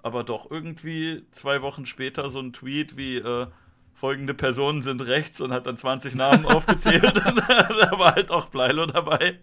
aber 0.01 0.23
doch 0.23 0.49
irgendwie 0.49 1.25
zwei 1.31 1.61
Wochen 1.61 1.85
später 1.85 2.29
so 2.31 2.39
ein 2.39 2.53
Tweet 2.53 2.97
wie 2.97 3.17
äh, 3.17 3.45
folgende 3.93 4.33
Personen 4.33 4.81
sind 4.81 5.01
rechts 5.01 5.39
und 5.39 5.53
hat 5.53 5.67
dann 5.67 5.77
20 5.77 6.15
Namen 6.15 6.45
aufgezählt 6.47 7.03
und 7.03 7.37
da 7.47 7.91
war 7.99 8.15
halt 8.15 8.31
auch 8.31 8.47
Bleilo 8.47 8.87
dabei. 8.87 9.37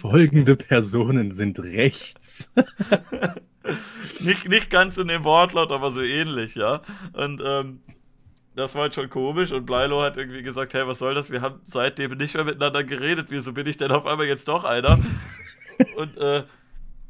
Folgende 0.00 0.56
Personen 0.56 1.30
sind 1.30 1.60
rechts. 1.60 2.50
nicht, 4.20 4.48
nicht 4.48 4.70
ganz 4.70 4.96
in 4.96 5.08
dem 5.08 5.24
Wortlaut, 5.24 5.72
aber 5.72 5.90
so 5.90 6.02
ähnlich, 6.02 6.54
ja. 6.54 6.82
Und 7.12 7.42
ähm, 7.44 7.80
das 8.56 8.74
war 8.74 8.82
halt 8.82 8.94
schon 8.94 9.10
komisch 9.10 9.52
und 9.52 9.66
Bleilo 9.66 10.02
hat 10.02 10.16
irgendwie 10.16 10.42
gesagt, 10.42 10.74
hey, 10.74 10.86
was 10.86 10.98
soll 10.98 11.14
das? 11.14 11.30
Wir 11.30 11.40
haben 11.40 11.60
seitdem 11.64 12.12
nicht 12.12 12.34
mehr 12.34 12.44
miteinander 12.44 12.84
geredet. 12.84 13.26
Wieso 13.30 13.52
bin 13.52 13.66
ich 13.66 13.76
denn 13.76 13.92
auf 13.92 14.06
einmal 14.06 14.26
jetzt 14.26 14.48
doch 14.48 14.64
einer? 14.64 14.98
und 15.96 16.16
äh, 16.18 16.44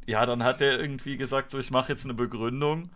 ja, 0.05 0.25
dann 0.25 0.43
hat 0.43 0.61
er 0.61 0.79
irgendwie 0.79 1.17
gesagt, 1.17 1.51
so, 1.51 1.59
ich 1.59 1.71
mache 1.71 1.91
jetzt 1.91 2.05
eine 2.05 2.13
Begründung. 2.13 2.89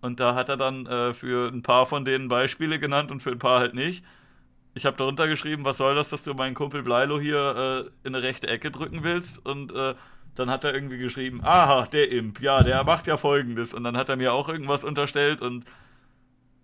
Und 0.00 0.18
da 0.18 0.34
hat 0.34 0.48
er 0.48 0.56
dann 0.56 0.86
äh, 0.86 1.14
für 1.14 1.48
ein 1.48 1.62
paar 1.62 1.86
von 1.86 2.04
denen 2.04 2.28
Beispiele 2.28 2.78
genannt 2.78 3.10
und 3.10 3.22
für 3.22 3.30
ein 3.30 3.38
paar 3.38 3.60
halt 3.60 3.74
nicht. 3.74 4.04
Ich 4.74 4.86
habe 4.86 4.96
darunter 4.96 5.28
geschrieben, 5.28 5.64
was 5.64 5.76
soll 5.76 5.94
das, 5.94 6.08
dass 6.08 6.22
du 6.22 6.34
meinen 6.34 6.54
Kumpel 6.54 6.82
Bleilo 6.82 7.20
hier 7.20 7.86
äh, 8.04 8.08
in 8.08 8.14
eine 8.14 8.24
rechte 8.24 8.48
Ecke 8.48 8.70
drücken 8.70 9.04
willst? 9.04 9.44
Und 9.44 9.72
äh, 9.72 9.94
dann 10.34 10.50
hat 10.50 10.64
er 10.64 10.74
irgendwie 10.74 10.98
geschrieben, 10.98 11.40
aha, 11.42 11.86
der 11.86 12.10
Imp, 12.10 12.40
ja, 12.40 12.62
der 12.62 12.84
macht 12.84 13.06
ja 13.06 13.16
folgendes. 13.16 13.74
Und 13.74 13.84
dann 13.84 13.96
hat 13.96 14.08
er 14.08 14.16
mir 14.16 14.32
auch 14.32 14.48
irgendwas 14.48 14.84
unterstellt 14.84 15.40
und 15.40 15.64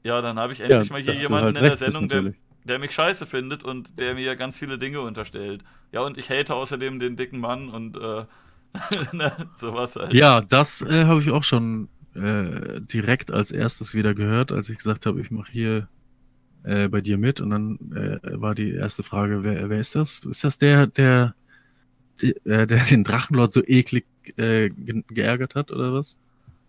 ja, 0.03 0.23
dann 0.23 0.39
habe 0.39 0.53
ich 0.53 0.61
endlich 0.61 0.91
mal 0.91 1.03
hier 1.03 1.15
jemanden 1.15 1.57
halt 1.57 1.57
in 1.57 1.63
der 1.63 1.77
Sendung, 1.77 2.09
der, 2.09 2.33
der 2.65 2.79
mich 2.79 2.93
scheiße 2.93 3.27
findet 3.27 3.65
und 3.65 3.99
der 3.99 4.15
mir 4.15 4.37
ganz 4.37 4.59
viele 4.59 4.79
Dinge 4.79 5.01
unterstellt. 5.01 5.65
Ja, 5.93 6.01
und 6.03 6.17
ich 6.19 6.31
hate 6.31 6.55
außerdem 6.55 7.01
den 7.01 7.17
dicken 7.17 7.41
Mann 7.41 7.69
und 7.69 7.97
äh, 7.97 8.25
ne, 9.13 9.33
sowas 9.57 9.97
halt. 9.97 10.13
Ja, 10.13 10.41
das 10.41 10.83
äh, 10.83 11.05
habe 11.05 11.21
ich 11.21 11.31
auch 11.31 11.45
schon 11.45 11.89
äh, 12.15 12.81
direkt 12.81 13.31
als 13.31 13.51
erstes 13.51 13.95
wieder 13.95 14.15
gehört, 14.15 14.53
als 14.53 14.69
ich 14.71 14.77
gesagt 14.77 15.07
habe, 15.07 15.21
ich 15.21 15.31
mache 15.31 15.51
hier 15.51 15.89
äh, 16.63 16.89
bei 16.89 17.01
dir 17.01 17.19
mit. 17.19 17.41
Und 17.41 17.51
dann 17.51 17.79
äh, 17.95 18.41
war 18.41 18.55
die 18.55 18.73
erste 18.73 19.03
Frage, 19.03 19.45
wer, 19.45 19.69
wer 19.69 19.81
ist 19.81 19.95
das? 19.95 20.25
Ist 20.25 20.45
das 20.45 20.59
der, 20.59 20.87
der, 20.87 21.35
der 22.23 22.67
den 22.67 23.05
Drachenlord 23.05 23.53
so 23.53 23.63
eklig 23.65 24.07
äh, 24.37 24.71
ge 24.71 25.03
geärgert 25.09 25.55
hat 25.55 25.71
oder 25.71 25.93
was? 25.93 26.17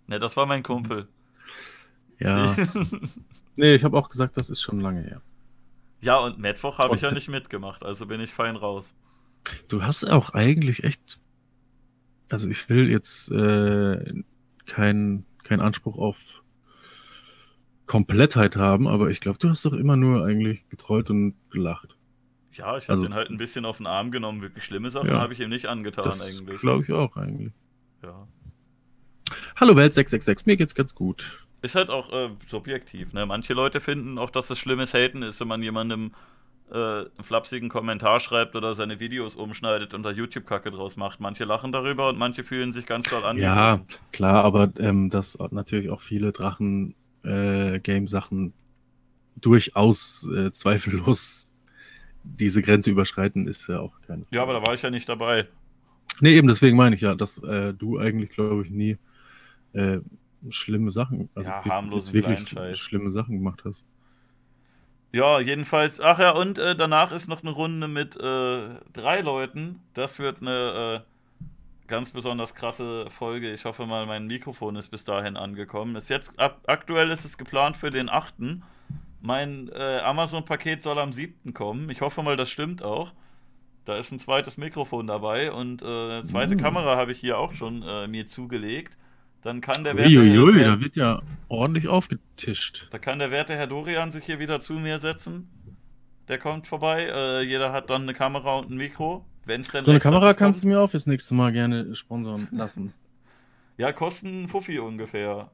Ne, 0.08 0.20
das 0.20 0.38
war 0.38 0.46
mein 0.46 0.64
Kumpel. 0.64 1.08
Ja. 2.20 2.56
nee, 3.56 3.76
ich 3.76 3.84
habe 3.84 3.98
auch 3.98 4.10
gesagt, 4.10 4.38
das 4.38 4.50
ist 4.50 4.62
schon 4.62 4.80
lange 4.80 5.02
her. 5.02 5.22
ja, 6.02 6.18
und 6.18 6.40
Mittwoch 6.40 6.80
habe 6.80 6.96
ich 6.96 7.02
ja 7.02 7.12
nicht 7.12 7.30
mitgemacht, 7.30 7.84
also 7.84 8.06
bin 8.06 8.22
ich 8.22 8.34
fein 8.34 8.56
raus. 8.56 8.96
Du 9.68 9.84
hast 9.84 10.06
auch 10.06 10.32
eigentlich 10.32 10.84
echt. 10.84 11.20
Also 12.30 12.48
ich 12.48 12.70
will 12.70 12.90
jetzt 12.90 13.32
äh, 13.32 14.24
keinen 14.68 15.26
kein 15.44 15.62
Anspruch 15.62 15.98
auf 15.98 16.44
Komplettheit 17.88 18.56
haben, 18.56 18.88
aber 18.88 19.10
ich 19.10 19.20
glaube, 19.20 19.40
du 19.40 19.50
hast 19.50 19.66
doch 19.66 19.74
immer 19.74 19.96
nur 19.96 20.24
eigentlich 20.24 20.68
getrollt 20.70 21.10
und 21.10 21.34
gelacht. 21.50 21.96
Ja, 22.54 22.78
ich 22.78 22.84
habe 22.86 22.94
Also- 22.94 23.04
den 23.06 23.14
halt 23.14 23.30
ein 23.30 23.38
bisschen 23.38 23.66
auf 23.66 23.78
den 23.78 23.88
Arm 23.88 24.12
genommen. 24.12 24.42
Wirklich 24.42 24.64
schlimme 24.66 24.90
Sachen 24.90 25.10
Ja. 25.10 25.20
habe 25.20 25.34
ich 25.34 25.40
ihm 25.40 25.50
nicht 25.50 25.68
angetan 25.68 26.06
Das 26.06 26.22
eigentlich. 26.22 26.60
glaube 26.60 26.84
ich 26.84 26.92
auch 26.92 27.16
eigentlich. 27.16 27.54
Ja. 28.04 28.28
Hallo 29.56 29.76
Welt 29.76 29.94
666, 29.94 30.46
mir 30.46 30.58
geht's 30.58 30.74
ganz 30.76 30.96
gut. 30.96 31.46
Ist 31.62 31.76
halt 31.76 31.90
auch 31.90 32.12
äh, 32.14 32.30
subjektiv, 32.48 33.12
ne? 33.14 33.26
Manche 33.26 33.54
Leute 33.54 33.82
finden 33.82 34.18
auch, 34.18 34.30
dass 34.32 34.50
es 34.50 34.58
schlimmes 34.58 34.94
Haten 34.94 35.22
ist, 35.24 35.40
wenn 35.42 35.48
man 35.50 35.62
jemandem 35.62 36.14
äh, 36.72 36.76
einen 36.76 37.10
flapsigen 37.24 37.68
Kommentar 37.68 38.20
schreibt 38.20 38.56
oder 38.56 38.74
seine 38.76 39.00
Videos 39.00 39.36
umschneidet 39.36 39.94
und 39.96 40.04
da 40.04 40.12
YouTube-Kacke 40.12 40.70
draus 40.72 40.96
macht. 40.98 41.20
Manche 41.20 41.44
lachen 41.44 41.72
darüber 41.72 42.10
und 42.10 42.18
manche 42.20 42.44
fühlen 42.44 42.74
sich 42.74 42.86
ganz 42.86 43.10
doll 43.10 43.26
an. 43.26 43.38
Ja, 43.38 43.82
klar, 44.12 44.44
aber 44.46 44.72
ähm, 44.78 45.10
dass 45.10 45.38
natürlich 45.52 45.90
auch 45.90 46.00
viele 46.00 46.32
Drachen-Game-Sachen 47.24 48.54
durchaus 49.36 50.28
äh, 50.36 50.52
zweifellos 50.52 51.49
diese 52.24 52.62
Grenze 52.62 52.92
überschreiten, 52.92 53.48
ist 53.48 53.68
ja 53.68 53.80
auch 53.80 53.94
keine 54.08 54.26
Ja, 54.32 54.42
aber 54.44 54.54
da 54.54 54.66
war 54.66 54.74
ich 54.74 54.82
ja 54.82 54.90
nicht 54.90 55.08
dabei. 55.08 55.48
Nee, 56.22 56.36
eben 56.36 56.48
deswegen 56.48 56.76
meine 56.76 56.96
ich 56.96 57.02
ja, 57.02 57.16
dass 57.16 57.38
äh, 57.44 57.74
du 57.74 57.98
eigentlich, 57.98 58.30
glaube 58.30 58.62
ich, 58.62 58.72
nie 58.72 58.98
äh, 59.74 60.00
schlimme 60.50 60.92
Sachen, 60.92 61.30
also 61.36 61.50
Ja, 61.50 61.84
jetzt 61.94 62.14
wirklich 62.14 62.78
schlimme 62.78 63.12
Sachen 63.12 63.38
gemacht 63.38 63.64
hast. 63.66 63.86
Ja, 65.12 65.40
jedenfalls. 65.40 66.00
Ach 66.00 66.20
ja, 66.20 66.32
und 66.32 66.60
äh, 66.60 66.76
danach 66.76 67.12
ist 67.12 67.28
noch 67.28 67.42
eine 67.42 67.52
Runde 67.52 67.88
mit 67.88 68.16
äh, 68.16 68.70
drei 68.94 69.22
Leuten. 69.22 69.82
Das 69.96 70.20
wird 70.20 70.42
eine 70.42 71.04
äh, 71.04 71.88
ganz 71.88 72.12
besonders 72.12 72.54
krasse 72.54 73.10
Folge. 73.10 73.52
Ich 73.52 73.66
hoffe 73.66 73.88
mal, 73.88 74.06
mein 74.06 74.28
Mikrofon 74.28 74.76
ist 74.76 74.90
bis 74.90 75.06
dahin 75.06 75.36
angekommen. 75.36 75.96
Ist 75.96 76.10
jetzt 76.10 76.38
ab, 76.40 76.62
aktuell 76.68 77.10
ist 77.10 77.26
es 77.26 77.38
geplant 77.40 77.76
für 77.76 77.90
den 77.90 78.08
8. 78.08 78.36
Mein 79.22 79.70
äh, 79.74 80.00
Amazon-Paket 80.00 80.82
soll 80.84 80.98
am 81.00 81.12
7. 81.14 81.54
kommen. 81.54 81.90
Ich 81.90 82.02
hoffe 82.02 82.24
mal, 82.24 82.38
das 82.38 82.50
stimmt 82.50 82.84
auch. 82.84 83.14
Da 83.86 83.98
ist 83.98 84.12
ein 84.12 84.20
zweites 84.20 84.58
Mikrofon 84.58 85.08
dabei 85.08 85.52
und 85.52 85.82
äh, 85.82 85.86
eine 85.86 86.24
zweite 86.26 86.56
Mm. 86.56 86.60
Kamera 86.60 86.96
habe 86.96 87.12
ich 87.12 87.20
hier 87.20 87.38
auch 87.38 87.54
schon 87.54 87.82
äh, 87.84 88.08
mir 88.08 88.28
zugelegt. 88.28 88.96
Dann 89.42 89.62
kann 89.62 89.84
der 89.84 89.96
werte, 89.98 90.10
Uiuiui, 90.20 90.60
Herr- 90.60 90.76
da 90.76 90.80
wird 90.82 90.96
ja 90.96 91.22
ordentlich 91.48 91.88
aufgetischt. 91.88 92.88
da 92.92 93.00
kann 93.00 93.20
der 93.20 93.32
werte 93.32 93.56
Herr 93.56 93.68
Dorian 93.68 94.12
sich 94.12 94.26
hier 94.26 94.38
wieder 94.40 94.60
zu 94.60 94.74
mir 94.74 95.00
setzen. 95.00 95.50
Der 96.28 96.38
kommt 96.38 96.68
vorbei. 96.68 97.08
Äh, 97.12 97.42
jeder 97.44 97.72
hat 97.72 97.90
dann 97.90 98.04
eine 98.04 98.14
Kamera 98.14 98.58
und 98.60 98.70
ein 98.70 98.78
Mikro. 98.78 99.26
Wenn's 99.46 99.70
denn 99.72 99.82
So 99.82 99.92
eine 99.92 100.00
Kamera 100.00 100.34
kannst 100.36 100.64
du 100.64 100.68
mir 100.68 100.80
auch 100.80 100.88
fürs 100.92 101.08
nächste 101.08 101.34
Mal 101.34 101.52
gerne 101.52 101.96
sponsern 101.96 102.48
lassen. 102.52 102.94
Ja, 103.78 103.92
kosten 103.94 104.48
Fuffi 104.48 104.78
ungefähr. 104.78 105.50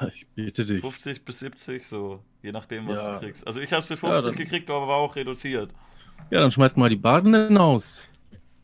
Ich 0.08 0.26
bitte 0.34 0.64
dich. 0.64 0.80
50 0.80 1.24
bis 1.24 1.38
70, 1.40 1.86
so. 1.86 2.22
Je 2.42 2.52
nachdem, 2.52 2.86
was 2.88 3.02
Ja. 3.02 3.14
du 3.14 3.20
kriegst. 3.26 3.46
Also 3.46 3.60
ich 3.60 3.72
habe 3.72 3.82
für 3.82 3.94
Ja, 3.94 3.98
50 3.98 4.24
dann- 4.24 4.36
gekriegt, 4.36 4.70
aber 4.70 4.86
war 4.88 4.96
auch 4.96 5.16
reduziert. 5.16 5.70
Ja, 6.30 6.40
dann 6.40 6.50
schmeißt 6.50 6.76
mal 6.76 6.88
die 6.88 6.96
Badenden 6.96 7.56
aus. 7.58 8.10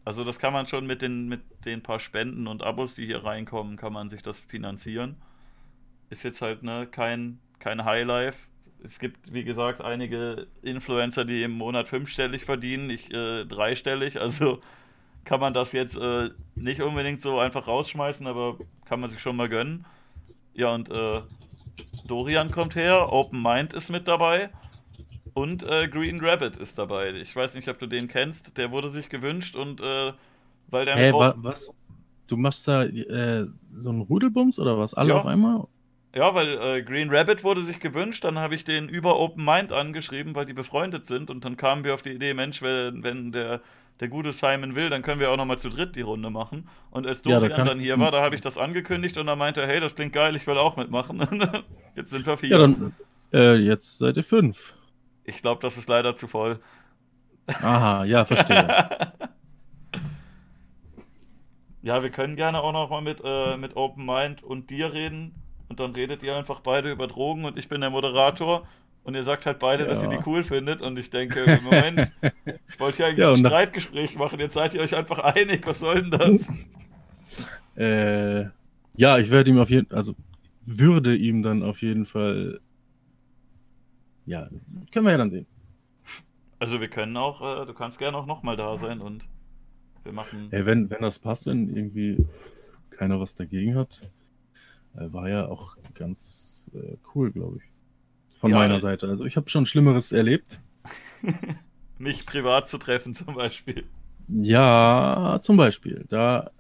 Also 0.05 0.25
das 0.25 0.39
kann 0.39 0.53
man 0.53 0.67
schon 0.67 0.87
mit 0.87 1.01
den, 1.01 1.29
mit 1.29 1.41
den 1.65 1.83
paar 1.83 2.01
Spenden 2.01 2.47
und 2.49 2.63
Abos, 2.63 2.95
die 2.95 3.07
hier 3.07 3.25
reinkommen, 3.25 3.77
kann 3.77 3.93
man 3.93 4.09
sich 4.09 4.23
das 4.23 4.41
finanzieren. 4.43 5.17
Ist 6.11 6.25
jetzt 6.25 6.43
halt 6.43 6.63
ne, 6.63 6.89
kein, 6.91 7.39
kein 7.61 7.85
Highlife. 7.85 8.37
Es 8.83 8.99
gibt, 8.99 9.33
wie 9.33 9.45
gesagt, 9.45 9.81
einige 9.81 10.49
Influencer, 10.63 11.25
die 11.25 11.45
im 11.45 11.53
Monat 11.53 11.89
fünfstellig 11.89 12.45
verdienen, 12.45 12.91
ich 12.91 13.13
äh, 13.13 13.45
dreistellig. 13.45 14.21
Also 14.21 14.61
kann 15.25 15.39
man 15.39 15.55
das 15.55 15.71
jetzt 15.71 15.97
äh, 15.97 16.31
nicht 16.57 16.83
unbedingt 16.83 17.21
so 17.21 17.39
einfach 17.39 17.69
rausschmeißen, 17.69 18.27
aber 18.27 18.59
kann 18.87 18.99
man 18.99 19.09
sich 19.09 19.21
schon 19.21 19.37
mal 19.37 19.49
gönnen. 19.49 19.85
Ja, 20.55 20.75
und 20.75 20.91
äh, 20.91 21.23
Dorian 22.07 22.51
kommt 22.51 22.75
her, 22.75 23.13
Open 23.13 23.43
Mind 23.43 23.75
ist 23.75 23.91
mit 23.91 24.09
dabei. 24.09 24.51
Und 25.35 25.63
äh, 25.63 25.89
Green 25.89 26.21
Rabbit 26.23 26.57
ist 26.57 26.79
dabei. 26.79 27.13
Ich 27.15 27.35
weiß 27.35 27.55
nicht, 27.55 27.69
ob 27.69 27.79
du 27.79 27.87
den 27.87 28.09
kennst. 28.09 28.57
Der 28.59 28.71
wurde 28.71 28.91
sich 28.91 29.09
gewünscht 29.09 29.57
und 29.57 29.81
äh, 29.81 30.13
weil 30.69 30.85
der 30.85 30.97
mit 30.97 31.15
wa 31.15 31.35
was? 31.39 31.71
Du 32.29 32.37
machst 32.37 32.69
da 32.69 32.85
äh, 32.85 33.47
so 33.77 33.91
einen 33.91 34.03
Rudelbums 34.03 34.59
oder 34.59 34.79
was? 34.79 34.95
Alle 34.95 35.11
Ja. 35.11 35.19
auf 35.19 35.27
einmal? 35.27 35.65
Ja, 36.15 36.35
weil 36.35 36.59
äh, 36.59 36.83
Green 36.83 37.09
Rabbit 37.11 37.43
wurde 37.43 37.63
sich 37.63 37.81
gewünscht, 37.81 38.25
dann 38.25 38.39
habe 38.39 38.55
ich 38.55 38.65
den 38.65 38.89
über 38.89 39.19
Open 39.19 39.45
Mind 39.45 39.73
angeschrieben, 39.73 40.35
weil 40.35 40.45
die 40.45 40.53
befreundet 40.53 41.07
sind 41.07 41.31
und 41.31 41.45
dann 41.45 41.57
kamen 41.57 41.85
wir 41.85 41.95
auf 41.95 42.03
die 42.03 42.11
Idee, 42.13 42.35
Mensch, 42.35 42.61
wenn, 42.61 43.03
wenn 43.03 43.33
der, 43.33 43.63
der 44.01 44.09
gute 44.09 44.33
Simon 44.33 44.75
will, 44.75 44.91
dann 44.91 45.03
können 45.03 45.21
wir 45.21 45.31
auch 45.31 45.37
nochmal 45.37 45.59
zu 45.59 45.69
dritt 45.69 45.97
die 45.97 46.01
Runde 46.01 46.31
machen. 46.31 46.69
Und 46.91 47.07
als 47.07 47.23
Ja, 47.25 47.39
da 47.39 47.49
Dorian 47.49 47.67
dann 47.67 47.81
hier 47.81 47.99
war, 47.99 48.11
da 48.11 48.23
habe 48.23 48.35
ich 48.35 48.41
das 48.41 48.59
angekündigt 48.59 49.17
und 49.19 49.27
dann 49.27 49.39
meinte 49.39 49.61
er, 49.61 49.69
hey, 49.69 49.81
das 49.81 49.95
klingt 49.95 50.13
geil, 50.13 50.35
ich 50.37 50.47
will 50.47 50.59
auch 50.59 50.77
mitmachen. 50.77 51.21
Jetzt 51.95 52.11
sind 52.11 52.27
wir 52.27 52.37
vier. 52.37 52.51
Ja, 52.51 52.59
dann 52.59 52.93
äh, 53.33 53.55
jetzt 53.55 53.99
seid 53.99 54.17
ihr 54.19 54.25
fünf. 54.25 54.75
Ich 55.25 55.41
glaube, 55.41 55.63
das 55.63 55.79
ist 55.79 55.89
leider 55.89 56.15
zu 56.15 56.29
voll. 56.29 56.61
Aha, 57.47 58.05
ja, 58.05 58.25
verstehe. 58.25 58.69
Ja, 61.85 62.01
wir 62.05 62.11
können 62.11 62.37
gerne 62.37 62.61
auch 62.61 62.73
noch 62.73 62.91
mal 62.91 63.03
mit, 63.03 63.21
äh, 63.25 63.57
mit 63.57 63.75
Open 63.77 64.07
Mind 64.07 64.43
und 64.45 64.71
dir 64.71 64.93
reden. 64.93 65.35
Und 65.69 65.81
dann 65.81 65.93
redet 65.93 66.23
ihr 66.23 66.37
einfach 66.37 66.61
beide 66.61 66.93
über 66.93 67.09
Drogen 67.09 67.45
und 67.45 67.59
ich 67.59 67.69
bin 67.69 67.81
der 67.81 67.91
Moderator. 67.91 68.69
Und 69.05 69.15
ihr 69.15 69.25
sagt 69.25 69.47
halt 69.47 69.59
beide, 69.59 69.85
dass 69.85 70.03
ihr 70.03 70.11
Ja. 70.11 70.19
die 70.19 70.25
cool 70.27 70.45
findet. 70.45 70.81
Und 70.81 70.99
ich 70.99 71.11
denke, 71.11 71.61
Moment, 71.63 72.13
ich 72.69 72.79
wollte 72.79 72.99
ja 73.03 73.07
eigentlich 73.09 73.19
Ja, 73.19 73.33
ein 73.33 73.39
Streitgespräch 73.39 74.17
machen. 74.17 74.39
Jetzt 74.39 74.55
seid 74.55 74.75
ihr 74.75 74.81
euch 74.81 74.95
einfach 74.95 75.19
einig. 75.19 75.67
Was 75.67 75.81
soll 75.81 76.03
denn 76.03 76.11
das? 76.13 76.49
äh, 77.77 78.45
ja, 78.97 79.19
ich 79.19 79.31
werde 79.31 79.51
ihm 79.51 79.59
auf 79.59 79.71
jeden 79.71 79.93
also 79.93 80.15
würde 80.65 81.17
ihm 81.17 81.43
dann 81.43 81.63
auf 81.63 81.83
jeden 81.83 82.05
Fall. 82.05 82.61
Ja, 84.27 84.49
können 84.93 85.07
wir 85.07 85.13
ja 85.13 85.19
dann 85.19 85.31
sehen. 85.31 85.47
Also 86.61 86.81
wir 86.81 86.87
können 86.89 87.17
auch, 87.17 87.43
äh, 87.43 87.67
du 87.67 87.75
kannst 87.75 87.99
gerne 87.99 88.17
auch 88.17 88.27
nochmal 88.27 88.57
da 88.57 88.77
sein 88.77 89.01
und 89.01 89.27
wir 90.05 90.13
machen. 90.13 90.47
Ey, 90.53 90.65
wenn, 90.65 90.89
wenn 90.91 91.01
das 91.03 91.19
passt, 91.19 91.47
wenn 91.47 91.75
irgendwie 91.75 92.25
keiner 92.91 93.19
was 93.19 93.35
dagegen 93.35 93.75
hat, 93.75 94.09
äh, 94.95 95.13
war 95.13 95.29
ja 95.29 95.47
auch 95.49 95.77
ganz 95.95 96.71
äh, 96.75 96.97
cool, 97.15 97.33
glaube 97.33 97.57
ich. 97.57 97.72
Von 98.43 98.53
Ja, 98.53 98.53
meiner 98.53 98.79
Seite. 98.79 99.09
Also 99.09 99.25
ich 99.25 99.37
habe 99.39 99.49
schon 99.49 99.65
Schlimmeres 99.65 100.13
erlebt. 100.13 100.61
mich 101.99 102.27
privat 102.27 102.69
zu 102.69 102.77
treffen 102.79 103.15
zum 103.15 103.35
Beispiel. 103.35 103.89
Ja, 104.29 105.39
zum 105.43 105.57
Beispiel. 105.57 106.05
Da, 106.09 106.51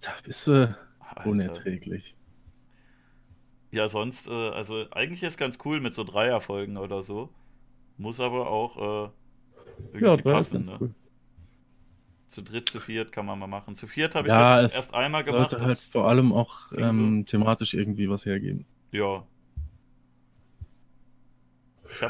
da 0.00 0.12
bist 0.24 0.46
du 0.48 0.76
Alter. 1.16 1.62
unerträglich. 1.62 2.16
Ja, 3.72 3.88
sonst, 3.88 4.28
äh, 4.28 4.30
also 4.50 4.88
eigentlich 4.92 5.22
ist 5.24 5.36
ganz 5.38 5.58
cool 5.64 5.80
mit 5.80 5.94
so 5.94 6.04
Dreierfolgen 6.04 6.76
oder 6.76 7.02
so. 7.02 7.34
Muss 7.98 8.20
aber 8.20 8.48
auch 8.50 9.10
äh, 9.10 9.10
irgendwie 9.92 10.22
Ja, 10.22 10.22
passen, 10.22 10.64
ne? 10.66 10.80
cool. 10.80 10.94
Zu 12.30 12.42
dritt, 12.42 12.68
zu 12.68 12.80
viert 12.80 13.12
kann 13.12 13.26
man 13.26 13.38
mal 13.38 13.46
machen. 13.46 13.76
Zu 13.76 13.86
viert 13.86 14.16
habe 14.16 14.26
ich 14.26 14.34
Ja, 14.34 14.66
erst 14.68 14.92
einmal 14.92 15.22
gemacht. 15.22 15.54
Sollte 15.54 15.60
halt 15.60 15.80
vor 15.80 16.08
allem 16.08 16.32
auch 16.32 16.72
ähm, 16.76 17.24
thematisch 17.26 17.74
irgendwie 17.74 18.08
was 18.08 18.24
hergeben. 18.26 18.66
Ja. 18.92 19.26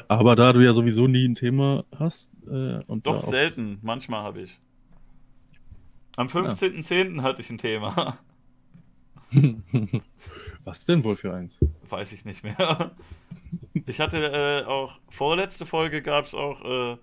Aber 0.08 0.36
da 0.36 0.52
du 0.52 0.60
ja 0.60 0.72
sowieso 0.72 1.06
nie 1.06 1.26
ein 1.26 1.34
Thema 1.34 1.84
hast 1.96 2.30
äh, 2.46 2.80
und 2.86 3.06
doch 3.06 3.26
selten, 3.26 3.78
manchmal 3.82 4.22
habe 4.22 4.42
ich. 4.42 4.60
Am 6.16 6.26
15.10. 6.26 7.22
hatte 7.22 7.40
ich 7.40 7.50
ein 7.50 7.58
Thema. 7.58 8.18
was 10.64 10.84
denn 10.84 11.04
wohl 11.04 11.16
für 11.16 11.32
eins? 11.34 11.58
Weiß 11.88 12.12
ich 12.12 12.24
nicht 12.24 12.44
mehr. 12.44 12.92
Ich 13.86 14.00
hatte 14.00 14.18
äh, 14.32 14.66
auch, 14.66 14.98
vorletzte 15.08 15.64
Folge 15.64 16.02
gab 16.02 16.26
es 16.26 16.34
auch 16.34 16.92
äh, 16.92 16.96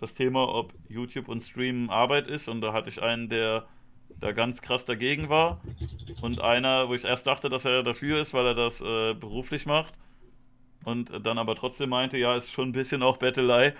das 0.00 0.14
Thema, 0.14 0.48
ob 0.48 0.74
YouTube 0.88 1.28
und 1.28 1.40
Streamen 1.40 1.90
Arbeit 1.90 2.26
ist. 2.26 2.48
Und 2.48 2.60
da 2.60 2.72
hatte 2.72 2.90
ich 2.90 3.02
einen, 3.02 3.28
der 3.28 3.66
da 4.20 4.32
ganz 4.32 4.62
krass 4.62 4.84
dagegen 4.84 5.28
war. 5.28 5.60
Und 6.20 6.40
einer, 6.40 6.88
wo 6.88 6.94
ich 6.94 7.04
erst 7.04 7.26
dachte, 7.26 7.48
dass 7.48 7.64
er 7.64 7.82
dafür 7.82 8.20
ist, 8.20 8.34
weil 8.34 8.46
er 8.46 8.54
das 8.54 8.80
äh, 8.80 9.14
beruflich 9.14 9.66
macht. 9.66 9.94
Und 10.86 11.12
dann 11.26 11.38
aber 11.38 11.56
trotzdem 11.56 11.90
meinte, 11.90 12.18
ja, 12.18 12.36
ist 12.36 12.50
schon 12.52 12.70
ein 12.70 12.72
bisschen 12.72 13.04
auch 13.04 13.18
Bettelei. 13.18 13.74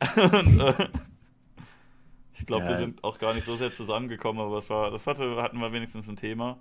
und, 0.16 0.60
äh, 0.60 0.88
ich 2.38 2.46
glaube, 2.46 2.66
wir 2.68 2.76
Ja. 2.76 2.76
sind 2.76 3.02
auch 3.04 3.18
gar 3.18 3.32
nicht 3.34 3.44
so 3.44 3.56
sehr 3.56 3.72
zusammengekommen, 3.72 4.40
aber 4.42 4.58
es 4.58 4.68
war, 4.70 4.90
das 4.90 5.06
hatte, 5.06 5.36
hatten 5.42 5.58
wir 5.58 5.72
wenigstens 5.72 6.08
ein 6.08 6.16
Thema. 6.16 6.58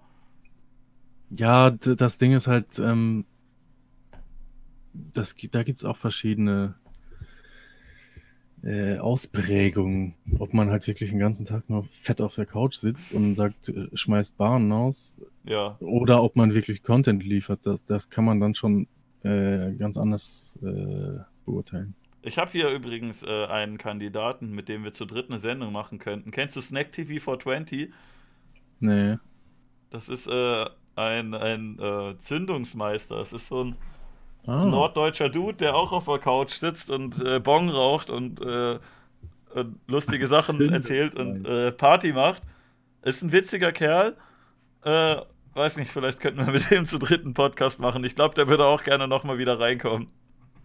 Ja, 1.29 1.71
das 1.71 2.17
Ding 2.17 2.33
ist 2.33 2.47
halt, 2.47 2.79
ähm, 2.79 3.25
das, 4.93 5.35
da 5.51 5.63
gibt 5.63 5.79
es 5.79 5.85
auch 5.85 5.97
verschiedene 5.97 6.75
äh, 8.63 8.97
Ausprägungen. 8.97 10.15
Ob 10.39 10.53
man 10.53 10.69
halt 10.69 10.87
wirklich 10.87 11.09
den 11.09 11.19
ganzen 11.19 11.45
Tag 11.45 11.69
nur 11.69 11.85
fett 11.85 12.21
auf 12.21 12.35
der 12.35 12.45
Couch 12.45 12.75
sitzt 12.75 13.13
und 13.13 13.33
sagt, 13.33 13.69
äh, 13.69 13.87
schmeißt 13.93 14.37
Bahnen 14.37 14.71
aus, 14.71 15.19
Ja, 15.43 15.79
oder 15.79 16.23
ob 16.23 16.35
man 16.35 16.53
wirklich 16.53 16.83
Content 16.83 17.23
liefert, 17.23 17.65
das, 17.65 17.83
das 17.85 18.09
kann 18.09 18.25
man 18.25 18.39
dann 18.39 18.55
schon 18.55 18.87
äh, 19.23 19.73
ganz 19.73 19.97
anders 19.97 20.59
äh, 20.63 21.19
beurteilen. 21.45 21.95
Ich 22.21 22.37
habe 22.37 22.51
hier 22.51 22.69
übrigens 22.69 23.23
äh, 23.23 23.45
einen 23.47 23.77
Kandidaten, 23.77 24.51
mit 24.51 24.69
dem 24.69 24.83
wir 24.83 24.93
zu 24.93 25.05
dritt 25.05 25.29
eine 25.29 25.39
Sendung 25.39 25.73
machen 25.73 25.99
könnten. 25.99 26.31
Kennst 26.31 26.55
du 26.55 26.61
Snack 26.61 26.91
TV 26.93 27.19
420? 27.21 27.91
Nee. 28.79 29.17
Das 29.89 30.07
ist 30.09 30.27
äh, 30.27 30.65
ein, 30.95 31.33
ein 31.33 31.79
äh, 31.79 32.17
Zündungsmeister. 32.17 33.17
Das 33.17 33.33
ist 33.33 33.47
so 33.47 33.63
ein 33.63 33.75
Ah. 34.45 34.65
norddeutscher 34.65 35.29
Dude, 35.29 35.53
der 35.55 35.73
auch 35.73 35.93
auf 35.93 36.03
der 36.03 36.19
Couch 36.19 36.51
sitzt 36.51 36.89
und 36.89 37.17
äh, 37.23 37.39
Bong 37.39 37.69
raucht 37.69 38.09
und, 38.09 38.41
äh, 38.41 38.77
und 39.53 39.79
lustige 39.87 40.27
Sachen 40.35 40.59
erzählt 40.73 41.15
und 41.15 41.43
Party 41.77 42.11
macht. 42.11 42.41
Ist 43.03 43.21
ein 43.23 43.31
witziger 43.31 43.71
Kerl. 43.71 44.17
Weiß 45.53 45.77
nicht, 45.77 45.91
vielleicht 45.91 46.19
könnten 46.19 46.45
wir 46.45 46.51
mit 46.51 46.69
dem 46.71 46.85
zu 46.85 46.97
dritten 46.97 47.33
Podcast 47.33 47.79
machen. 47.79 48.03
Ich 48.03 48.15
glaube, 48.15 48.33
der 48.35 48.47
würde 48.47 48.65
auch 48.65 48.83
gerne 48.83 49.07
nochmal 49.07 49.37
wieder 49.37 49.59
reinkommen. 49.59 50.07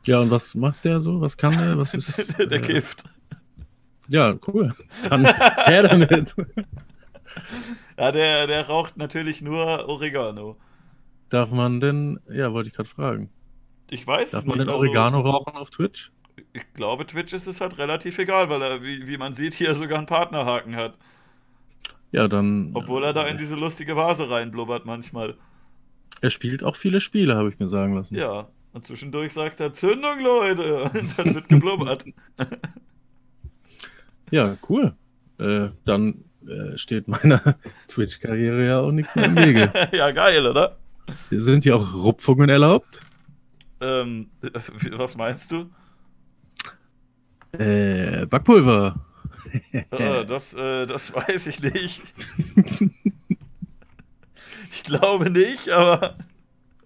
Ja, 0.04 0.20
und 0.20 0.30
was 0.30 0.54
macht 0.54 0.84
der 0.84 1.00
so? 1.00 1.20
Was 1.20 1.36
kann 1.36 1.58
der? 1.58 1.76
Was 1.76 1.92
ist. 1.94 2.38
der 2.38 2.50
äh, 2.52 2.60
Gift. 2.60 3.04
Ja, 4.08 4.34
cool. 4.46 4.74
Dann 5.08 5.26
her 5.26 5.82
damit. 5.88 6.34
Ja, 7.98 8.12
der, 8.12 8.46
der 8.46 8.66
raucht 8.66 8.96
natürlich 8.96 9.42
nur 9.42 9.88
Oregano. 9.88 10.56
Darf 11.28 11.50
man 11.50 11.80
denn, 11.80 12.18
ja, 12.30 12.52
wollte 12.54 12.70
ich 12.70 12.74
gerade 12.74 12.88
fragen. 12.88 13.30
Ich 13.90 14.06
weiß 14.06 14.30
Darf 14.30 14.42
es 14.42 14.46
man 14.46 14.56
nicht. 14.58 14.66
denn 14.66 14.74
also- 14.74 14.78
Oregano 14.80 15.20
rauchen 15.20 15.54
auf 15.56 15.68
Twitch? 15.70 16.10
Ich 16.54 16.62
glaube, 16.72 17.06
Twitch 17.06 17.32
ist 17.34 17.46
es 17.46 17.60
halt 17.60 17.76
relativ 17.78 18.18
egal, 18.18 18.48
weil 18.48 18.62
er, 18.62 18.82
wie, 18.82 19.06
wie 19.06 19.18
man 19.18 19.34
sieht, 19.34 19.52
hier 19.54 19.74
sogar 19.74 19.98
einen 19.98 20.06
Partnerhaken 20.06 20.76
hat. 20.76 20.96
Ja, 22.12 22.28
dann. 22.28 22.70
Obwohl 22.74 23.04
er 23.04 23.12
da 23.12 23.26
in 23.26 23.38
diese 23.38 23.54
lustige 23.54 23.96
Vase 23.96 24.30
reinblubbert 24.30 24.86
manchmal. 24.86 25.34
Er 26.20 26.30
spielt 26.30 26.64
auch 26.64 26.76
viele 26.76 27.00
Spiele, 27.00 27.36
habe 27.36 27.48
ich 27.48 27.58
mir 27.58 27.68
sagen 27.68 27.94
lassen. 27.94 28.16
Ja. 28.16 28.48
Und 28.72 28.86
zwischendurch 28.86 29.32
sagt 29.32 29.60
er, 29.60 29.72
Zündung, 29.72 30.20
Leute! 30.20 30.84
Und 30.84 31.18
dann 31.18 31.34
wird 31.34 31.48
geblubbert. 31.48 32.04
Ja, 34.30 34.58
cool. 34.68 34.94
Äh, 35.38 35.70
dann 35.86 36.24
äh, 36.46 36.76
steht 36.76 37.08
meiner 37.08 37.40
Twitch-Karriere 37.88 38.66
ja 38.66 38.80
auch 38.80 38.92
nichts 38.92 39.14
mehr 39.14 39.24
im 39.24 39.36
Wege. 39.36 39.72
ja, 39.92 40.10
geil, 40.10 40.46
oder? 40.46 40.76
Sind 41.30 41.64
hier 41.64 41.76
auch 41.76 41.94
Rupfungen 41.94 42.50
erlaubt? 42.50 43.00
Ähm, 43.80 44.28
was 44.90 45.16
meinst 45.16 45.50
du? 45.50 45.70
Äh, 47.52 48.26
Backpulver. 48.26 49.06
Äh, 49.72 50.24
das, 50.26 50.54
äh, 50.54 50.86
das 50.86 51.14
weiß 51.14 51.46
ich 51.46 51.62
nicht. 51.62 52.02
ich 54.72 54.84
glaube 54.84 55.30
nicht, 55.30 55.68
aber 55.70 56.16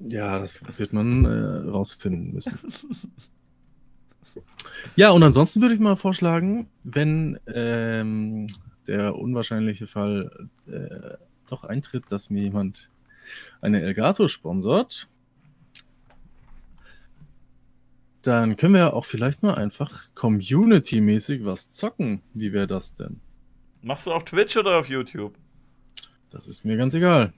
Ja, 0.00 0.38
das 0.38 0.60
wird 0.78 0.92
man 0.92 1.24
äh, 1.24 1.70
rausfinden 1.70 2.32
müssen. 2.32 2.58
Ja, 4.96 5.10
und 5.10 5.22
ansonsten 5.22 5.60
würde 5.60 5.74
ich 5.74 5.80
mal 5.80 5.96
vorschlagen, 5.96 6.68
wenn 6.84 7.38
ähm, 7.46 8.46
der 8.86 9.14
unwahrscheinliche 9.16 9.86
Fall 9.86 10.48
äh, 10.66 11.16
doch 11.48 11.64
eintritt, 11.64 12.04
dass 12.10 12.30
mir 12.30 12.42
jemand 12.42 12.90
eine 13.60 13.80
Elgato 13.82 14.28
sponsort, 14.28 15.08
dann 18.22 18.56
können 18.56 18.74
wir 18.74 18.94
auch 18.94 19.04
vielleicht 19.04 19.42
mal 19.42 19.54
einfach 19.54 20.08
community-mäßig 20.14 21.44
was 21.44 21.70
zocken. 21.70 22.22
Wie 22.34 22.52
wäre 22.52 22.66
das 22.66 22.94
denn? 22.94 23.20
machst 23.82 24.06
du 24.06 24.12
auf 24.12 24.24
Twitch 24.24 24.56
oder 24.56 24.78
auf 24.78 24.88
YouTube? 24.88 25.34
Das 26.30 26.46
ist 26.46 26.64
mir 26.64 26.76
ganz 26.76 26.94
egal. 26.94 27.32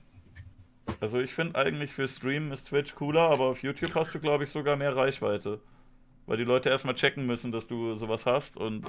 Also 1.01 1.19
ich 1.19 1.33
finde 1.33 1.57
eigentlich 1.59 1.93
für 1.93 2.07
Stream 2.07 2.53
ist 2.53 2.69
Twitch 2.69 2.95
cooler, 2.95 3.31
aber 3.31 3.45
auf 3.45 3.63
YouTube 3.63 3.95
hast 3.95 4.15
du, 4.15 4.21
glaube 4.21 4.45
ich, 4.45 4.51
sogar 4.51 4.77
mehr 4.77 4.95
Reichweite. 4.95 5.61
Weil 6.27 6.39
die 6.39 6.45
Leute 6.45 6.71
erstmal 6.71 6.95
checken 6.95 7.27
müssen, 7.27 7.53
dass 7.53 7.67
du 7.67 7.95
sowas 7.95 8.25
hast 8.25 8.57
und 8.57 8.87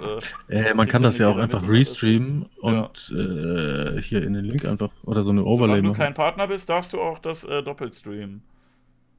äh, 0.50 0.70
Äh, 0.70 0.74
man 0.74 0.88
kann 0.88 1.04
das 1.04 1.18
ja 1.18 1.28
auch 1.28 1.38
einfach 1.38 1.68
restreamen 1.68 2.46
und 2.62 3.12
äh, 3.12 4.02
hier 4.02 4.24
in 4.24 4.34
den 4.34 4.46
Link 4.46 4.66
einfach 4.66 4.92
oder 5.04 5.24
so 5.24 5.32
eine 5.32 5.44
Overlay 5.44 5.58
solange 5.58 5.82
du 5.82 5.88
machen. 5.90 5.98
kein 5.98 6.14
Partner 6.14 6.48
bist, 6.48 6.70
darfst 6.70 6.94
du 6.94 7.02
auch 7.02 7.20
das 7.20 7.44
äh, 7.44 7.62
doppelt 7.64 7.96
streamen. 7.96 8.42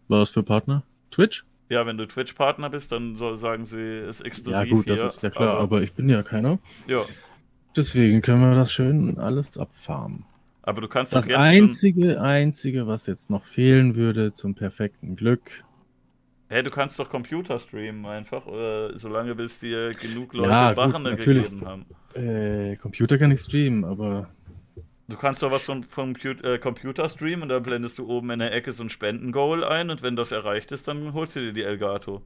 Was 0.08 0.30
für 0.30 0.42
Partner? 0.42 0.82
Twitch? 1.10 1.44
Ja, 1.68 1.84
wenn 1.86 1.96
du 1.98 2.06
Twitch-Partner 2.06 2.70
bist, 2.70 2.92
dann 2.92 3.16
so, 3.16 3.34
sagen 3.34 3.64
sie, 3.64 3.80
ist 4.08 4.20
exklusiv 4.20 4.52
Ja, 4.52 4.64
gut, 4.64 4.84
hier. 4.84 4.94
das 4.94 5.16
ist 5.16 5.22
ja 5.22 5.30
klar, 5.30 5.58
aber 5.58 5.82
ich 5.82 5.92
bin 5.94 6.08
ja 6.08 6.22
keiner. 6.22 6.58
ja, 6.86 7.00
Deswegen 7.76 8.22
können 8.22 8.40
wir 8.40 8.54
das 8.56 8.72
schön 8.72 9.18
alles 9.18 9.58
abfarmen. 9.58 10.24
aber 10.62 10.80
du 10.80 10.88
kannst 10.88 11.14
Das 11.14 11.24
doch 11.26 11.30
jetzt 11.30 11.38
einzige, 11.38 12.20
einzige, 12.20 12.86
was 12.86 13.06
jetzt 13.06 13.30
noch 13.30 13.44
fehlen 13.44 13.96
würde 13.96 14.32
zum 14.32 14.54
perfekten 14.54 15.16
Glück. 15.16 15.50
schon. 15.50 15.66
Hey, 16.48 16.62
du 16.62 16.70
kannst 16.70 16.98
doch 16.98 17.10
Computer 17.10 17.58
streamen 17.58 18.06
einfach, 18.06 18.46
äh, 18.46 18.96
solange 18.96 19.34
bis 19.34 19.58
dir 19.58 19.90
genug 19.90 20.32
Leute 20.32 20.48
Ja, 20.50 20.68
gut, 20.68 20.76
Barren 20.76 21.02
natürlich. 21.02 21.50
gegeben 21.50 21.66
haben. 21.66 21.86
Äh, 22.14 22.76
Computer 22.76 23.18
kann 23.18 23.32
ich 23.32 23.40
streamen, 23.40 23.84
aber 23.84 24.28
Du 25.08 25.16
kannst 25.16 25.42
doch 25.42 25.52
was 25.52 25.64
vom, 25.64 25.84
vom 25.84 26.14
äh, 26.42 26.58
Computer 26.58 27.08
streamen 27.08 27.42
und 27.44 27.48
da 27.50 27.60
blendest 27.60 27.98
du 27.98 28.08
oben 28.08 28.30
in 28.30 28.40
der 28.40 28.52
Ecke 28.52 28.72
so 28.72 28.82
ein 28.82 28.90
Spendengoal 28.90 29.62
ein 29.62 29.90
und 29.90 30.02
wenn 30.02 30.16
das 30.16 30.32
erreicht 30.32 30.72
ist, 30.72 30.88
dann 30.88 31.12
holst 31.14 31.36
du 31.36 31.40
dir 31.40 31.52
die 31.52 31.62
Elgato. 31.62 32.22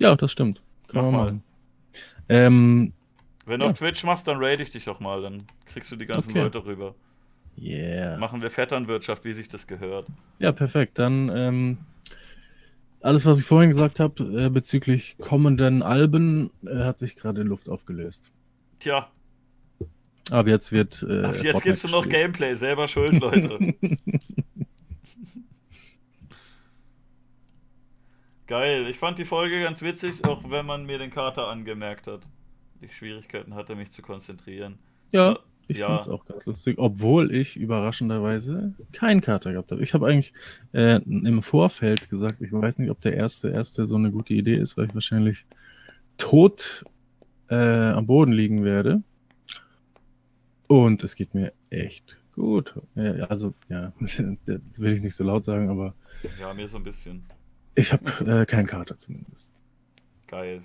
ja, 0.00 0.14
das 0.14 0.30
stimmt. 0.32 0.60
Mach 0.88 0.92
Kann 0.92 1.04
man 1.04 1.12
mal. 1.12 1.24
machen. 1.24 1.42
Ähm, 2.28 2.92
Wenn 3.46 3.60
du 3.60 3.66
Ja. 3.66 3.72
auf 3.72 3.78
Twitch 3.78 4.04
machst, 4.04 4.28
dann 4.28 4.36
raid 4.38 4.60
ich 4.60 4.70
dich 4.70 4.84
doch 4.84 5.00
mal, 5.00 5.22
dann 5.22 5.46
kriegst 5.66 5.90
du 5.90 5.96
die 5.96 6.06
ganzen 6.06 6.30
Okay. 6.30 6.42
Leute 6.42 6.64
rüber. 6.64 6.94
yeah. 7.58 8.18
Machen 8.18 8.42
wir 8.42 8.50
Vetternwirtschaft, 8.50 9.24
wie 9.24 9.32
sich 9.32 9.48
das 9.48 9.66
gehört. 9.66 10.06
Ja, 10.38 10.52
perfekt. 10.52 10.98
Dann 10.98 11.30
ähm, 11.34 11.78
alles, 13.00 13.26
was 13.26 13.40
ich 13.40 13.46
vorhin 13.46 13.70
gesagt 13.70 14.00
habe 14.00 14.22
äh, 14.44 14.48
bezüglich 14.50 15.16
kommenden 15.18 15.82
Alben, 15.82 16.50
äh, 16.64 16.84
hat 16.84 16.98
sich 16.98 17.16
gerade 17.16 17.40
in 17.40 17.46
Luft 17.48 17.68
aufgelöst. 17.68 18.32
Tja, 18.80 19.10
Aber 20.30 20.48
jetzt 20.48 20.72
wird. 20.72 21.04
Äh, 21.08 21.22
ab 21.24 21.42
jetzt 21.42 21.62
gibst 21.62 21.84
du 21.84 21.88
noch 21.88 22.02
gespielt. 22.04 22.22
Gameplay, 22.22 22.54
selber 22.54 22.86
schuld, 22.88 23.18
Leute. 23.20 23.74
Geil, 28.46 28.86
ich 28.88 28.98
fand 28.98 29.18
die 29.18 29.24
Folge 29.24 29.62
ganz 29.62 29.82
witzig, 29.82 30.24
auch 30.24 30.50
wenn 30.50 30.66
man 30.66 30.84
mir 30.84 30.98
den 30.98 31.10
Kater 31.10 31.48
angemerkt 31.48 32.06
hat. 32.06 32.20
Die 32.82 32.88
Schwierigkeiten 32.88 33.54
hatte, 33.54 33.76
mich 33.76 33.92
zu 33.92 34.02
konzentrieren. 34.02 34.78
Ja, 35.12 35.38
ich 35.68 35.78
Ja. 35.78 35.86
finde 35.86 36.00
es 36.00 36.08
auch 36.08 36.24
ganz 36.26 36.46
lustig, 36.46 36.76
obwohl 36.78 37.32
ich 37.34 37.56
überraschenderweise 37.56 38.74
keinen 38.92 39.20
Kater 39.20 39.52
gehabt 39.52 39.70
habe. 39.70 39.82
Ich 39.82 39.94
habe 39.94 40.06
eigentlich 40.08 40.32
äh, 40.72 40.96
im 41.04 41.40
Vorfeld 41.42 42.10
gesagt, 42.10 42.40
ich 42.40 42.52
weiß 42.52 42.78
nicht, 42.80 42.90
ob 42.90 43.00
der 43.00 43.14
erste 43.14 43.48
erste 43.50 43.86
so 43.86 43.94
eine 43.96 44.10
gute 44.10 44.34
Idee 44.34 44.56
ist, 44.56 44.76
weil 44.76 44.86
ich 44.86 44.94
wahrscheinlich 44.94 45.46
tot 46.18 46.84
äh, 47.48 47.54
am 47.54 48.06
Boden 48.06 48.32
liegen 48.32 48.64
werde. 48.64 49.02
Und 50.72 51.04
es 51.04 51.14
geht 51.16 51.34
mir 51.34 51.52
echt 51.68 52.18
gut. 52.34 52.74
Also, 53.28 53.52
ja, 53.68 53.92
das 54.00 54.18
will 54.80 54.92
ich 54.92 55.02
nicht 55.02 55.14
so 55.14 55.22
laut 55.24 55.44
sagen, 55.44 55.68
aber 55.68 55.94
Ja, 56.40 56.54
mir 56.54 56.66
so 56.68 56.78
ein 56.78 56.82
bisschen. 56.84 57.24
ich 57.74 57.92
habe 57.92 58.40
äh, 58.40 58.46
keinen 58.46 58.66
Kater 58.66 58.96
zumindest. 58.96 59.52
Geil. 60.28 60.62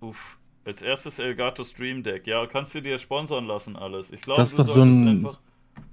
Uff. 0.00 0.38
Als 0.64 0.82
erstes 0.82 1.18
Elgato 1.18 1.62
Stream 1.62 2.02
Deck. 2.02 2.26
Ja, 2.26 2.46
kannst 2.46 2.74
du 2.74 2.80
dir 2.80 2.98
sponsern 2.98 3.46
lassen 3.46 3.76
alles. 3.76 4.10
Ich 4.10 4.20
glaube, 4.22 4.40
Das 4.40 4.50
ist 4.50 4.58
doch 4.58 4.66
so 4.66 4.82
ein, 4.82 5.06
einfach- 5.08 5.38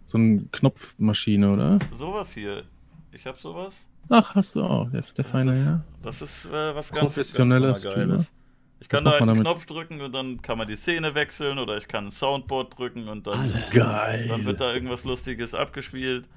so 0.06 0.18
ein 0.18 0.50
Knopfmaschine, 0.52 1.52
oder? 1.54 1.80
sowas 1.94 2.32
hier. 2.34 2.64
Ich 3.12 3.26
hab 3.28 3.40
sowas. 3.40 3.88
Ach, 4.10 4.34
hast 4.36 4.56
du 4.56 4.64
auch, 4.64 4.90
der, 4.90 5.02
der 5.02 5.14
Das 5.16 5.30
feine, 5.30 5.52
ist, 5.52 5.66
ja. 5.68 5.84
Das 6.02 6.22
ist 6.22 6.46
äh, 6.46 6.74
was 6.76 6.90
ganz 6.90 7.00
Professioneller 7.02 7.68
ganz 7.68 7.80
Streamer. 7.82 8.08
Geiles. 8.18 8.34
Ich 8.82 8.90
kann 8.90 9.06
da 9.06 9.12
einen 9.12 9.28
damit? 9.28 9.44
Knopf 9.44 9.66
drücken 9.68 10.02
und 10.02 10.12
dann 10.12 10.42
kann 10.42 10.58
man 10.58 10.68
die 10.68 10.76
Szene 10.76 11.14
wechseln 11.14 11.60
oder 11.60 11.78
ich 11.78 11.88
kann 11.88 12.08
ein 12.08 12.12
Soundboard 12.12 12.78
drücken 12.78 13.08
und 13.08 13.28
dann, 13.28 13.54
Geil. 13.72 14.28
dann 14.28 14.44
wird 14.44 14.60
da 14.60 14.74
irgendwas 14.74 15.06
Lustiges 15.06 15.54
abgespielt. 15.54 16.28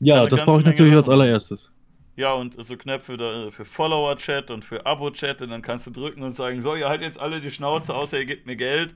Ja, 0.00 0.20
eine 0.20 0.28
das 0.28 0.40
brauche 0.40 0.60
ich 0.60 0.64
Menge 0.64 0.74
natürlich 0.74 0.94
als 0.94 1.10
allererstes. 1.10 1.70
Ja, 2.16 2.32
und 2.32 2.62
so 2.62 2.76
Knöpfe 2.76 3.16
da, 3.18 3.50
für 3.50 3.66
Follower-Chat 3.66 4.50
und 4.50 4.64
für 4.64 4.84
Abo-Chat 4.86 5.42
und 5.42 5.50
dann 5.50 5.60
kannst 5.60 5.86
du 5.86 5.90
drücken 5.90 6.22
und 6.22 6.34
sagen, 6.36 6.62
so, 6.62 6.74
ihr 6.74 6.88
halt 6.88 7.02
jetzt 7.02 7.18
alle 7.18 7.40
die 7.40 7.50
Schnauze, 7.50 7.94
außer 7.94 8.18
ihr 8.18 8.26
gebt 8.26 8.46
mir 8.46 8.56
Geld. 8.56 8.94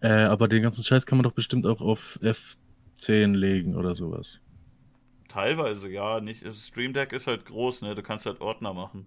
Äh, 0.00 0.08
aber 0.08 0.46
den 0.46 0.62
ganzen 0.62 0.84
Scheiß 0.84 1.06
kann 1.06 1.18
man 1.18 1.24
doch 1.24 1.32
bestimmt 1.32 1.66
auch 1.66 1.80
auf 1.80 2.18
F10 2.22 3.34
legen 3.34 3.74
oder 3.74 3.96
sowas. 3.96 4.40
Teilweise, 5.28 5.88
ja, 5.88 6.20
nicht. 6.20 6.44
Das 6.44 6.68
Stream 6.68 6.92
Deck 6.92 7.12
ist 7.12 7.26
halt 7.26 7.44
groß, 7.46 7.82
ne? 7.82 7.94
Du 7.94 8.02
kannst 8.02 8.26
halt 8.26 8.40
Ordner 8.40 8.72
machen. 8.72 9.06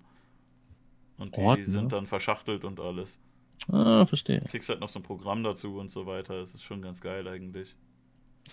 Und 1.20 1.36
die 1.36 1.42
Ordner? 1.42 1.66
sind 1.66 1.92
dann 1.92 2.06
verschachtelt 2.06 2.64
und 2.64 2.80
alles. 2.80 3.20
Ah, 3.68 4.06
verstehe. 4.06 4.40
Du 4.40 4.48
kriegst 4.48 4.70
halt 4.70 4.80
noch 4.80 4.90
so 4.90 5.00
ein 5.00 5.04
Programm 5.04 5.44
dazu 5.44 5.78
und 5.78 5.92
so 5.92 6.06
weiter. 6.06 6.40
Das 6.40 6.54
ist 6.54 6.64
schon 6.64 6.82
ganz 6.82 7.02
geil 7.02 7.28
eigentlich. 7.28 7.76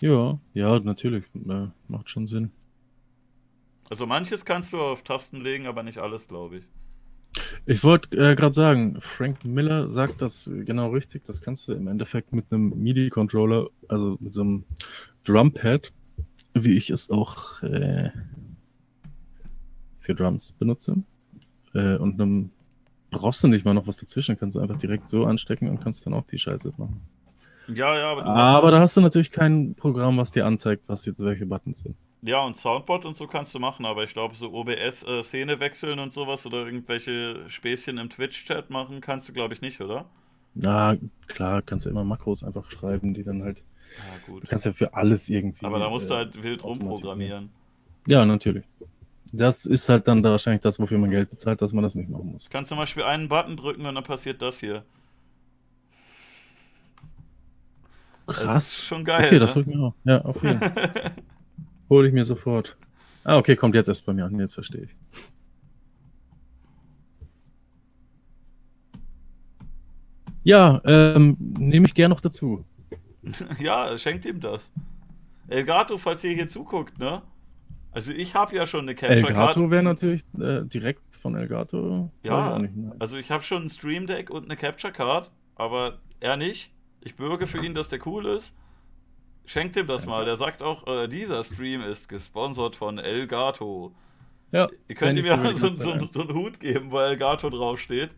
Ja, 0.01 0.37
ja, 0.53 0.79
natürlich. 0.79 1.23
Äh, 1.33 1.67
macht 1.87 2.09
schon 2.09 2.27
Sinn. 2.27 2.51
Also 3.89 4.05
manches 4.05 4.43
kannst 4.43 4.73
du 4.73 4.81
auf 4.81 5.01
Tasten 5.01 5.41
legen, 5.41 5.65
aber 5.65 5.81
nicht 5.81 5.97
alles, 5.97 6.27
glaube 6.27 6.57
ich. 6.57 6.65
Ich 7.65 7.83
wollte 7.83 8.15
äh, 8.17 8.35
gerade 8.35 8.53
sagen, 8.53 8.99
Frank 8.99 9.45
Miller 9.45 9.89
sagt 9.89 10.21
das 10.21 10.51
genau 10.65 10.89
richtig. 10.89 11.23
Das 11.25 11.41
kannst 11.41 11.67
du 11.67 11.73
im 11.73 11.87
Endeffekt 11.87 12.33
mit 12.33 12.45
einem 12.51 12.69
MIDI-Controller, 12.69 13.67
also 13.87 14.17
mit 14.19 14.33
so 14.33 14.41
einem 14.41 14.63
Drumpad, 15.23 15.93
wie 16.53 16.77
ich 16.77 16.89
es 16.89 17.09
auch 17.09 17.61
äh, 17.63 18.11
für 19.99 20.15
Drums 20.15 20.51
benutze, 20.51 21.03
äh, 21.73 21.95
und 21.97 22.19
einem 22.19 22.51
brauchst 23.09 23.43
du 23.43 23.47
nicht 23.47 23.65
mal 23.65 23.73
noch 23.73 23.87
was 23.87 23.97
dazwischen, 23.97 24.37
kannst 24.37 24.55
du 24.55 24.59
einfach 24.59 24.77
direkt 24.77 25.07
so 25.07 25.25
anstecken 25.25 25.69
und 25.69 25.81
kannst 25.81 26.05
dann 26.05 26.13
auch 26.13 26.25
die 26.25 26.39
Scheiße 26.39 26.73
machen. 26.77 27.01
Ja, 27.67 27.97
ja, 27.97 28.11
aber, 28.11 28.21
du 28.21 28.27
Aber 28.29 28.71
da 28.71 28.79
hast 28.79 28.95
du 28.95 29.01
natürlich 29.01 29.31
kein 29.31 29.75
Programm, 29.75 30.17
was 30.17 30.31
dir 30.31 30.45
anzeigt, 30.45 30.87
was 30.87 31.05
jetzt 31.05 31.23
welche 31.23 31.45
Buttons 31.45 31.81
sind. 31.81 31.95
Ja, 32.21 32.43
und 32.43 32.57
Soundboard 32.57 33.05
und 33.05 33.15
so 33.15 33.27
kannst 33.27 33.53
du 33.53 33.59
machen, 33.59 33.85
aber 33.85 34.03
ich 34.03 34.13
glaube, 34.13 34.35
so 34.35 34.51
OBS 34.51 35.03
äh, 35.03 35.59
wechseln 35.59 35.99
und 35.99 36.13
sowas 36.13 36.45
oder 36.45 36.65
irgendwelche 36.65 37.45
Späßchen 37.47 37.97
im 37.97 38.09
Twitch-Chat 38.09 38.69
machen 38.69 39.01
kannst 39.01 39.29
du, 39.29 39.33
glaube 39.33 39.53
ich, 39.53 39.61
nicht, 39.61 39.81
oder? 39.81 40.05
Na, 40.55 40.97
klar, 41.27 41.61
kannst 41.61 41.85
du 41.85 41.89
immer 41.89 42.03
Makros 42.03 42.43
einfach 42.43 42.71
schreiben, 42.71 43.13
die 43.13 43.23
dann 43.23 43.43
halt. 43.43 43.63
Ja, 43.97 44.33
gut. 44.33 44.43
Du 44.43 44.47
kannst 44.47 44.65
ja 44.65 44.73
für 44.73 44.93
alles 44.95 45.29
irgendwie. 45.29 45.65
Aber 45.65 45.77
da 45.77 45.89
musst 45.89 46.09
du 46.09 46.15
äh, 46.15 46.17
halt 46.17 46.41
wild 46.41 46.63
rumprogrammieren. 46.63 47.49
Ja, 48.07 48.25
natürlich. 48.25 48.65
Das 49.33 49.65
ist 49.65 49.89
halt 49.89 50.07
dann 50.07 50.23
da 50.23 50.31
wahrscheinlich 50.31 50.61
das, 50.61 50.79
wofür 50.79 50.97
man 50.97 51.09
Geld 51.09 51.29
bezahlt, 51.29 51.61
dass 51.61 51.73
man 51.73 51.83
das 51.83 51.95
nicht 51.95 52.09
machen 52.09 52.31
muss. 52.31 52.45
Du 52.45 52.49
kannst 52.49 52.69
zum 52.69 52.77
Beispiel 52.77 53.03
einen 53.03 53.27
Button 53.27 53.57
drücken 53.57 53.85
und 53.85 53.95
dann 53.95 54.03
passiert 54.03 54.41
das 54.41 54.59
hier. 54.59 54.83
Das 58.25 58.41
Krass. 58.41 58.65
ist 58.65 58.85
schon 58.85 59.05
geil. 59.05 59.25
okay, 59.25 59.39
das 59.39 59.51
ne? 59.51 59.55
holt 59.55 59.67
mir 59.67 59.79
auch. 59.83 59.93
Ja, 60.03 60.21
auf 60.21 60.43
jeden 60.43 60.59
Fall. 60.59 61.15
Hole 61.89 62.07
ich 62.07 62.13
mir 62.13 62.25
sofort. 62.25 62.77
Ah, 63.23 63.37
okay, 63.37 63.55
kommt 63.55 63.75
jetzt 63.75 63.87
erst 63.87 64.05
bei 64.05 64.13
mir 64.13 64.25
an. 64.25 64.37
Jetzt 64.39 64.53
verstehe 64.53 64.83
ich. 64.83 64.95
Ja, 70.43 70.81
ähm, 70.85 71.35
nehme 71.39 71.87
ich 71.87 71.93
gern 71.93 72.09
noch 72.09 72.21
dazu. 72.21 72.65
ja, 73.59 73.97
schenkt 73.97 74.25
ihm 74.25 74.39
das. 74.39 74.71
Elgato, 75.47 75.97
falls 75.97 76.23
ihr 76.23 76.31
hier 76.33 76.47
zuguckt, 76.47 76.97
ne? 76.99 77.21
Also 77.97 78.11
ich 78.11 78.35
habe 78.35 78.55
ja 78.55 78.67
schon 78.67 78.81
eine 78.81 78.93
Capture 78.93 79.21
Card. 79.21 79.29
Elgato 79.31 79.71
wäre 79.71 79.81
natürlich 79.81 80.21
äh, 80.39 80.61
direkt 80.65 81.15
von 81.15 81.33
Elgato. 81.33 82.11
ich 82.21 82.29
Ja, 82.29 82.59
nein. 82.59 82.93
also 82.99 83.17
ich 83.17 83.31
habe 83.31 83.41
schon 83.43 83.63
ein 83.63 83.69
Stream 83.71 84.05
Deck 84.05 84.29
und 84.29 84.43
eine 84.45 84.55
Capture 84.55 84.93
Card, 84.93 85.31
aber 85.55 85.97
er 86.19 86.37
nicht. 86.37 86.71
Ich 87.01 87.15
bürge 87.15 87.47
für 87.47 87.57
ihn, 87.57 87.73
dass 87.73 87.89
der 87.89 88.05
cool 88.05 88.27
ist. 88.27 88.55
Schenkt 89.47 89.77
ihm 89.77 89.87
das 89.87 90.05
mal. 90.05 90.25
Der 90.25 90.37
sagt 90.37 90.61
auch, 90.61 90.85
äh, 90.85 91.07
dieser 91.07 91.43
Stream 91.43 91.81
ist 91.81 92.07
gesponsert 92.07 92.75
von 92.75 92.99
Elgato. 92.99 93.95
ja, 94.51 94.67
Ihr 94.87 94.93
könnt 94.93 95.17
ihm 95.17 95.25
ja 95.25 95.43
ich 95.49 95.57
so, 95.57 95.67
so 95.69 95.81
so, 95.97 96.07
so 96.11 96.21
einen 96.21 96.35
Hut 96.35 96.59
geben, 96.59 96.91
wo 96.91 96.99
Elgato 96.99 97.49
draufsteht. 97.49 98.11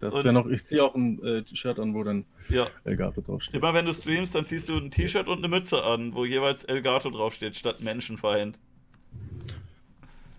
Das 0.00 0.16
wäre 0.16 0.32
noch, 0.32 0.48
ich 0.48 0.64
ziehe 0.64 0.82
auch 0.82 0.96
ein 0.96 1.22
äh, 1.22 1.44
Shirt 1.54 1.78
an, 1.78 1.94
wo 1.94 2.02
dann 2.02 2.24
Ja. 2.48 2.66
Elgato 2.82 3.20
draufsteht. 3.20 3.54
Immer 3.54 3.74
wenn 3.74 3.86
du 3.86 3.92
streamst, 3.92 4.34
dann 4.34 4.44
ziehst 4.44 4.68
du 4.70 4.76
ein 4.76 4.90
T-Shirt 4.90 5.28
und 5.28 5.38
eine 5.38 5.46
Mütze 5.46 5.84
an, 5.84 6.16
wo 6.16 6.24
jeweils 6.24 6.64
Elgato 6.64 7.10
draufsteht, 7.10 7.54
statt 7.54 7.80
Menschenfeind. 7.80 8.58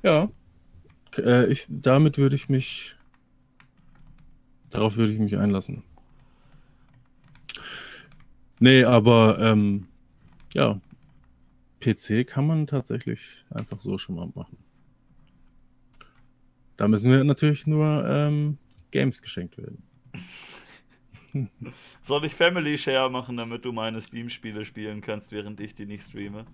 Ja. 0.03 0.29
Äh, 1.17 1.47
ich, 1.47 1.65
damit 1.67 2.17
würde 2.17 2.35
ich 2.35 2.49
mich. 2.49 2.95
Darauf 4.69 4.97
würde 4.97 5.13
ich 5.13 5.19
mich 5.19 5.37
einlassen. 5.37 5.83
Nee, 8.59 8.83
aber 8.83 9.39
ähm, 9.39 9.87
ja. 10.53 10.79
PC 11.81 12.25
kann 12.25 12.47
man 12.47 12.65
tatsächlich 12.65 13.45
einfach 13.49 13.79
so 13.79 13.97
schon 13.97 14.15
mal 14.15 14.29
machen. 14.33 14.57
Da 16.77 16.87
müssen 16.87 17.11
wir 17.11 17.23
natürlich 17.23 17.67
nur 17.67 18.05
ähm, 18.07 18.57
Games 18.91 19.21
geschenkt 19.21 19.57
werden. 19.57 19.83
Soll 22.01 22.25
ich 22.25 22.33
Family 22.33 22.77
Share 22.77 23.09
machen, 23.09 23.37
damit 23.37 23.65
du 23.65 23.71
meine 23.71 24.01
Steam-Spiele 24.01 24.65
spielen 24.65 25.01
kannst, 25.01 25.31
während 25.31 25.59
ich 25.59 25.75
die 25.75 25.85
nicht 25.85 26.03
streame? 26.05 26.45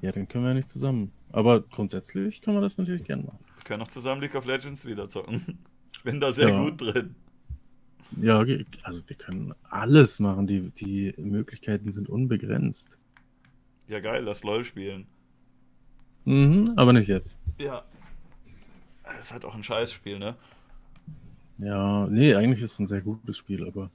Ja, 0.00 0.12
dann 0.12 0.28
können 0.28 0.44
wir 0.44 0.48
ja 0.50 0.54
nicht 0.54 0.68
zusammen. 0.68 1.12
Aber 1.32 1.60
grundsätzlich 1.60 2.40
kann 2.40 2.54
man 2.54 2.62
das 2.62 2.78
natürlich 2.78 3.04
gerne 3.04 3.24
machen. 3.24 3.38
Wir 3.56 3.64
können 3.64 3.82
auch 3.82 3.88
zusammen 3.88 4.20
League 4.20 4.34
of 4.34 4.44
Legends 4.46 4.86
wieder 4.86 5.08
zocken. 5.08 5.58
Ich 5.92 6.02
bin 6.04 6.20
da 6.20 6.32
sehr 6.32 6.48
Ja. 6.50 6.62
gut 6.64 6.80
drin. 6.80 7.14
Ja, 8.22 8.42
ge- 8.44 8.64
also 8.84 9.02
wir 9.06 9.16
können 9.16 9.52
alles 9.68 10.20
machen. 10.20 10.46
Die, 10.46 10.70
die 10.70 11.12
Möglichkeiten 11.18 11.90
sind 11.90 12.08
unbegrenzt. 12.08 12.96
Ja, 13.88 14.00
geil, 14.00 14.24
das 14.24 14.42
LOL 14.44 14.64
spielen. 14.64 15.06
Mhm, 16.24 16.72
aber 16.76 16.92
nicht 16.92 17.08
jetzt. 17.08 17.36
Ja. 17.58 17.84
Das 19.04 19.26
ist 19.26 19.32
halt 19.32 19.44
auch 19.44 19.54
ein 19.54 19.64
Scheißspiel, 19.64 20.18
ne? 20.18 20.36
Ja, 21.58 22.06
nee, 22.06 22.34
eigentlich 22.34 22.62
ist 22.62 22.74
es 22.74 22.78
ein 22.78 22.86
sehr 22.86 23.00
gutes 23.00 23.36
Spiel, 23.36 23.66
aber 23.66 23.90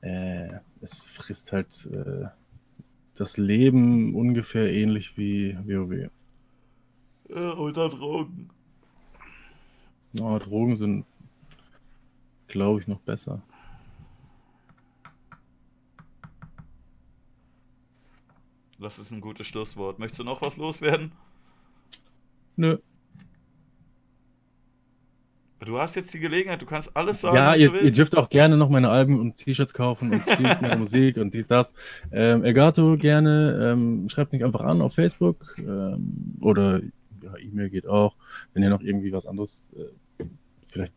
äh, 0.00 0.48
es 0.80 1.02
frisst 1.02 1.52
halt 1.52 1.86
äh, 1.92 2.26
das 3.20 3.36
Leben 3.36 4.14
ungefähr 4.14 4.72
ähnlich 4.72 5.18
wie 5.18 5.54
WoW. 5.66 6.10
Äh, 7.28 7.50
unter 7.50 7.90
Drogen. 7.90 8.48
Oh, 10.18 10.38
Drogen 10.38 10.78
sind, 10.78 11.04
glaube 12.48 12.80
ich, 12.80 12.88
noch 12.88 13.00
besser. 13.00 13.42
Das 18.78 18.98
ist 18.98 19.10
ein 19.10 19.20
gutes 19.20 19.46
Schlusswort. 19.46 19.98
Möchtest 19.98 20.20
du 20.20 20.24
noch 20.24 20.40
was 20.40 20.56
loswerden? 20.56 21.12
Nö. 22.56 22.78
Du 25.64 25.78
hast 25.78 25.94
jetzt 25.94 26.14
die 26.14 26.18
Gelegenheit, 26.18 26.62
du 26.62 26.66
kannst 26.66 26.96
alles 26.96 27.20
sagen, 27.20 27.36
Ja, 27.36 27.54
ihr, 27.54 27.82
ihr 27.82 27.92
dürft 27.92 28.16
auch 28.16 28.30
gerne 28.30 28.56
noch 28.56 28.70
meine 28.70 28.88
Alben 28.88 29.20
und 29.20 29.36
T-Shirts 29.36 29.74
kaufen 29.74 30.10
und 30.10 30.22
streamt 30.22 30.62
meine 30.62 30.76
Musik 30.78 31.18
und 31.18 31.34
dies, 31.34 31.48
das. 31.48 31.74
Ähm, 32.10 32.44
Elgato 32.44 32.96
gerne, 32.96 33.72
ähm, 33.72 34.08
schreibt 34.08 34.32
mich 34.32 34.42
einfach 34.42 34.62
an 34.62 34.80
auf 34.80 34.94
Facebook 34.94 35.56
ähm, 35.58 36.36
oder 36.40 36.80
ja, 37.22 37.36
E-Mail 37.36 37.68
geht 37.68 37.86
auch. 37.86 38.16
Wenn 38.54 38.62
ihr 38.62 38.70
noch 38.70 38.80
irgendwie 38.80 39.12
was 39.12 39.26
anderes, 39.26 39.70
äh, 39.76 40.24
vielleicht 40.64 40.94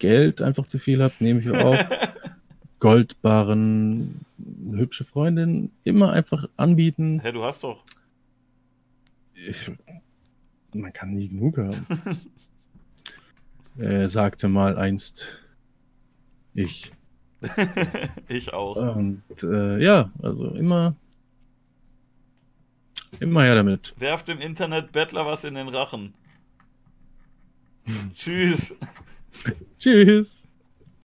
Geld 0.00 0.42
einfach 0.42 0.66
zu 0.66 0.80
viel 0.80 1.00
habt, 1.00 1.20
nehme 1.20 1.40
ich 1.40 1.50
auch. 1.50 1.78
Goldbarren, 2.80 4.20
eine 4.38 4.78
hübsche 4.78 5.04
Freundin, 5.04 5.70
immer 5.84 6.12
einfach 6.12 6.48
anbieten. 6.56 7.20
Hä, 7.22 7.30
du 7.30 7.44
hast 7.44 7.62
doch. 7.62 7.84
Ich, 9.34 9.70
man 10.74 10.92
kann 10.92 11.14
nie 11.14 11.28
genug 11.28 11.58
haben. 11.58 11.86
äh, 13.78 14.08
sagte 14.08 14.48
mal 14.48 14.78
einst 14.78 15.46
ich. 16.54 16.90
ich 18.28 18.52
auch. 18.52 18.76
Und 18.76 19.22
äh, 19.42 19.78
ja, 19.78 20.10
also 20.22 20.48
immer, 20.48 20.96
immer 23.20 23.42
her 23.42 23.54
damit. 23.54 23.94
Werft 23.98 24.28
im 24.30 24.40
Internet 24.40 24.92
Bettler 24.92 25.26
was 25.26 25.44
in 25.44 25.54
den 25.54 25.68
Rachen. 25.68 26.14
Tschüss. 28.14 28.74
Tschüss. 29.78 30.45